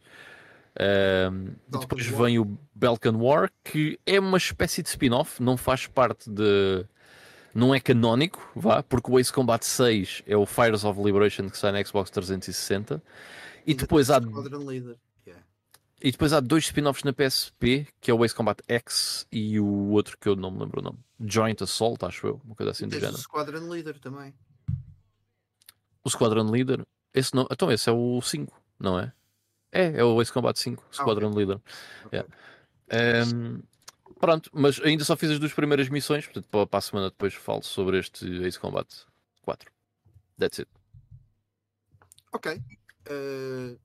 Uh, 0.78 1.56
depois 1.68 2.06
vem 2.06 2.38
o 2.38 2.58
Balkan 2.76 3.18
War, 3.18 3.52
que 3.64 4.00
é 4.06 4.20
uma 4.20 4.38
espécie 4.38 4.84
de 4.84 4.90
spin-off, 4.90 5.42
não 5.42 5.58
faz 5.58 5.88
parte 5.88 6.30
de. 6.30 6.86
Não 7.54 7.74
é 7.74 7.80
canónico, 7.80 8.40
vá, 8.56 8.84
porque 8.84 9.10
o 9.10 9.18
Ace 9.18 9.34
Combat 9.34 9.66
6 9.66 10.22
é 10.28 10.38
o 10.38 10.46
Fires 10.46 10.84
of 10.84 11.02
Liberation 11.02 11.50
que 11.50 11.58
sai 11.58 11.72
na 11.72 11.84
Xbox 11.84 12.12
360. 12.12 13.02
E 13.66 13.74
depois 13.74 14.12
há. 14.12 14.22
E 16.00 16.12
depois 16.12 16.32
há 16.32 16.40
dois 16.40 16.66
spin-offs 16.66 17.04
na 17.04 17.12
PSP, 17.12 17.88
que 18.00 18.12
é 18.12 18.14
o 18.14 18.24
Ace 18.24 18.36
Combat 18.36 18.62
X 18.68 19.26
e 19.32 19.60
o 19.60 19.90
outro 19.90 20.16
que 20.20 20.30
eu 20.30 20.36
não 20.36 20.52
me 20.52 20.60
lembro 20.60 20.80
o 20.80 20.84
nome. 20.84 21.00
Joint 21.20 21.64
Assault, 21.64 22.06
acho 22.06 22.28
eu, 22.28 22.42
uma 22.46 22.56
coisa 22.56 22.72
assim 22.72 22.88
do 22.88 22.94
género. 22.94 23.16
o 23.16 23.18
Squadron 23.18 23.68
Leader 23.68 24.00
também. 24.00 24.32
O 26.04 26.10
Squadron 26.10 26.52
Leader? 26.52 26.86
Esse 27.12 27.34
não... 27.34 27.48
Então 27.52 27.72
esse 27.72 27.90
é 27.90 27.92
o 27.92 28.22
5, 28.22 28.62
não 28.80 29.00
é? 29.00 29.12
É, 29.78 30.00
é 30.00 30.04
o 30.04 30.20
Ace 30.20 30.34
Combat 30.34 30.58
5, 30.60 30.84
Squadron 30.92 31.28
ah, 31.28 31.30
okay. 31.30 31.46
Leader. 31.46 31.62
Okay. 32.06 32.24
Yeah. 32.92 33.32
Um, 33.32 33.62
pronto, 34.20 34.50
mas 34.52 34.82
ainda 34.82 35.04
só 35.04 35.16
fiz 35.16 35.30
as 35.30 35.38
duas 35.38 35.54
primeiras 35.54 35.88
missões, 35.88 36.26
portanto 36.26 36.48
para, 36.50 36.80
a 36.80 36.82
semana 36.82 37.10
depois 37.12 37.36
falo 37.36 37.62
sobre 37.62 38.00
este 38.00 38.26
Ace 38.44 38.60
Combat 38.60 38.88
4. 39.44 39.72
That's 40.40 40.60
it. 40.60 40.72
Ok. 42.34 42.60
Uh, 43.10 43.80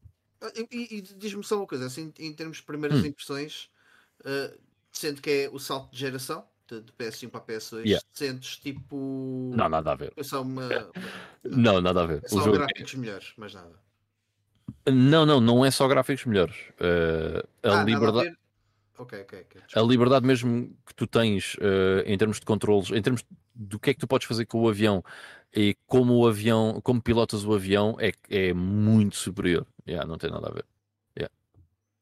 e, 0.71 0.97
e 0.97 1.03
diz-me 1.03 1.45
só 1.45 1.59
uma 1.59 1.67
coisa, 1.67 1.87
assim, 1.87 2.11
em 2.19 2.33
termos 2.33 2.57
de 2.57 2.63
primeiras 2.63 3.03
hum. 3.03 3.07
impressões, 3.07 3.69
uh, 4.21 4.59
sendo 4.91 5.21
que 5.21 5.31
é 5.31 5.51
o 5.53 5.59
salto 5.59 5.93
de 5.93 5.99
geração, 5.99 6.47
de, 6.69 6.81
de 6.81 6.93
PS1 6.93 7.29
para 7.29 7.43
PS2, 7.43 7.85
Yeah. 7.85 8.07
sentes 8.15 8.57
tipo. 8.57 9.53
Não, 9.55 9.69
nada 9.69 9.93
a 9.93 9.95
ver. 9.95 10.15
É 10.17 10.23
só 10.23 10.41
uma. 10.41 10.69
Não, 11.45 11.83
nada 11.83 12.03
a 12.03 12.07
ver. 12.07 12.23
É 12.23 12.27
O 12.27 12.31
só 12.31 12.45
jogo- 12.45 12.57
gráficos 12.57 12.95
melhores, 12.95 13.33
mas 13.37 13.53
nada. 13.53 13.79
Não, 14.87 15.25
não, 15.27 15.41
não 15.41 15.65
é 15.65 15.71
só 15.71 15.87
gráficos 15.89 16.25
melhores. 16.25 16.57
Eh, 16.81 17.43
a, 17.63 17.81
Ah, 17.81 17.85
liberdade, 17.85 18.29
ver? 18.29 18.39
Ok, 18.99 19.21
ok, 19.23 19.41
ok. 19.41 19.63
a 19.75 19.81
liberdade 19.83 20.27
mesmo 20.27 20.77
que 20.87 20.95
tu 20.95 21.07
tens 21.07 21.57
eh, 21.61 22.05
em 22.07 22.17
termos 22.19 22.39
de 22.39 22.47
controles, 22.47 22.91
em 22.91 23.03
termos 23.03 23.25
do 23.55 23.79
que 23.79 23.91
é 23.91 23.95
que 23.95 24.01
tu 24.01 24.07
podes 24.07 24.27
fazer 24.27 24.47
com 24.47 24.63
o 24.63 24.69
avião 24.69 25.03
e 25.55 25.77
como 25.87 26.15
o 26.15 26.27
avião, 26.27 26.81
como 26.83 27.03
pilotas 27.03 27.45
o 27.45 27.55
avião, 27.55 27.97
é, 27.99 28.13
é 28.29 28.53
muito 28.53 29.17
superior. 29.17 29.67
Yeah, 29.87 30.07
não 30.07 30.19
tem 30.19 30.31
nada 30.31 30.49
a 30.49 30.53
ver. 30.53 30.65
Yeah. 31.17 31.35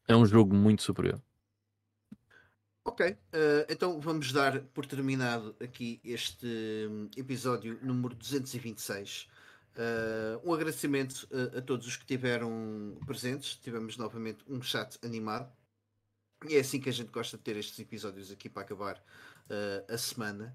É 0.06 0.16
um 0.16 0.26
jogo 0.26 0.54
muito 0.54 0.82
superior. 0.82 1.20
Ok, 2.84 3.16
eh, 3.32 3.66
então 3.68 4.00
vamos 4.00 4.32
dar 4.32 4.60
por 4.60 4.86
terminado 4.86 5.54
aqui 5.60 6.00
este 6.02 6.46
hum, 6.90 7.08
episódio 7.16 7.78
número 7.82 8.14
226. 8.14 9.28
Eh, 9.80 10.38
um 10.44 10.52
agradecimento 10.52 11.26
eh, 11.30 11.56
a 11.58 11.62
todos 11.62 11.86
os 11.86 11.96
que 11.96 12.04
tiveram 12.04 12.98
presentes. 13.06 13.56
Tivemos 13.56 13.96
novamente 13.96 14.44
um 14.46 14.60
chat 14.60 14.98
animado. 15.02 15.50
E 16.46 16.56
é 16.56 16.60
assim 16.60 16.78
que 16.78 16.90
a 16.90 16.92
gente 16.92 17.10
gosta 17.10 17.38
de 17.38 17.42
ter 17.42 17.56
estes 17.56 17.78
episódios 17.78 18.30
aqui 18.30 18.50
para 18.50 18.62
acabar 18.62 19.02
eh, 19.48 19.84
a 19.88 19.96
semana. 19.96 20.54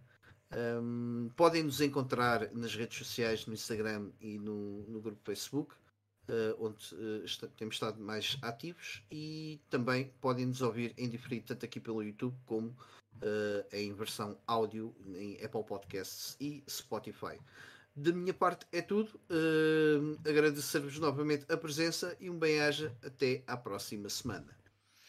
Um, 0.55 1.31
podem 1.35 1.63
nos 1.63 1.81
encontrar 1.81 2.53
nas 2.53 2.75
redes 2.75 2.99
sociais, 2.99 3.47
no 3.47 3.53
Instagram 3.53 4.11
e 4.21 4.37
no, 4.37 4.83
no 4.83 5.01
grupo 5.01 5.19
Facebook, 5.25 5.73
eh, 6.27 6.55
onde 6.59 6.77
esta- 7.23 7.47
temos 7.47 7.75
estado 7.75 7.99
mais 7.99 8.37
ativos 8.43 9.01
e 9.11 9.59
também 9.71 10.13
podem 10.21 10.45
nos 10.45 10.61
ouvir 10.61 10.93
em 10.97 11.09
diferido 11.09 11.47
tanto 11.47 11.65
aqui 11.65 11.79
pelo 11.79 12.03
YouTube 12.03 12.37
como 12.45 12.75
em 13.71 13.93
versão 13.93 14.37
áudio 14.45 14.93
em 15.15 15.43
Apple 15.43 15.63
Podcasts 15.63 16.35
e 16.39 16.61
Spotify. 16.69 17.39
De 17.95 18.11
minha 18.11 18.33
parte 18.33 18.65
é 18.71 18.81
tudo. 18.81 19.19
Eh, 19.29 20.29
Agradecer-vos 20.29 20.99
novamente 20.99 21.45
a 21.49 21.55
presença 21.55 22.15
e 22.19 22.29
um 22.29 22.37
bem-aja 22.37 22.93
até 23.03 23.43
à 23.47 23.55
próxima 23.55 24.09
semana. 24.09 24.47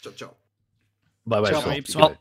Tchau, 0.01 0.13
tchau. 0.13 0.41
Bye 1.25 1.43
bye, 1.43 1.51
Tchau, 1.51 1.83
pessoal. 1.83 2.17